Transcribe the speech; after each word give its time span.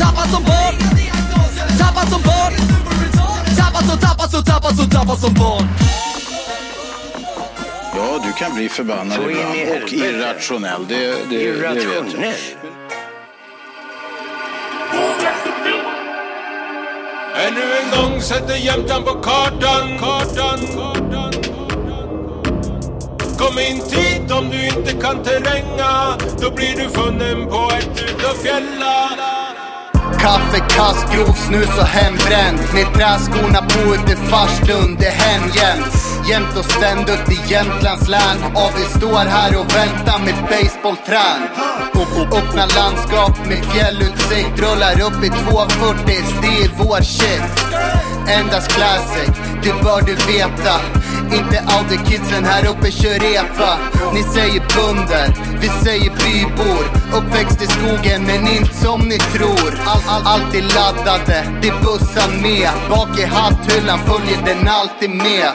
Tappad 0.00 0.30
som 0.30 0.42
barn 0.42 0.76
Tappad 1.78 2.08
som 2.08 2.22
barn 2.22 2.52
Tappad 3.56 3.84
som, 3.88 3.98
tappad 3.98 4.30
som, 4.30 4.44
tappad 4.44 4.76
som, 4.76 4.90
tappad 4.90 5.18
som 5.18 5.34
barn 5.34 5.68
Ja, 7.96 8.20
du 8.24 8.32
kan 8.32 8.54
bli 8.54 8.68
förbannad 8.68 9.16
Så 9.16 9.30
ibland 9.30 9.82
och 9.82 9.92
irrationell. 9.92 10.86
Det, 10.88 10.96
det, 10.96 11.14
det 11.30 11.52
vet 11.52 11.84
jag. 11.84 11.94
Irrationell. 11.94 12.34
Ännu 17.36 17.60
en 17.60 18.10
gång 18.10 18.20
sätter 18.20 18.56
Jämtland 18.56 19.04
på 19.04 19.12
kartan, 19.12 19.98
kartan, 19.98 20.58
kartan. 20.74 21.32
Kom 23.38 23.58
inte 23.58 24.00
hit 24.00 24.30
om 24.30 24.50
du 24.50 24.66
inte 24.66 24.92
kan 24.92 25.22
terränga 25.22 26.16
Då 26.40 26.50
blir 26.50 26.76
du 26.76 26.88
funnen 26.88 27.48
på 27.48 27.70
ett 27.78 28.02
utav 28.02 28.34
fjällar 28.34 29.31
Kaffe, 30.22 30.58
kass, 30.58 31.04
snus 31.46 31.78
och 31.78 31.86
hembränt. 31.86 32.72
Med 32.74 32.94
träskorna 32.94 33.62
på 33.62 33.94
ute 33.94 34.16
farstun, 34.16 34.96
det 35.00 35.10
hän 35.10 35.42
jämt 35.54 36.21
Jämt 36.28 36.56
och 36.58 36.64
ständigt 36.64 37.28
i 37.30 37.52
Jämtlands 37.52 38.08
län. 38.08 38.38
Och 38.54 38.72
vi 38.76 38.84
står 38.98 39.24
här 39.26 39.56
och 39.60 39.76
väntar 39.76 40.18
med 40.24 40.34
baseballträn. 40.50 41.42
Öppna 42.38 42.66
landskap 42.66 43.46
med 43.48 43.64
fjällutsikt 43.64 44.58
Rullar 44.58 45.00
upp 45.00 45.24
i 45.24 45.28
240, 45.28 46.24
det 46.42 46.64
är 46.64 46.70
vår 46.78 47.02
shit. 47.02 47.42
Endast 48.28 48.68
classic, 48.72 49.30
det 49.62 49.82
bör 49.84 50.00
du 50.00 50.14
veta. 50.14 50.74
Inte 51.34 51.58
Audi-kidsen 51.60 52.44
här 52.44 52.66
uppe 52.66 52.90
kör 52.90 53.18
repa. 53.18 53.78
Ni 54.14 54.22
säger 54.22 54.62
bunder, 54.76 55.34
vi 55.60 55.68
säger 55.68 56.10
bybor. 56.10 56.84
Uppväxt 57.18 57.62
i 57.62 57.66
skogen 57.66 58.22
men 58.22 58.48
inte 58.48 58.74
som 58.74 59.00
ni 59.00 59.18
tror. 59.18 59.80
All, 59.86 60.02
all, 60.08 60.22
Alltid 60.26 60.64
laddade, 60.64 61.44
det 61.62 61.72
bussar 61.84 62.42
med. 62.42 62.70
Bak 62.90 63.18
i 63.18 63.24
hatthyllan 63.24 63.98
följer 63.98 64.42
den 64.46 64.68
alltid 64.68 65.10
med. 65.10 65.52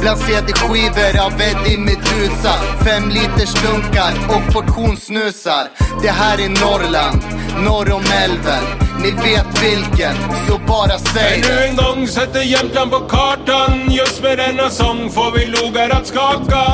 Bland 0.00 0.18
CD-skivor 0.18 1.20
av 1.26 1.32
Eddie 1.32 1.78
Meduza 1.78 2.54
Fem 2.84 3.08
liters 3.08 3.54
dunkar 3.62 4.12
och 4.28 4.54
portionssnusar. 4.54 5.68
Det 6.02 6.10
här 6.10 6.38
är 6.38 6.48
Norrland, 6.48 7.22
norr 7.64 7.92
om 7.92 8.04
älven. 8.24 8.64
Ni 9.02 9.10
vet 9.10 9.62
vilken, 9.62 10.14
så 10.48 10.58
bara 10.66 10.98
säg 10.98 11.34
Ännu 11.34 11.54
det. 11.56 11.66
en 11.68 11.76
gång 11.76 12.06
sätter 12.06 12.40
Jämtland 12.42 12.90
på 12.90 12.98
kartan. 12.98 13.90
Just 13.90 14.22
med 14.22 14.38
denna 14.38 14.70
sång 14.70 15.10
får 15.10 15.38
vi 15.38 15.46
logar 15.46 15.90
att 15.90 16.06
skaka 16.06 16.64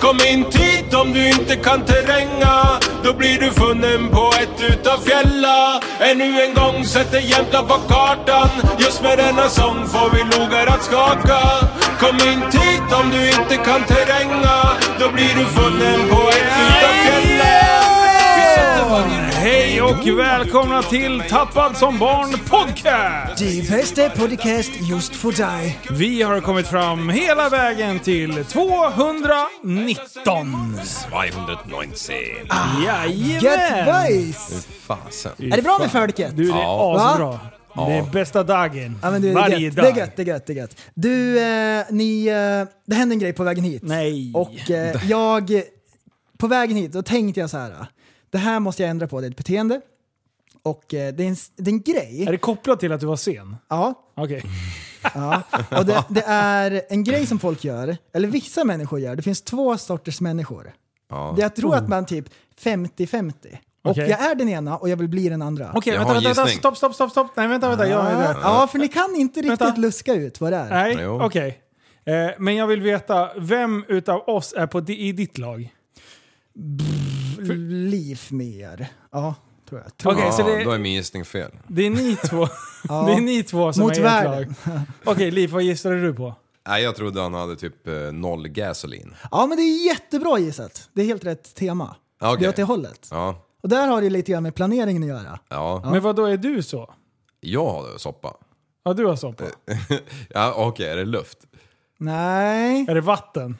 Kom 0.00 0.18
inte 0.26 0.58
hit 0.58 0.94
om 0.94 1.12
du 1.12 1.28
inte 1.28 1.56
kan 1.56 1.84
terränga. 1.84 2.80
Då 3.04 3.12
blir 3.12 3.40
du 3.40 3.50
funnen 3.50 4.08
på 4.08 4.32
ett 4.42 4.70
utav 4.72 4.98
fjälla. 4.98 5.80
Ännu 6.00 6.42
en 6.42 6.54
gång 6.54 6.84
sätter 6.84 7.18
Jämtland 7.18 7.68
på 7.68 7.74
kartan. 7.74 8.48
Just 8.78 9.02
med 9.02 9.18
denna 9.18 9.48
sång 9.48 9.86
får 9.86 10.10
vi 10.10 10.38
logar 10.38 10.66
att 10.66 10.84
skaka. 10.84 11.40
Kom 12.00 12.28
inte 12.28 12.58
hit 12.58 12.92
om 13.00 13.10
du 13.10 13.26
inte 13.26 13.56
kan 13.56 13.82
terränga. 13.84 14.56
Då 14.98 15.08
blir 15.12 15.34
du 15.38 15.44
funnen 15.44 16.08
på 16.10 16.28
ett 16.28 16.54
utav 16.66 16.94
fjälla. 17.04 17.54
Vi 18.36 18.42
sätter 18.54 18.90
varje 18.90 19.33
Hej 19.44 19.82
och 19.82 20.18
välkomna 20.18 20.82
till 20.82 21.22
Tappad 21.28 21.76
som 21.76 21.98
barn 21.98 22.30
podcast! 22.30 23.38
Det 23.44 23.70
bästa 23.70 24.10
podcast 24.10 24.70
just 24.90 25.16
för 25.16 25.32
dig. 25.32 25.78
Vi 25.90 26.22
har 26.22 26.40
kommit 26.40 26.66
fram 26.66 27.08
hela 27.08 27.48
vägen 27.48 27.98
till 27.98 28.44
219. 28.44 29.24
219. 30.24 30.76
Get 33.14 33.42
Jajamän! 33.42 34.32
Fasen. 34.86 35.32
Är 35.38 35.56
det 35.56 35.62
bra 35.62 35.78
med 35.78 35.92
folket? 35.92 36.36
Du, 36.36 36.44
det 36.44 36.50
är 36.50 36.56
Ja. 36.62 37.10
asbra. 37.10 37.40
Det 37.86 37.92
är 37.92 38.02
bästa 38.12 38.42
dagen. 38.42 38.98
Ja, 39.02 39.10
men 39.10 39.22
du, 39.22 39.28
det, 39.28 39.32
är 39.32 39.34
Varje 39.34 39.58
gött. 39.58 39.76
dag. 39.76 39.84
det 39.84 39.90
är 39.90 39.96
gött, 39.96 40.16
det 40.16 40.22
är 40.22 40.26
gött, 40.26 40.46
det 40.46 40.52
är 40.52 40.56
gött. 40.56 40.76
Du, 40.94 41.40
eh, 41.40 41.84
ni, 41.90 42.26
eh, 42.26 42.68
det 42.86 42.94
hände 42.94 43.14
en 43.14 43.18
grej 43.18 43.32
på 43.32 43.44
vägen 43.44 43.64
hit. 43.64 43.82
Nej. 43.84 44.32
Och 44.34 44.70
eh, 44.70 44.96
jag, 45.10 45.62
på 46.38 46.46
vägen 46.46 46.76
hit, 46.76 46.92
då 46.92 47.02
tänkte 47.02 47.40
jag 47.40 47.50
så 47.50 47.58
här. 47.58 47.86
Det 48.34 48.38
här 48.40 48.60
måste 48.60 48.82
jag 48.82 48.90
ändra 48.90 49.06
på, 49.08 49.20
det 49.20 49.26
är 49.26 49.30
ett 49.30 49.36
beteende. 49.36 49.80
Och 50.62 50.94
eh, 50.94 51.14
det, 51.14 51.24
är 51.24 51.28
en, 51.28 51.36
det 51.56 51.70
är 51.70 51.72
en 51.72 51.82
grej. 51.82 52.24
Är 52.28 52.32
det 52.32 52.38
kopplat 52.38 52.80
till 52.80 52.92
att 52.92 53.00
du 53.00 53.06
var 53.06 53.16
sen? 53.16 53.56
Ja, 53.68 53.94
Okej. 54.16 54.42
ja. 55.14 55.42
Och 55.78 55.86
det, 55.86 56.04
det 56.08 56.22
är 56.26 56.82
en 56.88 57.04
grej 57.04 57.26
som 57.26 57.38
folk 57.38 57.64
gör, 57.64 57.96
eller 58.14 58.28
vissa 58.28 58.64
människor 58.64 59.00
gör. 59.00 59.16
Det 59.16 59.22
finns 59.22 59.42
två 59.42 59.78
sorters 59.78 60.20
människor. 60.20 60.72
Ja. 61.10 61.32
Det 61.36 61.42
jag 61.42 61.56
tror 61.56 61.74
att 61.76 61.88
man 61.88 62.06
typ 62.06 62.28
50-50. 62.62 63.32
Och 63.84 63.90
Okej. 63.90 64.08
jag 64.10 64.20
är 64.30 64.34
den 64.34 64.48
ena 64.48 64.76
och 64.76 64.88
jag 64.88 64.96
vill 64.96 65.08
bli 65.08 65.28
den 65.28 65.42
andra. 65.42 65.72
Okej, 65.74 65.92
Jag 65.92 65.98
vänta, 66.00 66.14
en 66.16 66.22
vänta, 66.24 66.28
vänta, 66.28 66.42
gissning. 66.42 66.58
stopp, 66.60 66.76
stopp, 66.76 66.94
stopp, 66.94 67.10
stopp. 67.10 67.30
Nej, 67.36 67.48
vänta, 67.48 67.68
vänta. 67.68 67.88
Jag 67.88 68.04
Ja, 68.12 68.36
ja, 68.42 68.66
för 68.72 68.78
ni 68.78 68.88
kan 68.88 69.14
inte 69.16 69.40
riktigt 69.40 69.60
Vänta. 69.60 69.80
luska 69.80 70.14
ut 70.14 70.40
vad 70.40 70.52
det 70.52 70.56
är. 70.56 70.70
Nej, 70.70 70.96
Jo. 71.00 71.22
okej. 71.22 71.58
Eh, 72.04 72.30
men 72.38 72.56
jag 72.56 72.66
vill 72.66 72.80
veta, 72.82 73.28
vem 73.38 73.84
utav 73.88 74.28
oss 74.28 74.54
är 74.56 74.66
på 74.66 74.80
di- 74.80 74.98
i 75.08 75.12
ditt 75.12 75.38
lag? 75.38 75.72
Liv 77.52 78.20
mer. 78.30 78.86
Ja, 79.12 79.34
tror 79.68 79.80
jag. 79.84 79.96
Tror 79.96 80.12
Okej, 80.12 80.24
ja, 80.24 80.32
så 80.32 80.42
det- 80.42 80.64
då 80.64 80.70
är 80.70 80.78
min 80.78 80.92
gissning 80.92 81.24
fel. 81.24 81.50
Det 81.68 81.86
är 81.86 81.90
ni 81.90 82.16
två, 82.16 82.48
Ja. 82.88 83.02
det 83.06 83.12
är 83.12 83.20
ni 83.20 83.42
två 83.42 83.72
som 83.72 83.82
Mot 83.82 83.96
är 83.96 84.02
världen. 84.02 84.54
lag. 84.64 84.80
Okej, 85.04 85.30
Liv, 85.30 85.50
vad 85.50 85.62
gissade 85.62 86.00
du 86.00 86.14
på? 86.14 86.34
Nej, 86.68 86.82
jag 86.82 86.96
trodde 86.96 87.20
han 87.22 87.34
hade 87.34 87.56
typ 87.56 87.86
eh, 87.88 87.94
noll 87.94 88.48
gasolin. 88.48 89.14
Ja, 89.30 89.46
men 89.46 89.56
det 89.58 89.62
är 89.62 89.86
jättebra 89.86 90.38
gissat. 90.38 90.88
Det 90.92 91.02
är 91.02 91.06
helt 91.06 91.24
rätt 91.24 91.54
tema. 91.54 91.96
Ja, 92.20 92.28
okej. 92.32 92.40
Det 92.40 92.46
är 92.46 92.48
åt 92.48 92.56
det 92.56 92.62
hållet. 92.62 93.08
Ja, 93.10 93.46
Och 93.62 93.68
där 93.68 93.88
har 93.88 94.02
det 94.02 94.10
lite 94.10 94.32
grann 94.32 94.42
med 94.42 94.54
planeringen 94.54 95.02
att 95.02 95.08
göra. 95.08 95.38
ja. 95.48 95.88
Men 95.92 96.02
vad 96.02 96.16
då 96.16 96.24
är 96.24 96.36
du 96.36 96.62
så? 96.62 96.94
Jag 97.40 97.82
hade 97.82 97.98
soppa. 97.98 98.34
Ja, 98.84 98.92
du 98.92 99.06
har 99.06 99.16
soppa. 99.16 99.44
ja, 100.28 100.54
okej, 100.56 100.88
är 100.88 100.96
det 100.96 101.04
luft? 101.04 101.38
Nej, 101.98 102.86
Är 102.88 102.94
det 102.94 103.00
vatten? 103.00 103.58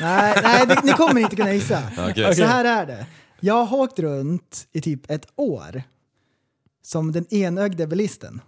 nej, 0.00 0.40
nej 0.42 0.66
det, 0.66 0.80
ni 0.84 0.92
kommer 0.92 1.20
inte 1.20 1.36
kunna 1.36 1.52
gissa. 1.52 1.82
Okej. 2.10 2.34
Så 2.34 2.44
här 2.44 2.64
är 2.64 2.86
det. 2.86 3.06
Jag 3.40 3.64
har 3.64 3.78
åkt 3.78 3.98
runt 3.98 4.68
i 4.72 4.80
typ 4.80 5.10
ett 5.10 5.26
år 5.36 5.82
som 6.82 7.12
den 7.12 7.34
enögde 7.34 7.86
bilisten. 7.86 8.40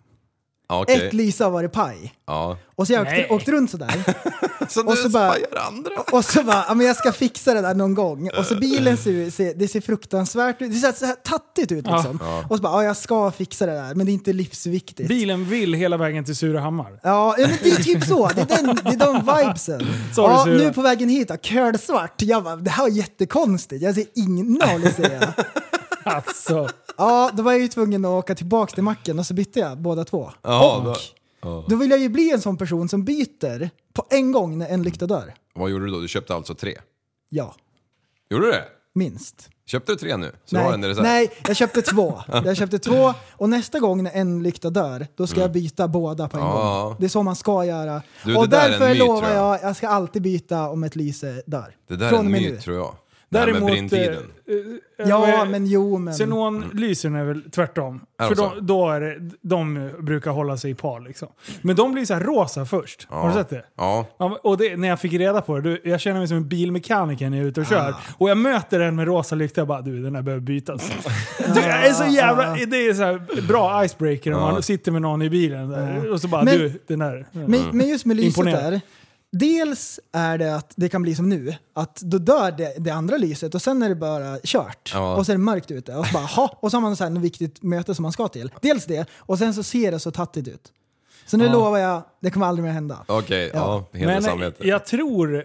Ja, 0.69 0.83
Okej. 0.83 1.07
Ett 1.07 1.13
lyse 1.13 1.45
har 1.45 1.51
varit 1.51 1.73
paj. 1.73 2.15
Ja. 2.27 2.57
Och 2.77 2.87
så 2.87 2.93
jag 2.93 3.05
Nej. 3.05 3.23
åkt, 3.25 3.33
åkt 3.33 3.49
runt 3.49 3.71
sådär. 3.71 4.05
Så 4.69 4.81
Och 4.87 4.97
du 4.97 5.03
så 5.03 5.09
bara- 5.09 5.35
andra? 5.69 5.91
Och 6.13 6.25
så 6.25 6.43
bara, 6.45 6.65
ja, 6.69 6.75
men 6.75 6.87
jag 6.87 6.97
ska 6.97 7.13
fixa 7.13 7.55
det 7.55 7.61
där 7.61 7.75
någon 7.75 7.95
gång. 7.95 8.31
Och 8.39 8.45
så 8.45 8.55
bilen 8.55 8.97
ser, 8.97 9.31
ser, 9.31 9.55
det 9.55 9.69
ser 9.69 9.81
fruktansvärt 9.81 10.63
ut. 10.63 10.71
Det 10.73 10.79
ser 10.79 10.93
så 10.93 11.07
här 11.07 11.15
tattigt 11.15 11.73
ut 11.73 11.87
liksom. 11.87 12.21
Och 12.49 12.57
så 12.57 12.63
bara, 12.63 12.73
ja 12.73 12.85
jag 12.85 12.97
ska 12.97 13.31
fixa 13.31 13.67
det 13.67 13.73
där, 13.73 13.95
men 13.95 14.07
det 14.07 14.13
är 14.13 14.15
inte 14.15 14.33
livsviktigt. 14.33 15.09
Bilen 15.09 15.45
vill 15.45 15.75
hela 15.75 15.97
vägen 15.97 16.25
till 16.25 16.37
Surahammar. 16.37 17.01
Ja, 17.03 17.35
ja, 17.39 17.47
men 17.49 17.57
det 17.63 17.71
är 17.71 17.77
typ 17.77 18.05
så. 18.05 18.29
Det 18.35 18.41
är, 18.41 18.47
den, 18.63 18.79
det 18.85 18.91
är 18.91 18.97
de 19.13 19.37
vibesen. 19.45 19.81
Sorry, 20.15 20.35
ja, 20.35 20.45
nu 20.45 20.73
på 20.73 20.83
vägen 20.83 21.09
hit, 21.09 21.29
då, 21.29 21.37
kölsvart. 21.37 22.23
Jag 22.23 22.45
bara, 22.45 22.57
det 22.57 22.71
här 22.71 22.83
var 22.83 22.91
jättekonstigt. 22.91 23.83
Jag 23.83 23.95
ser 23.95 24.05
ingen 24.15 24.47
noll 24.47 24.83
jag. 24.99 25.23
Alltså. 26.15 26.69
Ja, 26.97 27.31
då 27.35 27.43
var 27.43 27.53
jag 27.53 27.61
ju 27.61 27.69
tvungen 27.69 28.05
att 28.05 28.09
åka 28.09 28.35
tillbaka 28.35 28.75
till 28.75 28.83
macken 28.85 29.19
och 29.19 29.27
så 29.27 29.35
bytte 29.35 29.61
jag 29.61 29.79
båda 29.79 30.05
två. 30.05 30.31
Ja, 30.43 30.77
och 30.77 30.85
då- 30.85 31.65
då 31.69 31.77
vill 31.77 31.91
jag 31.91 32.01
ju 32.01 32.09
bli 32.09 32.31
en 32.33 32.41
sån 32.41 32.57
person 32.57 32.89
som 32.89 33.05
byter 33.05 33.71
på 33.93 34.05
en 34.11 34.33
gång 34.33 34.59
när 34.59 34.69
en 34.69 34.83
lykta 34.83 35.07
dör. 35.07 35.35
Vad 35.55 35.71
gjorde 35.71 35.85
du 35.85 35.91
då? 35.91 36.01
Du 36.01 36.09
köpte 36.09 36.35
alltså 36.35 36.55
tre? 36.55 36.79
Ja, 37.29 37.55
Gjorde 38.31 38.47
du 38.47 38.53
det? 38.53 38.65
minst. 38.95 39.49
Köpte 39.67 39.93
du 39.93 39.97
tre 39.99 40.17
nu? 40.17 40.33
Så 40.45 40.57
du 40.57 40.63
har 40.63 40.73
en 40.73 40.81
Nej, 40.81 40.91
reserv? 40.91 41.03
nej, 41.05 41.31
jag 41.49 41.57
köpte 41.57 41.83
två. 41.83 42.21
Jag 42.45 42.57
köpte 42.57 42.79
två 42.79 43.15
och 43.33 43.49
nästa 43.49 43.79
gång 43.79 44.03
när 44.03 44.11
en 44.15 44.43
lykta 44.43 44.71
dör, 44.71 45.07
då 45.17 45.27
ska 45.27 45.41
jag 45.41 45.53
byta 45.53 45.89
båda 45.89 46.29
på 46.29 46.37
en 46.37 46.43
Mm. 46.43 46.55
Ja. 46.57 46.85
gång. 46.85 46.97
Det 46.99 47.05
är 47.05 47.09
så 47.09 47.23
man 47.23 47.37
ska 47.37 47.65
göra. 47.65 48.03
Du, 48.25 48.37
och 48.37 48.49
det 48.49 48.57
där 48.57 48.61
är 48.63 48.65
en 48.65 48.71
därför 48.71 48.89
myt, 48.89 48.99
lovar 48.99 49.21
tror 49.21 49.33
jag. 49.33 49.55
jag, 49.55 49.63
jag 49.63 49.77
ska 49.77 49.89
alltid 49.89 50.23
byta 50.23 50.69
om 50.69 50.85
ett 50.85 50.97
lyse 50.97 51.43
dör. 51.47 51.77
Det 51.89 51.97
där 51.97 52.07
är 52.07 52.11
en 52.13 52.19
och 52.19 52.25
med 52.25 52.43
myt 52.43 52.53
nu. 52.55 52.61
tror 52.61 52.77
jag. 52.77 52.95
Det 53.31 53.39
här 53.39 53.47
med 53.47 53.55
Däremot... 53.55 53.71
brinntiden. 53.71 54.13
eh, 54.49 54.55
eh, 55.05 55.09
Ja, 55.09 55.43
eh, 55.45 55.49
men 55.51 55.67
jo 55.67 55.99
men... 55.99 56.15
Xenonlysen 56.15 57.15
är 57.15 57.25
väl 57.25 57.51
tvärtom. 57.51 58.01
Är 58.19 58.29
För 58.29 58.35
de 58.35 58.51
då, 58.67 58.89
är 58.91 59.01
det, 59.01 59.31
de 59.41 59.91
brukar 59.99 60.31
hålla 60.31 60.57
sig 60.57 60.71
i 60.71 60.75
par 60.75 61.01
liksom. 61.01 61.29
Men 61.63 61.77
de 61.77 61.93
blir 61.93 62.05
så 62.05 62.15
här 62.15 62.21
rosa 62.21 62.67
först. 62.67 63.07
Har 63.11 63.29
du 63.29 63.35
sett 63.35 63.49
det? 63.51 63.65
Ja. 63.77 64.07
Ja, 64.19 64.29
men- 64.29 64.39
och 64.43 64.59
det, 64.59 64.77
när 64.77 64.89
jag 64.89 65.01
fick 65.01 65.13
reda 65.13 65.41
på 65.41 65.57
det, 65.57 65.63
du, 65.63 65.81
jag 65.91 66.01
känner 66.01 66.19
mig 66.19 66.29
som 66.29 66.37
en 66.37 66.49
bilmekaniker 66.49 67.31
när 67.31 67.37
jag 67.37 67.45
är 67.45 67.49
ute 67.49 67.61
och 67.61 67.67
Ah. 67.67 67.71
kör. 67.71 67.95
Och 68.19 68.31
jag 68.31 68.39
möter 68.39 68.81
en 68.81 68.97
med 68.97 69.07
rosa 69.07 69.35
lykta 69.35 69.61
och 69.61 69.67
bara 69.69 69.81
du 69.81 70.03
den 70.03 70.15
här 70.15 70.23
behöver 70.23 70.43
bytas. 70.43 70.91
du, 71.55 71.61
är 71.61 71.93
så 71.93 72.05
jävla, 72.05 72.55
det 72.55 72.77
är 72.89 72.95
så 72.95 73.03
här 73.03 73.47
bra 73.49 73.85
icebreaker 73.85 74.33
om 74.35 74.41
man 74.41 74.63
sitter 74.63 74.93
med 74.93 75.03
någon 75.03 75.23
i 75.23 75.31
bilen 75.31 75.69
där, 75.69 76.11
och 76.13 76.21
så 76.21 76.29
bara 76.29 76.43
Men- 76.45 76.59
du 76.59 76.73
den 76.87 76.99
där. 76.99 77.27
Men, 77.33 77.63
men 77.73 77.89
just 77.89 78.07
med 78.07 78.17
lyset 78.17 78.39
Imponerad. 78.39 78.73
där. 78.73 78.81
Dels 79.33 80.01
är 80.13 80.39
det 80.39 80.57
att 80.57 80.73
det 80.77 80.89
kan 80.89 81.03
bli 81.03 81.15
som 81.15 81.29
nu, 81.29 81.55
att 81.75 81.97
då 82.01 82.19
dör 82.19 82.51
det, 82.53 82.75
det 82.79 82.91
andra 82.91 83.17
lyset 83.17 83.55
och 83.55 83.63
sen 83.63 83.83
är 83.83 83.89
det 83.89 83.95
bara 83.95 84.39
kört. 84.45 84.91
Ja. 84.95 85.17
Och 85.17 85.27
så 85.27 85.33
är 85.33 85.35
det 85.37 85.43
mörkt 85.43 85.71
ute. 85.71 85.95
Och 85.97 86.07
så, 86.07 86.13
bara, 86.13 86.25
ha, 86.25 86.59
och 86.61 86.71
så 86.71 86.77
har 86.77 86.83
man 86.83 86.97
så 86.97 87.05
här 87.05 87.11
något 87.11 87.23
viktigt 87.23 87.63
möte 87.63 87.95
som 87.95 88.03
man 88.03 88.13
ska 88.13 88.29
till. 88.29 88.51
Dels 88.63 88.85
det, 88.87 89.09
och 89.17 89.39
sen 89.39 89.55
så 89.55 89.63
ser 89.63 89.93
det 89.93 89.99
så 89.99 90.11
tattigt 90.11 90.49
ut. 90.49 90.73
Så 91.27 91.37
nu 91.37 91.49
lovar 91.49 91.79
jag, 91.79 92.03
det 92.21 92.31
kommer 92.31 92.47
aldrig 92.47 92.65
mer 92.65 92.73
hända. 92.73 93.05
Okej, 93.09 93.51
ja. 93.55 93.85
Helt 93.93 94.07
Men 94.07 94.23
samvete. 94.23 94.69
jag 94.69 94.87
tror, 94.87 95.45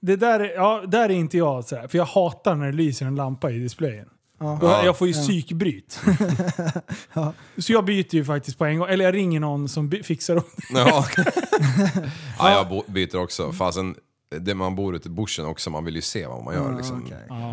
det 0.00 0.16
där, 0.16 0.40
är- 0.40 0.54
ja, 0.54 0.82
där 0.86 1.04
är 1.04 1.14
inte 1.14 1.36
jag 1.38 1.64
så 1.64 1.76
här, 1.76 1.88
för 1.88 1.98
jag 1.98 2.04
hatar 2.04 2.54
när 2.54 2.66
det 2.66 2.72
lyser 2.72 3.06
en 3.06 3.14
lampa 3.16 3.50
i 3.50 3.58
displayen. 3.58 4.06
Och 4.38 4.58
jag, 4.68 4.84
jag 4.84 4.98
får 4.98 5.06
ju 5.08 5.12
psykbryt. 5.14 6.00
Så 7.58 7.72
jag 7.72 7.84
byter 7.84 8.14
ju 8.14 8.24
faktiskt 8.24 8.58
på 8.58 8.64
en 8.64 8.78
gång, 8.78 8.88
eller 8.88 9.04
jag 9.04 9.14
ringer 9.14 9.40
någon 9.40 9.68
som 9.68 9.90
fixar 9.90 10.36
åt 10.36 10.46
Ja. 10.74 11.06
ja, 12.38 12.52
jag 12.70 12.82
byter 12.86 13.16
också. 13.16 13.52
Fasen, 13.52 13.94
det 14.40 14.54
man 14.54 14.74
bor 14.76 14.96
ute 14.96 15.08
i 15.08 15.10
bushen 15.10 15.46
också, 15.46 15.70
man 15.70 15.84
vill 15.84 15.96
ju 15.96 16.02
se 16.02 16.26
vad 16.26 16.44
man 16.44 16.54
gör 16.54 16.76
liksom. 16.76 17.08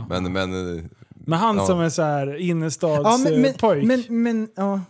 Men, 0.09 0.31
men... 0.33 0.77
eh, 0.77 0.83
Men 1.25 1.39
han 1.39 1.57
Ja. 1.57 1.65
som 1.67 1.79
är 1.79 1.89
så 1.89 2.01
här 2.01 2.27
Ja, 2.27 2.37
innerstadspojk. 2.37 3.83
men, 3.83 3.87
men, 3.87 4.03
men, 4.09 4.23
men 4.23 4.49
ja. 4.55 4.81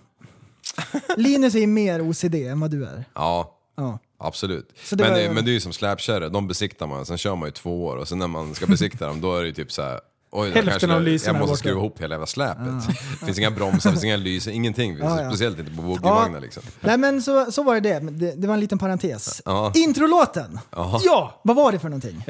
Linus 1.18 1.56
är 1.56 1.60
ju 1.60 1.68
mer 1.68 2.10
OCD 2.10 2.36
än 2.36 2.60
vad 2.60 2.72
du 2.72 2.86
är. 2.86 3.06
Ja, 3.14 3.58
Ja. 3.78 4.00
absolut. 4.18 4.70
Det 4.90 4.96
Men, 5.04 5.12
var- 5.12 5.20
det, 5.20 5.32
men 5.34 5.46
det 5.46 5.52
är 5.52 5.54
ju 5.54 5.60
som 5.60 5.74
släpkärror, 5.74 6.30
de 6.30 6.48
besiktar 6.48 6.88
man, 6.88 7.06
sen 7.06 7.18
kör 7.18 7.36
man 7.36 7.48
ju 7.48 7.52
två 7.52 7.86
år 7.86 7.96
och 7.98 8.08
sen 8.08 8.20
när 8.20 8.28
man 8.28 8.56
ska 8.56 8.66
besikta 8.68 9.08
dem 9.08 9.22
då 9.22 9.36
är 9.36 9.42
det 9.42 9.48
ju 9.48 9.54
typ 9.54 9.72
så 9.72 9.82
här. 9.82 10.00
Oj, 10.34 10.48
det 10.50 10.56
Hälften 10.56 10.72
kanske 10.80 10.96
av 10.96 11.02
lysen 11.02 11.34
jag 11.36 11.40
måste 11.40 11.52
borta. 11.52 11.58
skruva 11.60 11.80
ihop 11.80 12.02
hela 12.02 12.14
jävla 12.16 12.26
släpet. 12.28 12.88
Det 13.20 13.26
finns 13.26 13.40
inga 13.40 13.52
bromsar, 13.52 13.90
det 13.90 13.94
finns 13.94 14.04
inga 14.04 14.18
lysen, 14.18 14.54
ingenting. 14.54 14.98
Ja, 14.98 15.22
ja. 15.22 15.30
Speciellt 15.30 15.60
inte 15.60 15.72
på 15.76 15.82
boogievagnar 15.82 16.40
liksom. 16.40 16.64
Nej 16.82 16.98
men 16.98 17.22
så, 17.22 17.52
så 17.52 17.64
var 17.64 17.76
det 17.80 18.00
det. 18.00 18.32
Det. 18.36 18.48
Var 18.48 18.54
en 18.54 18.60
liten 18.60 18.78
parentes. 18.78 19.42
Ja. 19.46 19.72
Introlåten! 19.76 20.60
Ja! 21.06 21.42
Vad 21.44 21.56
var 21.56 21.72
det 21.72 21.80
för 21.80 21.90
någonting? 21.90 22.16
Eh, 22.18 22.24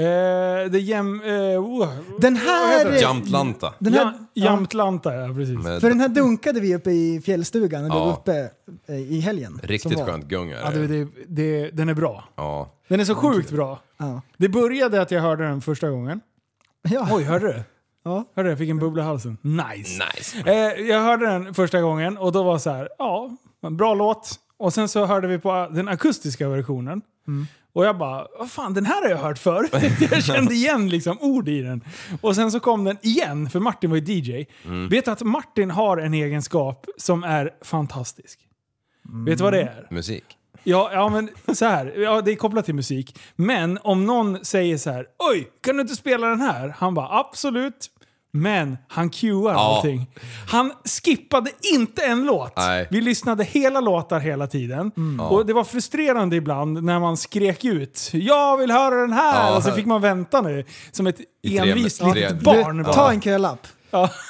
det 0.71 0.77
är 0.77 0.79
jäm... 0.79 1.21
Eh, 1.25 1.31
oh, 1.65 1.87
Den 2.19 2.33
vad 2.33 2.43
här... 2.43 2.77
heter 2.77 2.91
det? 2.91 2.99
Jamtlanta. 3.01 3.73
Den 3.79 3.93
här 3.93 4.13
Ja, 4.33 4.43
Jamtlanta, 4.45 5.15
ja 5.15 5.27
precis. 5.33 5.57
Med 5.63 5.81
För 5.81 5.89
den 5.89 5.99
här 5.99 6.07
dunkade 6.09 6.59
vi 6.59 6.75
uppe 6.75 6.91
i 6.91 7.21
fjällstugan 7.25 7.87
när 7.87 7.95
Ja. 7.95 8.05
var 8.05 8.13
uppe 8.13 8.49
eh, 8.87 8.95
i 8.95 9.19
helgen. 9.19 9.59
riktigt 9.63 9.99
skönt 9.99 10.25
gung 10.25 10.51
är 10.51 10.59
Ja, 10.59 10.71
det, 10.71 10.87
det. 10.87 11.05
det, 11.05 11.07
det, 11.27 11.69
den 11.71 11.89
är 11.89 11.93
bra. 11.93 12.23
Ja. 12.35 12.71
Den 12.87 12.99
är 12.99 13.05
så 13.05 13.15
sjukt 13.15 13.51
bra. 13.51 13.79
Ja. 13.97 14.21
Det 14.37 14.49
började 14.49 15.01
att 15.01 15.11
jag 15.11 15.21
hörde 15.21 15.43
den 15.43 15.61
första 15.61 15.89
gången. 15.89 16.21
Ja. 16.89 17.07
Oj, 17.11 17.23
hörde 17.23 17.47
du? 17.47 17.63
Ja. 18.03 18.25
Hörde? 18.35 18.49
Jag 18.49 18.57
fick 18.57 18.69
en 18.69 18.79
bubbla 18.79 19.03
i 19.03 19.05
halsen. 19.05 19.37
Nice! 19.41 20.03
Nice. 20.15 20.37
Eh, 20.45 20.81
jag 20.87 21.01
hörde 21.01 21.25
den 21.25 21.53
första 21.53 21.81
gången 21.81 22.17
och 22.17 22.31
då 22.31 22.43
var 22.43 22.57
så 22.57 22.69
här, 22.69 22.89
ja, 22.97 23.37
bra 23.71 23.93
låt. 23.93 24.39
Och 24.57 24.73
sen 24.73 24.87
så 24.89 25.05
hörde 25.05 25.27
vi 25.27 25.39
på 25.39 25.69
den 25.71 25.87
akustiska 25.87 26.49
versionen. 26.49 27.01
Och 27.73 27.85
jag 27.85 27.97
bara, 27.97 28.27
vad 28.39 28.51
fan 28.51 28.73
den 28.73 28.85
här 28.85 29.01
har 29.01 29.09
jag 29.09 29.17
hört 29.17 29.37
förut. 29.37 29.71
jag 30.11 30.23
kände 30.23 30.53
igen 30.53 30.89
liksom 30.89 31.17
ord 31.21 31.49
i 31.49 31.61
den. 31.61 31.83
Och 32.21 32.35
sen 32.35 32.51
så 32.51 32.59
kom 32.59 32.83
den 32.83 32.97
igen, 33.01 33.49
för 33.49 33.59
Martin 33.59 33.89
var 33.89 33.97
ju 33.97 34.13
DJ. 34.13 34.45
Vet 34.89 35.05
du 35.05 35.11
att 35.11 35.21
Martin 35.21 35.71
har 35.71 35.97
en 35.97 36.13
egenskap 36.13 36.85
som 36.97 37.23
är 37.23 37.49
fantastisk? 37.61 38.39
Vet 39.25 39.37
du 39.37 39.43
vad 39.43 39.53
det 39.53 39.61
är? 39.61 39.87
Musik. 39.89 40.23
Ja, 40.63 40.89
ja 40.93 41.09
men 41.09 41.29
så 41.55 41.65
här. 41.65 41.93
Ja, 41.97 42.21
det 42.21 42.31
är 42.31 42.35
kopplat 42.35 42.65
till 42.65 42.75
musik. 42.75 43.19
Men 43.35 43.79
om 43.83 44.05
någon 44.05 44.45
säger 44.45 44.77
så 44.77 44.91
här, 44.91 45.05
oj, 45.31 45.47
kan 45.63 45.75
du 45.75 45.81
inte 45.81 45.95
spela 45.95 46.27
den 46.27 46.41
här? 46.41 46.75
Han 46.77 46.93
bara, 46.93 47.19
absolut. 47.19 47.87
Men 48.33 48.77
han 48.87 49.09
cuear 49.09 49.53
allting. 49.53 50.07
Han 50.47 50.71
skippade 51.03 51.51
inte 51.73 52.01
en 52.01 52.25
låt. 52.25 52.53
Nej. 52.57 52.87
Vi 52.91 53.01
lyssnade 53.01 53.43
hela 53.43 53.79
låtar 53.79 54.19
hela 54.19 54.47
tiden. 54.47 54.91
Och 55.19 55.45
det 55.45 55.53
var 55.53 55.63
frustrerande 55.63 56.35
ibland 56.35 56.83
när 56.83 56.99
man 56.99 57.17
skrek 57.17 57.65
ut 57.65 58.09
“Jag 58.13 58.57
vill 58.57 58.71
höra 58.71 58.95
den 58.95 59.13
här!” 59.13 59.47
Ja. 59.47 59.55
och 59.57 59.63
så 59.63 59.71
fick 59.71 59.85
man 59.85 60.01
vänta 60.01 60.41
nu 60.41 60.65
som 60.91 61.07
ett 61.07 61.17
envist 61.43 62.03
litet 62.03 62.41
barn. 62.41 62.77
Du, 62.77 62.83
ta 62.83 63.11
en 63.11 63.21
kölapp. 63.21 63.67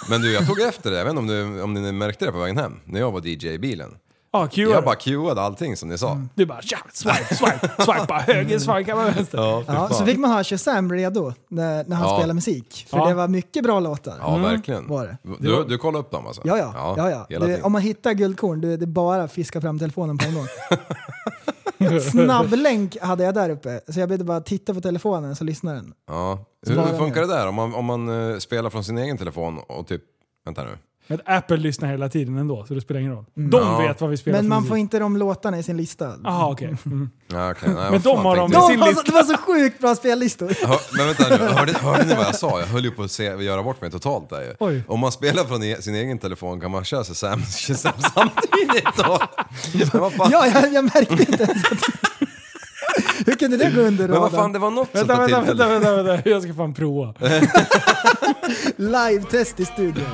Men 0.10 0.22
du, 0.22 0.34
jag 0.34 0.48
tog 0.48 0.62
efter 0.62 0.92
det. 0.92 0.98
Jag 0.98 1.06
vet 1.06 1.12
inte 1.12 1.20
om, 1.20 1.28
du, 1.28 1.62
om 1.62 1.74
ni 1.74 1.92
märkte 1.92 2.26
det 2.26 2.32
på 2.32 2.40
vägen 2.40 2.58
hem. 2.58 2.80
När 2.86 3.00
jag 3.00 3.12
var 3.12 3.28
DJ 3.28 3.48
i 3.48 3.60
bilen. 3.60 3.92
Ja, 4.34 4.48
cuear. 4.48 4.72
Jag 4.72 4.84
bara 4.84 4.96
cueade 4.96 5.42
allting 5.42 5.78
som 5.78 5.90
ni 5.90 5.98
sa. 5.98 6.22
Du 6.36 6.46
bara 6.46 6.62
tja, 6.62 6.78
swipe, 6.94 7.36
swipe, 7.36 7.70
swipa 7.84 8.14
höger, 8.28 8.60
swipa 8.60 8.96
vänster. 8.96 9.38
Ja, 9.38 9.64
Ja, 9.68 9.90
så 9.90 10.06
fick 10.06 10.18
man 10.20 10.32
ha 10.32 10.44
Shazam 10.44 10.92
redo 10.92 11.34
när, 11.50 11.84
när 11.88 11.96
han 11.96 12.08
Ja. 12.10 12.18
spelar 12.18 12.34
musik. 12.34 12.88
För 12.90 12.98
Ja. 12.98 13.06
det 13.08 13.14
var 13.14 13.28
mycket 13.28 13.64
bra 13.64 13.80
låtar. 13.80 14.16
Ja, 14.22 14.38
verkligen. 14.38 14.88
var 14.88 15.06
det. 15.08 15.18
Du, 15.40 15.64
du 15.64 15.78
kollade 15.78 16.00
upp 16.00 16.12
dem 16.12 16.28
alltså? 16.28 16.42
Ja, 16.46 16.58
ja. 16.58 16.94
ja, 16.98 17.26
ja. 17.30 17.40
tiden. 17.40 17.64
om 17.64 17.72
man 17.72 17.82
hittar 17.82 18.14
guldkorn, 18.14 18.62
det, 18.62 18.78
det 18.78 18.86
är 18.86 18.88
bara 18.88 19.24
att 19.24 19.32
fiska 19.32 19.62
fram 19.62 19.80
telefonen 19.80 20.18
på 20.18 20.26
en 20.26 20.36
gång. 20.36 20.48
Snabblänk 22.12 22.98
hade 23.02 23.24
jag 23.24 23.34
där 23.34 23.50
uppe, 23.50 23.82
så 23.88 24.00
jag 24.00 24.10
behövde 24.10 24.26
bara 24.26 24.42
titta 24.42 24.74
på 24.74 24.82
telefonen 24.82 25.36
så 25.36 25.44
lyssnar 25.44 25.76
den. 25.76 25.94
Ja. 26.08 26.46
Hur, 26.68 26.76
hur 26.76 26.98
funkar 26.98 27.22
det 27.22 27.28
där? 27.28 27.48
Om 27.48 27.56
man, 27.56 27.76
om 27.76 27.86
man 27.86 28.32
eh, 28.32 28.38
spelar 28.38 28.70
från 28.70 28.84
sin 28.84 28.98
egen 28.98 29.18
telefon 29.18 29.60
och 29.68 29.88
typ... 29.88 30.02
Vänta 30.46 30.64
nu. 30.64 30.78
Men 31.08 31.20
Apple 31.26 31.58
lyssnar 31.58 31.90
hela 31.90 32.10
tiden 32.10 32.38
ändå, 32.38 32.66
så 32.68 32.74
det 32.74 32.82
spelar 32.82 33.02
ingen 33.02 33.14
roll. 33.14 33.26
De 33.34 33.50
Ja. 33.62 33.78
vet 33.78 34.02
vad 34.02 34.10
vi 34.10 34.18
spelar 34.18 34.38
Men 34.40 34.44
för 34.46 34.50
man 34.50 34.58
musik. 34.62 34.70
får 34.70 34.78
inte 34.78 35.00
de 35.00 35.18
låtarna 35.18 35.58
i 35.60 35.64
sin 35.64 35.78
lista. 35.78 36.14
Jaha, 36.24 36.52
okej. 36.52 36.76
Mm. 36.86 37.10
Ja, 37.34 37.52
okej. 37.52 37.70
Nej, 37.70 37.76
Men 37.76 37.92
vad 37.92 38.02
de 38.02 38.24
fan 38.24 38.26
har 38.26 38.36
tänkte 38.36 38.58
de- 38.58 38.62
jag? 38.62 38.62
De 38.62 38.72
sin 38.72 38.80
var 38.80 38.86
så, 38.88 38.92
lista. 38.94 39.04
det 39.12 39.12
var 39.12 39.24
så 39.24 39.38
sjukt 39.38 39.80
bra 39.82 39.96
spellistor! 39.96 40.68
Hör, 40.68 40.80
men 40.98 41.06
vänta 41.08 41.24
nu, 41.48 41.54
hörde, 41.54 41.74
hörde 41.74 42.06
ni 42.06 42.16
vad 42.16 42.26
jag 42.26 42.36
sa? 42.36 42.60
Jag 42.60 42.68
höll 42.68 42.84
ju 42.84 42.92
på 42.92 43.04
att 43.04 43.12
se, 43.12 43.24
göra 43.24 43.64
bort 43.64 43.82
mig 43.82 43.92
totalt 43.92 44.30
där 44.30 44.42
ju. 44.42 44.54
Oj. 44.60 44.84
Om 44.88 45.00
man 45.00 45.12
spelar 45.12 45.44
från 45.44 45.64
e 45.64 45.82
sin 45.82 45.96
egen 45.96 46.20
telefon 46.20 46.62
kan 46.62 46.72
man 46.72 46.84
köra 46.84 47.04
sig 47.04 47.16
Sam, 47.16 47.42
Sam 47.46 47.94
samtidigt 48.14 48.96
då? 48.98 49.20
Men 49.92 50.02
vad 50.02 50.14
fan, 50.14 50.30
Ja, 50.32 50.48
jag, 50.48 50.74
jag 50.74 50.84
märkte 50.84 51.14
inte 51.32 51.44
ens 51.44 51.66
att... 51.72 51.78
Hur 53.26 53.36
kunde 53.36 53.58
det 53.58 53.72
gå 53.76 53.82
under 53.82 54.08
men 54.08 54.20
vad 54.22 54.32
fan 54.32 54.38
radarn? 54.40 54.54
det 54.54 54.60
var 54.60 54.72
något 54.72 54.90
sånt 54.98 55.10
Vänta, 55.10 55.28
där 55.28 55.28
vänta, 55.28 55.54
vänta, 55.54 55.64
tillfälle. 55.64 55.94
vänta, 55.96 56.04
vänta, 56.14 56.30
jag 56.30 56.44
ska 56.44 56.54
fan 56.54 56.74
prova. 56.74 57.14
Live-test 58.78 59.60
i 59.60 59.66
studion. 59.66 60.06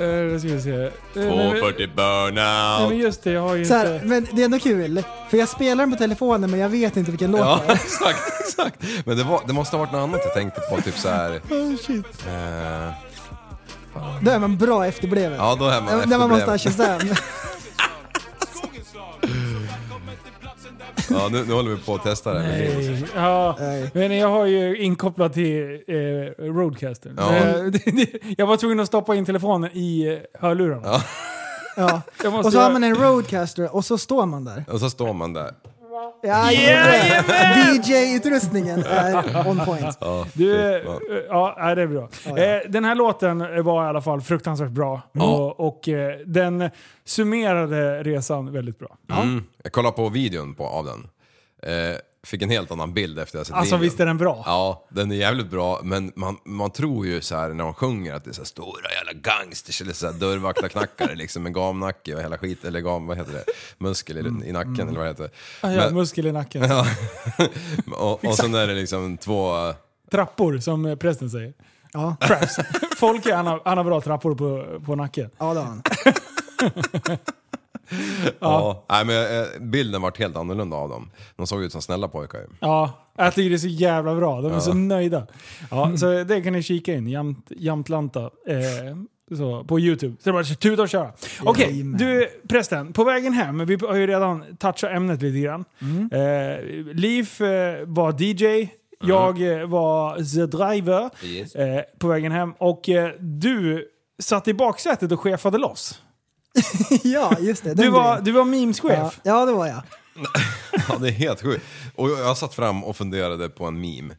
Uh, 0.00 0.32
då 0.32 0.38
ska 0.38 0.48
vi 0.48 0.60
se. 0.62 0.70
Eh, 0.70 0.90
nej, 1.14 1.26
men- 1.26 1.50
240 1.50 1.74
Nej 1.78 1.88
men 1.96 1.96
burnout. 1.96 2.94
just 3.04 3.22
det, 3.24 3.30
jag 3.32 3.40
har 3.40 3.54
ju 3.54 3.64
Så 3.64 3.74
här, 3.74 3.94
inte... 3.94 4.06
men 4.06 4.26
det 4.32 4.42
är 4.42 4.44
ändå 4.44 4.58
kul, 4.58 5.02
för 5.30 5.36
jag 5.36 5.48
spelar 5.48 5.76
den 5.84 5.90
på 5.92 5.96
telefonen 5.98 6.50
men 6.50 6.60
jag 6.60 6.68
vet 6.68 6.96
inte 6.96 7.10
vilken 7.10 7.30
låt 7.30 7.40
Ja, 7.40 7.60
det 7.66 7.72
är. 7.72 7.74
exakt, 7.84 8.20
exakt. 8.40 8.76
Men 9.06 9.16
det, 9.16 9.24
var, 9.24 9.40
det 9.46 9.52
måste 9.52 9.76
ha 9.76 9.84
varit 9.84 9.92
något 9.92 10.02
annat 10.02 10.20
jag 10.24 10.34
tänkte 10.34 10.60
på, 10.60 10.80
typ 10.80 10.98
så 10.98 11.08
här. 11.08 11.30
Oh, 11.50 11.76
shit. 11.76 12.26
Eh, 12.26 12.92
Då 14.22 14.30
är 14.30 14.38
man 14.38 14.56
bra 14.56 14.86
efterbliven. 14.86 15.32
ja, 15.32 15.56
då 15.58 15.64
är 15.68 15.80
man 15.80 16.08
När 16.08 16.18
man 16.18 16.28
måste 16.30 16.44
ha 16.46 16.54
efterbliven. 16.54 16.98
Shazam. 16.98 17.16
Ja, 21.10 21.28
nu, 21.32 21.44
nu 21.44 21.52
håller 21.52 21.70
vi 21.70 21.76
på 21.82 21.94
att 21.94 22.02
testa 22.02 22.32
det. 22.34 22.40
här. 22.40 22.48
Nej. 22.58 23.04
Ja, 23.14 23.56
Nej. 23.60 23.90
men 23.94 24.16
jag 24.16 24.28
har 24.28 24.46
ju 24.46 24.76
inkopplat 24.78 25.32
till 25.32 25.82
eh, 25.86 25.94
Roadcaster. 26.44 27.12
Ja. 27.16 27.34
Eh, 27.36 28.04
jag 28.38 28.46
var 28.46 28.56
tvungen 28.56 28.80
att 28.80 28.86
stoppa 28.86 29.14
in 29.16 29.24
telefonen 29.24 29.70
i 29.72 30.06
eh, 30.06 30.40
hörlurarna. 30.40 30.82
Ja. 30.84 31.02
Ja. 31.76 32.00
Jag 32.22 32.32
måste 32.32 32.46
Och 32.46 32.52
så 32.52 32.58
har 32.58 32.64
göra- 32.64 32.72
man 32.72 32.84
en 32.84 32.94
roadcaster 32.94 33.74
och 33.76 33.84
så 33.84 33.98
står 33.98 34.26
man 34.26 34.44
där. 34.44 34.64
Och 34.72 34.80
så 34.80 34.90
står 34.90 35.12
man 35.12 35.32
där. 35.32 35.50
Ja, 36.22 36.52
DJ-utrustningen 37.72 38.82
är 38.82 39.48
on 39.48 39.60
point. 39.66 39.98
Ja, 40.00 40.26
Du, 40.34 40.74
eh, 40.76 40.82
ja, 41.28 41.74
det 41.74 41.82
är 41.82 41.86
bra. 41.86 42.08
Eh, 42.26 42.60
den 42.68 42.84
här 42.84 42.94
låten 42.94 43.38
var 43.64 43.84
i 43.84 43.88
alla 43.88 44.02
fall 44.02 44.20
fruktansvärt 44.20 44.70
bra. 44.70 45.00
Och, 45.14 45.60
och 45.60 45.88
eh, 45.88 46.18
den 46.26 46.70
summerade 47.04 48.02
resan 48.02 48.52
väldigt 48.52 48.78
bra. 48.78 48.96
Mm. 49.12 49.44
Jag 49.62 49.72
kollade 49.72 49.96
på 49.96 50.08
videon 50.08 50.54
på, 50.54 50.66
av 50.66 50.84
den. 50.84 51.08
Eh, 52.24 52.26
fick 52.28 52.42
en 52.42 52.50
helt 52.50 52.70
annan 52.70 52.94
bild 52.94 53.18
efter 53.18 53.38
jag 53.38 53.46
sett 53.46 53.56
Alltså 53.56 53.74
videon. 53.76 53.80
visst 53.80 54.00
är 54.00 54.06
den 54.06 54.18
bra? 54.18 54.42
Ja, 54.46 54.86
den 54.90 55.12
är 55.12 55.16
jävligt 55.16 55.50
bra, 55.50 55.80
men 55.82 56.12
man, 56.16 56.36
man 56.44 56.70
tror 56.70 57.06
ju 57.06 57.20
så 57.20 57.36
här 57.36 57.48
när 57.48 57.64
de 57.64 57.74
sjunger 57.74 58.14
att 58.14 58.24
det 58.24 58.30
är 58.30 58.32
så 58.32 58.40
här 58.40 58.46
stora 58.46 58.90
jävla 58.98 59.12
gangsters 59.12 59.80
eller 59.82 59.92
så 59.92 60.06
här 60.06 60.12
dörrvaktarknackare 60.12 61.14
liksom 61.14 61.42
med 61.42 61.54
gamnacke 61.54 62.14
och 62.14 62.22
hela 62.22 62.38
skit, 62.38 62.64
eller 62.64 62.80
gam, 62.80 63.06
vad 63.06 63.16
heter 63.16 63.32
det? 63.32 63.44
Muskel 63.78 64.16
i, 64.16 64.48
i 64.48 64.52
nacken 64.52 64.80
eller 64.88 64.98
vad 64.98 65.06
det 65.06 65.10
heter. 65.10 65.30
Ah, 65.60 65.70
ja, 65.70 65.76
Men- 65.84 65.94
muskel 65.94 66.26
i 66.26 66.32
nacken. 66.32 66.62
Ja. 66.68 66.86
och, 67.96 68.24
och 68.24 68.34
sen 68.34 68.54
är 68.54 68.66
det 68.66 68.74
liksom 68.74 69.16
två... 69.16 69.52
Trappor 70.10 70.58
som 70.58 70.86
eh, 70.86 70.96
prästen 70.96 71.30
säger. 71.30 71.52
Ja, 71.92 72.16
Traps. 72.20 72.56
Folk 72.96 73.26
är, 73.26 73.34
han, 73.34 73.46
har, 73.46 73.62
han 73.64 73.76
har 73.78 73.84
bra 73.84 74.00
trappor 74.00 74.34
på, 74.34 74.80
på 74.86 74.94
nacken. 74.94 75.30
ja 75.38 75.54
det 75.54 75.60
har 75.60 75.66
han. 75.66 75.82
Ja. 78.40 78.84
Nej, 78.88 79.04
men 79.04 79.40
eh, 79.40 79.46
bilden 79.60 80.02
vart 80.02 80.18
helt 80.18 80.36
annorlunda 80.36 80.76
av 80.76 80.88
dem. 80.88 81.10
De 81.36 81.46
såg 81.46 81.62
ut 81.62 81.72
som 81.72 81.82
snälla 81.82 82.08
pojkar 82.08 82.38
ju. 82.38 82.46
Ja, 82.60 82.92
jag 83.16 83.34
tycker 83.34 83.50
det 83.50 83.56
är 83.56 83.58
så 83.58 83.68
jävla 83.68 84.14
bra. 84.14 84.40
De 84.40 84.52
är 84.52 84.60
så 84.60 84.74
nöjda. 84.74 85.26
Ja, 85.70 85.92
så 85.96 86.24
det 86.24 86.40
kan 86.40 86.52
ni 86.52 86.62
kika 86.62 86.94
in. 86.94 87.08
Jamt, 87.08 87.46
Jamtlanta. 87.56 88.20
Eh, 88.22 88.96
så, 89.36 89.64
på 89.64 89.80
YouTube. 89.80 90.16
Så 90.18 90.20
det 90.24 90.30
är 90.30 90.32
bara 90.32 90.40
att 90.40 90.60
tuta 90.60 90.82
och 90.82 90.88
köra. 90.88 91.12
Okej, 91.42 91.82
du 91.82 92.28
prästen. 92.48 92.92
På 92.92 93.04
vägen 93.04 93.32
hem, 93.32 93.66
vi 93.66 93.78
har 93.88 93.94
ju 93.94 94.06
redan 94.06 94.44
touchat 94.58 94.90
ämnet 94.90 95.22
lite 95.22 95.38
grann. 95.38 95.64
Mm. 95.80 96.10
Eh, 96.12 96.64
Liv 96.94 97.30
eh, 97.42 97.86
var 97.86 98.22
DJ. 98.22 98.68
Jag 99.00 99.60
eh, 99.60 99.66
var 99.68 100.16
the 100.16 100.46
driver 100.56 101.10
Yes. 101.24 101.54
eh, 101.54 101.82
på 101.98 102.08
vägen 102.08 102.32
hem. 102.32 102.52
Och 102.58 102.88
eh, 102.88 103.10
du 103.20 103.88
satt 104.18 104.48
i 104.48 104.54
baksätet 104.54 105.12
och 105.12 105.20
chefade 105.20 105.58
loss. 105.58 106.02
ja, 107.04 107.36
just 107.40 107.64
det. 107.64 107.74
Du 107.74 107.88
var, 107.90 108.10
grejen. 108.10 108.24
du 108.24 108.32
var 108.32 108.44
memeschef. 108.44 108.90
ja, 108.90 109.12
ja, 109.22 109.46
det 109.46 109.52
var 109.52 109.66
jag. 109.66 109.82
Ja, 110.88 110.96
det 110.98 111.08
är 111.08 111.12
helt 111.12 111.42
sjukt. 111.42 111.64
Och 111.94 112.10
jag 112.10 112.36
satt 112.36 112.54
fram 112.54 112.84
och 112.84 112.96
funderade 112.96 113.48
på 113.48 113.64
en 113.64 113.80
meme. 113.80 114.14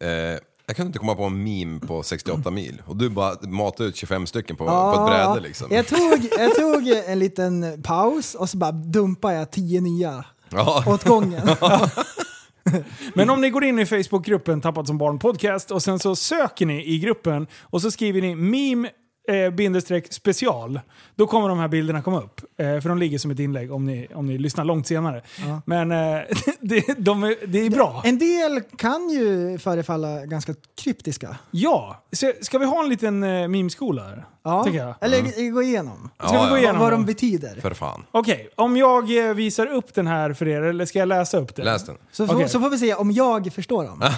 Eh, 0.00 0.38
jag 0.66 0.76
kunde 0.76 0.86
inte 0.86 0.98
komma 0.98 1.14
på 1.14 1.24
en 1.24 1.44
meme 1.44 1.80
på 1.80 2.02
68 2.02 2.50
mil. 2.50 2.82
Och 2.86 2.96
du 2.96 3.08
bara 3.10 3.34
matade 3.48 3.88
ut 3.88 3.96
25 3.96 4.26
stycken 4.26 4.56
på, 4.56 4.64
på 4.66 5.00
ett 5.00 5.06
bräde 5.06 5.40
liksom. 5.40 5.66
Jag 5.70 5.86
tog, 5.86 6.28
jag 6.38 6.54
tog 6.54 6.88
en 7.06 7.18
liten 7.18 7.82
paus 7.82 8.34
och 8.34 8.50
så 8.50 8.56
bara 8.56 8.72
dumpade 8.72 9.34
jag 9.34 9.50
tio 9.50 9.80
nya 9.80 10.24
Ja. 10.50 10.84
åt 10.86 11.04
gången. 11.04 11.48
Men 13.14 13.30
om 13.30 13.40
ni 13.40 13.50
går 13.50 13.64
in 13.64 13.78
i 13.78 13.86
Facebookgruppen 13.86 14.60
Tappat 14.60 14.86
som 14.86 14.98
barn 14.98 15.18
podcast 15.18 15.70
och 15.70 15.82
sen 15.82 15.98
så 15.98 16.16
söker 16.16 16.66
ni 16.66 16.84
i 16.94 16.98
gruppen 16.98 17.46
och 17.62 17.82
så 17.82 17.90
skriver 17.90 18.20
ni 18.20 18.34
meme 18.34 18.90
eh, 19.28 19.50
bindestreck 19.50 20.12
special. 20.12 20.80
Då 21.14 21.26
kommer 21.26 21.48
de 21.48 21.58
här 21.58 21.68
bilderna 21.68 22.02
komma 22.02 22.20
upp. 22.20 22.40
Eh, 22.56 22.80
för 22.80 22.88
de 22.88 22.98
ligger 22.98 23.18
som 23.18 23.30
ett 23.30 23.38
inlägg 23.38 23.72
om 23.72 23.84
ni, 23.84 24.08
om 24.14 24.26
ni 24.26 24.38
lyssnar 24.38 24.64
långt 24.64 24.86
senare. 24.86 25.22
Men 25.64 25.92
eh, 25.92 26.20
det, 26.60 26.98
de 26.98 27.24
är, 27.24 27.46
det 27.46 27.66
är 27.66 27.70
bra. 27.70 28.02
En 28.04 28.18
del 28.18 28.60
kan 28.76 29.10
ju 29.10 29.58
förefalla 29.58 30.26
ganska 30.26 30.54
kryptiska. 30.82 31.36
Ja, 31.50 32.02
så 32.12 32.32
ska 32.40 32.58
vi 32.58 32.66
ha 32.66 32.82
en 32.82 32.88
liten 32.88 33.22
eh, 33.22 33.48
memeskola 33.48 34.02
här? 34.02 34.24
Ja. 34.44 34.94
Eller 35.00 35.50
gå 35.50 35.62
igenom. 35.62 36.10
Ska 36.18 36.32
vi 36.32 36.48
gå 36.50 36.56
ja. 36.56 36.58
igenom 36.58 36.80
Vad 36.80 36.92
de 36.92 37.04
betyder. 37.04 37.60
För 37.60 37.74
fan. 37.74 38.04
Okej, 38.10 38.48
om 38.54 38.76
jag 38.76 39.28
eh, 39.28 39.34
visar 39.34 39.66
upp 39.66 39.94
den 39.94 40.06
här 40.06 40.32
för 40.32 40.48
er, 40.48 40.62
eller 40.62 40.86
ska 40.86 40.98
jag 40.98 41.08
läsa 41.08 41.38
upp 41.38 41.56
den? 41.56 41.64
Läs 41.64 41.84
den. 41.86 41.96
Så, 42.12 42.26
får- 42.26 42.34
Okej. 42.34 42.48
så 42.48 42.60
får 42.60 42.70
vi 42.70 42.78
se 42.78 42.94
om 42.94 43.10
jag 43.10 43.52
förstår 43.52 43.84
dem. 43.84 44.02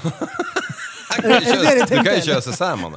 Du 1.88 2.04
kan 2.04 2.14
ju 2.14 2.20
köra- 2.22 2.40
Shazam 2.40 2.94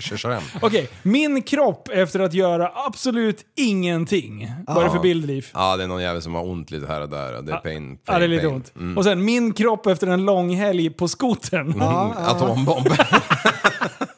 Shazam. 0.00 0.42
Okej, 0.60 0.88
min 1.02 1.42
kropp 1.42 1.88
efter 1.88 2.20
att 2.20 2.34
göra 2.34 2.72
absolut 2.86 3.44
ingenting. 3.56 4.52
Vad 4.66 4.76
är 4.78 4.84
det 4.84 4.90
för 4.90 4.96
Ja. 4.96 5.02
bild, 5.02 5.26
Liv? 5.26 5.46
Ja, 5.54 5.76
det 5.76 5.82
är 5.84 5.88
någon 5.88 6.02
jävel 6.02 6.22
som 6.22 6.34
har 6.34 6.44
ont 6.48 6.70
lite 6.70 6.86
här 6.86 7.00
och 7.00 7.08
där. 7.08 7.42
Det 7.42 7.52
är 7.52 7.56
pain, 7.56 7.62
pain 7.62 7.98
Ja, 8.06 8.18
det 8.18 8.24
är 8.24 8.28
lite 8.28 8.42
pain. 8.42 8.54
ont. 8.54 8.72
Mm. 8.76 8.98
Och 8.98 9.04
sen 9.04 9.24
min 9.24 9.52
kropp 9.52 9.86
efter 9.86 10.06
en 10.06 10.24
lång 10.24 10.54
helg 10.56 10.90
på 10.90 11.08
skotern. 11.08 11.72
Mm. 11.72 11.82
Atombomb. 12.16 12.88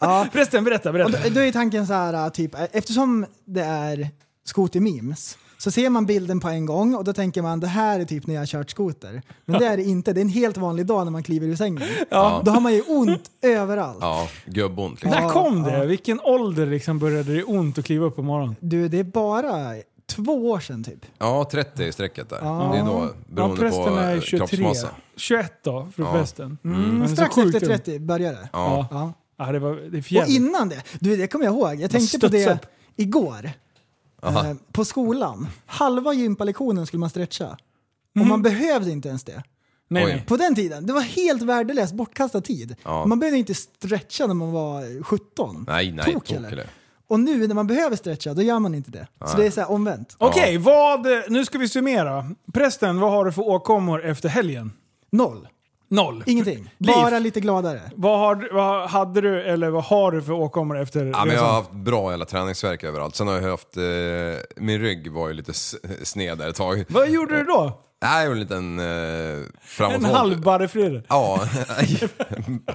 Förresten, 0.32 0.64
berätta, 0.64 0.88
Och 0.88 0.92
berätta. 0.92 1.18
då, 1.24 1.30
då 1.34 1.40
är 1.40 1.52
tanken 1.52 1.86
så 1.86 1.92
här, 1.92 2.30
typ, 2.30 2.50
eftersom 2.72 3.26
det 3.46 3.60
är 3.62 4.08
skotermemes 4.44 5.38
så 5.62 5.70
ser 5.70 5.90
man 5.90 6.06
bilden 6.06 6.40
på 6.40 6.48
en 6.48 6.66
gång 6.66 6.94
och 6.94 7.04
då 7.04 7.12
tänker 7.12 7.42
man 7.42 7.60
det 7.60 7.66
här 7.66 8.00
är 8.00 8.04
typ 8.04 8.26
när 8.26 8.34
jag 8.34 8.40
har 8.40 8.46
kört 8.46 8.70
skoter. 8.70 9.22
Men 9.44 9.60
det 9.60 9.66
är 9.66 9.76
det 9.76 9.82
inte, 9.82 10.12
det 10.12 10.20
är 10.20 10.22
en 10.22 10.28
helt 10.28 10.56
vanlig 10.56 10.86
dag 10.86 11.04
när 11.04 11.10
man 11.10 11.22
kliver 11.22 11.46
ur 11.46 11.56
sängen. 11.56 11.82
Då 12.10 12.50
har 12.50 12.60
man 12.60 12.74
ju 12.74 12.82
ont 12.82 13.30
överallt. 13.42 13.98
Ja, 14.00 14.28
gubbont 14.46 15.02
liksom. 15.02 15.22
När 15.22 15.28
kom 15.28 15.62
det? 15.62 15.86
Vilken 15.86 16.20
ålder 16.20 16.66
liksom 16.66 16.98
började 16.98 17.34
det 17.34 17.44
ont 17.44 17.78
att 17.78 17.84
kliva 17.84 18.06
upp 18.06 18.16
på 18.16 18.22
morgonen? 18.22 18.56
Du, 18.60 18.88
det 18.88 18.98
är 18.98 19.04
bara 19.04 19.74
två 20.06 20.50
år 20.50 20.60
sedan 20.60 20.84
typ. 20.84 21.06
Ja, 21.18 21.48
30 21.52 21.84
i 21.84 21.92
strecket 21.92 22.28
där. 22.28 22.36
Det 22.72 22.78
är 22.78 22.84
då, 22.84 22.90
Ja, 22.90 23.08
beroende 23.34 23.56
prästen 23.60 23.84
på 23.84 23.90
är 23.98 24.14
eh, 24.14 24.20
23. 24.20 24.38
kroppsmassa. 24.38 24.88
21 25.16 25.52
då, 25.64 25.88
för 25.96 26.02
Ja. 26.02 26.12
prästen. 26.12 26.58
Mm. 26.64 27.08
Så 27.08 27.14
strax 27.14 27.38
efter 27.38 27.62
ung. 27.62 27.68
30 27.68 27.98
började 27.98 28.36
det. 28.36 28.48
Ja. 28.52 28.86
Ja. 28.90 29.12
Ja, 29.38 29.52
det 29.52 29.58
var 29.58 29.74
det 29.90 29.98
är 30.12 30.22
Och 30.22 30.28
innan 30.28 30.68
det, 30.68 30.82
du 31.00 31.16
det 31.16 31.26
kommer 31.26 31.44
jag 31.44 31.54
ihåg, 31.54 31.80
jag 31.80 31.90
tänkte 31.90 32.18
på 32.18 32.28
det 32.28 32.50
upp. 32.50 32.66
igår. 32.96 33.50
Eh, 34.22 34.54
på 34.72 34.84
skolan. 34.84 35.48
Halva 35.66 36.12
gympalektionen 36.12 36.86
skulle 36.86 37.00
man 37.00 37.10
stretcha. 37.10 37.56
Och 38.20 38.26
man 38.26 38.42
behövde 38.42 38.90
inte 38.90 39.08
ens 39.08 39.24
det. 39.24 39.42
Nej. 39.88 40.24
På 40.26 40.36
den 40.36 40.54
tiden, 40.54 40.86
det 40.86 40.92
var 40.92 41.00
helt 41.00 41.42
värdelöst, 41.42 41.94
bortkastad 41.94 42.40
tid. 42.40 42.76
Ja. 42.82 43.06
Man 43.06 43.18
behövde 43.18 43.38
inte 43.38 43.54
stretcha 43.54 44.26
när 44.26 44.34
man 44.34 44.52
var 44.52 45.02
17. 45.02 45.64
Nej, 45.68 45.92
nej, 45.92 46.04
Tok, 46.04 46.14
tok 46.14 46.30
eller? 46.30 46.52
eller? 46.52 46.66
Och 47.08 47.20
nu 47.20 47.46
när 47.46 47.54
man 47.54 47.66
behöver 47.66 47.96
stretcha, 47.96 48.34
då 48.34 48.42
gör 48.42 48.58
man 48.58 48.74
inte 48.74 48.90
det. 48.90 49.06
Så 49.26 49.36
det 49.36 49.46
är 49.46 49.50
så 49.50 49.60
här 49.60 49.70
omvänt. 49.70 50.16
Okej, 50.18 50.58
vad... 50.58 51.06
Nu 51.28 51.44
ska 51.44 51.58
vi 51.58 51.68
summera. 51.68 52.30
Prästen, 52.52 53.00
vad 53.00 53.10
har 53.10 53.24
du 53.24 53.32
för 53.32 53.42
åkommor 53.42 54.04
efter 54.04 54.28
helgen? 54.28 54.72
Noll. 55.10 55.48
Noll. 55.92 56.22
Ingenting. 56.26 56.70
Liv. 56.78 56.94
Bara 56.94 57.18
lite 57.18 57.40
gladare. 57.40 57.80
Vad, 57.94 58.18
har, 58.18 58.34
du- 58.34 58.48
vad 58.52 58.90
hade 58.90 59.20
du, 59.20 59.42
eller 59.42 59.70
vad 59.70 59.84
har 59.84 60.12
du 60.12 60.22
för 60.22 60.32
åkommor 60.32 60.78
efter 60.80 61.04
Ja, 61.04 61.24
men 61.24 61.34
jag 61.34 61.42
har 61.42 61.52
haft 61.52 61.72
bra 61.72 62.10
jävla 62.10 62.24
träningsverk 62.24 62.84
överallt. 62.84 63.16
Sen 63.16 63.28
har 63.28 63.34
jag 63.34 63.50
haft, 63.50 63.76
eh, 63.76 63.82
min 64.56 64.80
rygg 64.80 65.12
var 65.12 65.28
ju 65.28 65.34
lite 65.34 65.52
sned 66.02 66.38
där 66.38 66.48
ett 66.48 66.56
tag. 66.56 66.84
Vad 66.88 67.10
gjorde 67.10 67.36
du 67.36 67.44
då? 67.44 67.78
Nej, 68.02 68.26
en 68.26 68.40
liten 68.40 68.78
eh, 68.78 69.46
framåt 69.62 69.94
En 69.94 70.04
halv 70.04 70.40
barrefrider? 70.40 71.02
Ja, 71.08 71.40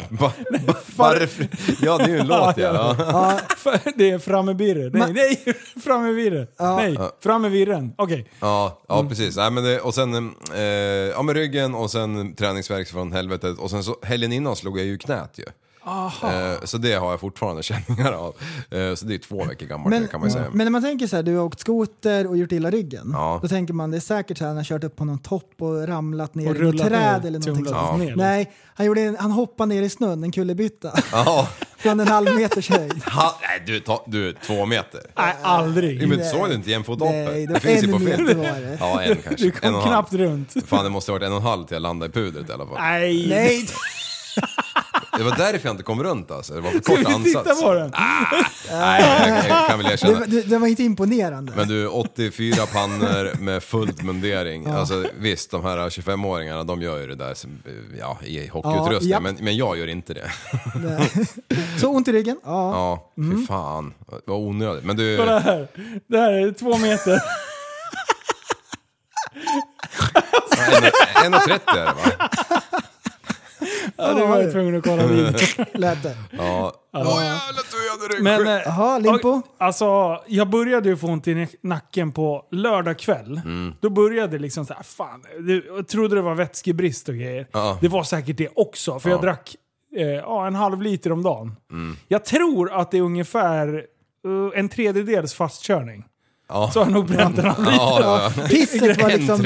ba, 0.09 0.31
ba, 0.67 0.73
barf- 0.97 1.75
ja 1.81 1.97
det 1.97 2.03
är 2.03 2.07
ju 2.09 2.17
en 2.19 2.27
låt 2.27 2.57
ja. 2.57 2.95
ja. 2.99 3.39
Det 3.95 4.09
är 4.09 4.19
framme 4.19 4.53
birre. 4.53 4.89
Nej, 4.93 5.13
nej, 5.13 5.55
framme 5.83 6.11
virre. 6.11 6.47
Nej, 6.59 6.97
framme 7.23 7.49
virren. 7.49 7.93
Okej. 7.97 8.29
Ja, 8.39 8.81
ja 8.87 9.05
precis. 9.09 9.35
Nej, 9.37 9.51
men 9.51 9.63
det, 9.63 9.79
och 9.79 9.93
sen 9.93 10.31
eh, 10.55 10.61
ja, 10.61 11.21
med 11.21 11.35
ryggen 11.35 11.75
och 11.75 11.91
sen 11.91 12.35
träningsvärk 12.35 12.87
från 12.87 13.11
helvetet. 13.11 13.57
Och 13.57 13.69
sen 13.69 13.83
så 13.83 13.95
helgen 14.03 14.31
innan 14.33 14.55
slog 14.55 14.79
jag 14.79 14.85
ju 14.85 14.97
knät 14.97 15.31
ju. 15.37 15.45
Eh, 16.23 16.63
så 16.63 16.77
det 16.77 16.93
har 16.93 17.09
jag 17.11 17.19
fortfarande 17.19 17.63
känningar 17.69 18.11
av. 18.11 18.35
Eh, 18.71 18.95
så 18.95 19.05
det 19.05 19.13
är 19.15 19.17
två 19.19 19.43
veckor 19.45 19.65
gammalt 19.65 19.89
Men, 19.89 20.07
kan 20.07 20.19
man 20.19 20.29
ju 20.29 20.33
säga. 20.33 20.45
men 20.51 20.65
när 20.65 20.71
man 20.71 20.81
tänker 20.81 21.07
så 21.07 21.15
här, 21.15 21.23
du 21.23 21.35
har 21.35 21.43
åkt 21.45 21.59
skoter 21.59 22.27
och 22.27 22.37
gjort 22.37 22.51
illa 22.51 22.69
ryggen. 22.71 23.09
Ja. 23.13 23.39
Då 23.41 23.47
tänker 23.47 23.73
man 23.73 23.91
det 23.91 23.97
är 23.97 24.01
säkert 24.01 24.37
så 24.37 24.43
här, 24.43 24.47
han 24.49 24.57
har 24.57 24.63
kört 24.63 24.83
upp 24.83 24.95
på 24.95 25.05
någon 25.05 25.19
topp 25.19 25.51
och 25.59 25.87
ramlat 25.87 26.35
ner 26.35 26.49
Och 26.49 26.55
i 26.55 26.59
något 26.59 26.73
rullat 26.73 26.87
träd 26.87 27.21
ner, 27.21 27.27
eller 27.27 27.39
någonting 27.39 27.65
sånt. 27.65 27.99
ner. 27.99 28.15
Nej, 28.15 28.51
han, 28.75 28.85
gjorde 28.85 29.01
en, 29.01 29.17
han 29.19 29.31
hoppade 29.31 29.73
ner 29.75 29.81
i 29.81 29.89
snön, 29.89 30.23
en 30.23 30.31
kullerbytta. 30.31 30.91
Ja. 31.11 31.47
från 31.77 31.99
en 31.99 32.07
halv 32.07 32.35
meters 32.35 32.69
höjd. 32.69 33.03
Ha, 33.03 33.39
nej, 33.41 33.63
du, 33.65 33.79
ta, 33.79 34.03
du, 34.07 34.33
två 34.33 34.65
meter. 34.65 35.01
Nej, 35.17 35.35
aldrig. 35.41 36.07
Men 36.07 36.25
såg 36.25 36.49
du 36.49 36.55
inte 36.55 36.71
jämfothoppet? 36.71 37.15
Nej, 37.31 37.47
det 37.47 37.53
Det 37.53 37.59
finns 37.59 37.83
ju 37.83 37.91
på 37.91 37.99
meter 37.99 38.17
film. 38.25 38.37
var 38.39 38.45
det. 38.45 38.77
Ja, 38.79 39.01
en 39.01 39.15
kanske. 39.15 39.45
Du 39.45 39.47
en 39.47 39.51
kom 39.51 39.59
och 39.61 39.67
en 39.67 39.73
halv. 39.73 39.87
knappt 39.87 40.13
runt. 40.13 40.53
Fan, 40.67 40.83
det 40.83 40.89
måste 40.89 41.11
ha 41.11 41.17
varit 41.19 41.25
en 41.25 41.31
och 41.33 41.37
en 41.37 41.43
halv 41.43 41.65
till 41.65 41.75
jag 41.75 41.81
landade 41.81 42.09
i 42.09 42.13
pudret 42.13 42.49
i 42.49 42.53
alla 42.53 42.65
fall. 42.65 42.75
Nej. 42.79 43.25
Nej, 43.29 43.67
Det 45.17 45.23
var 45.23 45.37
därför 45.37 45.67
jag 45.67 45.73
inte 45.73 45.83
kom 45.83 46.03
runt 46.03 46.31
alltså. 46.31 46.53
Det 46.53 46.61
var 46.61 46.71
för 46.71 46.79
Ska 46.81 46.91
kort 46.95 47.01
vi 47.09 47.13
ansats. 47.13 47.25
titta 47.47 47.55
på 47.55 47.73
den? 47.73 47.91
Nej, 48.71 49.01
jag, 49.01 49.49
jag 49.49 49.67
kan 49.67 49.77
väl 49.77 49.87
det, 49.87 49.93
erkänna. 49.93 50.19
det, 50.25 50.41
det 50.41 50.57
var 50.57 50.67
inte 50.67 50.83
imponerande. 50.83 51.53
Men 51.55 51.67
du, 51.67 51.87
84 51.87 52.65
pannor 52.65 53.39
med 53.41 53.63
fullt 53.63 54.03
mundering. 54.03 54.65
Alltså 54.67 55.05
visst, 55.19 55.51
de 55.51 55.63
här 55.63 55.77
25-åringarna 55.77 56.63
de 56.63 56.81
gör 56.81 56.99
ju 56.99 57.07
det 57.07 57.15
där 57.15 57.33
som, 57.33 57.59
ja, 57.99 58.17
i 58.23 58.47
hockeyutrustning. 58.47 59.11
Ja, 59.11 59.19
men, 59.19 59.35
men 59.41 59.57
jag 59.57 59.77
gör 59.77 59.87
inte 59.87 60.13
det. 60.13 60.31
Nej. 60.75 61.11
Så 61.81 61.87
ont 61.89 62.07
i 62.07 62.11
ryggen? 62.11 62.39
Ja. 62.43 62.71
Ja, 62.71 63.13
fy 63.31 63.45
fan. 63.45 63.93
Vad 64.25 64.37
onödigt. 64.39 64.83
Men 64.83 64.97
du, 64.97 65.17
Kolla 65.17 65.39
här. 65.39 65.67
Det 66.07 66.17
här 66.17 66.31
är 66.33 66.51
två 66.51 66.77
meter. 66.77 67.21
1,30 71.23 71.59
är 71.67 71.85
det 71.85 71.85
va? 71.85 72.29
Ja, 73.95 74.13
det 74.13 74.25
var 74.25 74.41
jag 74.41 74.51
tvungen 74.51 74.77
att 74.77 74.83
kolla 74.83 75.07
videon. 75.07 75.33
Lät 75.73 76.03
det. 76.03 76.17
Ja. 76.31 76.73
Åh 76.93 77.03
jävlar, 77.03 77.63
du 77.71 77.89
hade 77.91 78.13
ryggskydd. 78.13 78.23
Men, 78.23 78.47
eh, 78.57 78.61
Jaha, 78.65 78.99
Limpo? 78.99 79.41
Alltså, 79.57 80.19
jag 80.27 80.49
började 80.49 80.89
ju 80.89 80.97
få 80.97 81.07
ont 81.07 81.27
i 81.27 81.47
nacken 81.61 82.11
på 82.11 82.45
lördag 82.51 82.99
kväll. 82.99 83.41
Mm. 83.45 83.73
Då 83.81 83.89
började 83.89 84.31
det 84.37 84.39
liksom 84.41 84.65
så 84.65 84.73
här, 84.73 84.83
fan, 84.83 85.23
jag 85.67 85.87
trodde 85.87 86.15
det 86.15 86.21
var 86.21 86.35
vätskebrist 86.35 87.09
och 87.09 87.15
grejer. 87.15 87.47
Ja. 87.51 87.77
Det 87.81 87.87
var 87.87 88.03
säkert 88.03 88.37
det 88.37 88.49
också, 88.55 88.99
för 88.99 89.09
jag 89.09 89.17
Ja. 89.17 89.21
drack 89.21 89.55
eh, 89.97 90.45
en 90.47 90.55
halv 90.55 90.81
liter 90.81 91.11
om 91.11 91.23
dagen. 91.23 91.55
Mm. 91.71 91.95
Jag 92.07 92.25
tror 92.25 92.71
att 92.73 92.91
det 92.91 92.97
är 92.97 93.01
ungefär 93.01 93.75
eh, 94.25 94.59
en 94.59 94.69
tredjedels 94.69 95.33
fastkörning. 95.33 96.03
Ja. 96.49 96.71
Så 96.73 96.79
har 96.79 96.85
jag 96.85 96.93
nog 96.93 97.07
bränt 97.07 97.37
en 97.37 97.45
halv 97.45 97.59
liter. 97.65 97.75
Ja, 97.77 97.99
ja, 98.01 98.31
ja. 98.37 98.47
Pisset 98.47 99.01
var 99.01 99.09
liksom... 99.09 99.43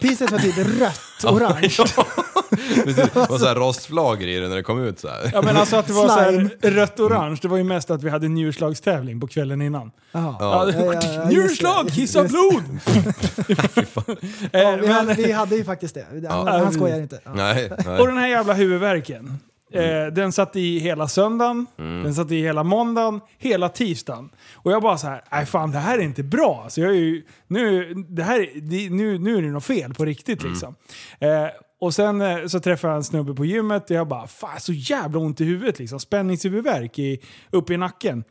Pisset 0.00 0.30
var 0.30 0.38
typ 0.38 0.56
rött, 0.80 1.24
orange. 1.24 1.76
Det 2.84 3.14
var 3.14 3.38
så 3.38 3.46
här 3.46 3.54
rostflagor 3.54 4.22
i 4.22 4.38
det 4.40 4.48
när 4.48 4.56
det 4.56 4.62
kom 4.62 4.82
ut 4.84 4.98
så 5.00 5.08
här. 5.08 5.30
Ja 5.32 5.42
men 5.42 5.56
alltså 5.56 5.76
att 5.76 5.86
det 5.86 5.92
var 5.92 6.08
så 6.08 6.14
här 6.14 6.50
rött-orange, 6.70 7.38
det 7.42 7.48
var 7.48 7.56
ju 7.56 7.64
mest 7.64 7.90
att 7.90 8.02
vi 8.02 8.10
hade 8.10 8.28
njurslagstävling 8.28 9.20
på 9.20 9.26
kvällen 9.26 9.62
innan. 9.62 9.90
Jaha. 10.12 10.36
Ja, 10.40 10.70
Ja, 10.72 10.94
ja, 10.94 11.00
ja. 11.14 11.28
Njurslag, 11.28 11.88
kissa 11.92 12.24
blod! 12.24 12.62
Eh, 14.52 14.76
Vi 14.80 14.88
hade, 14.88 15.14
vi 15.14 15.32
hade 15.32 15.56
ju 15.56 15.64
faktiskt 15.64 15.94
det. 15.94 16.06
Han, 16.28 16.46
han 16.48 16.72
skojar 16.72 17.00
inte. 17.00 17.20
Ja. 17.24 17.30
Nej, 17.34 17.70
Och 17.70 17.84
nej. 17.86 18.06
den 18.06 18.18
här 18.18 18.28
jävla 18.28 18.52
huvudvärken. 18.54 19.38
Eh, 19.72 20.06
den 20.06 20.32
satt 20.32 20.56
i 20.56 20.78
hela 20.78 21.08
söndagen, 21.08 21.66
den 21.76 22.14
satt 22.14 22.30
i 22.30 22.40
hela 22.42 22.62
måndagen, 22.62 23.20
hela 23.38 23.68
tisdagen. 23.68 24.30
Och 24.54 24.72
jag 24.72 24.82
bara 24.82 24.98
så 24.98 25.06
här, 25.06 25.22
nej 25.32 25.46
fan 25.46 25.70
det 25.70 25.78
här 25.78 25.98
är 25.98 26.02
inte 26.02 26.22
bra. 26.22 26.60
Alltså 26.64 26.80
jag 26.80 26.90
är 26.90 26.94
ju, 26.94 27.22
nu, 27.46 27.94
det 27.94 28.22
här, 28.22 28.50
nu, 28.90 29.18
nu 29.18 29.36
är 29.36 29.42
det 29.42 29.48
något 29.48 29.64
fel 29.64 29.94
på 29.94 30.04
riktigt 30.04 30.42
liksom. 30.42 30.74
Eh, 31.18 31.46
och 31.80 31.94
sen 31.94 32.20
eh, 32.20 32.46
så 32.46 32.60
träffade 32.60 32.92
jag 32.92 32.96
en 32.96 33.04
snubbe 33.04 33.34
på 33.34 33.44
gymmet 33.44 33.90
och 33.90 33.96
jag 33.96 34.08
bara, 34.08 34.26
fan 34.26 34.60
så 34.60 34.72
jävla 34.72 35.18
ont 35.18 35.40
i 35.40 35.44
huvudet 35.44 35.78
liksom. 35.78 36.00
Spänningshuvudvärk 36.00 36.98
i, 36.98 37.20
uppe 37.50 37.74
i 37.74 37.76
nacken. 37.76 38.24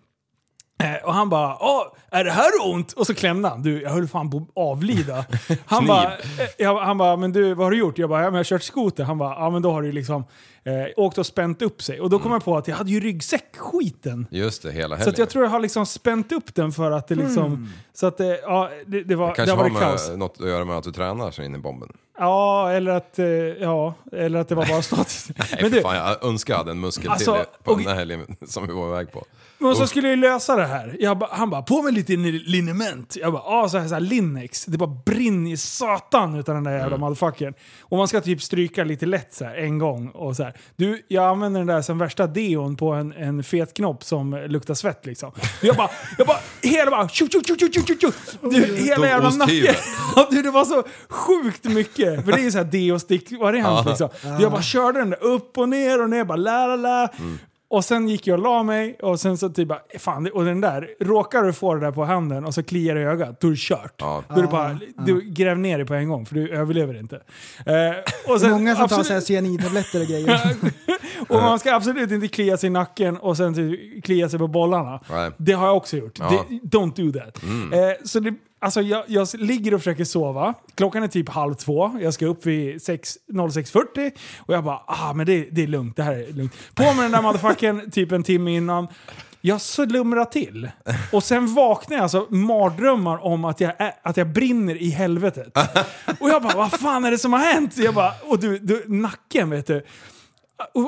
Eh, 0.84 1.06
och 1.08 1.14
han 1.14 1.30
bara 1.30 1.58
Åh, 1.60 1.84
är 2.12 2.24
det 2.24 2.32
här 2.32 2.52
ont? 2.64 2.92
Och 2.92 3.08
så 3.08 3.14
klämde 3.14 3.50
han. 3.50 3.62
Du, 3.62 3.82
jag 3.82 3.90
höll 3.90 4.08
fan 4.08 4.32
på 4.32 4.38
att 4.38 4.50
avlida. 4.56 5.26
Han 5.66 5.88
bara, 5.88 6.14
eh, 6.58 6.80
han 6.80 6.98
bara, 6.98 7.18
men 7.18 7.32
du 7.32 7.54
vad 7.54 7.66
har 7.66 7.72
du 7.72 7.78
gjort? 7.78 7.98
Jag 7.98 8.10
bara, 8.10 8.20
ja 8.20 8.26
men 8.26 8.34
jag 8.34 8.40
har 8.40 8.44
kört 8.44 8.64
skoter. 8.64 9.04
Han 9.04 9.18
bara, 9.18 9.30
ja 9.30 9.50
men 9.50 9.62
då 9.62 9.72
har 9.72 9.82
du 9.82 9.92
liksom 9.92 10.26
eh, 10.66 10.74
åkt 10.98 11.18
och 11.18 11.26
spänt 11.26 11.62
upp 11.62 11.82
sig. 11.82 12.00
Och 12.02 12.10
då 12.10 12.20
kom 12.20 12.32
jag 12.32 12.44
på 12.46 12.58
att 12.58 12.68
jag 12.68 12.76
hade 12.76 12.92
ju 12.92 13.00
ryggsäck-skiten. 13.00 14.28
Just 14.32 14.64
det, 14.64 14.72
hela 14.72 14.88
Så 14.96 15.00
helgen. 15.00 15.10
att 15.14 15.18
jag 15.18 15.30
tror 15.30 15.44
jag 15.44 15.52
har 15.52 15.60
liksom 15.60 15.86
spänt 15.86 16.32
upp 16.32 16.56
den 16.56 16.72
för 16.72 16.92
att 16.92 17.08
det 17.08 17.16
liksom... 17.16 17.70
Så 17.94 18.08
att 18.08 18.18
det, 18.18 18.40
ja, 18.44 18.70
det, 18.86 19.04
det 19.04 19.16
var, 19.16 19.28
det 19.30 19.36
Kanske 19.36 19.56
har 19.56 19.64
har 19.64 19.70
varit 19.70 19.82
kaos. 19.84 20.10
med, 20.10 20.20
något 20.20 20.42
att 20.42 20.48
göra 20.48 20.66
med 20.66 20.78
att 20.78 20.84
du 20.84 20.92
tränar 20.92 21.32
så 21.32 21.42
in 21.44 21.56
i 21.56 21.58
bomben. 21.58 21.90
Ja, 22.18 22.72
eller 22.72 22.92
att, 22.92 23.20
eh, 23.20 23.26
ja, 23.28 23.94
eller 24.12 24.40
att 24.40 24.50
det 24.50 24.56
var 24.56 24.66
bara 24.66 24.82
statiskt. 24.82 25.32
Nej, 25.38 25.60
Men 25.62 25.72
du, 25.72 25.82
fan, 25.82 25.96
jag 25.96 26.24
önskar 26.26 26.54
jag 26.54 26.58
hade 26.58 26.72
en 26.72 26.80
muskel 26.80 27.10
Alltså, 27.12 27.34
till 27.36 27.44
på 27.64 27.72
och- 27.72 27.78
den 27.78 27.88
här 27.88 27.96
helgen 27.96 28.36
som 28.48 28.68
vi 28.68 28.74
var 28.74 28.88
iväg 28.88 29.12
på. 29.12 29.24
Men 29.58 29.76
så 29.76 29.88
skulle 29.88 30.08
jag 30.08 30.16
ju 30.16 30.22
lösa 30.22 30.56
det 30.56 30.66
här. 30.66 31.16
Ba, 31.16 31.28
han 31.32 31.50
bara, 31.50 31.62
på 31.62 31.82
med 31.82 31.94
lite 31.94 32.18
ni- 32.18 32.32
liniment. 32.32 33.16
Jag 33.22 33.34
bara, 33.34 33.42
ah, 33.46 33.70
så 33.70 33.78
här, 33.78 33.88
så 33.88 33.94
här 33.94 34.02
Linnex. 34.02 34.66
Det 34.66 34.78
bara 34.78 34.98
brinner 35.06 35.52
i 35.52 35.58
satan 35.58 36.36
utav 36.36 36.56
den 36.56 36.64
där 36.64 36.78
jävla 36.78 36.98
motherfuckern. 36.98 37.54
Och 37.82 37.98
man 37.98 38.08
ska 38.08 38.22
typ 38.22 38.42
stryka 38.42 38.84
lite 38.84 39.06
lätt 39.06 39.34
så 39.34 39.46
här, 39.46 39.56
en 39.56 39.78
gång. 39.80 40.10
Och 40.10 40.36
så 40.36 40.44
här. 40.44 40.54
Du, 40.76 41.06
jag 41.08 41.24
använder 41.26 41.60
den 41.60 41.68
där 41.68 41.82
som 41.82 41.98
värsta 41.98 42.28
deon 42.28 42.76
på 42.76 42.92
en, 42.94 43.12
en 43.14 43.44
fet 43.44 43.74
knopp 43.74 44.04
som 44.04 44.34
luktar 44.48 44.74
svett 44.74 45.06
liksom. 45.06 45.32
Jag 45.62 45.76
bara, 45.76 45.90
jag 46.18 46.28
bara, 46.28 46.40
hela 46.62 46.92
bara, 46.92 47.10
tju, 47.10 47.28
tju, 47.30 47.40
tju, 47.48 47.56
tju, 47.74 47.84
tju, 47.88 47.98
tju. 48.02 48.12
Du, 48.42 48.76
hela 48.78 49.08
jävla 49.08 49.30
nacken. 49.30 49.76
Du, 50.30 50.42
det 50.42 50.52
var 50.52 50.66
så 50.66 50.84
sjukt 51.10 51.64
mycket. 51.66 52.05
För 52.26 52.32
det 52.32 52.40
är 52.40 52.44
ju 52.44 52.52
så 52.52 52.58
här 52.58 52.66
deo-stick-variant 52.66 53.88
liksom. 53.88 54.10
Jag 54.40 54.52
bara 54.52 54.62
körde 54.62 55.00
den 55.00 55.10
där 55.10 55.24
upp 55.24 55.58
och 55.58 55.70
ner 55.70 56.02
och 56.04 56.10
ner, 56.10 56.24
bara 56.24 56.38
la 56.38 56.68
la 56.68 56.76
la. 56.76 57.10
Och 57.68 57.86
sen 57.86 58.08
gick 58.10 58.28
jag 58.28 58.38
och 58.38 58.44
la 58.44 58.64
mig 58.64 58.98
och 59.02 59.20
sen 59.20 59.38
så 59.38 59.50
typ 59.50 59.68
bara, 59.68 59.80
fan, 60.00 60.30
och 60.34 60.46
den 60.46 60.62
där, 60.62 60.90
råkar 61.00 61.44
du 61.44 61.54
få 61.54 61.74
det 61.74 61.80
där 61.80 61.92
på 61.92 62.06
handen 62.06 62.46
och 62.46 62.54
så 62.54 62.64
kliar 62.64 62.96
det 62.96 63.02
i 63.02 63.04
ögat, 63.04 63.40
då 63.42 63.48
är 63.48 63.52
det 63.52 63.58
kört. 63.58 63.94
Ja. 63.98 64.24
Då 64.30 64.36
är 64.36 64.42
det 64.42 64.48
bara, 64.48 64.80
du 65.06 65.22
gräv 65.22 65.60
ner 65.60 65.78
det 65.78 65.86
på 65.86 65.94
en 65.94 66.10
gång 66.10 66.26
för 66.26 66.36
du 66.36 66.50
överlever 66.50 67.00
inte. 67.00 67.16
Eh, 67.66 68.32
och 68.34 68.42
sen, 68.42 68.52
Många 68.52 68.76
som 68.76 68.88
tar 68.88 68.98
absolut- 69.00 69.10
här 69.10 69.22
cyanidtabletter 69.22 70.02
och 70.02 70.08
grejer. 70.08 70.56
och 71.30 71.36
man 71.36 71.60
ska 71.60 71.76
absolut 71.76 72.12
inte 72.12 72.28
klia 72.28 72.58
sig 72.58 72.68
i 72.68 72.70
nacken 72.70 73.18
och 73.18 73.38
sen 73.38 73.54
typ 73.54 74.04
klia 74.04 74.30
sig 74.30 74.40
på 74.40 74.48
bollarna. 74.48 75.00
Nej. 75.10 75.32
Det 75.38 75.54
har 75.54 75.68
jag 75.68 75.78
också 75.78 75.98
gjort. 75.98 76.20
Ja. 76.20 76.46
Det, 76.50 76.78
don't 76.78 77.12
do 77.12 77.20
that. 77.20 77.44
Eh, 77.74 78.06
så 78.06 78.20
det, 78.20 78.34
alltså 78.60 78.82
jag, 78.82 79.04
jag 79.08 79.28
ligger 79.34 79.74
och 79.74 79.80
försöker 79.80 80.06
sova. 80.06 80.54
Klockan 80.76 81.04
är 81.04 81.08
typ 81.08 81.30
halv 81.30 81.54
två. 81.54 81.98
Jag 82.02 82.14
ska 82.14 82.26
upp 82.26 82.46
vid 82.46 82.82
6 82.82 83.18
06.40 83.28 84.12
och 84.38 84.54
jag 84.54 84.64
bara, 84.64 84.82
ah 84.88 85.14
men 85.14 85.26
det, 85.26 85.48
det 85.52 85.64
är 85.64 85.68
lugnt. 85.68 85.96
Det 85.96 86.04
här 86.04 86.14
är 86.14 86.34
lugnt. 86.34 86.54
På 86.74 86.84
med 86.84 86.98
den 86.98 87.12
där 87.12 87.22
motherfuckern 87.22 87.92
typ 87.92 88.12
en 88.12 88.24
timme 88.24 88.56
innan. 88.56 88.88
Jag 89.42 89.62
slumrar 89.62 90.26
till. 90.26 90.70
Och 91.12 91.24
sen 91.24 91.54
vaknar 91.54 91.98
jag 91.98 92.04
alltså 92.04 92.28
mardrömmar 92.30 93.26
om 93.26 93.46
att 93.46 93.62
jag, 93.62 93.74
är, 93.78 93.94
att 94.04 94.18
jag 94.18 94.28
brinner 94.28 94.76
i 94.76 94.90
helvetet. 94.90 95.58
Och 96.20 96.30
jag 96.30 96.44
bara, 96.44 96.58
vad 96.58 96.72
fan 96.72 97.06
är 97.06 97.12
det 97.12 97.18
som 97.18 97.34
har 97.34 97.40
hänt? 97.40 97.78
Jag 97.78 97.94
bara, 97.94 98.14
och 98.24 98.40
du, 98.40 98.60
du 98.60 98.84
nacken 98.88 99.50
vet 99.50 99.68
du. 99.68 99.86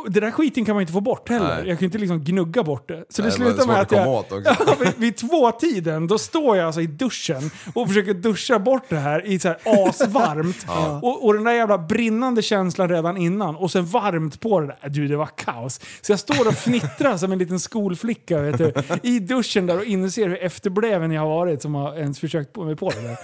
Det 0.07 0.19
där 0.19 0.31
skiten 0.31 0.65
kan 0.65 0.75
man 0.75 0.81
inte 0.81 0.93
få 0.93 1.01
bort 1.01 1.29
heller. 1.29 1.57
Nej. 1.57 1.67
Jag 1.67 1.79
kan 1.79 1.85
inte 1.85 1.97
liksom 1.97 2.23
gnugga 2.23 2.63
bort 2.63 2.87
det. 2.87 3.05
Så 3.09 3.21
Nej, 3.21 3.31
det 3.31 3.37
slutar 3.37 3.67
med 3.67 3.75
att 3.75 3.93
att 3.93 3.97
jag... 3.97 4.25
Ja, 4.67 4.75
vid, 4.79 4.93
vid 4.97 5.17
två 5.17 5.51
tiden 5.51 6.07
då 6.07 6.17
står 6.17 6.57
jag 6.57 6.65
alltså 6.65 6.81
i 6.81 6.87
duschen 6.87 7.51
och 7.73 7.87
försöker 7.87 8.13
duscha 8.13 8.59
bort 8.59 8.83
det 8.89 8.99
här 8.99 9.25
i 9.25 9.39
så 9.39 9.47
här 9.47 9.57
asvarmt. 9.65 10.65
och, 11.03 11.25
och 11.25 11.33
den 11.33 11.43
där 11.43 11.53
jävla 11.53 11.77
brinnande 11.77 12.41
känslan 12.41 12.89
redan 12.89 13.17
innan 13.17 13.55
och 13.55 13.71
sen 13.71 13.85
varmt 13.85 14.39
på 14.39 14.59
det 14.59 14.67
där. 14.81 14.89
Du, 14.89 15.07
det 15.07 15.17
var 15.17 15.29
kaos. 15.35 15.79
Så 16.01 16.11
jag 16.11 16.19
står 16.19 16.47
och 16.47 16.53
fnittrar 16.53 17.17
som 17.17 17.31
en 17.31 17.37
liten 17.37 17.59
skolflicka 17.59 18.41
vet 18.41 18.57
du, 18.57 18.73
i 19.03 19.19
duschen 19.19 19.65
där 19.65 19.77
och 19.77 19.85
inser 19.85 20.27
hur 20.27 20.43
efterbleven 20.43 21.11
jag 21.11 21.21
har 21.21 21.27
varit 21.27 21.61
som 21.61 21.75
har 21.75 21.95
ens 21.95 22.19
försökt 22.19 22.53
på 22.53 22.63
mig 22.63 22.75
på 22.75 22.89
det 22.89 23.01
där. 23.01 23.17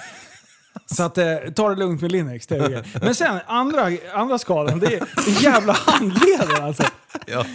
Så 0.85 1.03
att, 1.03 1.17
eh, 1.17 1.25
ta 1.55 1.69
det 1.69 1.75
lugnt 1.75 2.01
med 2.01 2.11
Linux. 2.11 2.47
Det 2.47 2.55
är. 2.57 2.99
Men 3.05 3.15
sen, 3.15 3.39
andra, 3.47 3.87
andra 4.13 4.37
skadan, 4.37 4.79
det 4.79 4.93
är 4.95 5.03
jävla 5.43 5.73
handleden 5.73 6.63
alltså. 6.63 6.83
Ja. 7.27 7.45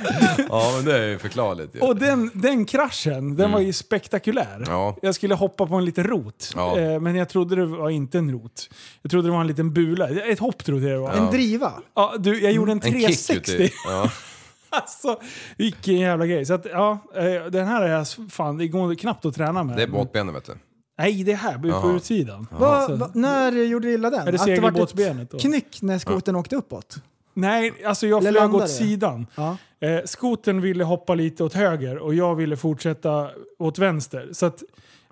ja, 0.48 0.72
men 0.76 0.84
det 0.84 0.98
är 0.98 1.06
ju 1.06 1.18
förklarligt. 1.18 1.76
Och 1.82 1.96
den, 1.96 2.30
den 2.34 2.64
kraschen, 2.64 3.37
den 3.37 3.52
var 3.52 3.60
ju 3.60 3.72
spektakulär. 3.72 4.56
Mm. 4.56 4.70
Ja. 4.70 4.96
Jag 5.02 5.14
skulle 5.14 5.34
hoppa 5.34 5.66
på 5.66 5.75
en 5.75 5.84
liten 5.84 6.04
rot, 6.04 6.52
Ja. 6.56 6.78
eh, 6.78 7.00
men 7.00 7.16
jag 7.16 7.28
trodde 7.28 7.56
det 7.56 7.66
var 7.66 7.90
inte 7.90 8.19
en 8.19 8.32
rot. 8.32 8.71
Jag 9.02 9.10
trodde 9.10 9.28
det 9.28 9.32
var 9.32 9.40
en 9.40 9.47
liten 9.47 9.73
bula. 9.73 10.08
Ett 10.08 10.38
hopp 10.38 10.64
trodde 10.64 10.88
jag 10.88 10.93
det 10.95 10.99
var. 11.00 11.16
Ja. 11.16 11.25
En 11.26 11.30
driva. 11.30 11.73
du, 12.19 12.40
jag 12.43 12.52
gjorde 12.52 12.73
en 12.73 12.78
En 12.78 12.93
kick 12.93 12.93
360. 12.93 13.34
ut 13.52 13.60
i- 13.60 13.73
Ja. 13.86 14.10
alltså, 14.71 15.21
vilken 15.56 15.95
jävla 15.97 16.26
grej. 16.26 16.45
Så 16.47 16.54
att, 16.54 16.66
ja, 16.73 16.99
eh, 17.16 17.50
den 17.50 17.66
här 17.69 17.82
är 17.82 17.88
jag, 17.88 18.06
fan, 18.30 18.58
det 18.58 18.69
går 18.69 18.95
knappt 18.95 19.25
att 19.25 19.34
träna 19.34 19.62
med. 19.62 19.76
Det 19.76 19.82
är 19.82 19.86
båtbenen 19.86 20.34
vet 20.34 20.45
du. 20.45 20.52
Nej, 20.99 21.25
det 21.25 21.32
är 21.32 21.37
här, 21.37 21.58
på 21.58 21.69
Jaha. 21.69 21.97
utsidan. 21.97 22.47
Va, 22.50 22.89
va, 22.97 23.11
när 23.15 23.52
gjorde 23.52 23.89
du 23.89 23.95
illa 23.95 24.11
den? 24.11 24.28
Är 24.28 24.32
det 24.32 24.41
Att 24.41 24.47
det 24.47 24.61
vart 24.61 24.73
segelbåtsbenet 24.73 25.30
då? 25.30 25.37
ett 25.37 25.43
knyck 25.43 25.82
när 25.82 25.99
skotern 25.99 26.37
åkte 26.37 26.56
uppåt? 26.56 26.97
Nej, 27.34 27.73
alltså 27.87 28.06
jag 28.06 28.19
Eller 28.19 28.30
flög 28.30 28.43
landade 28.43 28.65
åt 28.65 28.69
det? 28.71 28.75
sidan. 28.75 29.26
Ja. 29.34 29.56
Eh, 29.80 30.00
skoten 30.04 30.61
ville 30.61 30.84
hoppa 30.84 31.15
lite 31.15 31.45
åt 31.45 31.54
höger 31.54 31.99
och 31.99 32.15
jag 32.15 32.34
ville 32.34 32.56
fortsätta 32.56 33.28
åt 33.58 33.78
vänster. 33.78 34.28
Så 34.32 34.47
att, 34.47 34.63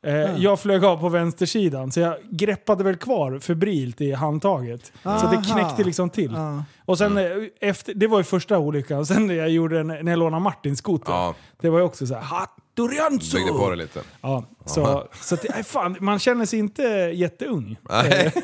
eh, 0.03 0.13
Jag 0.37 0.61
flög 0.61 0.85
av 0.85 0.97
på 0.97 1.09
vänstersidan, 1.09 1.93
så 1.93 2.01
jag 2.01 2.17
greppade 2.31 2.85
väl 2.85 2.97
kvar 2.97 3.39
febrilt 3.39 4.01
i 4.01 4.13
handtaget. 4.13 4.93
Så 5.03 5.09
att 5.09 5.31
det 5.31 5.37
Aha. 5.37 5.43
knäckte 5.61 5.85
liksom 5.85 6.11
till. 6.11 6.33
Ja. 6.35 6.65
Och 6.87 6.99
sen, 6.99 7.17
eh, 7.19 7.25
efter, 7.61 7.95
det 7.95 8.07
var 8.07 8.19
ju 8.19 8.25
första 8.25 8.59
olyckan. 8.59 9.07
Sen 9.07 9.27
när 9.27 9.35
jag 9.35 9.51
gjorde 9.51 9.81
en, 9.81 9.87
när 9.87 10.13
jag 10.13 10.19
lånade 10.19 10.43
Martins 10.43 10.79
skoter. 10.79 11.13
Ja. 11.13 11.35
Det 11.61 11.71
var 11.71 11.79
ju 11.79 11.85
också 11.85 12.07
så 12.07 12.15
här, 12.15 12.23
Hattorianzo! 12.23 13.37
Byggde 13.37 13.53
på 13.53 13.71
det 13.71 13.77
lite. 13.77 14.01
Ja, 14.21 14.45
så, 14.67 15.09
så 15.21 15.35
att, 15.35 15.45
nej, 15.55 15.65
fan, 15.65 15.97
man 16.01 16.19
känner 16.19 16.47
sig 16.47 16.59
inte 16.59 16.83
jätteung. 17.15 17.77
Nej. 17.91 18.33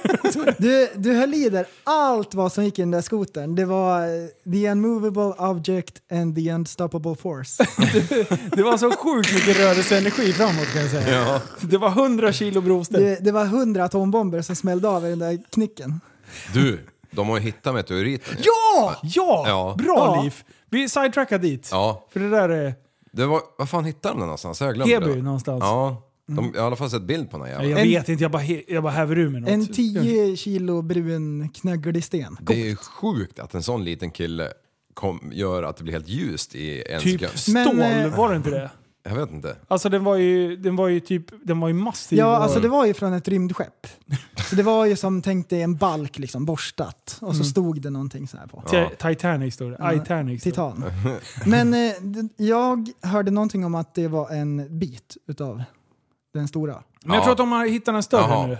Du, 0.58 0.88
du 0.94 1.14
höll 1.14 1.34
i 1.34 1.48
där 1.48 1.66
allt 1.84 2.34
vad 2.34 2.52
som 2.52 2.64
gick 2.64 2.78
i 2.78 2.82
den 2.82 2.90
där 2.90 3.00
skotern. 3.00 3.54
Det 3.54 3.64
var 3.64 4.00
eh, 4.00 4.52
the 4.52 4.70
unmovable 4.70 5.44
object 5.46 5.94
and 6.12 6.36
the 6.36 6.52
unstoppable 6.52 7.14
force. 7.16 7.64
Det 8.56 8.62
var 8.62 8.78
så 8.78 8.90
sjukt 8.90 9.34
mycket 9.34 9.58
rörelseenergi 9.60 10.32
framåt 10.32 10.72
kan 10.72 10.82
jag 10.82 10.90
säga. 10.90 11.18
Ja. 11.18 11.40
Det 11.60 11.78
var 11.78 11.88
100 11.88 12.32
kilo 12.32 12.60
broster. 12.60 13.00
Det, 13.00 13.18
det 13.20 13.32
var 13.32 13.44
hundra 13.44 13.84
atombomber 13.84 14.42
som 14.42 14.56
smällde 14.56 14.88
av 14.88 15.06
i 15.06 15.10
den 15.10 15.18
där 15.18 15.38
knicken. 15.50 16.00
Du, 16.54 16.86
de 17.12 17.28
har 17.28 17.38
ju 17.38 17.42
hittat 17.44 17.74
meteoriten 17.74 18.34
ju. 18.38 18.44
Ja! 18.44 18.96
Ja! 19.02 19.44
Ja. 19.46 19.74
Bra 19.78 19.96
Ja. 20.16 20.22
Liv! 20.22 20.34
Vi 20.70 20.88
sidetrackar 20.88 21.38
dit. 21.38 21.68
Ja. 21.72 22.06
För 22.12 22.20
det 22.20 22.30
där 22.30 22.48
är 22.48 22.74
Det 23.12 23.26
var, 23.26 23.40
vad 23.58 23.68
fan 23.68 23.84
hittade 23.84 24.14
de 24.14 24.18
den 24.18 24.26
någonstans? 24.26 24.60
Jag 24.60 24.74
glömde 24.74 24.94
Heby 24.94 25.14
det. 25.14 25.22
någonstans. 25.22 25.60
Ja. 25.62 26.08
De, 26.26 26.34
jag 26.36 26.60
har 26.60 26.64
i 26.64 26.66
alla 26.66 26.76
fall 26.76 26.90
sett 26.90 27.02
bild 27.02 27.30
på 27.30 27.36
den 27.38 27.46
här 27.46 27.52
Jag 27.54 27.62
jäveln. 27.68 27.78
En- 27.86 27.88
vet 27.92 28.08
inte, 28.08 28.24
jag 28.24 28.30
bara, 28.30 28.42
he- 28.42 28.64
jag 28.68 28.82
bara 28.82 28.92
häver 28.92 29.18
ur 29.18 29.28
mig 29.28 29.40
något. 29.40 29.50
En 29.50 29.66
10 29.66 30.36
kilo 30.36 30.82
brun 30.82 31.48
knagglig 31.48 32.04
sten. 32.04 32.36
Det 32.40 32.54
är 32.62 32.64
ju 32.66 32.76
sjukt 32.76 33.38
att 33.38 33.54
en 33.54 33.62
sån 33.62 33.84
liten 33.84 34.10
kille 34.10 34.48
kom, 34.94 35.30
gör 35.34 35.62
att 35.62 35.76
det 35.76 35.82
blir 35.84 35.92
helt 35.94 36.08
ljust 36.08 36.54
i 36.54 36.82
en 36.92 37.00
Typ 37.00 37.20
sekund. 37.20 37.38
stål, 37.64 37.76
Men, 37.76 38.06
eh, 38.06 38.16
var 38.16 38.30
det 38.30 38.36
inte 38.36 38.50
det? 38.50 38.70
Jag 39.04 39.14
vet 39.14 39.30
inte. 39.30 39.56
Alltså 39.68 39.88
den 39.88 40.04
var 40.04 40.16
ju, 40.16 40.56
den 40.56 40.76
var 40.76 40.88
ju 40.88 41.00
typ, 41.00 41.24
den 41.44 41.60
var 41.60 41.68
ju 41.68 41.74
massiv. 41.74 42.18
Ja, 42.18 42.36
alltså 42.36 42.60
det 42.60 42.68
var 42.68 42.86
ju 42.86 42.94
från 42.94 43.12
ett 43.12 43.28
rymdskepp. 43.28 43.86
Så 44.50 44.56
det 44.56 44.62
var 44.62 44.86
ju 44.86 44.96
som, 44.96 45.22
tänk 45.22 45.48
dig 45.50 45.62
en 45.62 45.76
balk 45.76 46.18
liksom, 46.18 46.44
borstat. 46.44 47.18
Och 47.20 47.36
så 47.36 47.44
stod 47.44 47.80
det 47.82 47.90
någonting 47.90 48.28
så 48.28 48.36
här 48.36 48.46
på. 48.46 48.60
Ti- 48.66 49.08
Titanic 49.14 49.54
stod 49.54 49.70
det. 49.72 49.98
Titanic. 50.00 50.42
det. 50.42 50.50
Titan. 50.50 50.84
Men 51.46 51.74
eh, 51.74 51.92
d- 52.02 52.28
jag 52.36 52.88
hörde 53.02 53.30
någonting 53.30 53.64
om 53.64 53.74
att 53.74 53.94
det 53.94 54.08
var 54.08 54.30
en 54.30 54.78
bit 54.78 55.16
utav 55.28 55.62
den 56.34 56.48
stora. 56.48 56.82
Men 57.04 57.12
jag 57.14 57.20
Ja. 57.20 57.22
tror 57.24 57.32
att 57.32 57.38
de 57.38 57.52
har 57.52 57.66
hittat 57.66 57.94
en 57.94 58.02
större 58.02 58.20
Jaha. 58.22 58.46
nu. 58.46 58.58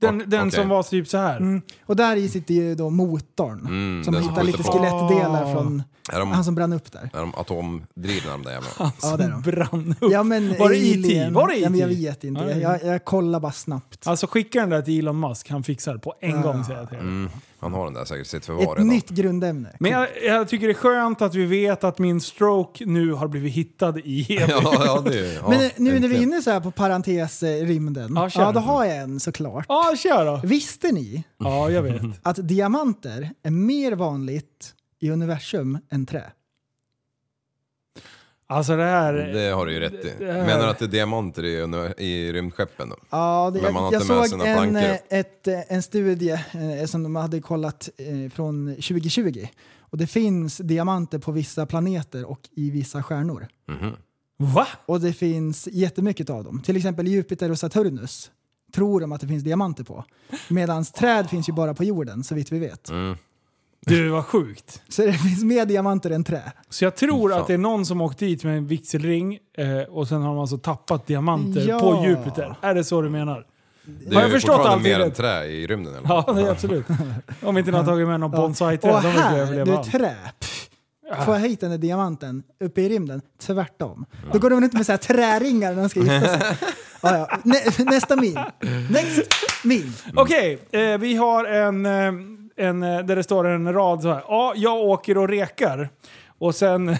Den, 0.00 0.18
den 0.26 0.40
okej. 0.48 0.60
som 0.60 0.68
var 0.68 0.82
typ 0.82 1.08
så 1.08 1.18
här. 1.18 1.36
Mm. 1.36 1.62
Och 1.86 1.96
där 1.96 2.16
i 2.16 2.28
sitter 2.28 2.54
ju 2.54 2.74
då 2.74 2.90
motorn. 2.90 3.60
Mm, 3.60 4.04
som 4.04 4.14
den 4.14 4.22
som 4.22 4.30
hittar 4.32 4.42
lite 4.44 4.62
på. 4.62 4.72
skelettdelar 4.72 5.52
från 5.54 5.82
Är 6.12 6.18
de, 6.18 6.30
han 6.30 6.44
som 6.44 6.54
brann 6.54 6.72
upp 6.72 6.92
där. 6.92 7.10
är 7.14 7.18
de 7.20 7.34
atomdrivna 7.34 8.30
de 8.32 8.42
där 8.42 8.50
jävlarna? 8.52 8.92
Ja, 9.02 9.16
det 9.16 9.24
är 9.24 9.28
de. 9.30 9.42
brann 9.42 9.94
upp. 10.00 10.12
Ja, 10.12 10.22
men 10.22 10.48
Var 10.58 10.68
det 10.68 10.76
E.T.? 10.76 10.98
alien- 10.98 11.32
Var 11.34 11.48
det 11.48 11.54
Ja, 11.56 11.70
men 11.70 11.80
jag 11.80 11.92
E.T.? 11.92 12.00
vet 12.08 12.24
inte. 12.24 12.40
Ja, 12.42 12.50
ja. 12.50 12.78
Jag, 12.82 12.94
jag 12.94 13.04
kollar 13.04 13.40
bara 13.40 13.52
snabbt. 13.52 14.06
Alltså 14.06 14.26
skicka 14.26 14.60
den 14.60 14.70
där 14.70 14.82
till 14.82 14.98
Elon 14.98 15.20
Musk, 15.20 15.50
han 15.50 15.62
fixar 15.62 15.92
det 15.92 15.98
på 16.00 16.14
en 16.20 16.42
gång 16.42 16.64
säger 16.64 16.80
jag 16.80 16.88
till 16.88 16.98
er. 16.98 17.28
Han 17.64 17.72
har 17.72 17.84
den 17.84 17.94
där 17.94 18.04
säkert 18.04 18.26
i 18.26 18.28
sitt 18.28 18.46
förvar 18.46 18.62
Ett 18.62 18.68
redan. 18.68 18.86
nytt 18.88 19.08
grundämne. 19.10 19.76
Men 19.80 19.90
jag, 19.90 20.08
jag 20.26 20.48
tycker 20.48 20.66
det 20.66 20.72
är 20.72 20.74
skönt 20.74 21.22
att 21.22 21.34
vi 21.34 21.44
vet 21.46 21.84
att 21.84 21.98
min 21.98 22.20
stroke 22.20 22.86
nu 22.86 23.12
har 23.12 23.28
blivit 23.28 23.52
hittad 23.52 23.98
i 24.04 24.22
Heby. 24.28 24.52
Ja, 24.52 24.82
ja, 24.86 25.00
det 25.10 25.18
är, 25.18 25.34
ja, 25.34 25.48
Men 25.48 25.60
eh, 25.60 25.70
nu 25.76 25.84
när 25.84 25.90
vi 25.90 25.90
är 25.90 25.96
äntligen. 25.96 26.22
inne 26.22 26.42
så 26.42 26.50
här 26.50 26.60
på 26.60 26.70
parentes-rymden, 26.70 28.12
Ja, 28.16 28.22
ja, 28.22 28.30
kör. 28.30 28.52
då 28.52 28.60
har 28.60 28.84
jag 28.84 28.96
en 28.96 29.20
såklart. 29.20 29.66
Ja, 29.68 29.94
kör 29.98 30.26
då. 30.26 30.40
Visste 30.44 30.92
ni 30.92 31.24
Ja, 31.38 31.70
jag 31.70 31.82
vet. 31.82 32.02
att 32.22 32.48
diamanter 32.48 33.30
är 33.42 33.50
mer 33.50 33.92
vanligt 33.92 34.74
i 35.00 35.10
universum 35.10 35.78
än 35.90 36.06
trä? 36.06 36.22
Alltså 38.46 38.76
det 38.76 38.82
här... 38.84 39.12
Det 39.14 39.50
har 39.50 39.66
du 39.66 39.72
ju 39.72 39.80
rätt 39.80 40.04
i. 40.20 40.24
Här- 40.24 40.46
Menar 40.46 40.62
du 40.62 40.70
att 40.70 40.78
det 40.78 40.84
är 40.84 40.88
diamanter 40.88 41.44
i, 41.44 41.56
i 41.98 42.32
rymdskeppen 42.32 42.88
då? 42.88 42.96
Ja, 43.10 43.50
det, 43.54 43.60
jag, 43.60 43.92
jag 43.92 44.02
såg 44.02 44.24
en, 44.24 44.40
plankor 44.40 44.76
eh, 44.76 44.94
upp. 44.94 45.00
ett, 45.08 45.48
eh, 45.48 45.60
en 45.68 45.82
studie 45.82 46.30
eh, 46.80 46.86
som 46.86 47.02
de 47.02 47.16
hade 47.16 47.40
kollat 47.40 47.88
från 48.34 48.74
2020. 48.74 49.46
Och 49.78 49.98
det 49.98 50.06
finns 50.06 50.56
diamanter 50.56 51.18
på 51.18 51.32
vissa 51.32 51.66
planeter 51.66 52.24
och 52.24 52.40
i 52.52 52.70
vissa 52.70 53.02
stjärnor. 53.02 53.48
Va? 54.36 54.66
Och 54.86 55.00
det 55.00 55.12
finns 55.12 55.68
jättemycket 55.72 56.30
av 56.30 56.44
dem. 56.44 56.62
Till 56.62 56.76
exempel 56.76 57.06
Jupiter 57.08 57.50
och 57.50 57.58
Saturnus 57.58 58.30
tror 58.74 59.00
de 59.00 59.12
att 59.12 59.20
det 59.20 59.28
finns 59.28 59.44
diamanter 59.44 59.84
på. 59.84 60.04
Medan 60.48 60.84
träd 60.84 61.30
finns 61.30 61.48
ju 61.48 61.52
bara 61.52 61.74
på 61.74 61.84
jorden, 61.84 62.24
så 62.24 62.34
vitt 62.34 62.52
vi 62.52 62.58
vet. 62.58 62.90
Mm. 62.90 63.16
Du, 63.86 64.08
vad 64.08 64.24
sjukt. 64.26 64.82
Så 64.88 65.02
det 65.02 65.12
finns 65.12 65.44
mer 65.44 65.66
diamanter 65.66 66.10
än 66.10 66.24
trä. 66.24 66.42
Så 66.70 66.84
jag 66.84 66.96
tror 66.96 67.30
Fan. 67.30 67.40
att 67.40 67.46
det 67.46 67.54
är 67.54 67.58
någon 67.58 67.86
som 67.86 68.00
åkt 68.00 68.18
dit 68.18 68.44
med 68.44 68.56
en 68.58 68.66
vigselring 68.66 69.38
eh, 69.58 69.78
och 69.88 70.08
sen 70.08 70.22
har 70.22 70.28
de 70.28 70.38
alltså 70.38 70.58
tappat 70.58 71.06
diamanter 71.06 71.64
Ja. 71.68 71.78
på 71.80 72.04
Jupiter. 72.06 72.56
Är 72.60 72.74
det 72.74 72.84
så 72.84 73.02
du 73.02 73.10
menar? 73.10 73.46
Det 73.86 74.14
Har 74.14 74.20
är 74.22 74.24
jag 74.24 74.28
ju 74.28 74.34
förstått 74.34 74.56
fortfarande 74.56 74.72
allting 74.76 74.92
mer 74.92 75.00
än 75.00 75.06
rätt? 75.08 75.16
trä 75.16 75.44
i 75.46 75.66
rymden 75.66 75.94
eller? 75.94 76.08
Ja, 76.08 76.32
det 76.34 76.40
är 76.42 76.50
absolut. 76.50 76.86
Om 77.42 77.58
inte 77.58 77.70
någon 77.70 77.80
har 77.80 77.92
tagit 77.92 78.08
med 78.08 78.20
någon 78.20 78.30
bonsai-träd. 78.30 78.94
Och 78.94 79.02
De 79.02 79.08
vill 79.12 79.20
här, 79.20 79.38
överleva 79.38 79.64
du 79.64 79.76
allt. 79.76 79.90
trä. 79.92 80.14
Pff, 80.40 80.68
Får 81.24 81.34
jag 81.34 81.40
hit 81.40 81.60
den 81.60 81.70
där 81.70 81.78
diamanten 81.78 82.42
uppe 82.64 82.80
i 82.80 82.88
rymden? 82.88 83.20
Tvärtom. 83.42 84.06
Då 84.32 84.38
går 84.38 84.50
de 84.50 84.60
runt 84.60 84.72
med 84.72 84.86
så 84.86 84.92
här 84.92 84.96
träringar 84.96 85.74
när 85.74 85.80
de 85.82 85.88
ska 85.88 86.00
gifta 86.00 86.28
sig. 86.28 86.56
Ja, 87.02 87.16
ja. 87.18 87.38
Nä, 87.44 87.56
nästa 87.84 88.16
min. 88.16 88.38
Next 88.90 89.20
min. 89.64 89.92
Okej, 90.14 90.58
eh, 90.72 90.98
vi 90.98 91.14
har 91.16 91.44
en, 91.44 91.86
eh, 91.86 92.12
en 92.56 92.82
eh, 92.82 92.98
där 92.98 93.16
det 93.16 93.22
står 93.22 93.46
en 93.46 93.72
rad 93.72 94.02
så 94.02 94.08
här. 94.12 94.22
Ja, 94.28 94.52
jag 94.56 94.76
åker 94.76 95.18
och 95.18 95.28
rekar. 95.28 95.88
Och 96.38 96.54
sen, 96.54 96.96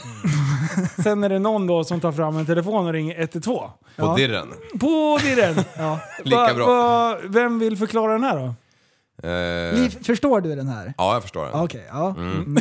sen 1.03 1.25
är 1.25 1.29
det 1.29 1.39
någon 1.39 1.67
då 1.67 1.85
som 1.85 2.01
tar 2.01 2.13
fram 2.13 2.37
en 2.37 2.47
telefon 2.47 2.87
och 2.87 2.93
ringer 2.93 3.21
112. 3.21 3.71
På 3.97 4.17
dirren? 4.17 4.53
På 4.81 5.19
dirren! 5.23 5.55
Ja. 5.79 5.99
Lika 6.25 6.37
Va- 6.37 6.55
bra. 6.55 6.67
va- 6.67 7.19
vem 7.25 7.59
vill 7.59 7.77
förklara 7.77 8.13
den 8.13 8.25
här 8.25 8.37
då? 8.39 8.55
Eh, 9.29 9.75
Liv, 9.75 10.05
förstår 10.05 10.41
du 10.41 10.55
den 10.55 10.69
här? 10.69 10.95
ja, 10.99 11.13
jag 11.13 11.23
förstår 11.23 11.43
den. 11.45 11.51
Ja, 11.55 11.65
Okej, 11.65 11.85
ja. 11.89 12.15
Mm. 12.19 12.57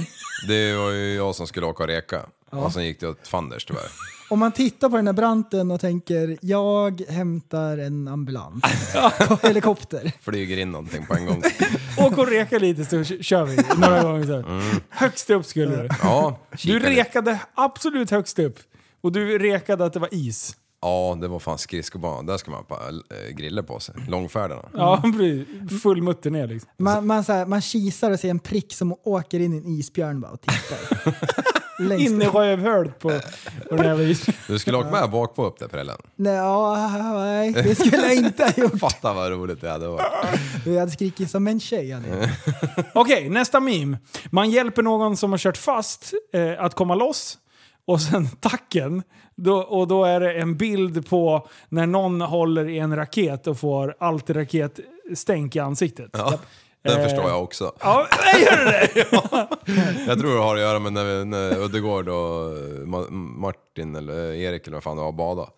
Det 0.47 0.75
var 0.75 0.89
ju 0.91 1.15
jag 1.15 1.35
som 1.35 1.47
skulle 1.47 1.65
åka 1.65 1.83
och 1.83 1.89
reka. 1.89 2.19
Och 2.49 2.73
sen 2.73 2.85
gick 2.85 2.99
det 2.99 3.07
åt 3.07 3.27
fanders 3.27 3.65
tyvärr. 3.65 3.81
Om 4.33 4.39
man 4.39 4.51
tittar 4.51 4.89
på 4.89 4.95
den 4.95 5.07
här 5.07 5.13
branten 5.13 5.71
och 5.71 5.81
tänker 5.81 6.37
jag 6.41 7.01
hämtar 7.09 7.77
en 7.77 8.07
ambulans 8.07 8.63
på 9.27 9.47
helikopter. 9.47 10.11
Flyger 10.21 10.57
in 10.57 10.71
någonting 10.71 11.05
på 11.05 11.13
en 11.15 11.25
gång. 11.25 11.43
Åk 11.97 12.17
och 12.17 12.27
reka 12.27 12.59
lite 12.59 12.85
så 12.85 13.03
kör 13.03 13.45
vi 13.45 13.55
några 13.77 14.03
gånger. 14.03 14.25
Så. 14.25 14.35
Mm. 14.35 14.61
Högst 14.89 15.29
upp 15.29 15.45
skulle 15.45 15.75
du. 15.75 15.89
Ja, 16.03 16.39
Du 16.63 16.79
rekade 16.79 17.39
absolut 17.55 18.11
högst 18.11 18.39
upp. 18.39 18.59
Och 19.01 19.11
du 19.11 19.39
rekade 19.39 19.85
att 19.85 19.93
det 19.93 19.99
var 19.99 20.13
is. 20.13 20.55
Ja, 20.81 21.17
det 21.21 21.27
var 21.27 21.39
fan 21.39 21.57
skridskobana. 21.57 22.21
Där 22.21 22.37
ska 22.37 22.51
man 22.51 22.63
ha 22.69 22.77
äh, 22.77 23.35
griller 23.35 23.61
på 23.63 23.79
sig. 23.79 23.95
Långfärderna. 24.07 24.69
Ja, 24.73 24.99
han 25.01 25.11
blir 25.11 25.45
full 25.79 26.01
mutter 26.01 26.31
ner 26.31 26.47
liksom. 26.47 26.69
Man, 26.77 27.07
man, 27.07 27.23
så 27.23 27.33
här, 27.33 27.45
man 27.45 27.61
kisar 27.61 28.11
och 28.11 28.19
ser 28.19 28.29
en 28.29 28.39
prick 28.39 28.73
som 28.73 28.95
åker 29.03 29.39
in 29.39 29.53
i 29.53 29.57
en 29.57 29.67
isbjörn 29.67 30.21
bara 30.21 30.31
och 30.31 30.41
tittar. 30.41 31.13
In 31.79 32.21
i 32.21 32.25
rövhålet 32.25 32.99
på, 32.99 33.09
på 33.69 33.75
den 33.75 33.85
jävla 33.85 34.03
is. 34.03 34.25
Du 34.47 34.59
skulle 34.59 34.77
åkt 34.77 34.91
med 34.91 35.09
bakpå 35.09 35.45
upp 35.45 35.59
där 35.59 35.67
prällen. 35.67 35.97
Nej, 36.15 36.33
ja, 36.33 36.89
nej, 37.13 37.53
det 37.53 37.75
skulle 37.75 37.97
jag 37.97 38.15
inte 38.15 38.43
ha 38.43 38.63
gjort. 38.63 38.79
Fatta 38.79 39.13
vad 39.13 39.31
roligt 39.31 39.61
det 39.61 39.69
hade 39.69 39.87
varit. 39.87 40.05
Jag 40.65 40.79
hade 40.79 40.91
skrikit 40.91 41.31
som 41.31 41.47
en 41.47 41.59
tjej. 41.59 41.91
hade 41.91 42.07
jag. 42.07 42.29
Okej, 42.93 43.29
nästa 43.29 43.59
meme. 43.59 43.97
Man 44.29 44.49
hjälper 44.51 44.81
någon 44.81 45.17
som 45.17 45.31
har 45.31 45.37
kört 45.37 45.57
fast 45.57 46.13
eh, 46.33 46.63
att 46.63 46.75
komma 46.75 46.95
loss. 46.95 47.37
Och 47.85 48.01
sen 48.01 48.27
tacken. 48.39 49.03
Då, 49.35 49.57
och 49.57 49.87
då 49.87 50.05
är 50.05 50.19
det 50.19 50.33
en 50.33 50.57
bild 50.57 51.09
på 51.09 51.47
när 51.69 51.87
någon 51.87 52.21
håller 52.21 52.69
i 52.69 52.79
en 52.79 52.95
raket 52.95 53.47
och 53.47 53.59
får 53.59 53.95
allt 53.99 54.29
raketstänk 54.29 55.55
i 55.55 55.59
ansiktet. 55.59 56.09
Ja, 56.13 56.39
den 56.83 56.97
Eh. 56.97 57.03
förstår 57.03 57.29
jag 57.29 57.43
också. 57.43 57.71
Ja, 57.79 58.07
gör 58.39 58.57
du 58.57 58.63
det? 58.65 59.07
Jag 60.07 60.19
tror 60.19 60.35
det 60.35 60.41
har 60.41 60.55
att 60.55 60.61
göra 60.61 60.79
med 60.79 60.93
när, 60.93 61.25
när 61.25 61.57
Uddegård 61.63 62.09
och 62.09 62.51
Ma- 62.85 63.09
Martin 63.11 63.95
eller 63.95 64.33
Erik 64.33 64.67
eller 64.67 64.75
vad 64.77 64.83
fan 64.83 64.97
det 64.97 65.03
var 65.03 65.11
bada. 65.11 65.49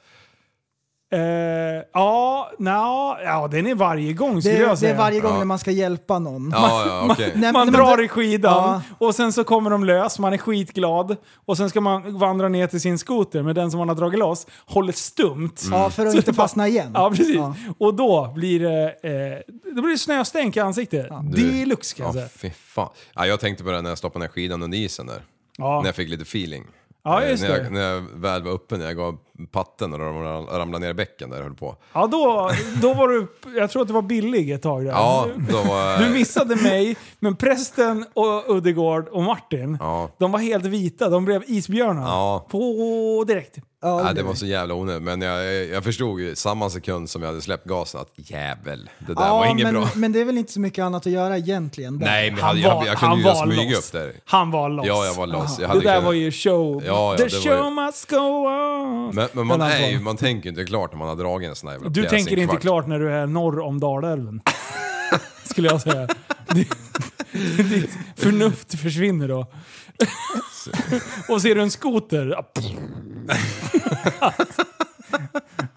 Eh, 1.16 1.84
ja, 1.94 2.52
nja, 2.60 3.18
ja, 3.24 3.48
den 3.52 3.68
är 3.68 3.76
varje 3.76 4.14
gång 4.14 4.42
skulle 4.42 4.56
Det, 4.56 4.60
jag 4.62 4.68
är- 4.68 4.72
det 4.72 4.78
säga. 4.78 4.94
är 4.94 4.98
varje 4.98 5.20
gång 5.20 5.32
Ja. 5.32 5.38
när 5.38 5.46
man 5.46 5.60
ska 5.60 5.72
hjälpa 5.72 6.20
någon. 6.20 6.50
Ja, 6.54 6.86
ja, 6.88 7.08
okej. 7.12 7.32
Nej, 7.36 7.52
Man 7.54 7.66
men 7.66 7.74
drar 7.74 7.98
det- 7.98 8.04
i 8.04 8.08
skidan 8.08 8.54
Ja. 8.54 8.82
och 9.08 9.16
sen 9.16 9.34
så 9.34 9.44
kommer 9.44 9.70
de 9.70 9.84
lös, 9.84 10.20
man 10.20 10.34
är 10.34 10.38
skitglad. 10.38 11.16
Och 11.46 11.58
sen 11.58 11.70
ska 11.70 11.82
man 11.82 12.18
vandra 12.20 12.50
ner 12.50 12.68
till 12.68 12.82
sin 12.82 12.98
skoter 13.00 13.42
med 13.44 13.56
den 13.56 13.72
som 13.72 13.78
man 13.78 13.90
har 13.90 13.96
dragit 13.96 14.20
loss, 14.20 14.48
håller 14.66 14.94
stumt. 14.94 15.52
Ja, 15.72 15.90
för 15.90 16.06
att 16.06 16.12
Så 16.12 16.18
inte 16.18 16.34
fastna 16.34 16.68
igen. 16.68 16.92
Ja, 16.94 17.10
precis. 17.10 17.36
Ja. 17.36 17.56
Och 17.78 17.94
då 17.94 18.32
blir 18.36 18.60
det, 18.60 18.84
eh, 18.86 19.54
det 19.76 19.82
blir 19.82 19.98
snöstänk 19.98 20.58
i 20.58 20.60
ansiktet. 20.60 21.08
Deluxe 21.36 21.96
kan 21.96 22.06
jag 22.06 22.16
Ja, 22.16 22.20
säga. 22.20 22.30
fy 22.30 22.50
fan. 22.50 22.90
Ja, 23.16 23.26
jag 23.26 23.40
tänkte 23.40 23.64
på 23.64 23.72
det 23.72 23.82
när 23.82 23.90
jag 23.90 23.98
stoppade 23.98 24.26
ner 24.26 24.32
skidan 24.32 24.64
under 24.64 24.78
isen 24.78 25.08
där. 25.08 25.22
Ja. 25.58 25.80
När 25.80 25.86
jag 25.88 25.96
fick 25.96 26.10
lite 26.10 26.22
feeling. 26.24 26.64
Ja, 27.04 27.22
Eh, 27.24 27.30
just 27.30 27.44
när, 27.44 27.50
jag, 27.58 27.72
när 27.72 27.82
jag 27.82 28.02
väl 28.16 28.44
var 28.44 28.52
uppe, 28.52 28.78
när 28.78 28.86
jag 28.86 28.96
gav 28.98 29.18
patten 29.52 29.94
och 29.94 30.00
de 30.00 30.24
ramlade 30.48 30.80
ner 30.86 30.90
i 30.90 30.94
bäcken 30.94 31.30
där 31.30 31.38
jag 31.38 31.44
höll 31.44 31.54
på. 31.56 31.76
Ja, 31.94 32.08
då, 32.08 32.52
då 32.82 32.94
var 32.94 33.08
du, 33.08 33.28
jag 33.60 33.70
tror 33.70 33.82
att 33.82 33.88
du 33.88 33.94
var 33.94 34.02
billig 34.02 34.52
ett 34.52 34.62
tag 34.62 34.86
där. 34.86 34.92
Ja, 34.92 35.28
då 35.50 35.58
var 35.62 35.98
Du 36.04 36.10
missade 36.10 36.56
mig, 36.56 36.98
men 37.20 37.36
prästen 37.36 38.06
och 38.14 38.56
Uddegård 38.56 39.08
och 39.08 39.24
Martin, 39.24 39.78
Ja. 39.80 40.10
de 40.18 40.32
var 40.32 40.40
helt 40.40 40.66
vita. 40.66 41.10
De 41.10 41.26
blev 41.26 41.44
isbjörnar. 41.48 42.08
Ja. 42.08 42.46
På 42.50 43.24
direkt. 43.28 43.56
Ja, 43.82 44.02
Ja, 44.08 44.14
det 44.14 44.24
var 44.24 44.34
så 44.34 44.46
jävla 44.46 44.74
onödigt, 44.74 45.04
men 45.04 45.22
jag, 45.22 45.66
jag 45.66 45.84
förstod 45.84 46.20
ju 46.20 46.36
samma 46.36 46.70
sekund 46.70 47.10
som 47.10 47.22
jag 47.22 47.30
hade 47.30 47.42
släppt 47.42 47.66
gasen 47.66 48.02
att 48.02 48.12
jävel, 48.16 48.90
det 49.08 49.14
där 49.14 49.30
var 49.30 49.46
inget 49.46 49.64
men, 49.64 49.74
bra. 49.74 49.88
men 49.96 50.12
det 50.12 50.22
är 50.22 50.26
väl 50.26 50.38
inte 50.38 50.52
så 50.54 50.60
mycket 50.60 50.84
annat 50.84 51.06
att 51.08 51.12
göra 51.14 51.38
egentligen. 51.38 52.00
där. 52.00 52.06
Nej, 52.06 52.32
men 52.32 52.40
jag, 52.40 52.46
Han 52.46 52.58
hade, 52.58 52.76
var, 52.76 52.86
jag, 52.86 52.94
jag 52.94 52.98
han 52.98 53.10
kunde 53.12 53.30
ju 53.30 53.36
var 53.36 53.46
smyga 53.46 53.78
upp 53.78 53.92
där. 53.92 54.14
Han 54.26 54.52
var 54.52 54.70
loss. 54.70 54.86
Ja, 54.88 55.06
jag 55.06 55.14
var 55.14 55.28
loss. 55.28 55.60
Jag 55.60 55.70
det 55.70 55.74
där 55.74 55.82
kunnat- 55.82 56.04
var 56.04 56.14
ju 56.14 56.32
show. 56.32 56.84
Ja, 56.86 57.12
ja, 57.12 57.18
The 57.18 57.30
show 57.30 57.66
ju- 57.66 57.70
must 57.70 58.10
go 58.10 58.18
on. 58.18 59.12
Men, 59.16 59.25
men 59.34 59.48
man, 59.48 59.60
Den 59.60 59.70
är 59.72 59.90
ju, 59.90 60.00
man 60.00 60.18
tänker 60.18 60.50
inte 60.50 60.66
klart 60.66 60.92
när 60.92 61.00
man 61.00 61.08
har 61.08 61.16
dragit 61.16 61.50
en 61.50 61.56
sån 61.56 61.68
här 61.68 61.76
jävla 61.76 61.90
Du 61.90 62.02
pjäs 62.02 62.14
i 62.14 62.16
en 62.16 62.20
tänker 62.26 62.42
inte 62.42 62.52
kvart. 62.52 62.62
klart 62.62 62.88
när 62.88 63.00
du 63.00 63.12
är 63.12 63.28
norr 63.28 63.60
om 63.60 63.80
Dalälven. 63.80 64.42
Skulle 65.44 65.68
jag 65.68 65.82
säga. 65.82 66.08
Ditt, 66.54 66.76
ditt 67.70 67.98
förnuft 68.16 68.80
försvinner 68.80 69.28
då. 69.28 69.48
Och 71.30 71.42
ser 71.42 71.56
du 71.56 71.62
en 71.62 71.72
skoter? 71.72 72.42
pff. 72.54 72.66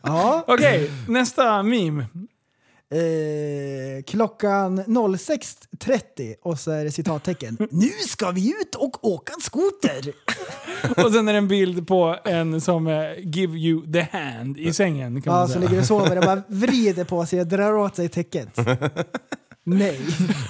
Ja, 0.03 0.45
Okej, 0.47 0.91
nästa 1.09 1.63
meme. 1.63 2.07
Eh, 2.91 4.03
klockan 4.07 4.81
06.30 4.81 6.35
och 6.43 6.59
så 6.59 6.71
är 6.71 6.85
det 6.85 6.91
citattecken. 6.91 7.57
Nu 7.71 7.89
ska 8.09 8.31
vi 8.31 8.49
ut 8.51 8.75
och 8.75 9.05
åka 9.05 9.33
skoter! 9.41 10.13
Och 11.05 11.13
sen 11.13 11.29
är 11.29 11.33
det 11.33 11.39
en 11.39 11.49
bild 11.49 11.87
på 11.89 12.17
en 12.25 12.61
som 12.61 12.87
eh, 12.87 12.95
give 13.19 13.59
you 13.59 13.93
the 13.93 14.01
hand 14.19 14.59
i 14.59 14.73
sängen. 14.73 15.23
Kan 15.23 15.33
Ja, 15.33 15.39
man 15.39 15.49
så 15.49 15.53
säga. 15.53 15.69
ligger 15.69 15.81
och 15.81 15.87
sover 15.87 16.19
och 16.19 16.25
bara 16.25 16.43
vrider 16.49 17.05
på 17.05 17.27
sig 17.27 17.41
och 17.41 17.47
drar 17.47 17.73
åt 17.73 17.97
sig 17.97 18.09
täcket. 18.09 18.49
Nej. 19.69 20.01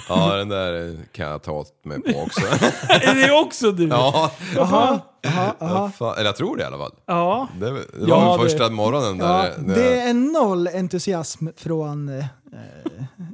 Ja, 0.09 0.35
den 0.35 0.49
där 0.49 0.97
kan 1.11 1.27
jag 1.27 1.43
ta 1.43 1.51
åt 1.51 1.85
mig 1.85 2.01
på 2.01 2.19
också. 2.21 2.41
Är 2.89 3.15
det 3.27 3.31
också 3.31 3.71
du? 3.71 3.87
ja, 3.87 4.31
vad 4.57 4.99
jaha. 5.21 5.91
fan, 5.97 6.13
eller 6.17 6.25
jag 6.25 6.35
tror 6.35 6.57
det 6.57 6.63
i 6.63 6.65
alla 6.65 6.77
fall. 6.77 6.91
Ja. 7.05 7.47
Det, 7.59 7.65
det 7.65 7.71
var 7.71 8.07
Ja, 8.07 8.31
väl 8.37 8.43
det- 8.43 8.49
första 8.49 8.69
morgonen 8.69 9.17
där. 9.17 9.27
Ja, 9.67 9.73
det 9.75 10.01
är 10.01 10.13
noll 10.13 10.67
entusiasm 10.67 11.47
från 11.57 12.09
eh, 12.19 12.25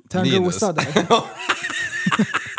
Törnrosa 0.09 0.75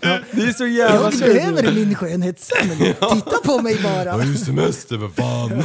Där. 0.00 0.24
Det 0.32 0.42
är 0.42 0.52
så 0.52 0.66
jävla 0.66 1.10
Jag 1.12 1.34
behöver 1.34 1.72
min 1.72 1.94
skönhetssömn. 1.94 2.70
Titta 3.12 3.36
på 3.44 3.58
mig 3.62 3.78
bara. 3.82 4.04
Det 4.04 4.10
var 4.18 4.24
ju 4.24 4.36
semester 4.36 4.98
för 4.98 5.08
fan. 5.08 5.62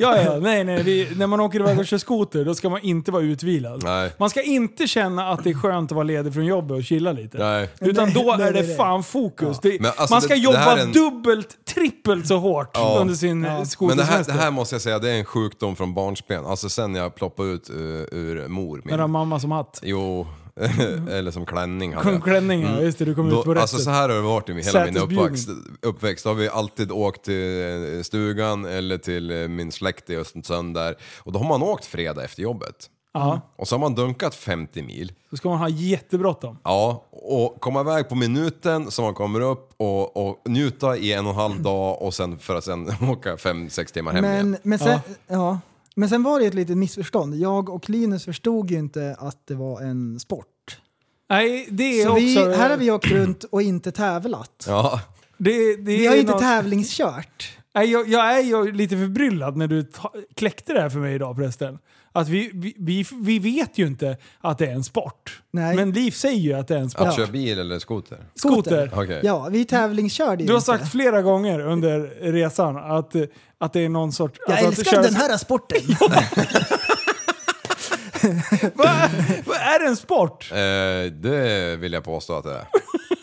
Ja, 0.00 0.22
ja, 0.22 0.36
nej, 0.40 0.64
nej. 0.64 0.82
Vi, 0.82 1.08
när 1.16 1.26
man 1.26 1.40
åker 1.40 1.60
iväg 1.60 1.78
och 1.78 1.86
kör 1.86 1.98
skoter, 1.98 2.44
då 2.44 2.54
ska 2.54 2.68
man 2.68 2.80
inte 2.80 3.10
vara 3.12 3.22
utvilad. 3.22 3.82
Nej. 3.84 4.12
Man 4.18 4.30
ska 4.30 4.42
inte 4.42 4.86
känna 4.86 5.28
att 5.30 5.44
det 5.44 5.50
är 5.50 5.54
skönt 5.54 5.90
att 5.92 5.94
vara 5.94 6.04
ledig 6.04 6.34
från 6.34 6.44
jobbet 6.44 6.76
och 6.76 6.84
chilla 6.84 7.12
lite. 7.12 7.38
Nej. 7.38 7.68
Utan 7.80 8.12
då 8.12 8.34
nej, 8.38 8.48
är 8.48 8.52
det 8.52 8.58
nej, 8.60 8.68
nej. 8.68 8.76
fan 8.76 9.02
fokus. 9.02 9.58
Det, 9.62 9.80
Men 9.80 9.92
alltså 9.96 10.14
man 10.14 10.22
ska 10.22 10.28
det- 10.34 10.40
det 10.40 10.44
jobba 10.44 10.76
är 10.76 10.82
en- 10.82 10.92
dubbelt, 10.92 11.48
trippelt 11.74 12.26
så 12.26 12.38
hårt 12.38 12.70
Ja. 12.74 12.96
under 13.00 13.14
sin 13.14 13.28
ja. 13.28 13.34
Men 13.34 13.42
det 13.42 13.50
här, 13.58 13.64
skotersemester. 13.64 14.32
det 14.32 14.38
här 14.40 14.50
måste 14.50 14.74
jag 14.74 14.82
säga, 14.82 14.98
det 14.98 15.10
är 15.10 15.14
en 15.18 15.24
sjukdom 15.24 15.76
från 15.76 15.94
barnsben. 15.94 16.46
Alltså 16.46 16.68
sen 16.68 16.94
jag 16.94 17.14
ploppade 17.14 17.48
ut 17.48 17.70
ur, 17.70 18.14
ur 18.14 18.48
mor. 18.48 18.82
När 18.84 18.96
du 18.96 19.02
har 19.02 19.08
mamma 19.08 19.40
som 19.40 19.50
hatt. 19.52 19.80
Jo, 19.82 20.26
eller 21.10 21.30
som 21.30 21.46
klänning 21.46 21.94
hade 21.94 22.12
jag. 22.12 22.24
Klänningar, 22.24 22.80
just 22.80 22.98
det. 22.98 23.04
Du 23.04 23.14
kom 23.14 23.28
ut 23.28 23.44
på 23.44 23.54
rätt 23.54 23.60
alltså 23.60 23.78
så 23.78 23.90
här 23.90 24.08
har 24.08 24.16
det 24.16 24.20
varit 24.20 24.48
i 24.48 24.52
hela 24.62 24.84
min 24.84 24.96
uppväxt. 24.96 25.48
uppväxt. 25.82 26.24
Då 26.24 26.30
har 26.30 26.34
vi 26.34 26.48
alltid 26.48 26.92
åkt 26.92 27.24
till 27.24 27.94
eh, 27.96 28.02
stugan 28.02 28.64
eller 28.64 28.98
till 28.98 29.30
eh, 29.30 29.48
min 29.48 29.72
släkt 29.72 30.10
i 30.10 30.16
Östersund 30.16 30.74
där. 30.74 30.96
Och 31.18 31.32
då 31.32 31.38
har 31.38 31.48
man 31.48 31.62
åkt 31.62 31.84
fredag 31.84 32.24
efter 32.24 32.42
jobbet. 32.42 32.90
Ja. 33.12 33.40
Och 33.56 33.68
så 33.68 33.74
har 33.74 33.80
man 33.80 33.94
dunkat 33.94 34.34
50 34.34 34.82
mil. 34.82 35.12
Då 35.30 35.36
ska 35.36 35.48
man 35.48 35.58
ha 35.58 35.68
jättebråttom. 35.68 36.58
Ja, 36.62 37.04
och 37.10 37.60
komma 37.60 37.80
iväg 37.80 38.08
på 38.08 38.14
minuten 38.14 38.90
så 38.90 39.02
man 39.02 39.14
kommer 39.14 39.40
upp 39.40 39.74
och, 39.76 40.28
och 40.28 40.42
njuta 40.44 40.96
i 40.96 41.12
en 41.12 41.26
och 41.26 41.32
en 41.32 41.38
halv 41.38 41.62
dag 41.62 42.02
och 42.02 42.14
sen 42.14 42.38
för 42.38 42.54
att 42.54 42.64
sen 42.64 42.88
åka 43.10 43.36
5-6 43.36 43.92
timmar 43.92 44.12
hem 44.12 44.24
igen. 44.24 44.50
Men, 44.50 44.60
men, 44.62 44.78
sen, 44.78 45.00
ja. 45.26 45.58
Men 45.96 46.08
sen 46.08 46.22
var 46.22 46.40
det 46.40 46.46
ett 46.46 46.54
litet 46.54 46.76
missförstånd. 46.78 47.34
Jag 47.34 47.68
och 47.68 47.90
Linus 47.90 48.24
förstod 48.24 48.70
ju 48.70 48.78
inte 48.78 49.16
att 49.18 49.46
det 49.46 49.54
var 49.54 49.80
en 49.82 50.20
sport. 50.20 50.46
Nej, 51.30 51.68
det 51.70 52.00
är 52.00 52.04
Så 52.04 52.10
också... 52.10 52.20
vi, 52.20 52.56
här 52.56 52.70
har 52.70 52.76
vi 52.76 52.90
åkt 52.90 53.06
runt 53.10 53.44
och 53.44 53.62
inte 53.62 53.92
tävlat. 53.92 54.64
Ja, 54.68 55.00
det, 55.38 55.76
det 55.76 55.82
Vi 55.82 56.04
är 56.04 56.08
har 56.08 56.14
ju 56.14 56.20
inte 56.20 56.32
något- 56.32 56.42
tävlingskört. 56.42 57.58
Nej, 57.74 57.90
jag, 57.90 58.08
jag 58.08 58.38
är 58.38 58.42
ju 58.42 58.72
lite 58.72 58.96
förbryllad 58.96 59.56
när 59.56 59.66
du 59.68 59.82
ta, 59.82 60.12
kläckte 60.34 60.72
det 60.72 60.80
här 60.80 60.88
för 60.90 60.98
mig 60.98 61.14
idag 61.14 61.36
förresten. 61.36 61.78
Att 62.16 62.28
vi, 62.28 62.50
vi, 62.54 62.74
vi, 62.78 63.04
vi 63.20 63.38
vet 63.38 63.78
ju 63.78 63.86
inte 63.86 64.16
att 64.40 64.58
det 64.58 64.66
är 64.66 64.72
en 64.72 64.84
sport. 64.84 65.42
Nej. 65.50 65.76
Men 65.76 65.92
Liv 65.92 66.10
säger 66.10 66.40
ju 66.40 66.52
att 66.52 66.68
det 66.68 66.74
är 66.74 66.78
en 66.78 66.90
sport. 66.90 67.06
att 67.06 67.16
köra 67.16 67.26
bil 67.26 67.58
eller 67.58 67.78
skoter. 67.78 68.18
Skoter. 68.34 68.90
Okej. 68.94 69.20
Ja, 69.24 69.48
vi 69.50 69.64
tävlingskörde 69.64 70.42
ju 70.42 70.46
Du 70.46 70.52
har 70.52 70.58
inte. 70.58 70.66
sagt 70.66 70.92
flera 70.92 71.22
gånger 71.22 71.60
under 71.60 72.00
resan 72.32 72.76
att, 72.76 73.14
att 73.58 73.72
det 73.72 73.80
är 73.80 73.88
någon 73.88 74.12
sorts... 74.12 74.38
Jag 74.46 74.52
alltså 74.52 74.68
att 74.68 74.78
älskar 74.78 74.92
kör- 74.96 75.02
den 75.02 75.14
här 75.14 75.36
sporten. 75.36 75.78
Vad 78.74 78.86
vad 79.46 79.56
är 79.56 79.78
det 79.82 79.86
en 79.86 79.96
sport? 79.96 80.48
Eh, 80.52 81.12
det 81.12 81.76
vill 81.76 81.92
jag 81.92 82.04
påstå 82.04 82.32
att 82.38 82.44
det 82.44 82.52
är. 82.54 82.66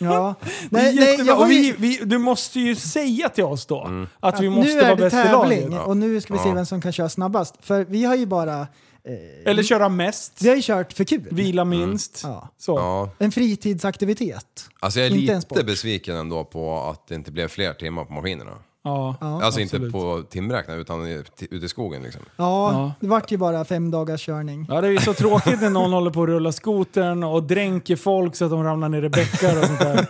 ja. 0.00 0.34
Det 0.70 0.78
är 0.80 0.82
Nej, 0.82 0.94
nej, 0.94 1.26
jag 1.26 1.34
har 1.36 1.44
och 1.46 1.52
ju, 1.52 1.72
vi, 1.72 1.98
vi, 1.98 2.04
du 2.04 2.18
måste 2.18 2.60
ju 2.60 2.76
säga 2.76 3.28
till 3.28 3.44
oss 3.44 3.66
då 3.66 3.84
Mm. 3.84 4.06
att 4.20 4.40
vi 4.40 4.50
måste 4.50 4.74
nu 4.74 4.80
vara 4.80 4.90
är 4.90 4.96
det 4.96 5.02
bäst 5.02 5.14
i 5.14 5.32
laget. 5.32 5.58
tävling 5.60 5.78
och 5.78 5.96
nu 5.96 6.20
ska 6.20 6.32
vi 6.32 6.38
se 6.38 6.52
vem 6.52 6.66
som 6.66 6.80
kan 6.80 6.92
köra 6.92 7.08
snabbast. 7.08 7.54
För 7.60 7.84
vi 7.84 8.04
har 8.04 8.14
ju 8.16 8.26
bara, 8.26 8.60
eh, 8.60 9.50
Eller 9.50 9.62
köra 9.62 9.88
mest, 9.88 10.32
vi 10.42 10.48
har 10.48 10.56
ju 10.56 10.62
kört 10.62 10.92
för 10.92 11.04
kul. 11.04 11.28
vila 11.30 11.64
minst. 11.64 12.20
Ja. 12.22 12.48
Så. 12.58 12.78
Ja. 12.78 13.10
En 13.18 13.32
fritidsaktivitet. 13.32 14.66
Alltså 14.80 15.00
jag 15.00 15.06
är 15.06 15.14
Inte 15.16 15.32
en 15.32 15.42
lite 15.50 15.64
besviken 15.64 16.16
ändå 16.16 16.44
på 16.44 16.80
att 16.80 17.06
det 17.08 17.14
inte 17.14 17.32
blev 17.32 17.48
fler 17.48 17.72
timmar 17.74 18.04
på 18.04 18.12
maskinerna. 18.12 18.52
Ja. 18.86 19.16
alltså 19.20 19.60
inte 19.60 19.76
absolut. 19.76 19.92
på 19.92 20.22
timräknare 20.30 20.80
utan 20.80 21.06
ute 21.06 21.66
i 21.66 21.68
skogen 21.68 22.02
liksom. 22.02 22.22
Ja, 22.36 22.72
Ja. 22.72 22.92
det 23.00 23.06
vart 23.06 23.30
ju 23.32 23.36
bara 23.36 23.64
fem 23.64 23.90
dagars 23.90 24.26
körning. 24.26 24.66
Ja, 24.68 24.80
det 24.80 24.86
är 24.86 24.90
ju 24.92 24.98
så 24.98 25.14
tråkigt 25.14 25.60
när 25.60 25.70
någon 25.70 25.92
håller 25.92 26.10
på 26.10 26.22
att 26.22 26.28
rulla 26.28 26.52
skotern 26.52 27.22
och 27.24 27.42
dränker 27.42 27.96
folk 27.96 28.36
så 28.36 28.44
att 28.44 28.50
de 28.50 28.64
ramlar 28.64 28.88
ner 28.88 29.02
i 29.02 29.08
bäckar 29.08 29.58
och 29.60 29.64
sånt 29.66 29.78
där. 29.80 30.06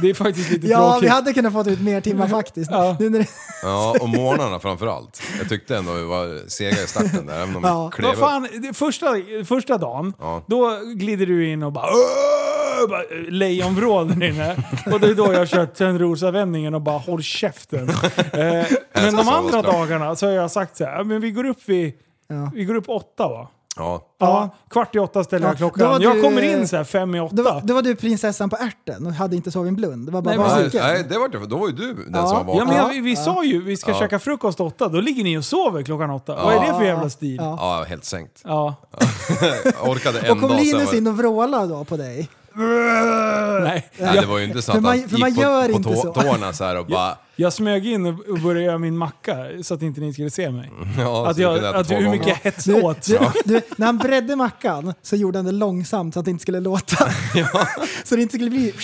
Det 0.00 0.10
är 0.10 0.14
faktiskt 0.14 0.50
lite 0.50 0.66
Ja, 0.66 0.90
tråkigt. 0.90 1.02
vi 1.04 1.08
hade 1.08 1.32
kunnat 1.32 1.52
få 1.52 1.70
ut 1.70 1.80
mer 1.80 2.00
timmar 2.00 2.28
faktiskt. 2.28 2.70
Ja. 2.70 2.96
Nu 3.00 3.10
när 3.10 3.18
det, 3.18 3.26
Ja, 3.62 3.94
och 4.00 4.08
morgnarna 4.08 4.58
framförallt. 4.60 5.22
Jag 5.38 5.48
tyckte 5.48 5.76
ändå 5.76 5.92
vi 5.92 6.02
var 6.04 6.48
sega 6.48 6.82
i 6.82 6.86
starten 6.86 7.26
där, 7.26 7.42
även 7.42 7.56
om 7.56 7.62
Ja. 7.64 7.90
vi 7.96 8.02
klev 8.02 8.14
fan, 8.14 8.48
första, 8.74 9.06
första 9.44 9.78
dagen, 9.78 10.12
Ja. 10.18 10.42
då 10.46 10.78
glider 10.96 11.26
du 11.26 11.50
in 11.52 11.62
och 11.62 11.72
bara, 11.72 11.86
"Åh!" 11.86 12.57
Bara 12.86 13.02
lejonvrål 13.28 14.08
där 14.08 14.26
inne. 14.28 14.56
Och 14.92 15.00
det 15.00 15.06
är 15.06 15.14
då 15.14 15.32
jag 15.32 15.48
kört 15.48 15.74
Törnrosavändningen 15.74 16.74
och 16.74 16.80
bara 16.80 16.98
håll 16.98 17.22
käften. 17.22 17.88
eh, 18.32 18.66
men 18.92 19.16
de 19.16 19.28
andra 19.28 19.62
dagarna 19.62 20.16
så 20.16 20.26
har 20.26 20.32
jag 20.32 20.50
sagt 20.50 20.76
så 20.76 20.84
här, 20.84 20.96
"Ja, 20.98 21.04
men 21.04 21.20
vi 21.20 21.30
går 21.30 21.46
upp 21.46 21.60
vid, 21.66 21.92
Ja. 22.28 22.50
vi 22.54 22.64
går 22.64 22.74
upp 22.74 22.88
åtta 22.88 23.28
va? 23.28 23.48
Ja, 23.76 24.04
Ja, 24.20 24.48
kvart 24.70 24.94
i 24.96 24.98
åtta 24.98 25.24
ställer 25.24 25.46
Ja, 25.46 25.50
jag 25.50 25.58
klockan. 25.58 25.88
var 25.88 26.00
Jag 26.00 26.16
du- 26.16 26.22
kommer 26.22 26.42
in 26.42 26.68
så 26.68 26.76
här 26.76 26.84
fem 26.84 27.14
i 27.14 27.20
åtta. 27.20 27.36
då, 27.36 27.42
var, 27.42 27.60
då 27.64 27.74
var 27.74 27.82
du 27.82 27.96
prinsessan 27.96 28.50
på 28.50 28.56
ärten 28.56 29.06
och 29.06 29.12
hade 29.12 29.36
inte 29.36 29.50
sovit 29.50 29.68
en 29.68 29.76
blund. 29.76 30.06
Det 30.06 30.12
var 30.12 30.22
bara 30.22 30.36
Nej, 30.36 30.46
men- 30.62 30.70
nej, 30.74 31.04
det 31.08 31.18
var, 31.18 31.28
det- 31.28 31.46
då 31.46 31.58
var 31.58 31.66
ju 31.68 31.74
du 31.74 31.94
den 31.94 32.04
Ja. 32.14 32.26
som 32.26 32.46
var 32.46 32.56
Ja, 32.56 32.64
men 32.64 32.76
Ja, 32.76 32.92
jag, 32.94 33.02
vi 33.02 33.16
sa 33.16 33.44
ju 33.44 33.62
vi 33.62 33.76
ska 33.76 33.90
Ja. 33.90 33.98
käka 33.98 34.18
frukost 34.18 34.60
åtta, 34.60 34.88
då 34.88 35.00
ligger 35.00 35.24
ni 35.24 35.38
och 35.38 35.44
sover 35.44 35.82
klockan 35.82 36.10
åtta. 36.10 36.34
Vad 36.44 36.54
är 36.54 36.60
det 36.60 36.78
för 36.78 36.84
jävla 36.84 37.10
stil? 37.10 37.36
Ja. 37.40 37.56
Ja. 37.78 37.84
helt 37.88 38.04
sänkt. 38.04 38.40
ja. 38.44 38.74
Jag 39.64 39.88
orkade 39.90 40.20
en 40.20 40.30
Och 40.32 40.40
kom 40.40 40.48
dag 40.48 40.58
sen 40.58 40.66
Linus 40.66 40.86
var 40.86 40.94
in 40.98 41.06
och 41.06 41.16
vrålade 41.18 41.66
då 41.66 41.84
på 41.84 41.96
dig? 41.96 42.28
Nej. 42.58 43.90
Nej, 43.98 44.20
det 44.20 44.26
var 44.26 44.38
ju 44.38 44.44
inte 44.44 44.62
så 44.62 44.72
För 44.72 44.78
att 44.78 44.82
man- 44.84 44.98
han 45.00 45.08
för 45.08 45.18
man 45.18 45.30
gick 45.30 45.38
gör 45.38 45.62
på, 45.66 45.72
på 45.72 45.76
inte 45.76 45.88
tå, 45.94 45.96
så. 46.02 46.12
tårna 46.22 46.52
så 46.52 46.64
här 46.64 46.78
och 46.78 46.86
bara... 46.86 47.16
Jag 47.40 47.52
smög 47.52 47.86
in 47.86 48.06
och 48.06 48.40
började 48.42 48.62
göra 48.64 48.78
min 48.78 48.96
macka 48.98 49.46
så 49.62 49.74
att 49.74 49.82
inte 49.82 50.00
ni 50.00 50.12
skulle 50.12 50.30
se 50.30 50.50
mig. 50.50 50.70
Ja, 50.98 51.28
Att, 51.30 51.38
jag, 51.38 51.64
att 51.64 51.90
hur 51.90 52.08
mycket 52.10 52.26
jag 52.28 52.34
hetsade 52.34 52.82
åt. 52.82 53.02
du, 53.06 53.18
du, 53.44 53.60
när 53.76 53.86
han 53.86 53.98
bredde 53.98 54.36
mackan 54.36 54.94
så 55.02 55.16
gjorde 55.16 55.38
han 55.38 55.44
det 55.46 55.52
långsamt 55.52 56.14
så 56.14 56.20
att 56.20 56.24
det 56.24 56.30
inte 56.30 56.42
skulle 56.42 56.60
låta. 56.60 56.96
så 58.04 58.16
det 58.16 58.22
inte 58.22 58.34
skulle 58.36 58.50
bli... 58.50 58.74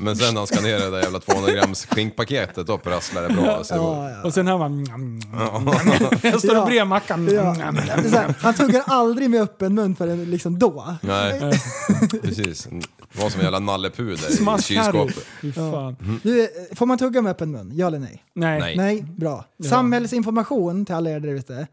Men 0.00 0.16
sen 0.16 0.34
när 0.34 0.40
han 0.40 0.46
ska 0.46 0.60
ner 0.60 0.78
det 0.78 0.90
där 0.90 1.00
jävla 1.02 1.20
200 1.20 1.52
grams 1.52 1.86
skinkpaketet 1.86 2.66
då 2.66 2.78
prasslar 2.78 3.22
det 3.28 3.34
bra. 3.34 3.64
Så 3.64 3.74
det 3.74 3.80
var, 3.80 4.04
Ja, 4.04 4.10
ja. 4.10 4.22
Och 4.22 4.34
sen 4.34 4.46
hör 4.46 4.58
man... 4.58 4.86
Jag 6.22 6.38
står 6.38 6.50
och 6.50 6.56
Ja. 6.56 6.64
bredvid 6.66 6.86
mackan. 6.86 7.28
Ja. 7.32 7.42
Här, 7.52 8.34
han 8.40 8.54
tuggar 8.54 8.82
aldrig 8.86 9.30
med 9.30 9.40
öppen 9.42 9.74
mun 9.74 9.96
förrän 9.96 10.24
liksom 10.30 10.58
då. 10.58 10.96
nej, 11.00 11.40
precis. 12.22 12.68
Det 13.12 13.22
var 13.22 13.30
som 13.30 13.40
en 13.40 13.44
jävla 13.44 13.58
nallepuder 13.58 14.58
i 14.58 14.62
kylskåpet. 14.62 15.26
Du, 16.22 16.42
eh, 16.42 16.48
får 16.76 16.86
man 16.86 16.98
tugga 16.98 17.22
med 17.22 17.30
öppen 17.30 17.50
mun? 17.50 17.70
Ja 17.74 17.86
eller 17.86 17.97
nej? 17.98 18.24
Nej. 18.34 18.60
Nej. 18.60 18.76
Nej, 18.76 19.02
bra. 19.16 19.44
Samhällsinformation 19.64 20.84
till 20.84 20.94
alla 20.94 21.10
er 21.10 21.20
där 21.20 21.28
ute. 21.28 21.66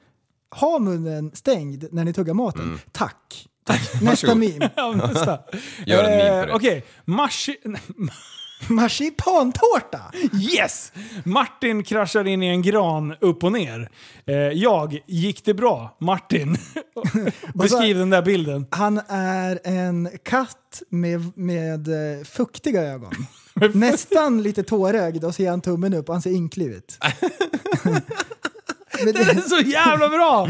Ha 0.56 0.80
munnen 0.80 1.32
stängd 1.34 1.86
när 1.92 2.06
ni 2.06 2.14
tuggar 2.14 2.34
maten. 2.34 2.62
Mm. 2.62 2.80
Tack. 2.92 3.48
Nästa 4.02 4.06
Varsågod. 4.06 4.38
meme. 4.38 4.70
Ja, 4.76 4.92
nästa. 4.92 5.40
Gör 5.86 6.04
en 6.04 6.18
meme 6.18 6.44
på 6.44 6.50
Eh. 6.50 6.56
Okej, 6.56 6.86
Mars... 7.06 7.50
Marsipantårta! 8.68 10.02
Yes! 10.54 10.94
Martin 11.24 11.84
kraschar 11.84 12.28
in 12.28 12.44
i 12.44 12.48
en 12.48 12.62
gran 12.62 13.16
upp 13.22 13.44
och 13.44 13.52
ner. 13.52 13.90
Eh, 14.26 14.36
jag, 14.36 15.00
gick 15.08 15.46
det 15.46 15.54
bra? 15.54 15.98
Martin. 16.00 16.58
Beskriv 17.54 17.98
den 17.98 18.10
där 18.10 18.22
bilden. 18.22 18.68
Han 18.72 19.02
är 19.08 19.60
en 19.64 20.10
katt 20.24 20.82
med, 20.90 21.38
med 21.38 21.88
eh, 21.88 22.24
fuktiga 22.24 22.82
ögon. 22.82 23.14
Nästan 23.74 24.44
lite 24.44 24.64
tårögd 24.64 25.24
och 25.24 25.36
så 25.36 25.42
ger 25.42 25.50
han 25.50 25.62
tummen 25.62 25.94
upp 25.94 26.10
och 26.10 26.16
han 26.16 26.22
ser 26.22 26.30
ynklig 26.32 26.66
ut. 26.66 26.98
Men 29.04 29.14
Det 29.14 29.20
är 29.20 29.50
så 29.50 29.60
jävla 29.70 30.10
bra! 30.10 30.42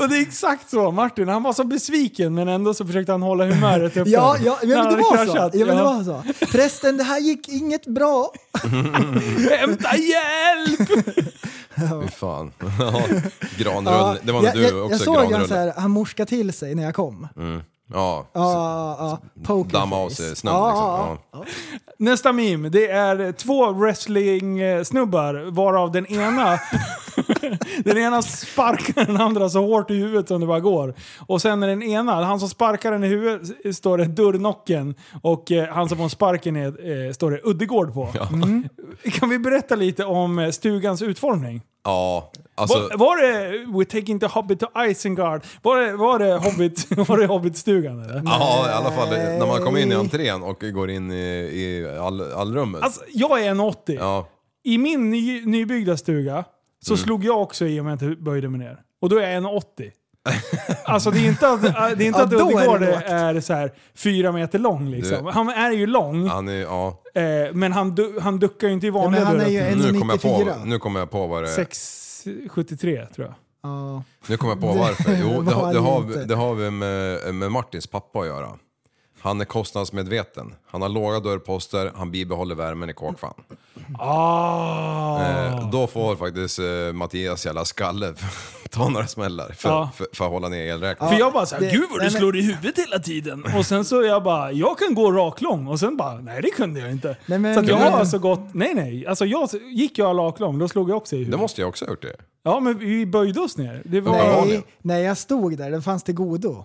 Och 0.00 0.08
det 0.08 0.16
är 0.18 0.22
exakt 0.22 0.70
så. 0.70 0.90
Martin, 0.90 1.28
han 1.28 1.42
var 1.42 1.52
så 1.52 1.64
besviken 1.64 2.34
men 2.34 2.48
ändå 2.48 2.74
så 2.74 2.86
försökte 2.86 3.12
han 3.12 3.22
hålla 3.22 3.44
humöret 3.44 3.96
uppe. 3.96 4.10
ja, 4.10 4.36
ja, 4.44 4.58
men 4.62 4.70
det 4.88 4.96
var 4.96 5.26
så. 5.26 5.50
Ja, 5.58 5.66
men 5.66 5.76
det 5.76 5.82
var 5.82 6.04
så. 6.04 6.22
Förresten, 6.46 6.96
det 6.96 7.04
här 7.04 7.20
gick 7.20 7.48
inget 7.48 7.86
bra. 7.86 8.32
Hämta 9.50 9.90
hjälp! 9.96 10.88
Fy 12.02 12.08
fan. 12.16 12.52
Ja, 12.78 13.02
Granrull. 13.58 14.18
Det 14.22 14.32
var 14.32 14.40
nog 14.40 14.48
jag, 14.48 14.54
du 14.54 14.62
jag, 14.62 14.84
också, 14.84 14.90
jag 14.92 15.00
såg 15.00 15.32
han 15.32 15.48
så 15.48 15.54
här, 15.54 15.72
han 15.76 15.90
morskade 15.90 16.28
till 16.28 16.52
sig 16.52 16.74
när 16.74 16.82
jag 16.82 16.94
kom. 16.94 17.28
Ja, 17.92 18.26
Ja, 18.32 19.18
ja, 19.48 19.64
damma 19.70 19.96
av 19.96 20.08
sig 20.08 20.36
snön 20.36 20.54
Ja, 20.54 20.68
liksom. 20.68 20.84
ja, 20.84 21.18
Ja. 21.32 21.44
Nästa 21.98 22.32
meme, 22.32 22.68
det 22.68 22.90
är 22.90 23.32
två 23.32 23.72
wrestling-snubbar 23.72 25.50
varav 25.50 25.92
den 25.92 26.06
ena 26.06 26.58
den 27.84 27.98
ena 27.98 28.22
sparkar 28.22 29.06
den 29.06 29.16
andra 29.20 29.48
så 29.48 29.60
hårt 29.66 29.90
i 29.90 29.94
huvudet 29.94 30.28
som 30.28 30.40
det 30.40 30.46
bara 30.46 30.60
går. 30.60 30.94
Och 31.26 31.42
sen 31.42 31.62
är 31.62 31.66
den 31.66 31.82
ena, 31.82 32.24
han 32.24 32.40
som 32.40 32.48
sparkar 32.48 32.92
den 32.92 33.04
i 33.04 33.08
huvudet 33.08 33.76
står 33.76 33.98
det 33.98 34.04
dörrnocken 34.04 34.94
och 35.22 35.52
eh, 35.52 35.68
han 35.68 35.88
som 35.88 35.98
får 35.98 36.08
sparken 36.08 36.56
är, 36.56 37.06
eh, 37.06 37.12
står 37.12 37.30
det 37.30 37.40
Uddegård 37.44 37.94
på. 37.94 38.08
Mm. 38.32 38.68
Kan 39.12 39.28
vi 39.28 39.38
berätta 39.38 39.74
lite 39.74 40.04
om 40.04 40.38
eh, 40.38 40.50
stugans 40.50 41.02
utformning? 41.02 41.62
Ja, 41.86 42.30
alltså... 42.54 42.78
var, 42.78 42.96
var 42.98 43.16
det 43.16 43.48
We're 43.66 43.84
taking 44.00 44.20
the 44.20 44.26
Hobbit 44.26 44.60
to 44.60 44.66
Isengard? 44.88 45.42
Var 45.62 45.76
det, 45.80 45.96
var 45.96 46.18
det, 46.18 46.32
Hobbit, 46.36 46.86
var 47.08 47.18
det 47.18 47.26
Hobbit-stugan 47.26 48.02
eller? 48.04 48.22
Ja, 48.24 48.66
i 48.68 48.72
alla 48.72 48.90
fall 48.90 49.08
när 49.10 49.46
man 49.46 49.62
kommer 49.62 49.80
in 49.80 49.92
i 49.92 49.94
entrén 49.94 50.42
och 50.42 50.60
går 50.72 50.90
in 50.90 51.10
i, 51.10 51.14
i 51.16 51.96
all, 52.00 52.32
allrummet. 52.32 52.82
Alltså, 52.82 53.00
jag 53.12 53.42
är 53.44 53.50
en 53.50 53.60
80. 53.60 53.94
ja, 54.00 54.28
I 54.64 54.78
min 54.78 55.10
ny, 55.10 55.44
nybyggda 55.46 55.96
stuga 55.96 56.44
så 56.84 56.92
Mm. 56.92 57.04
slog 57.04 57.24
jag 57.24 57.42
också 57.42 57.66
i 57.66 57.80
om 57.80 57.86
jag 57.86 57.94
inte 57.94 58.22
böjde 58.22 58.48
mig 58.48 58.58
ner. 58.60 58.78
Och 59.00 59.08
då 59.08 59.16
är 59.18 59.22
jag 59.22 59.34
en 59.34 59.46
80. 59.46 59.90
Alltså 60.84 61.10
det 61.10 61.18
är 61.18 61.28
inte 61.28 61.48
att, 61.48 61.62
det 61.62 61.68
är 61.68 61.90
inte 62.02 62.04
Ja, 62.04 62.24
att 62.24 62.32
är 62.32 62.36
det 62.36 62.42
Uddegård 62.44 62.80
lågt. 62.80 63.02
är, 63.06 63.40
så 63.40 63.52
här 63.52 63.72
fyra 63.94 64.32
meter 64.32 64.58
lång 64.58 64.90
liksom. 64.90 65.24
Du- 65.24 65.30
Han 65.30 65.48
är 65.48 65.70
ju 65.70 65.86
lång, 65.86 66.28
han 66.28 66.48
är, 66.48 66.52
ja. 66.62 67.00
eh, 67.14 67.22
men 67.52 67.72
han, 67.72 67.94
du, 67.94 68.18
han 68.22 68.38
duckar 68.38 68.66
ju 68.68 68.72
inte 68.74 68.86
i 68.86 68.88
Ja, 68.88 68.92
vanliga 68.94 69.20
men 69.24 69.26
han 69.26 69.40
är 69.40 69.48
ju 69.48 69.60
dörrar. 69.60 69.92
Nu 69.92 69.98
kommer 69.98 70.12
jag 70.14 70.22
på, 70.22 70.28
1,94. 70.28 70.64
nu 70.64 70.78
kommer 70.78 71.00
jag 71.00 71.10
på 71.10 71.26
vad 71.26 71.42
det 71.42 71.48
är. 71.50 71.54
673 71.54 73.06
tror 73.14 73.26
jag. 73.26 73.34
Ja. 73.62 74.02
Nu 74.26 74.36
kommer 74.36 74.52
jag 74.54 74.60
på 74.60 74.66
varför. 74.72 75.16
Jo, 75.22 75.42
det, 75.48 75.52
har- 75.54 75.72
det, 75.72 75.80
var 75.80 75.90
har, 75.92 76.24
det 76.26 76.34
har 76.34 76.54
vi 76.54 76.70
med, 76.70 77.34
med 77.34 77.52
Martins 77.52 77.86
pappa 77.86 78.18
att 78.18 78.26
göra. 78.26 78.48
Han 79.26 79.40
är 79.40 79.44
kostnadsmedveten. 79.44 80.54
Han 80.66 80.82
har 80.82 80.88
låga 80.88 81.20
dörrposter, 81.20 81.92
han 81.96 82.10
bibehåller 82.10 82.54
värmen 82.54 82.90
i 82.90 82.92
kåkfan. 82.92 83.34
Ah. 83.98 85.20
Eh, 85.22 85.70
då 85.70 85.86
får 85.86 86.16
faktiskt 86.16 86.58
eh, 86.58 86.92
Mattias 86.92 87.46
jävla 87.46 87.64
skalle 87.64 88.14
ta 88.70 88.88
några 88.88 89.06
smällar 89.06 89.52
för, 89.52 89.68
Ja. 89.68 89.90
för, 89.94 90.06
för 90.12 90.24
att 90.24 90.30
hålla 90.30 90.48
ner 90.48 90.66
elräkningen. 90.74 91.14
För 91.14 91.20
jag 91.20 91.32
bara 91.32 91.46
såhär, 91.46 91.62
det- 91.62 91.70
gud 91.70 91.80
vad 91.90 91.98
du 91.98 92.02
nej, 92.04 92.12
men- 92.12 92.20
slår 92.20 92.36
i 92.36 92.42
huvudet 92.42 92.78
hela 92.78 92.98
tiden. 92.98 93.44
Och 93.58 93.66
sen 93.66 93.84
så 93.84 94.02
jag 94.02 94.22
bara, 94.22 94.52
jag 94.52 94.78
kan 94.78 94.94
gå 94.94 95.12
raklång. 95.12 95.66
Och 95.66 95.80
sen 95.80 95.96
bara, 95.96 96.14
nej 96.14 96.42
det 96.42 96.50
kunde 96.50 96.80
jag 96.80 96.90
inte. 96.90 97.16
Nej, 97.26 97.38
men- 97.38 97.54
så 97.54 97.60
att 97.60 97.68
jag 97.68 97.76
har 97.76 97.98
alltså 97.98 98.18
gått, 98.18 98.54
nej 98.54 98.74
nej. 98.74 99.06
Alltså 99.06 99.24
jag 99.24 99.48
gick 99.72 99.98
jag 99.98 100.18
raklång, 100.18 100.58
då 100.58 100.68
slog 100.68 100.90
jag 100.90 100.96
också 100.96 101.14
i 101.16 101.18
Det 101.18 101.24
huvudet. 101.24 101.40
måste 101.40 101.60
jag 101.60 101.68
också 101.68 101.84
ha 101.84 101.90
gjort 101.92 102.02
det. 102.02 102.16
Ja 102.42 102.60
men 102.60 102.78
vi 102.78 103.06
böjde 103.06 103.40
oss 103.40 103.56
ner. 103.56 103.82
Det 103.84 104.00
var, 104.00 104.12
Nej, 104.46 104.64
nej, 104.82 105.02
jag 105.02 105.18
stod 105.18 105.58
där. 105.58 105.70
Den 105.70 105.82
fanns 105.82 106.02
till 106.02 106.14
godo. 106.14 106.64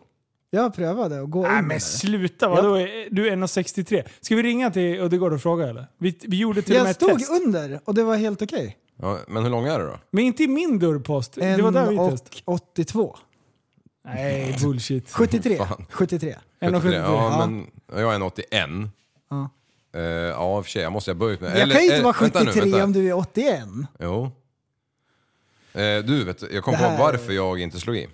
Jag 0.54 0.74
prövade 0.76 1.22
att 1.22 1.30
gå 1.30 1.42
Nej 1.42 1.52
under. 1.52 1.62
men 1.62 1.82
sluta, 1.82 2.50
vadå? 2.50 2.76
Du 3.12 3.28
är 3.28 3.36
1,63. 3.36 4.04
Ska 4.22 4.36
vi 4.36 4.44
ringa 4.44 4.72
till 4.72 5.00
Uddegård 5.00 5.34
och 5.34 5.42
fråga 5.42 5.68
eller? 5.70 5.88
Vi, 5.98 6.18
vi 6.22 6.38
gjorde 6.38 6.62
till 6.62 6.76
och 6.76 6.78
med 6.84 6.86
jag 6.86 6.90
ett 6.90 6.96
stod 6.96 7.20
test. 7.20 7.32
under 7.32 7.80
och 7.86 7.94
det 7.96 8.04
var 8.04 8.16
helt 8.16 8.42
okej. 8.42 8.78
Ja, 9.02 9.20
men 9.28 9.44
hur 9.44 9.50
lång 9.50 9.66
är 9.68 9.80
det 9.80 9.86
då? 9.86 10.00
Men 10.12 10.24
inte 10.24 10.44
i 10.44 10.48
min 10.48 10.80
dörrpost. 10.80 11.34
Det 11.34 11.62
var 11.62 11.72
där 11.72 11.90
vi 11.90 11.98
och 11.98 12.12
testade. 12.12 12.42
82. 12.46 13.18
Nej, 14.06 14.56
bullshit. 14.64 15.12
73. 15.12 15.58
Fan. 15.58 15.86
73. 15.90 16.36
73? 16.60 16.70
1,73. 16.80 16.94
Ja, 16.96 17.48
men 17.48 17.68
jag 18.02 18.12
är 18.12 18.16
en 18.16 18.22
81. 18.22 18.48
Ja. 19.30 19.50
Eh, 19.96 20.02
ja, 20.02 20.58
i 20.58 20.62
och 20.62 20.66
för 20.66 20.72
sig, 20.72 20.82
jag 20.82 20.92
måste 20.92 21.12
ha 21.12 21.16
böjt 21.16 21.42
mig. 21.42 21.60
Jag 21.60 21.72
kan 21.72 21.82
ju 21.82 21.86
inte 21.86 21.98
eh, 21.98 22.04
vara 22.04 22.16
vänta 22.22 22.40
nu, 22.40 22.46
73 22.46 22.62
vänta. 22.72 22.84
om 22.84 22.94
du 22.94 23.08
är 23.08 23.14
81. 23.14 23.64
Jo. 24.00 24.24
Eh, 25.74 25.98
du, 26.04 26.24
vet, 26.24 26.40
du, 26.40 26.50
jag 26.54 26.64
kom 26.64 26.72
Det 26.72 26.78
på 26.78 26.84
här- 26.84 27.00
varför 27.00 27.34
jag 27.34 27.60
inte 27.60 27.80
slog 27.80 27.96
i. 27.98 28.04
Eh, 28.04 28.10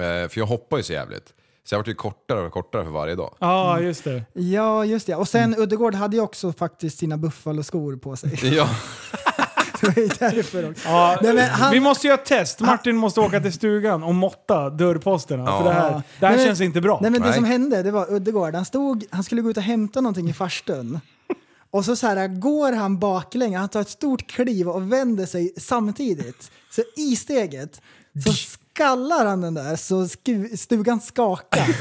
för 0.00 0.32
jag 0.34 0.46
hoppar 0.46 0.76
ju 0.76 0.82
så 0.82 0.92
jävligt. 0.92 1.32
Så 1.64 1.74
jag 1.74 1.78
vart 1.78 1.88
ju 1.88 1.94
kortare 1.94 2.40
och 2.46 2.52
kortare 2.52 2.84
för 2.84 2.90
varje 2.90 3.14
dag. 3.14 3.34
Ja, 3.38 3.80
just 3.80 4.04
det. 4.04 4.22
Ja, 4.32 4.84
just 4.84 5.06
det. 5.06 5.14
Och 5.16 5.28
sen 5.28 5.54
Uddegård 5.58 5.94
hade 5.94 6.16
ju 6.16 6.22
också 6.22 6.52
faktiskt 6.52 6.98
sina 6.98 7.16
Buffalo-skor 7.16 7.96
på 7.96 8.16
sig. 8.16 8.38
Ja, 8.56 8.68
Det 9.80 9.86
var 9.88 10.02
ju 10.02 10.08
därför 10.08 10.70
också. 10.70 10.88
Ja, 10.88 11.18
Nej, 11.22 11.34
men 11.34 11.48
han- 11.50 11.72
Vi 11.72 11.80
måste 11.80 12.06
göra 12.06 12.18
ett 12.18 12.26
test. 12.26 12.60
Martin 12.60 12.96
måste 12.96 13.20
åka 13.20 13.40
till 13.40 13.52
stugan 13.52 14.02
och 14.02 14.14
måtta 14.14 14.70
dörrposterna. 14.70 15.44
Ja. 15.44 15.58
För 15.58 15.64
det 15.68 15.74
här, 15.74 15.82
det 15.90 15.94
här 15.94 16.02
Nej, 16.20 16.36
men- 16.36 16.46
känns 16.46 16.60
inte 16.60 16.80
bra. 16.80 16.98
Nej 17.02 17.10
men 17.10 17.20
det 17.20 17.26
Nej. 17.26 17.34
som 17.36 17.44
hände, 17.44 17.82
det 17.82 17.90
var 17.90 18.12
Uddegård, 18.12 18.54
han 18.54 18.64
stod, 18.64 19.04
han 19.10 19.24
skulle 19.24 19.42
gå 19.42 19.50
ut 19.50 19.56
och 19.56 19.62
hämta 19.62 20.00
någonting 20.00 20.28
i 20.28 20.32
farstun. 20.32 21.00
Och 21.70 21.84
så, 21.84 21.96
så 21.96 22.06
här, 22.06 22.28
går 22.28 22.72
han 22.72 22.98
baklänges, 22.98 23.58
han 23.60 23.68
tar 23.68 23.80
ett 23.80 23.88
stort 23.88 24.30
kliv 24.30 24.68
och 24.68 24.92
vänder 24.92 25.26
sig 25.26 25.52
samtidigt. 25.58 26.50
Så 26.70 26.82
i 26.96 27.16
steget 27.16 27.80
så 28.26 28.32
skallar 28.74 29.26
han 29.26 29.40
den 29.40 29.54
där 29.54 29.76
så 29.76 30.08
stugan 30.56 31.00
skakar. 31.00 31.76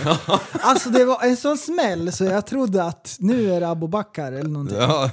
Alltså 0.62 0.89
det 0.89 1.06
var 1.06 1.23
en 1.23 1.38
sån 1.38 1.58
smäll 1.58 2.12
så 2.12 2.23
jag 2.23 2.45
trodde 2.45 2.84
att 2.84 3.15
nu 3.19 3.54
är 3.54 3.60
det 3.60 3.69
Abu 3.69 3.88
Bakar 3.88 4.32
eller 4.32 4.49
någonting. 4.49 4.77
ja. 4.77 5.10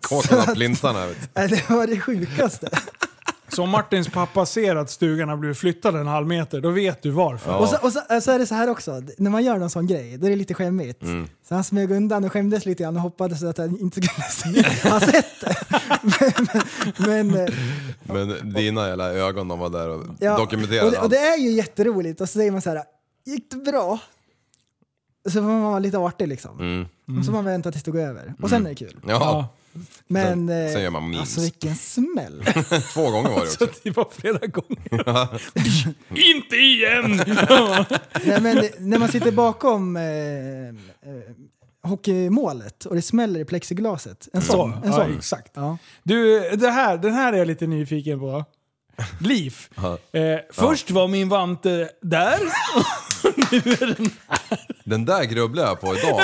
kåken 0.00 0.38
av 0.38 0.54
plintarna. 0.54 1.06
Vet. 1.06 1.16
du. 1.20 1.28
Nej, 1.34 1.48
Det 1.48 1.74
var 1.74 1.86
det 1.86 2.00
sjukaste. 2.00 2.68
Så 3.54 3.62
om 3.62 3.70
Martins 3.70 4.08
pappa 4.08 4.46
ser 4.46 4.76
att 4.76 4.90
stugan 4.90 5.28
har 5.28 5.36
blivit 5.36 5.58
flyttad 5.58 5.96
en 5.96 6.06
halv 6.06 6.26
meter, 6.26 6.60
då 6.60 6.70
vet 6.70 7.02
du 7.02 7.10
varför. 7.10 7.58
Och, 7.58 7.68
så, 7.68 7.76
och 7.82 7.92
så, 7.92 8.20
så 8.20 8.30
är 8.30 8.38
det 8.38 8.46
så 8.46 8.54
här 8.54 8.68
också, 8.68 9.02
när 9.18 9.30
man 9.30 9.44
gör 9.44 9.58
någon 9.58 9.70
sån 9.70 9.86
grej, 9.86 10.18
då 10.18 10.26
är 10.26 10.30
det 10.30 10.36
lite 10.36 10.54
skämmigt. 10.54 11.02
Mm. 11.02 11.28
Så 11.48 11.54
han 11.54 11.64
smög 11.64 11.90
undan 11.90 12.24
och 12.24 12.32
skämdes 12.32 12.66
lite 12.66 12.82
grann 12.82 12.96
och 12.96 13.02
hoppades 13.02 13.42
att 13.42 13.58
han 13.58 13.78
inte 13.80 14.02
skulle 14.02 14.22
se, 14.30 14.88
ha 14.88 15.00
sett 15.00 15.40
det. 15.40 15.56
Men, 16.98 17.26
men, 17.26 17.40
eh, 17.40 17.54
Men 18.02 18.52
dina 18.54 18.88
jävla 18.88 19.12
ögon, 19.12 19.48
de 19.48 19.58
var 19.58 19.70
där 19.70 19.88
och 19.88 20.04
ja, 20.20 20.38
dokumenterade 20.38 20.86
och 20.86 20.92
det, 20.92 20.98
och 20.98 21.10
det 21.10 21.18
är 21.18 21.38
ju 21.38 21.50
jätteroligt 21.50 22.20
och 22.20 22.28
så 22.28 22.38
säger 22.38 22.50
man 22.50 22.62
så 22.62 22.70
här, 22.70 22.82
gick 23.24 23.50
det 23.50 23.56
bra? 23.56 23.98
Så 25.28 25.32
får 25.32 25.42
man 25.42 25.62
vara 25.62 25.78
lite 25.78 25.98
artig 25.98 26.28
liksom. 26.28 26.60
Mm. 26.60 27.18
Och 27.18 27.24
så 27.24 27.32
får 27.32 27.32
man 27.32 27.44
vänta 27.44 27.72
tills 27.72 27.84
det 27.84 27.90
går 27.90 28.00
över. 28.00 28.34
Och 28.42 28.50
sen 28.50 28.66
är 28.66 28.70
det 28.70 28.76
kul. 28.76 28.96
Ja, 29.06 29.48
Men 30.06 30.48
Sen- 30.48 30.66
eh, 30.66 30.72
sen 30.72 30.82
gör 30.82 30.90
man 30.90 31.02
memes. 31.02 31.20
alltså 31.20 31.40
vilken 31.40 31.74
smäll. 31.76 32.44
två 32.94 33.10
gånger 33.10 33.30
var 33.30 33.40
det 33.44 33.50
Så 33.50 33.64
också. 33.64 33.80
det 33.82 33.90
var 33.96 34.08
flera 34.12 34.46
gånger. 34.46 35.28
inte 36.34 36.56
igen! 36.56 37.22
Nej, 38.24 38.40
men 38.40 38.68
när 38.78 38.98
man 38.98 39.08
sitter 39.08 39.32
bakom 39.32 39.96
eh, 39.96 40.02
eh, 40.02 40.72
hockeymålet 41.82 42.84
och 42.84 42.94
det 42.94 43.02
smäller 43.02 43.40
i 43.40 43.44
plexiglaset. 43.44 44.28
En 44.32 44.42
sån. 44.42 44.72
Så, 44.72 44.76
En 44.76 44.82
ja, 44.84 44.92
sån. 44.92 45.16
exakt. 45.16 45.52
Ja. 45.54 45.78
Du, 46.02 46.40
det 46.50 46.70
här, 46.70 46.96
den 46.98 47.12
här 47.14 47.32
är 47.32 47.36
jag 47.36 47.46
lite 47.46 47.66
nyfiken 47.66 48.18
på. 48.20 48.44
Liv. 49.20 49.56
Eh, 50.12 50.38
först 50.52 50.90
var 50.90 51.08
min 51.08 51.28
vante 51.28 51.88
där, 52.02 52.38
Den 54.84 55.04
där 55.04 55.24
grubblar 55.24 55.64
jag 55.64 55.80
på 55.80 55.96
idag. 55.96 56.20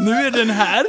nu 0.00 0.12
är 0.12 0.30
den 0.30 0.50
här. 0.50 0.84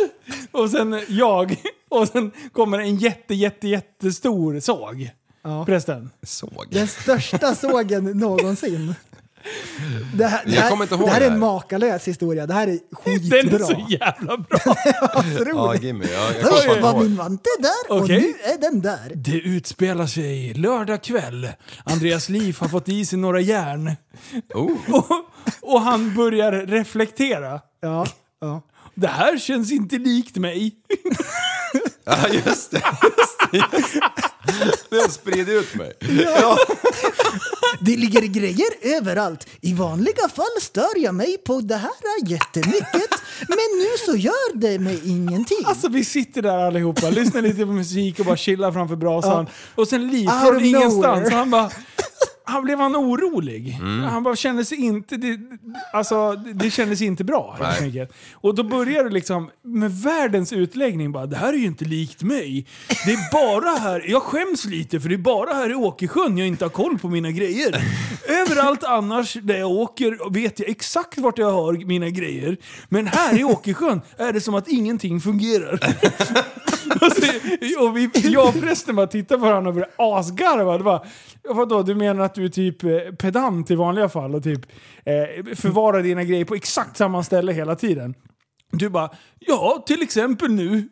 Och 0.58 0.70
sen 0.70 1.02
jag. 1.08 1.56
Och 1.90 2.08
sen 2.08 2.32
kommer 2.54 2.80
en 2.80 2.96
jätte, 2.96 3.34
jätte, 3.36 3.68
jättestor 3.68 4.60
såg. 4.60 5.10
Ja. 5.44 5.66
Förresten. 5.66 6.10
Såg. 6.24 6.66
Den 6.72 6.88
största 6.88 7.56
sågen 7.56 8.04
någonsin. 8.04 8.96
Det 10.16 10.26
här, 10.26 10.46
det 10.46 10.52
Jag 10.56 10.62
här, 10.62 10.70
kommer 10.70 10.84
inte 10.84 10.96
ihåg 10.96 11.06
det 11.06 11.12
här 11.12 11.22
är 11.22 11.28
en 11.32 11.40
makalös 11.40 12.08
historia. 12.08 12.48
Det 12.48 12.54
här 12.54 12.68
är 12.68 12.80
Den 13.22 13.40
är 13.40 13.42
skitbra. 13.42 13.66
så 13.66 13.86
jävla 13.90 14.38
bra. 14.38 14.60
Ja, 14.86 15.24
Roligt. 15.46 15.84
Jimmy. 15.84 16.06
Jag, 16.06 16.36
jag 16.36 16.50
Först 16.50 16.68
var 16.82 16.92
ihåg. 16.94 17.04
min 17.04 17.16
vante 17.16 17.50
där 17.60 17.96
och 17.98 18.02
Okej. 18.04 18.22
nu 18.22 18.52
är 18.54 18.58
den 18.62 18.82
där. 18.82 19.12
Det 19.16 19.32
utspelar 19.40 20.06
sig 20.08 20.54
lördag 20.54 21.04
kväll. 21.04 21.50
Andreas 21.84 22.30
Liv 22.30 22.58
har 22.60 22.68
fått 22.68 22.90
i 22.90 23.06
sig 23.06 23.20
några 23.20 23.40
järn. 23.40 23.92
Oh. 24.54 24.72
Och, 24.96 25.06
och 25.74 25.82
han 25.82 26.16
börjar 26.16 26.52
reflektera. 26.52 27.62
Ja, 27.82 28.06
ja. 28.42 28.62
Det 29.00 29.08
här 29.08 29.38
känns 29.38 29.72
inte 29.72 29.98
likt 29.98 30.36
mig. 30.36 30.76
Ja, 32.04 32.28
just 32.28 32.72
det. 32.72 32.82
Just 33.04 33.52
det. 33.52 33.66
Det 34.90 34.96
har 34.96 35.10
spridit 35.10 35.50
ut 35.50 35.76
mig. 35.76 35.94
Det 37.80 37.98
ligger 37.98 38.22
grejer 38.22 38.68
överallt. 38.82 39.48
I 39.62 39.74
vanliga 39.74 40.30
fall 40.36 40.62
stör 40.62 40.98
jag 40.98 41.16
mig 41.16 41.38
på 41.38 41.62
det 41.62 41.76
här 41.76 41.92
jättemycket. 42.26 43.10
Men 43.48 43.58
nu 43.78 43.90
så 44.06 44.16
gör 44.16 44.58
det 44.58 44.80
mig 44.80 45.02
ingenting. 45.06 45.58
Alltså 45.66 45.88
vi 45.88 46.06
sitter 46.06 46.42
där 46.42 46.58
allihopa, 46.58 47.10
lyssnar 47.10 47.42
lite 47.42 47.66
på 47.66 47.72
musik 47.72 48.20
och 48.20 48.26
bara 48.26 48.38
chillar 48.38 48.72
framför 48.72 48.96
brasan. 48.96 49.48
Och 49.76 49.88
sen 49.88 50.08
Liv 50.08 50.30
från 50.44 50.66
ingenstans, 50.66 51.32
han 51.32 51.50
bara... 51.50 51.72
Han 52.48 52.64
blev 52.64 52.80
han 52.80 52.96
orolig. 52.96 53.72
Han 54.12 54.24
bara 54.24 54.36
kände 54.36 54.66
sig 54.66 54.78
inte... 54.78 55.18
Det, 55.18 55.40
alltså, 55.94 56.36
det- 56.54 56.72
kändes 56.72 57.02
inte 57.02 57.24
bra. 57.24 57.58
Och 58.34 58.56
då 58.56 58.64
börjar 58.64 59.04
det 59.04 59.10
liksom 59.10 59.50
med 59.64 59.92
världens 60.02 60.54
utläggning 60.54 61.12
bara, 61.12 61.26
det 61.26 61.36
här 61.38 61.54
är 61.54 61.58
ju 61.58 61.66
inte 61.66 61.86
likt 61.86 62.24
mig. 62.24 62.66
Det 63.06 63.12
är 63.12 63.32
bara 63.32 63.80
här, 63.80 64.04
jag 64.08 64.22
skäms 64.22 64.66
lite 64.66 65.00
för 65.00 65.10
det 65.10 65.16
är 65.16 65.18
bara 65.18 65.54
här 65.54 65.72
i 65.72 65.76
Åkersjön 65.76 66.38
jag 66.38 66.48
inte 66.48 66.66
har 66.66 66.70
koll 66.70 66.98
på 67.00 67.08
mina 67.10 67.32
grejer. 67.32 67.82
Överallt 68.30 68.84
annars 68.84 69.34
där 69.34 69.58
jag 69.58 69.72
åker 69.72 70.30
vet 70.34 70.60
jag 70.60 70.70
exakt 70.70 71.18
vart 71.18 71.38
jag 71.38 71.52
har 71.52 71.74
mina 71.86 72.10
grejer. 72.10 72.58
Men 72.90 73.08
här 73.08 73.40
i 73.40 73.44
Åkersjön 73.44 74.02
är 74.18 74.34
det 74.34 74.42
som 74.42 74.56
att 74.56 74.68
ingenting 74.68 75.22
fungerar. 75.22 75.80
Och, 76.96 77.88
och 77.88 77.98
vi, 77.98 78.10
jag 78.14 78.48
och 78.48 78.62
prästen 78.62 78.96
bara 78.96 79.08
tittade 79.08 79.40
på 79.40 79.46
varandra 79.46 79.70
och 79.70 79.76
började 79.76 79.94
asgarva. 79.98 81.02
Vadå, 81.50 81.84
du 81.84 81.96
menar 81.96 82.26
att 82.26 82.36
du 82.36 82.46
är 82.46 82.50
typ 82.50 82.84
eh, 82.84 82.90
pedant 83.20 83.72
i 83.72 83.76
vanliga 83.76 84.10
fall 84.10 84.36
och 84.36 84.44
typ 84.44 84.62
eh, 85.06 85.56
förvarar 85.56 86.04
dina 86.04 86.24
grejer 86.24 86.46
på 86.46 86.56
exakt 86.56 86.98
samma 86.98 87.24
ställe 87.24 87.54
hela 87.54 87.76
tiden? 87.76 88.16
Du 88.72 88.90
bara, 88.90 89.10
ja 89.40 89.84
till 89.88 90.02
exempel 90.02 90.52
nu. 90.52 90.78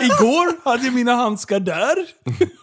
Igår 0.00 0.64
hade 0.64 0.84
jag 0.84 0.94
mina 0.94 1.14
handskar 1.14 1.60
där. 1.60 1.96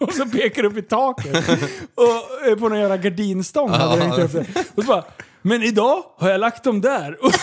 Och 0.00 0.12
så 0.12 0.26
pekar 0.26 0.62
du 0.62 0.68
upp 0.68 0.76
i 0.76 0.82
taket. 0.82 1.48
Och 1.94 2.48
eh, 2.48 2.56
på 2.58 2.68
någon 2.68 2.78
jävla 2.78 2.96
gardinstång 2.96 3.70
hade 3.70 4.04
jag 4.04 4.24
inte. 4.24 4.46
Och 4.74 4.82
så 4.82 4.88
bara, 4.88 5.04
men 5.46 5.62
idag 5.62 6.02
har 6.18 6.30
jag 6.30 6.40
lagt 6.40 6.64
dem 6.64 6.80
där. 6.80 7.24
Och 7.24 7.32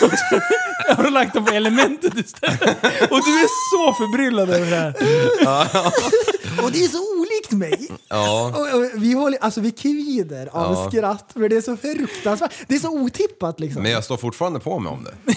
jag 0.88 0.94
har 0.94 1.10
lagt 1.10 1.34
dem 1.34 1.44
på 1.44 1.52
elementet 1.52 2.14
istället. 2.16 2.62
Och 3.10 3.20
du 3.24 3.40
är 3.40 3.48
så 3.70 3.94
förbryllad 3.94 4.50
över 4.50 4.70
det 4.70 4.76
här. 4.76 4.94
Och 6.64 6.72
det 6.72 6.84
är 6.84 6.88
så 6.88 7.20
olikt 7.20 7.50
mig. 7.50 7.88
Ja. 8.08 8.52
Och, 8.56 8.78
och 8.78 8.90
vi, 8.94 9.12
håller, 9.12 9.38
alltså, 9.40 9.60
vi 9.60 9.70
kvider 9.70 10.48
av 10.52 10.72
Ja. 10.74 10.90
skratt 10.90 11.30
för 11.32 11.48
det 11.48 11.56
är 11.56 11.60
så 11.60 11.76
fruktansvärt. 11.76 12.52
Det 12.68 12.74
är 12.74 12.78
så 12.78 12.88
otippat 12.90 13.60
liksom. 13.60 13.82
Men 13.82 13.90
jag 13.92 14.04
står 14.04 14.16
fortfarande 14.16 14.60
på 14.60 14.78
mig 14.78 14.92
om 14.92 15.04
det. 15.04 15.34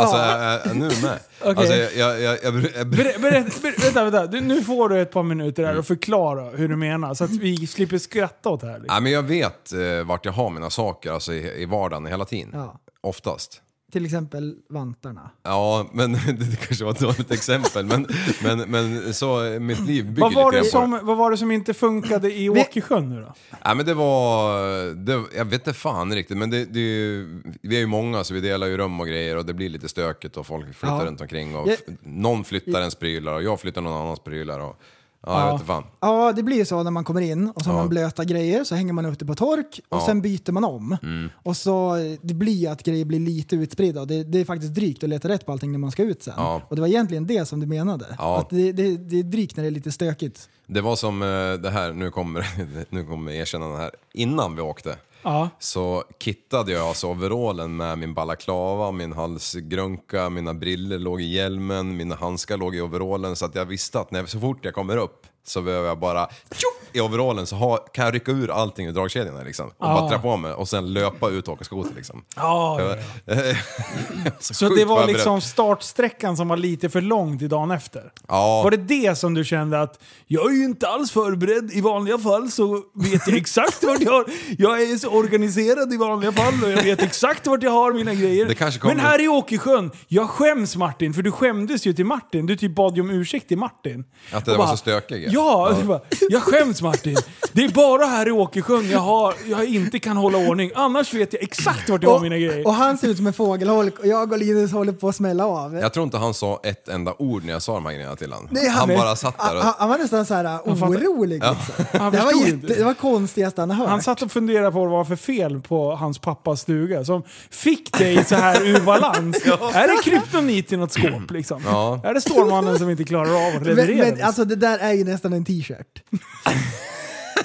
Alltså, 0.00 0.68
jag, 0.68 0.76
nu 0.76 0.88
med. 1.02 1.18
Okej. 1.40 1.54
Alltså, 1.56 1.74
jag, 1.74 1.92
jag, 1.94 2.20
jag, 2.20 2.38
jag, 2.42 2.54
jag, 2.76 2.86
Ber, 2.86 3.18
berätt, 3.18 3.62
ber, 3.62 3.82
vänta, 3.82 4.04
vänta. 4.04 4.26
Du, 4.26 4.40
nu 4.40 4.62
får 4.64 4.88
du 4.88 5.00
ett 5.00 5.12
par 5.12 5.22
minuter 5.22 5.64
här 5.64 5.78
och 5.78 5.86
förklara 5.86 6.50
hur 6.50 6.68
du 6.68 6.76
menar. 6.76 7.14
Så 7.14 7.24
att 7.24 7.30
vi 7.30 7.66
slipper 7.66 7.98
skratta 7.98 8.48
åt 8.48 8.60
det 8.60 8.66
här. 8.66 8.78
Liksom. 8.78 8.94
Ja, 8.94 9.00
men 9.00 9.12
jag 9.12 9.22
vet 9.22 9.72
eh, 9.72 10.04
vart 10.06 10.24
jag 10.24 10.32
har 10.32 10.50
mina 10.50 10.70
saker 10.70 11.12
alltså, 11.12 11.32
i, 11.32 11.62
i 11.62 11.66
vardagen 11.66 12.06
hela 12.06 12.24
tiden. 12.24 12.50
Ja. 12.54 12.80
Oftast. 13.00 13.62
Till 13.90 14.04
exempel 14.04 14.54
vantarna. 14.68 15.30
Ja, 15.42 15.86
men 15.92 16.12
det 16.26 16.56
kanske 16.66 16.84
var 16.84 16.92
ett 16.92 17.00
dåligt 17.00 17.30
exempel. 17.30 17.84
Men, 17.86 18.06
men, 18.42 18.70
men 18.70 19.14
så 19.14 19.56
mitt 19.60 19.80
liv 19.80 20.04
bygger 20.06 20.20
Vad 20.20 20.34
var, 20.34 20.52
lite 20.52 20.64
det 20.64 20.70
som, 20.70 21.00
vad 21.02 21.16
var 21.16 21.30
det 21.30 21.36
som 21.36 21.50
inte 21.50 21.74
funkade 21.74 22.34
i 22.34 22.48
Åkersjön 22.48 23.08
nu 23.08 23.20
då? 23.20 23.34
Ja, 23.64 23.74
men 23.74 23.86
det 23.86 23.94
var, 23.94 24.94
det, 24.94 25.22
jag 25.36 25.44
vet 25.44 25.52
inte 25.66 25.72
fan 25.72 26.14
riktigt, 26.14 26.36
men 26.36 26.50
det, 26.50 26.64
det, 26.64 26.80
är 26.80 26.82
ju- 26.84 27.42
vi 27.62 27.76
är 27.76 27.80
ju 27.80 27.86
många 27.86 28.24
så 28.24 28.34
vi 28.34 28.40
delar 28.40 28.66
ju 28.66 28.76
rum 28.76 29.00
och 29.00 29.06
grejer 29.06 29.36
och 29.36 29.46
det 29.46 29.54
blir 29.54 29.68
lite 29.68 29.88
stökigt 29.88 30.36
och 30.36 30.46
folk 30.46 30.74
flyttar 30.74 30.98
Ja. 31.00 31.04
runt 31.06 31.20
omkring 31.20 31.56
och 31.56 31.68
Jag- 31.68 31.78
någon 32.02 32.44
flyttar 32.44 32.78
ens 32.78 32.94
prylar 32.94 33.32
och 33.34 33.42
jag 33.42 33.60
flyttar 33.60 33.80
någon 33.80 34.00
annans 34.02 34.20
prylar 34.20 34.60
och 34.60 34.80
ja, 35.26 35.40
jag 35.40 35.48
Ja. 35.48 35.56
vet 35.56 35.66
fan. 35.66 35.84
Ja, 36.00 36.32
det 36.32 36.42
blir 36.42 36.56
ju 36.56 36.64
så 36.64 36.82
när 36.82 36.90
man 36.90 37.04
kommer 37.04 37.20
in 37.20 37.50
och 37.50 37.62
så 37.62 37.70
har 37.70 37.76
man 37.76 37.88
blöta 37.88 38.24
grejer 38.24 38.64
så 38.64 38.74
hänger 38.74 38.92
man 38.92 39.14
det 39.18 39.24
på 39.26 39.34
tork 39.34 39.80
och. 39.88 39.96
Mm. 39.96 40.06
sen 40.06 40.22
byter 40.22 40.52
man 40.52 40.64
om. 40.64 40.96
Och 41.42 41.56
så 41.56 41.96
det 42.22 42.34
blir 42.34 42.70
att 42.70 42.82
grejer 42.82 43.04
blir 43.04 43.20
lite 43.20 43.56
utspridda. 43.56 44.04
Det, 44.04 44.24
det 44.24 44.38
är 44.38 44.44
faktiskt 44.44 44.74
drygt 44.74 45.02
att 45.04 45.08
leta 45.10 45.28
rätt 45.28 45.46
på 45.46 45.52
allting 45.52 45.72
när 45.72 45.78
man 45.78 45.90
ska 45.90 46.02
ut 46.02 46.22
sen. 46.22 46.38
Och 46.68 46.76
det 46.76 46.80
var 46.80 46.88
egentligen 46.88 47.26
det 47.26 47.46
som 47.46 47.60
du 47.60 47.66
menade. 47.66 48.06
Att 48.18 48.50
det, 48.50 48.72
det, 48.72 48.96
det 48.96 49.18
är 49.18 49.22
drygt 49.22 49.56
när 49.56 49.64
det 49.64 49.68
är 49.68 49.70
lite 49.70 49.92
stökigt. 49.92 50.48
Det 50.66 50.80
var 50.80 50.96
som 50.96 51.22
eh, 51.22 51.28
det 51.62 51.70
här, 51.70 51.92
nu 51.92 52.10
kommer, 52.10 52.46
nu 52.94 53.04
kommer 53.04 53.32
erkännande 53.32 53.76
här, 53.78 53.90
innan 54.14 54.56
vi 54.56 54.62
åkte. 54.62 54.96
Ja. 55.22 55.50
så 55.58 56.04
kittade 56.18 56.72
jag 56.72 56.88
alltså 56.88 57.06
overallen 57.06 57.76
med 57.76 57.98
min 57.98 58.14
balaklava, 58.14 58.90
min 58.90 59.12
halsgrunka, 59.12 60.30
mina 60.30 60.54
briller 60.54 60.98
låg 60.98 61.20
i 61.20 61.24
hjälmen, 61.24 61.96
mina 61.96 62.14
handskar 62.14 62.56
låg 62.56 62.76
i 62.76 62.80
overallen 62.80 63.36
så 63.36 63.44
att 63.44 63.54
jag 63.54 63.64
visste 63.64 64.00
att 64.00 64.10
när, 64.10 64.26
så 64.26 64.40
fort 64.40 64.64
jag 64.64 64.74
kommer 64.74 64.96
upp 64.96 65.26
så 65.50 65.62
behöver 65.62 65.88
jag 65.88 65.98
bara 65.98 66.26
tjoff, 66.50 66.80
i 66.92 67.00
overallen 67.00 67.46
så 67.46 67.56
ha, 67.56 67.76
kan 67.76 68.04
jag 68.04 68.14
rycka 68.14 68.32
ur 68.32 68.50
allting 68.50 68.86
ur 68.86 68.92
dragkedjorna 68.92 69.42
liksom. 69.42 69.66
Och 69.66 69.74
bara 69.78 70.08
trä 70.08 70.18
på 70.18 70.36
mig 70.36 70.52
och 70.52 70.68
sen 70.68 70.92
löpa 70.92 71.28
ut 71.28 71.48
och 71.48 71.54
åka 71.54 71.64
skoter 71.64 71.94
liksom. 71.96 72.24
Ja, 72.36 72.80
ja, 72.80 72.96
ja. 73.24 73.34
så 74.40 74.54
Så 74.54 74.68
det 74.68 74.84
var 74.84 75.06
liksom 75.06 75.40
startsträckan 75.40 76.36
som 76.36 76.48
var 76.48 76.56
lite 76.56 76.90
för 76.90 77.00
lång 77.00 77.38
till 77.38 77.48
dagen 77.48 77.70
efter? 77.70 78.12
Ja. 78.28 78.62
Var 78.62 78.70
det 78.70 78.76
det 78.76 79.18
som 79.18 79.34
du 79.34 79.44
kände 79.44 79.80
att 79.80 80.00
jag 80.26 80.50
är 80.50 80.54
ju 80.54 80.64
inte 80.64 80.88
alls 80.88 81.10
förberedd 81.10 81.70
i 81.72 81.80
vanliga 81.80 82.18
fall 82.18 82.50
så 82.50 82.82
vet 82.94 83.26
jag 83.26 83.36
exakt 83.36 83.84
vart 83.84 84.00
jag 84.00 84.12
har... 84.12 84.24
Jag 84.58 84.82
är 84.82 84.96
så 84.96 85.08
organiserad 85.08 85.92
i 85.92 85.96
vanliga 85.96 86.32
fall 86.32 86.64
och 86.64 86.70
jag 86.70 86.82
vet 86.82 87.02
exakt 87.02 87.46
vart 87.46 87.62
jag 87.62 87.70
har 87.70 87.92
mina 87.92 88.14
grejer. 88.14 88.86
Men 88.86 89.00
här 89.00 89.20
i 89.24 89.28
Åkersjön, 89.28 89.90
jag 90.08 90.30
skäms 90.30 90.76
Martin, 90.76 91.14
för 91.14 91.22
du 91.22 91.32
skämdes 91.32 91.86
ju 91.86 91.92
till 91.92 92.04
Martin. 92.04 92.46
Du 92.46 92.56
typ 92.56 92.74
bad 92.74 92.96
ju 92.96 93.02
om 93.02 93.10
ursäkt 93.10 93.48
till 93.48 93.58
Martin. 93.58 94.04
Att 94.32 94.44
det 94.44 94.52
Och 94.52 94.58
var 94.58 94.66
så 94.66 94.76
stökig, 94.76 95.24
ja. 95.24 95.30
Ja, 95.40 95.76
bara, 95.84 96.00
jag 96.28 96.42
skäms 96.42 96.82
Martin. 96.82 97.16
Det 97.52 97.64
är 97.64 97.68
bara 97.68 98.06
här 98.06 98.28
i 98.28 98.30
Åkersjön 98.30 98.90
jag, 98.90 98.98
har, 99.00 99.34
jag 99.46 99.64
inte 99.64 99.98
kan 99.98 100.16
hålla 100.16 100.38
ordning. 100.38 100.70
Annars 100.74 101.14
vet 101.14 101.32
jag 101.32 101.42
exakt 101.42 101.90
vart 101.90 102.02
jag 102.02 102.10
har 102.10 102.20
mina 102.20 102.38
grejer. 102.38 102.66
och 102.66 102.74
han 102.74 102.98
ser 102.98 103.08
ut 103.08 103.16
som 103.16 103.26
en 103.26 103.32
fågelholk 103.32 103.98
och 103.98 104.06
jag 104.06 104.32
och 104.32 104.38
Linus 104.38 104.72
håller 104.72 104.92
på 104.92 105.08
att 105.08 105.16
smälla 105.16 105.46
av. 105.46 105.74
Jag 105.74 105.92
tror 105.92 106.04
inte 106.04 106.16
han 106.18 106.34
sa 106.34 106.60
ett 106.62 106.88
enda 106.88 107.14
ord 107.18 107.44
när 107.44 107.52
jag 107.52 107.62
sa 107.62 107.74
de 107.74 107.86
här 107.86 107.92
grejerna 107.92 108.16
till 108.16 108.32
honom. 108.32 108.48
Nej, 108.50 108.68
han 108.68 108.88
han- 108.90 108.98
bara 108.98 109.16
satt 109.16 109.38
där 109.38 109.44
Han, 109.44 109.56
och... 109.56 109.74
han 109.78 109.88
var 109.88 109.98
nästan 109.98 110.26
så 110.26 110.34
här 110.34 110.58
orolig. 110.64 111.34
Liksom. 111.42 111.56
Han 112.00 112.12
Det, 112.12 112.18
var 112.18 112.46
jätte, 112.46 112.74
det 112.74 112.84
var 112.84 112.94
konstigaste 112.94 113.60
han 113.62 113.70
har 113.70 113.76
hört. 113.76 113.88
Han 113.88 114.02
satt 114.02 114.22
och 114.22 114.32
funderade 114.32 114.72
på 114.72 114.78
vad 114.78 114.88
det 114.88 114.92
var 114.92 115.04
för 115.04 115.16
fel 115.16 115.60
på 115.60 115.94
hans 115.94 116.18
pappas 116.18 116.60
stuga 116.60 117.04
som 117.04 117.22
fick 117.50 117.98
dig 117.98 118.24
så 118.24 118.34
här 118.34 118.66
ur 118.66 118.80
balans. 118.80 119.36
Är 119.74 119.88
det 119.96 120.02
kryptonit 120.10 120.72
i 120.72 120.76
något 120.76 120.92
skåp 120.92 121.30
liksom? 121.30 121.62
Ja. 121.66 122.00
Är 122.04 122.14
det 122.14 122.20
Stålmannen 122.20 122.78
som 122.78 122.90
inte 122.90 123.04
klarar 123.04 123.30
av 123.30 123.46
att 123.48 123.54
men, 123.54 123.62
leverera? 123.64 124.06
men 124.16 124.22
alltså 124.22 124.44
det 124.44 124.56
där 124.56 124.78
är 124.78 124.92
ju 124.92 125.04
nästan 125.20 125.32
en 125.32 125.44
t-shirt. 125.44 126.02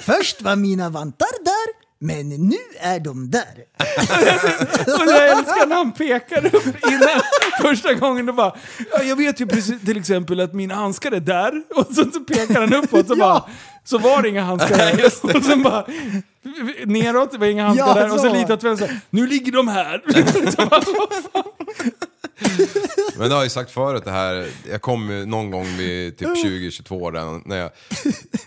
Först 0.00 0.42
var 0.42 0.56
mina 0.56 0.90
vantar 0.90 1.44
där, 1.44 1.74
men 1.98 2.28
nu 2.28 2.56
är 2.80 3.00
de 3.00 3.30
där. 3.30 3.42
och 5.04 5.10
jag 5.12 5.28
älskar 5.38 5.66
när 5.66 5.76
han 5.76 5.92
pekar 5.92 6.46
upp 6.46 6.66
innan 6.88 7.20
första 7.62 7.94
gången 7.94 8.28
och 8.28 8.34
bara 8.34 8.56
ja, 8.92 9.02
Jag 9.02 9.16
vet 9.16 9.40
ju 9.40 9.46
precis 9.46 9.80
till 9.84 9.96
exempel 9.98 10.40
att 10.40 10.54
mina 10.54 10.74
handskar 10.74 11.12
är 11.12 11.20
där 11.20 11.62
och 11.74 11.86
så, 11.86 12.10
så 12.10 12.20
pekar 12.20 12.60
han 12.60 12.74
uppåt 12.74 13.08
så 13.08 13.16
bara 13.26 13.44
Så 13.84 13.98
var 13.98 14.22
det 14.22 14.28
inga 14.28 14.42
handskar 14.44 14.76
där. 14.76 15.36
Och 15.36 15.44
sen 15.44 15.62
bara 15.62 15.86
neråt, 16.86 17.32
det 17.32 17.38
var 17.38 17.46
inga 17.46 17.66
handskar 17.66 17.86
Ja, 17.88 17.94
där. 17.94 18.12
Och 18.12 18.20
så. 18.20 18.26
så 18.26 18.32
lite 18.32 18.54
åt 18.54 18.62
vänster. 18.62 19.00
Nu 19.10 19.26
ligger 19.26 19.52
de 19.52 19.68
här. 19.68 20.02
Så 20.50 20.66
bara? 20.66 20.80
Men 23.18 23.28
det 23.28 23.34
har 23.34 23.40
jag 23.40 23.44
ju 23.44 23.50
sagt 23.50 23.70
förut 23.70 24.04
det 24.04 24.10
här, 24.10 24.48
jag 24.70 24.82
kom 24.82 25.10
ju 25.10 25.26
någon 25.26 25.50
gång 25.50 25.64
vid 25.76 26.18
typ 26.18 26.28
20-22 26.28 27.00
år 27.02 27.12
där, 27.12 27.40
när 27.48 27.56
jag, 27.56 27.70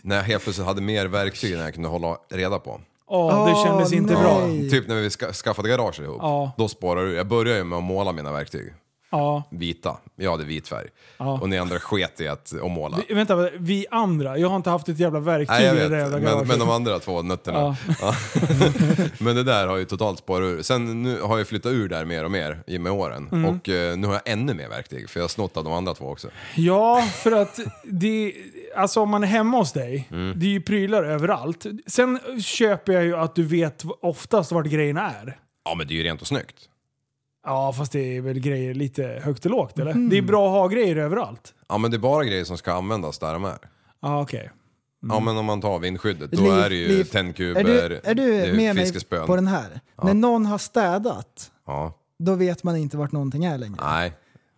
när 0.02 0.16
jag 0.16 0.24
helt 0.24 0.44
plötsligt 0.44 0.68
hade 0.68 0.82
mer 0.82 1.06
verktyg 1.06 1.54
än 1.54 1.60
jag 1.60 1.74
kunde 1.74 1.90
hålla 1.90 2.18
reda 2.32 2.60
på. 2.60 2.82
Åh, 3.08 3.50
det 3.50 3.68
kändes 3.68 3.94
inte 3.94 4.14
nej. 4.14 4.22
bra. 4.24 4.48
Typ 4.72 4.88
när 4.88 4.96
vi 4.96 5.10
ska, 5.10 5.34
skaffade 5.34 5.70
garage 5.70 6.00
ihop, 6.00 6.18
Ja. 6.20 6.52
då 6.58 6.68
spårade 6.68 7.08
du. 7.10 7.16
Jag 7.16 7.28
började 7.28 7.58
ju 7.60 7.64
med 7.64 7.78
att 7.78 7.84
måla 7.84 8.12
mina 8.12 8.32
verktyg. 8.32 8.74
Ja. 9.10 9.44
Vita, 9.52 9.98
jag 10.16 10.32
hade 10.32 10.44
vit 10.44 10.68
färg. 10.68 10.88
Ja. 11.18 11.40
Och 11.42 11.50
ni 11.50 11.58
andra 11.58 11.80
sket 11.80 12.22
i 12.22 12.28
att, 12.28 12.54
måla. 12.64 12.98
Vi, 13.08 13.14
vänta, 13.14 13.50
vi 13.60 13.86
andra, 13.92 14.38
jag 14.38 14.50
har 14.50 14.56
inte 14.56 14.70
haft 14.70 14.90
ett 14.90 15.00
jävla 15.00 15.20
verktyg 15.20 15.50
Nej 15.50 15.66
jag 15.66 15.76
i 15.76 15.80
det 15.80 15.88
vet, 15.88 16.00
jävla 16.00 16.36
men, 16.36 16.48
men 16.48 16.60
de 16.60 16.70
andra 16.70 17.00
två 17.00 17.22
nötterna. 17.22 17.76
Ja. 18.02 18.16
men 19.20 19.36
det 19.36 19.44
där 19.44 19.68
har 19.68 19.78
ju 19.78 19.86
totalt 19.86 20.20
spårat 20.20 20.46
ur. 20.46 20.62
Sen 20.62 21.04
nu 21.04 21.22
har 21.22 21.38
jag 21.38 21.48
flyttat 21.48 21.72
ur 21.72 21.90
där 21.90 22.06
mer 22.06 22.24
och 22.24 22.32
mer 22.32 22.80
med 22.80 22.92
åren. 22.92 23.30
Mm. 23.32 23.46
Och 23.46 23.70
eh, 23.70 23.98
nu 23.98 24.08
har 24.08 24.14
jag 24.14 24.22
ännu 24.26 24.54
mer 24.54 24.70
verktyg, 24.70 25.10
för 25.10 25.20
jag 25.20 25.24
har 25.24 25.30
snott 25.30 25.58
av 25.58 25.64
de 25.64 25.74
andra 25.74 25.94
två 25.94 26.06
också. 26.06 26.28
Ja, 26.56 27.02
för 27.14 27.32
att 27.32 27.60
det, 27.84 28.34
alltså 28.76 29.02
om 29.02 29.10
man 29.10 29.24
är 29.24 29.28
hemma 29.28 29.58
hos 29.58 29.74
dig, 29.74 30.08
Mm. 30.12 30.40
det 30.40 30.46
är 30.46 30.50
ju 30.50 30.62
prylar 30.62 31.04
överallt. 31.04 31.66
Sen 31.88 32.20
köper 32.42 32.94
jag 32.94 33.04
ju 33.04 33.16
att 33.16 33.36
du 33.36 33.44
vet 33.44 33.84
oftast 34.02 34.52
vart 34.52 34.66
grejerna 34.66 35.12
är. 35.22 35.38
Ja 35.66 35.76
men 35.76 35.88
det 35.88 35.94
är 35.94 35.96
ju 35.96 36.04
rent 36.04 36.22
och 36.22 36.28
snyggt. 36.28 36.56
Ja, 37.50 37.74
fast 37.74 37.92
det 37.92 38.18
är 38.18 38.22
väl 38.22 38.40
grejer 38.40 38.74
lite 38.74 39.22
högt 39.24 39.46
och 39.46 39.52
lågt 39.52 39.80
eller? 39.80 39.92
Mm. 39.92 40.10
Det 40.10 40.18
är 40.18 40.22
bra 40.22 40.46
att 40.48 40.52
ha 40.54 40.68
grejer 40.68 40.96
överallt. 40.96 41.54
Ja 41.70 41.78
men 41.78 41.92
det 41.92 41.98
är 41.98 42.00
bara 42.00 42.24
grejer 42.24 42.44
som 42.44 42.58
ska 42.58 42.74
användas 42.74 43.20
där 43.20 43.34
de 43.34 43.46
är. 43.46 43.58
Ja, 44.02 44.22
okej. 44.22 44.52
Ja 45.10 45.20
men 45.20 45.38
om 45.38 45.46
man 45.46 45.62
tar 45.62 45.80
vindskyddet, 45.80 46.32
då 46.32 46.42
Liv, 46.44 46.52
är 46.54 46.70
det 46.70 46.76
ju 46.76 46.88
Liv, 46.88 47.04
tändkuber, 47.04 47.60
Är 47.60 47.90
du, 47.90 48.00
är 48.04 48.16
du 48.16 48.32
det 48.42 48.54
med 48.54 48.76
mig 48.76 48.86
fiskespön. 48.86 49.28
på 49.28 49.36
den 49.36 49.48
här? 49.48 49.80
När 50.04 50.14
någon 50.14 50.46
har 50.46 50.58
städat, 50.58 51.52
Ja, 51.68 51.94
då 52.20 52.36
vet 52.36 52.64
man 52.64 52.76
inte 52.78 52.98
vart 52.98 53.12
någonting 53.12 53.46
är 53.46 53.58
längre. 53.58 53.78
nej. 53.82 54.14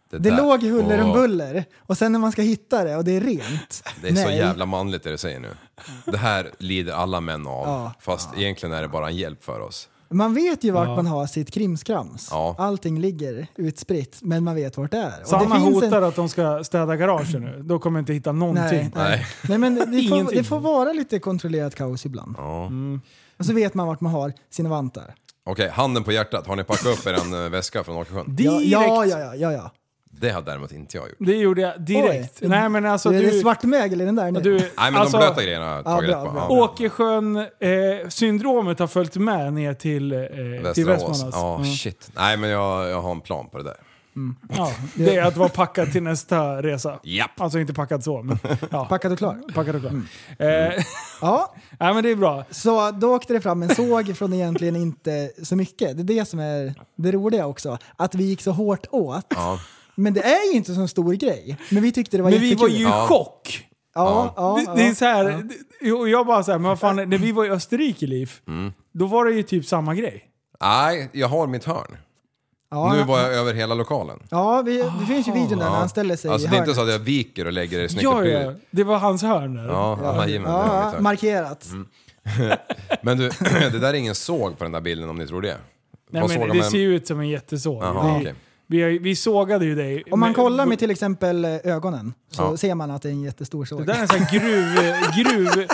Det 0.10 0.18
där- 0.18 0.38
låg 0.38 0.64
huller 0.64 1.02
om 1.02 1.10
Åh, 1.10 1.16
buller 1.16 1.66
och 1.78 1.98
sen 1.98 2.12
när 2.12 2.20
man 2.20 2.32
ska 2.32 2.42
hitta 2.42 2.84
det 2.84 2.96
och 2.96 3.04
det 3.04 3.12
är 3.18 3.22
rent. 3.22 3.84
Det 4.02 4.08
är 4.08 4.16
så 4.16 4.28
nej. 4.28 4.38
jävla 4.38 4.66
manligt 4.66 5.04
det 5.04 5.12
du 5.12 5.18
säger 5.18 5.40
nu. 5.40 5.50
Det 6.06 6.18
här 6.18 6.52
lider 6.58 6.94
alla 6.94 7.22
män 7.22 7.48
av, 7.48 7.68
Ja. 7.68 7.94
fast 8.00 8.30
egentligen 8.38 8.76
är 8.76 8.82
det 8.82 8.88
bara 8.88 9.08
en 9.08 9.16
hjälp 9.16 9.44
för 9.44 9.60
oss. 9.60 9.90
Man 10.12 10.34
vet 10.34 10.64
ju 10.64 10.72
vart 10.72 10.88
man 10.88 11.06
har 11.06 11.28
sitt 11.28 11.52
krimskrams. 11.52 12.28
Ja. 12.32 12.56
Allting 12.58 13.00
ligger 13.00 13.48
utspritt, 13.56 14.20
men 14.22 14.44
man 14.44 14.56
vet 14.56 14.78
vart 14.78 14.92
det 14.92 14.98
är. 14.98 15.22
Och 15.22 15.28
Sanna 15.28 15.44
det 15.44 15.62
finns 15.62 15.76
hotar 15.84 15.98
en... 15.98 16.04
att 16.04 16.16
de 16.16 16.30
ska 16.30 16.64
städa 16.64 16.96
garagen 16.96 17.42
nu. 17.42 17.62
Då 17.64 17.80
kommer 17.80 18.00
jag 18.00 18.02
inte 18.02 18.14
hitta 18.14 18.32
någonting. 18.32 18.80
Nej, 18.80 18.92
nej. 18.96 19.10
Nej. 19.18 19.26
nej, 19.50 19.58
men 19.58 19.76
det 19.76 20.10
får, 20.10 20.36
det 20.36 20.44
får 20.44 20.60
vara 20.60 20.94
lite 20.94 21.20
kontrollerat 21.20 21.76
kaos 21.76 22.06
ibland. 22.06 22.36
Ja. 22.38 22.72
Och 23.38 23.46
så 23.46 23.54
vet 23.54 23.74
man 23.74 23.88
vart 23.88 24.02
man 24.02 24.12
har 24.12 24.34
sina 24.50 24.70
vantar. 24.70 25.16
Okej, 25.46 25.70
handen 25.70 26.04
på 26.04 26.12
hjärtat. 26.12 26.48
Har 26.48 26.56
ni 26.56 26.64
packat 26.64 26.86
upp 26.86 27.08
er 27.08 27.14
en 27.14 27.44
eh, 27.44 27.50
väska 27.50 27.84
från 27.84 27.96
Åkersjön? 27.96 28.36
Direkt! 28.36 28.66
ja, 28.66 29.06
ja, 29.06 29.20
ja, 29.20 29.36
ja, 29.36 29.52
ja. 29.52 29.72
Det 30.12 30.30
har 30.30 30.42
däremot 30.42 30.72
inte 30.72 30.98
jag 30.98 31.08
gjort. 31.10 31.18
Det 31.20 31.36
gjorde 31.36 31.62
jag 31.62 31.82
direkt. 31.82 32.40
Oj. 32.42 32.48
Nej 32.48 32.70
men 32.70 32.86
alltså 32.86 33.10
du, 33.10 33.16
är 33.18 33.22
du... 33.22 33.32
det 33.32 33.40
svartmögel 33.40 34.02
i 34.02 34.06
den 34.06 34.16
där 34.16 34.32
nu? 34.32 34.40
du 34.40 34.54
Nej 34.58 34.70
men 34.78 34.96
alltså, 34.96 35.18
de 35.18 35.26
blöta 35.26 35.44
grejerna 35.44 35.66
har 35.66 35.76
jag 35.76 35.86
tagit 35.86 36.10
rätt 36.10 36.16
på. 36.16 36.32
Ja. 36.36 36.48
Åkersjön-syndromet 36.50 38.80
har 38.80 38.88
följt 38.88 39.16
med 39.16 39.54
ner 39.54 39.74
till, 39.74 40.12
eh, 40.12 40.20
till. 40.74 40.86
Västmanlands. 40.86 41.26
Ja, 41.32 41.56
Mm. 41.56 41.68
shit. 41.68 42.12
Nej 42.16 42.38
men 42.38 42.50
jag, 42.50 42.90
jag 42.90 43.02
har 43.02 43.12
en 43.12 43.22
plan 43.22 43.50
på 43.50 43.58
det 43.58 43.64
där. 43.64 43.76
Ja, 44.58 44.72
det 44.96 45.16
är 45.16 45.24
att 45.26 45.38
vara 45.38 45.50
packad 45.50 45.92
till 45.92 46.04
nästa 46.04 46.62
resa. 46.64 47.00
Japp. 47.04 47.42
Alltså 47.42 47.60
inte 47.60 47.74
packad 47.74 48.04
så, 48.04 48.22
men 48.24 48.40
ja, 48.70 48.86
Packad 48.90 49.12
och 49.12 49.18
klar. 49.18 49.38
packad 49.54 49.76
och 49.76 49.82
klar. 49.82 49.92
Mm. 49.92 50.08
Eh, 50.72 50.84
Ja, 51.22 51.56
nej 51.80 51.94
men 51.94 52.04
det 52.04 52.10
är 52.12 52.16
bra. 52.16 52.44
så 52.52 52.92
då 52.92 53.16
åkte 53.16 53.34
det 53.34 53.42
fram 53.42 53.64
en 53.64 53.76
såg 53.76 54.18
från 54.18 54.34
egentligen 54.34 54.76
inte 54.76 55.32
så 55.44 55.56
mycket. 55.56 55.98
Det 55.98 56.02
är 56.14 56.18
det 56.20 56.26
som 56.26 56.40
är 56.40 56.74
det 56.96 57.12
roliga 57.12 57.46
också. 57.46 57.78
Att 57.98 58.16
vi 58.16 58.24
gick 58.24 58.42
så 58.42 58.52
hårt 58.52 58.86
åt. 58.92 59.26
Ja. 59.30 59.60
Men 60.02 60.14
det 60.14 60.22
är 60.22 60.52
ju 60.52 60.58
inte 60.58 60.74
så 60.76 60.88
stor 60.88 61.14
grej. 61.14 61.58
Men 61.70 61.84
vi 61.84 61.92
tyckte 61.92 62.18
det 62.18 62.24
var 62.24 62.30
Men 62.32 62.40
vi 62.40 62.46
jättekul. 62.50 62.70
var 62.70 62.78
ju 62.78 62.84
i 62.84 62.88
Ja. 62.90 63.08
chock. 63.08 63.68
Ja, 63.96 64.34
ja, 64.38 64.56
det, 64.58 64.64
ja, 64.64 64.76
det 64.76 64.88
är 64.88 64.94
så 64.94 65.06
här, 65.06 65.30
ja. 65.30 65.42
det- 65.82 65.92
och 65.92 66.10
jag 66.10 66.26
bara 66.28 66.44
så 66.44 66.52
här, 66.52 66.60
men 66.60 66.70
vad 66.70 66.80
fan, 66.80 66.96
när 66.96 67.18
vi 67.18 67.32
var 67.32 67.46
i 67.46 67.50
Österrike, 67.50 68.06
Liv, 68.08 68.32
Mm. 68.48 68.74
då 68.94 69.06
var 69.06 69.26
det 69.26 69.32
ju 69.32 69.44
typ 69.44 69.66
samma 69.66 69.96
grej. 69.96 70.24
Nej, 70.62 71.10
jag 71.14 71.28
har 71.28 71.48
mitt 71.48 71.64
hörn. 71.66 71.98
Ja, 72.72 72.94
Nu 72.94 73.04
var 73.04 73.20
jag 73.20 73.34
över 73.34 73.54
hela 73.54 73.76
lokalen. 73.76 74.20
Ja, 74.30 74.62
vi, 74.62 74.78
det 75.00 75.06
finns 75.08 75.28
ju 75.28 75.32
videon 75.32 75.50
där 75.60 75.70
när 75.70 75.76
han 75.78 75.90
ställer 75.90 76.16
sig 76.16 76.32
Alltså 76.32 76.48
i 76.48 76.52
det 76.52 76.58
är 76.58 76.60
inte 76.60 76.74
så 76.74 76.82
att 76.82 76.90
jag 76.92 77.00
viker 77.00 77.46
och 77.46 77.54
lägger 77.54 77.80
det 77.82 77.90
snyggt 77.90 78.04
Ja, 78.04 78.26
ja, 78.26 78.54
det 78.72 78.84
var 78.84 78.98
hans 78.98 79.22
hörn 79.22 79.56
där. 79.56 79.68
Ja, 79.68 80.00
ja, 80.04 80.28
jajamän, 80.28 80.52
det 80.52 80.58
Ja, 80.58 80.94
markerat. 81.00 81.66
Mm. 81.72 81.88
Men 83.02 83.18
du, 83.18 83.30
det 83.72 83.80
där 83.80 83.90
är 83.90 83.94
ingen 83.94 84.16
såg 84.16 84.58
på 84.58 84.64
den 84.64 84.72
där 84.72 84.82
bilden 84.82 85.10
om 85.10 85.18
ni 85.18 85.28
tror 85.28 85.42
det. 85.42 85.58
Nej, 86.12 86.22
Vad 86.22 86.30
men 86.32 86.48
det 86.48 86.54
man- 86.54 86.72
ser 86.72 86.78
ju 86.78 86.96
ut 86.96 87.08
som 87.08 87.20
en 87.20 87.30
jättesåg. 87.30 87.84
Jaha, 87.84 88.18
vi, 88.18 88.22
okej. 88.24 88.36
Vi, 88.72 88.98
vi 89.00 89.16
sågade 89.16 89.66
ju 89.66 89.76
dig. 89.76 90.04
Om 90.12 90.20
man 90.20 90.34
kollar 90.34 90.66
med 90.66 90.80
till 90.80 90.92
exempel 90.92 91.46
eh, 91.46 91.52
ögonen 91.64 92.14
så 92.32 92.42
Ja. 92.42 92.58
ser 92.58 92.76
man 92.76 92.92
att 92.92 93.02
det 93.02 93.10
är 93.10 93.14
en 93.14 93.22
jättestor 93.22 93.62
Det 93.64 93.68
såg. 93.68 93.86
där 93.86 93.94
är 93.94 94.00
en 94.02 94.08
sån 94.08 94.20
här 94.20 94.40
gruv... 94.40 94.76
gruv... 95.56 95.68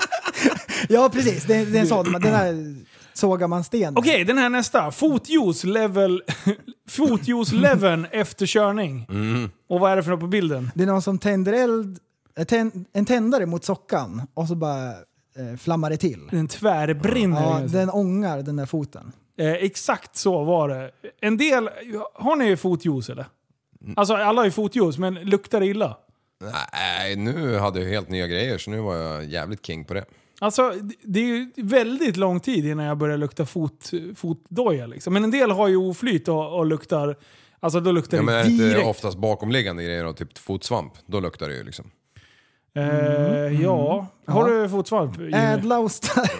Ja, 0.89 1.09
precis. 1.13 1.43
Det, 1.43 1.65
det 1.65 1.77
är 1.77 1.81
en 1.81 1.87
sån. 1.87 2.11
Den 2.11 2.21
där 2.21 2.75
sågar 3.13 3.47
man 3.47 3.63
sten. 3.63 3.97
Okej, 3.97 4.23
den 4.23 4.37
här 4.37 4.49
nästa. 4.49 4.91
Fotjuice 4.91 5.63
level... 5.63 6.23
Fotjuice 6.89 7.51
leveln 7.51 8.07
efter 8.11 8.45
körning. 8.45 9.05
Mm. 9.09 9.49
Och 9.69 9.79
vad 9.79 9.91
är 9.91 9.95
det 9.95 10.03
för 10.03 10.11
något 10.11 10.19
på 10.19 10.27
bilden? 10.27 10.71
Det 10.75 10.83
är 10.83 10.87
någon 10.87 11.01
som 11.01 11.17
tänder 11.19 11.53
eld, 11.53 11.99
eh, 12.37 12.45
tänd, 12.45 12.85
en 12.93 13.05
tändare 13.05 13.45
mot 13.45 13.65
sockan 13.65 14.21
och 14.33 14.47
så 14.47 14.55
bara 14.55 14.89
eh, 14.89 15.57
flammar 15.57 15.89
det 15.89 15.97
till. 15.97 16.19
Den 16.31 16.47
tvärbrinner. 16.47 17.41
Ja, 17.41 17.61
Ja, 17.61 17.67
den 17.67 17.89
ångar 17.89 18.41
den 18.41 18.55
där 18.55 18.65
foten. 18.65 19.11
Eh, 19.37 19.53
exakt 19.53 20.15
så 20.15 20.43
var 20.43 20.69
det. 20.69 20.91
En 21.21 21.37
del... 21.37 21.69
Har 22.13 22.35
ni 22.35 22.57
fotjuice 22.57 23.09
eller? 23.09 23.25
Alltså 23.95 24.13
alla 24.15 24.39
har 24.41 24.45
ju 24.45 24.51
fotjuice, 24.51 24.97
men 24.97 25.13
luktar 25.15 25.59
det 25.59 25.65
illa? 25.65 25.97
Nej, 26.73 27.15
nu 27.15 27.57
hade 27.57 27.79
jag 27.81 27.89
helt 27.89 28.09
nya 28.09 28.27
grejer 28.27 28.57
så 28.57 28.71
nu 28.71 28.79
var 28.79 28.95
jag 28.95 29.25
jävligt 29.25 29.65
king 29.65 29.85
på 29.85 29.93
det. 29.93 30.05
Alltså, 30.39 30.69
det- 30.69 30.95
det 31.03 31.19
är 31.19 31.23
ju 31.25 31.51
väldigt 31.55 32.17
lång 32.17 32.39
tid 32.39 32.65
innan 32.65 32.85
jag 32.85 32.97
börjar 32.97 33.17
lukta 33.17 33.45
fot, 33.45 33.91
fotdoja. 34.15 34.87
Liksom. 34.87 35.13
Men 35.13 35.23
en 35.23 35.31
del 35.31 35.51
har 35.51 35.67
ju 35.67 35.75
oflyt 35.77 36.27
och, 36.27 36.57
och 36.57 36.65
luktar... 36.65 37.15
Alltså 37.59 37.79
då 37.79 37.91
luktar 37.91 38.17
Ja, 38.17 38.23
men 38.23 38.33
det 38.33 38.39
är 38.39 38.43
det 38.43 38.49
inte 38.51 38.63
direkt. 38.69 38.87
oftast 38.87 39.17
bakomliggande 39.17 39.83
grejer 39.83 40.05
och 40.05 40.17
typ 40.17 40.37
fotsvamp, 40.37 40.93
då 41.05 41.19
luktar 41.19 41.49
det 41.49 41.55
ju 41.55 41.63
liksom. 41.63 41.91
Eh, 42.75 43.61
ja. 43.61 44.07
Har 44.27 44.49
du 44.49 44.69
fotsvamp? 44.69 45.17
Ädla 45.33 45.79
ostar. 45.79 46.31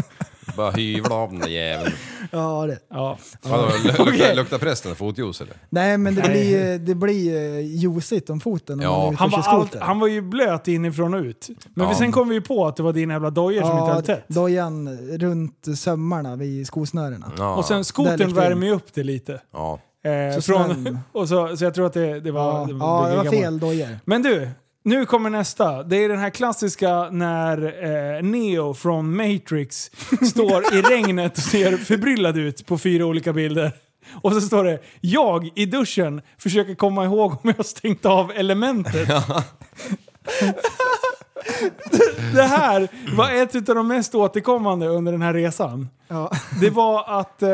Bara 0.56 0.70
hyvla 0.70 1.14
av 1.14 1.30
den 1.30 1.40
där 1.40 1.48
jäveln. 1.48 1.92
Ja, 2.32 2.66
det. 2.66 2.78
Ja. 2.90 3.18
Vadå, 3.42 3.64
luktar, 3.84 4.34
luktar 4.36 4.58
prästen 4.58 4.94
fotjuice 4.94 5.40
eller? 5.40 5.54
Nej, 5.70 5.98
men 5.98 6.14
det 6.14 6.22
blir, 6.22 6.78
det 6.78 6.94
blir 6.94 7.36
eh, 7.36 7.60
juicigt 7.76 8.30
om 8.30 8.40
foten 8.40 8.80
Ja. 8.80 8.90
om 8.96 9.04
man 9.04 9.14
Han 9.16 9.30
var, 9.30 9.38
allt, 9.38 9.74
han 9.74 10.00
var 10.00 10.08
ju 10.08 10.20
blöt 10.22 10.68
inifrån 10.68 11.14
och 11.14 11.20
ut. 11.22 11.48
Men 11.74 11.88
Ja. 11.88 11.94
sen 11.94 12.12
kom 12.12 12.28
vi 12.28 12.34
ju 12.34 12.40
på 12.40 12.66
att 12.66 12.76
det 12.76 12.82
var 12.82 12.92
dina 12.92 13.14
jävla 13.14 13.30
dojor 13.30 13.62
som 13.62 13.78
inte 13.78 13.92
höll 13.92 14.02
tätt. 14.02 14.24
dojan 14.28 14.98
runt 15.18 15.66
sömmarna 15.78 16.36
vid 16.36 16.66
skosnörena. 16.66 17.32
Ja. 17.38 17.54
Och 17.56 17.64
sen 17.64 17.76
Där 17.76 17.82
skotern 17.84 18.10
läckte 18.18 18.24
in. 18.30 18.34
värmer 18.34 18.66
ju 18.66 18.72
upp 18.72 18.94
det 18.94 19.02
lite. 19.02 19.40
Ja. 19.52 19.80
Eh, 20.04 20.34
Så 20.40 20.42
från, 20.42 20.70
snön- 20.86 20.98
och 21.12 21.28
så, 21.28 21.56
så 21.56 21.64
jag 21.64 21.74
tror 21.74 21.86
att 21.86 21.92
det, 21.92 22.20
det 22.20 22.30
var... 22.30 22.42
Ja, 22.42 22.68
ja, 22.70 23.08
det 23.10 23.16
var 23.16 23.24
fel 23.24 23.58
dojor. 23.58 23.98
Men 24.04 24.22
du, 24.22 24.48
nu 24.86 25.06
kommer 25.06 25.30
nästa. 25.30 25.82
Det 25.82 25.96
är 25.96 26.08
den 26.08 26.18
här 26.18 26.30
klassiska 26.30 27.10
när 27.10 27.84
eh, 27.84 28.22
Neo 28.22 28.74
från 28.74 29.16
Matrix 29.16 29.90
står 30.30 30.74
i 30.74 30.82
regnet 30.82 31.36
och 31.36 31.42
ser 31.42 31.76
förbryllad 31.76 32.38
ut 32.38 32.66
på 32.66 32.78
fyra 32.78 33.06
olika 33.06 33.32
bilder. 33.32 33.72
Och 34.22 34.32
så 34.32 34.40
står 34.40 34.64
det 34.64 34.80
“Jag 35.00 35.50
i 35.54 35.66
duschen 35.66 36.22
försöker 36.38 36.74
komma 36.74 37.04
ihåg 37.04 37.32
om 37.32 37.54
jag 37.56 37.66
stängt 37.66 38.06
av 38.06 38.30
elementet”. 38.30 39.08
det 42.34 42.42
här 42.42 42.88
var 43.16 43.30
ett 43.30 43.68
av 43.68 43.74
de 43.74 43.88
mest 43.88 44.14
återkommande 44.14 44.86
under 44.86 45.12
den 45.12 45.22
här 45.22 45.34
resan. 45.34 45.88
Ja. 46.08 46.30
Det 46.60 46.70
var 46.70 47.20
att 47.20 47.42
eh, 47.42 47.50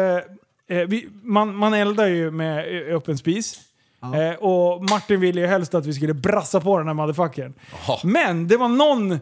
eh, 0.69 0.87
vi, 0.89 1.09
man, 1.23 1.57
man 1.57 1.75
eldar 1.75 2.07
ju 2.07 2.31
med 2.31 2.67
öppen 2.95 3.19
spis. 3.19 3.61
Eh, 4.03 4.35
och 4.39 4.91
Martin 4.91 5.21
ville 5.21 5.41
ju 5.41 5.47
helst 5.47 5.75
att 5.75 5.87
vi 5.87 5.93
skulle 5.93 6.15
brassa 6.15 6.61
på 6.61 6.79
den 6.79 6.87
här 6.87 6.95
motherfuckern. 6.95 7.55
Jaha. 7.87 7.99
Men 8.05 8.49
det 8.49 8.57
var 8.57 8.69
någon, 8.69 9.19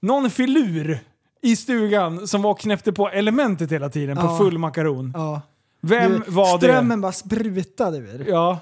någon 0.00 0.30
filur 0.30 0.98
i 1.42 1.56
stugan 1.56 2.28
som 2.28 2.42
var 2.42 2.50
och 2.50 2.60
knäppte 2.60 2.92
på 2.92 3.08
elementet 3.08 3.72
hela 3.72 3.88
tiden 3.88 4.16
på 4.16 4.22
Ja. 4.22 4.38
full 4.38 4.58
makaron. 4.58 5.12
Ja. 5.16 5.40
Vem 5.82 6.12
Du, 6.26 6.30
var 6.30 6.56
Strömmen 6.58 7.00
bara 7.00 7.12
sprutade 7.12 7.96
ur. 7.98 8.18
det? 8.18 8.30
Ja. 8.30 8.58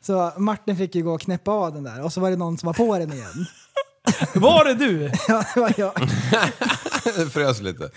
Så 0.00 0.32
Martin 0.36 0.76
fick 0.76 0.94
ju 0.94 1.02
gå 1.02 1.14
och 1.14 1.20
knäppa 1.20 1.50
av 1.50 1.72
den 1.74 1.84
där 1.84 2.04
och 2.04 2.12
så 2.12 2.20
var 2.20 2.30
det 2.30 2.36
någon 2.36 2.58
som 2.58 2.66
var 2.66 2.74
på 2.74 2.98
den 2.98 3.12
igen. 3.12 3.46
Var 4.34 4.64
det 4.64 4.74
du? 4.74 5.10
Ja, 5.28 5.44
det 5.54 5.60
var 5.60 5.72
jag. 5.76 5.92
Det 7.16 7.30
frös 7.32 7.60
lite. 7.60 7.90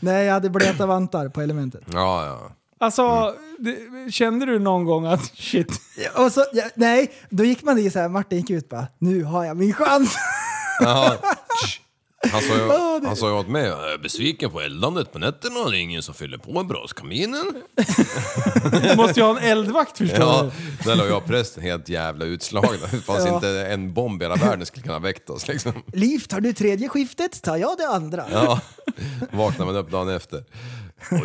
Nej, 0.00 0.26
jag 0.26 0.32
hade 0.34 0.50
blöta 0.50 0.86
vantar 0.86 1.28
på 1.28 1.40
elementet. 1.42 1.82
Ja, 1.92 2.26
ja. 2.26 2.50
Alltså, 2.80 3.34
det, 3.58 3.76
kände 4.12 4.46
du 4.46 4.58
någon 4.58 4.84
gång 4.84 5.06
att 5.06 5.24
shit, 5.38 5.80
Och 6.16 6.32
så, 6.32 6.44
ja, 6.52 6.64
nej, 6.74 7.12
då 7.30 7.44
gick 7.44 7.62
man 7.62 7.78
i 7.78 7.90
så 7.90 7.98
här, 7.98 8.08
Martin 8.08 8.38
gick 8.38 8.50
ut 8.50 8.68
bara, 8.68 8.86
nu 8.98 9.22
har 9.24 9.44
jag 9.44 9.56
min 9.56 9.72
chans. 9.72 10.14
Jaha. 10.80 11.16
Han 12.32 12.40
sa, 12.42 12.54
ju, 12.56 12.68
han 13.06 13.16
sa 13.16 13.28
ju 13.28 13.34
åt 13.34 13.48
mig, 13.48 13.64
jag 13.66 13.92
är 13.92 13.98
besviken 13.98 14.50
på 14.50 14.60
eldandet 14.60 15.12
på 15.12 15.18
nätterna, 15.18 15.70
det 15.70 15.76
är 15.76 15.80
ingen 15.80 16.02
som 16.02 16.14
fyller 16.14 16.38
på 16.38 16.64
braskaminen. 16.64 17.44
du 18.82 18.96
måste 18.96 19.20
ju 19.20 19.26
ha 19.26 19.38
en 19.38 19.44
eldvakt 19.44 19.98
förstår 19.98 20.18
Ja, 20.20 20.50
du. 20.82 20.90
där 20.90 20.96
låg 20.96 21.08
jag 21.08 21.26
prästen 21.26 21.62
helt 21.62 21.88
jävla 21.88 22.24
utslagna. 22.24 22.86
Det 22.90 23.00
fanns 23.00 23.26
Ja. 23.26 23.34
inte 23.34 23.48
en 23.48 23.92
bomb 23.94 24.22
i 24.22 24.24
hela 24.24 24.34
världen 24.36 24.66
skulle 24.66 24.82
kunna 24.86 24.98
väckt 24.98 25.30
oss 25.30 25.48
liksom. 25.48 25.72
Liv, 25.92 26.18
tar 26.18 26.40
du 26.40 26.52
tredje 26.52 26.88
skiftet 26.88 27.42
tar 27.42 27.56
jag 27.56 27.78
det 27.78 27.88
andra. 27.88 28.24
Ja, 28.32 28.60
vaknar 29.30 29.66
man 29.66 29.76
upp 29.76 29.90
dagen 29.90 30.08
efter. 30.08 30.44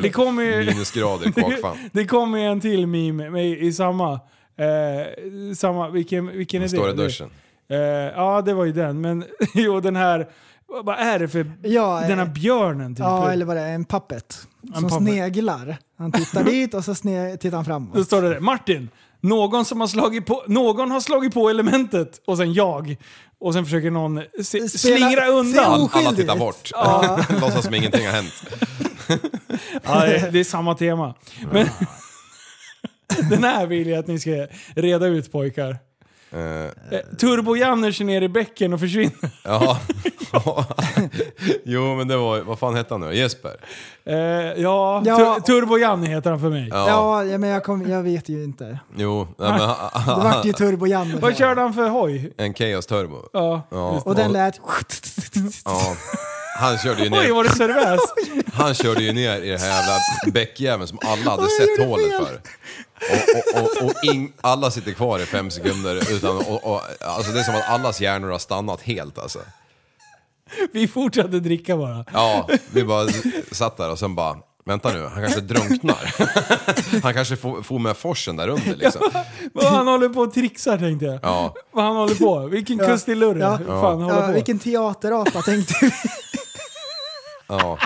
Det 0.02 0.10
kommer 0.10 0.44
ju... 0.44 0.66
Minusgrader, 0.66 1.32
kvarkfan. 1.32 1.78
Det 1.92 2.06
kommer 2.06 2.38
ju 2.40 2.46
en 2.46 2.62
till 2.62 2.88
meme 2.88 3.30
med, 3.30 3.46
i 3.46 3.74
samma... 3.74 4.14
Eh, 4.58 5.54
samma 5.56 5.90
vilken, 5.90 6.28
vilken 6.28 6.62
är 6.62 6.66
det? 6.66 6.70
Står 6.70 6.90
i 6.90 6.94
duschen. 6.94 7.30
Eh, 7.70 7.78
ja, 7.78 8.42
det 8.42 8.54
var 8.54 8.66
ju 8.66 8.72
den. 8.72 9.02
Men 9.02 9.26
jo, 9.54 9.80
den 9.80 9.96
här... 9.96 10.30
Vad 10.84 11.00
är 11.00 11.20
det 11.20 11.28
för... 11.28 11.52
Ja, 11.62 12.02
den 12.08 12.20
här 12.20 12.26
eh, 12.26 12.34
björnen 12.34 12.96
typ. 12.96 13.00
Ja, 13.00 13.32
eller 13.32 13.46
vad 13.46 13.56
det 13.56 13.62
är, 13.62 13.76
en 13.76 13.86
puppet. 13.86 14.48
Som 14.74 14.84
puppet. 14.84 14.98
sneglar. 14.98 15.78
Han 15.98 16.12
tittar 16.12 16.44
dit 16.52 16.74
och 16.74 16.86
så 16.86 16.96
sne, 16.96 17.38
tittar 17.38 17.58
han 17.58 17.64
Då 17.64 17.70
framåt. 17.70 18.06
står 18.06 18.22
det 18.22 18.30
där, 18.30 18.40
Martin, 18.40 18.90
någon, 19.20 19.66
som 19.66 19.80
har 19.82 19.88
slagit 19.88 20.26
på, 20.26 20.44
någon 20.48 20.92
har 20.92 21.00
slagit 21.00 21.34
på 21.34 21.50
elementet 21.50 22.22
och 22.26 22.38
sen 22.38 22.54
jag. 22.54 22.98
Och 23.44 23.54
sen 23.54 23.66
försöker 23.66 23.92
någon 23.92 24.22
se, 24.44 24.44
Spela- 24.44 24.70
slingra 24.70 25.22
se 25.22 25.28
undan. 25.32 25.90
Alla 25.94 26.12
tittar 26.12 26.36
bort. 26.38 26.72
Låtsas 27.42 27.66
som 27.66 27.74
ingenting 27.74 28.06
har 28.06 28.14
hänt. 28.14 28.34
Ja, 29.84 30.06
det, 30.06 30.30
det 30.32 30.40
är 30.40 30.44
samma 30.44 30.76
tema. 30.76 31.16
Men 31.52 31.68
den 33.30 33.44
här 33.44 33.66
vill 33.66 33.88
jag 33.90 34.00
att 34.00 34.08
ni 34.08 34.20
ska 34.20 34.48
reda 34.76 35.06
ut 35.06 35.32
pojkar. 35.32 35.78
Eh, 36.32 36.40
Eh, 36.40 36.70
Turbo-Janne 37.18 37.92
kör 37.92 38.06
ner 38.06 38.22
i 38.22 38.30
bäcken 38.30 38.74
och 38.74 38.80
försvinner. 38.80 39.30
ja. 39.44 39.80
jo 41.66 41.96
men 41.96 42.08
det 42.08 42.18
var, 42.18 42.42
vad 42.42 42.60
fan 42.60 42.76
hette 42.76 42.94
han 42.94 43.02
nu 43.02 43.16
Jesper? 43.16 43.56
Eh, 44.06 44.16
ja, 44.16 45.02
Ja. 45.06 45.18
Tur- 45.18 45.40
Turbo-Janne 45.62 46.08
heter 46.08 46.30
han 46.30 46.40
för 46.40 46.50
mig. 46.50 46.68
Ja. 46.72 47.24
Ja, 47.24 47.38
men 47.38 47.50
jag, 47.50 47.64
kom, 47.64 47.90
jag 47.90 48.04
vet 48.04 48.30
ju 48.30 48.44
inte. 48.44 48.80
Jo, 48.98 49.28
nej, 49.38 49.50
men, 49.50 49.60
Det 49.60 50.24
vart 50.24 50.46
ju 50.46 50.52
Turbo-Janne. 50.54 51.16
Vad 51.22 51.38
körde 51.38 51.62
han 51.62 51.74
för 51.74 51.90
hoj? 51.90 52.34
en 52.38 52.54
Chaos 52.54 52.86
Turbo. 52.86 53.18
Ja. 53.34 53.62
Ja. 53.72 54.02
Och 54.06 54.16
den 54.16 54.32
lät... 54.32 54.60
Ja. 55.66 55.96
Han 56.60 56.78
körde 56.78 57.04
ju 57.04 57.10
Oj, 57.14 57.28
ner, 57.28 57.34
var 57.34 57.44
det 57.44 57.50
servös? 57.50 58.00
han 58.54 58.74
körde 58.74 59.04
ju 59.04 59.14
ner 59.14 59.42
i 59.42 59.50
det 59.50 59.58
här 59.58 59.68
jävla 59.68 59.98
bäckjäveln 60.34 60.88
som 60.88 61.00
alla 61.06 61.32
hade 61.32 61.44
Oj, 61.44 61.50
sett 61.78 61.88
hålet 61.88 62.12
fel. 62.12 62.26
för. 62.26 62.42
Och, 63.12 63.64
och, 63.64 63.84
och, 63.84 63.86
och 63.86 64.04
ing, 64.14 64.34
alla 64.42 64.72
sitter 64.72 64.92
kvar 64.92 65.20
i 65.20 65.26
fem 65.26 65.52
sekunder 65.52 65.96
utan, 66.12 66.38
och, 66.38 66.64
och, 66.74 66.82
alltså 67.00 67.32
det 67.32 67.40
är 67.40 67.44
som 67.44 67.56
att 67.56 67.70
allas 67.70 68.02
hjärnor 68.02 68.30
har 68.30 68.40
stannat 68.40 68.82
helt 68.82 69.18
alltså. 69.20 69.40
Vi 70.72 70.88
fortsatte 70.88 71.40
dricka 71.40 71.78
bara. 71.78 72.06
Ja, 72.14 72.50
vi 72.72 72.84
bara 72.84 73.08
satt 73.52 73.78
där 73.78 73.92
och 73.92 74.00
sen 74.00 74.16
bara, 74.16 74.36
vänta 74.66 74.94
nu, 74.94 75.04
han 75.06 75.22
kanske 75.24 75.42
drunknar. 75.42 76.14
Han 77.04 77.14
kanske 77.14 77.36
får, 77.36 77.62
får 77.62 77.80
med 77.80 77.98
forsen 77.98 78.36
där 78.36 78.48
under 78.48 78.76
liksom. 78.76 79.02
Vad 79.54 79.66
han 79.66 79.88
håller 79.88 80.10
på 80.10 80.20
och 80.22 80.34
trixar 80.34 80.78
tänkte 80.78 81.06
jag. 81.06 81.20
Ja, 81.24 81.54
Vad 81.72 81.86
han 81.86 81.96
håller 81.96 82.16
på. 82.16 82.48
Vilken 82.48 82.78
Ja. 82.78 82.86
kustilurre. 82.88 83.40
Ja. 83.40 83.58
Fan 83.68 84.02
håller 84.02 84.20
Ja, 84.22 84.28
på. 84.28 84.34
vilken 84.34 84.60
teaterapa 84.60 85.42
tänkte 85.42 85.74
vi. 85.82 85.92
ja. 87.48 87.78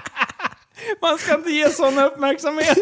Man 1.01 1.17
ska 1.17 1.35
inte 1.35 1.49
ge 1.49 1.69
sån 1.69 1.97
uppmärksamhet. 1.99 2.77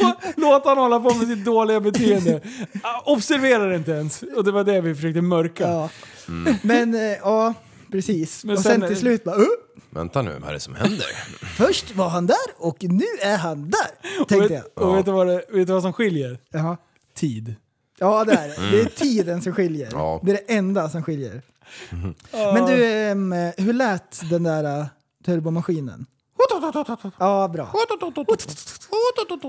Lå- 0.00 0.14
Låt 0.36 0.64
han 0.66 0.78
hålla 0.78 1.00
på 1.00 1.14
med 1.14 1.26
sitt 1.28 1.44
dåliga 1.44 1.80
beteende. 1.80 2.40
Ah, 2.82 3.00
Observera 3.12 3.64
det 3.64 3.76
inte 3.76 3.90
ens. 3.92 4.22
Och 4.36 4.44
det 4.44 4.52
var 4.52 4.64
det 4.64 4.80
vi 4.80 4.94
försökte 4.94 5.20
mörka. 5.22 5.68
Ja. 5.68 5.88
Men 6.62 6.94
eh, 6.94 7.00
ja, 7.22 7.54
precis. 7.90 8.44
Men 8.44 8.56
och 8.56 8.62
sen, 8.62 8.80
sen- 8.80 8.88
till 8.88 8.98
slut 8.98 9.24
bara... 9.24 9.36
Uh, 9.36 9.46
Vänta 9.90 10.22
nu, 10.22 10.38
vad 10.40 10.48
är 10.48 10.52
det 10.54 10.60
som 10.60 10.74
händer? 10.74 11.06
först 11.56 11.94
var 11.96 12.08
han 12.08 12.26
där 12.26 12.36
och 12.56 12.76
nu 12.84 13.04
är 13.22 13.36
han 13.36 13.70
där. 13.70 14.20
Och, 14.20 14.28
Tänkte 14.28 14.54
jag. 14.54 14.62
vet, 14.62 14.78
och 14.78 14.96
vet, 14.96 15.04
du 15.04 15.12
vad 15.12 15.26
det, 15.26 15.44
vet 15.48 15.66
du 15.66 15.72
vad 15.72 15.82
som 15.82 15.92
skiljer? 15.92 16.38
Jaha. 16.50 16.76
Tid. 17.14 17.54
Ja, 17.98 18.24
det 18.24 18.32
är 18.32 18.48
det. 18.48 18.70
Det 18.70 18.80
är 18.80 18.84
tiden 18.84 19.42
som 19.42 19.52
skiljer. 19.52 19.88
Ja. 19.92 20.20
Det 20.24 20.30
är 20.30 20.34
det 20.34 20.54
enda 20.54 20.90
som 20.90 21.02
skiljer. 21.02 21.42
Men 22.32 22.66
du, 22.66 22.74
hur 23.62 23.72
lät 23.72 24.30
den 24.30 24.42
där 24.42 24.80
uh, 24.80 24.86
turbomaskinen? 25.24 26.06
Ja, 27.18 27.48
bra. 27.48 27.68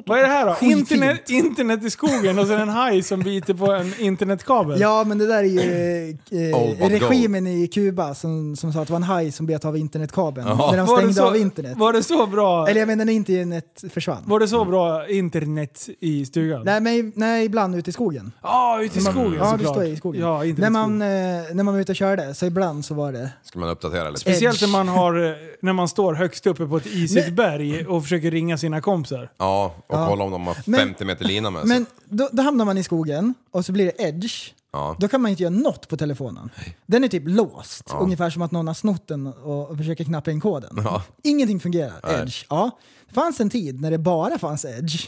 Vad 0.06 0.20
är 0.20 0.22
det 0.22 0.28
här 0.28 0.46
då? 0.46 0.54
Skitfint. 0.54 0.92
Internet, 0.92 1.30
internet 1.30 1.84
i 1.84 1.90
skogen 1.90 2.40
och 2.40 2.48
sen 2.48 2.60
en 2.60 2.70
haj 2.70 3.04
som 3.04 3.20
biter 3.20 3.54
på 3.54 3.72
en 3.72 3.94
internetkabel. 4.00 4.80
Ja, 4.82 5.04
men 5.04 5.18
det 5.18 5.28
där 5.28 5.38
är 5.38 5.44
ju 5.44 6.10
eh, 6.32 6.90
but 6.90 7.02
regimen 7.02 7.48
i 7.48 7.68
Kuba 7.68 8.16
som, 8.16 8.56
som 8.56 8.74
sa 8.74 8.82
att 8.82 8.88
det 8.88 8.94
var 8.94 8.98
en 9.00 9.04
haj 9.04 9.32
som 9.32 9.46
bet 9.46 9.66
av 9.66 9.78
internetkabeln 9.78 10.48
när 10.48 10.56
de 10.56 10.58
var, 10.68 10.78
det 10.78 10.88
stängde 10.88 11.14
så, 11.14 11.28
av 11.28 11.38
internet. 11.38 11.78
var 11.78 11.94
det 11.94 12.04
så 12.04 12.28
bra? 12.28 12.68
Eller 12.68 12.80
jag 12.80 12.88
menar 12.88 13.06
när 13.06 13.14
internet 13.14 13.84
försvann. 13.94 14.24
Var 14.26 14.40
det 14.40 14.48
så 14.48 14.66
bra 14.66 15.08
internet 15.10 15.90
i 16.00 16.26
stugan? 16.26 16.62
Nej, 16.66 16.82
men, 16.82 17.12
nej, 17.16 17.46
ibland 17.46 17.76
ute 17.76 17.90
i 17.90 17.94
skogen. 17.94 18.32
Ja, 18.42 18.82
ute 18.82 19.00
i 19.00 19.02
skogen 19.02 19.34
Ja, 19.34 19.52
du 19.52 19.58
såklart. 19.58 19.76
står 19.76 19.84
i 19.86 19.96
skogen. 19.96 20.22
Ja, 20.22 20.46
internet 20.46 20.72
när, 20.72 20.80
i 20.80 20.88
man, 20.88 21.00
skogen. 21.00 21.46
eh, 21.50 21.56
när 21.56 21.64
man 21.64 21.74
var 21.74 21.82
ute 21.82 21.92
och 21.92 21.96
körde, 21.96 22.34
så 22.34 22.46
ibland 22.46 22.86
så 22.86 22.94
var 22.94 23.12
det... 23.12 23.30
Ska 23.44 23.60
man 23.60 23.70
uppdatera 23.70 24.10
lite? 24.10 24.20
Speciellt 24.20 24.62
när 24.62 24.68
man, 24.68 24.88
har, 24.88 25.26
eh, 25.30 25.34
när 25.62 25.74
man 25.74 25.88
står 25.88 26.14
högst 26.14 26.48
uppe 26.48 26.66
på 26.66 26.78
ett 26.78 26.86
isigt 27.04 27.34
berg 27.34 27.86
och 27.86 28.04
försöker 28.04 28.32
ringa 28.32 28.58
sina 28.58 28.82
kompisar. 28.82 29.32
Ja, 29.38 29.76
och 29.88 29.96
Ja. 29.96 30.08
kolla 30.10 30.24
om 30.24 30.32
de 30.32 30.48
har 30.48 30.58
Men- 30.66 30.80
50 30.80 31.06
meter 31.06 31.26
lina 31.26 31.50
med 31.50 31.62
sig. 31.62 31.68
Men 31.70 31.86
då, 32.06 32.30
då 32.32 32.44
hamnar 32.44 32.66
man 32.66 32.78
i 32.78 32.84
skogen 32.84 33.34
och 33.52 33.66
så 33.66 33.72
blir 33.72 33.86
det 33.86 34.04
edge. 34.04 34.54
Ja. 34.72 34.96
Då 35.00 35.08
kan 35.08 35.22
man 35.22 35.32
inte 35.32 35.44
göra 35.44 35.54
något 35.54 35.88
på 35.88 35.98
telefonen. 35.98 36.50
Den 36.86 37.04
är 37.04 37.08
typ 37.08 37.24
låst, 37.26 37.84
Ja. 37.90 37.98
ungefär 38.00 38.30
som 38.30 38.42
att 38.42 38.52
någon 38.52 38.68
har 38.68 38.74
snott 38.74 39.08
den 39.08 39.28
och, 39.28 39.70
och 39.70 39.78
försöker 39.78 40.04
knappa 40.04 40.32
in 40.32 40.42
koden. 40.42 40.82
Ja. 40.84 41.04
Ingenting 41.24 41.60
fungerar. 41.60 42.00
Nej. 42.04 42.16
Edge. 42.22 42.46
Ja. 42.50 42.72
Det 43.08 43.14
fanns 43.14 43.40
en 43.40 43.50
tid 43.50 43.82
när 43.82 43.92
det 43.92 43.98
bara 43.98 44.40
fanns 44.40 44.66
edge. 44.66 45.08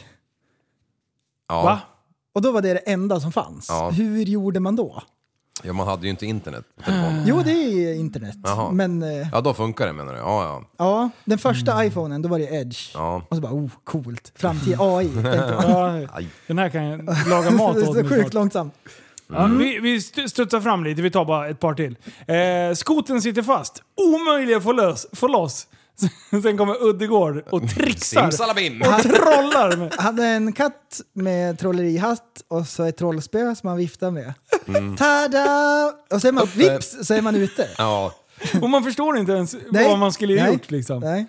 Ja. 1.48 1.62
Va? 1.62 1.80
Och 2.34 2.42
då 2.42 2.52
var 2.52 2.62
det 2.62 2.72
det 2.72 2.78
enda 2.78 3.20
som 3.20 3.32
fanns. 3.32 3.66
Ja. 3.68 3.90
Hur 3.90 4.22
gjorde 4.24 4.60
man 4.60 4.76
då? 4.76 5.02
Ja, 5.62 5.72
man 5.72 5.86
hade 5.88 6.02
ju 6.02 6.10
inte 6.10 6.26
internet 6.26 6.64
på 6.76 6.82
telefonen. 6.82 7.22
Jo, 7.26 7.42
det 7.44 7.50
är 7.52 7.94
internet. 7.94 8.36
Jaha. 8.44 8.70
Men 8.70 9.02
eh, 9.02 9.28
Ja, 9.32 9.40
då 9.40 9.54
funkar 9.54 9.86
det 9.86 9.92
menar 9.92 10.12
du? 10.12 10.18
Ja, 10.18 10.44
ja. 10.44 10.62
ja, 10.76 11.10
den 11.24 11.38
första 11.38 11.84
iPhonen, 11.84 12.22
då 12.22 12.28
var 12.28 12.38
det 12.38 12.44
edge. 12.44 12.90
Ja. 12.94 13.22
Och 13.28 13.36
så 13.36 13.42
bara, 13.42 13.52
oh, 13.52 13.70
coolt. 13.84 14.32
Framtid, 14.34 14.76
AI. 14.80 15.08
tänkte 15.12 15.54
man. 15.66 15.70
Ja, 16.02 16.08
Aj. 16.12 16.28
den 16.46 16.58
här 16.58 16.68
kan 16.68 16.84
jag 16.84 17.28
laga 17.28 17.50
mat 17.50 17.74
det 17.76 17.82
åt 17.82 17.96
är 17.96 18.02
mig 18.02 18.02
så 18.02 18.08
sjukt 18.08 18.20
snart. 18.20 18.34
långsamt. 18.34 18.74
Ja, 19.34 19.46
vi, 19.46 19.78
vi 19.78 19.96
st- 19.96 20.28
studsar 20.28 20.60
fram 20.60 20.84
lite, 20.84 21.02
vi 21.02 21.10
tar 21.10 21.24
bara 21.24 21.48
ett 21.48 21.60
par 21.60 21.74
till. 21.74 21.96
Eh, 22.26 22.74
skoten 22.74 23.22
sitter 23.22 23.42
fast. 23.42 23.82
Omöjlig 23.96 24.54
att 24.54 24.62
få, 24.62 24.72
lös, 24.72 25.06
få 25.12 25.26
loss. 25.28 25.66
Sen 26.42 26.58
kommer 26.58 26.82
Uddegård 26.82 27.44
och 27.50 27.68
trixar 27.70 28.22
Simsalabim! 28.22 28.80
och 28.82 29.02
trollar. 29.02 29.76
Med. 29.76 29.94
hade 29.94 30.24
en 30.24 30.52
katt 30.52 31.00
med 31.12 31.58
trollerihatt 31.58 32.42
och 32.48 32.66
så 32.66 32.84
ett 32.84 32.96
trollspö 32.96 33.54
som 33.54 33.68
man 33.68 33.76
viftar 33.76 34.10
med. 34.10 34.34
Mm. 34.66 34.96
Tada! 34.96 35.92
Och 36.10 36.20
så 36.20 36.28
är 36.28 36.32
man, 36.32 36.46
vips, 36.56 37.06
så 37.06 37.14
är 37.14 37.22
man 37.22 37.36
ute. 37.36 37.68
Ja, 37.78 38.12
Och 38.62 38.70
man 38.70 38.84
förstår 38.84 39.16
inte 39.18 39.32
ens 39.32 39.56
Nej. 39.70 39.88
vad 39.88 39.98
man 39.98 40.12
skulle 40.12 40.38
ha 40.40 40.44
Nej. 40.44 40.52
gjort. 40.52 40.70
Liksom. 40.70 41.00
Nej. 41.00 41.26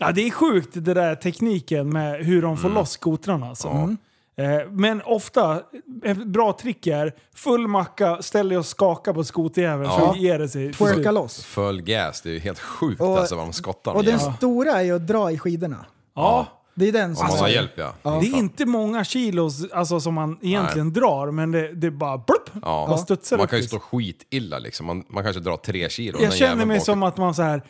Ja, 0.00 0.12
det 0.12 0.26
är 0.26 0.30
sjukt 0.30 0.70
det 0.72 0.94
där 0.94 1.14
tekniken 1.14 1.88
med 1.88 2.24
hur 2.24 2.42
de 2.42 2.56
får 2.56 2.68
loss 2.68 2.90
skotrarna. 2.90 3.48
Alltså. 3.48 3.68
Eh, 3.68 3.88
Men 4.70 5.02
ofta, 5.02 5.62
ett 6.04 6.26
bra 6.26 6.52
trick 6.52 6.86
är 6.86 7.12
full 7.34 7.68
macka, 7.68 8.22
ställ 8.22 8.48
dig 8.48 8.58
och 8.58 8.66
skaka 8.66 9.14
på 9.14 9.24
skoterjäveln 9.24 9.90
Ja. 9.90 10.12
så 10.14 10.18
ger 10.20 10.38
det 10.38 10.48
sig. 10.48 10.72
Twerka 10.72 11.10
loss. 11.10 11.44
full 11.44 11.82
gas. 11.82 12.20
Det 12.20 12.28
är 12.28 12.32
ju 12.32 12.38
helt 12.38 12.58
sjukt 12.60 13.00
Och- 13.00 13.18
alltså 13.18 13.36
vad 13.36 13.46
de 13.46 13.52
skottar 13.52 13.92
Och 13.92 14.04
den 14.04 14.18
Ja. 14.22 14.34
stora 14.36 14.72
är 14.72 14.82
ju 14.82 14.96
att 14.96 15.06
dra 15.06 15.30
i 15.30 15.38
skidorna. 15.38 15.86
Ja. 16.14 16.46
Det 16.74 16.88
är 16.88 16.92
den 16.92 17.10
Om 17.10 17.16
som... 17.16 17.26
man 17.26 17.38
har 17.38 17.48
hjälp 17.48 17.70
ja. 17.74 17.92
Det 18.02 18.08
är 18.26 18.36
inte 18.36 18.66
många 18.66 19.04
kilos 19.04 19.70
alltså, 19.72 20.00
som 20.00 20.14
man 20.14 20.38
egentligen 20.42 20.92
drar, 20.92 21.30
men 21.30 21.52
det, 21.52 21.72
det 21.72 21.86
är 21.86 21.90
bara 21.90 22.18
blupp, 22.18 22.50
Ja. 22.62 22.86
bara 22.88 22.98
studsar 22.98 23.38
Man 23.38 23.48
kan 23.48 23.58
ju 23.58 23.64
stå 23.64 23.78
skitilla 23.78 24.58
liksom. 24.58 24.86
Man, 24.86 25.04
man 25.08 25.24
kanske 25.24 25.40
drar 25.40 25.56
tre 25.56 25.88
kilo. 25.88 26.18
Jag 26.22 26.34
känner 26.34 26.64
mig 26.66 26.78
bak- 26.78 26.84
som 26.84 27.02
att 27.02 27.16
man 27.16 27.34
så 27.34 27.42
här 27.42 27.62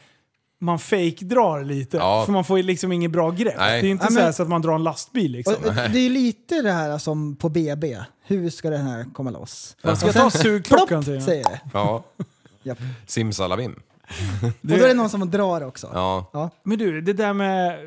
man 0.62 0.78
fake-drar 0.78 1.64
lite. 1.64 1.96
Ja. 1.96 2.22
För 2.24 2.32
man 2.32 2.44
får 2.44 2.56
ju 2.56 2.62
liksom 2.62 2.92
inget 2.92 3.10
bra 3.10 3.30
grepp. 3.30 3.54
Nej. 3.58 3.82
Det 3.82 3.88
är 3.88 3.90
inte 3.90 4.04
Ja, 4.04 4.08
så, 4.10 4.14
men- 4.14 4.32
så 4.32 4.42
att 4.42 4.48
man 4.48 4.62
drar 4.62 4.74
en 4.74 4.82
lastbil 4.82 5.32
liksom. 5.32 5.54
Och, 5.54 5.74
det 5.74 5.98
är 5.98 6.10
lite 6.10 6.62
det 6.62 6.72
här 6.72 6.98
som 6.98 7.36
på 7.36 7.48
BB. 7.48 7.98
Hur 8.26 8.50
ska 8.50 8.70
den 8.70 8.86
här 8.86 9.06
komma 9.14 9.30
loss? 9.30 9.76
Man 9.84 9.96
ska 9.96 10.12
ta 10.12 10.30
sugklockan 10.30 11.04
Plopp, 11.04 11.22
säger 11.22 11.44
det. 11.44 11.60
Ja, 11.72 12.04
Japp. 12.62 12.78
simsalabim. 13.06 13.72
Och 14.42 14.50
då 14.60 14.74
är 14.74 14.88
det 14.88 14.94
någon 14.94 15.10
som 15.10 15.30
drar 15.30 15.60
också. 15.66 15.90
Ja. 15.94 16.30
Ja. 16.32 16.50
Men 16.62 16.78
du, 16.78 17.00
det 17.00 17.12
där 17.12 17.32
med... 17.32 17.78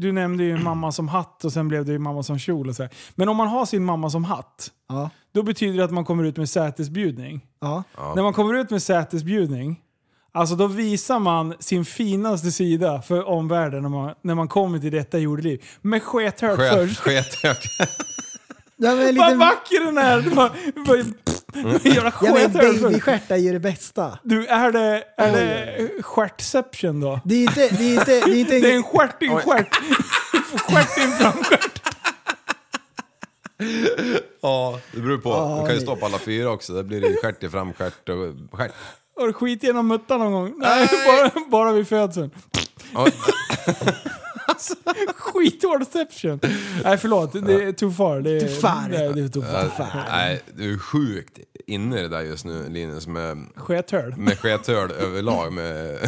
Du 0.00 0.12
nämnde 0.12 0.44
ju 0.44 0.58
mamma 0.58 0.92
som 0.92 1.08
hatt 1.08 1.44
och 1.44 1.52
sen 1.52 1.68
blev 1.68 1.84
det 1.84 1.92
ju 1.92 1.98
mamma 1.98 2.22
som 2.22 2.38
kjol 2.38 2.68
och 2.68 2.76
så 2.76 2.82
här. 2.82 2.92
Men 3.14 3.28
om 3.28 3.36
man 3.36 3.48
har 3.48 3.66
sin 3.66 3.84
mamma 3.84 4.10
som 4.10 4.24
hatt, 4.24 4.70
Ja. 4.88 5.10
då 5.32 5.42
betyder 5.42 5.78
det 5.78 5.84
att 5.84 5.90
man 5.90 6.04
kommer 6.04 6.24
ut 6.24 6.36
med 6.36 6.48
sätesbjudning. 6.50 7.40
Ja. 7.60 7.82
När 8.16 8.22
man 8.22 8.32
kommer 8.32 8.54
ut 8.54 8.70
med 8.70 8.82
sätesbjudning, 8.82 9.80
alltså 10.32 10.54
då 10.56 10.66
visar 10.66 11.18
man 11.18 11.54
sin 11.60 11.84
finaste 11.84 12.52
sida 12.52 13.02
för 13.02 13.28
omvärlden 13.28 13.82
när 13.82 13.88
man, 13.88 14.14
när 14.22 14.34
man 14.34 14.48
kommer 14.48 14.78
till 14.78 14.92
detta 14.92 15.18
jordeliv. 15.18 15.64
Med 15.82 16.02
skethög 16.02 16.58
Sket, 16.58 16.72
först. 16.74 16.98
skethög. 17.00 17.56
En 18.82 18.98
Vad 18.98 19.14
liten, 19.14 19.38
vacker 19.38 19.84
den 19.84 19.98
är! 19.98 20.20
Det 20.20 20.30
var, 20.30 20.50
det 20.74 20.80
var, 20.80 20.96
jävla 21.94 22.12
ja, 22.20 22.32
men 22.32 22.34
skethög 22.34 22.70
först. 22.70 22.82
babystjärt 22.82 23.30
är 23.30 23.36
ju 23.36 23.52
det 23.52 23.60
bästa. 23.60 24.18
Du, 24.22 24.46
är 24.46 24.72
det, 24.72 25.04
är 25.16 25.32
det 25.32 26.02
stjärtception 26.02 27.00
då? 27.00 27.20
Det 27.24 27.34
är 27.34 27.42
inte... 27.42 27.68
Det 27.68 27.84
är 27.84 27.94
inte, 27.94 28.04
det 28.10 28.20
är 28.20 28.36
inte 28.36 28.60
Det 28.60 28.72
är 28.72 28.76
en 28.76 28.82
stjärt 28.82 29.22
i 29.22 29.26
en 29.26 29.36
stjärt. 29.40 29.74
Stjärt 30.70 30.98
i 30.98 31.02
en 31.02 31.10
framstjärt. 31.12 31.80
Ja, 34.42 34.80
det 34.92 35.00
beror 35.00 35.18
på. 35.18 35.28
Man 35.28 35.66
kan 35.66 35.78
ju 35.78 35.86
på 35.86 36.06
alla 36.06 36.18
fyra 36.18 36.50
också. 36.50 36.72
Det 36.72 36.84
blir 36.84 37.00
det 37.00 37.16
stjärt 37.22 37.42
i 37.42 37.48
framstjärt 37.48 38.08
och 38.08 38.58
stjärt. 38.58 38.72
Har 39.20 39.26
du 39.26 39.32
skit 39.32 39.62
genom 39.62 39.88
muttan 39.88 40.18
någon 40.20 40.32
gång? 40.32 40.54
Nej, 40.58 40.88
bara, 41.06 41.30
bara 41.50 41.72
vid 41.72 41.88
födseln. 41.88 42.30
Ja, 42.94 43.06
Skithårdception. 45.16 46.40
Nej 46.84 46.98
förlåt, 46.98 47.32
det 47.46 47.54
är 47.64 47.72
too 47.72 47.90
far. 47.90 48.20
Det 48.20 48.30
är, 48.30 48.40
Too 48.40 48.48
far. 48.48 48.88
Nej, 48.90 49.12
det 49.14 49.20
är 49.20 49.28
too 49.28 49.42
far. 49.42 50.04
Nej, 50.10 50.42
du 50.54 50.74
är 50.74 50.78
sjukt 50.78 51.38
inne 51.66 51.98
i 51.98 52.02
det 52.02 52.08
där 52.08 52.20
just 52.20 52.44
nu 52.44 52.68
Linus 52.68 53.06
med, 53.06 53.46
Skethöl. 53.56 54.16
med 54.16 54.38
skethörd 54.38 54.90
överlag. 54.92 55.52
Med, 55.52 55.98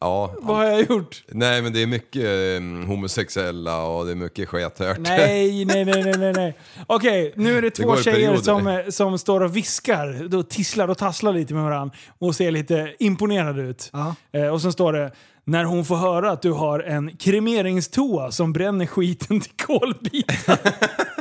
ja, 0.00 0.34
Vad 0.38 0.56
har 0.56 0.64
jag 0.64 0.90
gjort? 0.90 1.24
nej 1.28 1.62
men 1.62 1.72
det 1.72 1.82
är 1.82 1.86
mycket 1.86 2.24
eh, 2.24 2.86
homosexuella 2.88 3.82
och 3.82 4.04
det 4.06 4.10
är 4.10 4.16
mycket 4.16 4.48
skethört. 4.48 4.98
Nej, 4.98 5.64
nej, 5.64 5.84
nej, 5.84 6.02
nej, 6.02 6.14
nej, 6.18 6.32
nej. 6.32 6.58
Okej, 6.86 7.32
nu 7.36 7.58
är 7.58 7.62
det 7.62 7.70
två 7.70 7.82
går 7.86 8.00
i 8.00 8.02
tjejer 8.02 8.16
perioder. 8.16 8.42
som, 8.42 8.66
eh, 8.66 8.88
som 8.88 9.18
står 9.18 9.40
och 9.40 9.56
viskar, 9.56 10.28
då 10.28 10.42
tisslar 10.42 10.88
och 10.88 10.98
tasslar 10.98 11.32
lite 11.32 11.54
med 11.54 11.64
varandra 11.64 11.96
och 12.18 12.34
ser 12.34 12.50
lite 12.50 12.94
imponerade 12.98 13.62
ut. 13.62 13.90
Ja. 13.92 14.14
Eh, 14.32 14.46
och 14.48 14.62
sen 14.62 14.72
står 14.72 14.92
det, 14.92 15.12
när 15.44 15.64
hon 15.64 15.84
får 15.84 15.96
höra 15.96 16.30
att 16.30 16.42
du 16.42 16.52
har 16.52 16.80
en 16.80 17.16
kremeringstoa 17.16 18.30
som 18.30 18.52
bränner 18.52 18.86
skiten 18.86 19.40
till 19.40 19.52
kolbitar. 19.66 20.58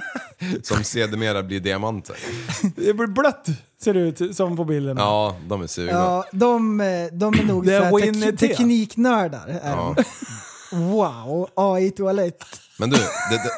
Som 0.64 0.84
sedermera 0.84 1.44
blir 1.44 1.60
diamanter. 1.60 2.16
Det 2.76 2.94
blir 2.94 3.08
blött, 3.08 3.48
ser 3.84 3.94
det 3.94 4.00
ut 4.00 4.36
som 4.36 4.58
på 4.58 4.66
bilden. 4.66 4.98
Ja, 4.98 5.36
de 5.48 5.62
är 5.62 5.68
sugna. 5.68 5.92
Ja, 5.92 6.26
de, 6.32 6.82
eh, 6.82 6.88
de 7.12 7.34
är 7.40 7.44
nog 7.44 7.66
Det 7.66 7.76
är 7.76 7.80
såhär 7.80 8.06
Winnie 8.06 8.32
tek 8.32 8.40
tekniknördar. 8.58 9.60
Är 9.64 9.70
Ja. 9.72 9.96
de. 9.96 10.04
Wow, 10.72 11.50
AI-toalett. 11.56 12.44
Men 12.80 12.90
du, 12.90 12.98
det, 12.98 13.04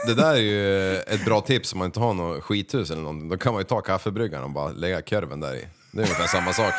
det, 0.07 0.13
det 0.15 0.21
där 0.21 0.31
är 0.33 0.37
ju 0.37 0.97
ett 0.97 1.25
bra 1.25 1.41
tips 1.41 1.73
om 1.73 1.79
man 1.79 1.85
inte 1.85 1.99
har 1.99 2.13
något 2.13 2.43
skithus 2.43 2.91
eller 2.91 3.01
någonting. 3.01 3.29
Då 3.29 3.37
kan 3.37 3.53
man 3.53 3.61
ju 3.61 3.67
ta 3.67 3.81
kaffebryggaren 3.81 4.43
och 4.43 4.49
bara 4.49 4.69
lägga 4.71 5.01
kurven 5.01 5.39
där 5.39 5.55
i. 5.55 5.67
Det 5.91 6.01
är 6.01 6.03
ungefär 6.05 6.27
samma 6.27 6.53
sak. 6.53 6.73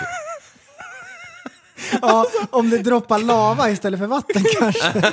Ja, 2.02 2.26
om 2.50 2.70
det 2.70 2.78
droppar 2.78 3.18
lava 3.18 3.70
istället 3.70 4.00
för 4.00 4.06
vatten 4.06 4.44
kanske. 4.58 5.12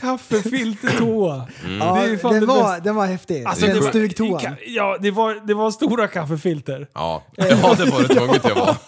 Kaffefiltertoa. 0.00 1.48
Ja, 1.80 1.94
Det 1.94 2.12
är 2.12 2.16
fan 2.16 2.32
den, 2.32 2.40
det 2.40 2.46
var, 2.46 2.62
bästa. 2.62 2.80
den 2.80 2.94
var 2.94 3.06
häftig. 3.06 3.44
Alltså, 3.44 3.66
den 3.66 3.74
det 3.74 3.80
var- 3.80 3.88
stugtoan. 3.90 4.40
Ka- 4.40 4.56
Ja, 4.66 4.96
det 5.00 5.10
var, 5.10 5.46
det 5.46 5.54
var 5.54 5.70
stora 5.70 6.08
kaffefilter. 6.08 6.88
Ja, 6.94 7.22
ja 7.36 7.46
det 7.78 7.84
var 7.84 8.02
det 8.08 8.14
tvunget 8.14 8.44
att 8.44 8.56
vara. 8.56 8.76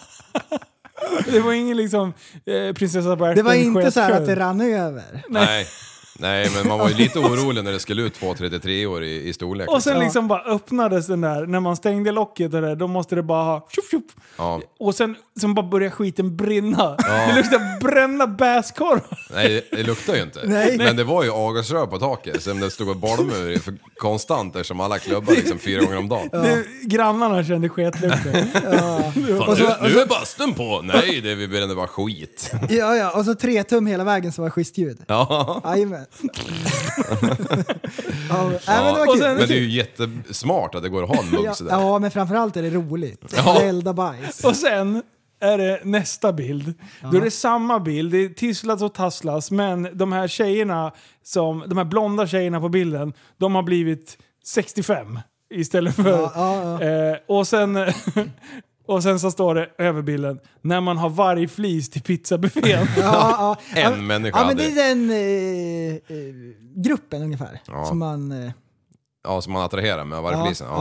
Det 1.31 1.39
var 1.39 1.53
ingen 1.53 1.77
liksom 1.77 2.13
eh, 2.45 2.73
prinsessa 2.73 3.17
på 3.17 3.25
Det 3.33 3.43
var 3.43 3.53
inte 3.53 3.91
så 3.91 3.99
här 3.99 4.11
att 4.11 4.25
det 4.25 4.35
rann 4.35 4.61
över. 4.61 5.23
Nej. 5.29 5.67
Nej, 6.19 6.49
men 6.55 6.67
man 6.67 6.79
var 6.79 6.89
ju 6.89 6.95
lite 6.95 7.19
orolig 7.29 7.63
när 7.63 7.71
det 7.71 7.79
skulle 7.79 8.01
ut 8.01 8.13
två 8.13 8.33
33 8.33 8.85
år 8.85 9.03
i, 9.03 9.27
i 9.29 9.33
storlek. 9.33 9.69
Och 9.69 9.83
sen 9.83 9.95
Ja. 9.97 10.03
liksom 10.03 10.27
bara 10.27 10.41
öppnades 10.41 11.07
den 11.07 11.21
där, 11.21 11.45
när 11.45 11.59
man 11.59 11.75
stängde 11.75 12.11
locket 12.11 12.53
och 12.53 12.61
det, 12.61 12.75
då 12.75 12.87
måste 12.87 13.15
det 13.15 13.23
bara 13.23 13.43
ha 13.43 13.67
tjup, 13.71 13.85
tjup. 13.91 14.05
Ja. 14.37 14.61
Och 14.79 14.95
sen, 14.95 15.15
sen 15.41 15.53
bara 15.53 15.65
började 15.67 15.95
skiten 15.95 16.35
brinna. 16.35 16.95
Det 16.97 17.33
luktade 17.35 17.77
bränna 17.81 18.27
bäskorv. 18.27 18.99
Nej, 19.33 19.67
det 19.71 19.83
luktar 19.83 20.15
ju 20.15 20.21
inte. 20.21 20.39
Nej. 20.43 20.77
Men 20.77 20.95
det 20.95 21.03
var 21.03 21.23
ju 21.23 21.31
avgasrör 21.31 21.85
på 21.87 21.99
taket 21.99 22.43
som 22.43 22.59
det 22.59 22.71
stod 22.71 22.89
och 22.89 22.95
bolmade 22.97 23.59
för 23.59 23.73
konstant 23.97 24.55
eftersom 24.55 24.79
alla 24.79 24.99
klubbar 24.99 25.33
liksom 25.33 25.59
fyra 25.59 25.81
gånger 25.83 25.97
om 25.97 26.09
dagen. 26.09 26.29
Det, 26.31 26.63
grannarna 26.83 27.43
kände 27.43 27.69
sketlukten. 27.69 28.47
Fan, 28.53 29.49
Och 29.49 29.57
så- 29.57 29.63
nu, 29.63 29.89
nu 29.93 29.99
är 29.99 30.05
bastun 30.07 30.53
på! 30.53 30.81
Nej, 30.83 31.21
det 31.21 31.35
vi 31.35 31.47
brände 31.47 31.75
bara 31.75 31.87
skit. 31.87 32.51
Ja, 32.69 32.95
ja, 32.95 33.11
och 33.11 33.25
så 33.25 33.35
tre 33.35 33.63
tum 33.63 33.85
hela 33.87 34.03
vägen 34.03 34.31
så 34.31 34.41
var 34.41 34.49
schysst 34.49 34.77
ljud. 34.77 34.97
Ja. 35.07 35.61
Jajamän. 35.65 36.05
ja, 38.29 38.49
nej, 38.49 38.59
men 38.67 38.93
det 38.93 38.99
var 38.99 39.13
kul. 39.15 39.19
Men 39.21 39.37
det 39.37 39.53
är 39.53 39.59
ju 39.59 39.69
jättesmart 39.71 40.75
att 40.75 40.83
det 40.83 40.89
går 40.89 41.03
att 41.03 41.09
ha 41.09 41.19
en 41.23 41.29
mugg 41.29 41.45
Ja, 41.45 41.53
sådär. 41.53 41.71
ja, 41.71 41.99
men 41.99 42.11
framförallt 42.11 42.57
är 42.57 42.61
det 42.61 42.69
roligt. 42.69 43.33
Ja. 43.37 43.61
Elda 43.61 43.93
bajs. 43.93 44.43
Och 44.43 44.55
sen 44.55 45.01
är 45.41 45.57
det 45.57 45.79
nästa 45.83 46.33
bild. 46.33 46.73
Då 47.11 47.17
är 47.17 47.21
det 47.21 47.31
samma 47.31 47.79
bild, 47.79 48.11
det 48.11 48.29
tisslas 48.29 48.81
och 48.81 48.93
tasslas, 48.93 49.51
men 49.51 49.97
de 49.97 50.11
här 50.11 50.27
tjejerna, 50.27 50.91
som, 51.23 51.63
de 51.67 51.77
här 51.77 51.85
blonda 51.85 52.27
tjejerna 52.27 52.59
på 52.59 52.69
bilden, 52.69 53.13
de 53.37 53.55
har 53.55 53.63
blivit 53.63 54.17
65 54.45 55.19
istället 55.53 55.95
för... 55.95 56.09
Ja, 56.09 56.31
ja, 56.35 56.81
ja. 56.81 57.11
Eh, 57.11 57.17
och, 57.27 57.47
sen, 57.47 57.77
och 58.87 59.03
sen 59.03 59.19
så 59.19 59.31
står 59.31 59.55
det 59.55 59.69
över 59.77 60.01
bilden, 60.01 60.39
när 60.61 60.81
man 60.81 60.97
har 60.97 61.09
vargflis 61.09 61.89
till 61.89 62.01
pizzabuffén. 62.01 62.87
Ja, 62.97 63.57
ja. 63.75 63.81
En 63.81 64.07
människa 64.07 64.39
Ja, 64.39 64.47
men 64.47 64.57
det 64.57 64.65
är 64.65 64.89
den 64.89 65.09
eh, 65.09 65.95
eh, 66.17 66.35
gruppen 66.75 67.21
ungefär. 67.21 67.61
Ja. 67.67 67.85
Som 67.85 67.99
man... 67.99 68.31
Eh, 68.31 68.51
Ja, 69.23 69.41
som 69.41 69.53
man 69.53 69.61
attraherar 69.63 70.05
med 70.05 70.21
vargflisen. 70.21 70.67
Ja. 70.69 70.75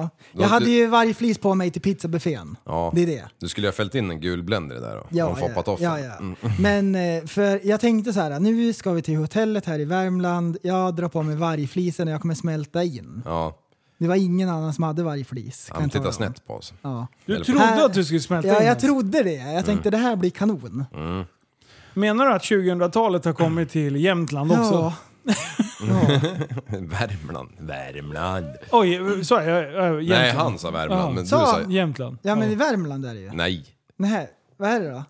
ja. 0.00 0.08
Då- 0.32 0.42
Jag 0.42 0.48
hade 0.48 0.70
ju 0.70 0.86
vargflis 0.86 1.38
på 1.38 1.54
mig 1.54 1.70
till 1.70 1.82
pizzabuffén. 1.82 2.56
Ja. 2.64 2.92
Det 2.94 3.02
är 3.02 3.06
det. 3.06 3.24
Du 3.40 3.48
skulle 3.48 3.66
ju 3.66 3.68
ha 3.68 3.72
fällt 3.76 3.94
in 3.94 4.10
en 4.10 4.20
gul 4.20 4.42
blender 4.42 4.76
där 4.80 4.94
då. 4.96 5.06
Ja, 5.10 5.26
och 5.26 5.38
foppat 5.38 5.68
off 5.68 5.80
ja, 5.80 5.94
den. 5.96 6.04
ja. 6.04 6.16
Mm. 6.16 6.36
Men 6.92 7.18
eh, 7.18 7.24
för 7.26 7.60
jag 7.66 7.80
tänkte 7.80 8.12
så 8.12 8.20
här, 8.20 8.40
nu 8.40 8.72
ska 8.72 8.92
vi 8.92 9.02
till 9.02 9.16
hotellet 9.16 9.66
här 9.66 9.78
i 9.78 9.84
Värmland. 9.84 10.56
Jag 10.62 10.94
drar 10.96 11.08
på 11.08 11.22
mig 11.22 11.36
vargflisen 11.36 12.08
och 12.08 12.14
jag 12.14 12.20
kommer 12.20 12.34
smälta 12.34 12.82
in. 12.84 13.22
Ja, 13.24 13.56
Det 13.98 14.08
var 14.08 14.14
ingen 14.16 14.48
annan 14.48 14.74
som 14.74 14.84
hade 14.84 15.02
vargflis. 15.02 15.66
kan 15.66 15.74
han 15.76 15.82
jag 15.82 15.92
tala 15.92 16.02
tittar 16.12 16.26
om. 16.26 16.32
snett 16.32 16.46
på 16.46 16.54
oss. 16.54 16.74
Ja. 16.82 17.06
Du 17.26 17.34
Eller- 17.34 17.44
trodde 17.44 17.84
att 17.84 17.94
du 17.94 18.04
skulle 18.04 18.20
smälta 18.20 18.48
ja, 18.48 18.54
in 18.60 18.66
jag 18.66 18.70
alltså. 18.72 18.86
trodde 18.86 19.22
det. 19.22 19.34
Jag 19.52 19.64
tänkte 19.64 19.90
det 19.90 19.96
här 19.98 20.16
blir 20.16 20.30
kanon. 20.30 20.84
Menar 21.94 22.26
du 22.26 22.32
att 22.32 22.42
2000-talet 22.42 23.24
har 23.24 23.32
kommit 23.32 23.70
till 23.70 23.96
Jämtland 23.96 24.52
också? 24.52 24.74
Ja. 24.74 24.94
Ja. 25.26 26.20
Värmland, 26.78 27.50
Värmland. 27.58 28.46
Oj, 28.70 29.24
sa 29.24 29.42
jag? 29.42 29.58
äh, 29.64 29.64
Jämtland? 29.74 30.08
Nej, 30.08 30.30
han 30.32 30.58
sa 30.58 30.70
Värmland, 30.70 31.00
Jaha. 31.02 31.10
men 31.10 31.22
du 31.24 31.28
Sa 31.28 31.46
sa... 31.46 31.52
han? 31.60 31.70
Jämtland. 31.70 32.18
ja, 32.22 32.34
men 32.34 32.50
i 32.50 32.54
Värmland 32.54 33.04
är 33.06 33.14
det 33.14 33.20
ju. 33.20 33.30
Nej. 33.32 33.64
Nej, 33.96 34.30
vad 34.56 34.70
är 34.70 34.80
det 34.80 34.90
då? 34.90 35.02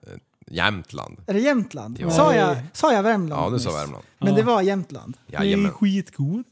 Jämtland. 0.50 1.16
Är 1.26 1.34
det 1.34 1.40
Jämtland? 1.40 1.98
Ja. 2.00 2.10
Sa, 2.10 2.34
jag, 2.34 2.56
sa 2.72 2.92
jag 2.92 3.02
Värmland? 3.02 3.42
Ja, 3.42 3.50
du 3.50 3.58
sa 3.58 3.68
nyss? 3.70 3.78
Värmland. 3.78 4.04
Men 4.18 4.34
det 4.34 4.42
var 4.42 4.62
Jämtland. 4.62 5.16
Det 5.26 5.36
är 5.36 5.40
Jajamän. 5.44 5.72
skitgod. 5.72 6.44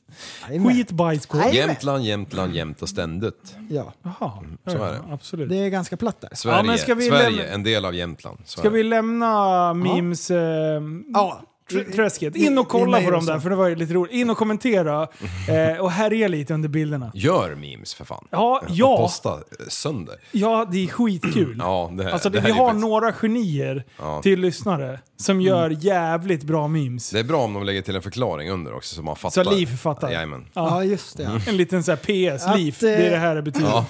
Jajamän. 0.49 0.73
Skitbajskorv. 0.75 1.41
Nej. 1.41 1.57
Jämtland, 1.57 2.05
Jämtland, 2.05 2.55
jämt 2.55 2.83
och 2.83 2.89
ständigt. 2.89 3.57
Ja, 3.71 3.93
Jaha, 4.03 4.33
så 4.67 4.77
ja, 4.77 4.87
är 4.89 4.93
det. 4.93 5.01
absolut. 5.13 5.49
det 5.49 5.57
är 5.57 5.69
ganska 5.69 5.97
platt 5.97 6.21
där. 6.21 6.31
Sverige, 6.33 6.63
men 6.63 6.79
ska 6.79 6.95
vi 6.95 7.09
Sverige 7.09 7.31
lämna- 7.31 7.53
en 7.55 7.63
del 7.63 7.85
av 7.85 7.95
Jämtland. 7.95 8.39
Så 8.45 8.59
Ska 8.59 8.69
är 8.69 8.73
vi 8.73 8.83
det. 8.83 8.89
lämna 8.89 9.75
memes... 9.75 10.31
Eh, 10.31 10.83
Ja. 11.15 11.43
Tr- 11.71 11.93
Träsket. 11.93 12.37
In 12.37 12.59
och 12.59 12.69
kolla 12.69 13.01
på 13.03 13.11
dem 13.11 13.27
där, 13.27 13.39
för 13.41 13.51
det 13.51 13.57
var 13.57 13.69
ju 13.69 13.75
lite 13.77 13.95
roligt. 13.95 14.13
In 14.13 14.31
och 14.31 14.37
kommentera 14.37 15.03
eh, 15.73 15.81
och 15.81 15.91
härja 15.91 16.29
lite 16.29 16.55
under 16.55 16.69
bilderna. 16.69 17.11
Gör 17.15 17.55
memes 17.55 17.95
för 17.95 18.05
fan. 18.05 18.27
Ja, 18.31 18.61
Och 18.65 18.71
ja, 18.75 18.97
Posta 18.97 19.31
eh, 19.33 19.39
sönder. 19.69 20.15
ja, 20.33 20.69
det 20.73 20.85
är 20.85 20.89
skitkul. 20.89 21.57
Ja, 21.65 21.91
det, 21.97 22.13
Alltså 22.13 22.31
det, 22.31 22.39
det 22.41 22.45
vi 22.45 22.51
är 22.51 22.55
har 22.55 22.67
faktiskt- 22.69 22.87
några 22.89 23.13
genier 23.13 23.85
Ja. 23.99 24.23
till 24.23 24.41
lyssnare 24.41 25.01
som 25.17 25.41
gör 25.41 25.71
jävligt 25.81 26.43
bra 26.43 26.69
memes. 26.69 27.11
Det 27.11 27.19
är 27.19 27.25
bra 27.25 27.41
om 27.43 27.55
de 27.55 27.63
lägger 27.65 27.83
till 27.83 27.97
en 27.97 28.03
förklaring 28.03 28.51
under 28.51 28.75
också 28.77 28.95
så 28.95 29.03
man 29.03 29.17
fattar. 29.17 29.45
Så 29.45 29.51
Liv 29.51 29.67
fattar. 29.67 30.11
Jajamän. 30.11 30.47
Ja, 30.53 30.85
just 30.85 31.17
det. 31.17 31.23
Ja. 31.23 31.41
En 31.47 31.57
liten 31.57 31.83
så 31.85 31.91
här 31.93 31.97
PS, 32.39 32.57
liv, 32.57 32.77
det 32.81 32.95
är 32.95 33.05
eh, 33.05 33.11
det 33.11 33.17
här 33.17 33.35
det 33.35 33.43
betyder. 33.43 33.69
Ja. 33.69 33.87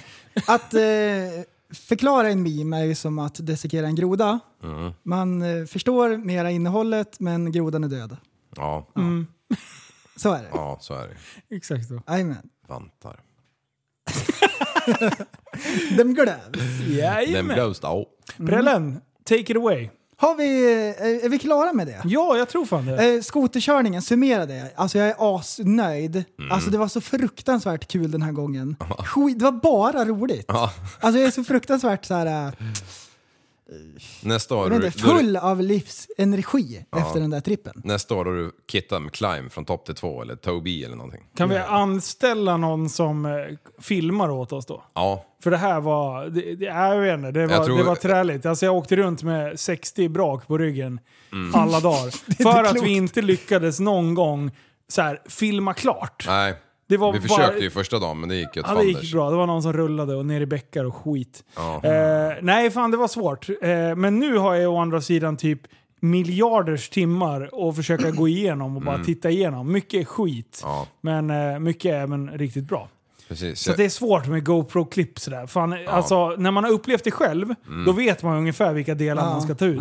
Att 0.46 0.74
eh, 0.74 0.80
förklara 1.74 2.28
en 2.30 2.42
meme 2.42 2.80
är 2.80 2.84
ju 2.84 2.94
som 2.94 3.18
att 3.18 3.46
dissekera 3.46 3.86
en 3.86 3.94
groda. 3.94 4.40
Mm. 4.62 4.92
Man 5.02 5.42
eh, 5.42 5.64
förstår 5.66 6.16
mera 6.16 6.50
innehållet, 6.50 7.20
men 7.20 7.52
grodan 7.52 7.84
är 7.84 7.88
död. 7.88 8.16
Ja. 8.56 8.88
Så 10.16 10.32
är 10.32 10.42
det. 10.42 10.48
ja, 10.52 10.78
så 10.80 10.94
är 10.94 11.08
det. 11.08 11.56
Exakt 11.56 11.88
så. 11.88 12.02
Jajamän. 12.06 12.48
Vantar. 12.68 13.20
Dem 15.98 16.14
glöms. 16.14 16.52
Den 16.52 16.96
Jajamän. 16.96 17.54
blows 17.54 17.80
då. 17.80 18.06
Brällen, 18.36 19.00
take 19.24 19.40
it 19.40 19.56
away. 19.56 19.90
Har 20.16 20.34
vi, 20.34 20.64
eh, 20.64 21.24
är 21.24 21.28
vi 21.28 21.38
klara 21.38 21.72
med 21.72 21.86
det? 21.86 22.00
Ja, 22.04 22.36
jag 22.36 22.48
tror 22.48 22.64
fan 22.64 22.86
det. 22.86 23.14
Eh, 23.14 23.20
skoterkörningen, 23.20 24.02
summera 24.02 24.46
det. 24.46 24.72
Alltså 24.76 24.98
jag 24.98 25.08
är 25.08 25.36
asnöjd. 25.36 26.24
Mm. 26.38 26.52
Alltså 26.52 26.70
det 26.70 26.78
var 26.78 26.88
så 26.88 27.00
fruktansvärt 27.00 27.88
kul 27.88 28.10
den 28.10 28.22
här 28.22 28.32
gången. 28.32 28.76
Skit, 28.98 29.38
det 29.38 29.44
var 29.44 29.52
bara 29.52 30.04
roligt. 30.04 30.44
Ja. 30.48 30.72
Alltså 31.00 31.18
jag 31.20 31.26
är 31.26 31.30
så 31.30 31.44
fruktansvärt 31.44 32.04
så 32.04 32.14
här, 32.14 32.46
äh, 32.46 32.52
Nästa 34.22 34.54
år, 34.56 34.64
inte, 34.66 34.76
då 34.78 34.82
du, 34.84 34.90
full 34.90 35.36
av 35.36 35.60
livsenergi 35.62 36.84
efter 36.96 37.20
den 37.20 37.30
där 37.30 37.40
trippen. 37.40 37.72
nästa 37.84 38.14
år 38.14 38.24
då 38.24 38.30
du 38.30 38.50
kittar 38.72 39.00
med 39.00 39.12
climb 39.12 39.52
från 39.52 39.64
topp 39.64 39.86
till 39.86 39.94
två 39.94 40.22
eller 40.22 40.36
Tobii 40.36 40.84
eller 40.84 40.96
någonting. 40.96 41.22
Kan 41.36 41.48
vi 41.48 41.56
anställa 41.56 42.56
någon 42.56 42.88
som 42.88 43.26
eh, 43.26 43.32
filmar 43.82 44.30
åt 44.30 44.52
oss 44.52 44.66
då? 44.66 44.84
Ja, 44.94 45.24
För 45.42 45.50
det 45.50 45.56
här 45.56 45.80
var, 45.80 46.26
det, 46.26 46.54
det, 46.54 46.64
jag 46.64 47.00
vet 47.00 47.14
inte, 47.18 47.30
det 47.30 47.46
var, 47.46 47.64
tror- 47.64 47.78
det 47.78 47.84
var 47.84 47.96
träligt. 47.96 48.46
Alltså 48.46 48.66
jag 48.66 48.74
åkte 48.74 48.96
runt 48.96 49.22
med 49.22 49.60
60 49.60 50.08
brak 50.08 50.46
på 50.46 50.58
ryggen 50.58 51.00
Mm. 51.32 51.54
alla 51.54 51.80
dagar. 51.80 52.10
För 52.42 52.64
att 52.64 52.82
vi 52.82 52.90
inte 52.92 53.22
lyckades 53.22 53.80
någon 53.80 54.14
gång 54.14 54.50
så 54.88 55.02
här, 55.02 55.22
filma 55.28 55.74
klart. 55.74 56.24
nej. 56.26 56.54
Det 56.86 56.96
var 56.96 57.12
Vi 57.12 57.18
bara- 57.20 57.28
försökte 57.28 57.64
ju 57.64 57.70
första 57.70 57.98
dagen 57.98 58.20
men 58.20 58.28
det 58.28 58.36
gick 58.36 58.56
ju 58.56 58.60
åt 58.62 58.66
Ja, 58.68 58.74
det 58.74 58.84
gick 58.84 58.94
fanders. 58.96 59.12
bra. 59.12 59.30
Det 59.30 59.36
var 59.36 59.46
någon 59.46 59.62
som 59.62 59.72
rullade 59.72 60.14
och 60.14 60.26
ner 60.26 60.40
i 60.40 60.46
bäckar 60.46 60.84
och 60.84 60.94
skit. 60.96 61.44
Ja. 61.56 61.80
Eh, 61.84 62.32
nej, 62.42 62.70
fan 62.70 62.90
det 62.90 62.96
var 62.96 63.08
svårt. 63.08 63.48
Eh, 63.48 63.96
men 63.96 64.18
nu 64.18 64.36
har 64.38 64.54
jag 64.54 64.72
å 64.72 64.76
andra 64.78 65.00
sidan 65.00 65.36
typ 65.36 65.60
miljarders 66.00 66.88
timmar 66.88 67.68
att 67.68 67.76
försöka 67.76 68.10
gå 68.10 68.28
igenom 68.28 68.76
och 68.76 68.82
bara 68.82 69.04
titta 69.04 69.30
igenom. 69.30 69.72
Mycket 69.72 70.00
är 70.00 70.04
skit, 70.04 70.60
Mm. 70.64 70.74
Ja, 70.76 70.86
men 71.00 71.30
eh, 71.30 71.58
mycket 71.58 71.92
är 71.92 72.00
även 72.00 72.30
riktigt 72.30 72.64
bra. 72.64 72.88
precis. 73.28 73.60
Så 73.60 73.72
det 73.72 73.84
är 73.84 73.88
svårt 73.88 74.26
med 74.26 74.44
GoPro-klipp 74.46 75.18
sådär. 75.18 75.46
Fan, 75.46 75.76
alltså, 75.88 76.28
när 76.38 76.50
man 76.50 76.64
har 76.64 76.70
upplevt 76.70 77.04
det 77.04 77.10
själv, 77.10 77.54
då 77.86 77.92
vet 77.92 78.22
man 78.22 78.36
ungefär 78.38 78.72
vilka 78.72 78.94
delar 78.94 79.22
Ja, 79.24 79.30
man 79.30 79.42
ska 79.42 79.54
ta 79.54 79.64
ut. 79.66 79.80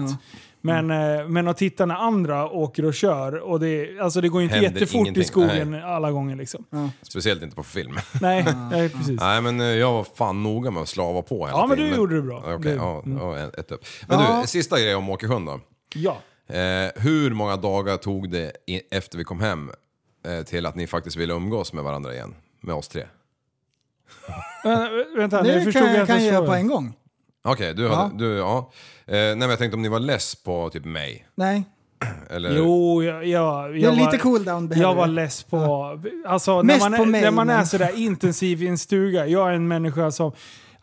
Ja. 0.66 0.82
Men, 0.82 1.20
eh, 1.20 1.28
men 1.28 1.47
att 1.47 1.57
titta 1.57 1.86
när 1.86 1.95
andra 1.95 2.49
åker 2.49 2.86
och 2.86 2.93
kör, 2.93 3.36
och 3.36 3.59
det, 3.59 3.99
alltså 3.99 4.22
det 4.22 4.30
går 4.30 4.41
ju 4.41 4.45
inte 4.45 4.55
Händer 4.55 4.72
jättefort 4.80 4.95
i 4.95 4.99
ingenting. 4.99 5.24
skogen 5.24 5.74
alla 5.84 6.11
gånger. 6.11 6.36
Liksom. 6.36 6.66
Speciellt 7.01 7.43
inte 7.43 7.55
på 7.55 7.64
film. 7.64 7.99
Nej, 8.22 8.45
nej, 8.72 8.89
precis. 8.89 9.20
Nej 9.20 9.41
men 9.41 9.59
eh, 9.61 9.66
jag 9.66 9.91
var 9.91 10.03
fan 10.03 10.43
noga 10.43 10.72
med 10.72 10.82
att 10.82 10.89
slava 10.89 11.22
på 11.22 11.45
hela 11.47 11.57
Ja, 11.57 11.68
men 11.68 11.78
du 11.78 11.95
gjorde 11.95 12.16
det 12.16 12.22
bra. 12.22 12.38
Okej, 12.39 12.57
Det- 12.59 12.74
ja, 12.74 13.03
ja, 13.05 13.38
ett 13.57 13.72
upp. 13.72 13.86
Men 14.07 14.20
Ja. 14.20 14.39
du, 14.41 14.47
sista 14.47 14.80
grejen 14.80 14.97
om 14.97 15.09
Åkersjön 15.09 15.45
då. 15.45 15.59
Ja. 15.95 16.18
Eh, 16.47 16.91
hur 17.03 17.32
många 17.34 17.55
dagar 17.57 17.97
tog 17.97 18.30
det 18.30 18.51
i, 18.68 18.82
efter 18.91 19.18
vi 19.18 19.24
kom 19.24 19.39
hem 19.39 19.72
eh, 20.28 20.43
till 20.45 20.66
att 20.66 20.76
ni 20.76 20.88
faktiskt 20.88 21.16
ville 21.16 21.34
umgås 21.34 21.74
med 21.74 21.84
varandra 21.84 22.14
igen? 22.14 22.36
Med 22.61 22.76
oss 22.76 22.88
tre? 22.88 23.03
Vä- 24.64 25.18
vänta, 25.18 25.41
nu 25.41 25.51
Det 25.51 25.61
förstod 25.61 25.84
kan 25.84 25.91
jag 25.91 25.99
jag 25.99 26.07
kan 26.07 26.24
jag 26.26 26.34
göra 26.34 26.45
på 26.47 26.53
en 26.53 26.68
gång. 26.68 26.93
Okej, 27.43 27.74
du, 27.74 27.84
Ja. 27.84 27.95
hade, 27.95 28.18
du, 28.18 28.34
ja. 28.38 28.72
Eh, 29.06 29.14
nej 29.14 29.36
men 29.36 29.49
jag 29.49 29.60
tänkte 29.60 29.76
om 29.76 29.82
ni 29.82 29.89
var 29.89 29.99
less 29.99 30.36
på 30.36 30.70
typ 30.70 30.86
mig? 30.86 31.28
Nej, 31.36 31.64
Eller? 32.30 32.58
Jo, 32.58 33.04
jag, 33.04 33.26
jag, 33.28 33.74
det 33.74 33.78
är 33.80 33.84
jag 33.84 33.93
lite 33.95 34.06
var, 34.06 34.18
cooldown 34.18 34.68
behöver 34.68 34.89
Jag 34.89 34.95
var 34.95 35.08
du. 35.08 35.14
less 35.14 35.43
på... 35.43 35.99
Alltså, 36.28 36.62
när 36.62 36.80
man, 36.80 36.93
är, 36.93 36.97
på 36.97 37.06
mig, 37.06 37.22
när 37.22 37.32
man 37.32 37.49
är 37.49 37.64
sådär 37.64 37.91
intensiv 37.95 38.64
i 38.64 38.68
en 38.68 38.78
stuga. 38.78 39.28
Jag 39.28 39.49
är 39.49 39.54
en 39.54 39.68
människa 39.68 40.12
som... 40.12 40.32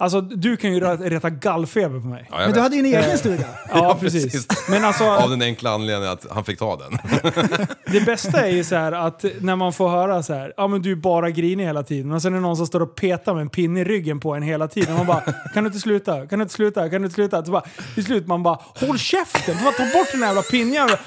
Alltså, 0.00 0.20
du 0.20 0.56
kan 0.56 0.72
ju 0.74 0.80
reta 0.80 1.30
gallfeber 1.30 2.00
på 2.00 2.06
mig. 2.06 2.26
Ja, 2.30 2.36
jag 2.38 2.46
Men 2.46 2.54
du 2.54 2.60
hade 2.60 2.76
ju 2.76 2.80
en 2.80 2.86
egen 3.04 3.18
stuga. 3.18 3.44
Ja, 3.72 3.96
precis. 4.00 4.46
Men 4.68 4.84
alltså, 4.84 5.04
Av 5.04 5.30
den 5.30 5.42
enkla 5.42 5.70
anledningen 5.70 6.12
att 6.12 6.26
han 6.30 6.44
fick 6.44 6.58
ta 6.58 6.76
den. 6.76 6.98
det 7.92 8.00
bästa 8.00 8.46
är 8.46 8.50
ju 8.50 8.64
så 8.64 8.74
här 8.76 8.92
att 8.92 9.24
när 9.40 9.56
man 9.56 9.72
får 9.72 9.88
höra 9.88 10.22
så 10.22 10.34
här, 10.34 10.52
ja 10.56 10.66
men 10.66 10.82
du 10.82 10.92
är 10.92 10.96
bara 10.96 11.30
grinig 11.30 11.64
hela 11.64 11.82
tiden. 11.82 12.12
Och 12.12 12.22
sen 12.22 12.32
är 12.32 12.36
det 12.36 12.42
någon 12.42 12.56
som 12.56 12.66
står 12.66 12.80
och 12.82 12.94
petar 12.94 13.34
med 13.34 13.40
en 13.40 13.48
pinne 13.48 13.80
i 13.80 13.84
ryggen 13.84 14.20
på 14.20 14.34
en 14.34 14.42
hela 14.42 14.68
tiden. 14.68 14.94
Man 14.94 15.06
bara, 15.06 15.20
kan 15.54 15.64
du 15.64 15.68
inte 15.68 15.80
sluta? 15.80 16.26
Kan 16.26 16.38
du 16.38 16.42
inte 16.42 16.54
sluta? 16.54 16.90
Kan 16.90 17.02
du 17.02 17.06
inte 17.06 17.14
sluta? 17.14 17.44
Så 17.44 17.52
bara, 17.52 17.64
till 17.94 18.04
slut 18.04 18.26
man 18.26 18.42
bara, 18.42 18.58
håll 18.74 18.98
käften! 18.98 19.56
Bara 19.64 19.72
ta 19.72 19.98
bort 19.98 20.08
den 20.12 20.20
här 20.22 20.28
jävla 20.28 20.42
pinnjäveln. 20.42 20.98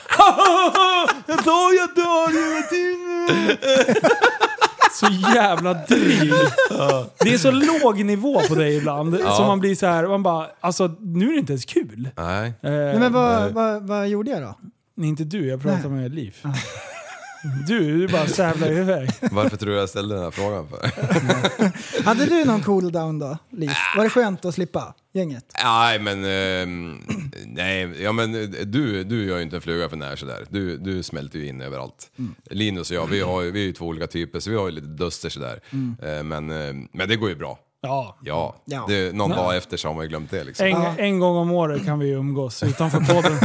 Jag 1.27 1.43
dör, 1.43 1.77
jag 1.77 1.89
dör 1.95 2.27
hela 2.33 2.67
tiden! 2.67 4.52
Så 4.99 5.07
jävla 5.35 5.73
dryg. 5.73 6.31
Det 7.19 7.33
är 7.33 7.37
så 7.37 7.51
låg 7.51 8.05
nivå 8.05 8.41
på 8.47 8.55
dig 8.55 8.75
ibland. 8.77 9.17
Så 9.19 9.43
man 9.47 9.59
blir 9.59 9.75
så 9.75 9.85
här, 9.85 10.07
man 10.07 10.23
bara, 10.23 10.47
alltså 10.59 10.95
nu 10.99 11.27
är 11.27 11.31
det 11.33 11.39
inte 11.39 11.53
ens 11.53 11.65
kul. 11.65 12.09
Nej. 12.17 12.47
Eh, 12.61 12.71
Nej, 12.71 12.99
men 12.99 13.13
vad, 13.13 13.51
vad, 13.51 13.87
vad 13.87 14.07
gjorde 14.07 14.31
jag 14.31 14.41
då? 14.41 14.59
Nej, 14.95 15.09
inte 15.09 15.23
du, 15.23 15.47
jag 15.47 15.61
pratar 15.61 15.89
med 15.89 16.15
Liv. 16.15 16.35
Du, 17.67 17.97
du 17.97 18.07
bara 18.07 18.27
sävlar 18.27 18.71
iväg. 18.71 19.09
Varför 19.31 19.57
tror 19.57 19.71
du 19.71 19.77
jag 19.77 19.89
ställde 19.89 20.15
den 20.15 20.23
här 20.23 20.31
frågan 20.31 20.67
för? 20.69 22.03
Hade 22.05 22.25
du 22.25 22.45
någon 22.45 22.61
cooldown 22.61 23.19
då, 23.19 23.37
Liv? 23.51 23.69
Var 23.97 24.03
det 24.03 24.09
skönt 24.09 24.45
att 24.45 24.53
slippa 24.53 24.93
gänget? 25.13 25.45
Nej 25.63 25.99
men, 25.99 26.25
ehm, 26.25 26.97
nej, 27.45 28.01
ja 28.03 28.11
men 28.11 28.35
eh, 28.35 28.49
du, 28.65 29.03
du 29.03 29.25
gör 29.25 29.37
ju 29.37 29.43
inte 29.43 29.55
en 29.55 29.61
fluga 29.61 29.89
för 29.89 29.97
när 29.97 30.15
sådär. 30.15 30.45
Du, 30.49 30.77
du 30.77 31.03
smälter 31.03 31.39
ju 31.39 31.47
in 31.47 31.61
överallt. 31.61 32.11
Linus 32.49 32.89
och 32.91 32.95
jag, 32.97 33.07
vi, 33.07 33.21
har, 33.21 33.41
ju- 33.41 33.51
vi 33.51 33.61
är 33.61 33.65
ju 33.65 33.73
två 33.73 33.85
olika 33.85 34.07
typer 34.07 34.39
så 34.39 34.49
vi 34.49 34.55
har 34.55 34.65
ju 34.65 34.71
lite 34.71 34.87
duster 34.87 35.29
sådär. 35.29 35.59
Eh, 36.03 36.23
men, 36.23 36.51
eh, 36.51 36.73
men 36.93 37.09
det 37.09 37.15
går 37.15 37.29
ju 37.29 37.35
bra. 37.35 37.59
Ja. 37.85 38.17
Ja, 38.23 38.55
Ja. 38.65 38.85
Det, 38.87 39.15
någon 39.15 39.29
dag 39.29 39.57
efter 39.57 39.77
så 39.77 39.87
har 39.87 39.95
man 39.95 40.03
ju 40.03 40.09
glömt 40.09 40.31
det 40.31 40.43
liksom. 40.43 40.67
En, 40.67 40.99
en 40.99 41.19
gång 41.19 41.35
om 41.37 41.51
året 41.51 41.85
kan 41.85 41.99
vi 41.99 42.07
ju 42.07 42.13
umgås 42.13 42.63
utanför 42.63 42.99
podden. 42.99 43.37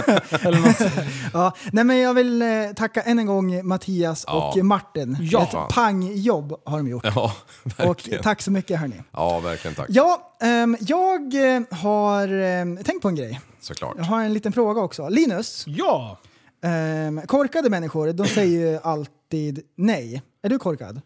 Eller 0.46 0.58
något. 0.60 0.92
Ja, 1.32 1.52
nej 1.72 1.84
men 1.84 1.98
jag 1.98 2.14
vill 2.14 2.42
eh, 2.42 2.48
tacka 2.76 3.02
än 3.02 3.18
en 3.18 3.26
gång 3.26 3.66
Mattias 3.68 4.24
Ja. 4.26 4.52
och 4.56 4.64
Martin. 4.64 5.16
Ja. 5.20 5.42
Ett 5.42 5.74
pangjobb 5.74 6.60
har 6.64 6.76
de 6.78 6.88
gjort. 6.88 7.04
Ja, 7.16 7.32
och 7.64 7.86
verkligen. 7.86 8.22
tack 8.22 8.42
så 8.42 8.50
mycket 8.50 8.80
hörni. 8.80 9.02
Ja, 9.12 9.40
verkligen 9.40 9.74
tack. 9.74 9.86
Ja, 9.88 10.36
ehm, 10.42 10.76
jag 10.80 11.54
eh, 11.56 11.62
har 11.78 12.28
ehm, 12.28 12.76
tänkt 12.84 13.02
på 13.02 13.08
en 13.08 13.14
grej. 13.16 13.40
Såklart. 13.60 13.94
Jag 13.96 14.04
har 14.04 14.22
en 14.22 14.32
liten 14.32 14.52
fråga 14.52 14.80
också. 14.80 15.08
Linus, 15.08 15.64
Ja! 15.66 16.18
ehm, 16.64 17.20
korkade 17.26 17.70
människor 17.70 18.12
de 18.12 18.26
säger 18.26 18.70
ju 18.72 18.78
alltid 18.82 19.60
nej. 19.76 20.22
Är 20.42 20.48
du 20.48 20.58
korkad? 20.58 21.00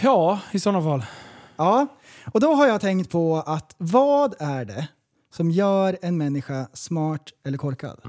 Ja, 0.00 0.38
i 0.52 0.60
sådana 0.60 0.82
fall. 0.82 1.04
Ja, 1.62 1.86
och 2.32 2.40
då 2.40 2.54
har 2.54 2.66
jag 2.66 2.80
tänkt 2.80 3.10
på 3.10 3.36
att 3.36 3.74
vad 3.78 4.34
är 4.38 4.64
det 4.64 4.88
som 5.34 5.50
gör 5.50 5.98
en 6.02 6.18
människa 6.18 6.66
smart 6.72 7.30
eller 7.44 7.58
korkad? 7.58 8.00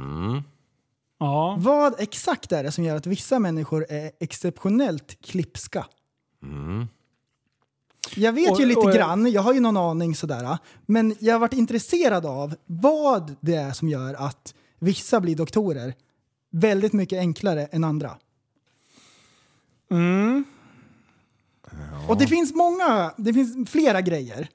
Ja. 1.19 1.55
Vad 1.59 1.99
exakt 1.99 2.51
är 2.51 2.63
det 2.63 2.71
som 2.71 2.83
gör 2.83 2.95
att 2.95 3.05
vissa 3.07 3.39
människor 3.39 3.85
är 3.89 4.11
exceptionellt 4.19 5.21
klipska? 5.21 5.85
Jag 8.15 8.33
vet 8.33 8.47
ju 8.59 8.63
Och- 8.63 8.67
lite 8.67 8.79
och- 8.79 8.93
grann, 8.93 9.31
jag 9.31 9.41
har 9.41 9.53
ju 9.53 9.59
någon 9.59 9.77
aning 9.77 10.15
sådär. 10.15 10.57
Men 10.85 11.15
jag 11.19 11.33
har 11.33 11.39
varit 11.39 11.53
intresserad 11.53 12.25
av 12.25 12.55
vad 12.65 13.35
det 13.39 13.55
är 13.55 13.71
som 13.71 13.89
gör 13.89 14.13
att 14.13 14.53
vissa 14.79 15.19
blir 15.21 15.35
doktorer 15.35 15.93
väldigt 16.51 16.93
mycket 16.93 17.19
enklare 17.19 17.65
än 17.65 17.83
andra. 17.83 18.17
Mm. 19.91 20.43
Och 22.09 22.17
det 22.17 22.27
finns 22.27 22.53
många, 22.55 23.11
det 23.17 23.33
finns 23.33 23.69
flera 23.69 24.01
grejer. 24.01 24.47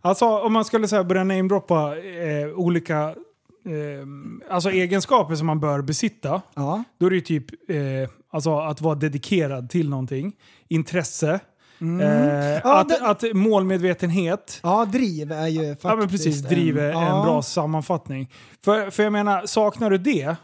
Alltså 0.00 0.24
om 0.26 0.52
man 0.52 0.64
skulle 0.64 0.88
säga 0.88 1.04
börja 1.04 1.24
namedroppa 1.24 1.96
eh, 1.98 2.48
olika 2.54 3.02
eh, 3.08 4.06
alltså 4.50 4.70
egenskaper 4.70 5.34
som 5.34 5.46
man 5.46 5.60
bör 5.60 5.82
besitta. 5.82 6.42
Ja. 6.54 6.84
Då 6.98 7.06
är 7.06 7.10
det 7.10 7.16
ju 7.16 7.22
typ 7.22 7.70
eh, 7.70 8.10
alltså 8.30 8.58
att 8.58 8.80
vara 8.80 8.94
dedikerad 8.94 9.70
till 9.70 9.88
någonting. 9.88 10.32
Intresse. 10.68 11.40
Eh, 11.80 12.60
Ja, 12.64 12.80
att, 12.80 12.88
det- 12.88 13.00
att 13.06 13.24
målmedvetenhet, 13.36 14.60
Ja, 14.62 14.84
driv 14.84 15.32
är 15.32 15.46
ju 15.48 15.60
faktiskt 15.68 15.84
ja 15.84 15.96
men 15.96 16.08
precis, 16.08 16.40
driver 16.42 16.90
en, 16.90 16.96
en 16.96 17.02
ja, 17.02 17.22
bra 17.24 17.42
sammanfattning. 17.42 18.30
För, 18.64 18.90
för 18.90 19.02
jag 19.02 19.12
menar, 19.12 19.46
saknar 19.46 19.90
du 19.90 19.98
det, 19.98 20.36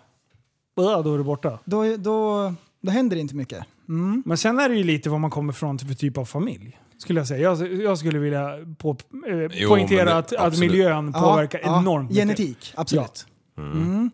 då 0.76 0.88
är 1.14 1.18
du 1.18 1.24
borta. 1.24 1.58
Då, 1.64 1.96
då, 1.96 2.54
då 2.80 2.90
händer 2.90 3.16
det 3.16 3.20
inte 3.20 3.34
mycket. 3.36 3.64
Mm. 3.88 4.22
Men 4.26 4.36
sen 4.38 4.58
är 4.58 4.68
det 4.68 4.74
ju 4.76 4.84
lite 4.84 5.10
vad 5.10 5.20
man 5.20 5.30
kommer 5.30 5.52
från 5.52 5.78
till 5.78 5.88
för 5.88 5.94
typ 5.94 6.18
av 6.18 6.24
familj. 6.24 6.78
Skulle 6.98 7.20
jag 7.20 7.28
säga. 7.28 7.40
Jag, 7.40 7.72
jag 7.82 7.98
skulle 7.98 8.18
vilja 8.18 8.50
på, 8.78 8.90
eh, 9.28 9.48
Jo, 9.52 9.68
poängtera 9.68 10.04
det- 10.04 10.16
att, 10.16 10.32
att 10.32 10.58
miljön 10.58 11.12
Ja, 11.14 11.20
påverkar 11.20 11.60
ja, 11.62 11.80
enormt 11.80 12.10
mycket. 12.10 12.22
Genetik, 12.22 12.72
absolut. 12.76 13.26
Mm. 13.58 14.10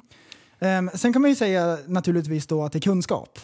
Ehm, 0.61 0.91
sen 0.95 1.13
kan 1.13 1.23
man 1.23 1.31
ju 1.31 1.35
säga 1.37 1.79
naturligtvis 1.87 2.47
då 2.47 2.65
att 2.65 2.73
det 2.73 2.79
är 2.79 2.81
kunskap. 2.81 3.39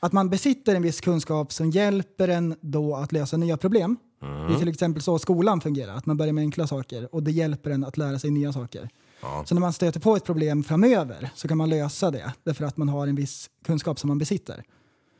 Att 0.00 0.12
man 0.12 0.30
besitter 0.30 0.74
en 0.74 0.82
viss 0.82 1.00
kunskap 1.00 1.52
som 1.52 1.70
hjälper 1.70 2.28
en 2.28 2.54
då 2.60 2.96
att 2.96 3.12
lösa 3.12 3.36
nya 3.36 3.56
problem. 3.56 3.96
Det 4.20 4.54
är 4.54 4.58
till 4.58 4.68
exempel 4.68 5.02
så 5.02 5.18
skolan 5.18 5.60
fungerar, 5.60 5.94
att 5.96 6.06
man 6.06 6.16
börjar 6.16 6.32
med 6.32 6.42
enkla 6.42 6.66
saker 6.66 7.14
och 7.14 7.22
det 7.22 7.30
hjälper 7.30 7.70
en 7.70 7.84
att 7.84 7.96
lära 7.96 8.18
sig 8.18 8.30
nya 8.30 8.52
saker. 8.52 8.88
Ja. 9.22 9.42
Så 9.46 9.54
när 9.54 9.60
man 9.60 9.72
stöter 9.72 10.00
på 10.00 10.16
ett 10.16 10.24
problem 10.24 10.62
framöver 10.62 11.30
så 11.34 11.48
kan 11.48 11.58
man 11.58 11.70
lösa 11.70 12.10
det 12.10 12.32
därför 12.44 12.64
att 12.64 12.76
man 12.76 12.88
har 12.88 13.06
en 13.06 13.14
viss 13.16 13.50
kunskap 13.66 13.98
som 13.98 14.08
man 14.08 14.18
besitter. 14.18 14.62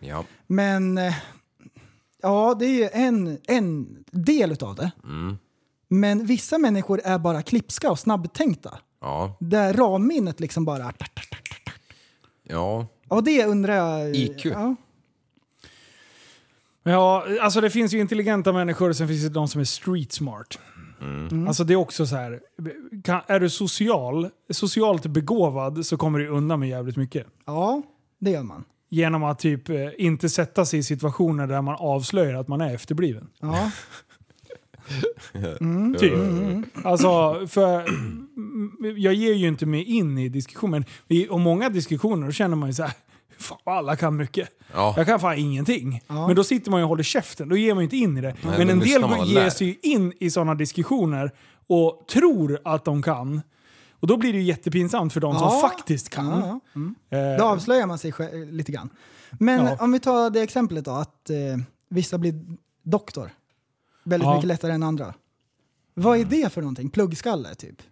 Ja. 0.01 0.24
Men 0.46 0.98
eh, 0.98 1.14
ja, 2.22 2.57
det 2.59 2.66
är 2.66 2.74
ju 2.74 2.88
en, 2.92 3.38
en 3.48 3.96
del 4.11 4.53
utav 4.53 4.74
det. 4.74 4.90
Men 5.88 6.26
vissa 6.26 6.59
människor 6.59 7.01
är 7.05 7.18
bara 7.18 7.42
klipska 7.42 7.90
och 7.90 7.98
snabbtänkta. 7.98 8.78
Ja. 9.01 9.36
Där 9.40 9.72
ramminnet 9.72 10.40
liksom 10.40 10.64
bara... 10.64 10.92
Ja. 12.42 12.86
Och 13.09 13.24
det 13.24 13.44
undrar 13.44 13.74
jag... 13.74 14.16
IQ. 14.16 14.44
Ja. 14.44 14.76
Ja, 16.82 17.26
alltså 17.40 17.61
det 17.61 17.70
finns 17.70 17.94
ju 17.94 18.01
intelligenta 18.01 18.53
människor, 18.53 18.92
sen 18.92 19.09
finns 19.09 19.22
det 19.22 19.28
de 19.28 19.48
som 19.48 19.61
är 19.61 19.64
street 19.64 20.12
smart. 20.12 20.59
Mm. 21.01 21.48
Alltså 21.48 21.64
det 21.64 21.72
är 21.72 21.76
också 21.76 22.07
så 22.07 22.16
här. 22.16 22.40
Kan, 23.05 23.20
är 23.26 23.40
du 23.40 23.51
social, 23.51 24.28
socialt 24.51 25.07
begåvad 25.07 25.86
så 25.86 25.96
kommer 25.96 26.18
du 26.18 26.28
undan 26.28 26.61
med 26.61 26.68
jävligt 26.68 26.96
mycket. 26.96 27.26
ja, 27.46 27.82
det 28.18 28.30
gör 28.30 28.42
man. 28.42 28.64
Genom 28.93 29.24
att 29.24 29.38
typ 29.38 29.68
eh, 29.68 29.76
inte 29.99 30.28
sätta 30.28 30.64
sig 30.64 30.78
i 30.78 30.82
situationer 30.82 31.47
där 31.47 31.62
man 31.62 31.76
avslöjar 31.78 32.34
att 32.34 32.49
man 32.49 32.61
är 32.61 32.74
efterbliven. 32.74 33.28
Ja. 33.41 33.70
Typ. 35.99 36.14
Alltså, 36.84 37.47
för 37.47 37.80
mm, 37.80 38.28
jag 38.97 39.14
ger 39.14 39.34
ju 39.34 39.49
inte 39.49 39.66
mig 39.66 39.84
in 39.84 40.18
i 40.18 40.28
diskussionen. 40.28 40.84
I, 41.09 41.28
och 41.28 41.41
många 41.41 41.68
diskussioner 41.68 42.26
då 42.26 42.32
känner 42.32 42.57
man 42.57 42.68
ju 42.68 42.72
så 42.72 42.82
här. 42.82 42.93
Fan, 43.38 43.59
alla 43.64 43.97
kan 43.97 44.16
mycket. 44.16 44.49
Ja. 44.72 44.95
Jag 44.97 45.07
kan 45.07 45.20
fan 45.20 45.38
ingenting. 45.38 46.01
Ja. 46.07 46.26
Men 46.26 46.36
då 46.36 46.45
sitter 46.45 46.70
man 46.70 46.80
ju 46.80 46.84
och 46.84 46.88
håller 46.88 47.03
käften. 47.03 47.49
Då 47.49 47.57
ger 47.57 47.74
man 47.74 47.82
ju 47.82 47.84
inte 47.84 47.97
in 47.97 48.18
i 48.18 48.20
det. 48.20 48.34
Nej, 48.43 48.59
Men 48.59 48.70
en 48.70 48.78
del 48.78 49.03
ger 49.24 49.51
sig 49.51 49.66
ju 49.66 49.76
in 49.82 50.12
i 50.20 50.30
sådana 50.30 50.55
diskussioner 50.55 51.30
och 51.66 52.05
tror 52.12 52.59
att 52.64 52.84
de 52.84 53.03
kan. 53.03 53.43
Och 54.01 54.07
då 54.07 54.16
blir 54.16 54.32
det 54.32 54.38
ju 54.38 54.44
jättepinsamt 54.44 55.12
för 55.12 55.20
de 55.20 55.38
som 55.38 55.48
Ja. 55.48 55.61
faktiskt 55.68 56.09
kan. 56.11 56.26
Ja, 56.26 56.42
ja. 56.46 56.61
Mm. 56.74 56.94
Eh, 57.32 57.38
Då 57.38 57.44
avslöjar 57.44 57.86
man 57.86 57.98
sig 57.98 58.12
själv, 58.12 58.53
lite 58.53 58.72
grann. 58.72 58.88
Men 59.30 59.66
Ja. 59.66 59.76
om 59.80 59.92
vi 59.92 60.01
tar 60.01 60.30
det 60.30 60.40
exemplet 60.40 60.84
då, 60.84 60.90
att 60.90 61.30
eh, 61.30 61.36
vissa 61.88 62.18
blir 62.18 62.34
doktor. 62.82 63.30
Väldigt 64.05 64.26
Ja. 64.26 64.34
mycket 64.34 64.48
lättare 64.48 64.72
än 64.72 64.82
andra. 64.82 65.14
Vad 65.94 66.18
är 66.18 66.24
det 66.24 66.53
för 66.53 66.61
någonting? 66.61 66.90
Pluggskalle, 66.90 67.55
typ? 67.55 67.82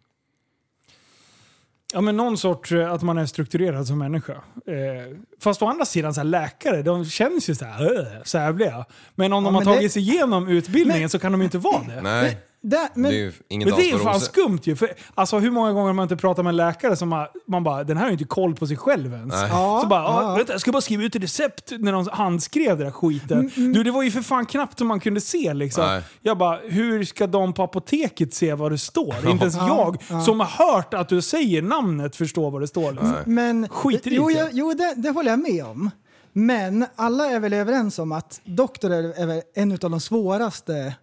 Ja 1.93 2.01
men 2.01 2.17
någon 2.17 2.39
sorts 2.39 2.73
eh, 2.73 2.93
att 2.93 3.03
man 3.03 3.19
är 3.19 3.27
strukturerad 3.27 3.87
som 3.87 3.99
människa. 3.99 4.33
Eh, 4.67 5.17
fast 5.41 5.63
å 5.63 5.67
andra 5.67 5.85
sidan, 5.85 6.15
så 6.15 6.21
här, 6.21 6.25
läkare, 6.25 6.83
de 6.83 7.05
känns 7.05 7.51
ju 7.51 7.55
så 7.55 7.65
här 7.65 8.17
äh, 8.17 8.23
sävliga. 8.23 8.85
Men 9.15 9.33
om 9.33 9.45
de 9.45 9.55
Ja, 9.55 9.59
har 9.61 9.65
men 9.65 9.75
tagit 9.75 9.83
det- 9.89 9.93
sig 9.93 10.03
igenom 10.03 10.49
utbildningen 10.49 11.01
Men- 11.03 11.09
så 11.11 11.19
kan 11.19 11.33
de 11.33 11.43
inte 11.43 11.59
vara 11.59 11.83
det. 11.89 12.03
Nej. 12.03 12.39
Där, 12.61 12.89
men, 12.95 13.11
det 13.11 13.17
är 13.17 13.21
ju 13.21 13.33
ingen 13.49 13.69
Men 13.69 13.79
det 13.79 13.91
är 13.91 13.99
fan 13.99 14.21
skumt 14.21 14.61
ju. 14.63 14.77
För, 14.77 14.91
alltså 15.15 15.39
hur 15.39 15.51
många 15.51 15.73
gånger 15.73 15.87
har 15.87 15.95
man 15.95 16.03
inte 16.03 16.17
pratat 16.17 16.45
med 16.45 16.51
en 16.51 16.57
läkare 16.57 16.97
som 16.97 17.13
har, 17.13 17.31
man 17.47 17.65
bara, 17.65 17.85
den 17.85 17.97
här 17.97 18.05
har 18.05 18.11
ju 18.11 18.13
inte 18.13 18.25
koll 18.25 18.55
på 18.55 18.67
sig 18.67 18.77
själv 18.77 19.13
ens. 19.13 19.35
Ja, 19.35 19.81
så 19.83 19.89
bara, 19.89 20.03
ja. 20.03 20.35
vänta, 20.37 20.53
jag 20.53 20.61
ska 20.61 20.73
bara 20.73 20.81
skriva 20.81 21.03
ut 21.03 21.17
ett 21.17 21.23
recept 21.23 21.73
när 21.79 21.93
de 21.93 22.09
handskrev 22.13 22.79
det 22.79 22.85
där 22.85 22.91
skiten. 22.91 23.51
Du 23.55 23.83
det 23.83 23.91
var 23.91 24.03
ju 24.03 24.11
för 24.11 24.23
fan 24.23 24.47
knappt 24.47 24.79
som 24.79 24.89
man 24.89 25.01
kunde 25.01 25.21
se 25.21 25.55
liksom. 25.55 25.85
Nej. 25.85 26.03
Jag 26.23 26.39
bara, 26.39 26.59
hur 26.59 27.05
ska 27.05 27.27
de 27.27 27.53
på 27.53 27.63
apoteket 27.63 28.35
se 28.35 28.55
vad 28.55 28.73
det 28.73 28.79
står? 28.79 29.15
Inte 29.29 29.45
ens 29.45 29.57
Ja, 29.57 29.95
jag 30.09 30.23
som 30.23 30.41
har 30.41 30.75
hört 30.75 30.95
att 30.95 31.09
du 31.09 31.23
säger 31.23 31.63
namnet 31.63 32.17
förstår 32.17 32.51
vad 32.51 32.61
det 32.61 32.69
står. 32.69 32.93
Liksom. 32.93 33.17
Men, 33.27 33.69
Skit 33.69 34.07
i 34.07 34.11
det, 34.11 34.17
jo, 34.17 34.31
jag, 34.31 34.49
jo 34.53 34.73
det, 34.73 34.95
det 34.97 35.11
håller 35.11 35.31
jag 35.31 35.39
med 35.39 35.65
om. 35.65 35.91
Men 36.33 36.87
alla 36.97 37.27
är 37.27 37.41
väl 37.41 37.53
överens 37.53 37.99
om 37.99 38.13
att 38.13 38.41
doktor 38.45 38.93
är, 38.93 39.43
en 39.55 39.73
av 39.73 39.79
de 39.79 40.01
svåraste 40.01 40.95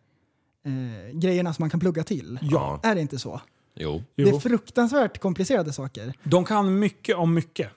eh, 0.66 1.18
grejerna 1.20 1.53
som 1.53 1.63
man 1.63 1.70
kan 1.70 1.80
plugga 1.80 2.03
till. 2.03 2.39
Ja. 2.41 2.80
Är 2.84 2.95
det 2.95 3.01
inte 3.01 3.20
så? 3.20 3.41
Jo. 3.76 4.03
Det 4.16 4.24
är 4.24 4.39
fruktansvärt 4.39 5.20
komplicerade 5.20 5.74
saker. 5.74 6.13
De 6.24 6.45
kan 6.45 6.80
mycket 6.80 7.16
om 7.16 7.34
mycket. 7.34 7.70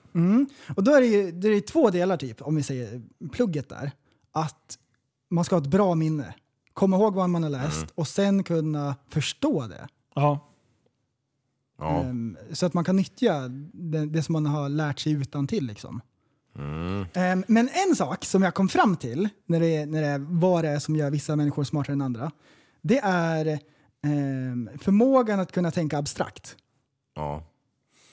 Och 0.76 0.84
då 0.84 0.94
är 0.94 1.00
det 1.00 1.06
ju 1.06 1.32
det 1.32 1.48
är 1.48 1.60
två 1.60 1.90
delar 1.90 2.16
typ, 2.16 2.42
om 2.42 2.56
vi 2.56 2.62
säger 2.62 3.02
plugget 3.32 3.68
där. 3.68 3.92
Att 4.32 4.78
man 5.30 5.44
ska 5.44 5.56
ha 5.56 5.62
ett 5.62 5.68
bra 5.68 5.94
minne. 5.94 6.34
Komma 6.72 6.96
ihåg 6.96 7.14
vad 7.14 7.30
man 7.30 7.42
har 7.42 7.50
läst 7.50 7.86
och 7.94 8.08
sen 8.08 8.44
kunna 8.44 8.96
förstå 9.08 9.66
det. 9.66 9.88
Ja. 10.14 10.48
Ja. 11.78 12.00
Ehm, 12.00 12.36
så 12.52 12.66
att 12.66 12.74
man 12.74 12.84
kan 12.84 12.96
nyttja 12.96 13.48
det, 13.72 14.06
det 14.06 14.22
som 14.22 14.32
man 14.32 14.46
har 14.46 14.68
lärt 14.68 14.98
sig 14.98 15.12
utan 15.12 15.46
till 15.46 15.66
liksom. 15.66 16.00
Ehm, 17.14 17.44
men 17.48 17.68
en 17.88 17.96
sak 17.96 18.24
som 18.24 18.42
jag 18.42 18.54
kom 18.54 18.68
fram 18.68 18.96
till 18.96 19.28
när 19.46 19.60
det, 19.60 19.86
när 19.86 20.02
det 20.02 20.08
är 20.08 20.18
vad 20.18 20.64
det 20.64 20.68
är 20.68 20.78
som 20.78 20.96
gör 20.96 21.10
vissa 21.10 21.36
människor 21.36 21.64
smartare 21.64 21.92
än 21.92 22.02
andra. 22.02 22.30
Det 22.88 22.98
är 23.02 23.58
ehm, 24.04 24.70
förmågan 24.80 25.40
att 25.40 25.52
kunna 25.52 25.70
tänka 25.70 25.98
abstrakt. 25.98 26.56
ja. 27.14 27.42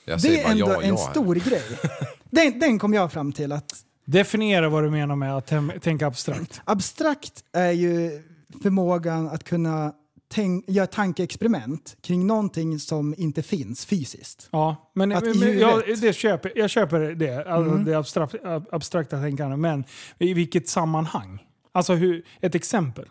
Jag 0.08 0.22
Det 0.22 0.40
är 0.40 0.42
bara 0.44 0.52
ändå 0.52 0.66
ja, 0.72 0.82
en 0.82 0.88
ja. 0.88 0.96
här. 1.04 1.10
stor 1.10 1.34
grej. 1.34 1.62
Den, 2.30 2.58
den 2.58 2.78
kom 2.78 2.94
jag 2.94 3.12
fram 3.12 3.32
till 3.32 3.52
att 3.52 3.72
Definiera 4.04 4.68
vad 4.68 4.82
du 4.84 4.90
menar 4.90 5.16
med 5.16 5.36
att 5.36 5.52
tänka 5.82 6.06
abstrakt. 6.06 6.60
abstrakt 6.64 7.44
är 7.52 7.70
ju 7.70 8.22
förmågan 8.62 9.28
att 9.28 9.44
kunna 9.44 9.92
tänk, 10.28 10.64
göra 10.68 10.86
tankeexperiment 10.86 11.96
kring 12.00 12.26
någonting 12.26 12.78
som 12.78 13.14
inte 13.18 13.42
finns 13.42 13.86
fysiskt. 13.86 14.48
Ja, 14.52 14.90
men, 14.94 15.12
Att 15.12 15.24
i 15.24 15.34
men 15.38 15.58
jag, 15.58 15.84
Mm. 15.88 16.00
det 16.00 16.12
köper, 16.12 16.52
jag 16.56 16.70
köper 16.70 17.00
det, 17.00 17.44
alltså 17.46 17.74
det 17.74 17.94
abstrakt, 17.94 18.34
ab- 18.44 18.68
abstrakta 18.72 19.20
tänkandet. 19.20 19.58
Men 19.58 19.84
i 20.18 20.34
vilket 20.34 20.68
sammanhang? 20.68 21.46
Alltså 21.72 21.94
hur, 21.94 22.24
ett 22.40 22.54
exempel. 22.54 23.06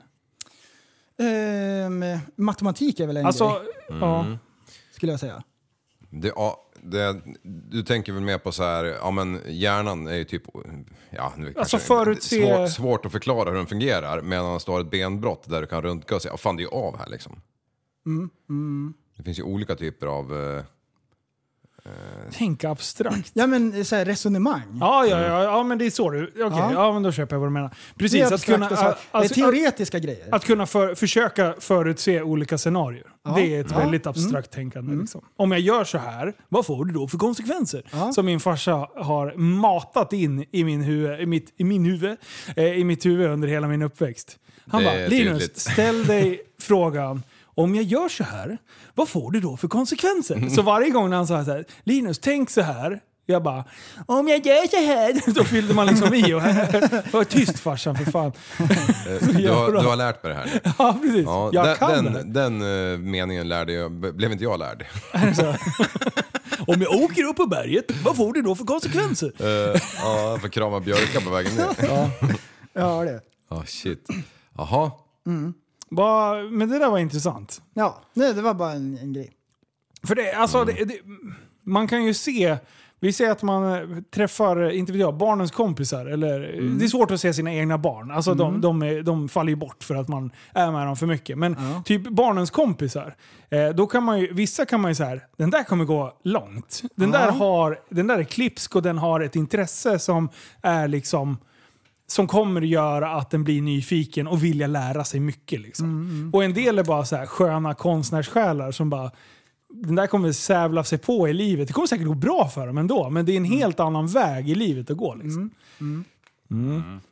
Ehm, 1.20 2.03
matematik 2.36 2.99
är 2.99 3.07
väl 3.07 3.18
en 3.18 3.26
Alltså, 3.26 3.47
grej, 3.49 3.99
ja. 4.01 4.26
skulle 4.91 5.11
jag 5.13 5.20
säga. 5.20 5.43
Det, 6.09 6.28
ja, 6.36 6.61
det, 6.82 7.22
du 7.43 7.84
tänker 7.84 8.13
väl 8.13 8.22
mer 8.24 8.38
på 8.38 8.51
så 8.51 8.63
här, 8.63 8.84
ja 8.86 9.11
men 9.11 9.39
hjärnan 9.47 10.07
är 10.07 10.16
ju 10.16 10.24
typ, 10.24 10.43
ja 11.09 11.34
nu 11.38 11.53
Alltså 11.57 11.78
kanske- 11.78 11.93
förutse- 11.93 12.41
svår, 12.57 12.68
svårt 12.68 13.05
att 13.05 13.11
förklara 13.11 13.49
hur 13.49 13.57
den 13.57 13.68
fungerar 13.68 14.22
medan 14.22 14.59
du 14.66 14.72
har 14.72 14.82
ett 14.82 14.91
benbrott 14.91 15.49
där 15.49 15.61
du 15.61 15.68
kan 15.68 15.82
röntga 15.82 16.16
och 16.16 16.22
säga, 16.22 16.34
ja 16.34 16.38
fan 16.38 16.55
det 16.55 16.61
är 16.61 16.63
ju 16.66 16.70
av 16.72 16.97
här 16.97 17.09
liksom. 17.09 17.41
Mm, 18.49 18.93
Det 19.18 19.24
finns 19.24 19.39
ju 19.39 19.43
olika 19.43 19.76
typer 19.76 20.07
av, 20.07 20.34
eh, 20.57 20.63
tänka 22.31 22.69
abstrakt. 22.69 23.31
Ja 23.33 23.47
men 23.47 23.86
så 23.86 23.95
här, 23.95 24.05
resonemang. 24.05 24.77
Ja, 24.79 25.05
ja, 25.05 25.21
ja, 25.21 25.43
ja, 25.43 25.63
men 25.63 25.77
det 25.77 25.86
är 25.86 25.89
så 25.89 26.09
du... 26.09 26.23
Okej, 26.27 26.39
Ja. 26.39 26.71
ja. 26.73 26.93
men 26.93 27.03
då 27.03 27.11
köper 27.11 27.36
jag 27.36 27.39
vad 27.39 27.49
du 27.49 27.53
menar. 27.53 27.75
Precis, 27.97 28.31
att 28.31 28.45
kunna, 28.45 28.69
saker. 28.69 28.97
alltså, 29.11 29.33
det 29.33 29.41
är 29.41 29.51
teoretiska 29.51 29.99
grejer. 29.99 30.27
att, 30.27 30.33
att 30.33 30.45
kunna 30.45 30.65
för, 30.65 30.95
försöka 30.95 31.55
förutse 31.59 32.21
olika 32.21 32.57
scenarier. 32.57 33.03
Det 33.36 33.55
är 33.55 33.61
ett 33.61 33.67
Ja. 33.69 33.75
Mm. 33.75 33.86
väldigt 33.86 34.07
abstrakt 34.07 34.51
tänkande. 34.51 34.95
Liksom. 34.95 35.21
Om 35.38 35.51
jag 35.51 35.61
gör 35.61 35.83
så 35.83 35.97
här, 35.97 36.33
vad 36.49 36.65
får 36.65 36.86
det 36.86 36.93
då 36.93 37.07
för 37.07 37.17
konsekvenser? 37.17 37.83
Ja. 37.91 38.11
Som 38.11 38.25
min 38.25 38.39
farsa 38.39 38.88
har 38.95 39.33
matat 39.38 40.13
in 40.13 40.45
i, 40.51 40.63
min 40.63 40.81
huvud, 40.81 41.19
i, 41.19 41.25
mitt, 41.25 41.53
i, 41.57 41.63
min 41.63 41.86
huvud, 41.86 42.17
eh, 42.55 42.63
i 42.65 42.83
mitt 42.83 43.05
huvud 43.05 43.29
under 43.29 43.47
hela 43.47 43.67
min 43.67 43.81
uppväxt. 43.81 44.38
Han 44.67 44.83
bara, 44.83 44.93
Linus, 44.93 45.09
tydligt." 45.39 45.57
ställ 45.57 46.05
dig 46.05 46.41
frågan, 46.61 47.23
om 47.55 47.75
jag 47.75 47.83
gör 47.83 48.09
så 48.09 48.23
här, 48.23 48.57
vad 48.95 49.09
får 49.09 49.31
det 49.31 49.39
då 49.39 49.57
för 49.57 49.67
konsekvenser? 49.67 50.49
Så 50.49 50.61
varje 50.61 50.89
gång 50.89 51.09
när 51.09 51.17
han 51.17 51.27
sa 51.27 51.45
så 51.45 51.51
här, 51.51 51.65
Linus 51.83 52.19
tänk 52.19 52.49
så 52.49 52.61
här. 52.61 52.99
Jag 53.27 53.43
bara, 53.43 53.63
om 54.05 54.27
jag 54.27 54.45
gör 54.45 54.67
så 54.67 54.77
här. 54.87 55.33
Då 55.35 55.43
fyllde 55.43 55.73
man 55.73 55.87
liksom 55.87 56.13
i 56.13 56.33
och 56.33 56.41
var 57.13 57.23
tyst 57.23 57.59
farsan 57.59 57.95
för 57.95 58.11
fan. 58.11 58.31
eh, 58.59 59.27
du, 59.37 59.49
har, 59.49 59.71
du 59.71 59.87
har 59.87 59.95
lärt 59.95 60.23
mig 60.23 60.33
det 60.33 60.39
här 60.39 60.45
nu. 60.53 60.59
Ja 60.79 60.97
precis, 61.01 61.23
Ja, 61.25 61.49
jag 61.53 61.65
den, 61.65 61.75
kan 61.75 62.03
den, 62.13 62.33
den 62.33 62.61
eh, 62.93 62.97
meningen 62.99 63.47
lärde 63.47 63.73
jag, 63.73 63.91
blev 63.91 64.31
inte 64.31 64.43
jag 64.43 64.59
lärd. 64.59 64.85
det. 65.11 65.57
Om 66.67 66.81
jag 66.81 66.93
åker 67.03 67.23
upp 67.23 67.35
på 67.35 67.45
berget, 67.47 67.85
vad 68.03 68.15
får 68.17 68.33
det 68.33 68.41
då 68.41 68.55
för 68.55 68.65
konsekvenser? 68.65 69.31
Eh, 69.39 69.81
ja, 70.01 70.29
jag 70.29 70.41
får 70.41 70.47
krama 70.49 70.79
björkar 70.79 71.21
på 71.21 71.29
vägen 71.29 71.55
ner. 71.55 71.65
Ja, 71.81 72.09
Ja, 72.73 73.03
det. 73.03 73.21
shit. 73.67 74.07
Jaha. 74.57 74.91
Bara, 75.91 76.43
men 76.43 76.69
det 76.69 76.79
där 76.79 76.89
var 76.89 76.99
intressant. 76.99 77.61
Ja, 77.73 78.01
nej, 78.13 78.33
det 78.33 78.41
var 78.41 78.53
bara 78.53 78.71
en, 78.71 78.97
en 78.97 79.13
grej. 79.13 79.31
För 80.07 80.15
det, 80.15 80.33
alltså, 80.33 80.63
det, 80.65 80.86
det, 80.86 80.95
man 81.63 81.88
kan 81.88 82.03
ju 82.03 82.13
se 82.13 82.57
Vi 82.99 83.13
säger 83.13 83.31
att 83.31 83.43
man 83.43 83.73
eh, 83.73 84.01
träffar, 84.15 84.71
inte 84.71 84.91
vet 84.91 84.99
jag, 85.01 85.17
barnens 85.17 85.51
kompisar. 85.51 86.05
Eller, 86.05 86.53
Mm. 86.53 86.77
Det 86.79 86.86
är 86.86 86.88
svårt 86.88 87.11
att 87.11 87.21
se 87.21 87.33
sina 87.33 87.53
egna 87.53 87.77
barn. 87.77 88.11
Alltså 88.11 88.33
de, 88.33 88.61
de, 88.61 88.81
är, 88.81 89.01
de 89.03 89.29
faller 89.29 89.49
ju 89.49 89.55
bort 89.55 89.83
för 89.83 89.95
att 89.95 90.07
man 90.07 90.31
är 90.53 90.71
med 90.71 90.88
dem 90.88 90.95
för 90.95 91.07
mycket. 91.07 91.38
Men 91.38 91.55
typ 91.86 92.09
barnens 92.09 92.51
kompisar. 92.51 93.15
Eh, 93.49 93.69
då 93.69 93.88
kan 93.88 94.03
man 94.03 94.19
ju, 94.19 94.33
vissa 94.33 94.65
kan 94.65 94.81
man 94.81 94.91
ju 94.91 94.95
säga, 94.95 95.19
den 95.38 95.49
där 95.49 95.63
kommer 95.63 95.86
gå 95.86 96.17
långt. 96.23 96.81
Den, 96.95 97.11
där 97.11 97.31
har, 97.31 97.79
den 97.89 98.07
där 98.07 98.19
är 98.19 98.23
klipsk 98.23 98.75
och 98.75 98.81
den 98.81 98.97
har 98.97 99.19
ett 99.19 99.36
intresse 99.36 99.99
som 99.99 100.29
är 100.61 100.88
liksom 100.88 101.38
som 102.07 102.27
kommer 102.27 102.61
göra 102.61 103.11
att 103.11 103.29
den 103.29 103.43
blir 103.43 103.61
nyfiken 103.61 104.27
och 104.27 104.43
vilja 104.43 104.67
lära 104.67 105.03
sig 105.03 105.19
mycket. 105.19 105.61
Liksom. 105.61 106.31
Och 106.33 106.43
en 106.43 106.53
del 106.53 106.79
är 106.79 106.83
bara 106.83 107.05
så 107.05 107.15
här 107.15 107.25
sköna 107.25 107.73
konstnärssjälar 107.73 108.71
som 108.71 108.89
bara 108.89 109.11
den 109.69 109.95
där 109.95 110.07
kommer 110.07 110.31
sävla 110.31 110.83
sig 110.83 110.97
på 110.97 111.27
i 111.27 111.33
livet. 111.33 111.67
Det 111.67 111.73
kommer 111.73 111.87
säkert 111.87 112.07
gå 112.07 112.13
bra 112.13 112.47
för 112.47 112.67
dem 112.67 112.77
ändå, 112.77 113.09
men 113.09 113.25
det 113.25 113.31
är 113.31 113.37
en 113.37 113.45
helt 113.45 113.79
annan 113.79 114.07
väg 114.07 114.49
i 114.49 114.55
livet 114.55 114.91
att 114.91 114.97
gå. 114.97 115.15
Liksom. 115.15 115.51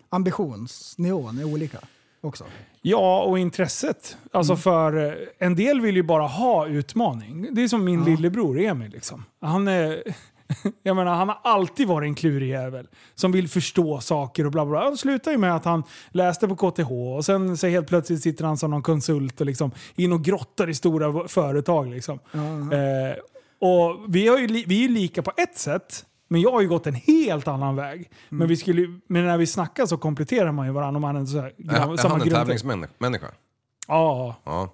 Ambitionsnivån 0.09 1.37
är 1.39 1.43
olika 1.43 1.77
också. 2.21 2.45
Ja, 2.81 3.23
och 3.23 3.39
intresset. 3.39 4.17
Alltså 4.31 4.55
för 4.55 5.07
eh, 5.07 5.13
en 5.37 5.55
del 5.55 5.81
vill 5.81 5.95
ju 5.95 6.03
bara 6.03 6.27
ha 6.27 6.67
utmaning. 6.67 7.47
Det 7.51 7.63
är 7.63 7.67
som 7.67 7.83
min 7.83 8.03
lillebror 8.03 8.59
Emil. 8.59 8.91
Liksom. 8.91 9.25
Han, 9.41 9.67
är, 9.67 10.03
jag 10.83 10.95
menar, 10.95 11.15
han 11.15 11.29
har 11.29 11.39
alltid 11.43 11.87
varit 11.87 12.07
en 12.07 12.15
klurig 12.15 12.49
jävel 12.49 12.87
som 13.15 13.31
vill 13.31 13.49
förstå 13.49 13.99
saker 13.99 14.45
och 14.45 14.51
bla 14.51 14.65
bla. 14.65 14.83
Han 14.83 14.97
slutar 14.97 15.31
ju 15.31 15.37
med 15.37 15.55
att 15.55 15.65
han 15.65 15.83
läste 16.11 16.47
på 16.47 16.55
KTH 16.55 16.91
och 16.91 17.25
sen 17.25 17.57
så 17.57 17.67
helt 17.67 17.87
plötsligt 17.87 18.21
sitter 18.23 18.45
han 18.45 18.57
som 18.57 18.71
någon 18.71 18.81
konsult 18.83 19.39
och 19.41 19.45
liksom 19.45 19.71
in 19.95 20.13
och 20.13 20.23
grottar 20.23 20.69
i 20.69 20.73
stora 20.73 21.27
företag. 21.27 21.89
Liksom. 21.89 22.19
Eh, 22.71 23.17
och 23.59 23.99
vi, 24.07 24.27
har 24.27 24.37
ju, 24.37 24.47
vi 24.47 24.77
är 24.77 24.87
ju 24.87 24.87
lika 24.87 25.21
på 25.21 25.31
ett 25.37 25.57
sätt, 25.57 26.05
men 26.27 26.41
jag 26.41 26.51
har 26.51 26.61
ju 26.61 26.67
gått 26.67 26.87
en 26.87 26.95
helt 26.95 27.47
annan 27.47 27.75
väg. 27.75 28.09
Men, 28.29 28.47
vi 28.47 28.57
skulle, 28.57 28.99
men 29.07 29.25
när 29.25 29.37
vi 29.37 29.47
snackar 29.47 29.85
så 29.85 29.97
kompletterar 29.97 30.51
man 30.51 30.65
ju 30.65 30.71
varandra. 30.71 30.99
Man 30.99 31.15
är 31.15 31.25
så 31.25 31.39
här, 31.39 31.53
Är, 31.57 31.79
han- 31.79 31.97
samma 31.97 32.13
han 32.13 32.21
en 32.21 32.29
tävlingsmänniska? 32.29 33.27
Ja. 33.87 34.35
Ja, 34.43 34.73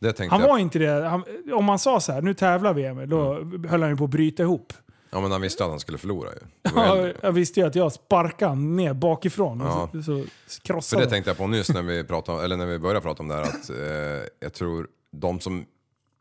det 0.00 0.18
Han 0.18 0.40
jag. 0.40 0.48
var 0.48 0.58
inte 0.58 0.78
det. 0.78 1.08
Han, 1.08 1.24
om 1.54 1.64
man 1.64 1.78
sa 1.78 2.00
så 2.00 2.12
här, 2.12 2.22
nu 2.22 2.34
tävlar 2.34 2.74
vi 2.74 2.84
Emil, 2.84 3.08
då 3.08 3.34
höll 3.68 3.82
han 3.82 3.90
ju 3.90 3.96
på 3.96 4.04
att 4.04 4.10
bryta 4.10 4.42
ihop. 4.42 4.72
Ja, 5.10 5.20
men 5.20 5.32
han 5.32 5.40
visste 5.40 5.64
att 5.64 5.70
han 5.70 5.80
skulle 5.80 5.98
förlora 5.98 6.30
ju. 6.30 6.70
Ja, 6.74 7.08
jag 7.20 7.32
visste 7.32 7.60
ju 7.60 7.66
att 7.66 7.74
jag 7.74 7.92
sparkade 7.92 8.54
ner 8.54 8.94
bakifrån. 8.94 9.60
Ja. 9.60 9.88
Så, 9.92 10.02
så 10.02 10.24
För 10.48 10.60
krossade 10.62 11.04
det 11.04 11.10
tänkte 11.10 11.30
jag 11.30 11.38
på 11.38 11.46
nyss 11.46 11.68
när 11.68 11.82
vi, 11.82 12.04
pratade, 12.04 12.44
eller 12.44 12.56
när 12.56 12.66
vi 12.66 12.78
började 12.78 13.00
prata 13.00 13.22
om 13.22 13.28
det 13.28 13.34
här 13.34 13.42
att 13.42 13.70
eh, 13.70 14.28
jag 14.40 14.52
tror 14.54 14.88
de 15.12 15.40
som 15.40 15.64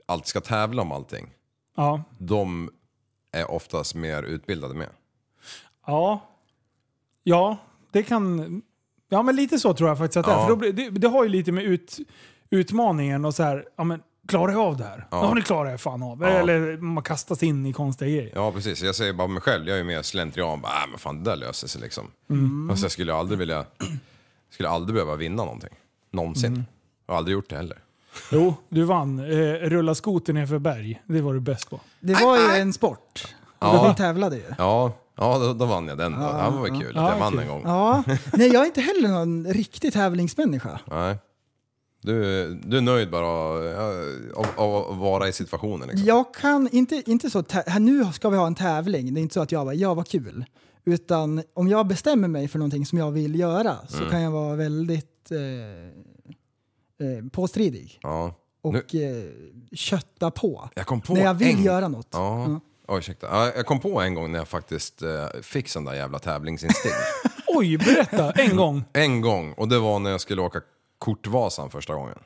alltid 0.06 0.28
ska 0.28 0.42
tävla 0.42 0.82
om 0.82 0.92
allting, 0.92 1.30
Ja. 1.76 2.04
de 2.18 2.70
är 3.32 3.52
oftast 3.52 3.96
mer 3.96 4.24
utbildade 4.24 4.74
med. 4.74 4.90
Ja. 5.86 6.22
Ja, 7.24 7.58
det 7.92 8.04
kan... 8.04 8.62
Ja, 9.10 9.24
men 9.24 9.36
lite 9.36 9.60
så 9.60 9.74
tror 9.74 9.90
jag 9.90 9.98
faktiskt 9.98 10.18
att 10.18 10.26
det 10.26 10.32
är. 10.32 10.36
Ja. 10.36 10.48
För 10.48 10.56
då 10.56 10.72
det, 10.72 10.90
det 10.90 11.08
har 11.08 11.24
ju 11.24 11.30
lite 11.30 11.52
med 11.52 11.64
ut, 11.64 11.98
utmaningen 12.50 13.26
och 13.26 13.36
så 13.36 13.44
här, 13.44 13.66
ja 13.76 13.84
men 13.84 14.02
klarar 14.30 14.52
jag 14.52 14.62
av 14.62 14.78
det 14.78 14.84
här? 14.84 15.08
Ja, 15.12 15.34
det 15.36 15.42
klarar 15.42 15.70
jag 15.70 15.82
fan 15.82 16.04
av. 16.04 16.24
Eller 16.24 16.78
man 16.78 17.04
kastas 17.04 17.44
in 17.44 17.66
i 17.66 17.74
konstiga 17.74 18.10
grejer. 18.12 18.32
Ja 18.36 18.52
precis, 18.52 18.82
jag 18.82 18.96
säger 18.96 19.14
bara 19.14 19.28
mig 19.28 19.42
själv, 19.42 19.68
jag 19.68 19.74
är 19.74 19.78
ju 19.78 19.84
mer 19.84 20.02
slentrian, 20.02 20.62
bara, 20.62 20.72
äh, 20.72 20.90
men 20.90 21.00
fan 21.00 21.24
det 21.24 21.30
där 21.30 21.36
löser 21.38 21.68
sig 21.68 21.82
liksom. 21.82 22.08
Mm. 22.30 22.70
Alltså, 22.70 22.86
jag 22.86 22.92
skulle 22.92 23.14
aldrig 23.14 23.40
vilja, 23.40 23.66
skulle 24.54 24.70
aldrig 24.70 24.94
behöva 24.94 25.16
vinna 25.16 25.44
någonting. 25.44 25.74
Någonsin. 26.12 26.54
Mm. 26.54 26.64
Jag 27.08 27.14
har 27.14 27.18
aldrig 27.18 27.34
gjort 27.34 27.50
det 27.50 27.56
heller. 27.56 27.78
Jo, 28.32 28.56
du 28.70 28.84
vann. 28.84 29.20
Eh, 29.20 29.54
rulla 29.54 29.96
skoter 29.96 30.34
nerför 30.34 30.60
berg. 30.60 31.02
Det 31.06 31.22
var 31.22 31.34
du 31.34 31.40
bäst 31.40 31.70
på. 31.70 31.80
Det 32.00 32.14
var 32.14 32.38
ju 32.38 32.62
en 32.62 32.74
sport. 32.74 33.36
Ja. 33.60 33.88
Vi 33.90 33.96
tävlade 33.96 34.36
ju. 34.36 34.44
Ja, 34.58 34.92
ja 35.18 35.38
då, 35.40 35.54
då 35.54 35.66
vann 35.66 35.88
jag 35.88 35.98
den. 35.98 36.12
då. 36.12 36.20
det 36.20 36.26
var 36.58 36.62
väl 36.70 36.82
kul 36.82 36.98
att 36.98 37.04
Ja, 37.04 37.12
jag 37.12 37.20
vann 37.20 37.32
kul. 37.32 37.42
en 37.42 37.48
gång. 37.48 37.62
Ja. 37.66 38.04
Nej, 38.34 38.48
jag 38.54 38.62
är 38.62 38.66
inte 38.66 38.82
heller 38.82 39.10
någon 39.10 39.46
riktig 39.48 39.94
tävlingsmänniska. 39.94 40.80
Nej. 40.86 41.18
Du, 42.02 42.14
du 42.66 42.78
är 42.78 42.82
nöjd 42.82 43.10
bara 43.12 43.26
av, 43.28 44.46
av 44.56 44.76
att 44.92 44.98
vara 44.98 45.28
i 45.28 45.34
situationen 45.34 45.88
liksom. 45.88 46.08
Jag 46.08 46.34
kan 46.34 46.70
inte, 46.72 47.04
inte 47.06 47.30
så, 47.30 47.44
här, 47.52 47.80
nu 47.80 48.06
ska 48.14 48.30
vi 48.30 48.38
ha 48.38 48.48
en 48.48 48.56
tävling, 48.56 49.14
det 49.14 49.20
är 49.20 49.22
inte 49.22 49.34
så 49.34 49.42
att 49.42 49.52
jag 49.52 49.66
bara, 49.66 49.74
ja 49.76 49.94
vad 49.94 50.08
kul. 50.08 50.46
Utan 50.86 51.44
om 51.54 51.68
jag 51.68 51.88
bestämmer 51.88 52.28
mig 52.28 52.48
för 52.48 52.60
någonting 52.60 52.86
som 52.86 52.98
jag 52.98 53.12
vill 53.12 53.40
göra 53.40 53.78
så 53.88 53.98
Mm. 53.98 54.10
kan 54.10 54.22
jag 54.22 54.32
vara 54.32 54.56
väldigt 54.56 55.32
eh, 55.32 55.38
eh, 57.08 57.26
påstridig. 57.32 58.00
Ja. 58.02 58.34
Och 58.62 58.74
Nu, 58.74 58.80
eh, 59.20 59.76
kötta 59.78 60.32
på. 60.32 60.70
jag 60.76 60.86
kom 60.86 61.02
på 61.02 61.14
När 61.14 61.24
jag 61.24 61.34
vill 61.34 61.58
en... 61.58 61.64
göra 61.64 61.88
något. 61.88 62.08
Ja. 62.12 62.60
Oj, 62.88 62.98
ursäkta. 62.98 63.28
Ja, 63.32 63.52
jag 63.56 63.66
kom 63.66 63.80
på 63.80 64.02
en 64.02 64.14
gång 64.16 64.32
när 64.32 64.40
jag 64.40 64.48
faktiskt 64.48 65.02
eh, 65.02 65.26
fick 65.42 65.70
sån 65.70 65.86
där 65.86 65.94
jävla 65.94 66.20
tävlingsinstinkt. 66.20 66.98
Oj, 67.48 67.78
berätta! 67.78 68.32
En 68.32 68.56
gång. 68.58 68.84
en 68.94 69.22
gång, 69.22 69.54
och 69.54 69.68
det 69.68 69.80
var 69.80 70.00
när 70.00 70.12
jag 70.12 70.22
skulle 70.22 70.42
åka 70.42 70.62
Kortvasan 71.00 71.70
första 71.70 71.94
gången. 71.94 72.20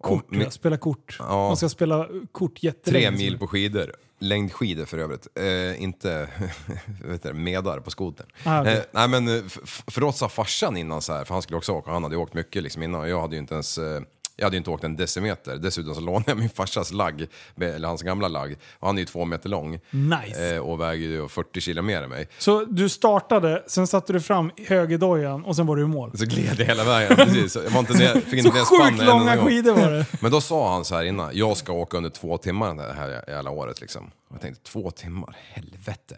Kort, 0.00 0.30
Och 0.30 0.36
ja, 0.36 0.50
spela 0.50 0.76
kort. 0.76 1.16
Ja. 1.18 1.48
Man 1.48 1.56
ska 1.56 1.68
spela 1.68 2.08
kort 2.32 2.62
jättelänge. 2.62 3.08
Tre 3.08 3.16
mil 3.16 3.38
på 3.38 3.46
skidor. 3.46 3.94
Längdskidor 4.18 4.84
för 4.84 4.98
övrigt. 4.98 5.28
Eh, 5.34 5.82
inte 5.82 6.28
vet 7.04 7.22
du, 7.22 7.32
medar 7.32 7.80
på 7.80 7.90
skotern. 7.90 8.26
Ah, 8.44 8.64
eh, 8.64 8.82
nej 8.92 9.08
men 9.08 9.28
eh, 9.28 9.42
för 9.86 10.04
oss 10.04 10.18
sa 10.18 10.28
farsan 10.28 10.76
innan 10.76 11.02
så 11.02 11.12
här, 11.12 11.24
för 11.24 11.34
han 11.34 11.42
skulle 11.42 11.56
också 11.58 11.72
åka, 11.72 11.90
han 11.90 12.02
hade 12.02 12.16
åkt 12.16 12.34
mycket 12.34 12.62
liksom 12.62 12.82
innan 12.82 13.00
och 13.00 13.08
jag 13.08 13.20
hade 13.20 13.34
ju 13.34 13.40
inte 13.40 13.54
ens 13.54 13.78
eh, 13.78 14.00
jag 14.42 14.46
hade 14.46 14.56
ju 14.56 14.58
inte 14.58 14.70
åkt 14.70 14.84
en 14.84 14.96
decimeter. 14.96 15.56
Dessutom 15.56 15.94
så 15.94 16.00
lånade 16.10 16.24
jag 16.26 16.38
min 16.38 16.48
farsas 16.48 16.92
lagg, 16.92 17.26
eller 17.60 17.88
hans 17.88 18.02
gamla 18.02 18.28
lagg. 18.28 18.56
Och 18.78 18.86
han 18.86 18.96
är 18.96 19.00
ju 19.00 19.06
två 19.06 19.24
meter 19.24 19.48
lång. 19.48 19.80
Nice. 19.90 20.54
Eh, 20.54 20.60
och 20.60 20.80
väger 20.80 21.08
ju 21.08 21.28
40 21.28 21.60
kilo 21.60 21.82
mer 21.82 22.02
än 22.02 22.10
mig. 22.10 22.28
Så 22.38 22.64
du 22.64 22.88
startade, 22.88 23.62
sen 23.66 23.86
satte 23.86 24.12
du 24.12 24.20
fram 24.20 24.50
högerdojan 24.66 25.44
och 25.44 25.56
sen 25.56 25.66
var 25.66 25.76
du 25.76 25.82
i 25.82 25.86
mål. 25.86 26.18
Så 26.18 26.24
gled 26.24 26.60
jag 26.60 26.66
hela 26.66 26.84
vägen, 26.84 27.16
precis. 27.16 27.56
Jag 27.56 27.70
var 27.70 27.80
inte 27.80 27.92
ner, 27.92 28.20
fick 28.20 28.44
inte 28.44 28.58
Så 28.58 28.64
sjukt 28.64 29.04
långa 29.04 29.36
skidor 29.36 29.72
var 29.72 29.90
det. 29.90 30.06
Men 30.20 30.30
då 30.30 30.40
sa 30.40 30.72
han 30.72 30.84
så 30.84 30.94
här 30.94 31.04
innan, 31.04 31.30
jag 31.32 31.56
ska 31.56 31.72
åka 31.72 31.96
under 31.96 32.10
två 32.10 32.38
timmar 32.38 32.74
det 32.74 32.92
här 32.92 33.24
jävla 33.28 33.50
året 33.50 33.80
liksom. 33.80 34.06
Och 34.06 34.34
jag 34.34 34.40
tänkte, 34.40 34.62
två 34.62 34.90
timmar? 34.90 35.36
Helvete. 35.52 36.16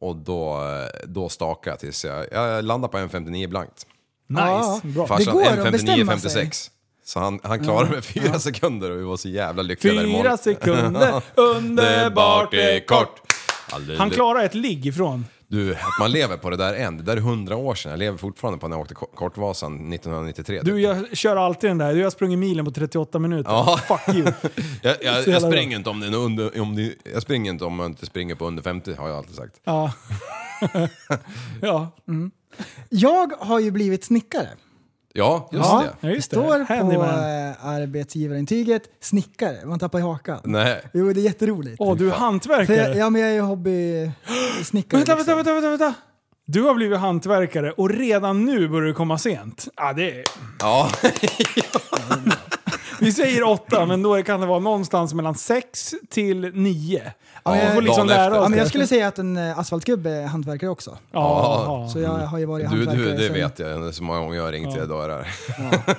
Och 0.00 0.16
då, 0.16 0.60
då 1.04 1.28
stakade 1.28 1.72
jag 1.72 1.80
tills 1.80 2.04
jag, 2.04 2.26
jag 2.32 2.64
landade 2.64 2.92
på 2.92 2.98
1,59 2.98 3.46
blankt. 3.46 3.86
Nice. 4.26 4.42
Ja. 4.42 4.80
Bra. 4.84 5.06
Farsan 5.06 5.34
går 5.34 5.42
att 5.42 5.72
bestämma 5.72 6.18
sig. 6.18 6.44
1,59,56. 6.44 6.70
Så 7.10 7.20
han, 7.20 7.40
han 7.42 7.64
klarade 7.64 7.90
med 7.90 8.04
fyra 8.04 8.38
sekunder 8.38 8.90
och 8.90 8.98
vi 8.98 9.02
var 9.02 9.16
så 9.16 9.28
jävla 9.28 9.62
lyckliga 9.62 9.94
där 9.94 10.00
Fyra 10.02 10.10
imorgon. 10.10 10.38
sekunder, 10.38 11.22
underbart 11.34 12.54
är 12.54 12.86
kort. 12.86 13.20
Aldrig- 13.72 13.98
Han 13.98 14.10
klarar 14.10 14.44
ett 14.44 14.54
ligg 14.54 14.86
ifrån. 14.86 15.26
Du, 15.48 15.74
att 15.74 15.80
man 16.00 16.12
lever 16.12 16.36
på 16.36 16.50
det 16.50 16.56
där 16.56 16.74
än. 16.74 16.96
Det 16.96 17.02
där 17.02 17.16
är 17.16 17.20
hundra 17.20 17.56
år 17.56 17.74
sedan. 17.74 17.90
Jag 17.90 17.98
lever 17.98 18.18
fortfarande 18.18 18.58
på 18.60 18.68
när 18.68 18.76
jag 18.76 18.80
åkte 18.82 18.94
Ko- 18.94 19.10
Kortvasan 19.14 19.92
1993. 19.92 20.60
Du, 20.62 20.80
jag 20.80 21.16
kör 21.16 21.36
alltid 21.36 21.70
den 21.70 21.78
där. 21.78 21.94
Du 21.94 22.02
har 22.02 22.10
sprungit 22.10 22.38
milen 22.38 22.64
på 22.64 22.70
38 22.70 23.18
minuter. 23.18 23.50
Ja. 23.50 23.80
Fuck 23.88 24.14
you. 24.16 24.26
jag, 24.82 24.96
jag, 25.02 25.28
jag 25.28 25.42
springer 25.42 25.76
inte 25.76 25.90
om 25.90 26.00
det 26.00 26.16
under, 26.16 26.60
om 26.60 26.76
det, 26.76 26.94
jag 27.12 27.22
springer 27.22 27.50
inte 27.50 27.64
om 27.64 27.78
jag 27.78 27.86
inte 27.86 28.06
springer 28.06 28.34
på 28.34 28.46
under 28.46 28.62
50 28.62 28.94
har 28.94 29.08
jag 29.08 29.16
alltid 29.18 29.34
sagt. 29.36 29.54
Ja. 29.64 29.92
ja. 31.62 31.90
Jag 32.88 33.32
har 33.40 33.60
ju 33.60 33.70
blivit 33.70 34.04
snickare. 34.04 34.48
Ja, 35.14 35.48
just 35.52 35.64
Ja. 35.64 35.82
det. 36.00 36.08
ja, 36.08 36.14
just 36.14 36.30
det. 36.30 36.36
Står 36.36 36.64
på 36.64 37.02
eh, 37.02 37.66
arbetsgivarintyget 37.66 38.82
snickare. 39.00 39.66
Man 39.66 39.78
tappar 39.78 39.98
i 39.98 40.02
hakan. 40.02 40.40
Nej. 40.44 40.82
Jo, 40.94 41.12
det 41.12 41.20
är 41.20 41.22
jätteroligt. 41.22 41.76
Åh, 41.78 41.96
du 41.96 42.08
är 42.08 42.12
hantverkare. 42.14 42.76
jag, 42.76 42.96
ja, 42.96 43.10
men 43.10 43.20
jag 43.20 43.30
är 43.30 43.34
ju 43.34 43.40
hobbysnickare. 43.40 44.98
Vänta, 44.98 45.14
liksom. 45.14 45.36
vänta, 45.36 45.52
vänta, 45.54 45.68
vänta. 45.70 45.94
Du 46.46 46.62
har 46.62 46.74
blivit 46.74 46.98
hantverkare 46.98 47.72
och 47.72 47.90
redan 47.90 48.44
nu 48.44 48.68
börjar 48.68 48.86
du 48.88 48.94
komma 48.94 49.18
sent. 49.18 49.68
Ja, 49.76 49.92
det 49.92 50.10
är... 50.18 50.24
Ja, 50.60 50.90
Vi 53.00 53.12
säger 53.12 53.42
åtta, 53.42 53.86
men 53.86 54.02
då 54.02 54.22
kan 54.22 54.40
det 54.40 54.46
vara 54.46 54.58
någonstans 54.58 55.14
mellan 55.14 55.34
sex 55.34 55.94
till 56.08 56.40
nio. 56.54 57.12
Ja, 57.44 57.52
Vi 57.52 57.58
jag- 57.58 57.74
får 57.74 57.82
liksom 57.82 58.06
dagen 58.06 58.06
lära 58.06 58.24
efter. 58.26 58.38
oss 58.38 58.44
Ja, 58.44 58.48
men 58.48 58.58
jag 58.58 58.66
det. 58.66 58.68
skulle 58.68 58.86
säga 58.86 59.08
att 59.08 59.18
en 59.18 59.36
eh, 59.36 59.58
asfaltgubbe 59.58 60.10
är 60.10 60.26
hantverkare 60.26 60.70
också. 60.70 60.98
Ja, 61.12 61.88
Så 61.92 61.98
jag 62.00 62.10
har 62.10 62.38
ju 62.38 62.44
varit 62.44 62.64
du, 62.64 62.68
hantverkare 62.76 63.04
du, 63.04 63.12
det 63.16 63.24
sen- 63.26 63.32
vet 63.34 63.58
jag. 63.58 63.82
Det 63.82 63.88
är 63.88 63.92
så 63.92 64.02
många 64.02 64.18
gånger 64.20 64.36
jag 64.36 64.44
har 64.44 64.52
ringt 64.52 64.74
till 64.74 64.88
dörrar. 64.88 65.28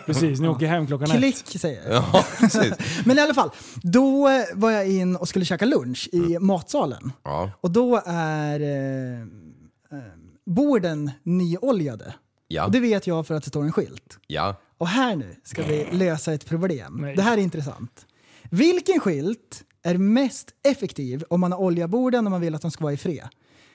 precis. 0.05 0.39
Ni 0.39 0.47
åker 0.47 0.65
hem 0.65 0.87
klockan 0.87 1.11
ett. 1.11 1.17
Klick 1.17 1.47
säger 1.61 1.91
jag. 1.93 2.03
Ja, 2.13 2.23
precis. 2.39 2.73
Men 3.05 3.17
i 3.17 3.21
alla 3.21 3.33
fall, 3.33 3.49
då 3.81 4.27
eh, 4.29 4.43
var 4.53 4.71
jag 4.71 4.87
in 4.91 5.15
och 5.15 5.27
skulle 5.27 5.45
käka 5.45 5.65
lunch 5.65 6.09
i 6.11 6.39
matsalen. 6.39 7.11
Ja. 7.23 7.51
Och 7.61 7.71
då 7.71 8.01
är 8.05 8.59
eh, 8.59 9.19
eh, 9.21 10.03
borden 10.45 11.11
nyoljade. 11.23 12.13
Ja. 12.47 12.65
Och 12.65 12.71
det 12.71 12.79
vet 12.79 13.07
jag 13.07 13.27
för 13.27 13.35
att 13.35 13.43
det 13.43 13.49
står 13.49 13.63
en 13.63 13.71
skylt. 13.71 14.17
Ja. 14.27 14.55
Och 14.81 14.87
här 14.87 15.15
nu 15.15 15.35
ska 15.43 15.63
vi 15.63 15.87
lösa 15.91 16.33
ett 16.33 16.45
problem. 16.45 16.97
Nej. 17.01 17.15
Det 17.15 17.21
här 17.21 17.37
är 17.37 17.41
intressant. 17.41 18.05
Vilken 18.49 18.99
skylt 18.99 19.63
är 19.83 19.97
mest 19.97 20.53
effektiv 20.63 21.23
om 21.29 21.39
man 21.39 21.51
har 21.51 21.59
olja 21.59 21.87
borden 21.87 22.25
och 22.25 22.31
man 22.31 22.41
vill 22.41 22.55
att 22.55 22.61
de 22.61 22.71
ska 22.71 22.83
vara 22.83 22.93
i 22.93 22.97
fred? 22.97 23.27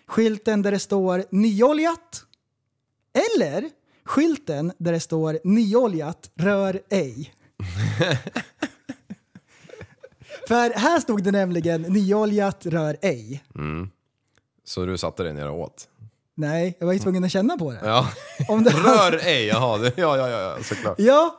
Skylten 0.06 0.62
där 0.62 0.70
det 0.70 0.78
står 0.78 1.24
nyoljat 1.30 2.24
eller 3.34 3.70
skylten 4.04 4.72
där 4.78 4.92
det 4.92 5.00
står 5.00 5.38
nyoljat 5.44 6.30
rör 6.34 6.82
ej? 6.90 7.34
För 10.48 10.78
här 10.78 11.00
stod 11.00 11.22
det 11.22 11.30
nämligen 11.30 11.82
nyoljat 11.82 12.66
rör 12.66 12.96
ej. 13.02 13.44
Så 14.64 14.86
du 14.86 14.98
satte 14.98 15.22
dig 15.22 15.32
ner 15.32 15.48
och 15.48 15.60
åt? 15.60 15.88
Nej, 16.38 16.76
jag 16.78 16.86
var 16.86 16.92
ju 16.92 16.98
tvungen 16.98 17.24
att 17.24 17.30
känna 17.30 17.56
på 17.56 17.72
det. 17.72 17.80
Ja. 17.84 18.08
Om 18.48 18.64
det 18.64 18.70
Rör 18.84 19.20
ej, 19.22 19.46
jaha. 19.46 19.78
Det, 19.78 19.92
ja, 19.96 20.16
ja, 20.16 20.28
ja, 20.28 20.40
ja, 20.40 20.56
såklart. 20.62 20.94
Ja, 20.98 21.36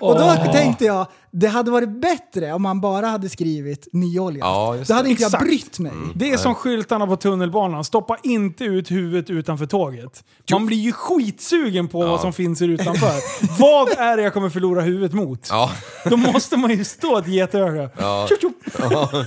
och 0.00 0.18
då 0.18 0.52
tänkte 0.52 0.84
jag, 0.84 1.06
det 1.32 1.48
hade 1.48 1.70
varit 1.70 2.00
bättre 2.00 2.52
om 2.52 2.62
man 2.62 2.80
bara 2.80 3.06
hade 3.06 3.28
skrivit 3.28 3.88
nyolja. 3.92 4.40
Ja, 4.40 4.76
just 4.76 4.88
då 4.88 4.94
hade 4.94 5.08
det. 5.08 5.10
inte 5.10 5.22
jag 5.22 5.28
Exakt. 5.28 5.44
brytt 5.44 5.78
mig. 5.78 5.92
Det 6.14 6.30
är 6.30 6.36
som 6.36 6.54
skyltarna 6.54 7.06
på 7.06 7.16
tunnelbanan. 7.16 7.84
Stoppa 7.84 8.16
inte 8.22 8.64
ut 8.64 8.90
huvudet 8.90 9.30
utanför 9.30 9.66
tåget. 9.66 10.24
Man 10.52 10.66
blir 10.66 10.76
ju 10.76 10.92
skitsugen 10.92 11.88
på 11.88 11.98
vad 11.98 12.20
som 12.20 12.32
finns 12.32 12.60
här 12.60 12.68
utanför. 12.68 13.12
vad 13.60 13.88
är 13.98 14.16
det 14.16 14.22
jag 14.22 14.32
kommer 14.32 14.50
förlora 14.50 14.80
huvudet 14.80 15.12
mot? 15.12 15.48
Ja. 15.50 15.70
Då 16.04 16.16
måste 16.16 16.56
man 16.56 16.70
ju 16.70 16.84
stå 16.84 17.18
ett 17.18 17.28
getöga. 17.28 17.90
Tjup, 18.28 18.40
tjup. 18.40 18.54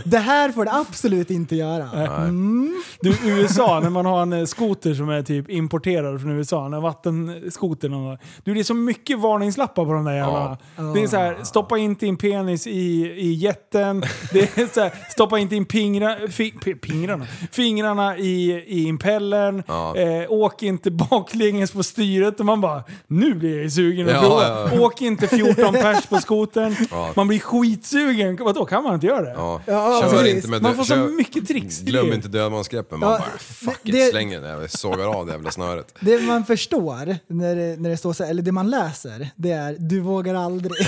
Det 0.05 0.17
här 0.17 0.51
får 0.51 0.65
det 0.65 0.73
absolut 0.73 1.31
inte 1.31 1.55
göra. 1.55 1.89
Du, 3.01 3.17
USA, 3.23 3.79
när 3.79 3.89
man 3.89 4.05
har 4.05 4.21
en 4.21 4.33
eh, 4.33 4.45
skoter 4.45 4.93
som 4.93 5.09
är 5.09 5.21
typ 5.21 5.49
importerad 5.49 6.21
från 6.21 6.31
USA, 6.31 6.65
en 6.65 6.81
vattenskoter. 6.81 7.89
Du, 8.43 8.53
det 8.53 8.59
är 8.59 8.63
så 8.63 8.73
mycket 8.73 9.19
varningslappar 9.19 9.85
på 9.85 9.93
de 9.93 10.05
där 10.05 10.13
jävlarna. 10.13 10.57
Det 10.93 11.03
är 11.03 11.07
så 11.07 11.17
här, 11.17 11.37
stoppa 11.43 11.77
inte 11.93 12.05
in 12.07 12.17
penis 12.17 12.67
i, 12.67 12.71
i 13.17 13.33
jätten. 13.33 14.03
Det 14.31 14.57
är 14.57 14.73
så 14.73 14.81
här, 14.81 14.91
stoppa 15.09 15.39
inte 15.39 15.55
in 15.55 15.65
pingra, 15.65 16.15
fi, 16.31 16.51
pingrarna, 16.81 17.27
fingrarna 17.51 18.17
i, 18.17 18.51
i 18.67 18.83
impellern. 18.83 19.63
Ja. 19.67 19.97
Eh, 19.97 20.31
åk 20.31 20.63
inte 20.63 20.91
baklänges 20.91 21.71
på 21.71 21.83
styret. 21.83 22.39
Och 22.39 22.45
man 22.45 22.61
bara, 22.61 22.83
nu 23.07 23.33
blir 23.33 23.61
jag 23.61 23.71
sugen 23.71 24.07
att 24.09 24.13
Ja, 24.13 24.21
prova. 24.21 24.47
ja, 24.47 24.69
ja. 24.73 24.81
Åk 24.81 25.01
inte 25.01 25.27
14 25.27 25.73
pers 25.73 26.05
på 26.05 26.17
skotern. 26.17 26.75
Man 27.15 27.27
blir 27.27 27.39
skitsugen. 27.39 28.35
Vadå, 28.41 28.65
kan 28.65 28.83
man 28.83 28.93
inte 28.95 29.07
göra 29.07 29.21
det? 29.21 29.33
Ja. 29.37 29.61
Ja, 29.65 30.07
Kör 30.11 30.27
inte 30.27 30.47
med 30.47 30.61
Man 30.61 30.75
får 30.75 30.83
så 30.83 30.95
mycket 30.95 31.47
tricks. 31.47 31.79
Glöm 31.79 32.09
det. 32.09 32.15
inte 32.15 32.27
dödmansgreppen. 32.27 32.99
Man 32.99 33.11
Ja, 33.11 33.17
bara 33.17 33.37
fuck 33.39 33.79
det- 33.83 33.97
it, 33.97 34.09
slänger 34.11 34.41
den 34.41 34.59
där. 34.59 34.67
Sågar 34.67 35.05
av 35.07 35.25
det 35.25 35.31
jävla 35.31 35.51
snöret. 35.51 35.95
Det 35.99 36.21
man 36.21 36.45
förstår 36.45 37.17
när 37.27 37.55
det, 37.55 37.81
när 37.81 37.89
det 37.89 37.97
står 37.97 38.13
så 38.13 38.23
här, 38.23 38.29
eller 38.31 38.41
det 38.41 38.51
man 38.51 38.69
läser, 38.69 39.29
det 39.35 39.51
är 39.51 39.75
du 39.79 39.99
vågar 39.99 40.35
aldrig. 40.35 40.87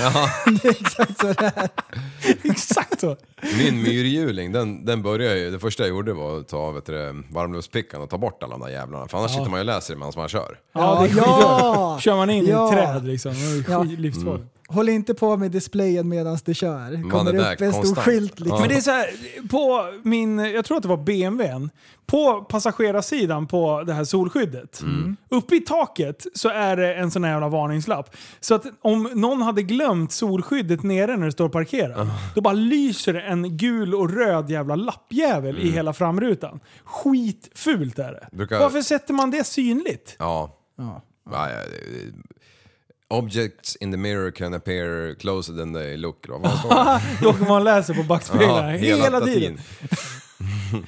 exakt 0.98 1.18
så 1.20 1.26
det 1.26 1.52
är. 1.56 1.68
Exakt 2.50 3.00
så. 3.00 3.16
Min 3.58 3.82
myrhjuling, 3.82 4.52
den, 4.52 4.84
den 4.84 5.02
började 5.02 5.38
ju, 5.38 5.50
det 5.50 5.58
första 5.58 5.82
jag 5.82 5.90
gjorde 5.90 6.12
var 6.12 6.38
att 6.38 6.48
ta 6.48 6.70
du, 6.72 7.24
varmluftspickan 7.30 8.02
och 8.02 8.10
ta 8.10 8.18
bort 8.18 8.42
alla 8.42 8.58
de 8.58 8.66
där 8.66 8.72
jävlarna. 8.72 9.08
För 9.08 9.18
annars 9.18 9.30
sitter 9.30 9.50
man 9.50 9.54
ju 9.54 9.60
och 9.60 9.66
läser 9.66 9.94
det 9.94 9.98
medan 9.98 10.12
man 10.16 10.28
kör. 10.28 10.58
Ja, 10.72 10.80
det 11.00 11.06
är 11.10 11.16
Ja. 11.16 11.22
skitbra. 11.24 12.00
Kör 12.00 12.16
man 12.16 12.30
in 12.30 12.46
i 12.46 12.50
Ja. 12.50 12.64
ett 12.68 12.72
träd 12.78 13.04
liksom. 13.04 13.32
Det 13.32 13.68
är 13.68 13.72
Ja. 13.72 13.82
skit- 13.84 13.98
livsfarligt. 13.98 14.44
Håll 14.68 14.88
inte 14.88 15.14
på 15.14 15.36
med 15.36 15.50
displayen 15.50 16.08
medan 16.08 16.38
du 16.44 16.54
kör. 16.54 17.10
Kommer 17.10 17.32
det 17.32 17.38
upp 17.52 17.60
en 17.60 17.72
stor 17.72 17.94
skylt 18.02 18.40
liksom. 18.40 18.60
Men 18.60 18.68
det 18.68 18.74
är 18.74 18.80
så 18.80 18.90
här, 18.90 19.06
på 19.48 19.86
min, 20.02 20.38
jag 20.38 20.64
tror 20.64 20.76
att 20.76 20.82
det 20.82 20.88
var 20.88 20.96
BMWn, 20.96 21.70
på 22.06 22.44
passagerarsidan 22.44 23.46
på 23.46 23.82
det 23.86 23.92
här 23.92 24.04
solskyddet, 24.04 24.80
uppe 25.30 25.56
i 25.56 25.60
taket 25.60 26.26
så 26.34 26.48
är 26.48 26.76
det 26.76 26.94
en 26.94 27.10
sån 27.10 27.24
här 27.24 27.30
jävla 27.32 27.48
varningslapp. 27.48 28.16
Så 28.40 28.54
att 28.54 28.64
om 28.80 29.02
någon 29.14 29.42
hade 29.42 29.62
glömt 29.62 30.12
solskyddet 30.12 30.82
nere 30.82 31.16
när 31.16 31.26
det 31.26 31.32
står 31.32 31.48
parkerat, 31.48 32.08
då 32.34 32.40
bara 32.40 32.54
lyser 32.54 33.14
en 33.14 33.56
gul 33.56 33.94
och 33.94 34.10
röd 34.14 34.50
jävla 34.50 34.74
lappjävel 34.76 35.58
i 35.58 35.70
hela 35.70 35.92
framrutan. 35.92 36.60
Skitfult 36.84 37.98
är 37.98 38.12
det. 38.12 38.28
Brukar- 38.32 38.58
Varför 38.58 38.82
sätter 38.82 39.14
man 39.14 39.30
det 39.30 39.44
synligt? 39.46 40.16
Ja. 40.18 40.56
ja. 40.78 41.02
ja, 41.30 41.46
det- 41.48 42.12
Objects 43.08 43.76
in 43.76 43.90
the 43.92 43.96
mirror 43.96 44.30
can 44.30 44.54
appear 44.54 45.14
closer 45.14 45.52
than 45.52 45.72
they 45.74 45.96
look. 45.96 46.26
det? 46.26 46.32
Då 47.22 47.32
kan 47.32 47.48
man 47.48 47.64
läsa 47.64 47.94
på 47.94 48.02
backspeglarna 48.02 48.70
hela, 48.70 49.08
latin. 49.08 49.34
tiden. 49.34 49.58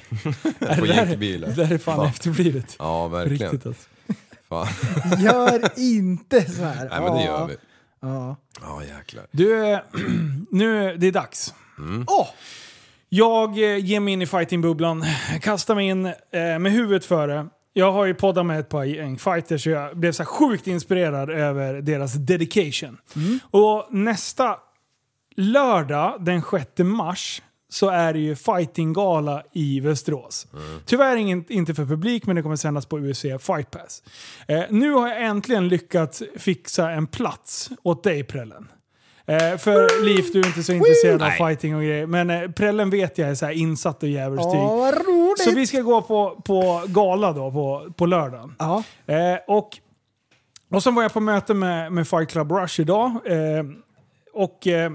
På 0.59 0.85
Det 0.85 1.09
jigbilar. 1.09 1.47
Det 1.47 1.53
där 1.53 1.73
är 1.73 1.77
fan 1.77 2.05
efterblivet. 2.07 2.75
Ja, 2.79 3.07
verkligen. 3.07 3.51
Riktigt 3.51 3.65
alltså. 3.67 3.89
Fan. 4.49 4.67
Gör 5.23 5.79
inte 5.79 6.51
så 6.51 6.63
här. 6.63 6.89
Nej 6.89 7.01
men 7.01 7.13
det 7.13 7.23
gör 7.23 7.47
vi. 7.47 7.55
Ja. 8.01 8.35
Ja 8.61 8.83
jäklar. 8.83 9.25
Du, 9.31 9.79
nu 10.51 10.97
det 10.97 11.07
är 11.07 11.11
dags. 11.11 11.53
Åh! 12.07 12.27
Jag 13.09 13.49
eh, 13.49 13.85
ger 13.85 13.99
mig 13.99 14.13
in 14.13 14.21
i 14.21 14.25
fightingbubblan, 14.25 15.05
kastar 15.41 15.75
mig 15.75 15.87
in 15.87 16.05
eh, 16.05 16.13
med 16.59 16.71
huvudet 16.71 17.05
före. 17.05 17.47
Jag 17.73 17.91
har 17.91 18.05
ju 18.05 18.13
poddat 18.13 18.45
med 18.45 18.59
ett 18.59 18.69
par 18.69 18.83
gäng 18.83 19.17
fighters 19.17 19.63
så 19.63 19.69
jag 19.69 19.97
blev 19.97 20.11
så 20.11 20.25
sjukt 20.25 20.67
inspirerad 20.67 21.29
över 21.29 21.73
deras 21.73 22.13
dedication. 22.13 22.97
Och 23.51 23.87
nästa 23.89 24.57
lördag 25.35 26.17
den 26.19 26.41
6 26.41 26.65
mars 26.77 27.41
så 27.71 27.89
är 27.89 28.13
det 28.13 28.19
ju 28.19 28.35
fightinggala 28.35 29.43
i 29.51 29.79
Västerås. 29.79 30.47
Tyvärr 30.85 31.15
ingen, 31.15 31.45
inte 31.49 31.73
för 31.73 31.85
publik, 31.85 32.25
men 32.25 32.35
det 32.35 32.41
kommer 32.41 32.55
sändas 32.55 32.85
på 32.85 32.99
UFC 32.99 33.21
Fight 33.21 33.71
Pass. 33.71 34.03
Eh, 34.47 34.63
nu 34.69 34.91
har 34.91 35.07
jag 35.07 35.23
äntligen 35.25 35.67
lyckats 35.67 36.23
fixa 36.37 36.91
en 36.91 37.07
plats 37.07 37.69
åt 37.83 38.03
dig 38.03 38.23
Prellen. 38.23 38.67
Eh, 39.25 39.57
för 39.57 40.03
Liv, 40.05 40.25
du 40.33 40.39
är 40.39 40.47
inte 40.47 40.63
så 40.63 40.73
intresserad 40.73 41.21
av 41.21 41.29
fighting 41.29 41.75
och 41.75 41.81
grejer. 41.81 42.05
Men 42.05 42.29
eh, 42.29 42.51
Prellen 42.51 42.89
vet 42.89 43.17
jag 43.17 43.29
är 43.29 43.35
så 43.35 43.51
insatt 43.51 44.03
och 44.03 44.09
djävulstyg. 44.09 44.59
Åh, 44.59 44.91
Så 45.43 45.51
vi 45.55 45.67
ska 45.67 45.81
gå 45.81 46.01
på, 46.01 46.41
på 46.45 46.83
gala 46.87 47.33
då 47.33 47.51
på, 47.51 47.93
på 47.97 48.05
lördagen. 48.05 48.55
Ja. 48.59 48.83
Eh, 49.05 49.37
och, 49.47 49.69
och 50.71 50.83
sen 50.83 50.95
var 50.95 51.01
jag 51.01 51.13
på 51.13 51.19
möte 51.19 51.53
med, 51.53 51.91
med 51.91 52.07
Fight 52.07 52.29
Club 52.29 52.51
Rush 52.51 52.81
idag. 52.81 53.11
Eh, 53.25 53.63
och 54.33 54.67
eh, 54.67 54.91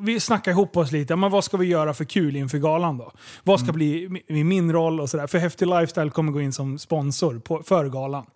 vi 0.00 0.20
snackade 0.20 0.50
ihop 0.52 0.76
oss 0.76 0.92
lite. 0.92 1.16
Men 1.16 1.30
vad 1.30 1.44
ska 1.44 1.56
vi 1.56 1.66
göra 1.66 1.94
för 1.94 2.04
kul 2.04 2.36
inför 2.36 2.58
galan 2.58 2.98
då? 2.98 3.12
Vad 3.44 3.60
ska 3.60 3.72
bli 3.72 4.08
mi- 4.08 4.44
min 4.44 4.72
roll 4.72 5.00
och 5.00 5.10
sådär? 5.10 5.26
För 5.26 5.38
Häftig 5.38 5.66
Lifestyle 5.66 6.10
kommer 6.10 6.32
gå 6.32 6.40
in 6.40 6.52
som 6.52 6.78
sponsor 6.78 7.38
på, 7.38 7.62
för 7.62 7.88
galan. 7.88 8.26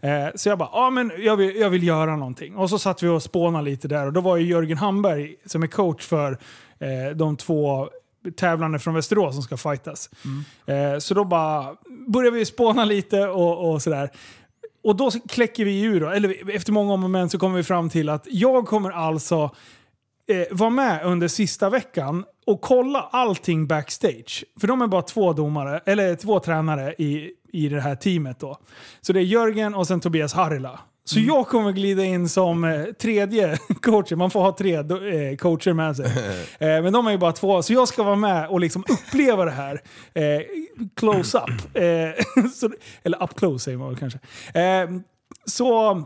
Eh, 0.00 0.10
så 0.34 0.48
jag 0.48 0.58
bara, 0.58 0.68
ja 0.72 0.90
men 0.90 1.12
jag 1.18 1.36
vill, 1.36 1.56
jag 1.56 1.70
vill 1.70 1.82
göra 1.82 2.16
någonting. 2.16 2.56
Och 2.56 2.70
så 2.70 2.78
satt 2.78 3.02
vi 3.02 3.08
och 3.08 3.22
spånade 3.22 3.64
lite 3.64 3.88
där. 3.88 4.06
Och 4.06 4.12
då 4.12 4.20
var 4.20 4.36
ju 4.36 4.46
Jörgen 4.46 4.78
Hamberg 4.78 5.34
som 5.46 5.62
är 5.62 5.66
coach 5.66 6.06
för 6.06 6.32
eh, 6.78 7.16
de 7.16 7.36
två 7.36 7.88
tävlande 8.36 8.78
från 8.78 8.94
Västerås 8.94 9.34
som 9.34 9.42
ska 9.42 9.56
fightas. 9.56 10.10
Eh, 10.66 10.98
så 10.98 11.14
då 11.14 11.24
bara 11.24 11.76
började 12.06 12.36
vi 12.36 12.44
spåna 12.44 12.84
lite 12.84 13.28
och, 13.28 13.70
och 13.72 13.82
sådär. 13.82 14.10
Och 14.84 14.96
då 14.96 15.10
kläcker 15.10 15.64
vi 15.64 15.82
ur, 15.82 16.00
då, 16.00 16.08
eller 16.08 16.54
efter 16.54 16.72
många 16.72 16.92
om 16.92 17.04
och 17.04 17.10
men 17.10 17.30
så 17.30 17.38
kommer 17.38 17.56
vi 17.56 17.62
fram 17.62 17.90
till 17.90 18.08
att 18.08 18.26
jag 18.30 18.66
kommer 18.66 18.90
alltså 18.90 19.50
eh, 20.28 20.56
vara 20.56 20.70
med 20.70 21.04
under 21.04 21.28
sista 21.28 21.70
veckan 21.70 22.24
och 22.46 22.60
kolla 22.60 23.08
allting 23.12 23.66
backstage. 23.66 24.44
För 24.60 24.66
de 24.66 24.82
är 24.82 24.86
bara 24.86 25.02
två 25.02 25.32
domare, 25.32 25.80
eller 25.84 26.14
två 26.14 26.40
tränare 26.40 26.94
i, 26.98 27.30
i 27.52 27.68
det 27.68 27.80
här 27.80 27.94
teamet 27.96 28.40
då. 28.40 28.58
Så 29.00 29.12
det 29.12 29.20
är 29.20 29.24
Jörgen 29.24 29.74
och 29.74 29.86
sen 29.86 30.00
Tobias 30.00 30.32
Harila. 30.32 30.80
Så 31.08 31.20
jag 31.20 31.48
kommer 31.48 31.72
glida 31.72 32.04
in 32.04 32.28
som 32.28 32.64
eh, 32.64 32.84
tredje 32.84 33.58
coach. 33.82 34.12
Man 34.12 34.30
får 34.30 34.40
ha 34.40 34.56
tre 34.56 34.74
eh, 34.74 35.36
coacher 35.36 35.72
med 35.72 35.96
sig. 35.96 36.06
Eh, 36.58 36.82
men 36.82 36.92
de 36.92 37.06
är 37.06 37.10
ju 37.10 37.18
bara 37.18 37.32
två. 37.32 37.62
Så 37.62 37.72
jag 37.72 37.88
ska 37.88 38.02
vara 38.02 38.16
med 38.16 38.48
och 38.48 38.60
liksom 38.60 38.84
uppleva 38.88 39.44
det 39.44 39.50
här. 39.50 39.80
Close 40.96 41.38
up. 41.38 41.76
Eller 43.02 43.22
up 43.22 43.34
close 43.36 43.64
säger 43.64 43.78
man 43.78 43.96
kanske. 43.96 44.18
Så 45.44 46.02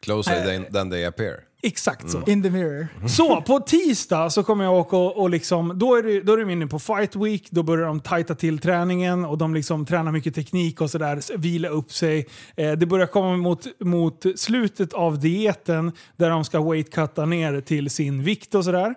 Closer 0.00 0.72
than 0.72 0.90
they 0.90 1.04
appear. 1.04 1.45
Exakt 1.62 2.10
så. 2.10 2.22
In 2.26 2.42
the 2.42 2.50
mirror. 2.50 2.88
Så 3.08 3.40
på 3.42 3.60
tisdag 3.60 4.30
så 4.30 4.42
kommer 4.42 4.64
jag 4.64 4.74
åka 4.74 4.96
och, 4.96 5.16
och 5.16 5.30
liksom, 5.30 5.78
då 5.78 5.94
är, 5.94 6.02
det, 6.02 6.20
då 6.20 6.32
är 6.32 6.36
de 6.36 6.50
inne 6.50 6.66
på 6.66 6.78
fight 6.78 7.16
week, 7.16 7.48
då 7.50 7.62
börjar 7.62 7.86
de 7.86 8.00
tajta 8.00 8.34
till 8.34 8.58
träningen 8.58 9.24
och 9.24 9.38
de 9.38 9.54
liksom 9.54 9.86
tränar 9.86 10.12
mycket 10.12 10.34
teknik 10.34 10.80
och 10.80 10.90
sådär, 10.90 11.38
vila 11.38 11.68
upp 11.68 11.92
sig. 11.92 12.26
Eh, 12.56 12.72
det 12.72 12.86
börjar 12.86 13.06
komma 13.06 13.36
mot, 13.36 13.66
mot 13.80 14.24
slutet 14.36 14.92
av 14.92 15.20
dieten 15.20 15.92
där 16.16 16.30
de 16.30 16.44
ska 16.44 16.70
weightcutta 16.70 17.26
ner 17.26 17.60
till 17.60 17.90
sin 17.90 18.22
vikt 18.22 18.54
och 18.54 18.64
sådär. 18.64 18.94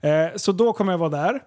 Eh, 0.00 0.36
så 0.36 0.52
då 0.52 0.72
kommer 0.72 0.92
jag 0.92 0.98
vara 0.98 1.10
där. 1.10 1.40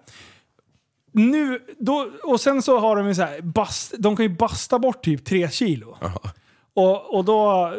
Nu, 1.12 1.60
då, 1.78 2.10
och 2.22 2.40
sen 2.40 2.62
så 2.62 2.78
har 2.78 2.96
de 2.96 3.08
ju 3.08 3.14
så 3.14 3.22
här, 3.22 3.40
bast, 3.40 3.94
de 3.98 4.16
kan 4.16 4.24
ju 4.24 4.36
basta 4.36 4.78
bort 4.78 5.04
typ 5.04 5.24
tre 5.24 5.50
kilo. 5.50 5.98
Och, 6.76 7.14
och 7.14 7.24
då 7.24 7.72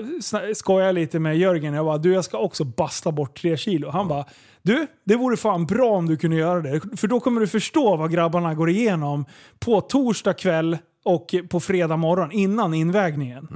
skojar 0.56 0.86
jag 0.86 0.96
lite 0.96 1.20
med 1.20 1.38
Jörgen. 1.38 1.74
Jag 1.74 1.86
bara, 1.86 1.98
du 1.98 2.14
jag 2.14 2.26
ska 2.26 2.38
också 2.38 2.64
basta 2.64 3.12
bort 3.12 3.42
tre 3.42 3.58
kilo. 3.58 3.90
Han 3.90 4.08
bara, 4.08 4.26
du 4.62 4.88
det 5.04 5.16
vore 5.16 5.38
fan 5.38 5.66
bra 5.66 5.90
om 5.90 6.06
du 6.06 6.18
kunde 6.18 6.38
göra 6.38 6.62
det. 6.62 6.98
För 6.98 7.08
då 7.08 7.20
kommer 7.20 7.42
du 7.42 7.48
förstå 7.48 7.96
vad 7.96 8.12
grabbarna 8.12 8.54
går 8.54 8.70
igenom 8.70 9.26
på 9.60 9.82
torsdag 9.82 10.34
kväll 10.34 10.78
och 11.06 11.36
på 11.50 11.60
fredag 11.60 11.98
morgon 11.98 12.32
innan 12.32 12.74
invägningen. 12.74 13.48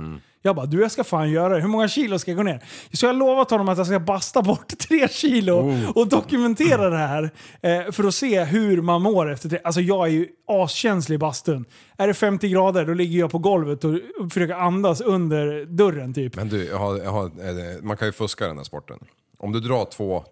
Jag 0.41 0.55
bara, 0.55 0.65
du 0.65 0.81
jag 0.81 0.91
ska 0.91 1.03
fan 1.03 1.31
göra 1.31 1.55
det. 1.55 1.61
Hur 1.61 1.67
många 1.67 1.87
kilo 1.87 2.19
ska 2.19 2.31
jag 2.31 2.37
gå 2.37 2.43
ner? 2.43 2.63
Så 2.93 3.05
jag 3.05 3.13
har 3.13 3.19
lovat 3.19 3.51
honom 3.51 3.69
att 3.69 3.77
jag 3.77 3.87
ska 3.87 3.99
basta 3.99 4.41
bort 4.41 4.77
tre 4.89 5.07
kilo 5.07 5.73
och 5.95 6.07
dokumentera 6.07 6.89
det 6.89 6.97
här. 6.97 7.29
Eh, 7.61 7.91
för 7.91 8.03
att 8.03 8.15
se 8.15 8.43
hur 8.43 8.81
man 8.81 9.01
mår 9.01 9.31
efter 9.31 9.49
det. 9.49 9.61
Alltså 9.63 9.81
jag 9.81 10.07
är 10.07 10.11
ju 10.11 10.27
askänslig 10.47 11.15
i 11.15 11.17
bastun. 11.17 11.65
Är 11.97 12.07
det 12.07 12.13
50 12.13 12.49
grader 12.49 12.85
då 12.85 12.93
ligger 12.93 13.19
jag 13.19 13.31
på 13.31 13.39
golvet 13.39 13.83
och 13.83 13.99
försöker 14.31 14.53
andas 14.55 15.01
under 15.01 15.65
dörren 15.65 16.13
typ. 16.13 16.35
Men 16.35 16.49
du, 16.49 16.65
jag 16.65 16.77
har, 16.77 16.97
jag 16.97 17.11
har, 17.11 17.25
eh, 17.25 17.81
man 17.81 17.97
kan 17.97 18.07
ju 18.07 18.11
fuska 18.11 18.47
den 18.47 18.57
här 18.57 18.63
sporten. 18.63 18.99
Om 19.37 19.51
du 19.51 19.59
drar 19.59 19.85
två 19.85 20.23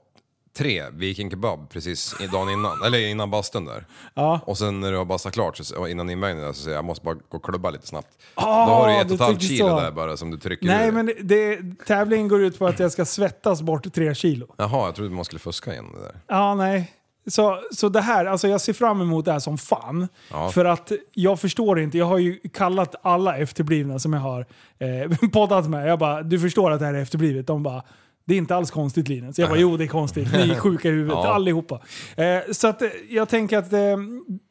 tre 0.58 0.84
Viking 0.92 1.30
Kebab 1.30 1.70
precis 1.70 2.16
i- 2.22 2.28
dagen 2.28 2.50
innan, 2.50 2.84
eller 2.86 3.08
innan 3.08 3.32
bastun 3.32 3.66
där. 3.66 3.86
Ja. 4.14 4.40
Och 4.46 4.58
sen 4.58 4.80
när 4.80 4.92
du 4.92 4.98
har 4.98 5.06
bastat 5.06 5.34
klart, 5.34 5.58
så, 5.58 5.80
och 5.80 5.90
innan 5.90 6.10
invägningen, 6.10 6.46
där, 6.46 6.54
så 6.54 6.62
säger 6.62 6.76
jag 6.76 6.80
jag 6.80 6.86
måste 6.86 7.06
bara 7.06 7.16
gå 7.16 7.38
och 7.38 7.44
klubba 7.46 7.70
lite 7.70 7.88
snabbt. 7.88 8.08
Ah, 8.36 8.66
Då 8.66 8.72
har 8.74 8.88
du 8.88 8.94
ett 8.96 9.02
och 9.02 9.08
du 9.08 9.14
ett 9.14 9.20
halvt 9.22 9.40
tycker 9.40 9.56
kilo 9.56 9.68
så. 9.70 9.80
där 9.80 9.92
bara 9.92 10.18
som 10.18 10.32
du 10.32 10.38
trycker 10.38 10.66
Nej, 10.68 10.88
ur. 10.88 10.92
men 10.92 11.12
det, 11.22 11.60
tävlingen 11.88 12.28
går 12.28 12.42
ut 12.44 12.60
på 12.60 12.68
att 12.68 12.80
jag 12.80 12.92
ska 12.92 13.06
svettas 13.06 13.62
bort 13.62 13.94
tre 13.94 14.16
kilo. 14.16 14.48
Jaha, 14.58 14.86
jag 14.86 14.96
trodde 14.96 15.10
man 15.10 15.26
skulle 15.26 15.40
fuska 15.40 15.72
igen 15.72 15.86
det 15.94 16.02
där. 16.02 16.16
Ja, 16.28 16.56
nej. 16.56 16.94
Så, 17.30 17.60
så 17.72 17.90
det 17.90 18.02
här, 18.02 18.26
alltså 18.26 18.48
jag 18.48 18.62
ser 18.62 18.74
fram 18.74 19.02
emot 19.02 19.26
det 19.26 19.32
här 19.32 19.40
som 19.40 19.58
fan. 19.58 20.08
Ja. 20.32 20.50
För 20.50 20.66
att 20.66 20.92
jag 21.14 21.40
förstår 21.40 21.80
inte, 21.80 21.98
jag 21.98 22.06
har 22.06 22.18
ju 22.18 22.40
kallat 22.54 22.96
alla 23.02 23.38
efterblivna 23.38 24.00
som 24.00 24.14
jag 24.14 24.20
har 24.20 24.46
eh, 24.80 25.30
poddat 25.34 25.70
med. 25.70 25.88
Jag 25.90 26.00
bara, 26.00 26.22
du 26.24 26.40
förstår 26.40 26.72
att 26.72 26.80
det 26.80 26.86
här 26.86 26.94
är 26.94 27.02
efterblivet? 27.02 27.48
De 27.48 27.64
bara, 27.64 27.84
det 28.28 28.34
är 28.34 28.38
inte 28.38 28.56
alls 28.56 28.72
konstigt 28.72 29.08
Linus. 29.08 29.40
Jag 29.40 29.50
bara, 29.50 29.60
jo 29.60 29.78
det 29.78 29.84
är 29.84 29.88
konstigt. 29.88 30.32
Ni 30.34 30.50
är 30.50 30.56
sjuka 30.60 30.88
i 30.88 30.92
huvudet 30.92 31.18
Ja. 31.24 31.34
allihopa. 31.34 31.82
Eh, 32.18 32.40
så 32.52 32.68
att 32.68 32.82
eh, 32.82 32.90
jag 33.10 33.30
tänker 33.30 33.58
att 33.58 33.74
eh, 33.74 33.80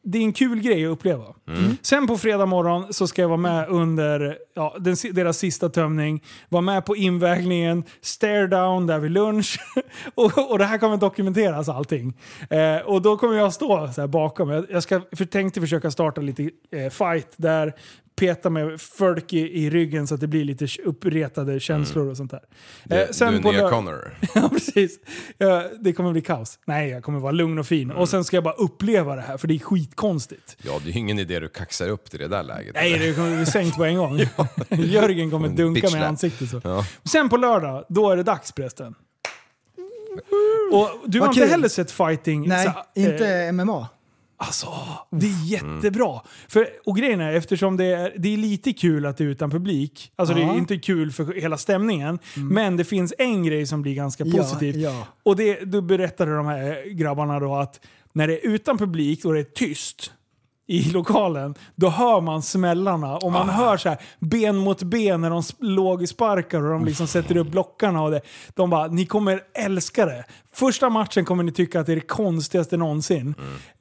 det 0.03 0.17
är 0.17 0.23
en 0.23 0.33
kul 0.33 0.61
grej 0.61 0.85
att 0.85 0.91
uppleva. 0.91 1.25
Mm. 1.47 1.77
Sen 1.81 2.07
på 2.07 2.17
fredag 2.17 2.45
morgon 2.45 2.93
så 2.93 3.07
ska 3.07 3.21
jag 3.21 3.29
vara 3.29 3.37
med 3.37 3.69
under 3.69 4.37
ja, 4.55 4.75
den, 4.79 4.95
deras 5.11 5.37
sista 5.37 5.69
tömning. 5.69 6.23
Vara 6.49 6.61
med 6.61 6.85
på 6.85 6.95
invägningen, 6.95 7.83
stare 8.01 8.47
down 8.47 8.87
där 8.87 8.99
vid 8.99 9.11
lunch. 9.11 9.59
och, 10.15 10.51
och 10.51 10.59
det 10.59 10.65
här 10.65 10.77
kommer 10.77 10.97
dokumenteras 10.97 11.69
allting. 11.69 12.13
Eh, 12.49 12.77
och 12.85 13.01
då 13.01 13.17
kommer 13.17 13.37
jag 13.37 13.53
stå 13.53 13.89
så 13.95 14.01
här 14.01 14.07
bakom. 14.07 14.49
Jag, 14.49 14.65
jag 14.69 14.83
ska, 14.83 15.01
för, 15.15 15.25
tänkte 15.25 15.61
försöka 15.61 15.91
starta 15.91 16.21
lite 16.21 16.43
eh, 16.71 16.89
fight 16.89 17.33
där. 17.35 17.73
Peta 18.19 18.49
med 18.49 18.81
folk 18.81 19.33
i, 19.33 19.39
i 19.65 19.69
ryggen 19.69 20.07
så 20.07 20.15
att 20.15 20.21
det 20.21 20.27
blir 20.27 20.43
lite 20.45 20.67
uppretade 20.85 21.59
känslor 21.59 22.09
och 22.09 22.17
sånt 22.17 22.31
där. 22.31 22.41
Det, 22.83 23.03
Eh, 23.03 23.09
sen 23.11 23.31
du 23.31 23.37
är 23.39 23.41
på 23.43 23.51
nya 23.51 23.69
Connor. 23.69 24.17
Ja, 24.35 24.49
precis. 24.49 24.99
Ja, 25.37 25.63
det 25.79 25.93
kommer 25.93 26.11
bli 26.11 26.21
kaos. 26.21 26.59
Nej, 26.65 26.89
jag 26.89 27.03
kommer 27.03 27.19
vara 27.19 27.31
lugn 27.31 27.59
och 27.59 27.67
fin. 27.67 27.91
Och 27.91 28.09
sen 28.09 28.23
ska 28.23 28.37
jag 28.37 28.43
bara 28.43 28.53
uppleva 28.53 29.15
det 29.15 29.21
här, 29.21 29.37
för 29.37 29.47
det 29.47 29.53
är 29.53 29.59
skitkonstigt. 29.59 30.57
Ja, 30.63 30.79
det 30.83 30.89
är 30.89 30.93
ju 30.93 30.99
ingen 30.99 31.19
idé 31.19 31.39
du 31.39 31.47
kaxar 31.49 31.89
upp 31.89 32.09
till 32.09 32.19
det 32.19 32.27
där 32.27 32.43
läget. 32.43 32.73
Nej, 32.75 32.99
det 32.99 33.13
kommer 33.13 33.35
bli 33.35 33.45
sänkt 33.45 33.77
på 33.77 33.85
en 33.85 33.97
gång. 33.97 34.17
Jörgen 34.69 35.31
kommer 35.31 35.49
dunka 35.49 35.89
mig 35.89 36.01
i 36.01 36.03
ansiktet 36.03 36.49
så. 36.49 36.61
Ja. 36.63 36.85
Sen 37.03 37.29
på 37.29 37.37
lördag, 37.37 37.85
då 37.89 38.09
är 38.11 38.17
det 38.17 38.23
dags 38.23 38.53
förresten. 38.55 38.95
Och 40.71 40.89
du 41.05 41.19
har 41.19 41.27
inte 41.27 41.45
heller 41.45 41.67
sett 41.67 41.91
fighting? 41.91 42.47
Nej, 42.47 42.65
så, 42.65 43.01
eh, 43.01 43.05
inte 43.11 43.51
MMA. 43.51 43.87
Alltså, 44.39 44.67
det 45.11 45.25
är 45.25 45.45
jättebra. 45.45 46.21
För, 46.47 46.67
och 46.85 46.97
grejen 46.97 47.21
är, 47.21 47.33
eftersom 47.33 47.77
det 47.77 47.85
är, 47.85 48.13
det 48.17 48.33
är 48.33 48.37
lite 48.37 48.73
kul 48.73 49.05
att 49.05 49.17
det 49.17 49.23
är 49.23 49.27
utan 49.27 49.49
publik, 49.51 50.11
alltså 50.15 50.35
det 50.35 50.41
Ja. 50.41 50.53
är 50.53 50.57
inte 50.57 50.77
kul 50.77 51.11
för 51.11 51.33
hela 51.41 51.57
stämningen, 51.57 52.19
men 52.35 52.77
det 52.77 52.83
finns 52.83 53.13
en 53.17 53.43
grej 53.43 53.65
som 53.67 53.81
blir 53.81 53.95
ganska 53.95 54.23
Ja, 54.25 54.37
positiv. 54.43 54.75
ja. 54.77 55.07
Och 55.23 55.35
det, 55.35 55.59
då 55.65 55.81
berättade 55.81 56.35
de 56.35 56.45
här 56.45 56.89
grabbarna 56.89 57.39
då 57.39 57.55
att 57.55 57.79
när 58.13 58.27
det 58.27 58.33
är 58.45 58.49
utan 58.51 58.77
publik 58.77 59.25
och 59.25 59.33
det 59.33 59.39
är 59.39 59.43
tyst 59.43 60.11
i 60.69 60.89
lokalen, 60.93 61.55
då 61.75 61.89
hör 61.89 62.21
man 62.21 62.41
smällarna 62.41 63.17
och 63.17 63.31
man 63.31 63.49
hör 63.49 63.77
så 63.77 63.89
här 63.89 63.97
ben 64.19 64.57
mot 64.57 64.83
ben 64.83 65.21
när 65.21 65.29
de 65.29 65.41
sp- 65.41 65.55
lågsparkar 65.59 66.63
och 66.63 66.69
de 66.71 66.85
liksom 66.85 67.07
sätter 67.07 67.37
upp 67.37 67.47
blockarna. 67.47 68.03
Och 68.03 68.11
det. 68.11 68.21
De 68.55 68.69
bara, 68.69 68.87
ni 68.87 69.05
kommer 69.05 69.41
älska 69.53 70.05
det. 70.05 70.25
Första 70.53 70.89
matchen 70.89 71.25
kommer 71.25 71.43
ni 71.43 71.51
tycka 71.51 71.79
att 71.79 71.85
det 71.85 71.91
är 71.91 71.95
det 71.95 72.01
konstigaste 72.01 72.77
någonsin. 72.77 73.35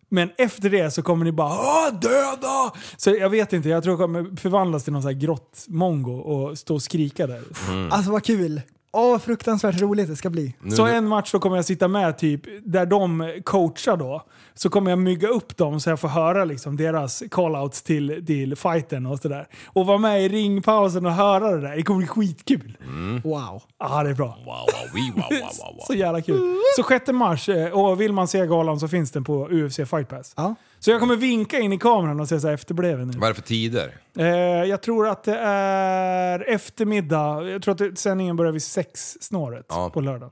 Men 0.09 0.31
efter 0.39 0.71
det 0.71 0.91
så 0.91 1.03
kommer 1.03 1.25
ni 1.25 1.33
bara 1.33 1.49
"Åh, 1.53 2.01
döda! 2.01 2.73
Så 2.97 3.11
jag 3.11 3.31
vet 3.31 3.53
inte, 3.53 3.69
jag 3.69 3.83
tror 3.83 3.93
jag 3.93 4.01
kommer 4.01 4.37
förvandlas 4.41 4.85
till 4.85 4.93
någon 4.93 5.03
sån 5.03 5.13
här 5.13 5.21
grottmongo 5.21 6.13
och 6.19 6.59
stå 6.59 6.75
och 6.75 6.83
skrika 6.83 7.27
där. 7.27 7.43
Alltså 7.91 8.11
vad 8.13 8.25
kul. 8.25 8.61
Åh, 8.97 9.11
vad 9.11 9.23
fruktansvärt 9.23 9.81
roligt 9.81 10.09
det 10.09 10.17
ska 10.17 10.31
bli. 10.31 10.55
Nu- 10.61 10.71
Så 10.77 10.87
en 10.87 11.09
match 11.09 11.33
då 11.33 11.39
kommer 11.39 11.57
jag 11.57 11.65
sitta 11.65 11.89
med 11.89 12.19
typ, 12.19 12.41
där 12.65 12.87
de 12.87 13.33
coachar 13.45 13.97
då. 13.97 14.23
Så 14.55 14.71
kommer 14.71 14.91
jag 14.91 14.99
mygga 14.99 15.29
upp 15.29 15.57
dem 15.57 15.81
så 15.81 15.91
jag 15.91 16.01
får 16.01 16.09
höra 16.09 16.45
liksom 16.45 16.77
deras 16.77 17.23
callouts 17.31 17.83
till, 17.83 18.27
till 18.27 18.57
fighten 18.57 19.07
och 19.07 19.19
sådär. 19.19 19.47
Och 19.67 19.87
vara 19.87 19.99
med 19.99 20.23
i 20.25 20.29
ringpausen 20.29 21.07
och 21.07 21.13
höra 21.13 21.51
det 21.51 21.61
där. 21.61 21.77
Det 21.77 21.83
kommer 21.83 21.99
bli 21.99 22.07
skitkul. 22.07 22.77
Wow. 23.25 23.63
Ja, 23.79 24.03
det 24.03 24.11
är 24.11 24.15
bra. 24.15 24.27
Wow, 24.27 24.47
wow, 24.47 25.13
wow, 25.15 25.15
wow, 25.17 25.39
wow. 25.75 25.81
Så 25.87 25.95
jävla 25.95 26.21
kul. 26.23 26.57
Så 26.77 26.83
6 26.83 27.13
mars, 27.13 27.49
eh, 27.49 27.71
och 27.79 28.01
vill 28.01 28.13
man 28.13 28.29
se 28.29 28.47
galan 28.47 28.81
så 28.81 28.89
finns 28.89 29.11
den 29.11 29.25
på 29.25 29.49
UFC 29.51 29.77
Fight 29.91 30.09
Pass. 30.09 30.33
Ja. 30.37 30.55
Så 30.79 30.91
jag 30.91 31.01
kommer 31.01 31.17
vinka 31.17 31.59
in 31.59 31.73
i 31.73 31.79
kameran 31.79 32.21
och 32.21 32.29
säga 32.29 32.41
så 32.41 32.47
här 32.47 32.55
efterbleven 32.55 33.09
nu. 33.09 33.19
Vad 33.19 33.25
är 33.25 33.29
det 33.29 33.35
för 33.35 33.43
tider? 33.49 33.95
Eh, 34.19 34.27
jag 34.65 34.83
tror 34.83 35.09
att 35.09 35.25
det 35.25 35.39
är 35.39 36.49
eftermiddag. 36.49 37.43
Jag 37.49 37.63
tror 37.63 37.73
att 37.73 37.79
det, 37.79 37.99
sändningen 37.99 38.37
börjar 38.37 38.53
vid 38.53 38.63
sex 38.63 39.17
snåret 39.21 39.67
Ja. 39.69 39.91
på 39.91 40.01
lördag. 40.01 40.31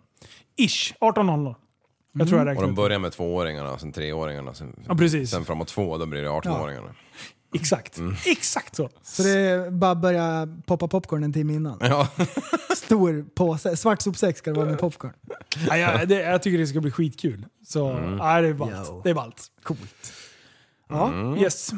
Ish, 0.57 0.95
18.00. 1.01 1.55
Jag 2.19 2.29
tror 2.29 2.39
jag 2.41 2.45
Och 2.45 2.47
räknar 2.49 2.63
de 2.63 2.71
ut. 2.71 2.77
börjar 2.77 2.99
med 2.99 3.13
tvååringarna, 3.13 3.79
sen 3.79 3.93
treåringarna, 3.93 4.55
sen, 4.55 4.85
Ja, 4.89 4.95
precis. 4.95 5.31
sen 5.31 5.45
framåt 5.45 5.69
två, 5.69 5.99
då 5.99 6.07
blir 6.07 6.23
det 6.23 6.29
18-åringarna. 6.29 6.89
Exakt. 7.55 7.99
Exakt 8.27 8.77
så. 8.77 8.89
Så 9.03 9.23
det 9.23 9.31
är 9.31 9.71
bara 9.71 9.91
att 9.91 9.99
börja 10.03 10.49
poppa 10.67 10.89
popcorn 10.89 11.25
en 11.25 11.33
timme 11.33 11.53
innan. 11.55 11.79
Ja. 11.81 12.09
Stor 12.77 13.25
påse, 13.35 13.77
svart 13.77 14.03
sopsäck 14.03 14.39
ska 14.39 14.51
det 14.53 14.57
vara 14.57 14.71
med 14.71 14.79
popcorn. 14.79 15.13
Ja, 15.69 15.77
jag, 15.77 16.09
det, 16.09 16.23
jag 16.23 16.43
tycker 16.43 16.59
det 16.59 16.67
ska 16.67 16.81
bli 16.81 16.91
skitkul. 16.91 17.47
Så 17.67 17.79
ja, 18.19 18.41
det 18.41 18.49
är 18.49 18.53
ballt. 18.53 19.05
Det 19.05 19.11
är 19.11 19.15
ballt. 19.15 19.43
Coolt. 19.63 20.13
Ja. 20.89 21.37
Yes. 21.37 21.71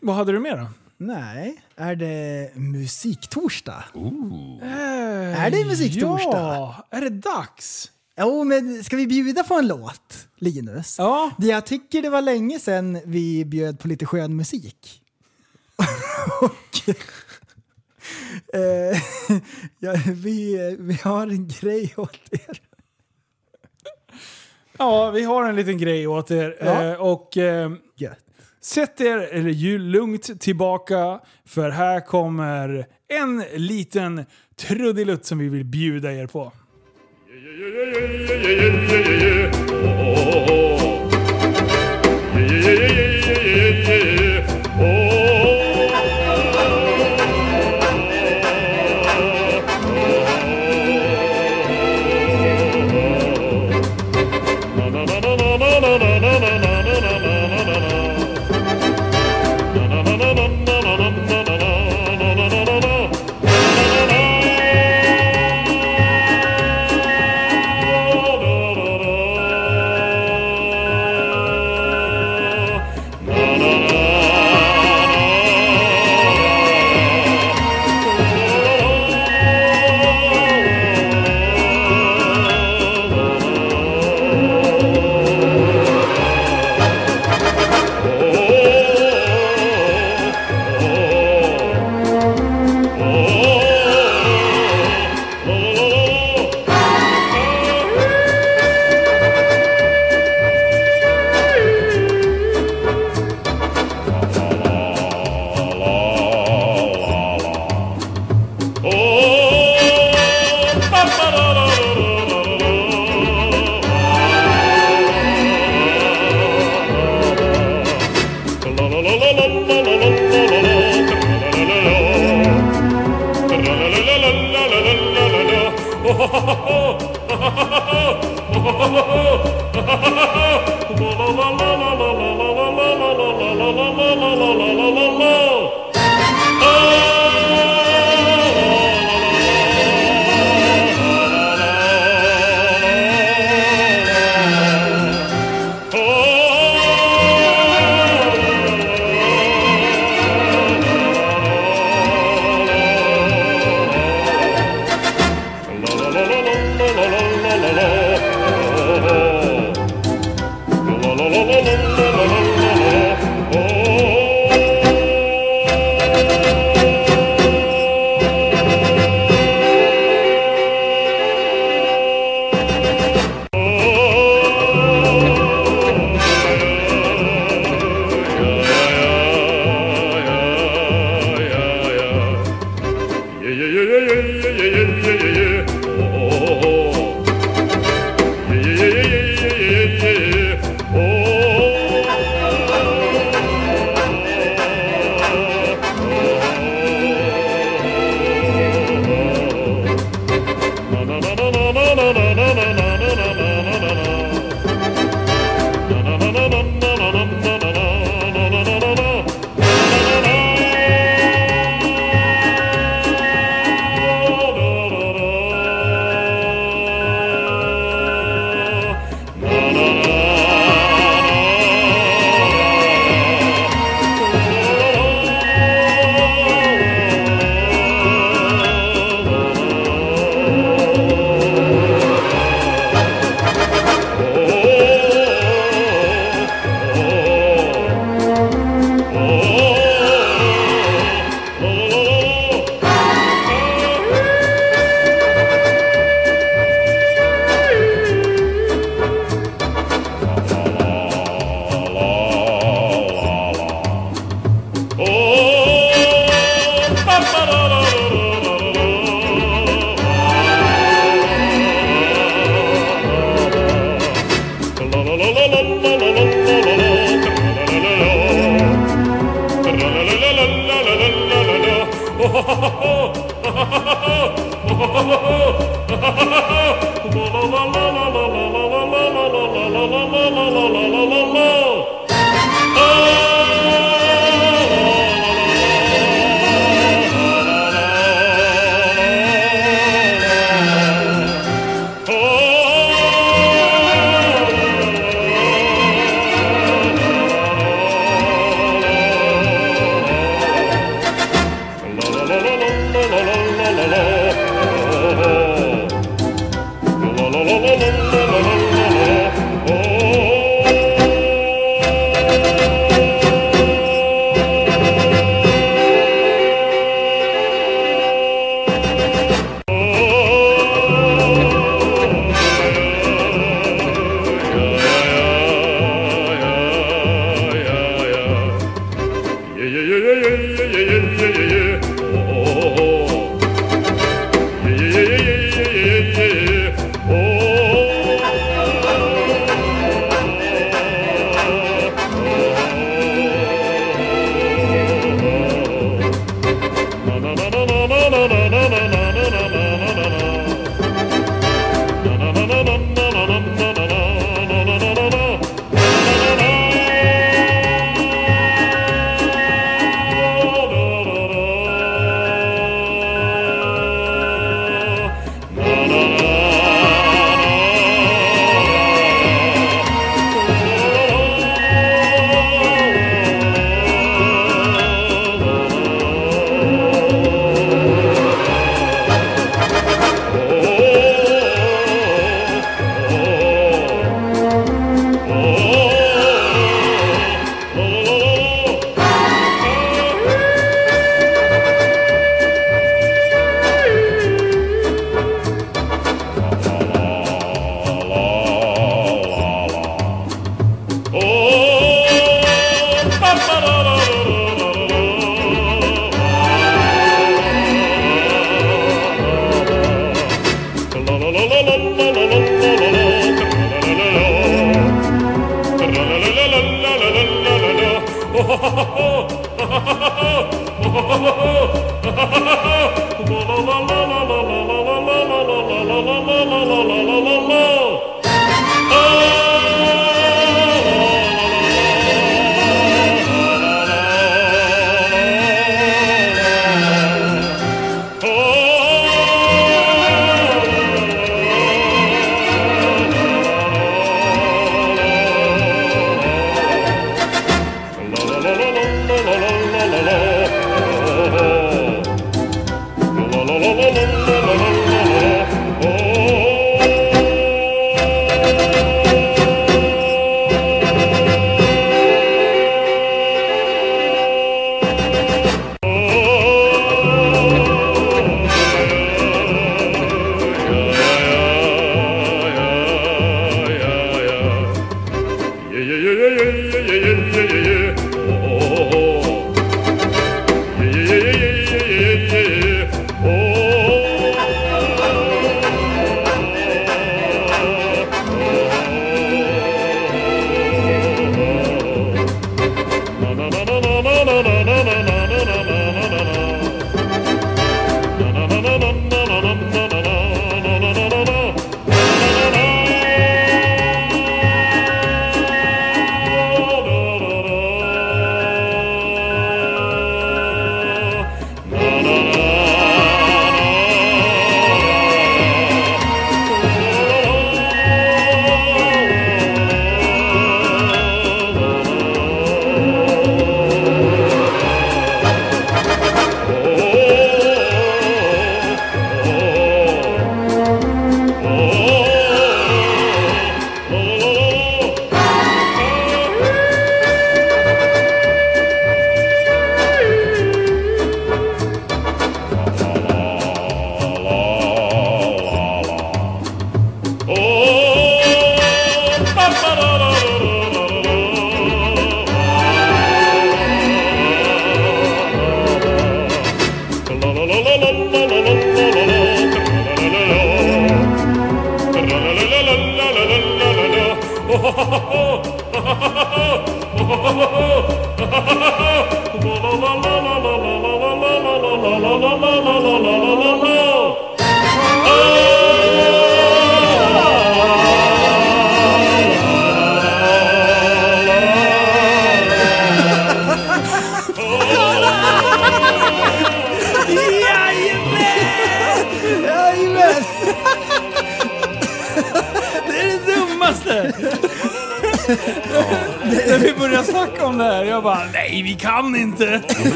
Vad 0.00 0.16
hade 0.16 0.32
du 0.32 0.40
mer 0.40 0.56
då? 0.56 0.66
Nej, 0.96 1.62
är 1.76 1.96
det 1.96 2.50
musiktorsdag? 2.56 3.84
Är 4.62 5.36
Är 5.36 5.50
det 5.50 5.64
musiktorsdag? 5.64 6.38
Ja, 6.54 6.86
är 6.90 7.00
det 7.00 7.10
dags? 7.10 7.90
Jo, 8.16 8.44
men 8.44 8.84
ska 8.84 8.96
vi 8.96 9.06
bjuda 9.06 9.44
på 9.44 9.54
en 9.54 9.66
låt, 9.66 10.28
Linus? 10.36 10.94
Ja. 10.98 11.30
Jag 11.38 11.66
tycker 11.66 12.02
det 12.02 12.10
var 12.10 12.22
länge 12.22 12.58
sedan 12.58 13.00
vi 13.06 13.44
bjöd 13.44 13.78
på 13.78 13.88
lite 13.88 14.06
skön 14.06 14.36
musik. 14.36 15.02
Och, 16.40 16.90
eh, 18.54 18.98
ja, 19.78 19.94
vi, 20.06 20.76
vi 20.80 20.94
har 20.94 21.26
en 21.26 21.48
grej 21.48 21.94
åt 21.96 22.18
er. 22.30 22.60
Ja, 24.78 25.10
vi 25.10 25.22
har 25.24 25.44
en 25.48 25.56
liten 25.56 25.78
grej 25.78 26.06
åt 26.06 26.30
er. 26.30 26.56
Ja. 26.60 26.84
Eh, 26.84 27.00
och 27.00 27.36
eh, 27.36 27.72
Gött. 27.96 28.18
sätt 28.60 29.00
er 29.00 29.18
eller 29.18 29.50
ju 29.50 29.78
lugnt 29.78 30.40
tillbaka 30.40 31.20
för 31.46 31.70
här 31.70 32.00
kommer 32.00 32.86
en 33.08 33.44
liten 33.56 34.24
trudelutt 34.56 35.24
som 35.24 35.38
vi 35.38 35.48
vill 35.48 35.64
bjuda 35.64 36.12
er 36.12 36.26
på. 36.26 36.52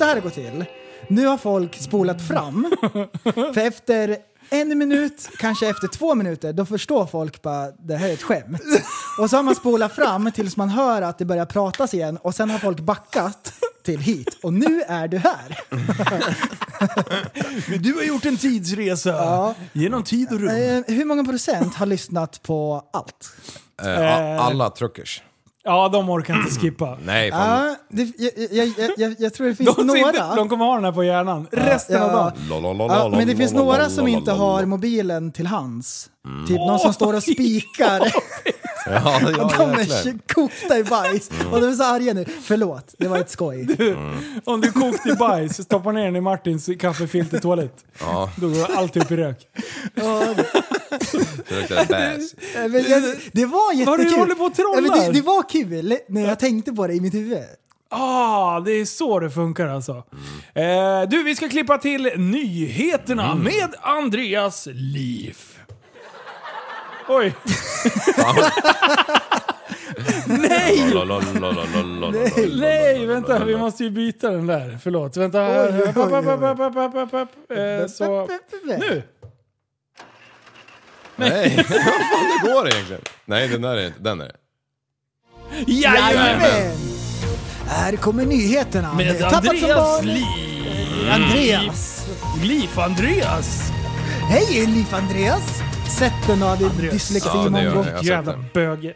Så 0.00 0.04
här 0.06 0.14
det 0.14 0.20
går 0.20 0.30
till. 0.30 0.64
Nu 1.08 1.26
har 1.26 1.36
folk 1.38 1.76
spolat 1.76 2.28
fram. 2.28 2.74
För 3.54 3.58
efter 3.58 4.16
en 4.50 4.78
minut, 4.78 5.28
kanske 5.38 5.68
efter 5.70 5.88
två 5.88 6.14
minuter, 6.14 6.52
då 6.52 6.66
förstår 6.66 7.06
folk 7.06 7.42
bara 7.42 7.70
det 7.70 7.96
här 7.96 8.08
är 8.08 8.12
ett 8.12 8.22
skämt. 8.22 8.60
Och 9.18 9.30
så 9.30 9.36
har 9.36 9.42
man 9.42 9.54
spolat 9.54 9.92
fram 9.94 10.32
tills 10.32 10.56
man 10.56 10.68
hör 10.68 11.02
att 11.02 11.18
det 11.18 11.24
börjar 11.24 11.46
pratas 11.46 11.94
igen 11.94 12.16
och 12.16 12.34
sen 12.34 12.50
har 12.50 12.58
folk 12.58 12.80
backat 12.80 13.52
till 13.84 14.00
hit. 14.00 14.38
Och 14.42 14.52
nu 14.52 14.82
är 14.88 15.08
du 15.08 15.18
här. 15.18 15.58
Men 17.70 17.82
du 17.82 17.94
har 17.94 18.02
gjort 18.02 18.24
en 18.24 18.36
tidsresa 18.36 19.10
Ja. 19.10 19.54
genom 19.72 20.02
tid 20.02 20.32
och 20.32 20.40
rum. 20.40 20.48
Eh, 20.48 20.82
hur 20.96 21.04
många 21.04 21.24
procent 21.24 21.74
har 21.74 21.86
lyssnat 21.86 22.42
på 22.42 22.84
allt? 22.92 23.32
Eh, 23.82 24.44
alla 24.46 24.70
truckers. 24.70 25.22
Ja, 25.62 25.88
de 25.88 26.10
orkar 26.10 26.34
inte 26.36 26.50
skippa. 26.60 26.98
Nej, 27.04 27.30
fan. 27.30 27.76
Ja, 27.92 28.04
det, 28.04 28.12
jag, 28.18 28.32
jag, 28.50 28.72
jag, 28.78 28.90
jag, 28.96 29.14
jag 29.18 29.34
tror 29.34 29.46
det 29.46 29.54
finns 29.54 29.76
De, 29.76 29.86
några. 29.86 30.12
sitter, 30.12 30.36
de 30.36 30.48
kommer 30.48 30.64
ha 30.64 30.74
den 30.74 30.84
här 30.84 30.92
på 30.92 31.04
hjärnan 31.04 31.46
resten 31.50 32.02
av 32.02 32.10
Ja. 32.10 32.32
dagen. 32.60 32.78
Ja, 32.90 33.08
men 33.08 33.26
det 33.28 33.36
finns 33.36 33.52
några 33.52 33.90
som 33.90 34.08
inte 34.08 34.32
har 34.32 34.64
mobilen 34.64 35.32
till 35.32 35.46
hands. 35.46 36.10
Typ 36.48 36.56
någon 36.56 36.78
som 36.78 36.92
står 36.92 37.14
och 37.14 37.22
spikar. 37.32 38.12
Ja, 38.86 39.20
ja, 39.22 39.50
De 39.58 39.70
är 39.70 40.18
kokta 40.34 40.78
i 40.78 40.84
bajs. 40.84 41.30
Och 41.52 41.60
de 41.60 41.66
är 41.68 41.72
så 41.74 41.84
arga 41.84 42.14
nu. 42.14 42.24
Förlåt, 42.42 42.94
det 42.98 43.08
var 43.08 43.18
ett 43.18 43.30
skoj. 43.30 43.66
Om 44.44 44.60
du 44.60 44.72
kokt 44.72 45.06
i 45.06 45.12
bajs, 45.12 45.62
stoppa 45.64 45.92
ner 45.92 46.04
den 46.04 46.16
i 46.16 46.20
Martins 46.20 46.68
kaffefiltertoalett. 46.80 47.74
Ja, 48.00 48.30
Då 48.36 48.48
går 48.48 48.66
allt 48.76 48.96
upp 48.96 49.10
i 49.10 49.16
rök. 49.16 49.46
det 51.68 51.88
bäs. 51.88 52.34
Eh, 52.54 52.68
Men 52.68 52.84
jag, 52.88 53.02
det 53.32 53.46
var 53.46 53.72
jättekul. 53.72 53.86
Vad 53.86 54.00
du 54.14 54.18
håller 54.18 54.34
på 54.34 54.44
och 54.44 54.54
trollar? 54.54 54.74
Ja, 54.74 54.80
men 55.02 55.12
det, 55.12 55.20
det 55.20 55.26
var 55.26 55.48
kul 55.48 55.96
när 56.08 56.28
jag 56.28 56.38
tänkte 56.38 56.72
på 56.72 56.86
det 56.86 56.94
i 56.94 57.00
mitt 57.00 57.14
huvud. 57.14 57.38
Ah, 57.92 58.60
det 58.60 58.72
är 58.72 58.84
så 58.84 59.20
det 59.20 59.30
funkar 59.30 59.68
alltså. 59.68 59.92
Eh, 60.54 61.02
du, 61.08 61.22
vi 61.22 61.36
ska 61.36 61.48
klippa 61.48 61.78
till 61.78 62.10
nyheterna 62.16 63.34
med 63.34 63.74
Andreas 63.80 64.68
liv. 64.72 65.36
Oj. 67.08 67.34
Nej! 70.26 70.94
Nej, 72.60 73.06
vänta, 73.06 73.44
vi 73.44 73.56
måste 73.56 73.84
ju 73.84 73.90
byta 73.90 74.30
den 74.30 74.46
där. 74.46 74.78
Förlåt, 74.82 75.16
vänta. 75.16 75.48
Så, 77.88 78.28
nu! 78.64 79.02
Nej, 81.16 81.56
vad 81.56 81.66
fan 81.66 82.42
det 82.42 82.52
går 82.52 82.68
egentligen? 82.68 83.02
Nej, 83.24 83.48
den 83.48 83.62
där 83.62 83.76
är 83.76 83.86
inte, 83.86 84.00
den 84.00 84.20
är 84.20 84.24
det. 84.24 84.36
Jajamän! 85.66 86.89
Här 87.70 87.96
kommer 87.96 88.26
nyheterna 88.26 88.94
Med 88.94 89.22
Andreas 89.22 90.04
liv. 90.04 90.24
Andreas. 91.10 92.06
Liv 92.42 92.78
Andreas. 92.78 93.72
Hej 94.28 94.66
Liv 94.66 94.86
Andreas! 94.94 95.62
Sätt 95.98 96.12
den 96.26 96.42
av 96.42 96.58
din 96.58 96.90
dyslexi 96.90 97.28
Ja, 97.34 97.34
har 97.40 97.84
sett 97.84 98.04
Jävla 98.04 98.44
böge. 98.54 98.94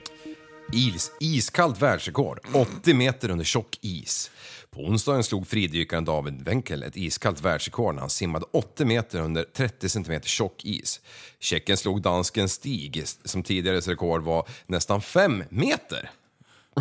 Is, 0.72 1.10
iskallt 1.20 1.82
världsrekord, 1.82 2.40
80 2.52 2.94
meter 2.94 3.30
under 3.30 3.44
tjock 3.44 3.78
is. 3.80 4.30
På 4.70 4.80
onsdagen 4.80 5.24
slog 5.24 5.46
fridykaren 5.46 6.04
David 6.04 6.44
Wenkel 6.44 6.82
ett 6.82 6.96
iskallt 6.96 7.40
världsrekord 7.40 7.94
när 7.94 8.00
han 8.00 8.10
simmade 8.10 8.46
80 8.52 8.84
meter 8.84 9.20
under 9.20 9.44
30 9.56 9.88
cm 9.88 10.20
tjock 10.22 10.64
is. 10.64 11.00
Tjecken 11.40 11.76
slog 11.76 12.02
dansken 12.02 12.48
Stig, 12.48 13.04
som 13.24 13.42
tidigares 13.42 13.88
rekord 13.88 14.22
var 14.22 14.48
nästan 14.66 15.02
5 15.02 15.44
meter. 15.48 16.10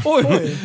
Oj! 0.05 0.57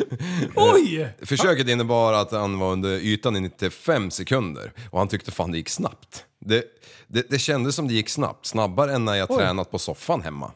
Oj! 0.56 1.08
Försöket 1.22 1.68
innebar 1.68 2.12
att 2.12 2.30
han 2.32 2.58
var 2.58 2.72
under 2.72 2.88
ytan 2.90 3.36
i 3.36 3.40
95 3.40 4.10
sekunder 4.10 4.72
och 4.90 4.98
han 4.98 5.08
tyckte 5.08 5.30
fan 5.30 5.50
det 5.50 5.58
gick 5.58 5.68
snabbt. 5.68 6.24
Det, 6.44 6.64
det, 7.06 7.30
det 7.30 7.38
kändes 7.38 7.74
som 7.74 7.88
det 7.88 7.94
gick 7.94 8.08
snabbt, 8.08 8.46
snabbare 8.46 8.94
än 8.94 9.04
när 9.04 9.14
jag 9.14 9.28
tränat 9.28 9.70
på 9.70 9.78
soffan 9.78 10.22
hemma. 10.22 10.52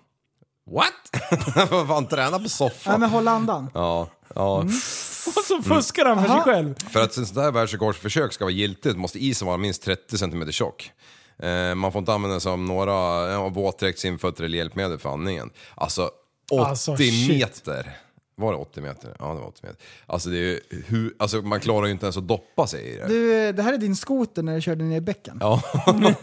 What? 0.70 1.31
Vad 1.70 1.89
fan, 1.89 2.07
träna 2.07 2.39
på 2.39 2.49
soffan? 2.49 3.01
men 3.01 3.11
håll 3.11 3.28
andan. 3.28 3.70
Ja, 3.74 4.09
ja. 4.35 4.65
Och 5.27 5.44
så 5.44 5.62
fuskar 5.62 6.05
han 6.05 6.23
för 6.23 6.28
sig 6.35 6.40
själv. 6.40 6.74
För 6.90 7.01
att 7.01 7.09
ett 7.09 7.15
sånt 7.15 7.35
där 7.35 7.51
världsrekordsförsök 7.53 8.32
ska 8.32 8.44
vara 8.44 8.53
giltigt 8.53 8.97
måste 8.97 9.19
isen 9.24 9.47
vara 9.47 9.57
minst 9.57 9.82
30 9.82 10.19
cm 10.19 10.53
tjock. 10.53 10.90
Eh, 11.43 11.74
man 11.74 11.93
får 11.93 11.99
inte 11.99 12.12
använda 12.12 12.40
sig 12.40 12.53
av 12.53 12.59
några 12.59 13.49
våtdräkt, 13.49 13.99
simfötter 13.99 14.44
eller 14.44 14.59
hjälpmedel 14.59 14.99
för 14.99 15.11
andningen. 15.11 15.51
Alltså 15.74 16.11
80 16.51 16.65
Alltså, 16.65 16.97
meter. 17.28 17.99
Var 18.36 18.52
det 18.52 18.59
80 18.59 18.80
meter? 18.80 19.16
Ja, 19.18 19.26
det 19.34 19.40
var 19.40 19.46
80 19.48 19.60
meter. 19.62 19.78
Alltså, 20.06 20.28
det 20.30 20.36
är 20.36 20.40
ju 20.40 20.60
hur, 20.86 21.14
alltså 21.18 21.42
man 21.42 21.60
klarar 21.60 21.86
ju 21.86 21.92
inte 21.92 22.06
ens 22.06 22.16
att 22.16 22.28
doppa 22.28 22.66
sig 22.66 22.84
i 22.94 22.96
det. 22.96 23.06
Du, 23.09 23.52
det 23.52 23.62
här 23.62 23.72
är 23.72 23.78
din 23.78 23.96
skoter 23.96 24.42
när 24.42 24.54
du 24.54 24.60
körde 24.60 24.84
ner 24.84 24.96
i 24.96 25.00
bäcken. 25.00 25.38
Ja, 25.40 25.62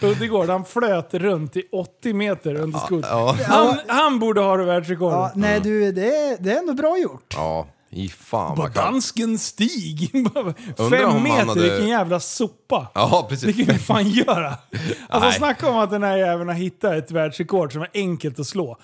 Uddegård, 0.00 0.48
han 0.48 0.64
flöt 0.64 1.14
runt 1.14 1.56
i 1.56 1.62
80 1.72 2.12
meter 2.12 2.54
under 2.54 2.78
skotern. 2.78 3.10
ja, 3.10 3.36
Han, 3.46 3.78
han 3.88 4.18
borde 4.18 4.40
ha 4.40 4.56
det 4.56 4.64
världsrekordet. 4.64 5.16
Ja, 5.18 5.32
nej 5.34 5.60
du, 5.60 5.92
det 5.92 6.16
är, 6.16 6.36
det 6.40 6.52
är 6.52 6.58
ändå 6.58 6.72
bra 6.74 6.98
gjort. 6.98 7.34
ja. 7.36 7.66
I 7.92 8.08
fan 8.08 8.56
vad 8.58 8.74
kallt. 8.74 8.86
dansken 8.86 9.38
Stig. 9.38 10.10
Undrar 10.14 10.90
Fem 10.90 11.04
om 11.08 11.12
han 11.12 11.22
meter, 11.22 11.44
hade- 11.46 11.60
vilken 11.60 11.88
jävla 11.88 12.20
sopa. 12.20 12.90
Ja, 12.94 13.26
Det 13.30 13.34
precis. 13.36 13.56
kan 13.56 13.74
vi 13.74 13.78
fan 13.80 14.08
göra. 14.10 14.54
Alltså 15.08 15.28
Nej. 15.28 15.38
snacka 15.38 15.70
om 15.70 15.76
att 15.78 15.90
den 15.90 16.02
här 16.02 16.16
jäveln 16.16 16.48
har 16.48 16.54
hittat 16.56 16.92
ett 16.94 17.10
världsrekord 17.10 17.72
som 17.72 17.82
är 17.82 17.88
enkelt 17.94 18.40
att 18.40 18.46
slå. 18.46 18.76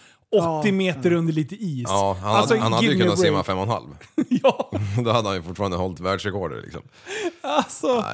80 0.60 0.72
meter 0.72 1.12
under 1.12 1.32
lite 1.32 1.54
is. 1.54 1.84
Ja, 1.88 2.16
han, 2.22 2.36
Alltså, 2.36 2.54
hade, 2.54 2.62
han 2.62 2.72
hade 2.72 2.86
ju 2.86 2.98
kunnat 3.00 3.18
simma 3.18 3.42
break. 3.42 3.58
5,5. 3.58 3.82
Ja, 4.42 4.70
Då 5.04 5.12
hade 5.12 5.28
han 5.28 5.36
ju 5.36 5.42
fortfarande 5.42 5.76
hållit 5.76 6.00
världsrekordet 6.00 6.64
liksom. 6.64 6.82
alltså. 7.42 8.04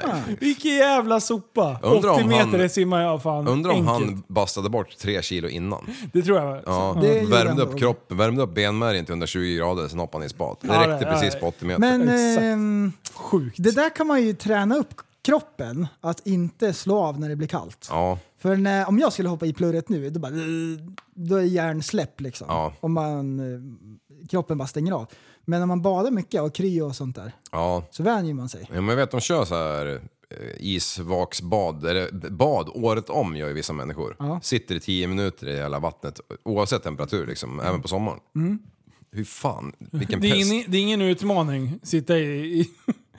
Vilken 0.41 0.71
jävla 0.71 1.21
sopa. 1.21 1.79
Undrar 1.83 2.11
80 2.11 2.23
om 2.23 2.29
meter 2.29 2.41
han- 2.51 2.53
det 2.59 2.69
simmar 2.69 3.03
jag 3.03 3.23
fan 3.23 3.49
Undrar 3.49 3.71
om 3.73 3.89
enkelt. 3.89 4.11
han 4.11 4.23
bastade 4.29 4.69
bort 4.71 4.97
tre 4.99 5.23
kilo 5.23 5.49
innan. 5.49 5.87
Det 6.13 6.23
tror 6.23 6.39
jag. 6.39 6.61
Ja, 6.67 6.99
Det 7.01 7.07
gjorde 7.07 7.21
han 7.21 7.31
värmde 7.47 7.63
upp 7.63 7.79
kroppen, 7.79 8.17
värmde 8.17 8.43
upp 8.43 8.55
benmärgen 8.55 9.05
till 9.05 9.13
120 9.13 9.57
grader, 9.57 9.89
sen 9.89 9.99
hoppade 9.99 10.23
han 10.23 10.27
i 10.27 10.31
spat. 10.31 10.59
Det 10.61 10.67
Ja, 10.69 10.81
räckte 10.81 11.05
det- 11.05 11.13
precis 11.13 11.35
ja, 11.35 11.41
på 11.41 11.47
80 11.49 11.65
meter. 11.65 11.81
Men 11.81 12.03
Exakt. 12.09 12.43
ehm, 12.43 12.93
Sjukt. 13.15 13.57
det 13.59 13.71
där 13.71 13.97
kan 13.97 14.07
man 14.07 14.23
ju 14.23 14.33
träna 14.35 14.77
upp 14.77 14.95
kroppen 15.23 15.87
att 16.01 16.27
inte 16.27 16.73
slå 16.73 16.99
av 16.99 17.21
när 17.21 17.29
det 17.29 17.37
blir 17.37 17.49
kallt. 17.49 17.87
Ja, 17.91 18.19
För 18.39 18.57
när, 18.57 18.89
om 18.89 18.99
jag 18.99 19.13
skulle 19.13 19.29
hoppa 19.29 19.47
i 19.47 19.53
plurret 19.53 19.89
nu, 19.89 20.11
då, 20.11 20.21
bara, 20.21 20.33
då 21.15 21.37
är 21.37 21.43
hjärnsläpp 21.43 22.21
liksom. 22.21 22.47
Ja. 22.51 22.73
Om 22.81 22.93
man, 22.93 23.41
eh, 23.41 24.27
kroppen 24.29 24.59
bara 24.59 24.69
stänger 24.69 24.93
av. 24.93 25.07
Men 25.45 25.61
när 25.61 25.67
man 25.67 25.83
badar 25.83 26.11
mycket 26.11 26.43
och 26.43 26.55
kryo 26.55 26.85
och 26.85 26.97
sånt 26.97 27.17
där, 27.17 27.33
ja. 27.53 27.85
så 27.91 28.03
vänjer 28.03 28.35
man 28.35 28.49
sig. 28.49 28.67
ja 28.69 28.75
men 28.75 28.89
jag 28.89 28.97
vet 28.97 29.11
de 29.11 29.21
kör 29.21 29.45
så 29.45 29.55
här 29.55 29.87
eh, 30.31 30.57
isvaksbad, 30.59 31.85
eller 31.87 32.31
bad 32.31 32.69
året 32.75 33.11
om 33.11 33.37
gör 33.37 33.49
ju 33.49 33.55
vissa 33.55 33.73
människor. 33.73 34.17
Ja. 34.19 34.41
Sitter 34.43 34.75
i 34.75 34.81
10 34.81 35.07
minuter 35.07 35.49
i 35.49 35.57
hela 35.57 35.79
vattnet, 35.79 36.21
oavsett 36.43 36.83
temperatur 36.83 37.27
liksom, 37.27 37.61
även 37.61 37.83
på 37.83 37.89
sommaren. 37.89 38.19
Hur 39.15 39.25
fan, 39.25 39.73
vilken 39.79 40.21
Det 40.21 40.29
är, 40.29 40.35
pest. 40.35 40.53
ingen, 40.53 40.71
det 40.71 40.77
är 40.77 40.83
ingen 40.83 41.01
utmaning. 41.03 41.79
Sitta 41.83 42.19
i... 42.19 42.61
i 42.61 42.71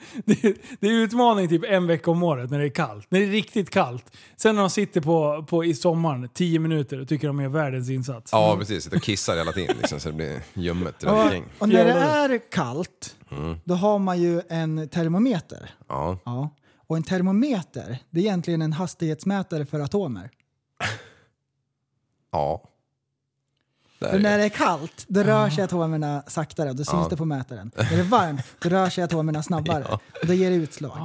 det, 0.24 0.44
är, 0.44 0.54
det 0.80 0.86
är 0.86 0.92
utmaning 0.92 1.48
typ 1.48 1.64
en 1.64 1.86
vecka 1.86 2.10
om 2.10 2.22
året 2.22 2.50
när 2.50 2.58
det 2.58 2.64
är 2.64 2.70
kallt. 2.70 3.06
När 3.10 3.20
det 3.20 3.26
är 3.26 3.30
riktigt 3.30 3.70
kallt. 3.70 4.16
Sen 4.36 4.54
när 4.54 4.62
de 4.62 4.70
sitter 4.70 5.00
på, 5.00 5.46
på 5.48 5.64
i 5.64 5.74
sommaren 5.74 6.28
10 6.28 6.58
minuter 6.58 7.00
och 7.00 7.08
tycker 7.08 7.26
de 7.26 7.40
gör 7.40 7.48
världens 7.48 7.90
insats. 7.90 8.32
Ja 8.32 8.56
precis, 8.58 8.84
sitter 8.84 8.96
och 8.96 9.02
kissar 9.02 9.36
hela 9.36 9.52
tiden 9.52 9.76
liksom, 9.78 10.00
så 10.00 10.08
det 10.08 10.14
blir 10.14 10.40
ljummet 10.54 11.04
runt 11.04 11.44
Och, 11.58 11.68
när 11.68 11.84
det 11.84 12.34
är 12.34 12.50
kallt, 12.50 13.16
då 13.64 13.74
har 13.74 13.98
man 13.98 14.22
ju 14.22 14.42
en 14.48 14.88
termometer. 14.88 15.70
Ja, 15.88 16.18
Ja. 16.24 16.50
Och 16.86 16.96
en 16.96 17.02
termometer, 17.02 17.98
det 18.10 18.20
är 18.20 18.24
egentligen 18.24 18.62
en 18.62 18.72
hastighetsmätare 18.72 19.66
för 19.66 19.80
atomer. 19.80 20.30
ja. 22.32 22.62
För 23.98 24.06
är 24.06 24.18
när 24.18 24.38
det. 24.38 24.44
är 24.44 24.48
kallt, 24.48 25.04
då 25.08 25.22
rör 25.22 25.50
sig 25.50 25.64
atomerna 25.64 26.22
saktare 26.26 26.70
och 26.70 26.76
då 26.76 26.84
syns 26.84 27.08
det 27.08 27.16
på 27.16 27.24
mätaren. 27.24 27.70
När 27.76 27.90
det 27.90 28.00
är 28.00 28.02
varmt, 28.02 28.42
då 28.62 28.68
rör 28.68 28.90
sig 28.90 29.04
atomerna 29.04 29.42
snabbare 29.42 29.84
och 30.20 30.26
då 30.26 30.32
ger 30.32 30.50
det 30.50 30.56
utslag. 30.56 30.98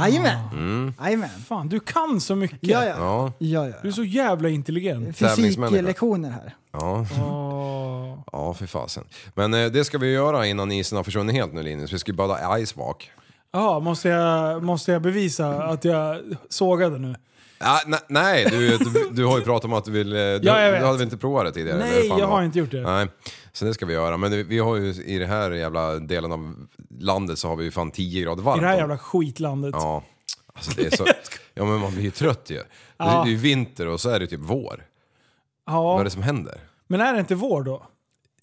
Jajamän! 0.00 0.94
Jajamän! 1.00 1.28
Fan, 1.46 1.68
du 1.68 1.80
kan 1.80 2.20
så 2.20 2.34
mycket. 2.34 2.58
Ja, 2.62 2.84
ja. 2.84 2.94
Ja, 2.98 3.32
ja, 3.38 3.68
ja. 3.68 3.74
Du 3.82 3.88
är 3.88 3.92
så 3.92 4.04
jävla 4.04 4.48
intelligent. 4.48 5.16
Fysiklektioner 5.16 6.30
här. 6.30 6.54
ja. 6.72 7.06
Ja, 8.32 8.54
för 8.54 8.66
fasen. 8.66 9.04
Men 9.34 9.54
eh, 9.54 9.66
det 9.66 9.84
ska 9.84 9.98
vi 9.98 10.12
göra 10.12 10.46
innan 10.46 10.72
isen 10.72 10.96
har 10.96 11.04
försvunnit 11.04 11.36
helt 11.36 11.52
nu 11.52 11.62
Linus. 11.62 11.92
Vi 11.92 11.98
ska 11.98 12.10
ju 12.12 12.16
bada 12.16 12.58
icewalk. 12.58 13.10
Ja, 13.52 13.80
måste 13.80 14.08
jag, 14.08 14.62
måste 14.62 14.92
jag 14.92 15.02
bevisa 15.02 15.62
att 15.62 15.84
jag 15.84 16.20
sågade 16.48 16.98
nu? 16.98 17.14
Ja, 17.60 17.80
ne- 17.86 18.04
nej, 18.08 18.46
du, 18.50 18.78
du, 18.78 19.08
du 19.12 19.24
har 19.24 19.38
ju 19.38 19.44
pratat 19.44 19.64
om 19.64 19.72
att 19.72 19.84
du 19.84 19.90
vill... 19.90 20.12
eh, 20.12 20.18
Du, 20.18 20.40
Ja, 20.42 20.60
jag 20.62 20.70
vet. 20.72 20.80
du 20.80 20.86
hade 20.86 20.98
väl 20.98 21.04
inte 21.04 21.16
provat 21.16 21.44
det 21.44 21.52
tidigare? 21.52 21.78
Nej, 21.78 22.06
jag 22.08 22.26
har 22.26 22.42
inte 22.42 22.58
gjort 22.58 22.70
det. 22.70 22.80
Nej, 22.80 23.06
så 23.52 23.64
det 23.64 23.74
ska 23.74 23.86
vi 23.86 23.92
göra. 23.94 24.16
Men 24.16 24.46
vi 24.48 24.58
har 24.58 24.76
ju 24.76 24.88
i 25.04 25.18
den 25.18 25.28
här 25.28 25.50
jävla 25.50 25.94
delen 25.98 26.32
av 26.32 26.54
landet 27.00 27.38
så 27.38 27.48
har 27.48 27.56
vi 27.56 27.64
ju 27.64 27.70
fan 27.70 27.90
10 27.90 28.22
grader 28.22 28.42
varmt. 28.42 28.58
I 28.58 28.60
det 28.64 28.68
här 28.68 28.76
jävla 28.76 28.98
skitlandet. 28.98 29.74
Ja, 29.78 30.02
alltså 30.54 30.70
det 30.76 30.86
är 30.86 30.96
så... 30.96 31.06
Ja 31.54 31.64
men 31.64 31.80
man 31.80 31.92
blir 31.92 32.02
ju 32.02 32.10
trött 32.10 32.50
ju. 32.50 32.56
Det, 32.56 32.64
Ja. 32.96 33.22
det 33.24 33.28
är 33.30 33.32
ju 33.32 33.36
vinter 33.36 33.86
och 33.88 34.00
så 34.00 34.10
är 34.10 34.20
det 34.20 34.26
typ 34.26 34.40
vår. 34.42 34.84
Ja. 35.66 35.82
Vad 35.82 36.00
är 36.00 36.04
det 36.04 36.10
som 36.10 36.22
händer? 36.22 36.60
Men 36.86 37.00
är 37.00 37.12
det 37.14 37.20
inte 37.20 37.34
vår 37.34 37.62
då? 37.62 37.86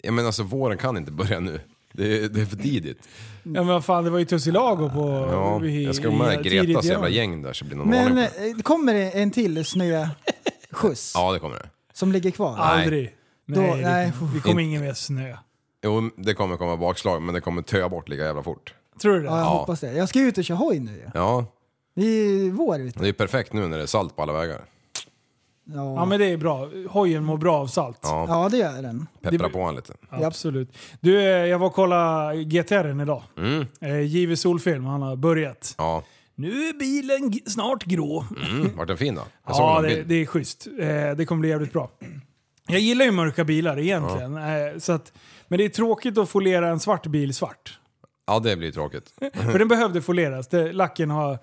Ja 0.02 0.12
men 0.12 0.26
alltså 0.26 0.42
våren 0.42 0.78
kan 0.78 0.96
inte 0.96 1.12
börja 1.12 1.40
nu. 1.40 1.60
Det 1.98 2.24
är, 2.24 2.28
det 2.28 2.40
är 2.40 2.46
för 2.46 2.56
tidigt. 2.56 2.98
Ja 3.42 3.50
men 3.50 3.66
vad 3.66 3.84
fan, 3.84 4.04
det 4.04 4.10
var 4.10 4.18
ju 4.18 4.24
Tussilago 4.24 4.90
på... 4.90 5.28
Ja, 5.32 5.64
i- 5.64 5.84
jag 5.84 5.94
ska 5.94 6.08
i- 6.08 6.16
med 6.18 6.42
tidigt 6.42 6.52
Gretas 6.52 6.84
i 6.84 6.88
jävla 6.88 7.06
år. 7.06 7.10
gäng 7.12 7.42
där 7.42 7.52
så 7.52 7.64
blir 7.64 7.74
det 7.74 7.78
någon 7.78 7.88
Men 7.90 8.06
ordning 8.12 8.26
på 8.26 8.30
det. 8.42 8.48
eh, 8.50 8.56
kommer 8.56 8.94
det 8.94 9.10
en 9.10 9.30
till 9.30 9.64
snöskjuts 9.64 11.12
Ja 11.14 11.32
det 11.32 11.38
kommer 11.38 11.56
det. 11.56 11.68
som 11.92 12.12
ligger 12.12 12.30
kvar? 12.30 12.56
Aldrig. 12.58 13.14
Då- 13.46 13.60
Nej, 13.60 13.82
nej. 13.82 14.12
Det, 14.20 14.34
det 14.34 14.40
kommer 14.40 14.62
ingen 14.62 14.80
mer 14.82 14.94
snö. 14.94 15.36
Jo 15.84 16.10
det 16.16 16.34
kommer 16.34 16.56
komma 16.56 16.76
bakslag 16.76 17.22
men 17.22 17.34
det 17.34 17.40
kommer 17.40 17.62
töa 17.62 17.88
bort 17.88 18.08
lika 18.08 18.24
jävla 18.24 18.42
fort. 18.42 18.74
Tror 19.02 19.14
du 19.14 19.20
det? 19.20 19.26
Ja, 19.26 19.38
jag 19.38 19.44
hoppas 19.44 19.80
det. 19.80 19.92
Jag 19.92 20.08
ska 20.08 20.20
ut 20.20 20.38
och 20.38 20.44
köra 20.44 20.56
hoj 20.58 20.78
nu 20.78 20.92
ju. 20.92 21.10
Ja, 21.14 21.46
Det 21.96 22.02
är 22.06 22.28
ju 22.28 22.50
vår 22.50 22.80
ute. 22.80 23.00
det 23.00 23.08
är 23.08 23.12
perfekt 23.12 23.52
nu 23.52 23.66
när 23.66 23.76
det 23.76 23.82
är 23.82 23.86
salt 23.86 24.16
på 24.16 24.22
alla 24.22 24.32
vägar. 24.32 24.64
Ja. 25.74 25.94
Ja 25.94 26.04
men 26.04 26.18
det 26.20 26.26
är 26.26 26.36
bra. 26.36 26.68
Hojen 26.88 27.24
mår 27.24 27.36
bra 27.36 27.56
av 27.58 27.66
salt. 27.66 27.98
Ja, 28.02 28.24
ja, 28.28 28.48
det 28.48 28.56
gör 28.56 28.82
den. 28.82 29.06
peppra 29.22 29.48
på 29.48 29.58
en 29.62 29.74
lite. 29.74 29.92
Absolut. 30.10 30.76
Du, 31.00 31.18
eh, 31.20 31.26
jag 31.26 31.58
var 31.58 31.66
och 31.66 31.74
kollade 31.74 32.34
GTR'n 32.34 33.02
idag. 33.02 33.22
Mm. 33.38 33.66
Eh, 33.80 34.00
JW 34.00 34.36
Solfilm, 34.36 34.84
han 34.84 35.02
har 35.02 35.16
börjat. 35.16 35.74
Ja, 35.78 36.02
Nu 36.34 36.48
är 36.68 36.78
bilen 36.78 37.30
g- 37.30 37.40
snart 37.46 37.84
grå. 37.84 38.24
mm. 38.50 38.76
vart 38.76 38.88
den 38.88 38.96
fin 38.96 39.14
då? 39.14 39.22
Jag 39.46 39.56
såg 39.56 39.64
Ja, 39.66 39.74
någon 39.74 39.82
det, 39.82 39.88
bild. 39.88 40.08
det 40.08 40.14
är 40.14 40.26
schysst. 40.26 40.66
Eh, 40.80 40.86
det 41.16 41.26
kommer 41.26 41.40
bli 41.40 41.48
jävligt 41.48 41.72
bra. 41.72 41.90
Jag 42.68 42.80
gillar 42.80 43.04
ju 43.04 43.10
mörka 43.10 43.44
bilar 43.44 43.78
egentligen. 43.78 44.36
Eh, 44.36 44.78
så 44.78 44.92
att, 44.92 45.12
men 45.48 45.58
det 45.58 45.64
är 45.64 45.68
tråkigt 45.68 46.18
att 46.18 46.28
folera 46.28 46.68
en 46.68 46.80
svart 46.80 47.06
bil 47.06 47.34
svart. 47.34 47.78
Ja 48.26 48.38
det 48.38 48.56
blir 48.56 48.72
tråkigt. 48.72 49.04
För 49.34 49.58
den 49.58 49.68
behövde 49.68 50.02
foleras. 50.02 50.48
Det, 50.48 50.72
lacken 50.72 51.10
har, 51.10 51.38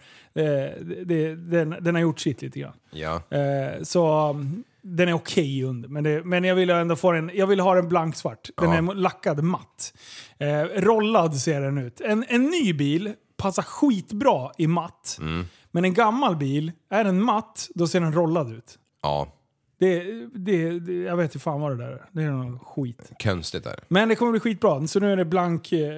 det, 1.06 1.36
den, 1.36 1.76
den 1.82 1.96
har 1.96 2.02
gjort 2.02 2.20
sitt 2.20 2.42
lite 2.42 2.60
grann. 2.60 2.74
Ja, 2.92 3.22
Eh, 3.30 3.84
så 3.84 4.30
um, 4.30 4.64
den 4.82 5.10
är 5.10 5.14
okej 5.14 5.64
under. 5.64 5.90
Men, 5.90 6.04
det, 6.04 6.24
men 6.24 6.44
jag 6.44 6.56
vill 6.56 6.70
ändå 6.70 6.96
få 6.96 7.12
den, 7.12 7.32
jag 7.34 7.48
vill 7.48 7.60
ha 7.60 7.76
den 7.76 7.90
blanksvart. 7.90 8.50
Den 8.58 8.70
Ja. 8.86 8.92
är 8.92 8.96
lackad 8.96 9.44
matt. 9.44 9.94
Eh, 10.40 10.62
rollad 10.64 11.36
ser 11.38 11.62
den 11.62 11.78
ut. 11.78 12.02
En, 12.02 12.26
en 12.28 12.44
ny 12.44 12.74
bil 12.74 13.14
passar 13.38 13.64
skitbra 13.64 14.52
i 14.58 14.68
matt. 14.68 15.18
Mm. 15.22 15.46
Men 15.72 15.86
en 15.86 15.94
gammal 15.94 16.36
bil, 16.36 16.72
är 16.90 17.04
den 17.04 17.24
matt, 17.24 17.68
då 17.76 17.88
ser 17.88 18.00
den 18.00 18.14
rollad 18.14 18.52
ut. 18.54 18.78
ja. 19.02 19.28
Det, 19.86 20.28
det, 20.34 20.80
det, 20.80 20.94
jag 20.94 21.18
vet 21.18 21.24
inte 21.24 21.40
fan 21.40 21.62
vad 21.62 21.72
det 21.78 21.84
där 21.84 21.92
är. 21.92 22.06
Det 22.12 22.24
är 22.24 22.32
någon 22.32 22.60
skit. 22.60 23.12
Konstigt 23.24 23.64
där. 23.64 23.80
Men 23.88 24.10
det 24.10 24.16
kommer 24.16 24.32
bli 24.32 24.40
skitbra. 24.40 24.88
Så 24.88 25.00
nu 25.00 25.12
är 25.12 25.18
det 25.18 25.26
blank, 25.26 25.72
eh, 25.72 25.90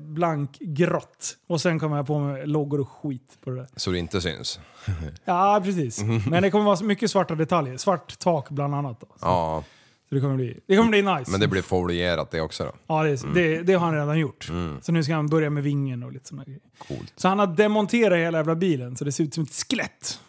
blank 0.00 0.58
grått. 0.60 1.36
Och 1.46 1.60
sen 1.60 1.78
kommer 1.78 1.96
jag 1.96 2.06
på 2.06 2.18
med 2.18 2.48
loggor 2.48 2.80
och 2.80 2.88
skit 2.88 3.38
på 3.44 3.50
det 3.50 3.56
där. 3.56 3.66
Så 3.76 3.90
det 3.90 3.98
inte 3.98 4.20
syns. 4.20 4.60
Ja, 5.24 5.60
precis. 5.64 6.02
Men 6.30 6.42
det 6.42 6.50
kommer 6.50 6.64
vara 6.64 6.82
mycket 6.84 7.10
svarta 7.10 7.34
detaljer. 7.34 7.76
Svart 7.76 8.18
tak 8.18 8.48
bland 8.50 8.74
annat. 8.74 9.00
Då. 9.00 9.06
Så, 9.06 9.14
Ja, 9.26 9.64
så 10.08 10.14
det 10.14 10.20
kommer 10.20 10.36
bli, 10.36 10.60
det 10.66 10.76
kommer 10.76 10.90
bli 10.90 11.02
nice. 11.02 11.30
men 11.30 11.40
det 11.40 11.48
blir 11.48 11.62
folierat 11.62 12.30
det 12.30 12.40
också 12.40 12.64
då. 12.64 12.72
Ja, 12.86 13.02
det, 13.02 13.34
det, 13.34 13.62
det 13.62 13.72
har 13.74 13.86
han 13.86 13.94
redan 13.94 14.18
gjort. 14.18 14.50
Så 14.82 14.92
nu 14.92 15.04
ska 15.04 15.14
han 15.14 15.26
börja 15.28 15.50
med 15.50 15.62
vingen 15.62 16.02
och 16.02 16.12
lite 16.12 16.28
sådana 16.28 16.44
grejer. 16.44 16.60
Coolt. 16.88 17.12
Så 17.16 17.28
han 17.28 17.38
har 17.38 17.46
demonterat 17.46 18.18
hela 18.18 18.38
jävla 18.38 18.54
bilen 18.54 18.96
så 18.96 19.04
det 19.04 19.12
ser 19.12 19.24
ut 19.24 19.34
som 19.34 19.44
ett 19.44 19.64
skelett. 19.70 20.20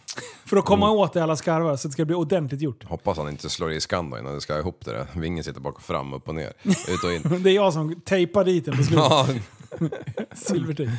För 0.45 0.57
att 0.57 0.65
komma 0.65 0.89
åt 0.91 1.15
i 1.15 1.19
alla 1.19 1.35
skarvar 1.35 1.75
så 1.75 1.87
det 1.87 1.91
ska 1.91 2.05
bli 2.05 2.15
ordentligt 2.15 2.61
gjort. 2.61 2.83
Hoppas 2.83 3.17
han 3.17 3.29
inte 3.29 3.49
slår 3.49 3.71
i 3.71 3.79
skan 3.81 4.09
då 4.09 4.17
innan 4.17 4.33
det 4.33 4.41
ska 4.41 4.59
ihop 4.59 4.85
det 4.85 4.91
där. 4.91 5.07
Vingen 5.15 5.43
sitter 5.43 5.61
bak 5.61 5.75
och 5.75 5.81
fram, 5.83 6.13
upp 6.13 6.27
och 6.27 6.35
ner, 6.35 6.53
ut 6.63 7.03
och 7.03 7.13
in. 7.13 7.21
Det 7.43 7.49
är 7.49 7.53
jag 7.55 7.73
som 7.73 8.01
tejpar 8.01 8.43
dit 8.43 8.65
den 8.65 8.77
på 8.77 8.83
slutet. 8.83 9.05
Ja, 9.09 9.27
Silvertejp. 10.35 10.91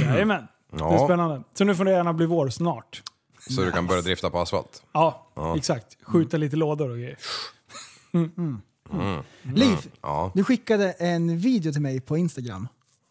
Jajamän. 0.00 0.46
Det 0.72 0.76
är 0.84 0.92
Ja. 0.92 1.04
spännande. 1.06 1.42
Så 1.54 1.64
nu 1.64 1.74
får 1.74 1.84
det 1.84 1.90
gärna 1.90 2.12
bli 2.12 2.26
vår 2.26 2.48
snart. 2.48 3.02
så 3.50 3.60
du 3.62 3.72
kan 3.72 3.86
börja 3.86 4.02
drifta 4.02 4.30
på 4.30 4.38
asfalt. 4.40 4.82
Ja, 4.92 5.26
exakt. 5.56 5.96
Skjuta 6.02 6.36
lite 6.36 6.56
lådor 6.56 6.90
och 6.90 6.96
grejer. 6.96 7.18
Liv, 9.42 9.76
Ja, 10.02 10.30
du 10.34 10.44
skickade 10.44 10.92
en 10.92 11.38
video 11.38 11.72
till 11.72 11.82
mig 11.82 12.00
på 12.00 12.16
Instagram. 12.16 12.68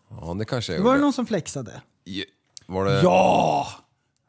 ja 0.09 0.33
det 0.39 0.45
kanske 0.45 0.73
jag 0.75 0.83
Var 0.83 0.93
det 0.95 1.01
någon 1.01 1.13
som 1.13 1.25
flexade? 1.25 1.81
Ja, 2.03 2.23
Var 2.65 2.85
det... 2.85 3.01
Ja! 3.01 3.67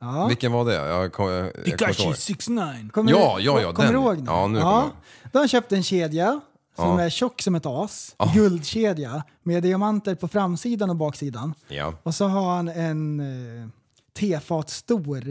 Ja. 0.04 0.26
Vilken 0.26 0.52
var 0.52 0.64
det? 0.64 0.74
Jag, 0.74 1.12
kom, 1.12 1.28
jag, 1.30 1.52
jag 1.64 2.00
ihåg. 2.00 2.16
69. 2.16 2.88
Kommer 2.92 3.10
Ja, 3.10 3.34
du, 3.38 3.42
ja, 3.44 3.60
ja, 3.60 3.72
Kommer 3.72 3.92
den. 3.92 4.02
du 4.02 4.08
ihåg 4.08 4.18
nu? 4.18 4.24
Ja, 4.26 4.46
nu 4.46 4.60
kommer 4.60 4.72
jag 4.74 4.82
ihåg. 4.82 4.90
Då 5.32 5.38
har 5.38 5.40
han 5.42 5.48
köpt 5.48 5.72
en 5.72 5.82
kedja 5.82 6.40
som 6.76 6.88
Ja. 6.98 7.00
är 7.02 7.10
tjock 7.10 7.42
som 7.42 7.54
ett 7.54 7.66
as. 7.66 8.16
Guldkedja 8.34 9.22
med 9.42 9.62
diamanter 9.62 10.14
på 10.14 10.28
framsidan 10.28 10.90
och 10.90 10.96
baksidan. 10.96 11.54
Ja. 11.68 11.94
Och 12.02 12.14
så 12.14 12.26
har 12.26 12.56
han 12.56 12.68
en 12.68 13.20
eh, 13.20 13.68
tefat 14.18 14.70
stor 14.70 15.28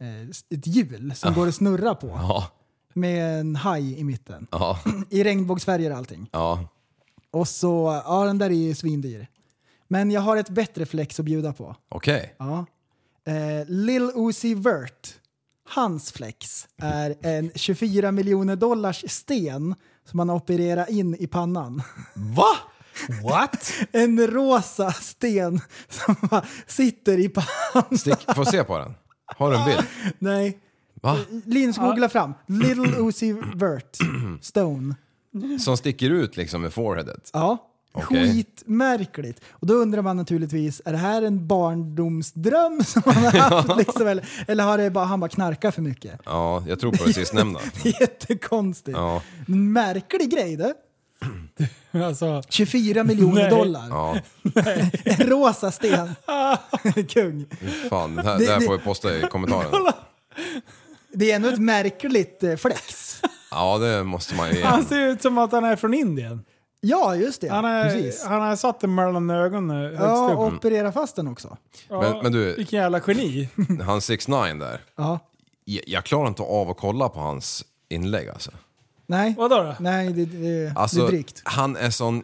eh, 0.00 0.28
ett 0.58 0.66
hjul 0.66 1.12
som 1.16 1.34
går 1.34 1.48
att 1.48 1.54
snurra 1.54 1.94
på. 1.94 2.06
Ja, 2.08 2.46
Med 2.92 3.40
en 3.40 3.56
haj 3.56 3.98
i 4.00 4.04
mitten. 4.04 4.46
ja, 4.50 4.78
I 5.10 5.24
regnbågsfärger 5.24 5.90
och 5.90 5.96
allting. 5.96 6.28
ja. 6.32 6.68
Och 7.30 7.48
så, 7.48 8.02
ja 8.04 8.24
den 8.24 8.38
där 8.38 8.46
är 8.50 8.54
ju 8.54 8.74
svindyr. 8.74 9.26
Men 9.88 10.10
jag 10.10 10.20
har 10.20 10.36
ett 10.36 10.48
bättre 10.48 10.86
flex 10.86 11.20
att 11.20 11.26
bjuda 11.26 11.52
på. 11.52 11.76
Okej. 11.88 12.34
Ja. 12.38 12.66
Eh, 13.26 13.64
Lil 13.68 14.10
Uzi 14.14 14.54
Vert, 14.54 15.14
hans 15.68 16.12
flex 16.12 16.66
är 16.82 17.14
en 17.22 17.50
24 17.54 18.12
miljoner 18.12 18.56
dollars 18.56 19.04
sten 19.08 19.74
som 20.04 20.16
man 20.16 20.30
opererar 20.30 20.90
in 20.90 21.16
i 21.18 21.26
pannan. 21.26 21.82
Va? 22.14 22.56
What? 23.22 23.72
En 23.92 24.26
rosa 24.26 24.92
sten 24.92 25.60
som 25.88 26.16
sitter 26.66 27.18
i 27.18 27.28
pannan. 27.28 27.98
Stick, 27.98 28.34
får 28.34 28.44
se 28.44 28.64
på 28.64 28.78
den? 28.78 28.94
Har 29.36 29.50
du 29.50 29.56
en 29.56 29.64
bild? 29.64 29.86
Nej, 30.18 30.58
Va? 31.02 31.16
Linus 31.44 31.76
googla 31.76 32.08
fram. 32.08 32.34
Little 32.46 32.96
Uzi 32.98 33.32
Vert, 33.54 33.98
Stone. 34.40 34.94
Som 35.60 35.76
sticker 35.76 36.10
ut 36.10 36.36
liksom 36.36 36.62
med 36.62 36.72
foreheadet? 36.72 37.30
Ja. 37.32 37.65
Skitmärkligt. 38.02 39.40
Och 39.50 39.66
då 39.66 39.74
undrar 39.74 40.02
man 40.02 40.16
naturligtvis, 40.16 40.82
är 40.84 40.92
det 40.92 40.98
här 40.98 41.22
en 41.22 41.46
barndomsdröm 41.46 42.84
som 42.84 43.02
han 43.06 43.24
har 43.24 43.30
haft? 43.50 43.76
liksom, 43.78 44.06
eller, 44.06 44.28
eller 44.48 44.64
har 44.64 44.78
det 44.78 44.90
bara, 44.90 45.04
han 45.04 45.20
bara 45.20 45.28
knarkat 45.28 45.74
för 45.74 45.82
mycket? 45.82 46.20
Ja, 46.24 46.64
jag 46.68 46.80
tror 46.80 46.92
på 46.92 47.04
det 47.04 47.12
sistnämnda. 47.12 47.60
Jättekonstigt. 48.00 48.96
Ja, 48.98 49.22
Märklig 49.46 50.30
grej 50.30 50.56
det. 50.56 50.74
Alltså, 52.04 52.42
24 52.48 53.04
miljoner 53.04 53.42
Nej. 53.42 53.50
dollar. 53.50 53.88
ja. 53.90 54.16
En 55.04 55.26
rosa 55.26 55.70
sten. 55.70 56.08
Kung. 57.08 57.46
Fan, 57.90 58.16
det 58.16 58.22
här, 58.22 58.38
Det- 58.38 58.44
det 58.46 58.52
här 58.52 58.60
det- 58.60 58.66
får 58.66 58.72
vi 58.78 58.84
posta 58.84 59.16
i 59.18 59.22
kommentaren. 59.22 59.92
Det 61.12 61.30
är 61.32 61.36
ändå 61.36 61.48
ett 61.48 61.58
märkligt 61.58 62.42
eh, 62.42 62.56
flex. 62.56 63.20
Ja, 63.50 63.78
det 63.78 64.04
måste 64.04 64.34
man 64.34 64.50
ju 64.54 64.62
han 64.62 64.80
ge. 64.82 64.86
ser 64.88 65.00
ut 65.08 65.22
som 65.22 65.38
att 65.38 65.52
han 65.52 65.64
är 65.64 65.76
från 65.76 65.94
Indien. 65.94 66.44
Ja, 66.80 67.16
just 67.16 67.40
det. 67.40 67.48
Han, 67.48 67.64
är, 67.64 67.90
Precis. 67.90 68.24
han 68.24 68.42
har 68.42 68.56
satt 68.56 68.80
den 68.80 68.94
mellan 68.94 69.30
ögonen 69.30 69.76
högst 69.86 70.00
Ja, 70.00 70.34
och 70.34 70.46
operera 70.46 70.92
fast 70.92 71.16
den 71.16 71.28
också. 71.28 71.56
Ja, 71.88 72.00
Men- 72.00 72.22
men 72.22 72.32
du- 72.32 72.54
Vilken 72.54 72.78
jävla 72.80 73.00
geni. 73.06 73.48
Han 73.86 74.00
6 74.00 74.28
9 74.28 74.36
där. 74.54 74.80
Ja. 74.96 75.18
Jag, 75.64 75.84
jag 75.86 76.04
klarar 76.04 76.28
inte 76.28 76.42
av 76.42 76.70
att 76.70 76.76
kolla 76.76 77.08
på 77.08 77.20
hans 77.20 77.64
inlägg 77.88 78.28
alltså. 78.28 78.50
Nej, 79.06 79.34
Vadå 79.38 79.56
då? 79.62 79.74
Nej 79.80 80.12
det, 80.12 80.24
det, 80.24 80.38
det 80.64 80.72
Alltså, 80.76 81.02
är 81.04 81.06
drygt. 81.08 81.42
han 81.44 81.76
är 81.76 81.90
sån... 81.90 82.22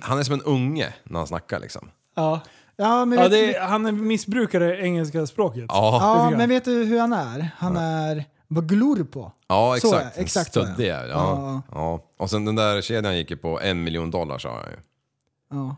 Han 0.00 0.18
är 0.18 0.22
som 0.22 0.34
en 0.34 0.42
unge 0.42 0.94
när 1.04 1.18
han 1.18 1.26
snackar 1.26 1.60
liksom. 1.60 1.90
Ja. 2.16 2.40
Ja, 2.76 3.04
men, 3.04 3.18
Ja, 3.18 3.28
det 3.28 3.54
är, 3.54 3.60
han 3.60 4.06
missbrukar 4.06 4.60
det 4.60 4.76
engelska 4.80 5.26
språket. 5.26 5.64
Ja, 5.68 6.28
ja, 6.32 6.36
men 6.36 6.48
vet 6.48 6.64
du 6.64 6.84
hur 6.84 7.00
han 7.00 7.12
är? 7.12 7.50
Han 7.56 7.76
är 7.76 8.24
vad 8.48 8.68
glor 8.68 9.04
på. 9.04 9.32
ja 9.48 9.76
Så, 9.80 9.94
exakt. 9.96 10.18
exakt 10.18 10.52
så, 10.54 10.60
ja. 10.60 10.84
Ja. 10.84 11.06
Ja. 11.08 11.62
ja. 11.72 12.04
Och 12.18 12.30
sen 12.30 12.44
den 12.44 12.54
där 12.54 12.80
kedjan 12.82 13.16
gick 13.16 13.30
ju 13.30 13.36
på 13.36 13.60
en 13.60 13.84
miljon 13.84 14.10
dollar 14.10 14.38
sa 14.38 14.54
han 14.54 14.70
ju. 14.70 14.76
Ja, 15.50 15.76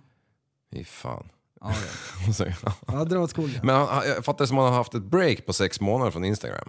Fy 0.72 0.84
fan. 0.84 1.28
ja, 1.60 1.72
så- 2.34 2.44
ja. 2.46 2.72
ja 2.86 3.04
dra 3.04 3.18
åt 3.20 3.30
skogen. 3.30 3.60
Men 3.62 3.74
han, 3.76 3.88
han- 3.88 4.08
jag 4.08 4.24
fattar 4.24 4.44
det 4.44 4.48
som 4.48 4.58
att 4.58 4.62
han 4.64 4.72
har 4.72 4.78
haft 4.78 4.94
ett 4.94 5.02
break 5.02 5.46
på 5.46 5.52
sex 5.52 5.80
månader 5.80 6.10
från 6.10 6.24
Instagram. 6.24 6.68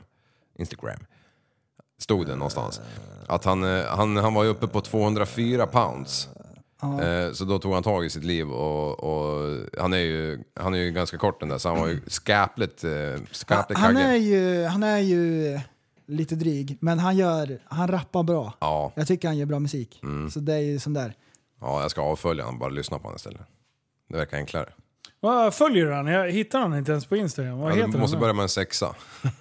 Instagram. 0.60 1.00
Stod 2.00 2.28
det 2.28 2.36
någonstans. 2.36 2.82
Att 3.28 3.46
han, 3.46 3.64
eh, 3.64 3.86
han, 3.86 4.18
han 4.18 4.34
var 4.34 4.44
ju 4.44 4.50
uppe 4.50 4.68
på 4.68 4.82
204 4.82 5.68
pounds. 5.68 6.30
Eh, 7.02 7.32
Så 7.34 7.46
då 7.46 7.60
tog 7.60 7.74
han 7.74 7.84
tag 7.84 8.06
i 8.06 8.10
sitt 8.10 8.24
liv 8.24 8.52
och, 8.52 9.00
och 9.00 9.58
han, 9.80 9.94
är 9.94 9.98
ju, 9.98 10.44
han 10.56 10.74
är 10.74 10.78
ju 10.78 10.92
ganska 10.92 11.18
kort 11.18 11.40
den 11.40 11.50
där 11.50 11.58
så 11.58 11.70
han 11.70 11.80
var 11.80 11.88
ju 11.88 12.02
skäpligt, 12.08 12.84
eh, 12.84 12.90
skäpligt 13.32 13.80
Han 13.82 13.98
är, 13.98 14.04
kaggig. 14.04 14.22
ju, 14.28 14.66
han 14.66 14.84
är 14.84 14.98
ju 14.98 15.60
lite 16.12 16.36
dryg, 16.36 16.78
men 16.82 17.00
han, 17.00 17.18
gör, 17.18 17.60
han 17.66 17.88
rappar 17.88 18.24
bra. 18.24 18.54
Ja, 18.60 18.82
Mm. 18.86 18.92
Jag 18.96 19.08
tycker 19.08 19.28
han 19.28 19.38
gör 19.38 19.46
bra 19.46 19.60
musik. 19.60 20.02
Så 20.34 20.40
det 20.40 20.54
är 20.54 20.60
ju 20.60 20.80
sån 20.80 20.94
där. 20.94 21.14
ja, 21.62 21.82
jag 21.82 21.92
ska 21.92 22.02
avfölja 22.02 22.44
honom 22.44 22.60
bara 22.60 22.70
lyssna 22.70 22.98
på 22.98 23.04
honom 23.04 23.16
istället. 23.16 23.42
Det 24.10 24.18
verkar 24.18 24.38
enklare. 24.38 24.70
Vad 25.20 25.54
följer 25.54 25.86
du 25.86 25.94
han? 25.94 26.08
Jag 26.08 26.32
hittar 26.32 26.60
han 26.60 26.78
inte 26.78 26.92
ens 26.92 27.06
på 27.06 27.16
Instagram. 27.16 27.58
Vad 27.60 27.72
Ja, 27.72 27.76
heter 27.76 27.88
du 27.92 27.98
måste 27.98 28.16
han? 28.18 28.22
börja 28.22 28.34
med 28.34 28.44
en 28.44 28.50
sexa. 28.50 28.96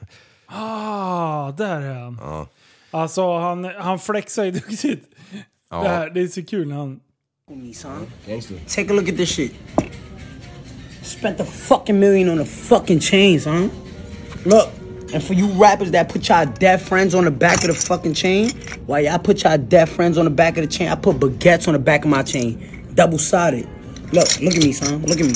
Ah, 0.52 1.50
där 1.52 1.80
är 1.80 1.94
han. 1.94 2.18
Ja. 2.22 2.46
Alltså 2.90 3.38
han, 3.38 3.64
han 3.64 3.98
flexar 3.98 4.44
ju 4.44 4.50
duktigt. 4.50 5.04
Ja. 5.70 5.82
Det, 5.82 5.88
här, 5.88 6.10
det 6.10 6.20
är 6.20 6.26
så 6.28 6.44
kul 6.44 6.68
när 6.68 6.76
han... 6.76 7.00
son. 7.74 8.06
Take 8.68 8.90
a 8.90 8.92
look 8.94 9.08
at 9.08 9.16
this 9.16 9.30
shit. 9.30 9.52
Spent 11.02 11.40
a 11.40 11.44
fucking 11.44 11.98
million 11.98 12.28
on 12.30 12.40
a 12.40 12.44
fucking 12.44 13.00
chain, 13.00 13.40
son. 13.40 13.70
Look, 14.44 14.68
and 15.12 15.22
for 15.22 15.34
you 15.34 15.48
rappers 15.48 15.90
that 15.90 16.08
put 16.08 16.28
y'all 16.28 16.46
dead 16.46 16.80
friends 16.80 17.14
on 17.14 17.24
the 17.24 17.30
back 17.30 17.64
of 17.64 17.68
the 17.68 17.74
fucking 17.74 18.14
chain, 18.14 18.50
why 18.86 19.00
y'all 19.00 19.18
put 19.18 19.42
y'all 19.42 19.58
dead 19.58 19.88
friends 19.88 20.18
on 20.18 20.24
the 20.24 20.30
back 20.30 20.56
of 20.56 20.62
the 20.62 20.68
chain? 20.68 20.88
I 20.88 20.94
put 20.94 21.16
baguettes 21.16 21.66
on 21.66 21.74
the 21.74 21.80
back 21.80 22.04
of 22.04 22.10
my 22.10 22.22
chain, 22.22 22.62
double 22.94 23.18
sided. 23.18 23.68
Look, 24.12 24.40
look 24.40 24.54
at 24.54 24.62
me, 24.62 24.72
son. 24.72 25.02
Look 25.02 25.20
at 25.20 25.26
me. 25.26 25.34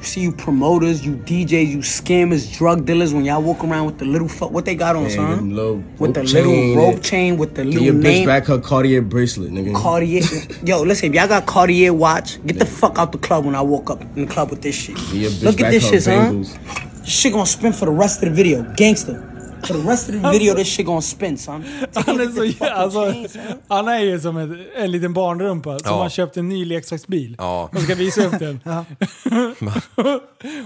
See 0.00 0.20
you 0.20 0.32
promoters, 0.32 1.04
you 1.04 1.16
DJs, 1.16 1.68
you 1.68 1.78
scammers, 1.78 2.54
drug 2.56 2.84
dealers. 2.84 3.14
When 3.14 3.24
y'all 3.24 3.42
walk 3.42 3.64
around 3.64 3.86
with 3.86 3.98
the 3.98 4.04
little 4.04 4.28
fuck, 4.28 4.50
what 4.50 4.66
they 4.66 4.74
got 4.74 4.96
on, 4.96 5.04
Man, 5.04 5.10
son? 5.10 5.54
little 5.54 5.82
with 5.98 6.12
the 6.14 6.22
little 6.22 6.52
chain 6.52 6.76
rope 6.76 7.02
chain 7.02 7.36
with 7.38 7.54
the 7.54 7.64
little 7.64 7.84
your 7.84 7.94
bitch 7.94 8.26
back 8.26 8.44
her 8.44 8.58
Cartier 8.58 9.00
bracelet, 9.00 9.50
nigga. 9.50 9.74
Cartier. 9.74 10.22
Yo, 10.66 10.82
listen, 10.82 11.08
if 11.08 11.14
y'all 11.14 11.26
got 11.28 11.46
Cartier 11.46 11.94
watch, 11.94 12.44
get 12.44 12.58
the 12.58 12.66
fuck 12.66 12.98
out 12.98 13.12
the 13.12 13.18
club 13.18 13.46
when 13.46 13.54
I 13.54 13.62
walk 13.62 13.90
up 13.90 14.02
in 14.16 14.26
the 14.26 14.32
club 14.32 14.50
with 14.50 14.60
this 14.60 14.74
shit. 14.74 14.96
Get 14.96 15.06
your 15.08 15.30
bitch 15.30 15.42
Look 15.42 15.60
at 15.60 15.70
this 15.70 15.88
shit, 15.88 16.02
son. 16.02 16.44
Shit 17.06 17.32
gonna 17.32 17.46
spin 17.46 17.72
for 17.72 17.86
the 17.86 17.92
rest 18.02 18.22
of 18.22 18.28
the 18.28 18.34
video. 18.34 18.64
Gangster. 18.76 19.30
For 19.66 19.74
the 19.74 19.88
rest 19.90 20.08
of 20.08 20.14
the 20.22 20.30
video, 20.30 20.54
this 20.54 20.68
shit 20.68 20.86
gonna 20.86 21.00
spin, 21.02 21.38
son. 21.38 21.64
Han 21.94 22.20
är, 22.20 22.54
så, 22.58 22.64
alltså, 22.64 23.14
han 23.68 23.88
är 23.88 23.98
ju 24.00 24.20
som 24.20 24.36
ett, 24.36 24.50
en 24.76 24.90
liten 24.92 25.12
barnrumpa 25.12 25.78
som 25.78 25.88
Ja. 25.90 26.02
har 26.02 26.08
köpt 26.08 26.36
en 26.36 26.48
ny 26.48 26.64
leksaksbil 26.64 27.34
Ja. 27.38 27.70
och 27.74 27.80
ska 27.80 27.94
visa 27.94 28.26
upp 28.26 28.38
den. 28.38 28.60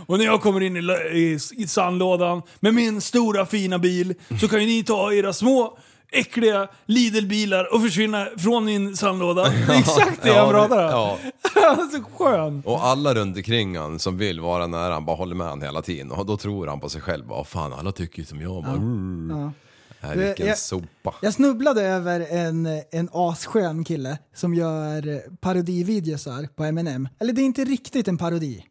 och 0.06 0.18
när 0.18 0.24
jag 0.24 0.40
kommer 0.42 0.60
in 0.60 0.76
i, 0.76 0.80
i, 1.18 1.38
i 1.56 1.66
sandlådan 1.66 2.42
med 2.60 2.74
min 2.74 3.00
stora 3.00 3.46
fina 3.46 3.78
bil 3.78 4.14
så 4.40 4.48
kan 4.48 4.60
ju 4.60 4.66
ni 4.66 4.82
ta 4.84 5.12
era 5.12 5.32
små 5.32 5.78
äckliga 6.12 6.68
Lidl-bilar 6.86 7.74
och 7.74 7.82
försvinna 7.82 8.26
från 8.38 8.64
min 8.64 8.96
sandlåda. 8.96 9.42
Det 9.66 9.72
är 9.74 9.78
exakt 9.78 10.22
det 10.22 10.28
Ja, 10.28 10.40
han 10.44 10.50
pratar 10.50 10.84
om. 10.84 10.90
ja. 10.90 11.18
Han 11.54 11.78
är 11.88 11.90
så 11.96 12.02
skön. 12.24 12.62
Och 12.66 12.84
alla 12.86 13.14
runt 13.14 13.36
omkring 13.36 13.76
han 13.78 13.98
som 13.98 14.18
vill 14.18 14.40
vara 14.40 14.66
nära 14.66 14.92
han 14.94 15.04
bara 15.04 15.16
håller 15.16 15.34
med 15.34 15.46
han 15.46 15.62
hela 15.62 15.82
tiden. 15.82 16.10
Och 16.10 16.26
då 16.26 16.36
tror 16.36 16.66
han 16.66 16.80
på 16.80 16.88
sig 16.88 17.00
själv. 17.00 17.24
Vad 17.26 17.46
fan, 17.46 17.72
alla 17.72 17.92
tycker 17.92 18.18
ju 18.18 18.24
som 18.24 18.40
jag. 18.40 18.62
Bara, 18.64 18.72
mm. 18.72 19.28
Ja. 19.38 19.52
Nej, 20.00 20.18
vilken 20.26 20.46
jag- 20.46 20.58
sopa. 20.58 21.14
Jag 21.22 21.34
snubblade 21.34 21.82
över 21.82 22.20
en, 22.30 22.66
en 22.90 23.08
asskön 23.12 23.84
kille 23.84 24.18
som 24.34 24.54
gör 24.54 25.22
parodivideosar 25.36 26.48
på 26.56 26.64
Eminem. 26.64 27.08
Eller 27.20 27.32
det 27.32 27.40
är 27.42 27.44
inte 27.44 27.64
riktigt 27.64 28.08
en 28.08 28.18
parodi. 28.18 28.64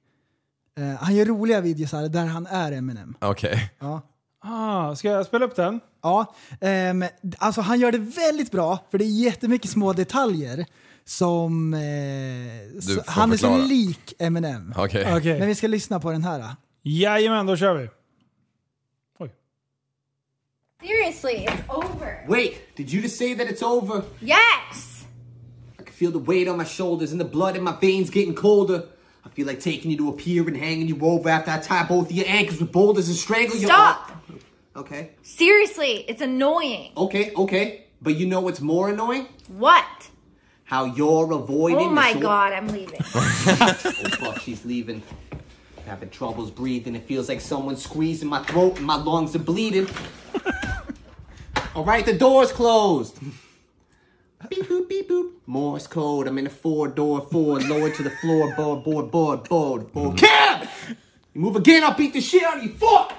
Eh, 0.79 1.03
han 1.03 1.15
gör 1.15 1.25
roliga 1.25 1.61
videosar 1.61 2.07
där 2.09 2.25
han 2.25 2.47
är 2.47 2.71
Eminem. 2.71 3.15
Okej. 3.21 3.71
Ja. 3.79 4.01
Ah, 4.43 4.95
ska 4.95 5.09
jag 5.09 5.25
spela 5.25 5.45
upp 5.45 5.55
den? 5.55 5.79
Ja, 6.07 6.33
ehm, 6.61 7.05
alltså 7.37 7.61
han 7.61 7.79
gör 7.79 7.91
det 7.91 7.97
väldigt 7.97 8.51
bra 8.51 8.79
för 8.91 8.97
det 8.97 9.05
är 9.05 9.23
jättemycket 9.23 9.71
små 9.71 9.93
detaljer 9.93 10.65
som... 11.05 11.73
Eh, 11.73 11.79
så, 12.81 13.01
han 13.07 13.31
är 13.31 13.37
så 13.37 13.47
förklara. 13.47 13.65
lik 13.65 14.13
Eminem. 14.19 14.73
Okej. 14.77 15.15
Okej. 15.17 15.39
Men 15.39 15.47
vi 15.47 15.55
ska 15.55 15.67
lyssna 15.67 15.99
på 15.99 16.11
den 16.11 16.23
här. 16.23 16.39
då. 16.39 16.45
Jajamän, 16.83 17.45
då 17.45 17.55
kör 17.57 17.73
vi. 17.75 17.89
Oj. 19.19 19.31
Seriously, 20.81 21.47
it's 21.47 21.69
over. 21.69 22.25
Wait, 22.29 22.75
did 22.77 22.93
you 22.93 23.01
just 23.03 23.17
say 23.17 23.35
that 23.35 23.47
it's 23.47 23.63
over? 23.63 24.01
Yes! 24.21 25.05
I 25.79 25.83
can 25.83 25.93
feel 25.93 26.11
the 26.11 26.31
weight 26.31 26.47
on 26.49 26.57
my 26.57 26.65
shoulders 26.65 27.11
and 27.11 27.21
the 27.21 27.29
blood 27.29 27.55
in 27.57 27.63
my 27.63 27.73
veins 27.81 28.09
getting 28.15 28.35
colder. 28.35 28.81
I 29.25 29.29
feel 29.35 29.47
like 29.47 29.59
taking 29.71 29.91
you 29.91 29.97
to 29.97 30.09
a 30.09 30.13
pier 30.13 30.47
and 30.47 30.57
hanging 30.57 30.87
you 30.87 30.97
over 31.01 31.29
after 31.29 31.51
I 31.51 31.59
tie 31.59 31.87
both 31.95 32.09
of 32.09 32.15
your 32.15 32.27
ankles 32.27 32.59
with 32.61 32.71
boulders 32.71 33.07
and 33.09 33.17
strangle 33.17 33.57
you. 33.57 33.67
Stop! 33.67 34.11
Okay, 34.77 35.09
Seriously, 35.23 36.05
it's 36.07 36.21
annoying. 36.21 36.91
okay, 36.95 37.33
okay. 37.35 37.85
But 37.99 38.15
you 38.15 38.27
know 38.27 38.41
what's 38.41 38.61
more 38.61 38.89
annoying? 38.89 39.27
What? 39.47 39.83
How 40.65 40.85
you're 40.85 41.31
avoiding. 41.33 41.79
Oh 41.79 41.89
my 41.89 42.11
short- 42.11 42.21
god, 42.21 42.53
I'm 42.53 42.67
leaving. 42.67 42.99
Oh 43.13 43.73
fuck, 43.73 44.39
she's 44.41 44.63
leaving. 44.65 45.01
Having 45.87 46.09
troubles 46.11 46.51
breathing. 46.51 46.95
It 46.95 47.05
feels 47.05 47.27
like 47.27 47.41
someone's 47.41 47.83
squeezing 47.83 48.29
my 48.29 48.43
throat 48.43 48.77
and 48.77 48.85
my 48.85 48.97
lungs 48.97 49.35
are 49.35 49.39
bleeding. 49.39 49.87
All 51.75 51.83
right, 51.83 52.05
the 52.05 52.13
door's 52.13 52.51
closed. 52.51 53.17
Beep 54.49 54.65
boop 54.69 54.87
beep 54.87 55.09
boop. 55.09 55.31
Morse 55.47 55.87
code. 55.87 56.27
I'm 56.27 56.37
in 56.37 56.45
a 56.45 56.49
four 56.51 56.87
door 56.87 57.21
Ford, 57.31 57.63
lowered 57.67 57.95
to 57.95 58.03
the 58.03 58.11
floor. 58.11 58.53
Board 58.55 58.83
board 58.83 59.09
board 59.09 59.43
board 59.49 59.91
board. 59.91 60.17
Cab. 60.17 60.67
You 61.33 61.41
move 61.41 61.55
again, 61.55 61.83
I'll 61.83 61.95
beat 61.95 62.13
the 62.13 62.21
shit 62.21 62.43
out 62.43 62.57
of 62.59 62.63
you. 62.63 62.73
Fuck. 62.73 63.13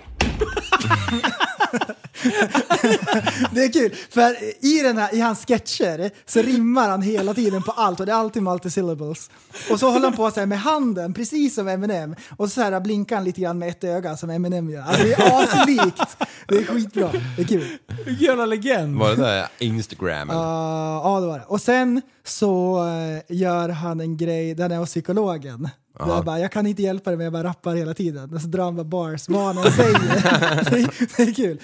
Det 3.53 3.65
är 3.65 3.73
kul, 3.73 3.95
för 4.11 4.37
i, 4.65 4.83
den 4.83 4.99
här, 4.99 5.15
i 5.15 5.21
hans 5.21 5.47
sketcher 5.47 6.11
så 6.27 6.43
rimmar 6.43 6.89
han 6.89 7.03
hela 7.03 7.35
tiden 7.35 7.63
på 7.63 7.73
allt 7.73 8.01
och 8.01 8.07
det 8.07 8.13
är 8.13 8.17
alltid 8.17 8.43
multisyllables. 8.43 9.31
Och 9.71 9.81
så 9.81 9.91
håller 9.91 10.05
han 10.05 10.17
på 10.17 10.31
så 10.31 10.41
här 10.41 10.47
med 10.47 10.61
handen, 10.61 11.15
precis 11.15 11.55
som 11.55 11.69
Eminem. 11.69 12.15
Och 12.37 12.51
så 12.51 12.61
här 12.61 12.81
blinkar 12.81 13.17
han 13.17 13.25
lite 13.25 13.41
grann 13.41 13.59
med 13.59 13.69
ett 13.69 13.85
öga 13.85 14.17
som 14.17 14.31
Eminem 14.31 14.71
gör. 14.71 14.83
Alltså 14.83 15.03
det 15.03 15.13
är 15.13 15.43
aslikt. 15.43 16.17
Det 16.49 16.55
är 16.59 16.65
skitbra. 16.65 17.11
Det 17.37 17.43
är 17.43 17.47
kul. 17.47 17.79
Vilken 18.07 18.27
jävla 18.27 18.47
legend. 18.47 18.99
Var 18.99 19.11
det 19.11 19.17
där 19.17 19.47
Instagram? 19.59 20.31
eller? 20.31 20.41
Uh, 20.41 21.01
ja, 21.05 21.21
det 21.21 21.27
var 21.27 21.39
det. 21.39 21.45
Och 21.45 21.61
sen 21.61 22.03
så 22.25 22.85
eh, 22.87 23.37
gör 23.37 23.69
han 23.69 24.01
en 24.01 24.17
grej, 24.17 24.55
den 24.55 24.73
är 24.73 24.79
hos 24.79 24.91
psykologen. 24.91 25.69
Aha. 25.99 26.15
jag, 26.15 26.25
bara, 26.25 26.39
jag 26.39 26.53
kan 26.53 26.67
inte 26.67 26.83
hjälpa 26.83 27.11
dig 27.11 27.17
men 27.17 27.25
jag 27.25 27.33
bara 27.33 27.45
rappar 27.45 27.75
hela 27.75 27.95
tiden. 27.95 28.35
Och 28.35 28.41
så 28.41 28.47
drar 28.47 28.65
han 28.65 28.77
bara 28.77 28.85
bars, 28.85 29.29
vad 29.29 29.57
han 29.57 29.73
säger. 29.73 29.99
det, 30.71 30.81
är, 30.81 31.17
det 31.17 31.23
är 31.23 31.35
kul. 31.35 31.61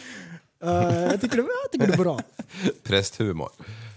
Uh, 0.65 1.02
jag, 1.02 1.20
tycker 1.20 1.36
det, 1.36 1.43
jag 1.62 1.73
tycker 1.73 1.86
det 1.86 1.94
är 1.94 2.05
bra. 2.05 2.20
Prästhumor. 2.82 3.48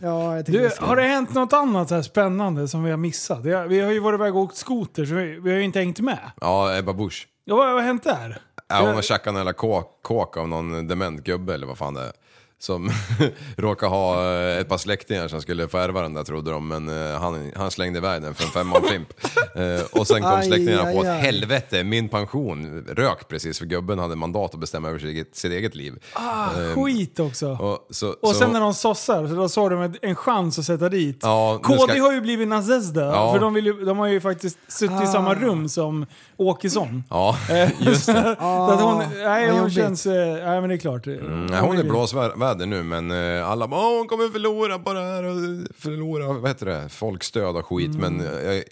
Ja, 0.01 0.43
det 0.45 0.51
Du, 0.51 0.69
har 0.79 0.95
det 0.95 1.03
hänt 1.03 1.33
något 1.33 1.53
annat 1.53 1.89
så 1.89 1.95
här 1.95 2.01
spännande 2.01 2.67
som 2.67 2.83
vi 2.83 2.89
har 2.89 2.97
missat? 2.97 3.45
Vi 3.45 3.53
har, 3.53 3.67
vi 3.67 3.79
har 3.79 3.91
ju 3.91 3.99
varit 3.99 4.19
iväg 4.19 4.35
och 4.35 4.41
åkt 4.41 4.57
skoter 4.57 5.05
så 5.05 5.15
vi, 5.15 5.39
vi 5.39 5.49
har 5.49 5.57
ju 5.57 5.63
inte 5.63 5.79
hängt 5.79 5.99
med. 5.99 6.31
Ja, 6.41 6.77
Ebba 6.77 6.93
Busch. 6.93 7.27
Ja, 7.45 7.55
vad 7.55 7.67
har 7.67 7.81
hänt 7.81 8.03
där? 8.03 8.41
Ja, 8.67 8.81
hon 8.81 8.95
har 8.95 9.01
tjackat 9.01 9.27
en 9.27 9.35
jävla 9.35 9.53
kåk, 9.53 9.99
kåk 10.01 10.37
av 10.37 10.47
någon 10.47 10.87
dement 10.87 11.23
gubbe 11.23 11.53
eller 11.53 11.67
vad 11.67 11.77
fan 11.77 11.93
det 11.93 12.01
är. 12.01 12.11
Som 12.59 12.91
råkade 13.57 13.89
ha 13.89 14.31
eh, 14.33 14.57
ett 14.57 14.69
par 14.69 14.77
släktingar 14.77 15.27
som 15.27 15.41
skulle 15.41 15.67
få 15.67 15.77
ärva 15.77 16.01
den 16.01 16.13
där 16.13 16.23
trodde 16.23 16.51
de, 16.51 16.67
men 16.67 16.89
eh, 17.13 17.19
han, 17.19 17.51
han 17.55 17.71
slängde 17.71 17.99
iväg 17.99 18.21
den 18.21 18.33
för 18.33 18.43
en 18.43 18.49
femman 18.49 18.83
fimp. 18.83 19.07
Eh, 19.57 19.81
och 19.99 20.07
sen 20.07 20.21
kom 20.21 20.31
Aj, 20.31 20.45
släktingarna 20.47 20.81
på 20.83 20.87
aj, 20.89 20.97
att 20.97 21.05
aj. 21.05 21.19
helvete, 21.21 21.83
min 21.83 22.09
pension 22.09 22.85
rök 22.87 23.27
precis 23.27 23.59
för 23.59 23.65
gubben 23.65 23.99
hade 23.99 24.15
mandat 24.15 24.53
att 24.53 24.59
bestämma 24.59 24.87
över 24.89 24.99
sitt 24.99 25.09
eget, 25.09 25.35
sitt 25.35 25.51
eget 25.51 25.75
liv. 25.75 25.93
Ah, 26.13 26.47
Eh, 26.61 26.83
skit 26.83 27.19
också. 27.19 27.47
Och, 27.51 27.87
så, 27.95 28.09
Och 28.09 28.27
så, 28.29 28.33
sen 28.33 28.49
när 28.51 28.59
de 28.59 28.73
sossar, 28.73 29.27
så 29.27 29.35
då 29.35 29.49
såg 29.49 29.71
de 29.71 29.81
en- 29.81 29.95
en 30.01 30.15
chans 30.15 30.59
att 30.59 30.65
sätta 30.65 30.89
dit. 30.89 31.19
Ja, 31.21 31.59
KD 31.63 31.79
ska- 31.93 32.01
har 32.03 32.13
ju 32.13 32.21
blivit 32.21 32.47
nazista, 32.47 32.99
Ja. 33.01 33.33
för 33.33 33.39
de, 33.39 33.53
vill 33.53 33.65
ju, 33.65 33.85
de 33.85 33.97
har 33.97 34.07
ju 34.07 34.21
faktiskt 34.21 34.57
suttit 34.67 35.03
i 35.03 35.07
samma 35.07 35.35
rum 35.35 35.69
som 35.69 36.05
Åkesson. 36.37 37.03
Ja, 37.09 37.37
Eh, 37.49 37.69
just 37.79 38.05
det. 38.05 38.35
så 38.39 38.71
att 38.71 38.81
hon, 38.81 38.97
nej, 38.97 39.45
vad 39.45 39.49
hon 39.49 39.57
jobbigt. 39.57 39.73
känns... 39.75 40.05
eh, 40.05 40.33
Nej 40.33 40.61
men 40.61 40.69
det 40.69 40.75
är 40.75 40.77
klart. 40.77 41.07
Mm, 41.07 41.45
nej, 41.45 41.59
hon 41.61 41.77
är 41.77 41.83
blåsväder 41.83 42.65
nu 42.65 42.83
men 42.83 43.11
eh, 43.11 43.49
alla 43.51 43.67
bara 43.67 43.79
"Åh, 43.81 43.97
hon 43.97 44.07
kommer 44.07 44.29
förlora 44.31 44.79
på 44.79 44.93
det 44.93 44.99
här 45.01 45.23
och 45.23 45.35
förlora 45.77 46.33
vad 46.33 46.47
heter 46.49 46.65
det, 46.65 46.89
folkstöd 46.89 47.55
och 47.55 47.65
skit 47.65 47.95
men 47.95 48.19
eh, 48.21 48.27
jag, 48.51 48.63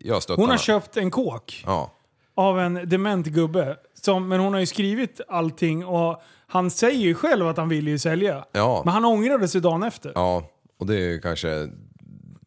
jag 0.00 0.22
stöttar 0.22 0.34
Mm. 0.34 0.40
Hon 0.42 0.48
har 0.48 0.54
henne. 0.56 0.58
köpt 0.58 0.96
en 0.96 1.10
kåk 1.10 1.62
Ja. 1.66 1.90
av 2.36 2.60
en 2.60 2.88
dement 2.88 3.26
gubbe. 3.26 3.76
Som, 4.02 4.28
men 4.28 4.40
hon 4.40 4.52
har 4.52 4.60
ju 4.60 4.66
skrivit 4.66 5.20
allting 5.28 5.84
och 5.86 6.22
han 6.46 6.70
säger 6.70 6.98
ju 7.00 7.14
själv 7.14 7.48
att 7.48 7.56
han 7.56 7.68
vill 7.68 7.88
ju 7.88 7.98
sälja. 7.98 8.44
Ja. 8.52 8.82
Men 8.84 8.94
han 8.94 9.04
ångrade 9.04 9.48
sig 9.48 9.60
dagen 9.60 9.82
efter. 9.82 10.12
ja, 10.14 10.42
och 10.80 10.86
det 10.86 10.94
är 10.94 10.98
ju 11.08 11.20
kanske... 11.20 11.68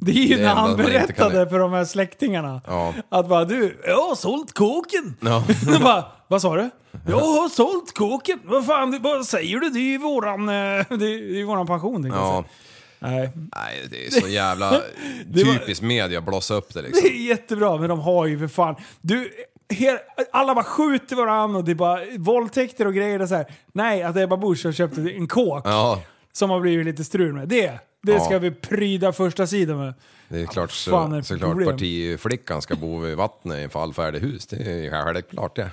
Det 0.06 0.12
är 0.12 0.14
ju 0.28 0.36
Det 0.38 0.44
när 0.44 0.56
han 0.56 0.78
berättade 0.78 1.36
kan- 1.36 1.50
för 1.50 1.60
de 1.60 1.74
här 1.74 1.86
släktingarna. 1.86 2.62
Ja. 2.68 2.94
Att 3.10 3.28
bara 3.30 3.46
du, 3.46 3.80
jag 3.88 4.02
har 4.08 4.16
sålt 4.16 4.54
kåken. 4.54 5.16
Ja. 5.22 5.44
De 5.74 5.84
bara, 5.84 6.06
vad 6.28 6.42
sa 6.42 6.56
du? 6.56 6.70
Jag 7.08 7.20
har 7.20 7.50
sålt 7.50 7.94
kåken. 7.98 8.40
Vad 8.46 8.66
fan, 8.66 9.00
vad 9.02 9.26
säger 9.26 9.58
du? 9.60 9.70
Det 9.70 9.80
är 9.80 9.92
ju 9.92 9.98
våran, 9.98 10.50
eh, 10.50 10.54
det 11.00 11.06
är 11.06 11.36
ju 11.36 11.44
våran 11.44 11.68
pension 11.68 12.06
Ja. 12.16 12.44
Nej. 13.00 13.32
Nej, 13.36 13.88
det 13.92 14.06
är 14.06 14.10
så 14.22 14.28
jävla 14.28 14.72
Det 15.26 15.44
var- 15.44 15.54
typiskt 15.54 15.84
media 15.84 16.20
att 16.20 16.26
blossa 16.26 16.54
upp 16.54 16.74
det 16.74 16.82
Det 16.82 16.88
liksom. 16.88 17.10
är 17.10 17.14
jättebra, 17.28 17.78
men 17.78 17.90
de 17.90 18.00
har 18.00 18.26
ju 18.26 18.40
för 18.40 18.48
fan... 18.48 18.76
Du, 19.02 19.32
her, 19.70 20.00
alla 20.32 20.56
bara 20.56 20.64
skjuter 20.66 21.16
varandra 21.16 21.58
och 21.58 21.64
det 21.66 21.72
är 21.72 21.76
bara 21.76 22.00
våldtäkter 22.18 22.88
och 22.88 22.94
grejer 22.94 23.22
och 23.22 23.30
så 23.30 23.36
här. 23.36 23.46
Nej, 23.74 24.04
att 24.04 24.18
Ebba 24.18 24.38
Busch 24.38 24.66
har 24.66 24.72
köpt 24.72 24.98
en 24.98 25.28
kåk 25.28 25.62
Ja, 25.68 26.02
som 26.34 26.50
har 26.50 26.60
blivit 26.60 26.86
lite 26.86 27.04
strul 27.04 27.34
med. 27.34 27.48
Det, 27.48 27.72
det 28.04 28.12
Ja. 28.12 28.20
ska 28.26 28.40
vi 28.40 28.52
pryda 28.52 29.14
första 29.14 29.48
sidan 29.48 29.78
med. 29.78 29.94
det 30.30 30.42
är 30.42 30.46
klart 30.46 30.72
fan 30.72 31.12
är 31.14 31.18
det 31.18 31.24
så, 31.24 31.34
såklart 31.34 31.52
problem? 31.52 31.70
partiflickan 31.72 32.62
ska 32.62 32.76
bo 32.76 33.00
vid 33.00 33.18
vattnet 33.18 33.66
i 33.66 33.70
fallfärdig 33.70 34.20
hus. 34.20 34.46
Det 34.48 34.56
är 34.86 34.90
självklart 35.04 35.56
det. 35.56 35.72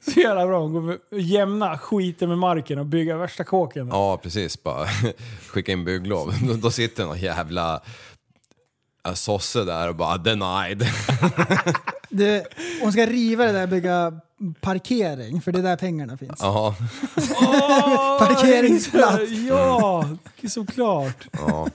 Så 0.12 0.20
jävla 0.20 0.46
bra. 0.46 0.60
Hon 0.60 0.72
går 0.72 0.98
jämna 1.10 1.78
skiten 1.78 2.28
med 2.28 2.38
marken 2.38 2.78
och 2.78 2.86
bygga 2.86 3.16
värsta 3.16 3.44
kåken. 3.44 3.88
Ja, 3.88 4.16
precis. 4.22 4.62
Bara 4.62 4.86
skicka 5.48 5.72
in 5.72 5.84
bygglov. 5.84 6.34
Då, 6.48 6.54
då 6.54 6.70
sitter 6.70 7.04
någon 7.04 7.18
jävla 7.18 7.80
sosse 9.14 9.64
där 9.64 9.88
och 9.88 9.94
bara 9.94 10.16
denied. 10.18 10.86
Det, 12.08 12.46
hon 12.82 12.92
ska 12.92 13.06
riva 13.06 13.44
det 13.44 13.52
där 13.52 13.66
bygga 13.66 14.20
parkering, 14.60 15.40
för 15.42 15.52
det 15.52 15.58
är 15.58 15.62
där 15.62 15.76
pengarna 15.76 16.16
finns. 16.16 16.38
Jaha. 16.40 16.74
Parkeringsplats. 18.18 19.30
Ja, 19.48 20.08
såklart. 20.48 21.28
Ja. 21.32 21.68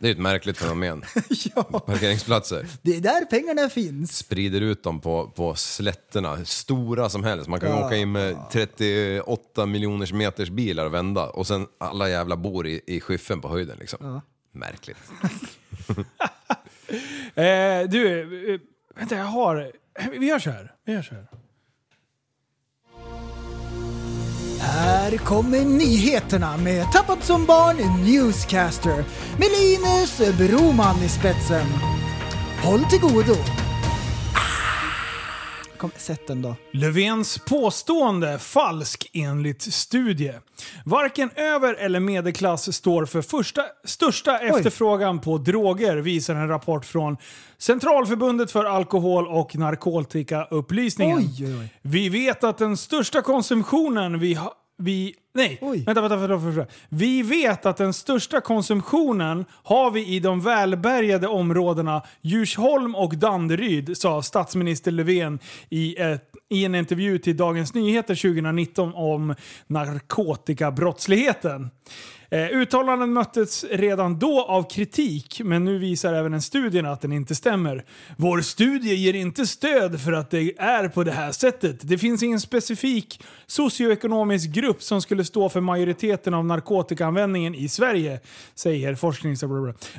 Det 0.00 0.08
är 0.08 0.12
ett 0.12 0.18
märkligt 0.18 0.58
fenomen. 0.58 1.00
Parkeringsplatser. 1.86 2.66
Det 2.82 2.96
är 2.96 3.00
där 3.00 3.24
pengarna 3.24 3.68
finns. 3.68 4.16
Sprider 4.16 4.60
ut 4.60 4.82
dem 4.82 5.00
på, 5.00 5.28
på 5.36 5.54
slätterna, 5.54 6.44
stora 6.44 7.08
som 7.08 7.24
helst. 7.24 7.48
Man 7.48 7.60
kan 7.60 7.70
Ja. 7.70 7.86
åka 7.86 7.96
in 7.96 8.12
med 8.12 8.36
38 8.52 9.66
miljoners 9.66 10.12
meters 10.12 10.50
bilar 10.50 10.86
och 10.86 10.94
vända. 10.94 11.28
Och 11.30 11.46
sen 11.46 11.66
alla 11.80 12.08
jävla 12.08 12.36
bor 12.36 12.66
i, 12.66 12.80
i 12.86 13.00
skyffen 13.00 13.40
på 13.40 13.48
höjden 13.48 13.76
liksom. 13.80 13.98
Ja. 14.02 14.20
Märkligt. 14.52 14.98
Eh, 17.34 17.88
du, 17.88 18.20
eh, 18.54 18.60
vänta 18.96 19.16
jag 19.16 19.24
har... 19.24 19.72
Vi 20.18 20.26
gör 20.26 20.38
så 20.38 20.50
här. 20.50 20.72
Vi 20.86 20.92
gör 20.92 21.02
så 21.02 21.14
här. 21.14 21.26
Här 24.64 25.16
kommer 25.16 25.64
nyheterna 25.64 26.56
med 26.56 26.92
Tappat 26.92 27.24
som 27.24 27.46
barn 27.46 27.76
Newscaster 28.04 29.04
med 29.36 29.48
Linus 29.60 30.38
Broman 30.38 31.02
i 31.02 31.08
spetsen. 31.08 31.66
Håll 32.62 32.84
till 32.84 33.00
godo. 33.00 33.36
Kom, 35.82 35.90
sätt 35.96 36.26
den 36.26 36.42
då. 36.42 36.56
Löfvens 36.72 37.38
påstående 37.38 38.38
falsk 38.38 39.10
enligt 39.12 39.62
studie. 39.62 40.32
Varken 40.84 41.30
över 41.36 41.74
eller 41.74 42.00
medelklass 42.00 42.72
står 42.74 43.06
för 43.06 43.22
första, 43.22 43.62
största 43.84 44.38
efterfrågan 44.38 45.20
på 45.20 45.38
droger 45.38 45.96
visar 45.96 46.34
en 46.34 46.48
rapport 46.48 46.84
från 46.84 47.16
Centralförbundet 47.58 48.50
för 48.50 48.64
alkohol 48.64 49.26
och 49.26 49.56
narkotikaupplysningen. 49.56 51.18
Oj, 51.18 51.46
oj, 51.46 51.56
oj. 51.60 51.68
Vi 51.82 52.08
vet 52.08 52.44
att 52.44 52.58
den 52.58 52.76
största 52.76 53.22
konsumtionen 53.22 54.18
vi 54.18 54.34
har 54.34 54.52
vi, 54.82 55.14
nej, 55.34 55.58
vänta, 55.60 56.00
vänta, 56.00 56.16
vänta, 56.16 56.36
vänta, 56.36 56.36
vänta. 56.36 56.72
Vi 56.88 57.22
vet 57.22 57.66
att 57.66 57.76
den 57.76 57.92
största 57.92 58.40
konsumtionen 58.40 59.44
har 59.62 59.90
vi 59.90 60.06
i 60.06 60.20
de 60.20 60.40
välbärgade 60.40 61.28
områdena 61.28 62.02
Djursholm 62.22 62.94
och 62.94 63.16
Danderyd, 63.16 63.98
sa 63.98 64.22
statsminister 64.22 64.90
Löfven 64.90 65.38
i, 65.70 65.96
ett, 65.96 66.30
i 66.48 66.64
en 66.64 66.74
intervju 66.74 67.18
till 67.18 67.36
Dagens 67.36 67.74
Nyheter 67.74 68.14
2019 68.14 68.94
om 68.94 69.34
narkotikabrottsligheten. 69.66 71.70
Eh, 72.32 72.46
uttalanden 72.46 73.12
möttes 73.12 73.64
redan 73.70 74.18
då 74.18 74.44
av 74.44 74.70
kritik, 74.70 75.40
men 75.44 75.64
nu 75.64 75.78
visar 75.78 76.14
även 76.14 76.34
en 76.34 76.42
studie 76.42 76.80
att 76.80 77.00
den 77.00 77.12
inte 77.12 77.34
stämmer. 77.34 77.84
Vår 78.16 78.40
studie 78.40 78.94
ger 78.94 79.14
inte 79.14 79.46
stöd 79.46 80.00
för 80.00 80.12
att 80.12 80.30
det 80.30 80.58
är 80.58 80.88
på 80.88 81.04
det 81.04 81.12
här 81.12 81.32
sättet. 81.32 81.76
Det 81.82 81.98
finns 81.98 82.22
ingen 82.22 82.40
specifik 82.40 83.22
socioekonomisk 83.46 84.50
grupp 84.50 84.82
som 84.82 85.02
skulle 85.02 85.24
stå 85.24 85.48
för 85.48 85.60
majoriteten 85.60 86.34
av 86.34 86.44
narkotikaanvändningen 86.44 87.54
i 87.54 87.68
Sverige, 87.68 88.20
säger 88.54 88.94
forsknings... 88.94 89.42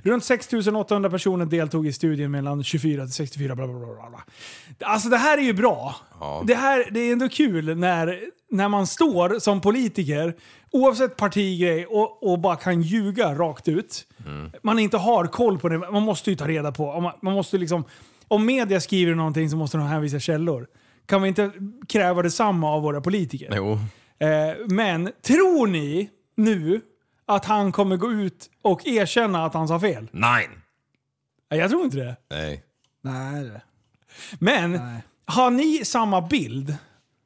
Runt 0.04 0.24
6 0.24 0.50
800 0.76 1.10
personer 1.10 1.46
deltog 1.46 1.88
i 1.88 1.94
studien 1.94 2.32
mellan 2.32 2.64
24 2.64 3.04
till 3.04 3.14
64. 3.14 3.56
Bla, 3.56 3.68
bla, 3.68 3.78
bla, 3.78 3.86
bla, 3.86 4.10
bla. 4.10 4.24
Alltså 4.80 5.10
det 5.10 5.18
här 5.18 5.38
är 5.38 5.42
ju 5.42 5.54
bra. 5.54 5.96
Det, 6.46 6.56
här, 6.56 6.88
det 6.92 7.00
är 7.00 7.14
ändå 7.14 7.30
kul 7.30 7.78
när, 7.78 8.20
när 8.54 8.70
man 8.70 8.88
står 8.88 9.40
som 9.40 9.62
politiker, 9.62 10.36
oavsett 10.72 11.18
partigrej, 11.18 11.86
och, 11.86 12.32
och 12.32 12.40
bara 12.40 12.56
kan 12.56 12.82
ljuga 12.82 13.36
rakt 13.36 13.68
ut. 13.68 14.08
Man 14.64 14.80
inte 14.80 14.98
har 14.98 15.26
koll 15.28 15.60
på 15.60 15.70
det. 15.70 15.78
Man 15.78 16.04
måste 16.04 16.30
ju 16.30 16.36
ta 16.36 16.48
reda 16.48 16.72
på. 16.72 16.90
Om, 16.90 17.04
man, 17.04 17.14
man 17.22 17.34
måste 17.34 17.58
liksom, 17.58 17.84
om 18.28 18.46
media 18.46 18.80
skriver 18.82 19.16
någonting 19.16 19.50
så 19.50 19.58
måste 19.58 19.78
de 19.78 19.88
hänvisa 19.88 20.20
källor. 20.20 20.68
Kan 21.06 21.22
vi 21.22 21.28
inte 21.28 21.52
kräva 21.88 22.22
detsamma 22.22 22.70
av 22.72 22.82
våra 22.82 23.02
politiker? 23.02 23.54
Jo. 23.56 23.72
Eh, 24.28 24.56
men 24.68 25.12
tror 25.22 25.68
ni 25.68 26.10
nu 26.36 26.82
att 27.26 27.46
han 27.46 27.72
kommer 27.72 27.98
gå 27.98 28.12
ut 28.12 28.50
och 28.62 28.88
erkänna 28.88 29.46
att 29.46 29.54
han 29.54 29.68
sa 29.68 29.80
fel? 29.80 30.08
Nej. 30.12 30.50
Nej, 31.52 31.60
Jag 31.60 31.70
tror 31.70 31.84
inte 31.84 31.98
det. 31.98 32.16
Nej. 32.30 32.64
Nej. 33.02 33.52
Men 34.40 34.80
har 35.26 35.50
ni 35.52 35.86
samma 35.86 36.22
bild? 36.22 36.76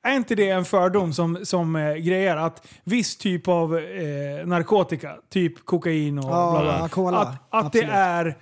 Är 0.08 0.14
inte 0.16 0.36
det 0.36 0.50
en 0.50 0.66
fördom 0.66 1.14
som, 1.14 1.46
som 1.46 1.76
eh, 1.76 1.94
grejer 1.96 2.36
att 2.38 2.68
viss 2.84 3.18
typ 3.18 3.48
av 3.48 3.78
eh, 3.78 4.46
narkotika, 4.48 5.16
typ 5.30 5.66
kokain 5.66 6.20
och 6.20 6.26
Ja, 6.32 6.52
bla 6.52 6.78
bla, 6.80 6.90
cola, 6.90 7.18
att, 7.20 7.28
att 7.50 7.74
det 7.74 7.80
absolut. 7.80 7.90
är 7.94 8.36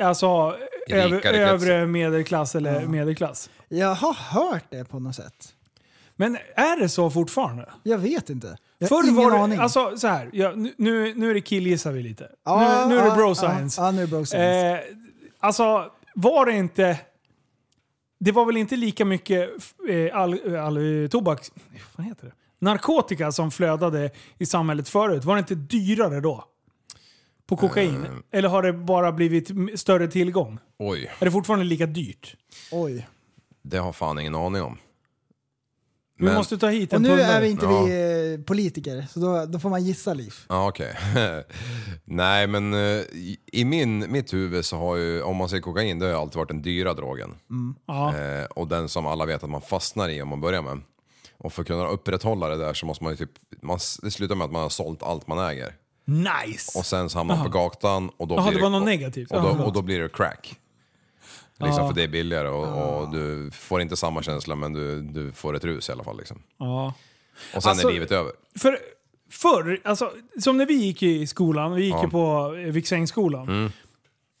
alltså, 0.00 0.56
över, 0.88 1.20
kretsar. 1.20 1.38
övre 1.40 1.86
medelklass 1.86 2.54
eller 2.54 2.86
medelklass? 2.86 3.50
Jag 3.68 3.94
har 3.94 4.14
hört 4.14 4.64
det 4.70 4.84
på 4.84 4.98
något 4.98 5.14
sätt. 5.14 5.54
Men 6.16 6.36
är 6.54 6.80
det 6.80 6.88
så 6.88 7.10
fortfarande? 7.10 7.68
Jag 7.82 7.98
vet 7.98 8.30
inte. 8.30 8.56
Jag 8.78 8.88
har 8.88 9.02
Förr 9.02 9.08
ingen 9.08 9.16
var 9.24 9.30
det, 9.30 9.38
aning. 9.38 9.58
alltså 9.58 9.96
så 9.96 10.08
här, 10.08 10.28
ja, 10.32 10.52
nu- 10.56 10.74
nu, 10.78 11.14
nu 11.14 11.30
är 11.30 11.34
det 11.34 11.40
killgissar 11.40 11.92
vi 11.92 12.02
lite. 12.02 12.28
Ja, 12.44 12.84
nu, 12.88 12.94
nu 12.94 13.00
är 13.00 13.02
det 13.02 13.08
ja, 13.08 13.14
bro 13.14 13.28
ja, 13.28 13.34
science. 13.34 13.80
ja, 13.82 13.90
nu 13.90 13.98
är 14.02 14.06
det 14.06 14.10
bro 14.10 14.26
science. 14.26 14.68
Eh, 14.68 14.78
alltså, 15.40 15.84
var 16.14 16.46
det 16.46 16.52
inte... 16.52 16.98
Det 18.18 18.32
var 18.32 18.44
väl 18.44 18.56
inte 18.56 18.76
lika 18.76 19.04
mycket 19.04 19.50
eh, 19.88 20.16
all, 20.16 20.56
all, 20.56 21.02
eh, 21.02 21.08
tobak... 21.08 21.46
Vad 21.96 22.06
heter 22.06 22.26
det? 22.26 22.32
Narkotika 22.58 23.32
som 23.32 23.50
flödade 23.50 24.10
i 24.38 24.46
samhället 24.46 24.88
förut. 24.88 25.24
Var 25.24 25.34
det 25.34 25.38
inte 25.38 25.54
dyrare 25.54 26.20
då? 26.20 26.44
På 27.46 27.56
kokain? 27.56 28.04
Eh. 28.04 28.38
Eller 28.38 28.48
har 28.48 28.62
det 28.62 28.72
bara 28.72 29.12
blivit 29.12 29.50
större 29.80 30.08
tillgång? 30.08 30.58
Oj. 30.78 31.10
Är 31.18 31.24
det 31.24 31.30
fortfarande 31.30 31.64
lika 31.64 31.86
dyrt? 31.86 32.36
Oj. 32.72 33.08
Det 33.62 33.78
har 33.78 33.92
fan 33.92 34.18
ingen 34.18 34.34
aning 34.34 34.62
om. 34.62 34.78
Vi 36.18 36.34
måste 36.34 36.58
ta 36.58 36.68
hit 36.68 36.92
Och 36.92 36.96
en 36.96 37.02
nu 37.02 37.08
pundare. 37.08 37.26
är 37.32 37.40
vi 37.40 37.48
inte 37.50 37.66
Ja. 37.66 37.82
vi 37.84 38.32
eh, 38.34 38.40
politiker, 38.44 39.06
så 39.10 39.20
då, 39.20 39.46
då 39.46 39.58
får 39.58 39.70
man 39.70 39.84
gissa 39.84 40.14
liv. 40.14 40.34
Ja, 40.48 40.68
okej. 40.68 40.94
Nej, 42.04 42.46
men 42.46 42.74
eh, 42.74 42.80
i, 43.12 43.36
i 43.52 43.64
min, 43.64 44.12
mitt 44.12 44.32
huvud 44.34 44.64
så 44.64 44.76
har 44.76 44.96
ju, 44.96 45.22
om 45.22 45.36
man 45.36 45.48
säger 45.48 45.62
kokain, 45.62 45.98
det 45.98 46.04
har 46.06 46.12
ju 46.12 46.18
alltid 46.18 46.36
varit 46.36 46.48
den 46.48 46.62
dyra 46.62 46.94
drogen. 46.94 47.34
Ja. 47.86 48.16
Eh, 48.16 48.44
och 48.44 48.68
den 48.68 48.88
som 48.88 49.06
alla 49.06 49.26
vet 49.26 49.44
att 49.44 49.50
man 49.50 49.60
fastnar 49.62 50.08
i 50.08 50.22
om 50.22 50.28
man 50.28 50.40
börjar 50.40 50.62
med. 50.62 50.80
Och 51.38 51.52
för 51.52 51.62
att 51.62 51.68
kunna 51.68 51.88
upprätthålla 51.88 52.48
det 52.48 52.56
där 52.56 52.74
så 52.74 52.86
måste 52.86 53.04
man 53.04 53.12
ju 53.12 53.16
typ, 53.16 53.30
man, 53.62 53.78
det 54.02 54.10
slutar 54.10 54.34
med 54.34 54.44
att 54.44 54.52
man 54.52 54.62
har 54.62 54.68
sålt 54.68 55.02
allt 55.02 55.26
man 55.26 55.38
äger. 55.50 55.74
Nice! 56.04 56.78
Och 56.78 56.86
sen 56.86 57.10
så 57.10 57.18
hamnar 57.18 57.36
man 57.36 57.44
på 57.44 57.50
gatan 57.58 58.10
och 58.16 58.28
då 58.28 58.34
Jaha, 58.34 58.48
blir 58.48 58.56
det 58.58 58.62
var 58.62 58.70
något 58.70 58.84
negativt. 58.84 59.30
Och 59.30 59.36
Ja, 59.38 59.54
då, 59.58 59.64
och 59.64 59.72
då 59.72 59.82
blir 59.82 60.00
det 60.00 60.08
crack. 60.08 60.56
Liksom 61.60 61.82
Ja. 61.82 61.88
för 61.88 61.94
det 61.94 62.02
är 62.02 62.08
billigare 62.08 62.48
och, 62.48 62.98
och 63.02 63.12
du 63.12 63.50
får 63.52 63.80
inte 63.80 63.96
samma 63.96 64.22
känsla 64.22 64.54
men 64.54 64.72
du, 64.72 65.00
du 65.02 65.32
får 65.32 65.56
ett 65.56 65.64
rus 65.64 65.88
i 65.88 65.92
alla 65.92 66.04
fall. 66.04 66.18
Liksom. 66.18 66.42
Ja. 66.58 66.94
Och 67.54 67.62
sen 67.62 67.70
Alltså- 67.70 67.88
är 67.88 67.92
livet 67.92 68.12
över. 68.12 68.32
För 68.58 68.78
förr, 69.30 69.80
alltså, 69.84 70.10
som 70.40 70.56
när 70.56 70.66
vi 70.66 70.74
gick 70.74 71.02
i 71.02 71.26
skolan, 71.26 71.72
vi 71.74 71.84
gick 71.84 71.94
Ja. 71.94 72.04
ju 72.04 72.10
på 72.10 72.54
eh, 72.66 72.72
Viksängsskolan. 72.72 73.48
Mm. 73.48 73.70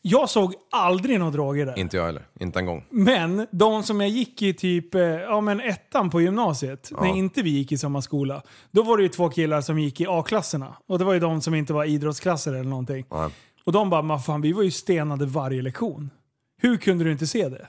Jag 0.02 0.30
såg 0.30 0.54
aldrig 0.70 1.18
några 1.18 1.32
droger 1.32 1.66
där. 1.66 1.78
Inte 1.78 1.96
jag 1.96 2.04
heller, 2.04 2.22
inte 2.40 2.58
en 2.58 2.66
gång. 2.66 2.84
Men 2.90 3.46
de 3.50 3.82
som 3.82 4.00
jag 4.00 4.10
gick 4.10 4.42
i 4.42 4.54
typ 4.54 4.94
eh, 4.94 5.00
ja, 5.02 5.40
men 5.40 5.60
ettan 5.60 6.10
på 6.10 6.20
gymnasiet, 6.20 6.88
Ja. 6.90 7.00
när 7.02 7.16
inte 7.16 7.42
vi 7.42 7.50
gick 7.50 7.72
i 7.72 7.78
samma 7.78 8.02
skola. 8.02 8.42
Då 8.70 8.82
var 8.82 8.96
det 8.96 9.02
ju 9.02 9.08
två 9.08 9.28
killar 9.28 9.60
som 9.60 9.78
gick 9.78 10.00
i 10.00 10.06
A-klasserna. 10.08 10.76
Och 10.88 10.98
det 10.98 11.04
var 11.04 11.12
ju 11.14 11.20
de 11.20 11.40
som 11.40 11.54
inte 11.54 11.72
var 11.72 11.84
idrottsklasser 11.84 12.52
eller 12.52 12.70
någonting. 12.70 13.04
Nej. 13.10 13.30
Och 13.64 13.72
de 13.72 13.90
bara, 13.90 14.02
"Men 14.02 14.18
fan 14.18 14.40
vi 14.40 14.52
var 14.52 14.62
ju 14.62 14.70
stenade 14.70 15.26
varje 15.26 15.62
lektion. 15.62 16.10
Hur 16.58 16.76
kunde 16.76 17.04
du 17.04 17.12
inte 17.12 17.26
se 17.26 17.48
det? 17.48 17.66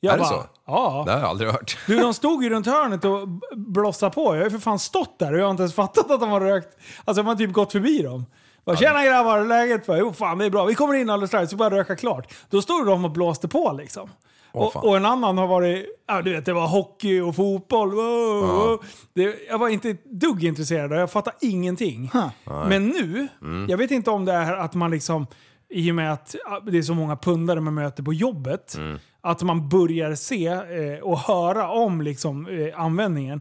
Jag 0.00 0.12
är 0.14 0.18
det 0.18 0.22
bara, 0.22 0.28
så? 0.30 0.44
Ja. 0.66 1.02
Det 1.06 1.12
har 1.12 1.18
jag 1.20 1.28
aldrig 1.28 1.50
hört. 1.50 1.76
Du, 1.86 1.98
de 1.98 2.14
stod 2.14 2.44
ju 2.44 2.50
runt 2.50 2.66
hörnet 2.66 3.04
och 3.04 3.28
blossade 3.56 4.14
på. 4.14 4.22
Jag 4.22 4.40
har 4.40 4.44
ju 4.44 4.50
för 4.50 4.58
fan 4.58 4.78
stått 4.78 5.18
där 5.18 5.32
och 5.32 5.38
jag 5.38 5.44
har 5.44 5.50
inte 5.50 5.62
ens 5.62 5.74
fattat 5.74 6.10
att 6.10 6.20
de 6.20 6.30
har 6.30 6.40
rökt. 6.40 6.76
Alltså 7.04 7.22
man 7.22 7.26
har 7.30 7.36
typ 7.36 7.52
gått 7.52 7.72
förbi 7.72 8.02
dem. 8.02 8.26
Bara, 8.64 8.76
Tjena 8.76 9.04
grabbar, 9.04 9.44
läget? 9.44 9.86
Bara, 9.86 9.98
Jo 9.98 10.12
fan 10.12 10.38
det 10.38 10.44
är 10.44 10.50
bra, 10.50 10.64
vi 10.64 10.74
kommer 10.74 10.94
in 10.94 11.10
alldeles 11.10 11.30
strax, 11.30 11.50
så 11.50 11.56
bara 11.56 11.70
röka 11.70 11.96
klart. 11.96 12.32
Då 12.50 12.62
stod 12.62 12.86
de 12.86 13.04
och 13.04 13.10
blåste 13.10 13.48
på 13.48 13.72
liksom. 13.72 14.10
Åh, 14.52 14.72
fan. 14.72 14.82
och, 14.82 14.88
och 14.88 14.96
en 14.96 15.04
annan 15.06 15.38
har 15.38 15.46
varit, 15.46 15.86
ja 16.08 16.22
du 16.22 16.32
vet 16.32 16.44
det 16.46 16.52
var 16.52 16.66
hockey 16.66 17.20
och 17.20 17.36
fotboll. 17.36 17.90
Wow, 17.90 18.46
wow. 18.46 18.84
Det, 19.14 19.36
jag 19.48 19.58
var 19.58 19.68
inte 19.68 19.90
ett 19.90 20.04
dugg 20.04 20.44
intresserad 20.44 20.92
och 20.92 20.98
jag 20.98 21.10
fattade 21.10 21.36
ingenting. 21.40 22.10
Nej. 22.14 22.30
Men 22.68 22.86
nu, 22.88 23.28
Mm. 23.42 23.66
jag 23.68 23.78
vet 23.78 23.90
inte 23.90 24.10
om 24.10 24.24
det 24.24 24.32
är 24.32 24.52
att 24.56 24.74
man 24.74 24.90
liksom, 24.90 25.26
i 25.72 25.90
och 25.90 25.94
med 25.94 26.12
att 26.12 26.34
det 26.66 26.78
är 26.78 26.82
så 26.82 26.94
många 26.94 27.16
pundare 27.16 27.60
man 27.60 27.74
möter 27.74 28.02
på 28.02 28.12
jobbet, 28.12 28.74
Mm. 28.78 28.98
att 29.20 29.42
man 29.42 29.68
börjar 29.68 30.14
se 30.14 30.46
eh, 30.46 30.98
och 31.02 31.18
höra 31.18 31.70
om 31.70 32.02
liksom, 32.02 32.46
eh, 32.46 32.80
användningen. 32.80 33.40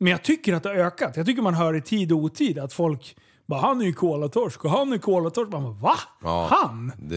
Men 0.00 0.10
jag 0.10 0.22
tycker 0.22 0.54
att 0.54 0.62
det 0.62 0.68
har 0.68 0.76
ökat. 0.76 1.16
Jag 1.16 1.26
tycker 1.26 1.42
man 1.42 1.54
hör 1.54 1.74
i 1.76 1.82
tid 1.82 2.12
och 2.12 2.18
otid 2.18 2.58
att 2.58 2.72
folk 2.72 3.16
bara 3.46 3.60
“han 3.60 3.80
är 3.80 3.84
ju 3.84 3.92
kolatorsk” 3.92 4.64
och 4.64 4.70
“han 4.70 4.92
är 4.92 4.98
kolatorsk”. 4.98 5.52
Man 5.52 5.62
bara 5.62 5.72
“va? 5.72 5.94
Ja, 6.22 6.48
Han?” 6.50 6.92
Det, 6.98 7.16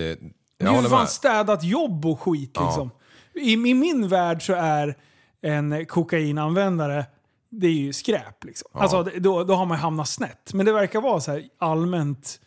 är 0.59 0.81
ju 0.81 0.81
fan 0.89 0.99
med. 0.99 1.09
städat 1.09 1.63
jobb 1.63 2.05
och 2.05 2.19
skit 2.19 2.51
Ja. 2.55 2.65
liksom. 2.65 2.89
I, 3.33 3.53
I 3.53 3.73
min 3.75 4.07
värld 4.07 4.45
så 4.45 4.53
är 4.53 4.95
en 5.41 5.85
kokainanvändare 5.85 7.05
det 7.49 7.67
är 7.67 7.71
ju 7.71 7.93
skräp. 7.93 8.43
Liksom. 8.43 8.69
Ja. 8.73 8.79
Alltså, 8.79 9.03
då, 9.03 9.43
då 9.43 9.53
har 9.53 9.65
man 9.65 9.77
hamnat 9.77 10.07
snett. 10.07 10.53
Men 10.53 10.65
det 10.65 10.73
verkar 10.73 11.01
vara 11.01 11.19
så 11.19 11.31
här 11.31 11.43
allmänt 11.59 12.39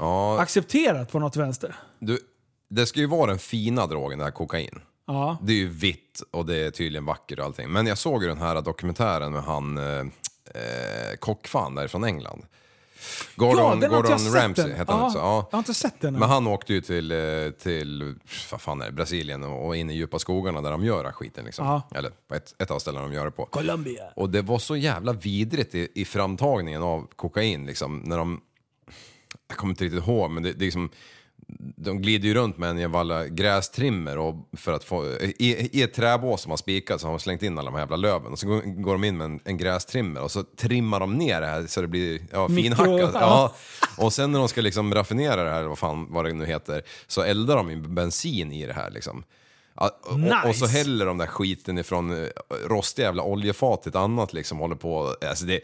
Ja, 0.00 0.40
accepterat 0.40 1.12
på 1.12 1.18
något 1.18 1.36
vänster. 1.36 1.76
du, 1.98 2.18
det 2.70 2.86
ska 2.86 3.00
ju 3.00 3.06
vara 3.06 3.26
den 3.30 3.38
fina 3.38 3.86
drogen, 3.86 4.18
det 4.18 4.24
här 4.24 4.32
kokain. 4.32 4.80
Ja. 5.06 5.36
Det 5.42 5.52
är 5.52 5.56
ju 5.56 5.68
vitt 5.68 6.22
och 6.30 6.46
det 6.46 6.56
är 6.56 6.70
tydligen 6.70 7.04
vackert 7.04 7.38
och 7.38 7.44
allting. 7.44 7.70
Men 7.70 7.86
jag 7.86 7.98
såg 7.98 8.22
ju 8.22 8.28
den 8.28 8.38
här 8.38 8.62
dokumentären 8.62 9.32
med 9.32 9.42
han 9.42 9.78
eh, 9.78 9.98
eh, 10.54 11.16
kockfan 11.18 11.74
därifrån 11.74 12.04
England. 12.04 12.42
Gordon, 13.36 13.56
den 13.56 13.66
har 13.66 13.74
inte 13.74 13.88
Gordon 13.88 14.18
sett 14.18 14.34
Ramsay 14.34 14.70
än. 14.70 14.76
heter 14.76 14.92
han 14.92 15.00
Ja, 15.00 15.06
också. 15.06 15.18
Ja. 15.18 15.48
Jag 15.50 15.56
har 15.56 15.58
inte 15.58 15.74
sett 15.74 16.00
den 16.00 16.14
än. 16.14 16.20
Men 16.20 16.28
han 16.28 16.46
åkte 16.46 16.72
ju 16.74 16.80
till, 16.80 17.12
eh, 17.12 17.18
till 17.62 18.14
vad 18.50 18.60
fan 18.60 18.80
är 18.82 18.86
det, 18.86 18.92
Brasilien 18.92 19.42
och 19.44 19.66
och 19.66 19.76
in 19.76 19.90
i 19.90 19.94
djupa 19.94 20.18
skogarna 20.18 20.60
där 20.60 20.70
de 20.70 20.84
gör 20.84 20.96
den 20.96 21.04
här 21.04 21.12
skiten. 21.12 21.44
Liksom. 21.44 21.66
Ja. 21.66 21.82
Eller 21.94 22.10
på 22.28 22.34
ett, 22.34 22.54
ett 22.58 22.70
av 22.70 22.78
ställena 22.78 23.04
de 23.06 23.12
gör 23.14 23.24
det 23.24 23.30
på. 23.30 23.44
Colombia. 23.44 24.04
Och 24.16 24.30
det 24.30 24.42
var 24.42 24.58
så 24.58 24.76
jävla 24.76 25.12
vidrigt 25.12 25.74
i, 25.74 25.88
i 25.94 26.04
framtagningen 26.04 26.82
av 26.82 27.06
kokain. 27.16 27.66
Liksom, 27.66 27.98
när 27.98 28.18
de, 28.18 28.40
jag 29.50 29.58
kommer 29.58 29.72
inte 29.72 29.84
riktigt 29.84 30.06
ihåg, 30.06 30.30
men 30.30 30.42
det, 30.42 30.52
det 30.52 30.64
är 30.64 30.66
liksom, 30.66 30.90
de 31.76 32.02
glider 32.02 32.28
ju 32.28 32.34
runt 32.34 32.58
med 32.58 32.70
en 32.70 32.78
jävla 32.78 33.26
grästrimmer 33.26 34.18
och 34.18 34.34
för 34.52 34.72
att 34.72 34.84
få, 34.84 35.06
i, 35.06 35.68
i 35.72 35.82
ett 35.82 35.94
träbås 35.94 36.42
som 36.42 36.50
har 36.50 36.56
spikat 36.56 37.00
så 37.00 37.06
har 37.06 37.12
de 37.12 37.20
slängt 37.20 37.42
in 37.42 37.58
alla 37.58 37.70
de 37.70 37.74
här 37.74 37.82
jävla 37.82 37.96
löven 37.96 38.32
och 38.32 38.38
så 38.38 38.46
går, 38.46 38.82
går 38.82 38.92
de 38.92 39.04
in 39.04 39.16
med 39.16 39.24
en, 39.24 39.40
en 39.44 39.56
grästrimmer 39.56 40.22
och 40.22 40.30
så 40.30 40.42
trimmar 40.42 41.00
de 41.00 41.14
ner 41.14 41.40
det 41.40 41.46
här 41.46 41.66
så 41.66 41.80
det 41.80 41.88
blir 41.88 42.20
ja, 42.32 42.48
finhackat. 42.48 43.10
ja. 43.14 43.54
Och 43.98 44.12
sen 44.12 44.32
när 44.32 44.38
de 44.38 44.48
ska 44.48 44.60
liksom 44.60 44.94
raffinera 44.94 45.44
det 45.44 45.50
här, 45.50 45.62
vad 45.62 45.78
fan 45.78 46.06
vad 46.10 46.24
det 46.24 46.32
nu 46.32 46.46
heter, 46.46 46.82
så 47.06 47.22
eldar 47.22 47.56
de 47.56 47.70
ju 47.70 47.76
bensin 47.76 48.52
i 48.52 48.66
det 48.66 48.72
här 48.72 48.90
liksom. 48.90 49.24
Och, 49.74 49.86
och, 49.86 50.48
och 50.48 50.56
så 50.56 50.64
Nice. 50.64 50.78
häller 50.78 51.06
de 51.06 51.18
där 51.18 51.26
skiten 51.26 51.78
ifrån 51.78 52.24
eh, 52.24 52.28
rostiga 52.68 53.06
jävla 53.06 53.22
oljefat 53.22 53.82
till 53.82 53.90
ett 53.90 53.96
annat 53.96 54.32
liksom, 54.32 54.58
håller 54.58 54.76
på. 54.76 55.14
Alltså 55.28 55.44
det, 55.44 55.60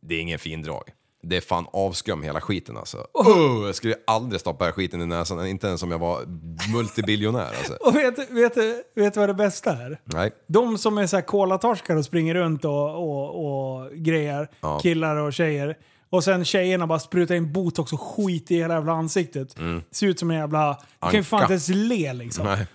det 0.00 0.14
är 0.14 0.20
ingen 0.20 0.38
fin 0.38 0.62
drag. 0.62 0.82
Det 1.22 1.36
är 1.36 1.40
fan 1.40 1.66
avskum 1.72 2.22
hela 2.22 2.40
skiten 2.40 2.76
alltså. 2.76 3.06
Oh, 3.14 3.66
jag 3.66 3.74
skulle 3.74 3.94
aldrig 4.06 4.40
stoppa 4.40 4.64
här 4.64 4.72
skiten 4.72 5.00
i 5.02 5.06
näsan, 5.06 5.46
inte 5.46 5.66
ens 5.66 5.82
om 5.82 5.90
jag 5.90 5.98
var 5.98 6.24
multibiljonär 6.72 7.48
alltså. 7.58 7.72
Och 7.80 7.94
vet, 7.96 8.18
vet, 8.30 8.56
vet 8.94 9.14
du 9.14 9.20
vad 9.20 9.28
det 9.28 9.34
bästa 9.34 9.72
är? 9.72 10.00
Nej. 10.04 10.30
De 10.48 10.78
som 10.78 10.98
är 10.98 11.06
så 11.06 11.16
här 11.16 11.22
kolatorskar 11.22 11.96
och 11.96 12.04
springer 12.04 12.34
runt 12.34 12.64
och, 12.64 12.94
och, 12.94 13.44
och 13.80 13.90
grejer, 13.92 14.48
Ja. 14.60 14.78
killar 14.78 15.16
och 15.16 15.32
tjejer. 15.32 15.76
Och 16.10 16.24
sen 16.24 16.44
tjejerna 16.44 16.86
bara 16.86 16.98
sprutar 16.98 17.34
in 17.34 17.52
botox 17.52 17.92
och 17.92 18.00
skit 18.00 18.50
i 18.50 18.56
hela 18.56 18.74
jävla 18.74 18.92
ansiktet. 18.92 19.54
Ser 19.90 20.06
ut 20.06 20.18
som 20.18 20.30
en 20.30 20.36
jävla... 20.36 20.78
Du 21.00 21.06
kan 21.06 21.14
ju 21.14 21.22
fan 21.24 21.38
Mm. 21.38 21.44
Inte 21.44 21.52
ens 21.52 21.68
le 21.88 22.12
liksom. 22.12 22.46
Nej. 22.46 22.66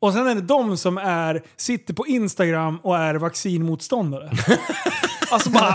Och 0.00 0.12
sen 0.12 0.26
är 0.26 0.34
det 0.34 0.40
de 0.40 0.76
som 0.76 0.98
är, 0.98 1.42
sitter 1.56 1.94
på 1.94 2.06
Instagram 2.06 2.78
och 2.82 2.96
är 2.96 3.14
vaccinmotståndare. 3.14 4.30
alltså 5.34 5.50
bara, 5.50 5.74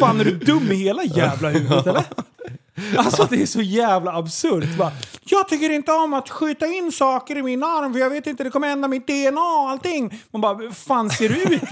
fan 0.00 0.20
är 0.20 0.24
du 0.24 0.30
dum 0.30 0.72
i 0.72 0.74
hela 0.74 1.04
jävla 1.04 1.48
huvudet 1.48 1.86
eller? 1.86 2.04
Alltså 2.96 3.26
det 3.30 3.42
är 3.42 3.46
så 3.46 3.62
jävla 3.62 4.12
absurt. 4.16 4.76
Bara, 4.78 4.92
jag 5.24 5.48
tycker 5.48 5.70
inte 5.70 5.92
om 5.92 6.14
att 6.14 6.30
skjuta 6.30 6.66
in 6.66 6.92
saker 6.92 7.38
i 7.38 7.42
min 7.42 7.62
arm 7.62 7.92
för 7.92 8.00
jag 8.00 8.10
vet 8.10 8.26
inte, 8.26 8.44
det 8.44 8.50
kommer 8.50 8.68
ändra 8.68 8.88
mitt 8.88 9.06
DNA 9.06 9.40
och 9.40 9.70
allting. 9.70 10.22
Man 10.30 10.40
bara, 10.40 10.54
hur 10.54 10.70
fan 10.70 11.10
ser 11.10 11.28
du 11.28 11.34
ut 11.34 11.62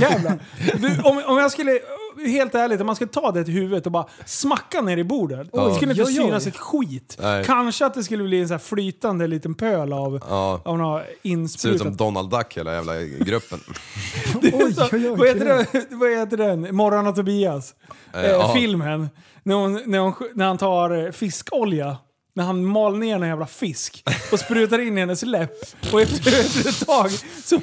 jävla... 0.00 0.32
Du, 0.74 1.00
Om, 1.04 1.22
om 1.26 1.38
jag 1.38 1.52
skulle, 1.52 1.78
helt 2.26 2.54
ärligt, 2.54 2.80
om 2.80 2.86
man 2.86 2.96
skulle 2.96 3.10
ta 3.10 3.32
det 3.32 3.44
till 3.44 3.54
huvudet 3.54 3.86
och 3.86 3.92
bara 3.92 4.06
smacka 4.26 4.80
ner 4.80 4.96
i 4.96 5.04
bordet. 5.04 5.48
Det 5.52 5.74
skulle 5.74 5.90
inte 5.90 6.04
oj. 6.04 6.12
synas 6.12 6.46
ett 6.46 6.56
skit. 6.56 7.16
Nej. 7.22 7.44
Kanske 7.44 7.86
att 7.86 7.94
det 7.94 8.04
skulle 8.04 8.24
bli 8.24 8.40
en 8.40 8.48
så 8.48 8.54
här 8.54 8.58
flytande 8.58 9.26
liten 9.26 9.54
pöl 9.54 9.92
av, 9.92 10.20
Ja. 10.28 10.60
av 10.64 10.78
något 10.78 11.02
Ser 11.02 11.10
ut 11.10 11.18
insprutat 11.22 11.80
som 11.80 11.96
Donald 11.96 12.30
Duck 12.30 12.56
hela 12.56 12.74
jävla 12.74 13.00
gruppen. 13.02 13.60
Oj, 14.42 14.52
oj, 14.52 14.74
oj, 14.92 15.08
vad, 15.08 15.28
heter 15.28 15.44
det, 15.44 15.86
vad 15.90 16.10
heter 16.10 16.36
den? 16.36 16.76
Morran 16.76 17.06
och 17.06 17.16
Tobias. 17.16 17.74
Eh, 18.14 18.26
ja. 18.26 18.52
Filmen. 18.54 19.08
När, 19.42 19.54
hon, 19.54 19.82
när, 19.86 19.98
hon, 19.98 20.12
när 20.34 20.46
han 20.46 20.58
tar 20.58 21.04
eh, 21.06 21.10
fiskolja. 21.12 21.96
När 22.38 22.44
han 22.44 22.64
mal 22.64 22.98
ner 22.98 23.14
en 23.16 23.28
jävla 23.28 23.46
fisk 23.46 24.04
och 24.32 24.38
sprutar 24.40 24.78
in 24.78 24.96
i 24.98 25.00
hennes 25.00 25.22
läpp. 25.22 25.52
Och 25.92 26.00
efter, 26.00 26.40
efter 26.40 26.68
ett 26.68 26.86
tag 26.86 27.10
så, 27.44 27.60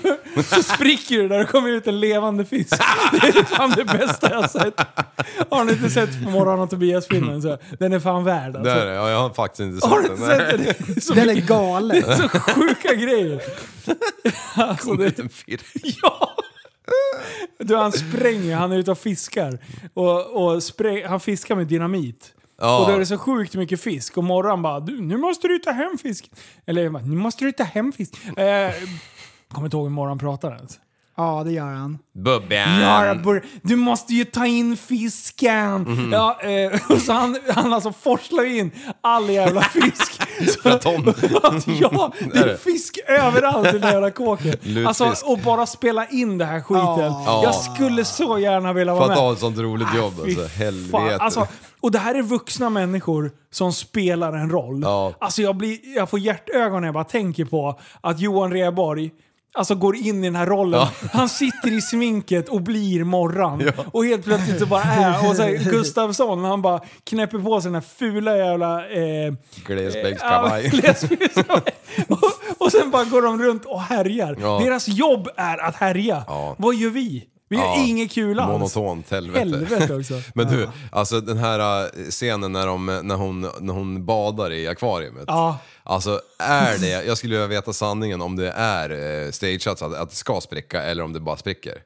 så 0.55 0.63
spricker 0.63 1.21
det 1.21 1.27
där 1.27 1.43
och 1.43 1.49
kommer 1.49 1.69
ut 1.69 1.87
en 1.87 1.99
levande 1.99 2.45
fisk. 2.45 2.69
Det 3.11 3.27
är 3.27 3.43
fan 3.43 3.73
det 3.75 3.85
bästa 3.85 4.29
jag 4.29 4.41
har 4.41 4.47
sett. 4.47 4.79
Har 5.49 5.63
ni 5.65 5.71
inte 5.71 5.89
sett 5.89 6.21
Morran 6.21 6.59
och 6.59 6.69
Tobias-filmen 6.69 7.41
så 7.41 7.57
den 7.79 7.93
är 7.93 7.99
fan 7.99 8.23
värd 8.23 8.55
alltså. 8.55 8.63
Där, 8.63 8.85
ja, 8.93 9.09
jag 9.09 9.19
har 9.19 9.29
faktiskt 9.29 9.59
inte 9.59 9.87
Har 9.87 10.01
sett 10.01 10.11
inte 10.11 10.25
den. 10.27 10.37
sett 10.37 10.57
Nej. 10.59 10.75
den? 10.77 10.85
Det 10.87 10.97
är 10.97 11.01
så, 11.01 11.13
Den 11.13 11.29
är 11.29 11.33
galen. 11.35 12.03
så 12.17 12.29
sjuka 12.39 12.93
grejer. 12.93 13.41
Alltså, 14.55 14.87
Kom 14.87 14.97
det, 14.97 15.05
ut 15.05 15.19
en 15.19 15.29
firr. 15.29 15.61
Ja! 16.01 16.35
Du, 17.59 17.75
han 17.75 17.91
spränger, 17.91 18.55
han 18.55 18.71
är 18.71 18.77
ute 18.77 18.91
och 18.91 18.97
fiskar. 18.99 19.57
Och, 19.93 20.45
och 20.45 20.63
spräng, 20.63 21.05
han 21.05 21.19
fiskar 21.19 21.55
med 21.55 21.67
dynamit. 21.67 22.31
Ja. 22.61 22.79
Och 22.79 22.87
då 22.87 22.93
är 22.95 22.99
det 22.99 23.05
så 23.05 23.17
sjukt 23.17 23.55
mycket 23.55 23.81
fisk. 23.81 24.17
Och 24.17 24.23
morran 24.23 24.61
bara 24.61 24.79
du, 24.79 25.01
nu 25.01 25.17
måste 25.17 25.47
du 25.47 25.59
ta 25.59 25.71
hem 25.71 25.97
fisk. 26.01 26.31
Eller 26.67 26.83
jag 26.83 26.93
bara, 26.93 27.03
nu 27.03 27.15
måste 27.15 27.45
du 27.45 27.51
ta 27.51 27.63
hem 27.63 27.91
fisk. 27.91 28.13
Eh, 28.27 28.73
kommer 29.53 29.65
inte 29.67 29.77
ihåg 29.77 29.85
hur 29.85 29.89
morran 29.91 30.17
pratar 30.19 30.55
ens. 30.55 30.79
Ja, 31.17 31.41
det 31.45 31.51
gör 31.51 31.65
han. 31.65 31.97
Bubben! 32.13 33.41
Du 33.61 33.75
måste 33.75 34.13
ju 34.13 34.25
ta 34.25 34.45
in 34.45 34.77
fisken! 34.77 35.81
Mhm. 35.81 36.13
Ja, 36.13 36.39
eh, 36.41 36.81
och 36.91 37.01
så 37.01 37.13
han, 37.13 37.37
han 37.55 37.73
alltså 37.73 37.91
forslar 37.91 38.45
in 38.45 38.71
all 39.01 39.29
jävla 39.29 39.61
fisk. 39.61 40.21
Så- 40.63 40.69
ja, 41.81 42.11
det 42.33 42.39
Är 42.39 42.57
fisk 42.57 42.99
överallt 43.07 43.67
i 43.73 43.79
den 43.79 43.91
jävla 43.91 44.11
kåken. 44.11 44.87
Alltså, 44.87 45.13
och 45.25 45.39
bara 45.39 45.65
spela 45.65 46.07
in 46.07 46.37
det 46.37 46.45
här 46.45 46.61
skiten. 46.61 46.85
Ja. 47.25 47.41
Jag 47.43 47.55
skulle 47.55 48.05
så 48.05 48.39
gärna 48.39 48.73
vilja 48.73 48.93
För 48.93 48.99
vara 48.99 49.03
att 49.05 49.09
med. 49.17 49.17
ha 49.17 49.33
ett 49.33 49.39
sånt 49.39 49.57
roligt 49.57 49.95
jobb 49.95 50.13
Fy 50.25 50.29
alltså. 50.31 50.41
fan. 50.41 50.49
Helvete. 50.65 51.17
Alltså, 51.23 51.47
och 51.85 51.91
det 51.91 51.99
här 51.99 52.15
är 52.15 52.21
vuxna 52.21 52.69
människor 52.69 53.31
som 53.51 53.73
spelar 53.73 54.33
en 54.33 54.49
roll. 54.49 54.81
Ja. 54.83 55.13
Alltså 55.19 55.41
jag, 55.41 55.55
blir, 55.55 55.95
jag 55.95 56.09
får 56.09 56.19
hjärtögon 56.19 56.81
när 56.81 56.87
jag 56.87 56.93
bara 56.93 57.03
tänker 57.03 57.45
på 57.45 57.79
att 58.01 58.19
Johan 58.19 58.53
Rheborg 58.53 59.11
Alltså 59.53 59.75
går 59.75 59.95
in 59.95 60.23
i 60.23 60.27
den 60.27 60.35
här 60.35 60.45
rollen. 60.45 60.79
Ja. 60.79 61.09
Han 61.11 61.29
sitter 61.29 61.77
i 61.77 61.81
sminket 61.81 62.49
och 62.49 62.61
blir 62.61 63.03
Morran. 63.03 63.61
Ja. 63.65 63.83
Och 63.91 64.05
helt 64.05 64.25
plötsligt 64.25 64.59
så 64.59 64.65
bara 64.65 64.83
är... 64.83 65.29
Och 65.29 65.35
så 65.35 65.43
här, 65.43 65.71
Gustafsson, 65.71 66.43
han 66.43 66.61
bara 66.61 66.81
knäpper 67.03 67.39
på 67.39 67.61
sig 67.61 67.71
den 67.71 67.75
här 67.75 67.89
fula 67.97 68.37
jävla... 68.37 68.89
Eh, 68.89 69.33
Glesbygdskavaj. 69.65 70.69
Glesbygdskavaj. 70.69 71.73
och, 72.09 72.31
och 72.57 72.71
sen 72.71 72.91
bara 72.91 73.03
går 73.03 73.21
de 73.21 73.41
runt 73.43 73.65
och 73.65 73.81
härjar. 73.81 74.37
Ja. 74.41 74.61
Deras 74.63 74.87
jobb 74.87 75.27
är 75.37 75.57
att 75.57 75.75
härja. 75.75 76.23
Ja. 76.27 76.55
Vad 76.57 76.75
gör 76.75 76.89
vi? 76.89 77.27
Vi 77.49 77.57
gör 77.57 77.63
Ja. 77.63 77.85
inget 77.85 78.11
kul 78.11 78.39
alls. 78.39 78.51
Monotont 78.51 79.11
helvete. 79.11 79.39
Helvete 79.39 79.95
också. 79.95 80.13
Men 80.33 80.47
du, 80.47 80.69
alltså 80.91 81.21
den 81.21 81.37
här 81.37 81.83
äh, 81.83 81.89
scenen 82.09 82.51
när, 82.51 82.67
de, 82.67 82.85
när, 83.03 83.15
hon, 83.15 83.41
när 83.59 83.73
hon 83.73 84.05
badar 84.05 84.51
i 84.51 84.67
akvariet. 84.67 85.13
Ja. 85.27 85.57
Alltså 85.83 86.21
är 86.39 86.77
det, 86.77 87.05
jag 87.05 87.17
skulle 87.17 87.33
vilja 87.33 87.47
veta 87.47 87.73
sanningen 87.73 88.21
om 88.21 88.35
det 88.35 88.51
är 88.51 88.89
eh, 89.25 89.31
stageat 89.31 89.79
så 89.79 89.85
att, 89.85 89.93
att 89.95 90.09
det 90.09 90.15
ska 90.15 90.41
spricka 90.41 90.83
eller 90.83 91.03
om 91.03 91.13
det 91.13 91.19
bara 91.19 91.37
spricker. 91.37 91.81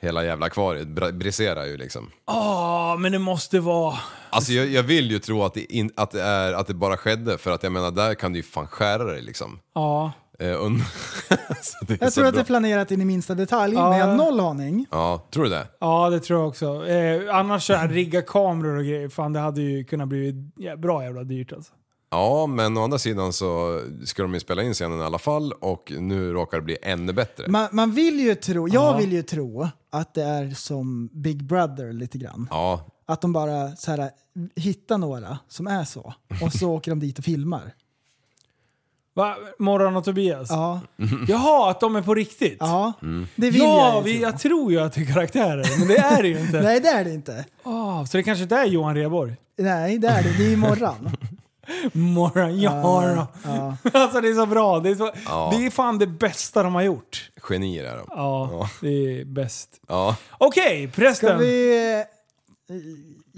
Hela 0.00 0.24
jävla 0.24 0.46
akvariet 0.46 0.88
briserar 1.14 1.64
ju 1.64 1.76
liksom. 1.76 2.10
Ja, 2.26 2.96
men 2.98 3.12
det 3.12 3.18
måste 3.18 3.60
vara... 3.60 3.98
Alltså 4.30 4.52
jag, 4.52 4.66
jag 4.66 4.82
vill 4.82 5.10
ju 5.10 5.18
tro 5.18 5.42
att 5.44 5.54
det, 5.54 5.72
in, 5.74 5.90
att, 5.96 6.10
det 6.10 6.22
är, 6.22 6.52
att 6.52 6.66
det 6.66 6.74
bara 6.74 6.96
skedde 6.96 7.38
för 7.38 7.50
att 7.50 7.62
jag 7.62 7.72
menar 7.72 7.90
där 7.90 8.14
kan 8.14 8.32
du 8.32 8.38
ju 8.38 8.42
fan 8.42 8.66
skära 8.66 9.04
dig 9.04 9.22
liksom. 9.22 9.58
Ja. 9.74 10.12
Eh, 10.42 10.48
Jag 12.00 12.12
tror 12.12 12.26
att 12.26 12.34
det 12.34 12.40
är 12.40 12.44
planerat 12.44 12.90
in 12.90 13.00
i 13.00 13.04
minsta 13.04 13.34
detalj, 13.34 13.74
Ja. 13.74 13.88
men 13.90 13.98
jag 13.98 14.06
har 14.06 14.14
noll 14.16 14.40
aning. 14.40 14.86
Ja, 14.90 15.26
tror 15.30 15.44
du 15.44 15.50
det? 15.50 15.66
Ja, 15.80 16.10
det 16.10 16.20
tror 16.20 16.40
jag 16.40 16.48
också. 16.48 16.86
Eh, 16.86 17.34
annars 17.36 17.66
så 17.66 17.74
här, 17.74 17.88
rigga 17.88 18.22
kameror 18.22 18.76
och 18.76 18.84
grejer, 18.84 19.08
fan 19.08 19.32
det 19.32 19.40
hade 19.40 19.62
ju 19.62 19.84
kunnat 19.84 20.08
bli 20.08 20.50
ja, 20.56 20.76
bra 20.76 21.02
jävla 21.04 21.24
dyrt 21.24 21.52
alltså. 21.52 21.72
Ja, 22.10 22.46
men 22.46 22.78
å 22.78 22.82
andra 22.84 22.98
sidan 22.98 23.32
så 23.32 23.80
ska 24.04 24.22
de 24.22 24.34
ju 24.34 24.40
spela 24.40 24.62
in 24.62 24.74
scenen 24.74 25.00
i 25.00 25.02
alla 25.02 25.18
fall 25.18 25.52
och 25.52 25.92
nu 25.98 26.32
råkar 26.32 26.58
det 26.58 26.64
bli 26.64 26.76
ännu 26.82 27.12
bättre. 27.12 27.48
Man, 27.48 27.68
man 27.72 27.92
vill 27.92 28.20
ju 28.20 28.34
tro, 28.34 28.68
jag 28.68 28.74
Ja. 28.94 28.96
vill 28.98 29.12
ju 29.12 29.22
tro 29.22 29.68
att 29.92 30.14
det 30.14 30.22
är 30.22 30.50
som 30.50 31.08
Big 31.12 31.44
Brother 31.44 31.92
lite 31.92 32.18
grann. 32.18 32.48
Ja, 32.50 32.86
Att 33.06 33.20
de 33.20 33.32
bara 33.32 33.76
så 33.76 33.90
här, 33.90 34.10
hittar 34.56 34.98
några 34.98 35.38
som 35.48 35.66
är 35.66 35.84
så 35.84 36.14
och 36.42 36.52
så 36.52 36.70
åker 36.74 36.90
de 36.90 37.00
dit 37.00 37.18
och 37.18 37.24
filmar. 37.24 37.74
Va? 39.14 39.36
Morran 39.58 39.96
och 39.96 40.04
Tobias? 40.04 40.50
Ja, 40.50 40.80
Jaha, 41.28 41.70
att 41.70 41.80
de 41.80 41.96
är 41.96 42.02
på 42.02 42.14
riktigt? 42.14 42.56
ja 42.60 42.92
det 43.36 43.50
vill 43.50 43.60
ja, 43.62 43.94
jag 43.94 44.08
ju 44.08 44.12
vi, 44.12 44.18
tro. 44.18 44.22
jag 44.28 44.38
tror 44.38 44.72
ju 44.72 44.80
att 44.80 44.92
det 44.92 45.00
är 45.00 45.04
karaktärer, 45.12 45.78
men 45.78 45.88
det 45.88 45.96
är 45.98 46.22
det 46.22 46.28
ju 46.28 46.38
inte. 46.40 46.60
Nej, 46.62 46.80
det 46.80 46.88
är 46.88 47.04
det 47.04 47.10
inte. 47.14 47.44
Ah, 47.62 48.04
så 48.06 48.16
det 48.16 48.22
kanske 48.22 48.42
inte 48.42 48.56
är 48.56 48.64
Johan 48.66 48.94
Rheborg? 48.96 49.36
Nej, 49.58 49.98
det 49.98 50.08
är 50.08 50.22
det. 50.22 50.38
Det 50.38 50.44
är 50.46 50.52
imorgon. 50.52 51.10
Morran, 51.92 52.60
ja 52.60 52.72
då. 53.16 53.26
Ja. 53.50 53.76
Alltså 54.00 54.20
det 54.20 54.28
är 54.28 54.34
så 54.34 54.46
bra. 54.46 54.80
Det 54.80 54.90
är, 54.90 54.94
så, 54.94 55.10
Ja. 55.26 55.52
det 55.56 55.66
är 55.66 55.70
fan 55.70 55.98
det 55.98 56.06
bästa 56.06 56.62
de 56.62 56.74
har 56.74 56.82
gjort. 56.82 57.30
genier 57.36 57.84
är 57.84 57.96
de. 57.96 58.06
Ja, 58.10 58.48
Ja. 58.52 58.68
det 58.80 59.20
är 59.20 59.24
bäst. 59.24 59.68
Ja, 59.88 60.16
Okej, 60.38 60.88
prästen. 60.88 61.28
Ska 61.28 61.36
vi 61.38 61.90
eh, 62.00 62.76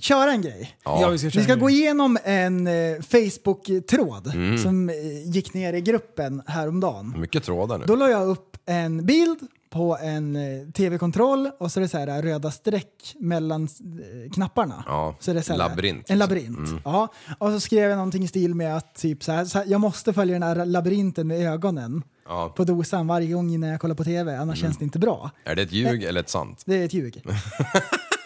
köra 0.00 0.30
en 0.32 0.42
grej? 0.42 0.76
ja. 0.84 1.08
Vi 1.08 1.18
ska, 1.18 1.28
Vi 1.28 1.44
ska 1.44 1.54
gå 1.54 1.70
igenom 1.70 2.18
en 2.24 2.66
eh, 2.66 2.72
Facebook-tråd 3.02 4.26
Mm. 4.34 4.58
som 4.58 4.88
eh, 4.88 4.94
gick 5.30 5.54
ner 5.54 5.72
i 5.72 5.80
gruppen 5.80 6.42
häromdagen. 6.46 7.14
mycket 7.20 7.44
trådar 7.44 7.78
nu. 7.78 7.84
Då 7.86 7.96
la 7.96 8.08
jag 8.10 8.28
upp 8.28 8.56
en 8.66 9.06
bild 9.06 9.38
på 9.70 9.98
en 10.02 10.36
eh, 10.36 10.68
tv-kontroll 10.70 11.50
och 11.58 11.72
så 11.72 11.80
är 11.80 11.82
det 11.82 11.88
så 11.88 11.98
här 11.98 12.22
röda 12.22 12.50
streck 12.50 13.14
mellan 13.18 13.62
eh, 13.64 14.30
knapparna. 14.32 14.84
Ja, 14.86 15.16
Så 15.20 15.30
är 15.30 15.34
det 15.34 15.42
så 15.42 15.52
här, 15.52 15.58
labyrint, 15.58 16.10
En 16.10 16.18
labyrint. 16.18 16.58
Mm. 16.58 16.80
Ja. 16.84 17.08
Och 17.38 17.50
så 17.50 17.60
skrev 17.60 17.90
jag 17.90 17.96
någonting 17.96 18.24
i 18.24 18.28
stil 18.28 18.54
med 18.54 18.76
att 18.76 18.94
typ 18.94 19.24
så 19.24 19.32
här, 19.32 19.44
så 19.44 19.58
här, 19.58 19.66
jag 19.68 19.80
måste 19.80 20.12
följa 20.12 20.32
den 20.32 20.42
här 20.42 20.66
labyrinten 20.66 21.26
med 21.26 21.52
ögonen 21.52 22.02
Ja. 22.28 22.52
på 22.56 22.64
dosan 22.64 23.06
varje 23.06 23.32
gång 23.32 23.60
när 23.60 23.70
jag 23.70 23.80
kollar 23.80 23.94
på 23.94 24.04
tv, 24.04 24.36
annars 24.36 24.58
Mm. 24.58 24.66
känns 24.68 24.78
det 24.78 24.84
inte 24.84 24.98
bra. 24.98 25.30
Är 25.44 25.54
det 25.56 25.62
ett 25.62 25.72
ljug 25.72 26.02
eller 26.04 26.20
ett 26.20 26.28
sant? 26.30 26.62
Det 26.66 26.74
är 26.76 26.84
ett 26.84 26.94
ljug. 26.94 27.22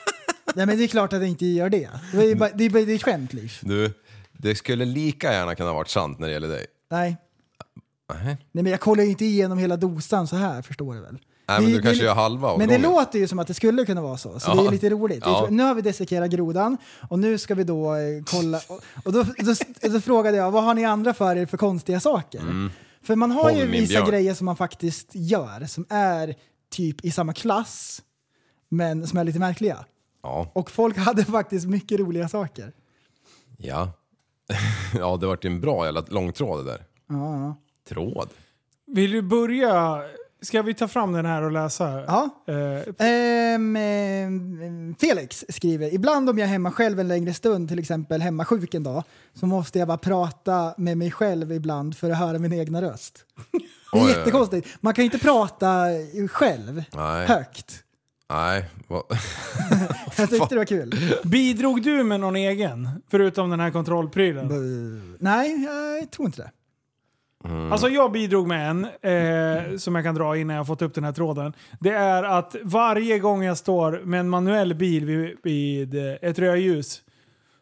Nej 0.59 0.67
men 0.67 0.79
det 0.79 0.85
är 0.85 0.89
klart 0.89 1.13
att 1.13 1.21
jag 1.21 1.29
inte 1.29 1.47
gör 1.47 1.69
det. 1.71 1.91
Det 2.13 2.31
är 2.31 2.35
bara, 2.35 2.51
det 2.55 2.65
är 2.65 2.71
bara 2.71 2.85
det 2.85 2.93
är 2.93 2.97
ett 2.97 3.03
skämt 3.03 3.33
Liv. 3.33 3.53
Du, 3.63 3.93
det 4.33 4.55
skulle 4.55 4.85
lika 4.85 5.33
gärna 5.33 5.55
kunna 5.55 5.73
varit 5.73 5.89
sant 5.89 6.19
när 6.19 6.27
det 6.27 6.33
gäller 6.33 6.49
dig. 6.49 6.67
Nej. 6.91 7.17
Nej. 8.15 8.25
Nej 8.53 8.63
men 8.65 8.67
jag 8.67 8.81
kollar 8.81 9.05
ju 9.05 9.11
inte 9.11 9.25
igenom 9.25 9.59
hela 9.59 9.77
dosan 9.77 10.27
så 10.27 10.37
här 10.37 10.63
förstår 10.63 10.95
du 10.95 11.01
väl. 11.01 11.19
Nej, 11.49 11.61
men 11.61 11.71
Det- 11.71 11.77
du 11.77 11.83
kanske 11.83 12.03
det- 12.03 12.07
gör 12.07 12.15
halva 12.15 12.49
av 12.49 12.59
Men 12.59 12.69
det 12.69 12.75
gången. 12.75 12.91
låter 12.91 13.19
ju 13.19 13.29
som 13.29 13.39
att 13.39 13.47
det 13.47 13.55
skulle 13.55 13.85
kunna 13.85 14.01
vara 14.03 14.17
så, 14.17 14.41
så 14.41 14.51
Ja. 14.51 14.55
det 14.63 14.67
är 14.69 14.71
lite 14.71 14.91
roligt. 14.91 15.23
Ja. 15.25 15.47
Nu 15.51 15.63
har 15.63 15.75
vi 15.75 15.83
dissekerat 15.83 16.31
grodan 16.31 16.77
och 17.09 17.19
nu 17.19 17.39
ska 17.39 17.55
vi 17.55 17.65
då 17.65 17.95
eh, 17.95 18.01
kolla. 18.27 18.61
Och, 18.69 18.81
och 19.05 19.13
då, 19.13 19.23
då, 19.39 19.55
då 19.89 20.01
frågade 20.01 20.37
jag, 20.37 20.51
vad 20.51 20.65
har 20.65 20.75
ni 20.75 20.85
andra 20.85 21.15
för 21.15 21.37
er 21.37 21.47
för 21.47 21.57
konstiga 21.57 22.01
saker? 22.01 22.41
Mm. 22.41 22.71
För 23.03 23.17
man 23.17 23.31
har 23.31 23.43
Håll 23.43 23.53
ju 23.53 23.59
min 23.69 23.81
vissa 23.81 23.93
björn. 23.93 24.09
grejer 24.11 24.35
som 24.35 24.45
man 24.45 24.57
faktiskt 24.57 25.09
gör, 25.13 25.67
som 25.67 25.87
är 25.89 26.35
typ 26.71 27.05
i 27.05 27.11
samma 27.11 27.33
klass, 27.33 28.03
men 28.69 29.07
som 29.07 29.19
är 29.19 29.25
lite 29.25 29.39
märkliga. 29.39 29.85
Ja. 30.23 30.51
Och 30.53 30.71
folk 30.71 30.97
hade 30.97 31.25
faktiskt 31.39 31.67
mycket 31.67 32.01
roliga 32.01 32.29
saker. 32.29 32.73
Ja. 33.59 33.93
ja, 34.99 35.17
det 35.17 35.27
vart 35.27 35.45
en 35.45 35.61
bra 35.61 35.85
jävla 35.85 36.05
långtråd 36.09 36.65
det 36.65 36.71
där. 36.71 36.85
Ja, 37.09 37.37
ja. 37.41 37.57
Tråd? 37.89 38.29
Vill 38.87 39.11
du 39.11 39.23
börja? 39.23 40.03
Ska 40.43 40.63
vi 40.63 40.75
ta 40.75 40.89
fram 40.89 41.13
den 41.13 41.27
här 41.27 41.43
och 41.43 41.53
läsa? 41.53 42.05
Ja. 42.07 42.29
Eh, 42.47 43.07
Ehm, 43.07 43.77
ehm, 43.77 44.95
Felix 45.01 45.45
skriver, 45.49 45.95
ibland 45.95 46.31
om 46.31 46.39
jag 46.39 46.47
är 46.47 46.53
hemma 46.53 46.71
själv 46.73 47.01
en 47.01 47.09
längre 47.09 47.35
stund, 47.35 47.69
till 47.69 47.79
exempel 47.79 48.21
hemma 48.23 48.45
sjuk 48.45 48.75
en 48.75 48.83
dag, 48.83 49.03
så 49.35 49.47
måste 49.47 49.79
jag 49.79 49.89
bara 49.89 49.99
prata 49.99 50.75
med 50.77 50.99
mig 50.99 51.11
själv 51.11 51.53
ibland 51.53 51.97
för 51.97 52.11
att 52.11 52.19
höra 52.19 52.39
min 52.39 52.53
egna 52.53 52.83
röst. 52.83 53.25
Det 53.93 53.99
är 53.99 54.05
oj. 54.05 54.11
jättekonstigt. 54.11 54.69
Man 54.81 54.95
kan 54.95 55.03
ju 55.03 55.07
inte 55.07 55.19
prata 55.19 55.85
själv 56.31 56.85
Nej. 56.95 57.27
högt. 57.27 57.83
Nej. 58.31 58.65
vad- 58.89 59.03
Jag 60.17 60.31
tyckte 60.31 60.47
det 60.55 60.57
var 60.59 60.65
kul. 60.65 60.95
bidrog 61.25 61.83
du 61.83 62.05
med 62.05 62.21
någon 62.21 62.37
egen? 62.37 62.89
Förutom 63.11 63.51
den 63.51 63.61
här 63.61 63.71
kontrollprylen? 63.71 64.49
Nej, 65.21 65.65
jag 66.01 66.11
tror 66.11 66.27
inte 66.27 66.43
det. 66.43 66.51
Mm. 67.45 67.73
Alltså 67.73 67.89
jag 67.89 68.13
bidrog 68.13 68.49
med 68.49 68.71
en, 68.71 68.85
eh, 68.85 69.77
som 69.77 69.95
jag 69.95 70.05
kan 70.05 70.15
dra 70.15 70.37
innan 70.37 70.57
jag 70.57 70.67
fått 70.67 70.83
upp 70.83 70.95
den 70.95 71.05
här 71.05 71.13
tråden. 71.13 71.53
Det 71.81 71.91
är 71.91 72.23
att 72.23 72.57
varje 72.63 73.19
gång 73.19 73.43
jag 73.45 73.59
står 73.59 74.01
med 74.05 74.21
en 74.21 74.29
manuell 74.29 74.75
bil 74.75 75.05
vid, 75.05 75.37
vid 75.43 75.95
eh, 75.95 76.15
ett 76.23 76.39
rödljus 76.39 77.03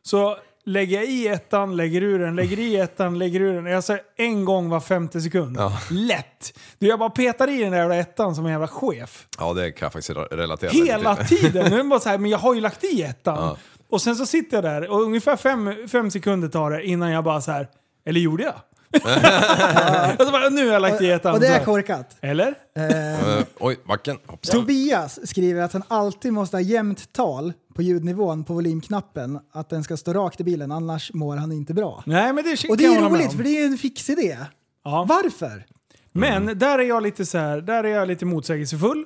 så 0.02 0.36
lägger 0.66 0.96
jag 0.96 1.06
i 1.06 1.28
ettan, 1.28 1.76
lägger 1.76 2.02
ur 2.02 2.18
den, 2.18 2.36
lägger 2.36 2.58
i 2.58 2.76
ettan, 2.76 3.18
lägger 3.18 3.40
ur 3.40 3.54
den. 3.54 3.66
Jag 3.66 3.84
säger 3.84 4.02
en 4.16 4.44
gång 4.44 4.68
var 4.68 4.80
femte 4.80 5.20
sekund. 5.20 5.56
Ja. 5.58 5.78
Lätt! 5.90 6.58
Du, 6.78 6.86
jag 6.86 6.98
bara 6.98 7.10
petar 7.10 7.48
i 7.50 7.62
den 7.62 7.72
där 7.72 7.78
jävla 7.78 7.96
ettan 7.96 8.34
som 8.34 8.46
en 8.46 8.52
jävla 8.52 8.68
chef. 8.68 9.26
Ja, 9.38 9.52
det 9.52 9.72
kan 9.72 9.86
jag 9.86 9.92
faktiskt 9.92 10.18
re- 10.18 10.36
relatera 10.36 10.70
Hela 10.70 11.16
till. 11.16 11.38
tiden! 11.38 11.70
Nu 11.70 11.80
är 11.80 11.84
bara 11.84 12.00
så 12.00 12.08
här, 12.08 12.18
men 12.18 12.30
jag 12.30 12.38
har 12.38 12.54
ju 12.54 12.60
lagt 12.60 12.84
i 12.84 13.02
ettan. 13.02 13.36
Ja. 13.36 13.56
Och 13.90 14.02
sen 14.02 14.16
så 14.16 14.26
sitter 14.26 14.56
jag 14.56 14.64
där 14.64 14.90
och 14.90 15.02
ungefär 15.02 15.36
fem, 15.36 15.74
fem 15.88 16.10
sekunder 16.10 16.48
tar 16.48 16.70
det 16.70 16.86
innan 16.86 17.10
jag 17.10 17.24
bara 17.24 17.40
så 17.40 17.50
här. 17.52 17.68
eller 18.06 18.20
gjorde 18.20 18.42
jag? 18.42 18.54
och 20.20 20.26
så 20.26 20.32
bara, 20.32 20.48
nu 20.48 20.66
har 20.66 20.72
jag 20.72 20.82
lagt 20.82 21.00
i 21.02 21.10
ettan. 21.10 21.34
Och 21.34 21.40
det 21.40 21.46
är 21.46 21.64
korkat. 21.64 22.16
Eller? 22.20 22.54
Eh, 22.76 23.44
oj, 23.58 23.76
backen. 23.88 24.18
Hoppsan. 24.26 24.60
Tobias 24.60 25.28
skriver 25.28 25.62
att 25.62 25.72
han 25.72 25.82
alltid 25.88 26.32
måste 26.32 26.56
ha 26.56 26.60
jämnt 26.60 27.12
tal 27.12 27.52
på 27.76 27.82
ljudnivån 27.82 28.44
på 28.44 28.54
volymknappen, 28.54 29.40
att 29.52 29.68
den 29.68 29.84
ska 29.84 29.96
stå 29.96 30.12
rakt 30.12 30.40
i 30.40 30.44
bilen, 30.44 30.72
annars 30.72 31.12
mår 31.14 31.36
han 31.36 31.52
inte 31.52 31.74
bra. 31.74 32.02
Nej, 32.06 32.32
men 32.32 32.44
det 32.44 32.70
Och 32.70 32.76
det 32.76 32.84
är 32.84 33.00
roligt, 33.00 33.32
för 33.32 33.42
det 33.42 33.58
är 33.58 33.66
en 33.66 33.78
fix 33.78 34.10
idé. 34.10 34.38
Ja. 34.84 35.06
Varför? 35.08 35.66
Men 36.12 36.58
där 36.58 36.78
är 36.78 36.82
jag 36.82 37.02
lite 37.02 37.26
så 37.26 37.38
här, 37.38 37.60
där 37.60 37.84
är 37.84 37.88
jag 37.88 38.08
lite 38.08 38.24
motsägelsefull. 38.24 39.04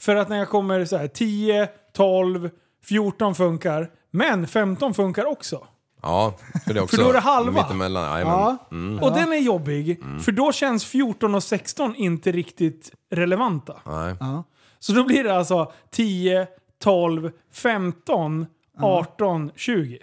För 0.00 0.16
att 0.16 0.28
när 0.28 0.36
jag 0.36 0.48
kommer 0.48 0.84
så 0.84 0.96
här 0.96 1.08
10, 1.08 1.68
12, 1.96 2.50
14 2.84 3.34
funkar. 3.34 3.90
Men 4.10 4.46
15 4.46 4.94
funkar 4.94 5.24
också. 5.24 5.66
Ja, 6.02 6.34
för 6.64 6.74
det 6.74 6.80
är 6.80 6.84
också 6.84 6.96
För 6.96 7.02
då 7.02 7.08
är 7.08 7.14
det 7.14 7.20
halva. 7.20 7.62
mittemellan. 7.62 8.20
Ja. 8.20 8.56
Mm. 8.70 9.02
Och 9.02 9.12
den 9.12 9.32
är 9.32 9.36
jobbig. 9.36 10.00
För 10.22 10.32
då 10.32 10.52
känns 10.52 10.84
14 10.84 11.34
och 11.34 11.42
16 11.42 11.94
inte 11.94 12.32
riktigt 12.32 12.92
relevanta. 13.10 13.76
Nej. 13.86 14.14
Ja. 14.20 14.44
Så 14.78 14.92
då 14.92 15.04
blir 15.04 15.24
det 15.24 15.36
alltså 15.36 15.72
10, 15.90 16.46
12, 16.82 17.30
15, 17.52 18.46
18, 18.78 19.50
20. 19.56 19.98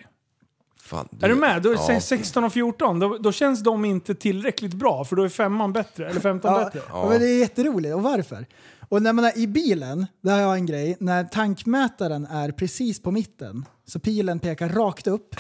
Fan, 0.82 1.08
Är 1.22 1.30
du 1.30 1.36
med? 1.36 1.62
Då 1.62 1.70
är 1.72 1.94
ja. 1.94 2.00
16 2.02 2.44
och 2.44 2.54
14, 2.54 3.00
då, 3.00 3.18
då 3.18 3.32
känns 3.32 3.64
de 3.64 3.86
inte 3.86 4.16
tillräckligt 4.16 4.74
bra. 4.74 5.06
För 5.06 5.16
då 5.16 5.24
är 5.24 5.30
femman 5.30 5.74
bättre, 5.74 6.10
eller 6.10 6.20
15 6.20 6.54
Ja, 6.54 6.64
bättre. 6.66 6.82
ja. 6.90 7.10
Men 7.10 7.20
det 7.20 7.26
är 7.30 7.40
jätteroligt. 7.40 7.96
Och 7.96 8.04
varför? 8.04 8.46
Och 8.90 9.02
när 9.02 9.14
man 9.14 9.26
är 9.26 9.38
i 9.38 9.48
bilen, 9.48 10.06
där 10.22 10.32
har 10.34 10.40
jag 10.40 10.54
en 10.56 10.66
grej, 10.66 10.98
när 11.00 11.24
tankmätaren 11.24 12.26
är 12.26 12.52
precis 12.52 13.02
på 13.02 13.12
mitten, 13.12 13.66
så 13.86 14.00
pilen 14.00 14.40
pekar 14.40 14.70
rakt 14.70 15.08
upp 15.08 15.36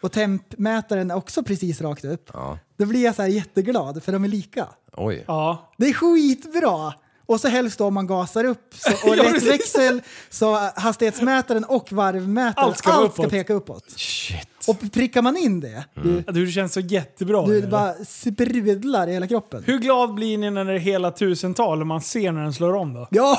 och 0.00 0.12
tempmätaren 0.12 1.10
är 1.10 1.14
också 1.16 1.42
precis 1.42 1.80
rakt 1.80 2.04
upp, 2.04 2.30
Ja. 2.32 2.58
då 2.76 2.86
blir 2.86 3.04
jag 3.04 3.14
så 3.14 3.22
här 3.22 3.28
jätteglad 3.28 4.02
för 4.02 4.12
de 4.12 4.24
är 4.24 4.28
lika. 4.28 4.68
Oj. 4.92 5.24
Ja. 5.26 5.72
Det 5.78 5.86
är 5.88 5.92
skitbra! 5.92 6.92
Och 7.28 7.40
så 7.40 7.48
helst 7.48 7.78
då 7.78 7.84
om 7.84 7.94
man 7.94 8.06
gasar 8.06 8.44
upp 8.44 8.74
så, 8.74 8.90
och 9.10 9.16
Ja, 9.16 9.24
växel 9.42 10.02
så 10.30 10.54
hastighetsmätaren 10.76 11.64
och 11.64 11.92
varvmätaren, 11.92 12.68
Allt 12.68 12.78
ska 12.78 12.92
allt 12.92 13.12
ska 13.14 13.28
peka 13.28 13.54
uppåt. 13.54 13.84
Shit. 13.96 14.48
Och 14.68 14.92
prickar 14.92 15.22
man 15.22 15.36
in 15.36 15.60
det, 15.60 15.84
du, 15.94 16.22
Ja, 16.26 16.32
Du, 16.32 16.46
det 16.46 16.52
känns 16.52 16.72
så 16.72 16.80
jättebra. 16.80 17.46
du 17.46 17.66
bara 17.66 17.94
sprudlar 17.94 19.08
i 19.08 19.12
hela 19.12 19.26
kroppen. 19.26 19.62
Hur 19.66 19.78
glad 19.78 20.14
blir 20.14 20.38
ni 20.38 20.50
när 20.50 20.64
det 20.64 20.72
är 20.72 20.78
hela 20.78 21.10
tusental 21.10 21.80
och 21.80 21.86
man 21.86 22.00
ser 22.00 22.32
när 22.32 22.42
den 22.42 22.52
slår 22.52 22.74
om 22.74 22.94
då? 22.94 23.08
Ja! 23.10 23.38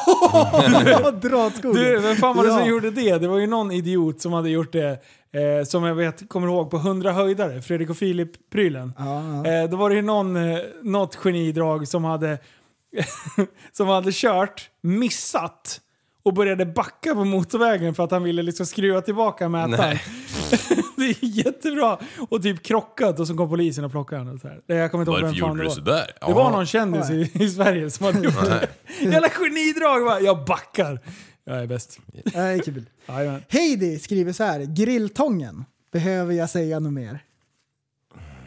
ja 0.85 1.11
dra 1.21 1.45
åt 1.45 1.55
skogen. 1.55 1.83
Du, 1.83 1.99
vem 1.99 2.15
fan 2.15 2.35
var 2.37 2.43
det 2.43 2.49
Ja. 2.49 2.57
som 2.59 2.67
gjorde 2.69 2.91
det? 2.91 3.17
Det 3.17 3.27
var 3.27 3.37
ju 3.37 3.47
någon 3.47 3.71
idiot 3.71 4.21
som 4.21 4.33
hade 4.33 4.49
gjort 4.49 4.71
det, 4.71 4.89
eh, 4.89 5.65
som 5.65 5.83
jag 5.83 5.95
vet, 5.95 6.29
kommer 6.29 6.47
ihåg, 6.47 6.71
på 6.71 6.77
100 6.77 7.11
höjdare, 7.13 7.61
Fredrik 7.61 7.89
och 7.89 7.97
Filip-prylen. 7.97 8.93
Ja, 8.97 9.23
ja. 9.45 9.51
Eh, 9.63 9.69
då 9.69 9.77
var 9.77 9.89
det 9.89 9.95
ju 9.95 10.01
någon, 10.01 10.35
eh, 10.35 10.59
något 10.83 11.15
genidrag 11.15 11.87
som 11.87 12.03
hade, 12.03 12.37
som 13.71 13.87
hade 13.87 14.09
kört, 14.13 14.69
missat 14.81 15.81
och 16.23 16.33
började 16.33 16.65
backa 16.65 17.13
på 17.15 17.25
motorvägen 17.25 17.95
för 17.95 18.03
att 18.03 18.11
han 18.11 18.23
ville 18.23 18.41
liksom 18.43 18.65
skruva 18.65 19.01
tillbaka 19.01 19.49
mätaren. 19.49 19.79
Nej. 19.79 20.01
det 20.97 21.03
är 21.05 21.17
jättebra! 21.25 21.97
Och 22.29 22.43
typ 22.43 22.63
krockat 22.63 23.19
och 23.19 23.27
så 23.27 23.35
kom 23.37 23.49
polisen 23.49 23.83
och 23.85 23.91
plockade 23.91 24.21
honom. 24.21 24.33
och 24.35 24.41
så 24.41 24.47
här. 24.47 24.61
Det- 24.67 24.73
Jag 24.75 24.91
kommer 24.91 25.01
inte 25.01 25.11
ihåg 25.11 25.21
Varför 25.21 25.33
vem 25.33 25.39
fan 25.39 25.49
gjorde 25.49 25.59
det 25.59 25.63
du 25.63 25.67
var. 25.69 25.75
sådär? 25.75 26.27
Det 26.27 26.33
var 26.33 26.51
någon 26.51 26.65
kändis 26.65 27.09
i, 27.09 27.31
i 27.43 27.49
Sverige 27.49 27.89
som 27.89 28.05
hade 28.05 28.19
gjort 28.19 28.45
det. 28.45 28.67
Jävla 28.99 29.29
genidrag! 29.29 30.03
Va? 30.05 30.19
Jag 30.19 30.45
backar! 30.45 30.99
Jag 31.43 31.57
är 31.63 31.67
bäst. 31.67 31.99
Det 32.23 32.35
är 32.39 32.59
kul. 32.59 32.85
Jajamän. 33.07 33.43
Heidi 33.49 33.99
skriver 33.99 34.33
så 34.33 34.43
här, 34.43 34.59
grilltången. 34.75 35.65
Behöver 35.91 36.33
jag 36.33 36.49
säga 36.49 36.79
något 36.79 36.93
mer? 36.93 37.19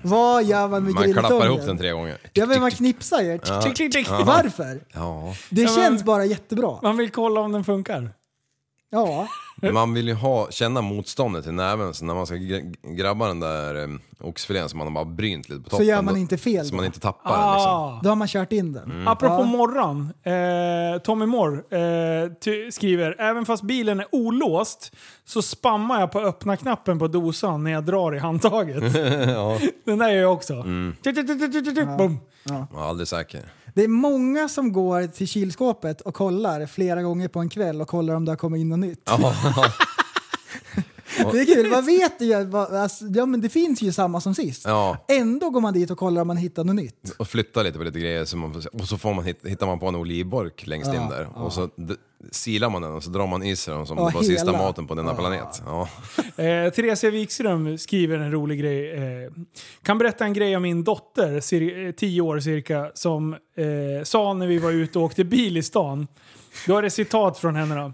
Vad 0.02 0.44
gör 0.44 0.68
man 0.68 0.70
med 0.70 0.94
Man 0.94 1.02
grilltången? 1.02 1.28
klappar 1.30 1.46
ihop 1.46 1.60
den 1.66 1.78
tre 1.78 1.90
gånger. 1.92 2.18
Ja 2.32 2.46
men 2.46 2.60
man 2.60 2.70
knipsar 2.70 3.20
ju. 3.20 3.38
Ja. 3.46 3.62
Klick, 3.62 3.76
klick, 3.76 3.92
klick. 3.92 4.08
Varför? 4.08 4.80
Ja. 4.92 5.34
Det 5.50 5.62
Ja, 5.62 5.70
men- 5.70 5.76
känns 5.82 6.04
bara 6.04 6.24
jättebra. 6.24 6.78
Man 6.82 6.96
vill 6.96 7.10
kolla 7.10 7.40
om 7.40 7.52
den 7.52 7.64
funkar. 7.64 8.10
Ja. 8.90 9.28
Man 9.72 9.94
vill 9.94 10.08
ju 10.08 10.14
ha, 10.14 10.50
känna 10.50 10.80
motståndet 10.80 11.46
i 11.46 11.52
näven 11.52 11.94
så 11.94 12.04
när 12.04 12.14
man 12.14 12.26
ska 12.26 12.34
gr- 12.34 12.94
grabba 12.96 13.28
den 13.28 13.40
där 13.40 13.76
um, 13.76 14.00
oxfilén 14.20 14.68
som 14.68 14.78
man 14.78 14.86
har 14.86 14.94
bara 14.94 15.04
brynt 15.04 15.48
lite 15.48 15.62
på 15.62 15.70
Så 15.70 15.70
toppen. 15.70 15.86
gör 15.86 16.02
man 16.02 16.16
inte 16.16 16.38
fel 16.38 16.64
Så 16.64 16.70
då. 16.70 16.76
man 16.76 16.84
inte 16.84 17.00
tappar 17.00 17.30
den 17.30 17.52
liksom. 17.54 17.72
Ah. 17.72 18.00
Då 18.02 18.08
har 18.08 18.16
man 18.16 18.28
kört 18.28 18.52
in 18.52 18.72
den. 18.72 18.90
Mm. 18.90 19.08
Apropå 19.08 19.34
Ja. 19.38 19.44
morran, 19.44 20.12
eh, 20.22 20.98
Tommy 21.02 21.26
Moore 21.26 21.56
eh, 22.24 22.30
skriver 22.70 23.20
även 23.20 23.44
fast 23.46 23.62
bilen 23.62 24.00
är 24.00 24.06
olåst 24.12 24.92
så 25.24 25.42
spammar 25.42 26.00
jag 26.00 26.12
på 26.12 26.20
öppna 26.20 26.56
knappen 26.56 26.98
på 26.98 27.08
dosan 27.08 27.64
när 27.64 27.70
jag 27.70 27.84
drar 27.84 28.14
i 28.14 28.18
handtaget. 28.18 28.94
ja. 29.28 29.58
Den 29.84 29.98
där 29.98 30.10
gör 30.10 30.20
jag 30.22 30.32
också. 30.32 30.54
Mm. 30.54 30.96
Jag 31.04 31.18
är 32.78 32.88
aldrig 32.88 33.08
säker. 33.08 33.40
Det 33.74 33.84
är 33.84 33.88
många 33.88 34.48
som 34.48 34.72
går 34.72 35.06
till 35.06 35.28
kylskåpet 35.28 36.00
och 36.00 36.14
kollar 36.14 36.66
flera 36.66 37.02
gånger 37.02 37.28
på 37.28 37.40
en 37.40 37.48
kväll 37.48 37.80
och 37.80 37.88
kollar 37.88 38.14
om 38.14 38.24
det 38.24 38.30
har 38.30 38.36
kommit 38.36 38.60
in 38.60 38.68
något 38.68 38.78
nytt. 38.78 39.10
Det 41.32 41.40
är 41.40 41.54
kul, 41.54 41.70
man 41.70 41.86
vet 41.86 42.20
ju, 42.20 42.44
vad- 42.44 42.74
alltså, 42.74 43.04
ja 43.14 43.26
men 43.26 43.40
det 43.40 43.48
finns 43.48 43.82
ju 43.82 43.92
samma 43.92 44.20
som 44.20 44.34
sist. 44.34 44.62
Ja, 44.66 44.96
Ändå 45.08 45.50
går 45.50 45.60
man 45.60 45.74
dit 45.74 45.90
och 45.90 45.98
kollar 45.98 46.20
om 46.22 46.26
man 46.28 46.36
hittar 46.36 46.64
något 46.64 46.76
nytt. 46.76 47.14
och 47.18 47.28
flytta 47.28 47.62
lite 47.62 47.78
på 47.78 47.84
lite 47.84 47.98
grejer 48.00 48.24
så 48.24 48.36
man 48.36 48.52
får, 48.52 48.60
se- 48.60 48.68
och 48.72 48.88
så 48.88 48.98
får 48.98 49.14
man 49.14 49.24
hit, 49.24 49.40
hittar 49.46 49.66
man 49.66 49.78
på 49.78 49.86
en 49.86 49.94
olivburk 49.96 50.66
längst 50.66 50.94
in 50.94 51.08
där 51.10 51.28
och 51.38 51.52
så 51.52 51.66
d- 51.76 51.94
silar 52.30 52.70
man 52.70 52.82
den 52.82 52.92
och 52.94 53.02
så 53.04 53.10
drar 53.10 53.26
man 53.26 53.42
i 53.42 53.56
sig 53.56 53.74
den 53.74 53.86
som 53.86 53.98
Ja, 53.98 54.08
det 54.08 54.14
var 54.14 54.22
sista 54.22 54.46
hela. 54.50 54.58
maten 54.58 54.86
på 54.86 54.94
denna 54.94 55.14
planet. 55.14 55.62
Ja. 55.66 55.88
Eh, 56.36 56.70
Theresia 56.72 57.10
Wikström 57.10 57.78
skriver 57.78 58.18
en 58.18 58.30
rolig 58.32 58.60
grej. 58.60 58.90
Eh, 58.92 59.32
kan 59.82 59.98
berätta 59.98 60.24
en 60.24 60.32
grej 60.32 60.56
om 60.56 60.62
min 60.62 60.84
dotter, 60.84 61.40
cir- 61.40 61.86
eh, 61.86 61.92
10 61.92 62.20
år 62.20 62.40
cirka, 62.40 62.90
som 62.94 63.32
eh, 63.32 63.38
sa 64.04 64.34
när 64.34 64.46
vi 64.46 64.58
var 64.58 64.70
ute 64.70 64.98
och 64.98 65.04
åkte 65.04 65.24
bil 65.24 65.56
i 65.56 65.62
stan. 65.62 66.06
Då 66.66 66.76
är 66.78 66.82
det 66.82 66.90
citat 66.90 67.38
från 67.38 67.56
henne 67.56 67.74
då. 67.74 67.92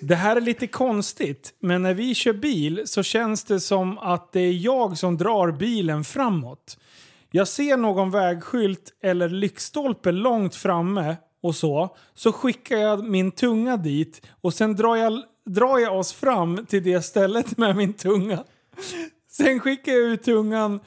Det 0.00 0.14
här 0.14 0.36
är 0.36 0.40
lite 0.40 0.66
konstigt, 0.66 1.54
men 1.60 1.82
när 1.82 1.94
vi 1.94 2.14
kör 2.14 2.32
bil 2.32 2.82
så 2.84 3.02
känns 3.02 3.44
det 3.44 3.60
som 3.60 3.98
att 3.98 4.32
det 4.32 4.40
är 4.40 4.52
jag 4.52 4.98
som 4.98 5.16
drar 5.16 5.52
bilen 5.52 6.04
framåt. 6.04 6.78
Jag 7.30 7.48
ser 7.48 7.76
någon 7.76 8.10
vägskylt 8.10 8.92
eller 9.02 9.28
lyktstolpe 9.28 10.12
långt 10.12 10.54
framme 10.54 11.16
och 11.42 11.54
så, 11.56 11.96
så 12.14 12.32
skickar 12.32 12.76
jag 12.76 13.04
min 13.04 13.30
tunga 13.30 13.76
dit 13.76 14.26
och 14.40 14.54
sen 14.54 14.76
drar 14.76 14.96
jag, 14.96 15.22
drar 15.46 15.78
jag 15.78 15.98
oss 15.98 16.12
fram 16.12 16.66
till 16.66 16.82
det 16.82 17.02
stället 17.02 17.58
med 17.58 17.76
min 17.76 17.92
tunga. 17.92 18.44
Sen 19.30 19.60
skickar 19.60 19.92
jag 19.92 20.02
ut 20.02 20.22
tungan 20.22 20.80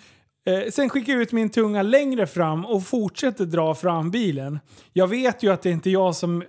Eh, 0.46 0.72
sen 0.72 0.90
skickar 0.90 1.14
jag 1.14 1.22
ut 1.22 1.32
min 1.32 1.50
tunga 1.50 1.82
längre 1.82 2.28
fram 2.28 2.66
och 2.66 2.86
fortsätter 2.86 3.46
dra 3.46 3.76
fram 3.76 4.12
bilen. 4.12 4.60
Jag 4.94 5.08
vet 5.08 5.44
ju 5.44 5.52
att 5.52 5.62
det 5.62 5.70
är 5.70 5.74
inte 5.74 5.90
är 5.90 5.92
jag 5.92 6.16
som... 6.16 6.44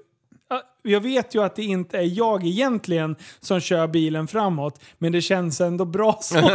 Jag 0.87 1.01
vet 1.01 1.35
ju 1.35 1.43
att 1.45 1.57
det 1.57 1.63
inte 1.63 1.99
är 1.99 2.19
jag 2.19 2.47
egentligen 2.47 3.17
som 3.41 3.61
kör 3.61 3.87
bilen 3.87 4.27
framåt, 4.27 4.81
men 4.99 5.13
det 5.13 5.21
känns 5.23 5.61
ändå 5.61 5.85
bra 5.85 6.19
så. 6.23 6.35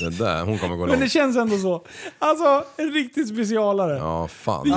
Det 0.00 0.10
där, 0.18 0.44
hon 0.44 0.58
kommer 0.58 0.76
gå 0.76 0.82
men 0.86 0.90
det 0.94 1.00
långt. 1.00 1.12
känns 1.12 1.36
ändå 1.36 1.58
så. 1.58 1.86
Alltså, 2.18 2.64
en 2.76 2.92
riktig 2.92 3.28
specialare. 3.28 3.96
Ja, 3.96 4.28
fan. 4.28 4.72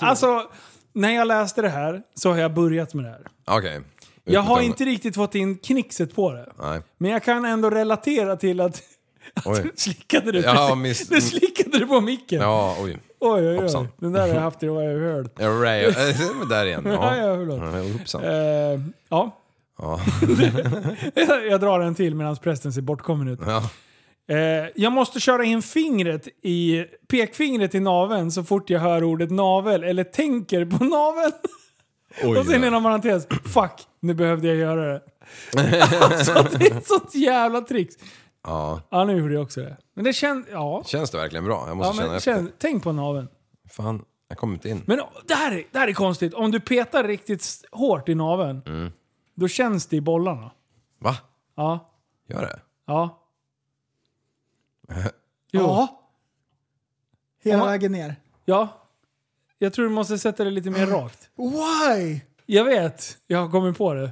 Alltså, 0.00 0.42
när 0.92 1.10
jag 1.14 1.28
läste 1.28 1.62
det 1.62 1.68
här 1.68 2.02
så 2.14 2.30
har 2.30 2.36
jag 2.38 2.54
börjat 2.54 2.94
med 2.94 3.04
det 3.04 3.10
här. 3.10 3.20
Okej. 3.46 3.76
Ut 3.76 3.82
Jag 4.24 4.40
har 4.40 4.60
inte 4.60 4.84
riktigt 4.84 5.14
fått 5.14 5.34
in 5.34 5.58
knixet 5.58 6.14
på 6.14 6.32
det. 6.32 6.52
Nej. 6.58 6.80
Men 6.98 7.10
jag 7.10 7.22
kan 7.24 7.44
ändå 7.44 7.70
relatera 7.70 8.36
till 8.36 8.60
att, 8.60 8.82
att 9.34 9.46
Oj. 9.46 9.70
slickade 9.76 10.32
du, 10.32 10.40
Ja, 10.40 10.74
miss- 10.74 11.08
du 11.10 11.20
slickade 11.20 11.78
du 11.78 11.86
på 11.86 12.00
micken. 12.00 12.40
Ja, 12.40 12.76
oj. 12.80 12.98
Oj, 13.20 13.40
oj, 13.40 13.48
oj. 13.48 13.56
Hoppsan. 13.56 13.88
Den 13.96 14.12
där 14.12 14.20
har 14.20 14.28
jag 14.28 14.40
haft 14.40 14.62
i 14.62 14.68
vad 14.68 14.84
jag 14.84 14.90
har 14.90 14.98
hört. 15.14 15.32
Ja, 15.38 15.48
Ray, 15.48 15.84
äh, 15.84 15.92
där 16.48 16.66
igen. 16.66 16.82
Ja, 16.86 17.10
förlåt. 17.14 17.92
Hoppsan. 17.98 18.24
Eh, 18.24 18.80
ja. 19.08 19.38
Ja. 19.78 20.00
jag, 21.14 21.46
jag 21.50 21.60
drar 21.60 21.80
en 21.80 21.94
till 21.94 22.14
medan 22.14 22.36
prästen 22.36 22.72
ser 22.72 22.82
bortkommen 22.82 23.28
ut. 23.28 23.40
Ja. 23.46 23.70
Eh, 24.34 24.66
jag 24.74 24.92
måste 24.92 25.20
köra 25.20 25.44
in 25.44 25.62
fingret 25.62 26.28
i 26.42 26.84
pekfingret 27.10 27.74
i 27.74 27.80
naveln 27.80 28.30
så 28.30 28.44
fort 28.44 28.70
jag 28.70 28.80
hör 28.80 29.04
ordet 29.04 29.30
navel 29.30 29.84
eller 29.84 30.04
tänker 30.04 30.64
på 30.64 30.84
naveln. 30.84 31.32
Oj, 32.22 32.38
Och 32.38 32.46
sen 32.46 32.64
inom 32.64 32.82
parentes, 32.82 33.26
fuck, 33.44 33.72
nu 34.00 34.14
behövde 34.14 34.48
jag 34.48 34.56
göra 34.56 34.92
det. 34.92 35.02
alltså 36.00 36.46
det 36.58 36.66
är 36.66 36.76
ett 36.76 36.86
sånt 36.86 37.14
jävla 37.14 37.60
tricks. 37.60 37.94
Ja. 38.42 38.80
Ja, 38.90 39.04
nu 39.04 39.16
gjorde 39.18 39.34
jag 39.34 39.42
också 39.42 39.60
det. 39.60 39.76
Men 39.94 40.04
det 40.04 40.12
känns, 40.12 40.46
ja. 40.50 40.82
Känns 40.86 41.10
det 41.10 41.18
verkligen 41.18 41.44
bra? 41.44 41.60
Jag 41.60 41.68
ja 41.68 41.74
måste 41.74 41.94
känna 41.96 42.06
men 42.08 42.16
efter. 42.16 42.34
känn, 42.34 42.52
tänk 42.58 42.82
på 42.82 42.92
naveln. 42.92 43.28
Fan, 43.68 44.04
jag 44.28 44.38
kommer 44.38 44.54
inte 44.54 44.68
in. 44.68 44.82
Men 44.86 45.00
det 45.26 45.34
här, 45.34 45.52
är, 45.52 45.64
det 45.72 45.78
här 45.78 45.88
är 45.88 45.92
konstigt. 45.92 46.34
Om 46.34 46.50
du 46.50 46.60
petar 46.60 47.04
riktigt 47.04 47.40
s- 47.40 47.64
hårt 47.72 48.08
i 48.08 48.14
naveln, 48.14 48.62
Mm. 48.66 48.92
då 49.34 49.48
känns 49.48 49.86
det 49.86 49.96
i 49.96 50.00
bollarna. 50.00 50.50
Va? 50.98 51.16
Ja. 51.56 51.90
Gör 52.28 52.40
det? 52.42 52.60
Ja. 52.86 53.18
Jo. 55.50 55.60
Ja. 55.62 56.00
Hela 57.42 57.64
vägen 57.66 57.92
ner. 57.92 58.16
Ja. 58.44 58.68
Jag 59.58 59.72
tror 59.72 59.84
du 59.84 59.90
måste 59.90 60.18
sätta 60.18 60.44
det 60.44 60.50
lite 60.50 60.70
mer 60.70 60.86
rakt. 60.90 61.30
Why? 61.36 62.20
Jag 62.46 62.64
vet, 62.64 63.18
jag 63.26 63.38
har 63.38 63.48
kommit 63.50 63.78
på 63.78 63.94
det. 63.94 64.10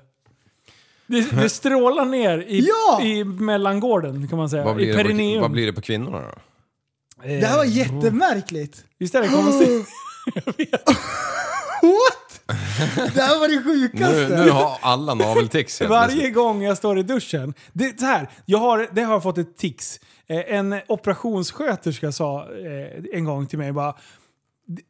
Det, 1.06 1.30
det 1.42 1.48
strålar 1.48 2.04
ner 2.04 2.38
i, 2.38 2.68
Ja! 2.68 3.02
i 3.02 3.24
mellangården 3.24 4.28
kan 4.28 4.38
man 4.38 4.50
säga. 4.50 4.64
Vad 4.64 4.72
I 4.72 4.76
blir, 4.76 4.86
det 4.86 4.92
på, 4.92 4.96
perineum. 5.02 5.40
vad 5.42 5.50
blir 5.50 5.66
det 5.66 5.72
på 5.72 5.80
kvinnorna 5.80 6.18
då? 6.18 6.28
Eh, 7.28 7.40
Det 7.40 7.46
här 7.46 7.56
var 7.56 7.64
jättemärkligt. 7.64 8.84
Visst 8.98 9.14
är 9.14 9.22
det 9.22 9.28
konstigt? 9.28 9.86
What? 11.82 12.40
Det 13.14 13.20
här 13.22 13.40
var 13.40 13.48
det 13.48 13.62
sjukaste. 13.64 14.28
Nu, 14.38 14.44
nu 14.44 14.50
har 14.50 14.78
alla 14.80 15.14
naveltics 15.14 15.80
helt 15.80 15.90
Varje 15.90 16.08
plötsligt. 16.08 16.34
gång 16.34 16.62
jag 16.62 16.76
står 16.76 16.98
i 16.98 17.02
duschen. 17.02 17.54
Det, 17.72 18.00
så 18.00 18.06
här, 18.06 18.28
jag 18.44 18.58
har, 18.58 18.88
det 18.92 19.02
har 19.02 19.12
jag 19.12 19.22
fått 19.22 19.38
ett 19.38 19.56
tics. 19.56 20.00
Eh, 20.26 20.54
en 20.54 20.80
operationssköterska 20.88 22.12
sa 22.12 22.40
eh, 22.42 23.04
en 23.18 23.24
gång 23.24 23.46
till 23.46 23.58
mig 23.58 23.72
bara 23.72 23.94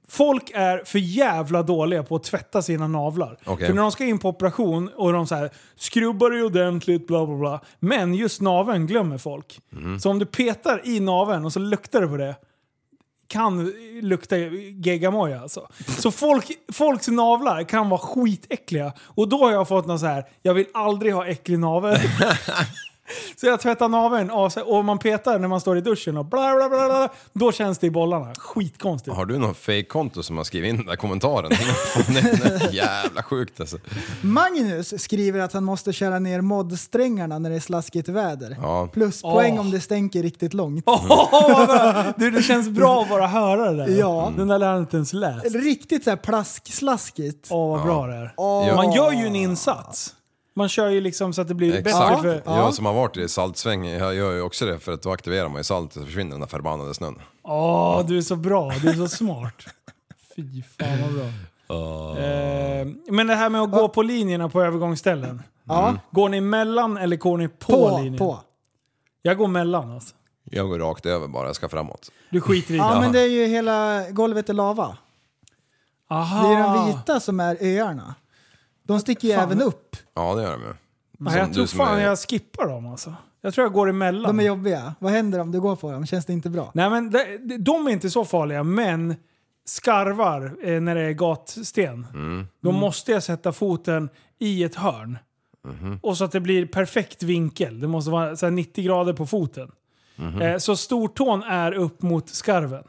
Folk 0.09 0.51
är 0.55 0.83
för 0.85 0.99
jävla 0.99 1.63
dåliga 1.63 2.03
på 2.03 2.17
att 2.17 2.25
tvätta 2.25 2.63
sina 2.63 2.89
navlar. 2.89 3.39
Okej. 3.45 3.67
För 3.67 3.75
när 3.75 3.83
de 3.83 3.93
ska 3.93 4.05
in 4.05 4.19
på 4.19 4.29
operation 4.29 4.91
och 4.97 5.13
de 5.13 5.27
så 5.27 5.35
här, 5.35 5.51
skrubbar 5.77 6.31
det 6.31 6.43
ordentligt, 6.43 7.07
bla 7.07 7.27
bla 7.27 7.37
bla. 7.37 7.61
Men 7.79 8.15
just 8.15 8.41
naveln 8.41 8.87
glömmer 8.87 9.19
folk. 9.19 9.61
Mhm. 9.73 10.01
Så 10.01 10.11
om 10.11 10.19
du 10.19 10.27
petar 10.27 10.81
i 10.85 11.01
naveln 11.01 11.45
och 11.45 11.53
så 11.53 11.59
luktar 11.59 12.01
det 12.01 12.09
på 12.09 12.17
det, 12.17 12.35
kan 13.29 13.73
lukta 14.03 14.37
geggamoja 14.37 15.41
alltså. 15.41 15.69
Så 15.99 16.11
folk, 16.11 16.51
folks 16.73 17.09
navlar 17.09 17.65
kan 17.65 17.89
vara 17.89 18.01
skitäckliga. 18.01 18.93
Och 19.01 19.29
då 19.29 19.39
har 19.39 19.53
jag 19.53 19.69
fått 19.69 19.87
något 19.87 20.01
så 20.01 20.07
här, 20.07 20.25
jag 20.43 20.55
vill 20.55 20.67
aldrig 20.75 21.15
ha 21.15 21.27
äcklig 21.27 21.59
navel. 21.59 21.99
så 23.37 23.47
jag 23.47 23.61
tvättar 23.61 23.89
naveln 23.89 24.31
och, 24.31 24.85
man 24.85 24.99
petar 24.99 25.39
när 25.39 25.49
man 25.49 25.61
står 25.61 25.79
i 25.79 25.81
duschen 25.81 26.17
och 26.17 26.25
bla 26.25 26.55
bla 26.57 26.69
bla, 26.69 26.87
bla 26.87 27.09
då 27.33 27.53
känns 27.53 27.79
det 27.79 27.87
i 27.87 27.91
bollarna. 27.91 28.35
Skitkonstigt. 28.35 29.17
Har 29.17 29.27
du 29.27 29.39
någon 29.39 29.55
fake-konto 29.55 30.23
som 30.23 30.37
har 30.37 30.45
skrivit 30.45 30.71
in 30.71 30.77
den 30.77 30.87
där 30.87 30.97
kommentaren? 30.97 31.51
det 32.09 32.19
är 32.21 32.75
jävla 32.75 33.23
sjukt 33.23 33.61
alltså. 33.61 33.79
Magnus 34.23 35.03
skriver 35.03 35.41
att 35.41 35.53
han 35.53 35.65
måste 35.65 35.93
köra 35.93 36.19
ner 36.19 36.41
modsträngarna 36.41 37.39
när 37.39 37.51
det 37.51 37.57
är 37.57 37.61
slaskigt 37.61 38.09
väder. 38.09 38.57
Ja. 38.63 38.89
Pluspoäng 38.93 39.55
Åh. 39.55 39.61
om 39.61 39.71
det 39.71 39.81
stänker 39.81 40.23
riktigt 40.23 40.55
långt. 40.55 40.85
Bra. 40.85 42.05
du, 42.17 42.31
det 42.31 42.43
känns 42.43 42.69
bra 42.69 43.03
att 43.03 43.09
bara 43.09 43.27
höra 43.27 43.73
det 43.73 43.77
där. 43.77 43.99
Ja. 43.99 44.33
Den 44.37 44.49
där 44.49 44.59
lär 44.59 44.73
jag 44.73 44.79
inte 44.79 44.97
ens 44.97 45.13
läst. 45.13 45.55
Riktigt 45.55 46.05
så 46.05 46.11
här 46.11 46.17
plask-slaskigt. 46.17 47.47
Åh, 47.51 47.71
vad 47.71 47.83
bra 47.83 48.07
det 48.07 48.15
är. 48.15 48.35
Åh. 48.37 48.77
Man 48.77 48.93
gör 48.93 49.13
ju 49.13 49.27
en 49.27 49.37
insats. 49.37 50.16
Man 50.57 50.69
kör 50.69 50.89
ju 50.89 51.01
liksom 51.01 51.33
så 51.33 51.41
att 51.43 51.49
det 51.49 51.55
blir 51.55 51.73
bättre 51.73 51.91
Exakt. 51.91 52.23
för... 52.23 52.43
Jag 52.47 52.75
som 52.75 52.87
har 52.87 52.93
varit 52.93 53.17
i 53.17 53.29
saltsväng, 53.29 53.87
jag 53.87 54.15
gör 54.15 54.33
ju 54.33 54.41
också 54.43 54.67
det 54.67 54.79
för 54.79 54.93
att 54.93 55.03
då 55.03 55.13
aktiverar 55.13 55.49
man 55.49 55.57
ju 55.59 55.65
saltet 55.65 55.95
så 55.95 56.05
försvinner 56.07 56.31
den 56.31 56.41
där 56.41 56.47
förbannade 56.47 56.95
snön. 56.95 57.19
Åh, 57.43 58.07
du 58.07 58.19
är 58.19 58.23
så 58.23 58.37
bra. 58.37 58.71
Du 58.83 58.89
är 58.89 58.95
så 58.95 59.09
smart. 59.09 59.55
Fy 60.37 60.63
fan 60.63 61.03
vad 61.03 61.13
bra. 61.15 61.25
Eh, 62.25 62.87
men 63.11 63.27
det 63.27 63.35
här 63.35 63.49
med 63.51 63.61
att 63.61 63.71
gå 63.71 63.89
på 63.89 64.03
linjerna 64.03 64.49
på 64.49 64.63
övergångsställen. 64.63 65.43
Ja. 65.65 65.95
Går 66.11 66.29
ni 66.29 66.41
mellan 66.41 66.97
eller 66.97 67.17
går 67.17 67.39
ni 67.39 67.49
på, 67.49 67.73
På, 67.73 67.99
linjen? 67.99 68.19
på. 68.19 68.39
Jag 69.23 69.39
går 69.39 69.49
mellan 69.49 69.91
alltså. 69.93 70.15
Jag 70.45 70.69
går 70.69 70.79
rakt 70.79 71.07
över 71.07 71.29
bara, 71.29 71.47
jag 71.47 71.57
ska 71.57 71.69
framåt. 71.69 72.11
Du 72.31 72.41
skiter 72.41 72.75
i 72.75 72.77
Ja, 72.77 72.95
det. 72.95 73.01
men 73.01 73.13
det 73.13 73.21
är 73.21 73.27
ju 73.29 73.47
hela 73.47 74.11
golvet 74.11 74.49
är 74.49 74.53
lava. 74.55 74.97
Aha. 76.11 76.49
Det 76.49 76.55
är 76.55 76.63
de 76.63 76.87
vita 76.87 77.21
som 77.21 77.41
är 77.41 77.57
öarna. 77.61 78.15
De 78.87 79.01
sticker 79.01 79.29
ju 79.29 79.35
Fan. 79.35 79.43
även 79.45 79.63
upp. 79.63 79.97
Ja 80.15 80.35
det 80.35 80.43
gör 80.43 80.53
de 80.53 80.63
ju. 80.63 80.75
Nej, 81.19 81.39
jag 81.39 81.49
du 81.49 81.55
tror 81.55 81.67
fan 81.67 81.99
är- 81.99 82.03
jag 82.05 82.19
skippar 82.19 82.69
dem 82.69 82.87
alltså. 82.87 83.15
Jag 83.41 83.55
tror 83.55 83.65
jag 83.65 83.73
går 83.73 83.89
emellan. 83.89 84.37
De 84.37 84.43
är 84.43 84.47
jobbiga. 84.49 84.95
Vad 84.99 85.13
händer 85.13 85.39
om 85.39 85.53
du 85.53 85.61
går 85.61 85.77
på 85.77 85.93
dem? 85.93 86.07
Känns 86.07 86.27
det 86.27 86.33
inte 86.33 86.51
bra? 86.51 86.71
Nej 86.75 86.91
men 86.91 87.11
de, 87.11 87.57
de- 87.59 87.87
är 87.87 87.91
inte 87.91 88.11
så 88.11 88.25
farliga, 88.25 88.63
men 88.63 89.15
skarvar 89.65 90.57
eh, 90.63 90.81
när 90.81 90.95
det 90.95 91.01
är 91.03 91.13
gatsten. 91.13 92.07
Mm. 92.15 92.47
Då 92.63 92.73
måste 92.73 93.13
jag 93.13 93.23
sätta 93.23 93.53
foten 93.53 94.09
i 94.39 94.65
ett 94.65 94.75
hörn. 94.75 95.19
Mhm. 95.65 95.99
Och 96.03 96.17
så 96.17 96.25
att 96.25 96.33
det 96.33 96.41
blir 96.41 96.67
perfekt 96.67 97.23
vinkel. 97.23 97.81
Det 97.81 97.89
måste 97.89 98.11
vara 98.11 98.37
så 98.37 98.47
här 98.47 98.51
90 98.51 98.85
grader 98.85 99.13
på 99.13 99.27
foten. 99.27 99.71
Mhm. 100.17 100.43
Eh, 100.43 100.59
så 100.59 100.77
stortån 100.77 101.43
är 101.43 101.73
upp 101.73 102.03
mot 102.03 102.29
skarven. 102.29 102.85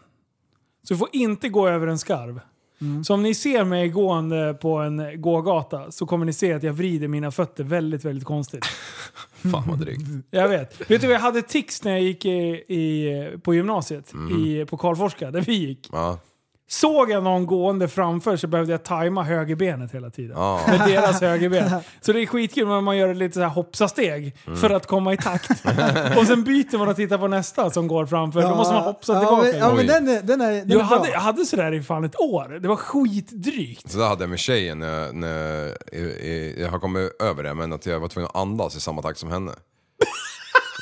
Så 0.84 0.94
du 0.94 0.98
får 0.98 1.10
inte 1.14 1.50
gå 1.50 1.68
över 1.68 1.88
en 1.88 2.00
skarv. 2.00 2.40
Mm. 2.82 3.04
Så 3.04 3.14
om 3.14 3.24
ni 3.24 3.34
ser 3.36 3.64
mig 3.64 3.90
gående 3.90 4.58
på 4.62 4.78
en 4.78 5.22
gågata 5.22 5.92
så 5.92 6.06
kommer 6.06 6.26
ni 6.26 6.34
se 6.34 6.54
att 6.54 6.64
jag 6.64 6.74
vrider 6.74 7.08
mina 7.08 7.32
fötter 7.32 7.64
väldigt, 7.64 8.06
väldigt 8.06 8.26
konstigt. 8.26 8.66
Fan 9.52 9.64
vad 9.68 9.80
drygt. 9.80 10.02
Jag 10.32 10.50
vet. 10.50 10.92
Vet 10.92 11.02
du 11.02 11.08
vad 11.08 11.16
jag 11.16 11.22
hade 11.22 11.42
tics 11.42 11.84
när 11.84 11.92
jag 11.92 12.02
gick 12.02 12.26
i, 12.26 12.38
i, 12.68 13.38
på 13.44 13.54
gymnasiet? 13.54 14.14
Mhm. 14.14 14.46
I, 14.46 14.66
på 14.66 14.78
Karlforska, 14.78 15.32
där 15.32 15.42
vi 15.42 15.54
gick. 15.54 15.90
Ja. 15.92 16.20
Såg 16.70 17.12
jag 17.12 17.24
någon 17.24 17.46
gående 17.46 17.88
framför 17.88 18.38
så 18.38 18.48
behövde 18.48 18.72
jag 18.74 18.84
tajma 18.84 19.24
högerbenet 19.24 19.92
hela 19.94 20.10
tiden. 20.10 20.38
Ja. 20.38 20.62
Med 20.68 20.80
deras 20.80 21.22
högerben. 21.22 21.72
Så 22.02 22.14
det 22.14 22.22
är 22.22 22.26
skitkul 22.26 22.68
när 22.68 22.82
man 22.82 22.98
gör 22.98 23.14
lite 23.14 23.34
så 23.34 23.42
här 23.42 23.48
hoppsa-steg 23.48 24.36
Mm. 24.48 24.60
för 24.60 24.70
att 24.70 24.86
komma 24.88 25.14
i 25.14 25.18
takt. 25.18 25.50
och 26.18 26.28
sen 26.28 26.44
byter 26.44 26.78
man 26.78 26.88
och 26.88 26.96
tittar 26.96 27.18
på 27.18 27.28
nästa 27.28 27.70
som 27.70 27.88
går 27.88 28.06
framför. 28.06 28.42
Då 28.42 28.56
måste 28.56 28.74
man 28.74 28.84
hoppsa 28.84 29.14
ja, 29.14 29.20
tillbaka. 29.20 29.48
Men, 29.48 29.58
ja, 29.58 29.74
men 29.76 29.88
den 29.88 30.08
är, 30.08 30.22
den 30.22 30.42
är, 30.42 30.52
den 30.52 30.70
jag, 30.70 30.80
är 30.80 30.84
hade, 30.84 31.10
jag 31.10 31.20
hade 31.20 31.46
sådär 31.46 31.74
i 31.74 31.84
fan 31.84 32.04
ett 32.04 32.20
år. 32.20 32.60
Det 32.62 32.68
var 32.68 32.76
skitdrygt. 32.76 33.92
Så 33.92 33.98
det 33.98 34.06
hade 34.06 34.24
jag 34.24 34.30
med 34.30 34.40
tjejen 34.40 34.80
när, 34.80 35.14
när 35.14 35.68
i, 35.96 36.00
i, 36.00 36.56
jag 36.62 36.70
har 36.70 36.80
kommit 36.80 37.22
över 37.22 37.44
det, 37.44 37.54
men 37.54 37.74
att 37.74 37.86
jag 37.86 38.00
var 38.00 38.08
tvungen 38.08 38.30
att 38.34 38.36
andas 38.42 38.76
i 38.76 38.80
samma 38.80 39.02
takt 39.02 39.20
som 39.20 39.32
henne. 39.32 39.52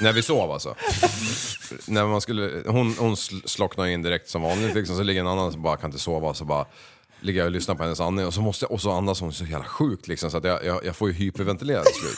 När 0.01 0.13
vi 0.13 0.22
sov 0.22 0.51
alltså. 0.51 0.76
När 1.88 2.05
man 2.05 2.22
skulle, 2.22 2.63
hon, 2.67 2.95
hon 2.99 3.15
sl- 3.15 3.47
slocknar 3.47 3.85
in 3.85 4.01
direkt 4.01 4.30
som 4.30 4.41
vanligt 4.41 4.76
liksom, 4.76 4.97
så 4.97 5.03
ligger 5.03 5.22
en 5.22 5.27
annan 5.27 5.51
som 5.51 5.61
bara 5.61 5.77
kan 5.77 5.88
inte 5.89 5.99
sova 5.99 6.34
så 6.34 6.45
bara 6.45 6.65
ligger 7.22 7.39
jag 7.39 7.45
och 7.45 7.51
lyssnar 7.51 7.76
på 7.76 7.84
hennes 7.84 7.99
andning 7.99 8.26
och 8.26 8.34
så, 8.34 8.41
måste 8.41 8.65
jag, 8.65 8.72
och 8.72 8.81
så 8.81 8.91
andas 8.91 9.22
hon 9.22 9.34
så 9.34 9.45
jävla 9.45 9.65
sjukt 9.65 10.07
liksom 10.07 10.31
så 10.31 10.38
att 10.38 10.43
jag, 10.43 10.65
jag, 10.65 10.85
jag 10.85 10.95
får 10.95 11.07
ju 11.07 11.13
hyperventilera 11.13 11.84
till 11.84 11.93
slut. 11.93 12.17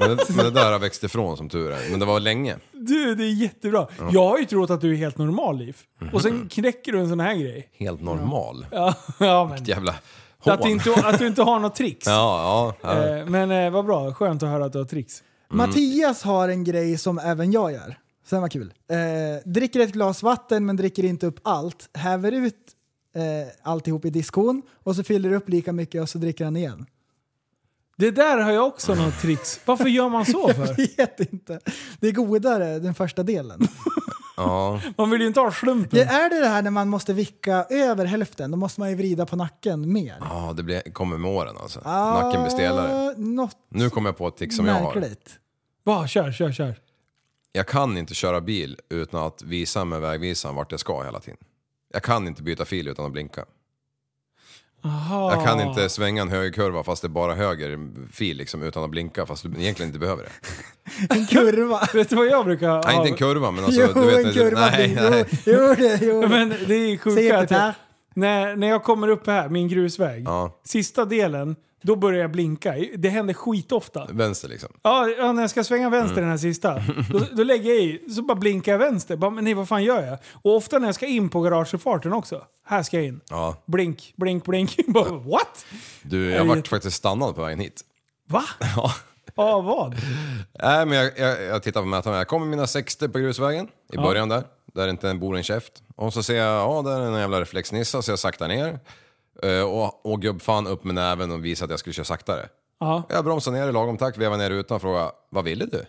Men 0.00 0.16
det, 0.16 0.24
men 0.28 0.44
det 0.44 0.50
där 0.50 0.72
har 0.72 0.78
växt 0.78 1.04
ifrån 1.04 1.36
som 1.36 1.48
tur 1.48 1.70
är. 1.70 1.90
Men 1.90 2.00
det 2.00 2.06
var 2.06 2.20
länge. 2.20 2.56
Du, 2.72 3.14
det 3.14 3.24
är 3.24 3.32
jättebra. 3.42 3.86
Jag 4.12 4.28
har 4.28 4.38
ju 4.38 4.44
trott 4.44 4.70
att 4.70 4.80
du 4.80 4.92
är 4.92 4.96
helt 4.96 5.18
normal, 5.18 5.58
Liv. 5.58 5.76
Och 6.12 6.22
sen 6.22 6.48
knäcker 6.48 6.92
du 6.92 6.98
en 7.00 7.08
sån 7.08 7.20
här 7.20 7.34
grej. 7.34 7.68
Helt 7.78 8.02
normal. 8.02 8.66
Ja, 8.70 8.94
ja 9.18 9.44
men... 9.44 9.64
Jävla 9.64 9.94
hån. 10.38 10.52
Att 10.54 10.62
du, 10.62 10.70
inte, 10.70 10.94
att 10.94 11.18
du 11.18 11.26
inte 11.26 11.42
har 11.42 11.58
något 11.58 11.74
tricks. 11.74 12.06
Ja, 12.10 12.74
ja. 12.82 12.94
ja. 12.94 13.16
Eh, 13.18 13.26
Men 13.26 13.50
eh, 13.50 13.70
vad 13.70 13.84
bra, 13.86 14.14
skönt 14.14 14.42
att 14.42 14.48
höra 14.48 14.64
att 14.64 14.72
du 14.72 14.78
har 14.78 14.84
tricks. 14.84 15.22
Mattias 15.48 16.22
har 16.22 16.48
en 16.48 16.64
grej 16.64 16.98
som 16.98 17.18
även 17.18 17.52
jag 17.52 17.72
gör. 17.72 17.98
Sen 18.26 18.40
var 18.40 18.48
kul. 18.48 18.72
Eh, 18.90 18.96
dricker 19.50 19.80
ett 19.80 19.92
glas 19.92 20.22
vatten 20.22 20.66
men 20.66 20.76
dricker 20.76 21.04
inte 21.04 21.26
upp 21.26 21.40
allt. 21.42 21.88
Häver 21.94 22.32
ut 22.32 22.54
eh, 23.14 23.22
alltihop 23.62 24.04
i 24.04 24.10
diskon 24.10 24.62
och 24.74 24.96
så 24.96 25.04
fyller 25.04 25.32
upp 25.32 25.48
lika 25.48 25.72
mycket 25.72 26.02
och 26.02 26.08
så 26.08 26.18
dricker 26.18 26.44
han 26.44 26.56
igen. 26.56 26.86
Det 27.96 28.10
där 28.10 28.38
har 28.38 28.52
jag 28.52 28.66
också 28.66 28.94
något 28.94 29.20
tricks. 29.20 29.60
Varför 29.64 29.88
gör 29.88 30.08
man 30.08 30.26
så 30.26 30.48
för? 30.48 30.66
Jag 30.96 30.96
vet 30.96 31.32
inte. 31.32 31.60
Det 32.00 32.08
är 32.08 32.12
godare 32.12 32.78
den 32.78 32.94
första 32.94 33.22
delen. 33.22 33.60
ja. 34.36 34.80
Man 34.96 35.10
vill 35.10 35.20
ju 35.20 35.26
inte 35.26 35.40
ha 35.40 35.52
slumpen. 35.52 35.88
Det 35.98 36.04
är 36.04 36.30
det 36.30 36.40
det 36.40 36.48
här 36.48 36.62
när 36.62 36.70
man 36.70 36.88
måste 36.88 37.12
vicka 37.12 37.66
över 37.70 38.04
hälften, 38.04 38.50
då 38.50 38.56
måste 38.56 38.80
man 38.80 38.90
ju 38.90 38.94
vrida 38.96 39.26
på 39.26 39.36
nacken 39.36 39.92
mer. 39.92 40.16
Ja, 40.20 40.52
det 40.56 40.62
blir, 40.62 40.80
kommer 40.92 41.18
med 41.18 41.30
åren 41.30 41.56
alltså. 41.62 41.80
Ah, 41.84 42.22
Nacken 42.22 42.42
blir 42.42 42.50
stelare. 42.50 43.14
Något 43.16 43.56
Nu 43.68 43.90
kommer 43.90 44.08
jag 44.08 44.16
på 44.16 44.28
ett 44.28 44.36
tick 44.36 44.52
som 44.52 44.66
jag 44.66 44.74
har. 44.74 44.94
märkligt. 44.94 45.30
Va, 45.84 46.06
kör, 46.06 46.32
kör, 46.32 46.52
kör. 46.52 46.74
Jag 47.52 47.66
kan 47.68 47.96
inte 47.98 48.14
köra 48.14 48.40
bil 48.40 48.78
utan 48.88 49.22
att 49.24 49.42
visa 49.42 49.84
med 49.84 50.00
vägvisaren 50.00 50.54
vart 50.56 50.70
jag 50.70 50.80
ska 50.80 51.02
hela 51.02 51.20
tiden. 51.20 51.38
Jag 51.92 52.02
kan 52.02 52.26
inte 52.26 52.42
byta 52.42 52.64
fil 52.64 52.88
utan 52.88 53.06
att 53.06 53.12
blinka. 53.12 53.44
Aha. 54.86 55.32
Jag 55.34 55.44
kan 55.44 55.60
inte 55.60 55.88
svänga 55.88 56.22
en 56.22 56.28
högerkurva 56.28 56.84
fast 56.84 57.02
det 57.02 57.06
är 57.06 57.10
bara 57.10 57.34
höger 57.34 57.78
fil 58.12 58.36
liksom, 58.36 58.62
utan 58.62 58.84
att 58.84 58.90
blinka 58.90 59.26
fast 59.26 59.42
du 59.42 59.48
egentligen 59.60 59.88
inte 59.88 59.98
behöver 59.98 60.22
det. 60.22 60.30
En 61.14 61.26
kurva. 61.26 61.80
Vet 61.94 62.10
du 62.10 62.16
vad 62.16 62.26
jag 62.26 62.44
brukar 62.44 62.68
ha? 62.68 62.82
Nej, 62.86 62.96
inte 62.96 63.08
en 63.08 63.16
kurva 63.16 63.50
men 63.50 63.64
alltså... 63.64 63.80
jo, 63.80 64.02
du 64.02 64.06
vet, 64.06 64.26
en 64.26 64.32
kurva. 64.32 64.60
nej, 64.60 64.98
jo, 65.02 65.10
nej. 65.10 65.24
jo, 65.46 65.74
det, 65.74 66.00
jo. 66.02 66.20
Men 66.28 66.48
det 66.48 66.74
är 66.74 66.98
sjuka 66.98 67.38
att 67.38 67.76
när, 68.14 68.56
när 68.56 68.68
jag 68.68 68.84
kommer 68.84 69.08
upp 69.08 69.26
här, 69.26 69.48
min 69.48 69.68
grusväg, 69.68 70.22
Ja, 70.26 70.60
sista 70.64 71.04
delen, 71.04 71.56
då 71.86 71.96
börjar 71.96 72.20
jag 72.20 72.30
blinka. 72.30 72.74
Det 72.96 73.08
händer 73.08 73.34
skitofta. 73.34 74.06
vänster 74.10 74.48
liksom. 74.48 74.68
Ja, 74.82 75.08
ja, 75.18 75.32
när 75.32 75.42
jag 75.42 75.50
ska 75.50 75.64
svänga 75.64 75.90
vänster 75.90 76.20
den 76.20 76.30
här 76.30 76.36
sista, 76.36 76.74
då, 77.12 77.20
då 77.32 77.42
lägger 77.42 77.70
jag 77.70 77.82
i, 77.82 78.10
så 78.10 78.22
bara 78.22 78.34
blinkar 78.34 78.72
jag 78.72 78.78
vänster. 78.78 79.16
Bara, 79.16 79.30
men 79.30 79.44
nej, 79.44 79.54
vad 79.54 79.68
fan 79.68 79.84
gör 79.84 80.02
jag? 80.02 80.18
Och 80.32 80.56
ofta 80.56 80.78
när 80.78 80.88
jag 80.88 80.94
ska 80.94 81.06
in 81.06 81.28
på 81.28 81.40
garagefarten 81.40 82.12
också. 82.12 82.42
Här 82.64 82.82
ska 82.82 82.96
jag 82.96 83.06
in. 83.06 83.20
Ja. 83.28 83.56
Blink, 83.66 84.12
blink, 84.16 84.44
blink. 84.44 84.76
Bara, 84.86 85.10
What? 85.10 85.66
Du, 86.02 86.30
jag 86.30 86.44
vart 86.44 86.68
faktiskt 86.68 86.96
stannad 86.96 87.34
på 87.34 87.42
vägen 87.42 87.60
hit. 87.60 87.82
Va? 88.28 88.44
Ja. 88.76 88.92
Ja, 89.34 89.60
vad? 89.60 89.96
Nej, 90.62 90.86
men 90.86 90.98
jag, 90.98 91.18
jag, 91.18 91.42
jag 91.42 91.62
tittar 91.62 91.80
på 91.80 91.86
mätaren. 91.86 92.16
Jag 92.16 92.28
kommer 92.28 92.46
mina 92.46 92.66
60 92.66 93.08
på 93.08 93.18
grusvägen 93.18 93.68
i 93.92 93.96
början 93.96 94.28
där. 94.28 94.44
Där 94.74 94.88
inte 94.88 95.14
bor 95.14 95.36
en 95.36 95.42
käft. 95.42 95.82
Och 95.96 96.12
så 96.12 96.22
ser 96.22 96.36
jag, 96.36 96.54
ja 96.54 96.82
där 96.82 97.00
är 97.00 97.06
en 97.06 97.14
jävla 97.20 97.40
reflexnissa 97.40 98.02
så 98.02 98.12
jag 98.12 98.18
saktar 98.18 98.48
ner. 98.48 98.78
Eh, 99.42 99.62
och, 99.62 100.06
och 100.06 100.22
gubbfan 100.22 100.66
upp 100.66 100.84
med 100.84 100.94
näven 100.94 101.30
och 101.30 101.44
visade 101.44 101.64
att 101.64 101.70
jag 101.70 101.80
skulle 101.80 101.94
köra 101.94 102.04
saktare. 102.04 102.48
Ja. 102.80 103.02
Jag 103.08 103.24
bromsar 103.24 103.52
ner 103.52 103.68
i 103.68 103.72
lagom 103.72 103.96
takt, 103.98 104.18
vevar 104.18 104.36
ner 104.36 104.50
rutan 104.50 104.74
och 104.74 104.80
frågar 104.82 105.10
vad 105.30 105.44
ville 105.44 105.66
du? 105.66 105.84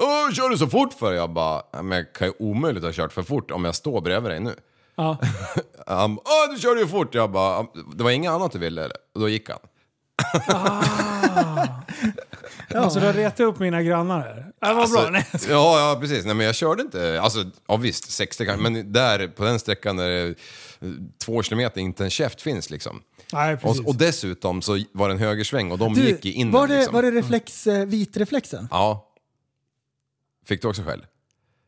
Åh, 0.00 0.30
kör 0.32 0.48
du 0.48 0.58
så 0.58 0.66
fort 0.66 0.92
för? 0.92 1.12
Jag 1.12 1.30
bara, 1.30 1.62
"Ja, 1.72 1.82
men 1.82 1.98
jag 1.98 2.12
kan 2.12 2.26
ju 2.28 2.32
omöjligt 2.38 2.84
ha 2.84 2.92
kört 2.92 3.12
för 3.12 3.22
fort 3.22 3.50
om 3.50 3.64
jag 3.64 3.74
står 3.74 4.00
bredvid 4.00 4.30
dig 4.32 4.40
nu. 4.40 4.54
Ja. 4.96 5.16
Han 5.86 6.14
bara, 6.14 6.22
åh 6.24 6.54
du 6.54 6.60
körde 6.60 6.80
ju 6.80 6.86
fort! 6.86 7.14
Jag 7.14 7.30
bara, 7.30 7.66
det 7.94 8.04
var 8.04 8.10
inget 8.10 8.30
annat 8.32 8.52
du 8.52 8.58
ville 8.58 8.84
eller? 8.84 8.96
Och 9.14 9.20
då 9.20 9.28
gick 9.28 9.50
han. 9.50 9.58
Alltså 12.74 13.00
du 13.00 13.06
har 13.06 13.12
retat 13.12 13.40
upp 13.40 13.58
mina 13.58 13.82
grannar 13.82 14.20
här. 14.20 14.46
Det 14.60 14.74
var 14.74 14.88
bra. 14.92 15.10
Nej. 15.10 15.26
Alltså, 15.32 15.50
ja, 15.50 15.90
ja, 15.90 16.00
precis. 16.00 16.24
Nej, 16.24 16.34
men 16.34 16.46
jag 16.46 16.54
körde 16.54 16.82
inte, 16.82 17.20
alltså 17.20 17.44
ja, 17.66 17.76
visst 17.76 18.10
60 18.10 18.46
kanske, 18.46 18.70
men 18.70 18.92
där 18.92 19.28
på 19.28 19.44
den 19.44 19.58
sträckan 19.58 19.96
där 19.96 20.34
två 21.24 21.42
kilometer 21.42 21.80
inte 21.80 22.04
en 22.04 22.10
käft 22.10 22.40
finns 22.40 22.70
liksom. 22.70 23.02
Nej, 23.32 23.56
precis. 23.56 23.80
Och, 23.80 23.88
och 23.88 23.96
dessutom 23.96 24.62
så 24.62 24.84
var 24.92 25.08
det 25.08 25.14
en 25.14 25.20
högersväng 25.20 25.70
och 25.72 25.78
de 25.78 25.94
Du, 25.94 26.08
gick 26.08 26.26
i 26.26 26.32
innan 26.32 26.52
var, 26.52 26.68
det, 26.68 26.76
liksom. 26.76 26.94
var 26.94 27.02
det 27.02 27.10
reflex, 27.10 27.66
eh, 27.66 27.86
vitreflexen? 27.86 28.68
Ja. 28.70 29.12
Fick 30.46 30.62
du 30.62 30.68
också 30.68 30.82
skäll? 30.82 31.06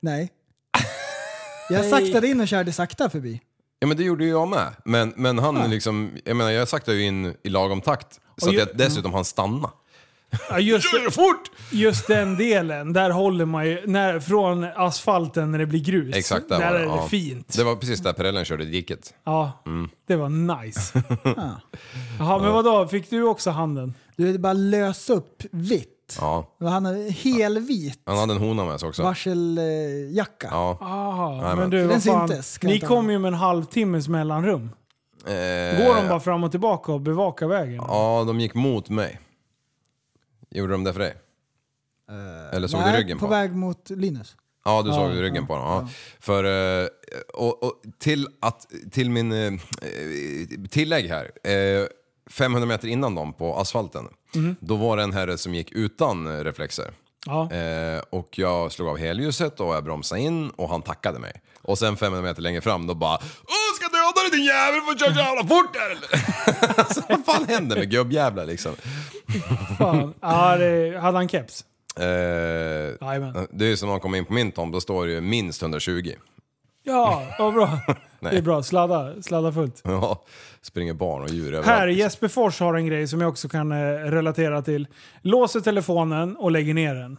Nej. 0.01 0.31
Jag 1.71 1.85
saktade 1.85 2.29
in 2.29 2.41
och 2.41 2.49
körde 2.49 2.73
sakta 2.73 3.11
förbi. 3.11 3.41
Ja 3.79 3.87
men 3.87 3.97
det 3.97 4.05
gjorde 4.05 4.25
ju 4.25 4.31
jag 4.31 4.49
med. 4.49 4.77
Men, 4.85 5.13
men 5.17 5.39
han 5.39 5.71
liksom, 5.71 6.11
jag 6.25 6.37
menar 6.37 6.51
jag 6.51 6.69
saktade 6.69 6.97
ju 6.97 7.05
in 7.05 7.35
i 7.43 7.49
lagom 7.49 7.81
takt. 7.81 8.21
Så 8.37 8.47
Och 8.47 8.53
att 8.53 8.59
jag 8.59 8.69
dessutom 8.77 9.15
han 9.15 9.25
stanna. 9.25 9.71
Ja, 10.51 10.59
just, 10.59 10.91
Kör 10.91 11.11
fort! 11.11 11.51
just 11.73 12.07
den 12.07 12.37
delen, 12.37 12.93
där 12.93 13.11
håller 13.11 13.45
man 13.45 13.67
ju, 13.67 13.83
när, 13.87 14.21
från 14.21 14.65
asfalten 14.77 15.51
när 15.53 15.59
det 15.59 15.67
blir 15.67 15.81
grus. 15.81 16.17
Exakt, 16.17 16.49
där, 16.49 16.59
där 16.59 16.71
var 16.71 16.79
det. 16.79 16.85
är 16.85 16.89
det 16.89 16.95
ja. 16.97 17.07
fint. 17.09 17.57
Det 17.57 17.65
var 17.65 17.77
precis 17.77 18.01
där 18.01 18.13
perellen 18.13 18.45
körde 18.45 18.65
i 18.65 18.67
diket. 18.67 19.15
Ja, 19.25 19.53
Mm. 19.67 19.89
det 20.07 20.17
var 20.17 20.29
nice. 20.63 21.03
Jaha, 22.19 22.39
men 22.39 22.53
vadå? 22.53 22.89
Fick 22.89 23.11
du 23.11 23.23
också 23.23 23.51
handen? 23.51 23.95
Du, 24.17 24.33
det 24.33 24.39
bara 24.39 24.53
lös 24.53 25.11
upp 25.11 25.43
vitt. 25.51 26.17
Ja. 26.21 26.47
Han 26.61 26.85
hade 26.85 27.11
helvit 27.11 28.03
Han 28.07 28.19
hade 28.19 28.33
en 28.33 28.39
hona 28.41 28.65
med 28.65 28.81
sig 28.81 28.89
också. 28.89 29.03
varseljacka. 29.03 30.49
Ja. 30.51 30.79
Aha, 30.81 31.41
men 31.43 31.59
men- 31.59 31.71
du, 31.71 31.79
Den 31.79 31.89
vad 31.89 32.03
fan. 32.03 32.29
syntes, 32.29 32.53
ska 32.53 32.67
Ni 32.69 32.81
kom 32.81 33.11
ju 33.11 33.19
med 33.19 33.29
en 33.29 33.35
halvtimmes 33.39 34.09
mellanrum. 34.09 34.71
Eh, 35.27 35.31
Går 35.87 35.95
de 36.03 36.09
bara 36.09 36.21
fram 36.21 36.45
och 36.45 36.51
tillbaka 36.51 36.93
och 36.93 37.01
bevakar 37.01 37.47
vägen? 37.47 37.75
Ja, 37.89 38.25
de 38.27 38.41
gick 38.41 38.55
mot 38.55 38.89
mig. 38.89 39.21
Gjorde 40.51 40.73
de 40.73 40.85
det 40.85 40.93
för 40.93 41.01
dig? 41.01 41.17
Eller 42.53 42.69
såg 42.69 42.81
du 42.81 42.85
Nej, 42.85 42.99
ryggen 43.01 43.19
på 43.19 43.27
på? 43.27 43.31
väg 43.31 43.53
mot 43.55 43.91
Linus. 43.91 44.37
Ja, 44.65 44.83
du 44.83 44.93
såg 44.93 45.11
Ja, 45.17 45.23
ryggen 45.23 45.47
på 45.47 45.55
dem. 45.57 45.65
Ja. 45.67 45.89
För, 46.21 46.45
eh, 46.83 46.89
och, 47.35 47.63
och 47.63 47.83
till, 47.99 48.29
att, 48.41 48.67
till 48.91 49.11
min 49.11 49.33
eh, 49.33 49.53
tillägg 50.71 51.09
här. 51.09 51.31
Eh, 51.53 51.87
500 52.31 52.67
meter 52.67 52.89
innan 52.89 53.15
dem 53.15 53.33
på 53.33 53.57
asfalten, 53.57 54.09
Mhm. 54.35 54.57
då 54.61 54.77
var 54.77 54.97
det 54.97 55.03
en 55.03 55.13
herre 55.13 55.39
som 55.39 55.55
gick 55.55 55.73
utan 55.73 56.27
eh, 56.27 56.45
reflexer. 56.45 56.91
Ja. 57.27 57.53
Eh, 57.53 58.03
och 58.11 58.39
jag 58.39 58.73
slog 58.73 58.89
av 58.89 58.99
helljuset 58.99 59.61
och 59.61 59.75
jag 59.75 59.85
bromsade 59.85 60.21
in 60.21 60.51
och 60.51 60.69
han 60.69 60.83
tackade 60.83 61.19
mig. 61.19 61.33
Och 61.63 61.79
sen 61.79 61.97
500 61.97 62.29
meter 62.29 62.43
längre 62.43 62.61
fram 62.61 62.87
då 62.87 62.95
bara 62.95 63.15
Åh, 63.17 63.75
ska 63.77 63.85
jag 63.85 63.93
döda 63.93 64.29
dig 64.29 64.39
din 64.39 64.47
jävel 64.47 64.81
för 64.81 64.93
att 64.93 65.01
köra 65.01 65.15
så 65.15 65.21
jävla 65.21 65.43
fort 65.43 65.73
där 65.75 65.91
eller? 65.91 66.79
alltså, 66.81 67.03
vad 67.09 67.25
fan 67.25 67.45
händer 67.49 67.77
med 67.77 67.91
gubbjävlar 67.91 68.47
liksom? 68.47 68.73
Fan. 69.79 70.15
Ja, 70.21 70.57
det, 70.57 70.99
hade 71.01 71.19
han 71.19 71.29
keps? 71.29 71.65
Eh, 71.97 72.07
Jajamän. 73.01 73.47
det 73.51 73.65
är 73.65 73.69
ju 73.69 73.77
som 73.77 73.89
när 73.89 73.93
man 73.95 74.01
kommer 74.01 74.19
in 74.19 74.25
på 74.25 74.33
min 74.33 74.53
tomt, 74.53 74.73
då 74.73 74.81
står 74.81 75.07
det 75.07 75.13
ju 75.13 75.21
minst 75.21 75.63
120. 75.63 76.13
Ja, 76.83 77.23
vad 77.39 77.55
bra. 77.55 77.79
Det 78.21 78.37
är 78.37 78.43
bra. 78.43 78.63
Sladda, 78.63 79.23
sladda 79.23 79.53
fullt. 79.53 79.83
Ja, 79.85 80.23
springer 80.63 80.95
barn 80.95 81.23
och 81.23 81.29
djur 81.29 81.47
överallt. 81.47 81.67
Här, 81.67 81.87
Jesper 81.89 82.29
Fors 82.29 82.61
har 82.61 82.75
en 82.75 82.87
grej 82.87 83.09
som 83.09 83.21
jag 83.21 83.31
också 83.31 83.49
kan 83.49 83.73
eh, 83.73 83.77
relatera 83.95 84.63
till. 84.63 84.87
Låser 85.23 85.61
telefonen 85.61 86.37
och 86.37 86.51
lägger 86.51 86.75
ner 86.75 86.95
den. 86.95 87.19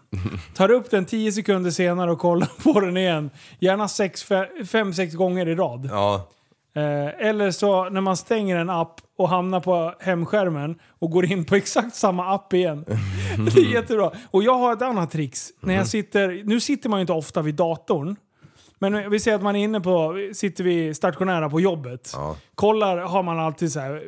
Tar 0.55 0.71
upp 0.71 0.91
den 0.91 1.05
10 1.05 1.31
sekunder 1.31 1.71
senare 1.71 2.11
och 2.11 2.19
kollar 2.19 2.49
på 2.63 2.79
den 2.79 2.97
igen. 2.97 3.29
Gärna 3.59 3.85
5-6 3.88 5.15
gånger 5.15 5.47
i 5.47 5.55
rad. 5.55 5.89
Ja, 5.91 6.27
Eh, 6.75 7.27
eller 7.27 7.51
så 7.51 7.89
när 7.89 8.01
man 8.01 8.17
stänger 8.17 8.57
en 8.57 8.69
app 8.69 9.01
och 9.22 9.30
hamnar 9.30 9.60
på 9.60 9.93
hemskärmen 9.99 10.76
och 10.99 11.11
går 11.11 11.26
in 11.26 11.45
på 11.45 11.56
exakt 11.61 11.95
samma 11.95 12.35
app 12.35 12.53
igen. 12.53 12.85
Det 13.38 13.61
är 13.61 13.73
jättebra. 13.73 14.11
Och 14.31 14.43
jag 14.43 14.57
har 14.57 14.73
ett 14.73 14.81
annat 14.81 15.11
trix. 15.11 15.49
När 15.60 15.73
jag 15.73 15.88
sitter, 15.88 16.41
nu 16.45 16.60
sitter 16.60 16.89
man 16.89 16.99
ju 16.99 17.02
inte 17.02 17.14
ofta 17.14 17.41
vid 17.41 17.56
datorn. 17.56 18.15
Men 18.81 19.09
vi 19.09 19.19
säger 19.19 19.37
att 19.37 19.43
man 19.43 19.55
är 19.55 19.63
inne 19.63 19.81
på, 19.81 20.15
sitter 20.33 20.63
vi 20.63 20.93
stationära 20.93 21.49
på 21.49 21.61
jobbet. 21.61 22.11
Ja. 22.13 22.35
Kollar 22.55 22.97
har 22.97 23.23
man 23.23 23.39
alltid 23.39 23.71
så 23.71 23.79
här. 23.79 24.01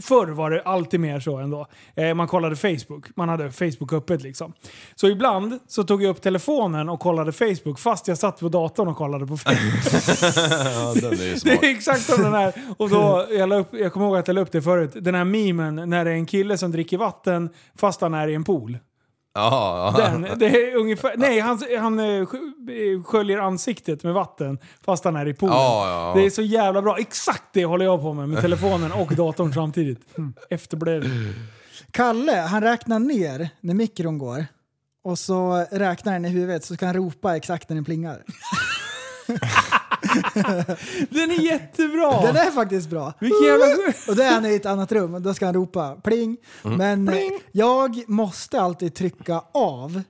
Förr 0.00 0.26
var 0.26 0.50
det 0.50 0.62
alltid 0.62 1.00
mer 1.00 1.20
så 1.20 1.36
ändå. 1.36 1.66
Eh, 1.94 2.14
man 2.14 2.28
kollade 2.28 2.56
Facebook. 2.56 3.16
Man 3.16 3.28
hade 3.28 3.50
Facebook 3.50 3.92
öppet 3.92 4.22
liksom. 4.22 4.52
Så 4.94 5.08
ibland 5.08 5.58
så 5.68 5.84
tog 5.84 6.02
jag 6.02 6.10
upp 6.10 6.22
telefonen 6.22 6.88
och 6.88 7.00
kollade 7.00 7.32
Facebook 7.32 7.78
fast 7.78 8.08
jag 8.08 8.18
satt 8.18 8.40
på 8.40 8.48
datorn 8.48 8.88
och 8.88 8.96
kollade 8.96 9.26
på 9.26 9.36
Facebook. 9.36 10.04
ja 10.74 10.94
den 10.94 11.20
är 11.20 11.24
ju 11.24 11.34
Det 11.34 11.50
är 11.50 11.70
exakt 11.70 12.02
som 12.02 12.22
den 12.22 12.32
här. 12.32 12.52
Och 12.76 12.90
då, 12.90 13.26
jag, 13.30 13.52
upp, 13.52 13.68
jag 13.72 13.92
kommer 13.92 14.06
ihåg 14.06 14.16
att 14.16 14.28
jag 14.28 14.34
la 14.34 14.40
upp 14.40 14.52
det 14.52 14.62
förut. 14.62 14.90
Den 14.94 15.14
här 15.14 15.24
memen 15.24 15.90
när 15.90 16.04
det 16.04 16.10
är 16.10 16.14
en 16.14 16.26
kille 16.26 16.58
som 16.58 16.72
dricker 16.72 16.98
vatten 16.98 17.50
fast 17.76 18.00
han 18.00 18.14
är 18.14 18.28
i 18.28 18.34
en 18.34 18.44
pool. 18.44 18.78
Ja, 19.34 19.92
ja. 19.96 20.02
Den, 20.02 20.38
det 20.38 20.46
är 20.46 20.76
ungefär, 20.76 21.14
nej, 21.16 21.40
han, 21.40 21.58
han 21.78 21.98
eh, 21.98 22.06
eh, 22.06 23.02
sköljer 23.04 23.38
ansiktet 23.38 24.02
med 24.02 24.14
vatten 24.14 24.58
fast 24.84 25.04
han 25.04 25.16
är 25.16 25.28
i 25.28 25.34
poolen. 25.34 25.56
Ja, 25.56 25.88
ja, 25.88 26.08
ja. 26.08 26.20
Det 26.20 26.26
är 26.26 26.30
så 26.30 26.42
jävla 26.42 26.82
bra. 26.82 26.98
Exakt 26.98 27.44
det 27.52 27.64
håller 27.64 27.84
jag 27.84 28.00
på 28.00 28.12
med 28.12 28.28
med 28.28 28.42
telefonen 28.42 28.92
och 28.92 29.14
datorn 29.14 29.52
samtidigt. 29.52 30.18
Mm. 30.18 30.34
Efterbliven. 30.50 31.34
Kalle, 31.90 32.32
han 32.32 32.62
räknar 32.62 32.98
ner 32.98 33.48
när 33.60 33.74
mikron 33.74 34.18
går 34.18 34.46
och 35.04 35.18
så 35.18 35.66
räknar 35.70 36.12
den 36.12 36.24
i 36.24 36.28
huvudet 36.28 36.64
så 36.64 36.74
ska 36.74 36.86
han 36.86 36.94
ropa 36.94 37.36
exakt 37.36 37.68
när 37.68 37.74
den 37.74 37.84
plingar. 37.84 38.22
Den 41.10 41.30
är 41.30 41.42
jättebra! 41.42 42.20
Den 42.22 42.36
är 42.36 42.50
faktiskt 42.50 42.90
bra. 42.90 43.12
Vilken 43.20 43.44
jävla... 43.46 43.66
Och 44.08 44.16
då 44.16 44.22
är 44.22 44.32
han 44.32 44.46
i 44.46 44.54
ett 44.54 44.66
annat 44.66 44.92
rum 44.92 45.14
och 45.14 45.22
då 45.22 45.34
ska 45.34 45.44
han 45.44 45.54
ropa 45.54 45.96
pling. 46.04 46.36
Mm. 46.64 46.78
Men 46.78 47.08
eh, 47.08 47.30
jag 47.52 48.08
måste 48.08 48.60
alltid 48.60 48.94
trycka 48.94 49.42
av 49.52 50.02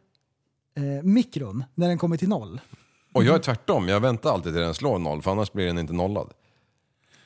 eh, 0.76 0.82
mikron 1.02 1.64
när 1.74 1.88
den 1.88 1.98
kommer 1.98 2.16
till 2.16 2.28
noll. 2.28 2.60
Och 3.14 3.24
jag 3.24 3.34
är 3.34 3.38
tvärtom, 3.38 3.88
jag 3.88 4.00
väntar 4.00 4.30
alltid 4.32 4.52
till 4.52 4.62
den 4.62 4.74
slår 4.74 4.98
noll 4.98 5.22
för 5.22 5.30
annars 5.30 5.52
blir 5.52 5.66
den 5.66 5.78
inte 5.78 5.92
nollad. 5.92 6.32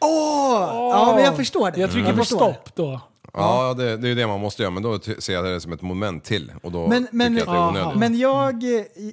Åh! 0.01 0.68
Ja, 0.73 1.12
men 1.14 1.24
jag 1.24 1.36
förstår 1.36 1.70
det. 1.70 1.81
Jag 1.81 1.90
trycker 1.90 2.10
på 2.10 2.16
förstår. 2.16 2.36
stopp 2.36 2.74
då. 2.74 3.01
Ja, 3.36 3.74
det, 3.74 3.96
det 3.96 4.06
är 4.06 4.08
ju 4.08 4.14
det 4.14 4.26
man 4.26 4.40
måste 4.40 4.62
göra, 4.62 4.70
men 4.70 4.82
då 4.82 4.98
ser 5.18 5.32
jag 5.32 5.44
det 5.44 5.60
som 5.60 5.72
ett 5.72 5.82
moment 5.82 6.24
till 6.24 6.52
och 6.62 6.72
då 6.72 6.86
Men, 6.86 7.08
men, 7.10 7.36
jag 7.36 7.42
att 7.42 7.48
det 7.48 7.58
är 7.58 7.68
onödigt. 7.68 7.98
men 7.98 8.18
jag, 8.18 8.62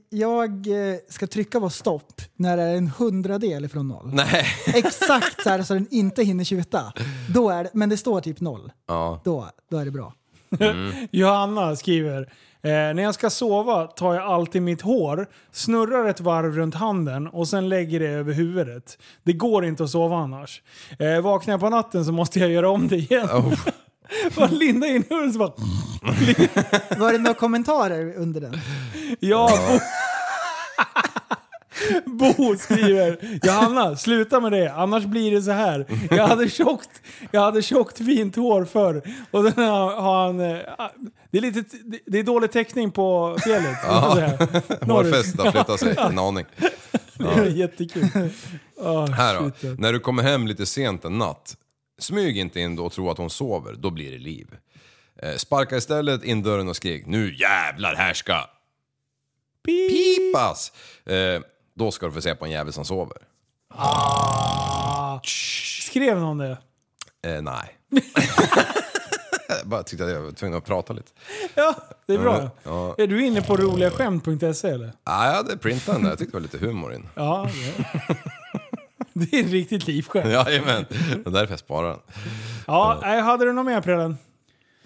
jag 0.09 0.67
eh, 0.67 0.95
ska 1.09 1.27
trycka 1.27 1.59
på 1.59 1.69
stopp 1.69 2.21
när 2.35 2.57
det 2.57 2.63
är 2.63 2.75
en 2.75 2.87
hundradel 2.87 3.65
ifrån 3.65 3.87
noll. 3.87 4.09
Nej. 4.13 4.45
Exakt 4.73 5.43
så 5.43 5.49
här 5.49 5.63
så 5.63 5.73
den 5.73 5.87
inte 5.91 6.23
hinner 6.23 6.43
tjuta. 6.43 6.93
Då 7.29 7.49
är 7.49 7.63
det, 7.63 7.69
men 7.73 7.89
det 7.89 7.97
står 7.97 8.21
typ 8.21 8.41
noll. 8.41 8.71
Ja. 8.87 9.21
Då, 9.23 9.49
då 9.71 9.77
är 9.77 9.85
det 9.85 9.91
bra. 9.91 10.13
Johanna 11.11 11.75
skriver, 11.75 12.21
eh, 12.61 12.69
när 12.71 13.03
jag 13.03 13.13
ska 13.13 13.29
sova 13.29 13.87
tar 13.87 14.13
jag 14.13 14.23
alltid 14.23 14.61
mitt 14.61 14.81
hår, 14.81 15.27
snurrar 15.51 16.09
ett 16.09 16.19
varv 16.19 16.55
runt 16.55 16.75
handen 16.75 17.27
och 17.27 17.47
sen 17.47 17.69
lägger 17.69 17.99
det 17.99 18.09
över 18.09 18.33
huvudet. 18.33 18.97
Det 19.23 19.33
går 19.33 19.65
inte 19.65 19.83
att 19.83 19.89
sova 19.89 20.17
annars. 20.17 20.61
Eh, 20.99 21.21
vaknar 21.21 21.53
jag 21.53 21.61
på 21.61 21.69
natten 21.69 22.05
så 22.05 22.11
måste 22.11 22.39
jag 22.39 22.49
göra 22.49 22.69
om 22.69 22.87
det 22.87 22.95
igen. 22.95 23.29
Oh. 23.29 23.53
Bara 24.35 24.47
linda 24.47 24.87
in 24.87 25.03
huvudet 25.09 25.33
så 25.33 25.39
bara... 25.39 25.51
Var 26.99 27.11
det 27.11 27.17
några 27.17 27.33
kommentarer 27.33 28.13
under 28.17 28.41
den? 28.41 28.59
Ja, 29.19 29.49
Bo, 32.05 32.33
Bo 32.33 32.55
skriver 32.57 33.39
Johanna, 33.43 33.95
sluta 33.95 34.39
med 34.39 34.51
det, 34.51 34.73
annars 34.73 35.03
blir 35.05 35.31
det 35.31 35.41
så 35.41 35.51
här. 35.51 35.85
Jag 36.11 36.27
hade 36.27 36.49
tjockt, 36.49 36.89
jag 37.31 37.41
hade 37.41 37.61
tjockt 37.61 37.97
fint 37.97 38.35
hår 38.35 38.65
förr 38.65 39.01
och 39.31 39.43
den 39.43 39.53
har, 39.69 39.95
har 40.01 40.25
han... 40.25 40.39
eh, 40.39 40.57
Det 41.31 41.37
är, 41.37 41.41
lite, 41.41 41.63
det 42.05 42.19
är 42.19 42.23
dålig 42.23 42.51
täckning 42.51 42.91
på 42.91 43.37
fjället. 43.43 43.77
Ja. 43.83 44.11
så 44.15 44.19
här. 44.19 44.37
Norrut. 44.87 45.05
Hårfästet 45.13 45.41
har 45.41 45.51
flyttat 45.51 45.79
sig 45.79 45.95
en 45.97 46.19
aning. 46.19 46.45
Det 47.17 47.25
är 47.25 47.45
jättekul. 47.45 48.05
Oh, 48.77 49.09
Här 49.09 49.35
då, 49.35 49.51
när 49.77 49.93
du 49.93 49.99
kommer 49.99 50.23
hem 50.23 50.47
lite 50.47 50.65
sent 50.65 51.05
en 51.05 51.17
natt, 51.17 51.55
smyg 51.99 52.37
inte 52.37 52.59
in 52.59 52.75
då 52.75 52.85
och 52.85 52.91
tro 52.93 53.09
att 53.09 53.17
hon 53.17 53.29
sover, 53.29 53.73
då 53.73 53.89
blir 53.89 54.11
det 54.11 54.17
liv. 54.17 54.57
Eh, 55.15 55.35
Sparka 55.35 55.77
istället 55.77 56.23
in 56.23 56.43
dörren 56.43 56.69
och 56.69 56.75
skrik 56.75 57.05
nu 57.05 57.35
jävlar 57.35 57.95
här 57.95 58.13
ska 58.13 58.49
pipas! 59.65 60.71
Eh, 61.05 61.41
då 61.73 61.91
ska 61.91 62.05
du 62.05 62.11
få 62.11 62.21
se 62.21 62.35
på 62.35 62.45
en 62.45 62.51
jävel 62.51 62.73
som 62.73 62.85
sover. 62.85 63.17
Ah. 63.75 65.19
Skrev 65.81 66.19
någon 66.19 66.37
det? 66.37 66.57
Eh, 67.23 67.41
nej. 67.41 67.77
Jag 69.47 69.65
bara 69.65 69.83
tyckte 69.83 70.05
att 70.05 70.11
jag 70.11 70.21
var 70.21 70.31
tvungen 70.31 70.57
att 70.57 70.65
prata 70.65 70.93
lite. 70.93 71.11
Ja, 71.55 71.75
det 72.05 72.13
är 72.13 72.17
bra. 72.17 72.41
Ja, 72.41 72.49
ja. 72.63 72.95
Är 73.03 73.07
du 73.07 73.25
inne 73.25 73.41
på 73.41 73.57
roligaskämt.se 73.57 74.69
eller? 74.69 74.91
Ja, 75.03 75.25
jag 75.25 75.33
hade 75.33 75.57
printat 75.57 75.95
den 75.95 76.03
där, 76.03 76.09
jag 76.09 76.19
tyckte 76.19 76.31
det 76.31 76.39
var 76.39 76.41
lite 76.41 76.57
humor 76.57 76.93
in. 76.93 77.09
Ja, 77.15 77.49
det, 79.31 79.33
är 79.39 79.43
ett 79.43 79.51
riktigt 79.51 79.87
livskämt. 79.87 80.25
Jajamän, 80.31 80.85
det 80.89 81.29
är 81.29 81.31
därför 81.31 81.51
jag 81.53 81.59
sparar 81.59 81.89
den. 81.89 81.99
Ja, 82.67 82.99
nej, 83.01 83.21
hade 83.21 83.45
du 83.45 83.53
något 83.53 83.65
mer 83.65 83.81
Prellen? 83.81 84.17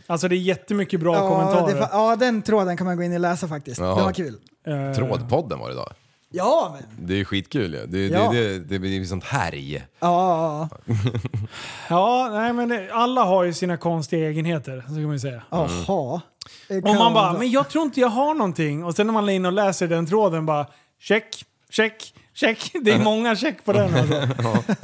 Alltså 0.07 0.27
det 0.27 0.35
är 0.35 0.37
jättemycket 0.37 0.99
bra 0.99 1.15
Ja, 1.15 1.27
kommentarer. 1.29 1.75
det, 1.75 1.81
fa- 1.81 1.89
ja, 1.91 2.15
den 2.15 2.41
tråden 2.41 2.77
kan 2.77 2.87
man 2.87 2.97
gå 2.97 3.03
in 3.03 3.13
och 3.13 3.19
läsa 3.19 3.47
faktiskt. 3.47 3.79
Ja. 3.79 3.95
Den 3.95 4.03
var 4.05 4.13
kul. 4.13 4.35
Eh, 4.67 4.93
Trådpodden 4.95 5.59
var 5.59 5.67
det 5.67 5.73
idag. 5.73 5.93
Ja, 6.29 6.75
men. 6.79 7.07
Det 7.07 7.13
är 7.13 7.17
ju 7.17 7.25
skitkul 7.25 7.73
ju. 7.73 7.85
Det, 7.85 8.07
Ja. 8.07 8.29
det, 8.31 8.59
det, 8.59 8.59
det 8.67 8.79
blir 8.79 9.05
sånt 9.05 9.23
härj. 9.23 9.75
Ja, 9.75 9.87
ja, 9.99 10.95
Ja, 11.89 12.29
nej 12.33 12.53
men 12.53 12.69
det, 12.69 12.89
alla 12.91 13.23
har 13.23 13.43
ju 13.43 13.53
sina 13.53 13.77
konstiga 13.77 14.29
egenheter, 14.29 14.81
så 14.87 14.93
kan 14.93 15.03
man 15.03 15.13
ju 15.13 15.19
säga. 15.19 15.41
ja. 15.49 15.69
Jaha. 15.87 16.21
Det 16.67 16.77
Och 16.81 16.95
man 16.95 17.13
bara, 17.13 17.33
men 17.33 17.51
jag 17.51 17.69
tror 17.69 17.83
inte 17.83 17.99
jag 17.99 18.07
har 18.07 18.33
någonting. 18.33 18.83
Och 18.85 18.95
sen 18.95 19.07
när 19.07 19.13
man 19.13 19.25
lägger 19.25 19.35
in 19.35 19.45
och 19.45 19.53
läser 19.53 19.87
den 19.87 20.05
tråden 20.05 20.45
bara, 20.45 20.67
check, 21.01 21.45
check, 21.69 22.13
check. 22.39 22.71
Det 22.81 22.91
är 22.91 22.99
många 22.99 23.35
check 23.35 23.65
på 23.65 23.73
den 23.73 23.95
alltså. 23.95 24.27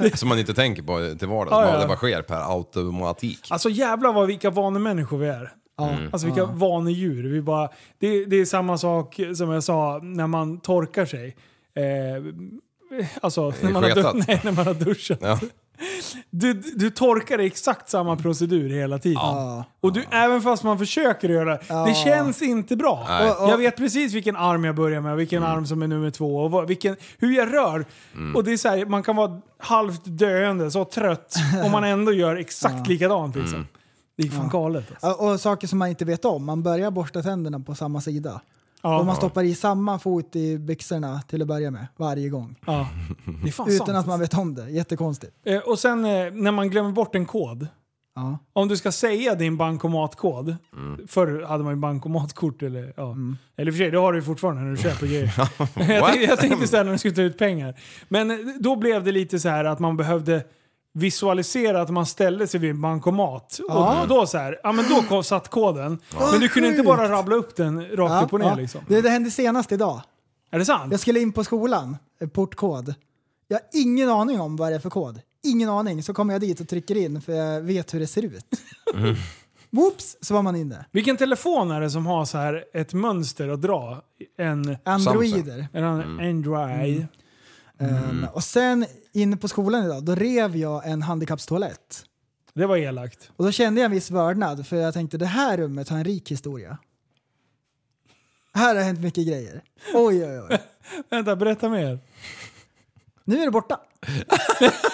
Ja, 0.00 0.10
som 0.14 0.28
man 0.28 0.38
inte 0.38 0.54
tänker 0.54 0.82
på 0.82 1.18
till 1.18 1.28
vardags. 1.28 1.50
Ja, 1.50 1.74
ja. 1.74 1.80
Det 1.80 1.86
bara 1.86 1.96
sker 1.96 2.22
per 2.22 2.56
automatik. 2.56 3.46
Alltså 3.50 3.68
jävlar 3.68 4.12
vad 4.12 4.26
vilka 4.26 4.50
vanemänniskor 4.50 5.18
vi 5.18 5.28
är. 5.28 5.52
Mm. 5.80 6.08
Alltså 6.12 6.26
vilka 6.26 6.44
vanedjur. 6.44 7.32
Vi 7.32 7.42
bara, 7.42 7.68
det, 7.98 8.24
det 8.24 8.36
är 8.36 8.44
samma 8.44 8.78
sak 8.78 9.20
som 9.36 9.50
jag 9.50 9.64
sa 9.64 10.00
när 10.02 10.26
man 10.26 10.60
torkar 10.60 11.06
sig. 11.06 11.36
Eh, 11.76 11.84
alltså 13.22 13.52
när 13.60 13.70
man, 13.70 13.82
har 13.84 14.14
nej, 14.26 14.40
när 14.44 14.52
man 14.52 14.66
har 14.66 14.74
duschat. 14.74 15.20
Ja. 15.78 15.84
Du, 16.30 16.52
du 16.52 16.90
torkar 16.90 17.40
i 17.40 17.46
exakt 17.46 17.88
samma 17.90 18.16
procedur 18.16 18.70
hela 18.70 18.98
tiden. 18.98 19.18
Ja. 19.22 19.64
Och 19.80 19.92
du, 19.92 20.04
även 20.10 20.40
fast 20.42 20.62
man 20.62 20.78
försöker 20.78 21.28
göra 21.28 21.44
det, 21.50 21.60
Ja. 21.68 21.84
det 21.86 21.94
känns 21.94 22.42
inte 22.42 22.76
bra. 22.76 23.04
Nej. 23.08 23.26
Jag 23.50 23.58
vet 23.58 23.76
precis 23.76 24.12
vilken 24.14 24.36
arm 24.36 24.64
jag 24.64 24.74
börjar 24.74 25.00
med 25.00 25.12
och 25.12 25.18
vilken 25.20 25.42
arm 25.42 25.66
som 25.66 25.82
är 25.82 25.86
nummer 25.86 26.10
två 26.10 26.36
och 26.36 26.50
vad, 26.50 26.68
vilken, 26.68 26.96
hur 27.18 27.36
jag 27.36 27.52
rör. 27.52 27.84
Och 28.34 28.44
det 28.44 28.52
är 28.52 28.56
så 28.56 28.68
här, 28.68 28.86
man 28.86 29.02
kan 29.02 29.16
vara 29.16 29.40
halvt 29.58 30.02
döende, 30.04 30.70
så 30.70 30.84
trött, 30.84 31.34
och 31.64 31.70
man 31.70 31.84
ändå 31.84 32.12
gör 32.12 32.36
exakt 32.36 32.86
likadant. 32.86 33.36
Liksom. 33.36 33.66
Det 34.16 34.26
är 34.26 34.30
fan 34.30 34.48
galet. 34.48 34.84
Alltså. 34.90 35.06
Ja, 35.24 35.32
Och 35.32 35.40
saker 35.40 35.66
som 35.66 35.78
man 35.78 35.88
inte 35.88 36.04
vet 36.04 36.24
om. 36.24 36.44
Man 36.44 36.62
börjar 36.62 36.90
borsta 36.90 37.22
tänderna 37.22 37.60
på 37.60 37.74
samma 37.74 38.00
sida. 38.00 38.40
Ja. 38.84 38.98
Och 38.98 39.06
man 39.06 39.16
stoppar 39.16 39.42
i 39.42 39.54
samma 39.54 39.98
fot 39.98 40.36
i 40.36 40.58
byxorna 40.58 41.22
till 41.22 41.42
att 41.42 41.48
börja 41.48 41.70
med, 41.70 41.86
varje 41.96 42.28
gång. 42.28 42.56
Ja. 42.66 42.88
Det 43.42 43.48
är 43.48 43.52
fan 43.52 43.68
Utan 43.68 43.86
sant. 43.86 43.98
att 43.98 44.06
man 44.06 44.20
vet 44.20 44.34
om 44.34 44.54
det. 44.54 44.70
Jättekonstigt. 44.70 45.32
Eh, 45.44 45.58
och 45.58 45.78
sen 45.78 46.04
eh, 46.04 46.32
när 46.32 46.52
man 46.52 46.70
glömmer 46.70 46.92
bort 46.92 47.14
en 47.14 47.26
kod. 47.26 47.66
Ja. 48.14 48.38
Om 48.52 48.68
du 48.68 48.76
ska 48.76 48.92
säga 48.92 49.34
din 49.34 49.56
bankomatkod. 49.56 50.56
Förr 51.08 51.42
hade 51.42 51.64
man 51.64 51.72
ju 51.72 51.80
bankomatkort 51.80 52.62
eller 52.62 52.92
ja. 52.96 53.16
Eller 53.56 53.68
i 53.68 53.70
och 53.70 53.74
för 53.74 53.78
sig, 53.78 53.90
det 53.90 53.98
har 53.98 54.12
du 54.12 54.18
ju 54.18 54.24
fortfarande 54.24 54.62
när 54.62 54.70
du 54.70 54.76
köper 54.76 55.06
grejer. 55.06 55.34
jag, 55.58 56.04
tänkte, 56.06 56.24
jag 56.24 56.38
tänkte 56.38 56.66
såhär 56.66 56.84
när 56.84 56.92
du 56.92 56.98
skulle 56.98 57.14
ta 57.14 57.22
ut 57.22 57.38
pengar. 57.38 57.74
Men 58.08 58.30
eh, 58.30 58.36
då 58.60 58.76
blev 58.76 59.04
det 59.04 59.12
lite 59.12 59.40
så 59.40 59.48
här 59.48 59.64
att 59.64 59.78
man 59.78 59.96
behövde 59.96 60.44
visualisera 60.94 61.82
att 61.82 61.90
man 61.90 62.06
ställde 62.06 62.46
sig 62.46 62.60
vid 62.60 62.70
en 62.70 62.80
bankomat. 62.80 63.60
Ja. 63.68 64.02
Och 64.02 64.08
då 64.08 64.26
så 64.26 64.38
här, 64.38 64.60
ja 64.62 64.72
men 64.72 64.84
då 64.88 65.02
kom, 65.02 65.24
satt 65.24 65.48
koden. 65.48 65.98
Men 66.32 66.40
du 66.40 66.48
kunde 66.48 66.68
inte 66.68 66.82
bara 66.82 67.08
rabbla 67.08 67.36
upp 67.36 67.56
den 67.56 67.80
rakt 67.80 68.12
Ja, 68.12 68.22
upp 68.24 68.32
och 68.32 68.40
ner 68.40 68.46
ja. 68.46 68.54
liksom. 68.54 68.80
Det, 68.88 69.00
det 69.00 69.10
hände 69.10 69.30
senast 69.30 69.72
idag. 69.72 70.02
Är 70.50 70.58
det 70.58 70.64
sant? 70.64 70.92
Jag 70.92 71.00
skulle 71.00 71.20
in 71.20 71.32
på 71.32 71.44
skolan, 71.44 71.96
eh, 72.20 72.28
portkod. 72.28 72.94
Jag 73.48 73.56
har 73.56 73.62
ingen 73.72 74.08
aning 74.10 74.40
om 74.40 74.56
vad 74.56 74.72
det 74.72 74.76
är 74.76 74.80
för 74.80 74.90
kod. 74.90 75.20
Ingen 75.44 75.68
aning. 75.68 76.02
Så 76.02 76.14
kommer 76.14 76.34
jag 76.34 76.40
dit 76.40 76.60
och 76.60 76.68
trycker 76.68 76.96
in 76.96 77.22
för 77.22 77.32
jag 77.32 77.60
vet 77.60 77.94
hur 77.94 78.00
det 78.00 78.06
ser 78.06 78.22
ut. 78.22 78.46
Whoops, 79.70 80.16
så 80.20 80.34
var 80.34 80.42
man 80.42 80.56
inne. 80.56 80.84
Vilken 80.92 81.16
telefon 81.16 81.70
är 81.70 81.80
det 81.80 81.90
som 81.90 82.06
har 82.06 82.24
så 82.24 82.38
här 82.38 82.64
ett 82.74 82.92
mönster 82.92 83.48
att 83.48 83.62
dra? 83.62 84.02
En... 84.38 84.76
Androider. 84.84 85.68
En 85.72 85.84
Android. 85.84 87.06
Ehm, 87.78 88.26
och 88.32 88.44
sen 88.44 88.86
inne 89.12 89.36
på 89.36 89.48
skolan 89.48 89.84
idag, 89.84 90.04
då 90.04 90.14
rev 90.14 90.56
jag 90.56 90.88
en 90.88 91.02
handikappstoalett. 91.02 92.04
Det 92.54 92.66
var 92.66 92.76
elakt. 92.76 93.30
Och 93.36 93.44
då 93.44 93.52
kände 93.52 93.80
jag 93.80 93.84
en 93.86 93.90
viss 93.92 94.10
vördnad 94.10 94.66
för 94.66 94.76
jag 94.76 94.94
tänkte 94.94 95.18
det 95.18 95.26
här 95.26 95.56
rummet 95.56 95.88
har 95.88 95.96
en 95.98 96.04
rik 96.04 96.30
historia. 96.30 96.78
Här 98.54 98.74
har 98.76 98.82
hänt 98.82 99.00
mycket 99.00 99.26
grejer. 99.26 99.62
Oj, 99.94 100.24
oj, 100.24 100.40
oj. 100.50 100.58
Vänta, 101.10 101.36
berätta 101.36 101.68
mer. 101.68 101.98
Nu 103.24 103.40
är 103.40 103.44
det 103.44 103.50
borta. 103.50 103.80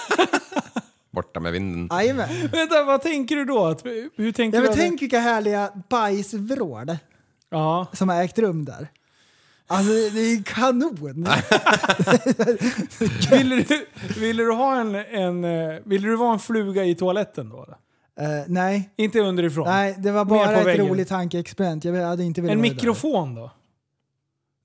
Borta 1.10 1.40
med 1.40 1.52
vinden. 1.52 1.88
Jajamän. 1.98 2.28
Vänta, 2.52 2.84
vad 2.84 3.02
tänker 3.02 3.36
du 3.36 3.44
då? 3.44 3.68
Hur 4.16 4.32
tänker 4.32 4.58
Ja, 4.58 4.62
du? 4.62 4.68
men 4.68 4.70
att- 4.70 4.76
tänk 4.76 5.02
vilka 5.02 5.18
härliga 5.20 5.70
bajsvrål 5.90 6.96
Ja. 7.50 7.86
som 7.92 8.08
har 8.08 8.22
ägt 8.22 8.38
rum 8.38 8.64
där. 8.64 8.88
Alltså 9.72 9.92
det 9.92 10.20
är 10.20 10.42
kanon. 10.42 10.96
Ville 13.30 13.56
du, 13.56 13.86
ville 14.20 14.42
du 14.42 14.52
ha 14.52 14.76
en, 14.80 14.94
en, 14.94 15.42
ville 15.84 16.08
du 16.08 16.16
vara 16.16 16.32
en 16.32 16.38
fluga 16.38 16.84
i 16.84 16.94
toaletten 16.94 17.48
då? 17.50 17.66
Eh, 18.20 18.28
nej, 18.46 18.90
Inte 18.96 19.20
underifrån? 19.20 19.64
nej, 19.68 19.94
det 19.98 20.10
var 20.10 20.24
bara 20.24 20.52
ett 20.52 20.66
väggen. 20.66 20.88
roligt 20.88 21.08
tankeexperiment. 21.08 21.84
Jag 21.84 22.06
hade 22.06 22.24
inte 22.24 22.40
velat 22.40 22.54
En 22.54 22.60
mikrofon 22.60 23.34
då? 23.34 23.50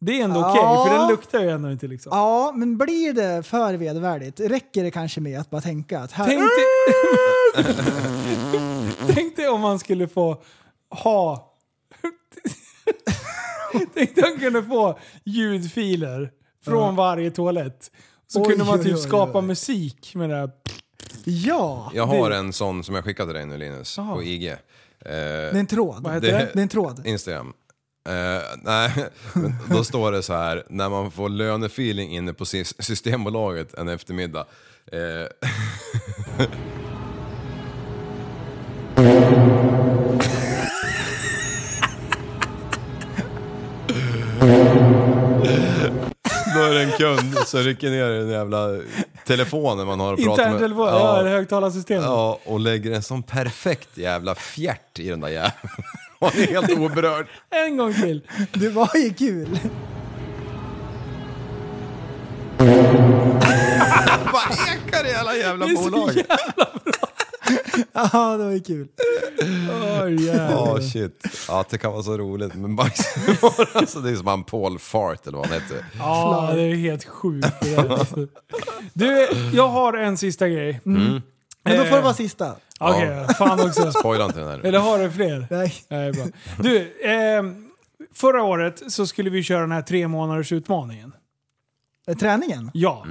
Det 0.01 0.19
är 0.19 0.23
ändå 0.23 0.39
Ja. 0.39 0.51
okej, 0.51 0.91
för 0.91 0.99
den 0.99 1.07
luktar 1.09 1.39
ju 1.39 1.49
ändå 1.49 1.71
inte 1.71 1.87
liksom. 1.87 2.09
Ja, 2.15 2.53
men 2.55 2.77
blir 2.77 3.13
det 3.13 3.43
för 3.43 3.73
vedervärdigt? 3.73 4.39
Räcker 4.39 4.83
det 4.83 4.91
kanske 4.91 5.21
med 5.21 5.39
att 5.39 5.49
bara 5.49 5.61
tänka 5.61 5.99
att 5.99 6.11
här... 6.11 6.25
Tänk 6.25 6.39
dig, 6.39 7.75
Tänk 9.15 9.35
dig 9.35 9.47
om 9.49 9.61
man 9.61 9.79
skulle 9.79 10.07
få 10.07 10.37
ha... 10.89 11.51
Tänk 13.93 14.17
om 14.17 14.23
man 14.31 14.39
kunde 14.39 14.63
få 14.63 14.99
ljudfiler 15.23 16.31
från 16.65 16.95
varje 16.95 17.31
toalett. 17.31 17.91
Så 18.27 18.41
Oj, 18.41 18.47
kunde 18.49 18.65
man 18.65 18.79
oj, 18.79 18.83
typ 18.85 18.95
oj, 18.95 19.01
skapa 19.01 19.39
oj. 19.39 19.45
musik 19.45 20.15
med 20.15 20.29
det 20.29 20.35
här. 20.35 20.49
Ja! 21.23 21.91
Jag 21.95 22.05
har 22.07 22.31
en 22.31 22.53
sån 22.53 22.83
som 22.83 22.95
jag 22.95 23.03
skickade 23.03 23.29
till 23.29 23.35
dig 23.35 23.45
nu 23.45 23.57
Linus, 23.57 23.97
Jaha. 23.97 24.15
på 24.15 24.23
IG. 24.23 24.47
Eh, 24.51 24.57
Det 25.05 25.11
är 25.11 25.55
en 25.55 25.67
tråd. 25.67 26.03
Vad 26.03 26.13
heter 26.13 26.27
det- 26.27 26.49
Det 26.53 26.59
är 26.59 26.63
en 26.63 26.69
tråd. 26.69 27.01
Instagram. 27.07 27.53
Eh, 28.09 28.41
nej, 28.63 28.91
men 29.33 29.53
då 29.69 29.83
står 29.83 30.11
det 30.11 30.23
så 30.23 30.33
här, 30.33 30.63
när 30.69 30.89
man 30.89 31.11
får 31.11 31.29
lönefeeling 31.29 32.11
inne 32.15 32.33
på 32.33 32.43
Sys- 32.43 32.81
Systembolaget 32.81 33.73
en 33.73 33.87
eftermiddag. 33.87 34.45
Eh, 34.91 34.99
en 46.85 46.91
kund 46.91 47.37
som 47.45 47.59
rycker 47.59 47.89
ner 47.89 48.09
den 48.09 48.29
jävla 48.29 48.67
telefonen 49.25 49.87
man 49.87 49.99
har 49.99 50.13
och 50.13 50.19
pratar 50.19 50.43
med. 50.43 50.51
Interntelefon, 50.53 50.87
ja, 50.87 51.21
det 51.23 51.29
högtalarsystemet. 51.29 52.05
Ja, 52.05 52.39
och 52.45 52.59
lägger 52.59 52.91
en 52.91 53.03
sån 53.03 53.23
perfekt 53.23 53.97
jävla 53.97 54.35
fjärt 54.35 54.99
i 54.99 55.09
den 55.09 55.19
där 55.21 55.29
jäveln. 55.29 55.51
Han 56.19 56.29
är 56.29 56.47
helt 56.47 56.71
oberörd. 56.71 57.27
En 57.49 57.77
gång 57.77 57.93
till. 57.93 58.21
Det 58.53 58.69
var 58.69 58.89
ju 58.95 59.13
kul. 59.13 59.59
Vad 64.33 64.51
ekar 64.51 65.11
i 65.11 65.15
alla 65.15 65.35
jävla 65.35 65.65
Det 65.65 65.71
är 65.71 65.75
så 65.75 65.89
bolag? 65.89 66.23
Ja, 67.93 68.37
det 68.37 68.43
var 68.43 68.51
ju 68.51 68.59
kul. 68.59 68.87
Åh, 69.41 69.77
Ja, 69.89 70.09
jävlar. 70.09 70.79
shit. 70.81 71.23
Ja, 71.47 71.65
det 71.69 71.77
kan 71.77 71.91
vara 71.91 72.03
så 72.03 72.17
roligt. 72.17 72.53
Men 72.55 72.71
Max, 72.73 72.99
alltså, 73.73 73.99
det 73.99 74.09
är 74.11 74.15
som 74.15 74.27
han 74.27 74.43
Paul 74.43 74.79
Fart 74.79 75.27
eller 75.27 75.37
vad 75.37 75.47
han 75.47 75.61
heter. 75.61 75.85
Ja, 75.97 76.51
det 76.55 76.61
är 76.61 76.75
helt 76.75 77.03
sjukt. 77.05 77.47
det 77.61 77.75
där, 77.75 77.89
alltså. 77.89 78.27
Du, 78.93 79.27
jag 79.53 79.67
har 79.67 79.93
en 79.93 80.17
sista 80.17 80.49
grej. 80.49 80.81
Mm. 80.85 81.21
Men 81.63 81.77
då 81.77 81.83
får 81.83 81.91
det 81.91 81.97
Eh, 81.97 82.03
vara 82.03 82.13
sista. 82.13 82.55
Okej, 82.79 83.27
fan 83.37 83.67
också. 83.67 83.91
Spoila 83.91 84.25
inte 84.25 84.39
den 84.39 84.47
här. 84.49 84.59
Eller 84.59 84.79
har 84.79 84.99
du 84.99 85.11
fler? 85.11 85.47
Nej. 85.51 85.73
Nej, 85.89 86.11
bra. 86.11 86.25
Du, 86.59 87.01
ehm, 87.03 87.65
förra 88.13 88.43
året 88.43 88.81
så 88.91 89.07
skulle 89.07 89.29
vi 89.29 89.43
köra 89.43 89.61
den 89.61 89.71
här 89.71 89.81
tre 89.81 90.07
månaders 90.07 90.51
utmaningen. 90.51 91.11
Eh, 92.07 92.17
Träningen? 92.17 92.71
Ja. 92.73 93.05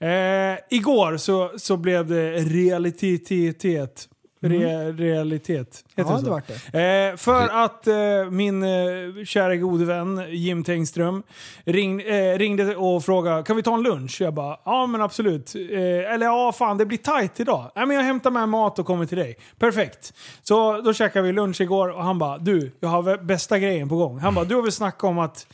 Eh, 0.00 0.58
igår 0.70 1.16
så, 1.16 1.50
så 1.56 1.76
blev 1.76 2.06
det 2.06 2.30
realitet. 2.38 4.08
Re, 4.42 4.92
realitet. 4.92 5.84
Heter 5.96 6.10
Ja, 6.10 6.18
så? 6.18 6.24
det 6.24 6.30
vart 6.30 6.44
det. 6.72 7.08
Eh, 7.10 7.16
för 7.16 7.64
att 7.64 7.86
eh, 7.86 8.30
min 8.30 8.62
eh, 8.62 9.24
kära 9.24 9.56
gode 9.56 9.84
vän 9.84 10.24
Jim 10.28 10.64
Tengström 10.64 11.22
ring, 11.64 12.00
eh, 12.00 12.38
ringde 12.38 12.76
och 12.76 13.04
frågade 13.04 13.42
kan 13.42 13.56
vi 13.56 13.62
ta 13.62 13.74
en 13.74 13.82
lunch? 13.82 14.20
Jag 14.20 14.34
bara 14.34 14.56
ja 14.64 14.86
men 14.86 15.02
absolut. 15.02 15.54
Eh, 15.54 16.12
eller 16.14 16.26
ja 16.26 16.52
fan 16.52 16.78
det 16.78 16.86
blir 16.86 16.98
tight 16.98 17.40
idag. 17.40 17.70
Nej 17.76 17.86
men 17.86 17.96
jag 17.96 18.04
hämtar 18.04 18.30
med 18.30 18.48
mat 18.48 18.78
och 18.78 18.86
kommer 18.86 19.06
till 19.06 19.18
dig. 19.18 19.36
Perfekt. 19.58 20.14
Så 20.42 20.80
då 20.80 20.92
käkade 20.92 21.26
vi 21.26 21.32
lunch 21.32 21.60
igår 21.60 21.88
och 21.88 22.04
han 22.04 22.18
bara 22.18 22.38
du 22.38 22.72
jag 22.80 22.88
har 22.88 23.24
bästa 23.24 23.58
grejen 23.58 23.88
på 23.88 23.96
gång. 23.96 24.18
Han 24.18 24.34
bara 24.34 24.44
du 24.44 24.54
har 24.54 24.62
väl 24.62 24.72
snackat 24.72 25.04
om 25.04 25.18
att 25.18 25.46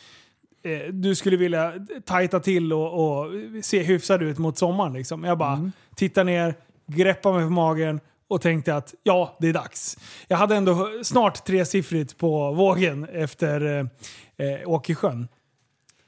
eh, 0.67 0.93
du 0.93 1.15
skulle 1.15 1.37
vilja 1.37 1.73
tajta 2.05 2.41
till 2.41 2.73
och, 2.73 3.21
och 3.23 3.33
se 3.63 3.83
hyfsad 3.83 4.23
ut 4.23 4.39
mot 4.39 4.59
sommaren. 4.59 4.93
Liksom. 4.93 5.25
Jag 5.25 5.39
bara 5.39 5.71
tittar 5.97 6.25
ner, 6.25 6.55
greppar 6.87 7.33
mig 7.33 7.45
på 7.45 7.51
magen 7.51 8.01
och 8.29 8.41
tänkte 8.41 8.75
att 8.75 8.95
ja, 9.03 9.37
det 9.41 9.49
är 9.49 9.53
dags. 9.53 9.99
Jag 10.29 10.37
hade 10.37 10.57
ändå 10.57 10.91
snart 11.03 11.45
tresiffrigt 11.45 12.19
på 12.19 12.53
vågen 12.53 13.09
efter 13.13 13.79
eh, 13.79 14.47
eh, 14.47 14.69
Åkersjön. 14.69 15.29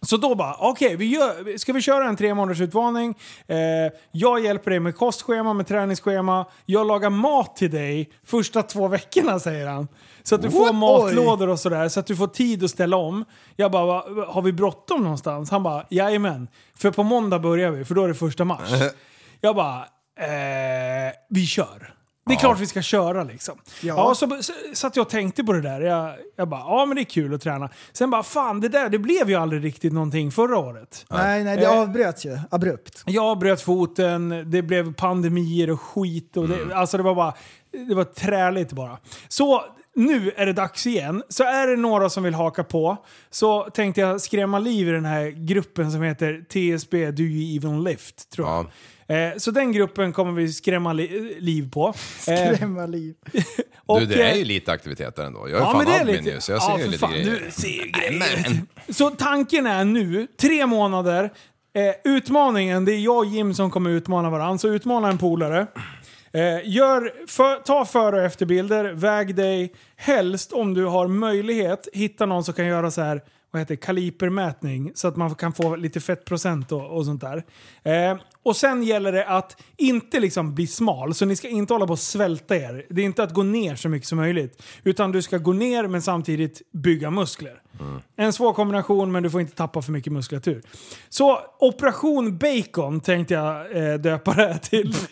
Så 0.03 0.17
då 0.17 0.35
bara, 0.35 0.57
okej, 0.59 0.97
vi 0.97 1.05
gör, 1.05 1.59
ska 1.59 1.73
vi 1.73 1.81
köra 1.81 2.09
en 2.09 2.17
tre 2.17 2.35
månaders 2.35 2.61
utmaning? 2.61 3.15
Eh, 3.47 3.57
jag 4.13 4.45
hjälper 4.45 4.71
dig 4.71 4.81
med 4.81 4.97
kostschema, 4.97 5.53
med 5.53 5.67
träningsschema. 5.67 6.47
Jag 6.67 6.87
lagar 6.87 7.11
mat 7.11 7.57
till 7.57 7.71
dig 7.71 8.11
första 8.25 8.63
två 8.63 8.89
veckorna, 8.89 9.41
säger 9.41 9.67
han. 9.67 9.89
Så 10.29 10.35
att 10.35 10.43
du 10.43 10.51
får 10.51 10.65
What? 10.65 10.75
matlådor 10.75 11.49
och 11.49 11.59
sådär, 11.61 11.89
så 11.89 12.01
att 12.01 12.07
du 12.07 12.17
får 12.17 12.27
tid 12.27 12.65
att 12.65 12.71
ställa 12.71 12.97
om. 12.97 13.25
Jag 13.57 13.71
bara, 13.71 13.87
"Va- 13.87 14.27
har 14.29 14.43
vi 14.43 14.53
bråttom 14.53 15.03
någonstans? 15.03 15.51
Han 15.51 15.63
bara, 15.63 15.85
jajamän. 15.91 16.49
För 16.79 16.91
på 16.91 17.03
måndag 17.03 17.39
börjar 17.39 17.71
vi, 17.71 17.85
för 17.85 17.95
då 17.95 18.05
är 18.05 18.09
det 18.09 18.15
första 18.15 18.45
mars. 18.45 18.71
Jag 19.41 19.57
bara, 19.57 19.77
eh, 20.21 21.13
vi 21.29 21.47
kör. 21.47 21.95
Det 22.27 22.35
är 22.35 22.39
klart 22.39 22.61
vi 22.61 22.67
ska 22.67 22.83
köra 22.83 23.25
liksom. 23.25 23.59
Ja. 23.83 23.95
Ja. 23.97 24.15
så 24.43 24.53
satt 24.75 24.97
jag 24.97 25.03
och 25.03 25.09
tänkte 25.11 25.45
på 25.45 25.53
det 25.53 25.61
där. 25.61 25.81
Jag, 25.81 26.15
jag 26.37 26.49
bara, 26.49 26.61
ja 26.61 26.87
men 26.87 26.97
det 26.97 27.03
är 27.03 27.05
kul 27.05 27.35
att 27.35 27.41
träna. 27.43 27.69
Sen 27.93 28.11
bara, 28.11 28.23
fan 28.23 28.61
det 28.61 28.69
där, 28.69 28.89
det 28.89 28.99
blev 28.99 29.31
ju 29.31 29.35
aldrig 29.37 29.65
riktigt 29.65 29.93
någonting 29.93 30.31
förra 30.33 30.59
året. 30.59 31.07
Nej, 31.11 31.45
nej, 31.45 31.57
det 31.57 31.65
Eh. 31.65 31.81
avbröts 31.81 32.27
ju 32.27 32.39
abrupt. 32.51 33.03
Jag 33.07 33.39
bröt 33.39 33.61
foten, 33.63 34.45
det 34.51 34.63
blev 34.63 34.95
pandemier 34.95 35.71
och 35.71 35.81
skit. 35.81 36.37
Och 36.37 36.49
det, 36.49 36.75
Alltså 36.75 36.97
det 36.97 37.03
var 37.03 37.15
bara, 37.15 37.35
det 37.89 37.95
var 37.95 38.05
träligt 38.05 38.73
bara. 38.73 38.99
Så 39.29 39.65
nu 39.99 40.33
är 40.37 40.47
det 40.47 40.53
dags 40.53 40.87
igen. 40.87 41.23
Så 41.29 41.45
är 41.45 41.67
det 41.67 41.77
några 41.77 42.11
som 42.11 42.23
vill 42.23 42.35
haka 42.35 42.65
på 42.65 42.97
så 43.31 43.63
tänkte 43.63 44.01
jag 44.01 44.21
skrämma 44.21 44.59
liv 44.59 44.89
i 44.89 44.91
den 44.93 45.05
här 45.05 45.31
gruppen 45.31 45.93
som 45.93 46.03
heter 46.03 46.45
TSB 46.49 47.11
Do 47.11 47.23
You 47.23 47.57
Even 47.57 47.85
Lift. 47.85 48.31
Tror 48.31 48.49
jag. 48.49 48.67
Eh, 49.11 49.37
så 49.37 49.51
den 49.51 49.73
gruppen 49.73 50.13
kommer 50.13 50.33
vi 50.33 50.53
skrämma 50.53 50.93
li- 50.93 51.37
liv 51.41 51.71
på. 51.71 51.87
Eh, 51.89 51.93
Skrämma 52.55 52.87
liv. 52.87 53.15
och, 53.87 54.01
Du, 54.01 54.07
det 54.07 54.23
är 54.23 54.33
eh, 54.33 54.39
ju 54.39 54.45
lite 54.45 54.73
aktiviteter 54.73 55.25
ändå. 55.25 55.49
Jag 55.49 55.51
är 55.51 55.55
Ja, 55.55 55.65
fan 55.65 55.77
men 55.77 55.87
det 55.87 55.93
är 55.93 56.01
admin 56.01 56.17
lite- 56.17 56.31
ju, 56.31 56.41
så 56.41 56.53
jag 56.53 56.59
ja, 56.63 56.67
ser 56.67 56.77
ju 56.79 56.83
för 56.85 56.91
lite 56.91 56.99
fan, 57.01 57.13
grejer. 57.13 57.43
du 57.47 57.51
ser 57.51 57.69
ju 57.69 57.91
grejer. 57.91 58.19
Men, 58.19 58.95
Så 58.95 59.11
tanken 59.11 59.67
är 59.67 59.85
nu, 59.85 60.27
tre 60.41 60.67
månader. 60.67 61.31
Eh, 61.75 62.13
utmaningen, 62.13 62.85
det 62.85 62.93
är 62.93 62.99
jag 63.01 63.17
och 63.17 63.27
Jim 63.27 63.55
som 63.55 63.71
kommer 63.71 63.91
utmana 63.91 64.31
varandra. 64.31 64.59
Så 64.59 64.69
utmana 64.69 65.09
en 65.09 65.19
polare. 65.19 65.67
Eh, 66.33 66.69
gör, 66.69 67.27
för, 67.27 67.63
ta 67.63 67.85
före 67.85 68.17
och 68.17 68.23
efterbilder, 68.23 68.93
väg 68.93 69.35
dig. 69.35 69.73
Helst 69.97 70.53
om 70.53 70.75
du 70.75 70.85
har 70.85 71.09
möjlighet, 71.09 71.89
hitta 71.93 72.27
någon 72.27 72.45
som 72.45 72.55
kan 72.55 72.67
göra 72.67 72.91
så 72.91 73.03
här 73.03 73.23
vad 73.51 73.63
heter 73.63 73.77
kalipermätning 73.77 74.93
så 74.95 75.09
att 75.09 75.17
man 75.17 75.35
kan 75.35 75.53
få 75.53 75.77
lite 75.77 76.01
fettprocent 76.01 76.73
och, 76.73 76.97
och 76.97 77.05
sånt 77.05 77.21
där. 77.21 77.45
Eh, 77.83 78.19
och 78.49 78.57
sen 78.57 78.83
gäller 78.83 79.13
det 79.13 79.27
att 79.27 79.63
inte 79.77 80.21
liksom 80.21 80.55
bli 80.55 80.67
smal, 80.67 81.15
så 81.15 81.25
ni 81.25 81.37
ska 81.37 81.49
inte 81.49 81.75
hålla 81.75 81.87
på 81.87 81.93
att 81.93 82.01
svälta 82.01 82.57
er. 82.57 82.87
Det 82.91 83.01
är 83.01 83.05
inte 83.05 83.23
att 83.23 83.35
gå 83.35 83.43
ner 83.43 83.77
så 83.77 83.89
mycket 83.89 84.09
som 84.09 84.19
möjligt. 84.19 84.63
Utan 84.85 85.13
du 85.13 85.23
ska 85.23 85.39
gå 85.39 85.53
ner 85.53 85.87
men 85.87 86.03
samtidigt 86.03 86.63
bygga 86.73 87.11
muskler. 87.11 87.63
En 88.17 88.33
svår 88.33 88.53
kombination 88.53 89.13
men 89.13 89.23
du 89.23 89.31
får 89.31 89.41
inte 89.41 89.55
tappa 89.55 89.83
för 89.83 89.93
mycket 89.93 90.13
muskulatur. 90.13 90.63
Så 91.09 91.39
Operation 91.59 92.39
Bacon 92.39 93.01
tänkte 93.01 93.35
jag 93.35 93.77
eh, 93.77 93.95
döpa 93.99 94.33
det 94.33 94.43
här 94.47 94.59
till. 94.59 94.95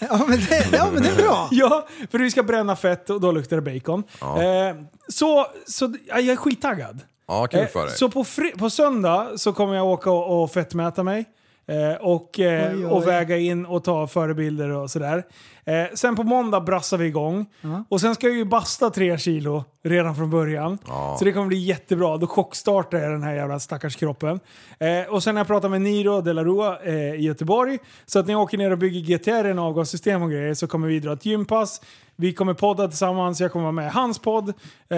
Ja 0.00 0.24
men, 0.28 0.38
det, 0.38 0.68
ja, 0.72 0.88
men 0.92 1.02
det 1.02 1.08
är 1.08 1.16
bra. 1.16 1.48
ja, 1.52 1.88
för 2.10 2.18
vi 2.18 2.30
ska 2.30 2.42
bränna 2.42 2.76
fett 2.76 3.10
och 3.10 3.20
då 3.20 3.32
luktar 3.32 3.60
det 3.60 3.72
bacon. 3.74 4.02
Ja. 4.20 4.42
Eh, 4.42 4.76
så 5.08 5.46
så 5.66 5.94
ja, 6.06 6.20
jag 6.20 6.32
är 6.32 6.36
skittaggad. 6.36 7.00
Ja, 7.28 7.46
kul 7.46 7.60
Eh, 7.60 7.66
för 7.66 7.86
dig. 7.86 7.96
Så 7.96 8.10
på, 8.10 8.24
på 8.58 8.70
söndag 8.70 9.28
så 9.36 9.52
kommer 9.52 9.74
jag 9.74 9.86
åka 9.86 10.10
och, 10.10 10.42
och 10.42 10.52
fettmäta 10.52 11.02
mig. 11.02 11.24
Eh, 11.68 11.94
och, 12.00 12.40
eh, 12.40 12.72
Oj, 12.72 12.76
oj. 12.78 12.86
och 12.86 13.06
väga 13.06 13.36
in 13.36 13.66
och 13.66 13.84
ta 13.84 14.06
förebilder 14.06 14.70
och 14.70 14.90
sådär. 14.90 15.24
Eh, 15.64 15.84
sen 15.94 16.16
på 16.16 16.22
måndag 16.22 16.60
brassar 16.60 16.96
vi 16.98 17.06
igång. 17.06 17.46
Och 17.88 18.00
sen 18.00 18.14
ska 18.14 18.26
jag 18.26 18.36
ju 18.36 18.44
basta 18.44 18.90
tre 18.90 19.18
kilo 19.18 19.64
redan 19.84 20.16
från 20.16 20.30
början. 20.30 20.78
Ja. 20.86 21.16
Så 21.18 21.24
det 21.24 21.32
kommer 21.32 21.46
bli 21.46 21.58
jättebra. 21.58 22.16
Då 22.16 22.26
chockstartar 22.26 22.98
jag 22.98 23.10
den 23.12 23.22
här 23.22 23.34
jävla 23.34 23.60
stackars 23.60 23.96
kroppen. 23.96 24.40
Eh, 24.78 25.14
och 25.14 25.22
sen 25.22 25.34
när 25.34 25.40
jag 25.40 25.46
pratar 25.46 25.68
med 25.68 25.80
Niro 25.82 26.20
de 26.20 26.32
la 26.32 26.44
Rua 26.44 26.78
eh, 26.84 26.94
i 27.14 27.22
Göteborg. 27.22 27.78
Så 28.06 28.18
att 28.18 28.26
när 28.26 28.34
jag 28.34 28.42
åker 28.42 28.58
ner 28.58 28.70
och 28.70 28.78
bygger 28.78 29.00
GTR, 29.18 29.58
avgassystem 29.58 30.22
och 30.22 30.30
grejer, 30.30 30.54
så 30.54 30.66
kommer 30.66 30.88
vi 30.88 31.00
dra 31.00 31.12
ett 31.12 31.26
gympass. 31.26 31.80
Vi 32.16 32.32
kommer 32.32 32.54
podda 32.54 32.88
tillsammans, 32.88 33.40
jag 33.40 33.52
kommer 33.52 33.62
vara 33.62 33.72
med 33.72 33.86
i 33.86 33.90
hans 33.90 34.18
podd. 34.18 34.48
Eh, 34.48 34.96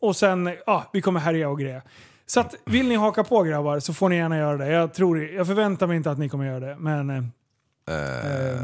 och 0.00 0.16
sen, 0.16 0.50
ja, 0.66 0.84
vi 0.92 1.02
kommer 1.02 1.20
härja 1.20 1.48
och 1.48 1.58
greja. 1.58 1.82
Så 2.26 2.40
att, 2.40 2.54
vill 2.64 2.88
ni 2.88 2.94
haka 2.94 3.24
på 3.24 3.42
grabbar 3.42 3.80
så 3.80 3.94
får 3.94 4.08
ni 4.08 4.16
gärna 4.16 4.38
göra 4.38 4.56
det. 4.56 4.68
Jag, 4.72 4.94
tror, 4.94 5.22
jag 5.24 5.46
förväntar 5.46 5.86
mig 5.86 5.96
inte 5.96 6.10
att 6.10 6.18
ni 6.18 6.28
kommer 6.28 6.44
göra 6.46 6.60
det. 6.60 6.76
Men 6.78 7.10
eh, 7.10 7.24
Eh, 7.86 8.60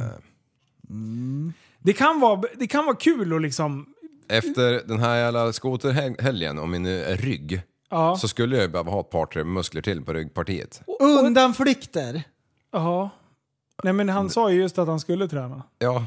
det, 1.79 1.93
kan 1.93 2.21
vara, 2.21 2.43
det 2.59 2.67
kan 2.67 2.85
vara 2.85 2.97
kul 2.97 3.33
att 3.37 3.43
liksom... 3.43 3.87
efter 4.29 4.89
den 4.89 4.99
här 5.01 5.17
jävla 5.17 5.53
skoterhelgen 5.53 6.59
och 6.59 6.69
min 6.69 6.87
rygg 7.05 7.63
Ja. 7.91 8.17
så 8.17 8.29
skulle 8.29 8.57
jag 8.57 8.63
ju 8.63 8.69
behöva 8.69 8.91
ha 8.91 9.01
ett 9.01 9.11
par 9.11 9.27
tre 9.27 9.45
muskler 9.45 9.83
till 9.83 10.05
på 10.05 10.13
ryggpartiet. 10.13 10.83
Undanflykter. 11.25 12.23
Jaha. 12.73 13.11
Nej 13.83 13.93
men 13.93 14.09
han 14.09 14.31
sa 14.31 14.51
ju 14.51 14.61
just 14.61 14.79
att 14.79 14.89
han 14.89 15.01
skulle 15.01 15.29
träna. 15.29 15.63
Ja, 15.79 16.07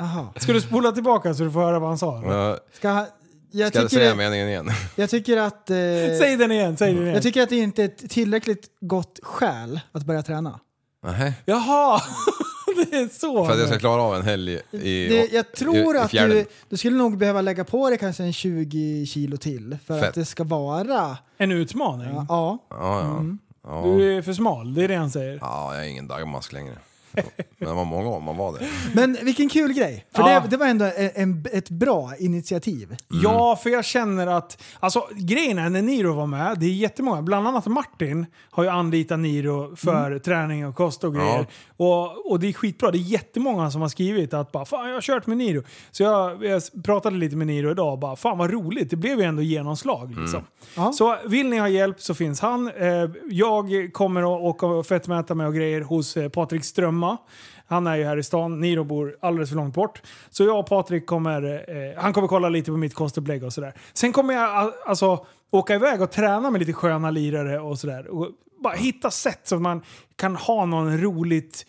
Aha. 0.00 0.32
Ska 0.36 0.52
du 0.52 0.60
spola 0.60 0.92
tillbaka 0.92 1.34
så 1.34 1.42
du 1.44 1.50
får 1.50 1.60
höra 1.60 1.78
vad 1.78 1.88
han 1.88 1.98
sa? 1.98 2.22
jag 2.24 2.58
Ska, 2.72 2.88
han- 2.88 3.06
jag, 3.52 3.68
ska 3.68 3.80
jag 3.80 3.90
säga 3.90 4.10
det, 4.10 4.14
meningen 4.16 4.48
igen? 4.48 4.70
jag 4.96 5.10
tycker 5.10 5.36
att... 5.36 5.70
Eh, 5.70 5.76
Säg 6.18 6.36
den 6.36 6.52
igen, 6.52 6.76
säg 6.76 6.94
den 6.94 7.02
igen. 7.02 7.14
jag 7.14 7.22
tycker 7.22 7.42
att 7.42 7.48
det 7.48 7.56
inte 7.56 7.82
är 7.82 7.86
ett 7.86 8.10
tillräckligt 8.10 8.66
gott 8.80 9.20
skäl 9.22 9.80
att 9.92 10.04
börja 10.04 10.22
träna. 10.22 10.60
Nej. 11.06 11.32
Jaha! 11.44 12.00
det 12.90 12.96
är 12.96 13.08
så. 13.18 13.44
För 13.44 13.52
att 13.52 13.58
jag 13.58 13.68
ska 13.68 13.78
klara 13.78 14.02
av 14.02 14.14
en 14.16 14.22
helg 14.22 14.52
i, 14.54 14.60
Det, 15.08 15.32
jag 15.32 15.44
i, 15.52 15.56
tror 15.56 15.96
i 15.96 15.98
att 15.98 16.10
fjärden. 16.10 16.36
du, 16.36 16.46
du 16.68 16.76
skulle 16.76 16.96
nog 16.96 17.18
behöva 17.18 17.40
lägga 17.40 17.64
på 17.64 17.88
dig 17.88 17.98
kanske 17.98 18.22
en 18.22 18.32
20 18.32 19.06
kilo 19.06 19.36
till 19.36 19.78
för 19.86 20.00
Fett. 20.00 20.08
att 20.08 20.14
det 20.14 20.24
ska 20.24 20.44
vara... 20.44 21.18
En 21.38 21.52
utmaning? 21.52 22.08
Ja, 22.14 22.26
ja. 22.28 22.58
Ja, 22.70 23.00
ja. 23.00 23.24
Ja. 23.64 23.82
Du 23.96 24.16
är 24.16 24.22
för 24.22 24.32
smal, 24.32 24.74
det 24.74 24.84
är 24.84 24.88
det 24.88 24.94
han 24.96 25.10
säger. 25.10 25.38
ja, 25.40 25.74
jag 25.74 25.84
är 25.84 25.88
ingen 25.88 26.08
dagmask 26.08 26.52
längre. 26.52 26.74
Men 27.12 27.68
det 27.68 27.74
var 27.74 27.84
många 27.84 28.08
år 28.08 28.20
man 28.20 28.36
var 28.36 28.52
det. 28.52 28.66
Men 28.94 29.16
vilken 29.22 29.48
kul 29.48 29.72
grej. 29.72 30.06
För 30.14 30.22
Ja. 30.28 30.40
det, 30.40 30.48
det 30.48 30.56
var 30.56 30.66
ändå 30.66 30.84
en, 30.84 31.10
en, 31.14 31.44
ett 31.52 31.70
bra 31.70 32.12
initiativ. 32.18 32.96
Ja, 33.22 33.56
för 33.62 33.70
jag 33.70 33.84
känner 33.84 34.26
att... 34.26 34.62
Alltså 34.80 35.08
grejen 35.16 35.58
är 35.58 35.70
när 35.70 35.82
Niro 35.82 36.12
var 36.14 36.26
med, 36.26 36.58
det 36.58 36.66
är 36.66 36.70
jättemånga, 36.70 37.22
bland 37.22 37.48
annat 37.48 37.66
Martin 37.66 38.26
har 38.50 38.62
ju 38.62 38.68
anlitat 38.68 39.18
Niro 39.18 39.76
för 39.76 40.18
träning 40.18 40.66
och 40.66 40.74
kost 40.74 41.04
och 41.04 41.14
grejer. 41.14 41.46
Och, 41.76 42.30
och 42.30 42.40
det 42.40 42.48
är 42.48 42.52
skitbra. 42.52 42.90
Det 42.90 42.98
är 42.98 43.00
jättemånga 43.00 43.70
som 43.70 43.80
har 43.80 43.88
skrivit 43.88 44.34
att 44.34 44.52
bara, 44.52 44.64
fan 44.64 44.86
jag 44.88 44.94
har 44.94 45.00
kört 45.00 45.26
med 45.26 45.36
Niro. 45.36 45.62
Så 45.90 46.02
jag, 46.02 46.44
jag 46.44 46.62
pratade 46.84 47.16
lite 47.16 47.36
med 47.36 47.46
Niro 47.46 47.70
idag 47.70 47.92
och 47.92 47.98
bara, 47.98 48.16
fan 48.16 48.38
vad 48.38 48.50
roligt. 48.50 48.90
Det 48.90 48.96
blev 48.96 49.18
ju 49.18 49.24
ändå 49.24 49.42
genomslag 49.42 50.14
liksom. 50.20 50.42
Ja. 50.76 50.92
Så 50.92 51.16
vill 51.26 51.48
ni 51.48 51.58
ha 51.58 51.68
hjälp 51.68 52.00
så 52.00 52.14
finns 52.14 52.40
han. 52.40 52.68
Eh, 52.76 53.10
jag 53.30 53.90
kommer 53.92 54.20
att 54.22 54.42
åka 54.42 54.66
och 54.66 54.86
fettmäta 54.86 55.34
mig 55.34 55.46
och 55.46 55.54
grejer 55.54 55.80
hos 55.80 56.16
eh, 56.16 56.28
Patrik 56.28 56.64
hemma. 57.00 57.18
Han 57.66 57.86
är 57.86 57.96
ju 57.96 58.04
här 58.04 58.16
i 58.16 58.22
stan, 58.22 58.60
Niro 58.60 58.84
bor 58.84 59.16
alldeles 59.20 59.48
för 59.48 59.56
långt 59.56 59.74
bort. 59.74 60.02
Så 60.30 60.44
jag 60.44 60.58
och 60.58 60.66
Patrik 60.66 61.06
kommer, 61.06 61.64
eh, 61.68 62.02
han 62.02 62.12
kommer 62.12 62.28
kolla 62.28 62.48
lite 62.48 62.70
på 62.70 62.76
mitt 62.76 62.94
kostupplägg 62.94 63.44
och 63.44 63.52
sådär. 63.52 63.74
Sen 63.92 64.12
kommer 64.12 64.34
jag 64.34 64.72
alltså 64.86 65.26
åka 65.50 65.74
iväg 65.74 66.02
och 66.02 66.10
träna 66.10 66.50
med 66.50 66.58
lite 66.58 66.72
sköna 66.72 67.10
lirare 67.10 67.60
och 67.60 67.78
sådär. 67.78 68.08
Och 68.08 68.28
bara 68.62 68.74
hitta 68.74 69.10
sätt 69.10 69.40
så 69.44 69.54
att 69.54 69.62
man 69.62 69.82
kan 70.16 70.36
ha 70.36 70.66
någon 70.66 70.98
roligt, 70.98 71.66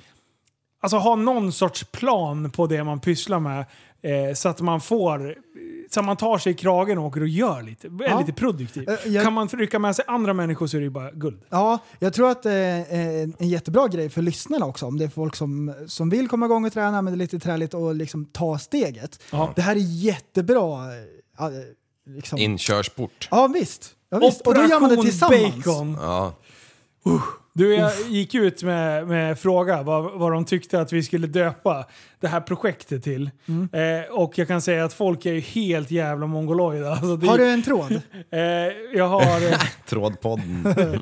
alltså 0.82 0.98
ha 0.98 1.16
någon 1.16 1.52
sorts 1.52 1.84
plan 1.92 2.52
på 2.52 2.68
det 2.68 2.84
man 2.84 3.00
pysslar 3.00 3.40
med. 3.40 3.66
Eh, 4.04 4.34
så 4.34 4.50
att 4.50 4.62
man 4.62 4.82
får, 4.82 5.36
så 5.94 6.00
att 6.00 6.06
man 6.06 6.18
tar 6.18 6.38
sig 6.38 6.52
i 6.52 6.56
kragen 6.56 6.98
och 6.98 7.06
åker 7.06 7.22
och 7.22 7.28
gör 7.28 7.62
lite. 7.62 7.88
Är 7.88 7.92
Ja. 8.10 8.20
lite 8.20 8.34
produktiv. 8.34 8.90
Eh, 8.90 8.96
jag- 9.12 9.24
Kan 9.24 9.34
man 9.34 9.48
rycka 9.48 9.80
med 9.80 9.96
sig 9.96 10.06
andra 10.08 10.34
människor 10.34 10.68
så 10.68 10.78
är 10.78 10.82
det 10.82 10.86
ju 10.86 10.90
bara 10.90 11.12
guld. 11.12 11.42
Ja, 11.50 11.80
jag 12.00 12.14
tror 12.14 12.30
att 12.32 12.44
det 12.44 12.52
är 12.54 13.22
en, 13.24 13.34
en 13.40 13.50
jättebra 13.50 13.88
grej 13.88 14.10
för 14.10 14.22
lyssnarna 14.22 14.66
också. 14.66 14.86
Om 14.86 14.98
det 14.98 15.06
är 15.06 15.10
folk 15.10 15.36
som, 15.36 15.74
som 15.88 16.10
vill 16.10 16.28
komma 16.28 16.46
igång 16.46 16.66
och 16.66 16.74
träna 16.74 17.02
men 17.02 17.14
det 17.14 17.16
är 17.16 17.18
lite 17.18 17.40
träligt 17.40 17.74
och 17.74 17.96
liksom 17.96 18.26
ta 18.26 18.58
steget. 18.60 19.20
Ja. 19.32 19.54
Det 19.56 19.62
här 19.62 19.76
är 19.76 19.80
jättebra. 19.80 20.86
eh, 20.86 21.50
Liksom. 22.06 22.40
Inkörsport. 22.40 23.28
Ja 23.32 23.48
visst. 23.48 23.96
Ja, 24.10 24.18
visst. 24.18 24.42
Och 24.42 24.54
då 24.54 24.62
gör 24.66 24.80
man 24.80 24.90
det 24.90 25.02
tillsammans. 25.02 25.56
Bacon. 25.66 25.98
Ja. 26.02 26.34
Du, 27.54 27.76
jag 27.76 27.92
gick 28.10 28.36
ut 28.36 28.64
med, 28.64 29.08
med 29.08 29.40
fråga 29.40 29.84
vad, 29.84 30.20
vad 30.20 30.32
de 30.32 30.46
tyckte 30.46 30.82
att 30.82 30.94
vi 30.94 31.04
skulle 31.04 31.28
döpa 31.28 31.86
det 32.20 32.28
här 32.28 32.42
projektet 32.42 33.04
till. 33.04 33.30
Mm. 33.48 33.70
Eh, 33.74 34.12
och 34.12 34.38
jag 34.38 34.48
kan 34.48 34.62
säga 34.62 34.86
att 34.86 34.94
folk 34.94 35.26
är 35.26 35.34
ju 35.34 35.40
helt 35.40 35.92
jävla 35.92 36.28
mongoloida. 36.28 36.92
Alltså 36.92 37.16
det, 37.16 37.28
Har 37.28 37.38
du 37.38 37.48
en 37.48 37.64
tråd? 37.64 37.92
eh, 38.32 38.42
jag 38.94 39.08
har... 39.08 39.52
Eh, 39.52 39.60
Trådpodden. 39.86 40.64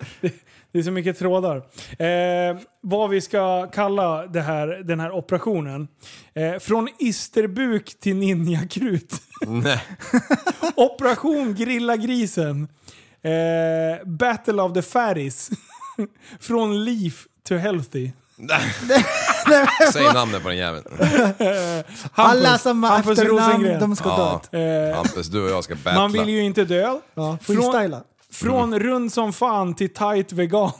det 0.71 0.79
är 0.79 0.83
så 0.83 0.91
mycket 0.91 1.19
trådar. 1.19 1.57
Eh, 1.99 2.57
vad 2.81 3.09
vi 3.09 3.21
ska 3.21 3.67
kalla 3.67 4.27
det 4.27 4.41
här, 4.41 4.67
den 4.67 4.99
här 4.99 5.11
operationen. 5.11 5.87
Eh, 6.33 6.59
från 6.59 6.87
isterbuk 6.99 7.99
till 7.99 8.15
ninjakrut. 8.15 9.13
Nej. 9.47 9.81
Operation 10.75 11.55
Grilla 11.55 11.97
grisen. 11.97 12.67
Eh, 13.21 14.07
Battle 14.07 14.61
of 14.61 14.73
the 14.73 14.81
Fatties. 14.81 15.49
Från 16.39 16.83
Leaf 16.85 17.25
to 17.47 17.55
Healthy. 17.55 18.11
Säg 19.93 20.03
namnet 20.13 20.43
på 20.43 20.49
den 20.49 20.57
jäveln. 20.57 20.83
Alla 22.13 22.57
som 22.57 22.83
har 22.83 22.89
Hampus 22.89 23.19
efternamn, 23.19 23.39
Rosengren. 23.47 23.79
de 23.79 23.95
ska 23.95 24.09
Ja. 24.09 24.41
dö. 24.51 24.59
Eh, 24.89 24.95
Hampus, 24.95 25.27
du 25.27 25.43
och 25.43 25.49
jag 25.49 25.63
ska 25.63 25.75
battla. 25.75 25.93
man 25.93 26.11
vill 26.11 26.29
ju 26.29 26.41
inte 26.43 26.63
dö. 26.63 26.81
Ja, 26.81 26.99
Från, 27.13 27.37
freestyla. 27.39 28.03
från 28.33 28.79
rund 28.79 29.13
som 29.13 29.33
fan 29.33 29.73
till 29.73 29.93
tight 29.93 30.31
vegan. 30.33 30.71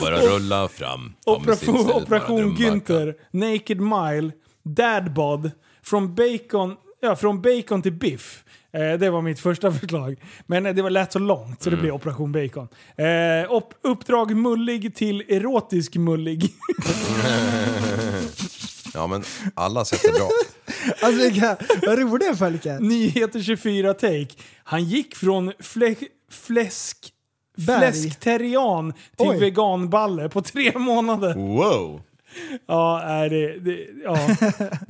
Bara 0.00 0.16
rulla 0.20 0.68
fram. 0.68 1.12
Operation, 1.26 1.86
bara 1.86 1.96
Operation. 1.96 2.56
Günther, 2.56 3.14
Naked 3.30 3.80
Mile, 3.80 4.32
Dadbod, 4.62 5.50
från 5.84 6.14
bacon, 6.14 6.76
ja, 7.02 7.16
från 7.16 7.42
bacon 7.42 7.82
till 7.82 7.92
biff. 7.92 8.44
Eh, 8.72 8.98
det 8.98 9.10
var 9.10 9.22
mitt 9.22 9.40
första 9.40 9.72
förslag. 9.80 10.16
Men 10.46 10.66
eh, 10.66 10.74
det 10.74 10.82
var 10.82 10.90
lätt 10.90 11.12
så 11.12 11.18
långt 11.18 11.62
så 11.62 11.70
det 11.70 11.74
Mm. 11.74 11.82
blev 11.82 11.94
Operation 11.94 12.32
Bacon. 12.32 12.68
Eh, 12.96 13.52
upp, 13.56 13.68
uppdrag 13.82 14.36
mullig 14.36 14.94
till 14.94 15.20
erotisk 15.28 15.96
mullig. 15.96 16.50
Ja 18.94 19.06
men 19.06 19.22
alla 19.54 19.84
sätt 19.84 20.04
är 20.04 20.12
bra. 20.12 20.28
Alltså 21.02 21.22
vilka, 21.22 21.56
vad 21.86 21.98
roliga 21.98 22.36
Folke. 22.36 22.78
Nyheter 22.80 23.40
24 23.42 23.94
take. 23.94 24.28
Han 24.64 24.84
gick 24.84 25.16
från 25.16 25.52
flä, 25.60 25.94
fläsk, 26.30 26.98
Berg. 27.56 27.78
fläskterian 27.78 28.92
till 28.92 29.26
Oj. 29.28 29.38
veganballe 29.40 30.28
på 30.28 30.42
tre 30.42 30.78
månader. 30.78 31.34
Wow! 31.34 32.00
Ja, 32.66 33.02
är 33.02 33.30
det, 33.30 33.58
det, 33.58 33.86
ja. 34.04 34.18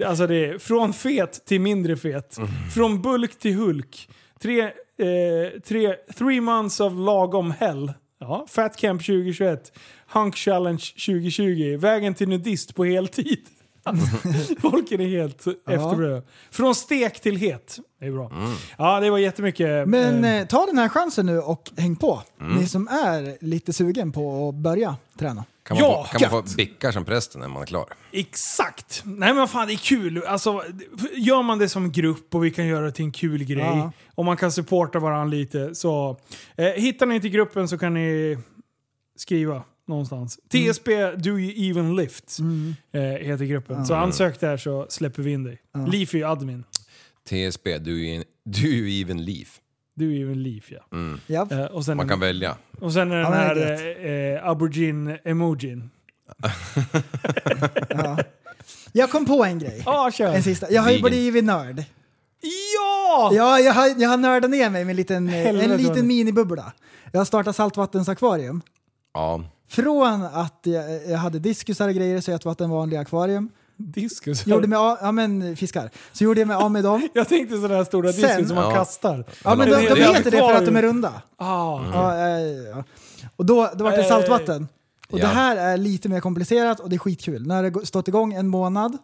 Alltså 0.07 0.27
det 0.27 0.47
är 0.47 0.59
från 0.59 0.93
fet 0.93 1.45
till 1.45 1.61
mindre 1.61 1.97
fet. 1.97 2.39
Från 2.75 3.03
bulk 3.03 3.39
till 3.39 3.55
hulk. 3.55 4.09
Tre, 4.43 4.61
eh, 4.63 5.61
tre, 5.65 5.95
three 6.19 6.41
months 6.41 6.81
of 6.81 6.93
lagom 6.97 7.51
hell. 7.51 7.93
Ja, 8.21 8.47
Fat 8.49 8.77
Camp 8.77 9.07
2021. 9.07 9.73
Hunk 10.13 10.37
Challenge 10.37 10.83
2020. 11.07 11.77
Vägen 11.77 12.15
till 12.15 12.29
nudist 12.29 12.75
på 12.75 12.85
heltid. 12.85 13.39
Alltså, 13.85 14.29
Folk 14.61 14.93
är 14.93 14.99
helt 14.99 15.47
efterblivna. 15.47 16.23
Från 16.51 16.75
stek 16.75 17.21
till 17.21 17.37
het. 17.37 17.79
Det 18.01 18.07
är 18.07 18.13
bra. 18.13 18.31
Ja, 18.79 19.01
det 19.01 19.11
var 19.11 19.19
jättemycket. 19.19 19.89
Men 19.89 20.25
eh, 20.25 20.41
eh, 20.41 20.47
ta 20.47 20.67
den 20.67 20.79
här 20.79 20.89
chansen 20.89 21.27
nu 21.27 21.39
och 21.41 21.71
häng 21.77 21.97
på. 21.97 22.23
Mm. 22.41 22.57
Ni 22.57 22.67
som 22.67 22.89
är 22.89 23.45
lite 23.45 23.73
sugen 23.73 24.13
på 24.13 24.49
att 24.49 24.55
börja 24.55 24.97
träna. 25.19 25.45
Kan 25.65 25.77
man, 25.77 25.85
Ja, 25.85 26.07
få, 26.13 26.19
kan 26.19 26.31
man 26.33 26.47
få 26.49 26.57
bickar 26.57 26.93
som 26.93 27.05
prästen 27.05 27.41
när 27.41 27.49
man 27.49 27.63
är 27.63 27.67
klar? 27.67 27.87
Exakt! 28.13 29.03
Nej 29.05 29.35
men 29.35 29.49
fan 29.49 29.67
det 29.67 29.73
är 29.75 29.77
kul. 29.77 30.23
Alltså, 30.25 30.63
gör 31.17 31.43
man 31.43 31.59
det 31.59 31.69
som 31.69 31.93
grupp 31.93 32.35
och 32.35 32.45
vi 32.45 32.51
kan 32.51 32.67
göra 32.67 32.85
det 32.87 32.93
till 32.93 33.05
en 33.05 33.13
kul 33.13 33.45
grej 33.45 33.59
Ja. 33.65 33.93
och 34.15 34.25
man 34.25 34.37
kan 34.37 34.53
supporta 34.53 34.99
varandra 34.99 35.25
lite 35.37 35.75
så... 35.75 36.17
Eh, 36.57 36.67
hittar 36.67 37.07
ni 37.07 37.15
inte 37.15 37.29
gruppen 37.29 37.69
så 37.69 37.79
kan 37.79 37.95
ni 37.95 38.39
skriva 39.17 39.63
någonstans. 39.89 40.39
TSB 40.49 41.11
Do 41.17 41.39
You 41.39 41.71
Even 41.71 41.97
Lift 41.97 42.39
eh, 42.93 43.01
heter 43.03 43.45
gruppen. 43.45 43.87
Så 43.87 43.95
ansök 43.95 44.41
där 44.41 44.57
så 44.57 44.87
släpper 44.89 45.23
vi 45.23 45.33
in 45.33 45.45
dig. 45.45 45.59
Leaf 45.93 46.15
är 46.15 46.19
ju 46.19 46.25
admin. 46.25 46.65
TSB, 47.29 47.79
ju 47.79 48.25
du 48.45 48.69
är 48.73 48.77
ju 48.89 49.01
even 49.03 49.25
leaf. 49.25 49.61
Du 50.03 50.15
är 50.15 50.19
ju 50.19 50.33
en 50.33 50.43
Leaf 50.43 50.73
ja. 50.73 50.81
Ja. 51.27 51.47
Eh, 51.51 51.65
och, 51.65 51.85
sen, 51.85 51.97
Man 51.97 52.09
kan 52.09 52.21
välja. 52.21 52.57
och 52.81 52.93
sen 52.93 53.13
är 53.13 53.17
den 53.17 53.25
Ja, 53.25 53.31
men 53.31 53.39
här 53.39 53.55
det 53.55 53.95
eh, 53.95 54.37
eh, 54.37 54.49
aubergine-emojin. 54.49 55.91
Jag 58.93 59.11
kom 59.11 59.27
på 59.27 59.45
en 59.45 59.59
grej. 59.59 59.83
Ja, 59.87 60.11
kör! 60.13 60.35
En 60.35 60.43
sista. 60.43 60.71
Jag 60.71 60.83
har 60.83 60.91
ju 60.91 60.97
Vegan. 60.97 61.11
blivit 61.11 61.45
nörd. 61.45 61.85
Ja! 62.77 63.31
Ja, 63.35 63.59
jag 63.61 63.73
har, 63.73 64.01
jag 64.01 64.09
har 64.09 64.17
nördat 64.17 64.51
ner 64.51 64.71
mig 64.71 64.85
med 64.85 64.93
en 64.93 64.97
liten, 64.97 65.29
eh, 65.29 65.35
Helvete 65.35 65.73
en 65.73 65.83
liten 65.83 66.07
minibubbla. 66.07 66.73
Jag 67.13 67.21
har 67.21 67.25
startat 67.25 67.57
saltvattensakvarium. 67.57 68.63
Ja. 69.15 69.45
Från 69.69 70.23
att 70.23 70.61
jag, 70.63 71.07
jag 71.09 71.19
hade 71.19 71.39
diskusar 71.39 71.89
och 71.89 71.95
grejer 71.95 72.21
så 72.21 72.31
jag 72.31 72.41
tog 72.41 72.53
ett 72.53 72.61
vanliga 72.61 73.01
akvarium. 73.01 73.51
Diskus. 73.87 74.47
Gjorde 74.47 74.69
mig 74.69 74.77
av, 74.77 74.99
ja 75.01 75.13
men 75.13 75.57
fiskar. 75.57 75.91
Så 76.13 76.25
gjorde 76.25 76.41
jag 76.41 76.49
mig 76.49 76.57
av 76.57 76.71
med 76.71 76.85
dem. 76.85 77.09
Jag 77.15 77.29
tänkte 77.29 77.57
sådana 77.57 77.75
här 77.75 77.85
stora 77.85 78.13
Sen- 78.13 78.23
diskus 78.23 78.47
som 78.49 78.57
man 78.57 78.65
Ja. 78.71 78.75
kastar. 78.75 79.25
Ja 79.45 79.55
men 79.55 79.71
de, 79.71 79.75
de 79.75 79.95
heter 80.01 80.31
det 80.31 80.37
för 80.39 80.53
att 80.55 80.67
de 80.67 80.77
är 80.77 80.83
runda. 80.83 81.23
Ah. 81.37 81.81
Ja, 81.93 82.17
eh, 82.19 82.41
ja. 82.47 82.85
Och 83.37 83.47
då, 83.47 83.71
då 83.77 83.85
var 83.85 83.97
det 83.97 84.05
saltvatten. 84.05 84.69
Och 85.11 85.19
ja. 85.19 85.23
det 85.23 85.29
här 85.35 85.57
är 85.57 85.77
lite 85.77 86.09
mer 86.09 86.21
komplicerat 86.21 86.81
och 86.81 86.91
det 86.91 86.97
är 86.97 86.99
skitkul. 86.99 87.51
Har 87.51 87.63
det 87.71 87.87
stått 87.87 88.09
igång 88.09 88.33
en 88.33 88.49
månad 88.49 88.99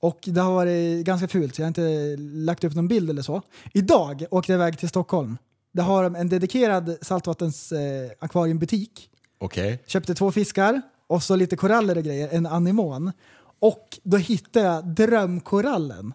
och 0.00 0.18
det 0.24 0.40
har 0.40 0.52
varit 0.52 1.06
ganska 1.06 1.28
fult 1.28 1.54
så 1.54 1.60
jag 1.60 1.64
har 1.64 1.68
inte 1.68 2.16
lagt 2.18 2.64
upp 2.64 2.74
någon 2.74 2.88
bild 2.88 3.10
eller 3.10 3.22
så. 3.22 3.42
Idag 3.74 4.24
åkte 4.30 4.52
jag 4.52 4.56
iväg 4.58 4.78
till 4.78 4.88
Stockholm. 4.88 5.38
Där 5.72 5.82
har 5.82 6.02
de 6.02 6.14
en 6.16 6.28
dedikerad 6.28 6.96
saltvattens 7.02 7.72
eh, 7.72 8.10
akvariumbutik. 8.18 9.10
Okej. 9.38 9.82
Köpte 9.86 10.14
två 10.14 10.32
fiskar 10.32 10.82
och 11.06 11.22
så 11.22 11.36
lite 11.36 11.56
koraller 11.56 11.96
och 11.96 12.04
grejer, 12.04 12.28
en 12.32 12.46
anemon. 12.46 13.12
Och 13.60 13.98
då 14.02 14.16
hittade 14.16 14.66
jag 14.66 14.84
drömkorallen. 14.84 16.14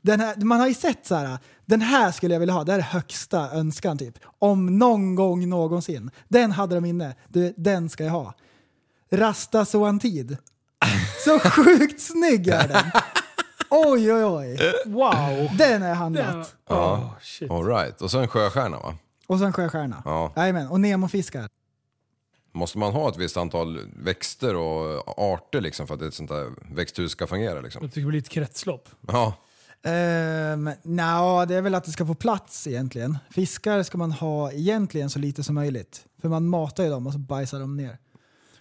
Den 0.00 0.20
här, 0.20 0.36
man 0.36 0.60
har 0.60 0.68
ju 0.68 0.74
sett 0.74 1.06
så 1.06 1.14
här, 1.14 1.38
den 1.66 1.80
här 1.80 2.12
skulle 2.12 2.34
jag 2.34 2.40
vilja 2.40 2.54
ha, 2.54 2.64
det 2.64 2.72
här 2.72 2.78
är 2.78 2.82
högsta 2.82 3.50
önskan 3.50 3.98
typ. 3.98 4.18
Om 4.38 4.78
någon 4.78 5.14
gång 5.14 5.48
någonsin. 5.48 6.10
Den 6.28 6.52
hade 6.52 6.74
de 6.74 6.84
inne, 6.84 7.14
du, 7.28 7.54
den 7.56 7.88
ska 7.88 8.04
jag 8.04 8.12
ha. 8.12 8.34
Rasta 9.10 9.64
Soantid. 9.64 10.36
Så 11.24 11.38
sjukt 11.38 12.00
snygg 12.00 12.48
är 12.48 12.68
den! 12.68 12.84
Oj 13.70 14.12
oj 14.12 14.24
oj. 14.24 14.58
Wow! 14.86 15.56
Den 15.58 15.82
har 15.82 15.88
jag 15.88 15.96
handlat. 15.96 16.54
Ja. 16.68 16.94
Oh, 16.94 17.20
shit. 17.22 17.50
All 17.50 17.66
right. 17.66 18.02
Och 18.02 18.10
så 18.10 18.18
en 18.18 18.28
sjöstjärna 18.28 18.78
va? 18.78 18.94
Och 19.26 19.38
så 19.38 19.44
en 19.44 19.52
sjöstjärna. 19.52 20.02
Ja. 20.04 20.32
Jajamän, 20.36 20.68
och 20.68 20.80
Nemo-fiskar. 20.80 21.48
Måste 22.52 22.78
man 22.78 22.92
ha 22.92 23.08
ett 23.08 23.16
visst 23.16 23.36
antal 23.36 23.80
växter 23.96 24.56
och 24.56 25.18
arter 25.18 25.60
liksom 25.60 25.86
för 25.86 25.94
att 25.94 26.02
ett 26.02 26.14
sånt 26.14 26.30
där 26.30 26.50
växthus 26.74 27.12
ska 27.12 27.26
fungera 27.26 27.60
liksom? 27.60 27.82
Jag 27.82 27.90
tycker 27.90 28.00
det 28.00 28.08
blir 28.08 28.20
ett 28.20 28.28
kretslopp. 28.28 28.88
Ja. 29.08 29.34
Um, 29.84 30.70
Nja, 30.82 31.46
det 31.46 31.54
är 31.54 31.62
väl 31.62 31.74
att 31.74 31.84
det 31.84 31.90
ska 31.90 32.06
få 32.06 32.14
plats 32.14 32.66
egentligen. 32.66 33.18
Fiskar 33.30 33.82
ska 33.82 33.98
man 33.98 34.12
ha 34.12 34.52
egentligen 34.52 35.10
så 35.10 35.18
lite 35.18 35.42
som 35.42 35.54
möjligt. 35.54 36.04
För 36.20 36.28
man 36.28 36.46
matar 36.46 36.84
ju 36.84 36.90
dem 36.90 37.06
och 37.06 37.12
så 37.12 37.18
bajsar 37.18 37.60
de 37.60 37.76
ner. 37.76 37.98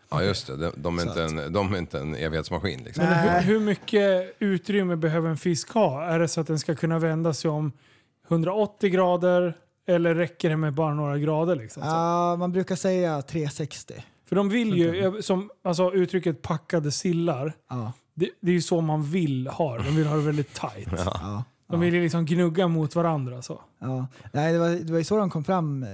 Ja 0.10 0.24
just 0.24 0.48
det, 0.48 0.56
de, 0.58 0.72
de, 0.76 1.00
är, 1.00 1.04
inte 1.04 1.24
en, 1.24 1.54
de 1.54 1.74
är 1.74 1.78
inte 1.78 2.00
en 2.00 2.16
evighetsmaskin 2.16 2.84
liksom. 2.84 3.04
Men 3.04 3.30
hur, 3.30 3.42
hur 3.42 3.60
mycket 3.60 4.36
utrymme 4.40 4.96
behöver 4.96 5.30
en 5.30 5.38
fisk 5.38 5.70
ha? 5.74 6.04
Är 6.04 6.20
det 6.20 6.28
så 6.28 6.42
att 6.42 6.48
den 6.48 6.60
ska 6.60 6.76
kunna 6.76 7.00
vända 7.00 7.34
sig 7.34 7.52
om 7.52 7.72
180 8.28 8.90
grader 8.90 9.58
eller 9.88 10.16
räcker 10.16 10.50
det 10.50 10.58
med 10.58 10.74
bara 10.74 10.94
några 10.94 11.18
grader? 11.18 11.56
Liksom? 11.56 11.84
Ja, 11.86 12.36
man 12.36 12.52
brukar 12.52 12.76
säga 12.76 13.22
360. 13.22 13.94
För 14.30 14.36
de 14.36 14.50
vill 14.50 14.78
ju, 14.78 15.22
som 15.22 15.50
alltså, 15.64 15.94
uttrycket 15.94 16.42
packade 16.42 16.92
sillar, 16.92 17.54
Ja. 17.70 17.94
det, 18.14 18.30
det 18.42 18.52
är 18.52 18.56
ju 18.56 18.62
så 18.62 18.82
man 18.82 19.04
vill 19.04 19.48
ha 19.48 19.78
det. 19.78 19.84
De 19.84 19.96
vill 19.96 20.08
ha 20.08 20.16
det 20.16 20.22
väldigt 20.22 20.54
tight. 20.54 20.88
Ja. 21.06 21.44
De 21.68 21.80
vill 21.80 21.94
ju 21.94 22.02
liksom 22.04 22.26
gnugga 22.26 22.68
mot 22.68 22.96
varandra. 22.96 23.42
Så. 23.42 23.62
Ja. 23.80 24.08
Nej, 24.34 24.54
det, 24.54 24.60
var, 24.60 24.70
det 24.70 24.92
var 24.92 24.98
ju 25.00 25.04
så 25.04 25.18
de 25.18 25.30
kom 25.30 25.44
fram 25.44 25.84
eh, 25.84 25.90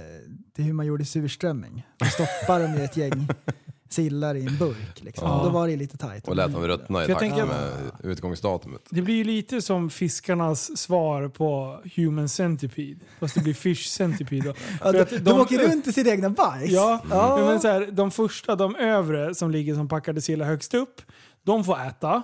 till 0.54 0.64
hur 0.64 0.72
man 0.72 0.86
gjorde 0.86 1.04
surströmming. 1.04 1.86
Då 1.98 2.06
stoppade 2.06 2.66
de 2.66 2.74
ju 2.74 2.84
ett 2.84 2.96
gäng 2.96 3.28
sillar 3.92 4.34
i 4.34 4.46
en 4.46 4.56
burk. 4.56 5.00
Liksom. 5.02 5.28
Ja. 5.28 5.40
Då 5.44 5.50
var 5.50 5.68
det 5.68 5.76
lite 5.76 5.96
tajt. 5.96 6.28
Och 6.28 6.36
lät 6.36 6.52
dem 6.52 6.66
ruttna 6.66 7.04
i 7.04 7.06
takt 7.06 7.18
tänker- 7.20 7.46
med 7.46 7.70
utgångsdatumet. 8.02 8.80
Det 8.90 9.02
blir 9.02 9.14
ju 9.14 9.24
lite 9.24 9.62
som 9.62 9.90
fiskarnas 9.90 10.78
svar 10.78 11.28
på 11.28 11.80
Human 11.96 12.28
Centipede. 12.28 13.00
Fast 13.20 13.34
det 13.34 13.40
blir 13.40 13.54
Fish 13.54 13.88
Centipede. 13.88 14.48
Då. 14.48 14.54
Ja, 14.84 14.92
de, 14.92 15.00
att 15.00 15.24
de, 15.24 15.40
åker 15.40 15.58
runt 15.58 15.86
i 15.86 15.92
sitt 15.92 16.06
egna 16.06 16.30
bajs. 16.30 16.70
Ja, 16.70 17.00
Ja. 17.10 17.38
ja. 17.40 17.46
Men 17.46 17.60
så 17.60 17.68
här, 17.68 17.88
de 17.92 18.10
första, 18.10 18.56
de 18.56 18.76
övre 18.76 19.34
som 19.34 19.50
ligger 19.50 19.74
som 19.74 19.88
packade 19.88 20.20
sillar 20.22 20.46
högst 20.46 20.74
upp, 20.74 21.02
de 21.42 21.64
får 21.64 21.80
äta. 21.86 22.22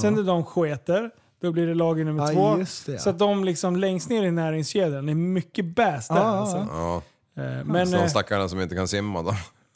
Sen 0.00 0.14
när 0.14 0.22
de 0.22 0.44
sketer, 0.44 1.10
då 1.42 1.52
blir 1.52 1.66
det 1.66 1.74
lager 1.74 2.04
nummer 2.04 2.22
Ja, 2.22 2.32
två. 2.32 2.56
det, 2.56 2.92
ja. 2.92 2.98
Så 2.98 3.10
att 3.10 3.18
de 3.18 3.44
liksom 3.44 3.76
längst 3.76 4.08
ner 4.10 4.22
i 4.22 4.30
näringskedjan, 4.30 5.08
är 5.08 5.14
mycket 5.14 5.64
bäst 5.64 6.08
där. 6.08 6.16
Ja, 6.16 6.22
ja, 6.22 6.28
alltså. 6.40 6.56
Ja. 6.56 7.02
Eh, 7.42 7.64
Men 7.64 7.86
Så 7.86 7.96
de 7.96 8.02
eh, 8.02 8.08
stackarna 8.08 8.48
som 8.48 8.60
inte 8.60 8.74
kan 8.74 8.88
simma, 8.88 9.22
de, 9.22 9.34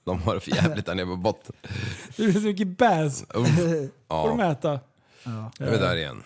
de 0.09 0.23
har 0.23 0.35
det 0.35 0.41
för 0.41 0.51
jävligt 0.55 0.87
där 0.87 0.95
nere 0.95 1.07
på 1.07 1.17
botten. 1.17 1.55
det 2.17 2.25
är 2.25 2.33
så 2.33 2.39
mycket 2.39 2.69
bäs. 2.79 3.23
Uff. 3.35 3.49
får 4.09 4.29
de 4.29 4.39
Ja, 4.39 4.53
äta. 4.53 4.81
nu 5.59 5.67
är 5.67 5.71
vi 5.71 5.77
där 5.79 5.97
igen. 5.97 6.23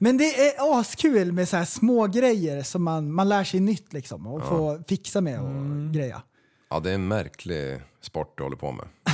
Men 0.00 0.16
det 0.18 0.24
är 0.48 0.80
askul 0.80 1.32
med 1.32 1.48
så 1.48 1.56
här 1.56 1.64
små 1.64 2.06
grejer 2.06 2.62
som 2.62 2.82
man, 2.84 3.12
man 3.12 3.28
lär 3.28 3.44
sig 3.44 3.60
nytt 3.60 3.92
liksom 3.92 4.26
och 4.26 4.48
får 4.48 4.82
fixa 4.88 5.20
med 5.20 5.40
och 5.40 5.48
Mm. 5.48 5.92
greja. 5.92 6.22
Ja, 6.70 6.80
det 6.80 6.90
är 6.90 6.94
en 6.94 7.08
märklig 7.08 7.80
sport 8.02 8.34
du 8.36 8.42
håller 8.42 8.56
på 8.56 8.72
med. 8.72 8.86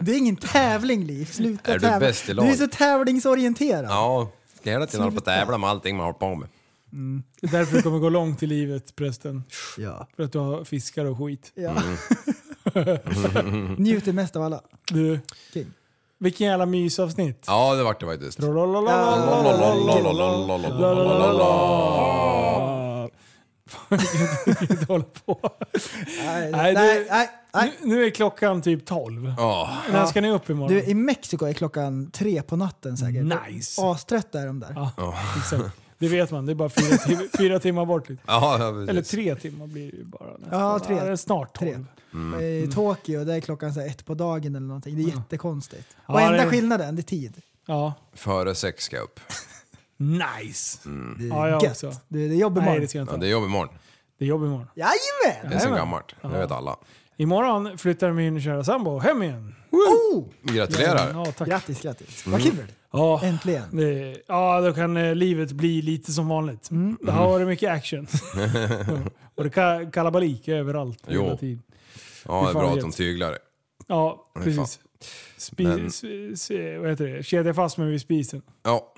Det 0.00 0.12
är 0.12 0.18
ingen 0.18 0.36
tävling 0.36 1.04
Liv, 1.04 1.24
sluta 1.24 1.70
Är 1.70 1.74
du 1.74 1.80
tävla. 1.80 2.00
bäst 2.00 2.28
i 2.28 2.32
Du 2.34 2.42
är 2.42 2.54
så 2.54 2.66
tävlingsorienterad. 2.68 3.84
Ja, 3.88 4.30
ska 4.60 4.70
hela 4.70 4.86
tiden 4.86 5.00
hålla 5.04 5.12
på 5.12 5.18
att 5.18 5.24
tävla 5.24 5.58
med 5.58 5.70
allting 5.70 5.96
man 5.96 6.06
håller 6.06 6.18
på 6.18 6.34
med. 6.34 6.48
Det 6.90 7.46
är 7.46 7.50
därför 7.52 7.76
du 7.76 7.82
kommer 7.82 7.98
gå 7.98 8.08
långt 8.08 8.42
i 8.42 8.46
livet 8.46 8.96
prästen. 8.96 9.44
Ja. 9.78 10.06
För 10.16 10.22
att 10.22 10.32
du 10.32 10.38
har 10.38 10.64
fiskar 10.64 11.04
och 11.04 11.18
skit. 11.18 11.52
Ja. 11.54 11.72
Mm. 12.74 13.74
Njuter 13.78 14.12
mest 14.12 14.36
av 14.36 14.42
alla. 14.42 14.60
Du, 14.92 15.20
King. 15.54 15.66
vilken 16.18 16.46
jävla 16.46 16.66
mysavsnitt. 16.66 17.44
Ja, 17.46 17.74
det 17.74 17.82
vart 17.82 18.00
det 18.00 18.06
faktiskt. 18.06 18.38
Jag 23.90 24.00
kan 24.58 24.70
inte 24.70 24.86
hålla 24.92 25.04
på. 25.24 25.38
Nej, 26.24 26.50
Nej, 26.50 26.74
nej, 26.74 26.98
du- 26.98 27.06
nej, 27.10 27.28
nej. 27.54 27.72
Nu, 27.82 27.88
nu 27.88 28.04
är 28.04 28.10
klockan 28.10 28.62
typ 28.62 28.86
12. 28.86 29.34
Ja, 29.38 29.76
När 29.92 30.06
ska 30.06 30.20
ni 30.20 30.30
upp 30.30 30.50
imorgon? 30.50 30.72
Du, 30.74 30.82
i 30.84 30.94
Mexiko 30.94 31.46
är 31.46 31.52
klockan 31.52 32.10
tre 32.10 32.42
på 32.42 32.56
natten 32.56 32.96
säkert. 32.96 33.24
Nice. 33.48 33.82
Astrött 33.82 34.34
är 34.34 34.46
de 34.46 34.60
där. 34.60 34.72
Ja, 34.96 35.14
exakt. 35.38 35.76
Det 36.00 36.08
vet 36.08 36.30
man, 36.30 36.46
det 36.46 36.52
är 36.52 36.54
bara 36.54 36.68
fyra, 36.68 36.96
tim- 36.96 37.28
fyra 37.38 37.58
timmar 37.60 37.84
bort. 37.86 38.08
Liksom. 38.08 38.24
ja, 38.28 38.56
ja. 38.58 38.68
Eller 38.90 39.02
tre 39.02 39.34
timmar 39.34 39.66
blir 39.66 39.90
det 39.92 39.96
ju 39.98 40.04
bara. 40.04 40.36
Nästan. 40.38 40.60
Ja, 40.60 40.78
tre. 40.78 40.94
det 40.94 41.00
är 41.12 41.16
snart 41.16 41.58
Tre. 41.58 41.72
tolv. 41.74 41.86
Mm. 42.14 42.40
I 42.40 42.68
Tokyo, 42.74 43.24
där 43.24 43.34
är 43.36 43.40
klockan 43.40 43.74
så 43.74 43.80
här 43.80 43.86
ett 43.86 44.04
på 44.06 44.14
dagen 44.14 44.54
eller 44.56 44.66
någonting. 44.66 44.96
Det 44.96 45.02
är 45.02 45.16
jättekonstigt. 45.16 45.96
Ja, 46.06 46.14
och 46.14 46.20
enda 46.20 46.44
det- 46.44 46.50
skillnaden, 46.50 46.96
det 46.96 47.00
är 47.00 47.04
tid. 47.04 47.42
Ja, 47.66 47.94
Före 48.14 48.54
sex 48.54 48.84
ska 48.84 48.96
jag 48.96 49.02
upp. 49.04 49.20
nice. 49.96 50.78
Det 51.18 51.24
är 51.24 51.28
Ja, 51.28 51.48
jag 51.48 51.62
gött. 51.62 51.70
också. 51.72 51.90
Det, 52.08 52.28
det 52.28 52.34
är 52.34 52.38
jobb 52.38 52.54
Nej, 52.54 52.62
imorgon. 52.62 52.80
det 52.80 52.88
ska 52.88 52.98
jag 52.98 53.04
inte 53.04 53.14
Ja, 53.14 53.20
det 53.20 53.26
är 53.26 53.30
jobb 53.30 53.44
imorgon. 53.44 53.68
Det 54.18 54.24
är 54.24 54.28
jobb 54.28 54.42
imorgon. 54.44 54.66
Jajamän! 54.74 55.50
Det 55.50 55.54
är 55.56 55.58
Jajamän. 55.58 55.78
gammalt. 55.78 56.14
Det 56.22 56.28
vet 56.28 56.50
alla. 56.50 56.76
Imorgon 57.20 57.78
flyttar 57.78 58.12
min 58.12 58.40
kära 58.40 58.64
sambo 58.64 58.98
hem 58.98 59.22
igen. 59.22 59.54
Oh! 59.70 60.24
Gratulerar! 60.42 61.10
Ja, 61.12 61.24
tack. 61.32 61.48
Grattis, 61.48 61.80
grattis. 61.82 62.26
Mm. 62.26 62.32
Vad 62.32 62.42
kul! 62.52 62.66
Ja, 62.92 63.20
Äntligen. 63.24 63.62
det, 63.72 64.16
ja, 64.26 64.60
då 64.60 64.72
kan 64.72 64.96
eh, 64.96 65.14
livet 65.14 65.52
bli 65.52 65.82
lite 65.82 66.12
som 66.12 66.28
vanligt. 66.28 66.70
Mm. 66.70 66.98
Det 67.02 67.12
har 67.12 67.28
varit 67.28 67.46
mycket 67.46 67.70
action. 67.70 68.06
och 69.34 69.44
det 69.44 69.56
är 69.56 69.92
kalabalik 69.92 70.48
överallt 70.48 71.04
Jo. 71.08 71.22
hela 71.24 71.36
tiden. 71.36 71.62
Ja, 72.28 72.42
det 72.42 72.50
är 72.50 72.54
bra 72.54 72.72
att 72.72 72.80
de 72.80 72.92
tyglar 72.92 73.30
det. 73.30 73.38
Ja, 73.86 74.30
precis. 74.34 74.80
Spi, 75.36 75.64
Men- 75.64 75.86
s, 75.86 76.02
s, 76.34 76.50
vad 76.80 76.90
heter 76.90 77.06
det? 77.06 77.22
Kedja 77.22 77.54
fast 77.54 77.78
mig 77.78 77.90
vid 77.90 78.00
spisen. 78.00 78.42
Ja, 78.62 78.94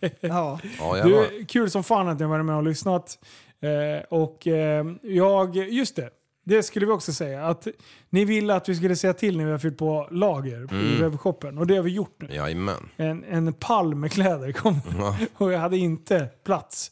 Ja. 0.20 0.60
ja 0.78 0.96
jävlar. 0.96 1.30
Du, 1.38 1.44
kul 1.44 1.70
som 1.70 1.84
fan 1.84 2.08
att 2.08 2.18
ni 2.18 2.24
har 2.24 2.30
varit 2.30 2.44
med 2.44 2.56
och 2.56 2.62
lyssnat. 2.62 3.18
Eh, 3.60 4.04
och 4.08 4.46
eh, 4.46 4.86
jag, 5.02 5.56
just 5.56 5.96
det. 5.96 6.10
Det 6.48 6.62
skulle 6.62 6.86
vi 6.86 6.92
också 6.92 7.12
säga. 7.12 7.46
Att 7.46 7.66
ni 8.10 8.24
ville 8.24 8.54
att 8.54 8.68
vi 8.68 8.74
skulle 8.74 8.96
säga 8.96 9.12
till 9.14 9.36
när 9.38 9.44
vi 9.44 9.50
har 9.50 9.58
fyllt 9.58 9.78
på 9.78 10.08
lager 10.10 10.56
i 10.56 10.76
Mm. 10.94 11.00
webbshoppen. 11.00 11.58
Och 11.58 11.66
det 11.66 11.76
har 11.76 11.82
vi 11.82 11.90
gjort 11.90 12.16
nu. 12.28 12.34
Jajamän. 12.34 12.88
En, 12.96 13.24
en 13.24 13.52
pall 13.52 13.94
med 13.94 14.12
kläder 14.12 14.52
kom. 14.52 14.80
Ja, 14.98 15.16
Och 15.36 15.52
jag 15.52 15.58
hade 15.58 15.76
inte 15.76 16.28
plats. 16.44 16.90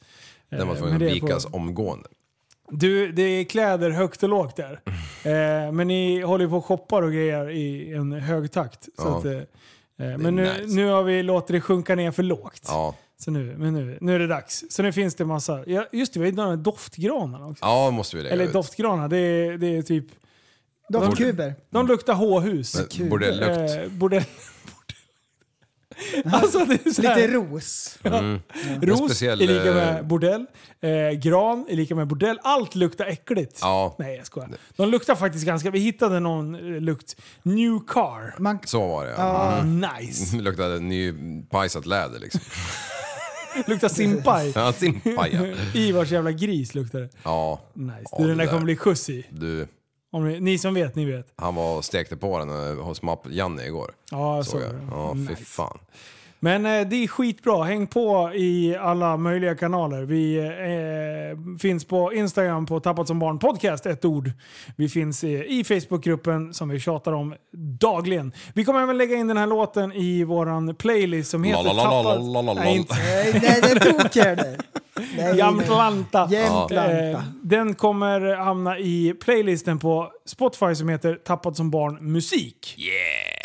den 0.50 0.68
var 0.68 0.74
tvungen 0.74 0.97
att 0.97 1.02
vikas 1.02 1.47
omgående. 1.52 2.08
Du, 2.70 3.12
det 3.12 3.23
är 3.23 3.44
kläder 3.44 3.91
högt 3.91 4.23
och 4.23 4.28
lågt 4.28 4.57
där. 4.57 4.81
Eh, 5.26 5.73
men 5.73 5.89
ni 5.89 6.20
håller 6.20 6.49
på 6.49 6.57
och 6.57 6.65
shoppar 6.65 7.02
och 7.02 7.12
grejer 7.12 7.50
i 7.50 7.92
en 7.94 8.12
hög 8.12 8.52
takt. 8.52 8.84
Så 8.84 8.91
Ja. 8.97 9.18
att, 9.18 9.24
eh, 9.24 9.33
eh, 10.12 10.18
men 10.18 10.36
nu, 10.36 10.42
nice. 10.42 10.76
nu 10.76 10.86
har 10.86 11.02
vi 11.02 11.23
låtit 11.23 11.49
det 11.49 11.60
sjunka 11.60 11.94
ner 11.94 12.10
för 12.10 12.23
lågt. 12.23 12.62
Ja, 12.68 12.94
Så 13.20 13.31
nu, 13.31 13.55
men 13.59 13.75
nu, 13.75 13.99
nu 14.01 14.15
är 14.15 14.18
det 14.18 14.26
dags. 14.26 14.65
Så 14.70 14.83
nu 14.83 14.93
finns 14.93 15.15
det 15.15 15.25
massa... 15.25 15.65
Ja, 15.67 15.86
just 15.93 16.15
det, 16.15 16.20
vi 16.20 16.31
har 16.41 16.57
doftgranarna 16.57 17.47
också. 17.47 17.65
ja 17.65 17.91
måste 17.91 18.17
vi 18.17 18.23
lägga 18.23 18.33
Eller 18.34 18.44
ut. 18.44 18.52
doftgranar, 18.52 19.09
det 19.09 19.17
är, 19.17 19.59
det 19.59 19.76
är 19.76 19.83
typ... 19.83 20.07
Doftkuber. 20.89 21.55
De 21.70 21.86
luktar 21.86 22.15
H-hus. 22.15 22.76
Men 22.99 23.09
Bordelllukt. 23.09 23.76
Eh, 23.76 23.89
bordell. 23.89 24.25
alltså 26.25 26.59
det 26.65 26.86
är 26.86 26.91
så 26.91 27.02
här, 27.02 27.17
Lite 27.17 27.33
ros. 27.33 27.99
Mm. 28.02 28.41
Ros 28.83 28.99
speciell, 28.99 29.41
är 29.41 29.47
lika 29.47 29.68
eh, 29.68 29.75
med 29.75 30.07
bordell. 30.07 30.47
Eh, 30.81 31.10
gran 31.10 31.67
är 31.68 31.76
lika 31.76 31.94
med 31.94 32.07
bordell. 32.07 32.39
Allt 32.43 32.75
luktar 32.75 33.07
äckligt. 33.07 33.59
Ja, 33.60 33.97
Nej 33.99 34.17
jag 34.17 34.26
skojar. 34.26 34.51
De 34.76 34.89
luktar 34.89 35.15
faktiskt 35.15 35.47
ganska... 35.47 35.70
Vi 35.70 35.78
hittade 35.78 36.20
någon 36.20 36.55
eh, 36.55 36.81
lukt. 36.81 37.17
New 37.43 37.78
car. 37.86 38.34
Man, 38.39 38.59
så 38.65 38.86
var 38.86 39.05
det 39.07 39.10
ja. 39.17 39.62
Nice. 39.62 40.36
Det 40.36 40.43
luktade 40.43 40.81
nypajsat 40.81 41.86
läder 41.86 42.18
liksom. 42.20 42.41
Luktar 43.66 43.89
simpaj. 43.89 44.52
Ja, 44.55 44.73
simpaja. 44.73 45.55
Ivars 45.74 46.10
jävla 46.10 46.33
gris 46.33 46.74
luktar 46.74 47.00
det. 47.00 47.08
Ja, 47.23 47.60
Nice. 47.74 48.02
Ja, 48.12 48.18
du, 48.18 48.28
den 48.28 48.39
där 48.39 48.47
kommer 48.47 48.65
bli 48.65 48.76
skjuts 48.76 49.10
i. 49.10 49.26
du. 49.31 49.66
Om 50.12 50.28
ni, 50.28 50.41
ni 50.41 50.58
som 50.58 50.74
vet, 50.74 50.94
ni 50.94 51.05
vet. 51.05 51.26
Han 51.36 51.55
var 51.55 51.76
och 51.76 51.84
stekte 51.84 52.16
på 52.16 52.39
den 52.39 52.49
eh, 52.78 52.84
hos 52.84 53.02
Mapp-Janne 53.02 53.66
igår. 53.66 53.92
Ja, 54.10 54.36
jag 54.36 54.47
Såg 54.47 54.52
såg 54.60 54.62
jag. 54.62 54.74
det. 54.74 54.86
Ja, 54.91 55.12
fy 55.15 55.18
Nice. 55.20 55.44
fan. 55.44 55.78
Men 56.44 56.66
eh, 56.66 56.86
det 56.86 57.05
är 57.05 57.08
skitbra. 57.08 57.64
Häng 57.64 57.86
på 57.86 58.32
i 58.34 58.76
alla 58.76 59.16
möjliga 59.16 59.55
kanaler. 59.55 60.02
Vi 60.02 60.39
eh, 60.39 61.58
finns 61.58 61.84
på 61.84 62.12
Instagram 62.12 62.66
på 62.66 62.81
Tappat 62.81 63.08
som 63.08 63.18
barn 63.18 63.39
podcast, 63.39 63.86
ett 63.86 64.05
ord. 64.05 64.31
Vi 64.76 64.89
finns 64.89 65.24
eh, 65.24 65.31
i 65.31 65.64
Facebookgruppen 65.64 66.55
som 66.55 66.68
vi 66.68 66.81
tjatar 66.81 67.12
om 67.12 67.34
dagligen. 67.81 68.32
Vi 68.55 68.64
kommer 68.64 68.82
även 68.82 68.98
lägga 68.98 69.16
in 69.16 69.28
den 69.28 69.36
här 69.36 69.47
låten 69.47 69.92
i 69.92 70.24
våran 70.24 70.74
playlist 70.74 71.31
som 71.31 71.44
heter 71.44 71.82
Tappat... 71.82 72.56
Nej, 72.56 72.76
inte 72.76 72.94
nej, 73.42 73.60
det 73.62 73.81
tog 73.81 74.10
det. 74.14 74.58
Nej, 75.16 75.36
Jämtlanta. 75.36 76.28
Jämtlanta. 76.31 77.08
Eh, 77.10 77.20
den 77.42 77.74
kommer 77.74 78.36
hamna 78.36 78.78
i 78.78 79.14
playlisten 79.20 79.78
på 79.78 80.10
Spotify 80.26 80.74
som 80.74 80.89
heter 80.89 81.14
Tappad 81.14 81.56
som 81.56 81.70
barn 81.70 82.12
musik. 82.12 82.76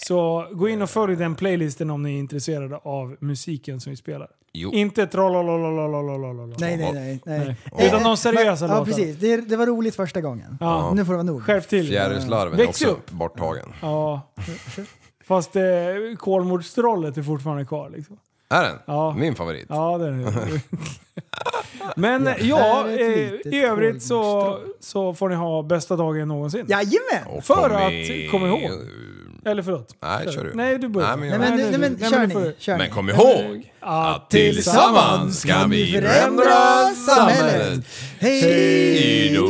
Så 0.07 0.47
gå 0.51 0.69
in 0.69 0.81
och 0.81 0.89
följ 0.89 1.15
den 1.15 1.35
playlisten 1.35 1.89
om 1.89 2.03
ni 2.03 2.15
är 2.15 2.19
intresserade 2.19 2.77
av 2.77 3.15
musiken 3.19 3.79
som 3.79 3.89
vi 3.89 3.95
spelar. 3.95 4.27
Jo. 4.53 4.71
Inte 4.73 5.07
trollololololololololol. 5.07 6.55
Nej, 6.59 6.77
nej, 6.77 6.93
nej. 6.93 7.19
nej. 7.25 7.55
Nej. 7.73 7.87
Utan 7.87 8.03
de 8.03 8.17
seriösa 8.17 8.65
Ja, 8.65 8.67
låtarna. 8.67 8.85
precis. 8.85 9.17
Det, 9.17 9.37
det 9.37 9.55
var 9.57 9.65
roligt 9.65 9.95
första 9.95 10.21
gången. 10.21 10.57
Ja. 10.59 10.91
Nu 10.95 11.05
får 11.05 11.13
det 11.13 11.17
vara 11.17 11.23
nog. 11.23 11.43
Skärp 11.43 11.67
till. 11.67 11.87
Fjärilslarven 11.87 12.53
är 12.53 12.57
Väx 12.65 12.69
också 12.69 12.87
upp. 12.87 13.11
borttagen. 13.11 13.73
Ja. 13.81 14.21
Fast 15.27 15.55
eh, 15.55 15.63
Kolmårdstrollet 16.17 17.17
är 17.17 17.23
fortfarande 17.23 17.65
kvar. 17.65 17.89
Liksom. 17.89 18.17
Är 18.49 18.63
den? 18.63 18.75
Ja. 18.85 19.13
Min 19.17 19.35
favorit. 19.35 19.65
Ja, 19.69 19.97
det 19.97 20.07
är 20.07 20.11
det. 20.11 20.61
Men 21.95 22.25
Ja. 22.25 22.33
ja, 22.41 22.87
eh, 22.89 23.53
i 23.53 23.63
övrigt 23.63 24.03
så, 24.03 24.57
så 24.79 25.13
får 25.13 25.29
ni 25.29 25.35
ha 25.35 25.63
bästa 25.63 25.95
dagen 25.95 26.27
någonsin. 26.27 26.65
Jajamän! 26.69 27.27
Och 27.37 27.43
För 27.43 27.55
kom 27.55 27.75
att 27.75 28.31
komma 28.31 28.47
ihåg. 28.47 28.71
Eller 29.45 29.63
förlåt. 29.63 29.95
Nej, 30.01 30.31
kör 30.33 30.43
du. 30.43 30.51
Nej, 30.53 30.77
du 30.79 30.87
börjar. 30.87 31.17
Nej, 31.17 31.29
men 31.29 31.39
Nej 31.39 31.49
jag- 31.49 31.59
men, 31.59 31.71
nej, 31.71 31.79
men, 31.89 31.97
nej, 31.99 32.09
kör 32.11 32.19
du 32.19 32.27
ni. 32.27 32.33
får- 32.33 32.53
Kör 32.59 32.77
Men 32.77 32.87
ni. 32.87 32.93
kom 32.93 33.09
ihåg 33.09 33.71
att 33.79 34.29
tillsammans 34.29 35.43
kan 35.43 35.69
vi 35.69 35.91
förändra 35.91 36.85
samhället. 37.07 37.85
Hej 38.19 38.41
Hej 38.41 39.33
då! 39.35 39.49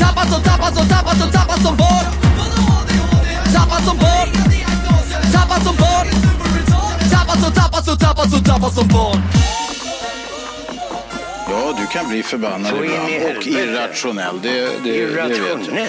Tappad 0.00 0.28
som, 0.32 0.42
tappad 0.42 0.76
som, 0.76 0.88
tappad 0.88 1.16
som, 1.18 1.30
tappad 1.30 1.60
som 1.62 1.76
barn 1.76 2.06
Tappad 3.54 3.82
som 3.84 3.96
barn 3.96 4.28
Tappad 5.32 5.62
som 5.66 5.76
barn 5.76 6.06
Tappad 7.10 7.38
som, 7.42 7.52
tappad 7.52 7.84
som, 7.84 7.96
tappad 7.98 8.30
som, 8.30 8.44
tappad 8.44 8.72
som 8.72 8.88
barn 8.88 9.22
Ja, 11.48 11.74
du 11.80 11.86
kan 11.86 12.08
bli 12.08 12.22
förbannad 12.22 12.72
ibland 12.84 13.36
och 13.36 13.46
irrationell. 13.46 14.40
Det, 14.42 14.50
det, 14.50 14.68
det 14.84 15.06
vet 15.06 15.16
jag. 15.16 15.38
Irrationell. 15.38 15.88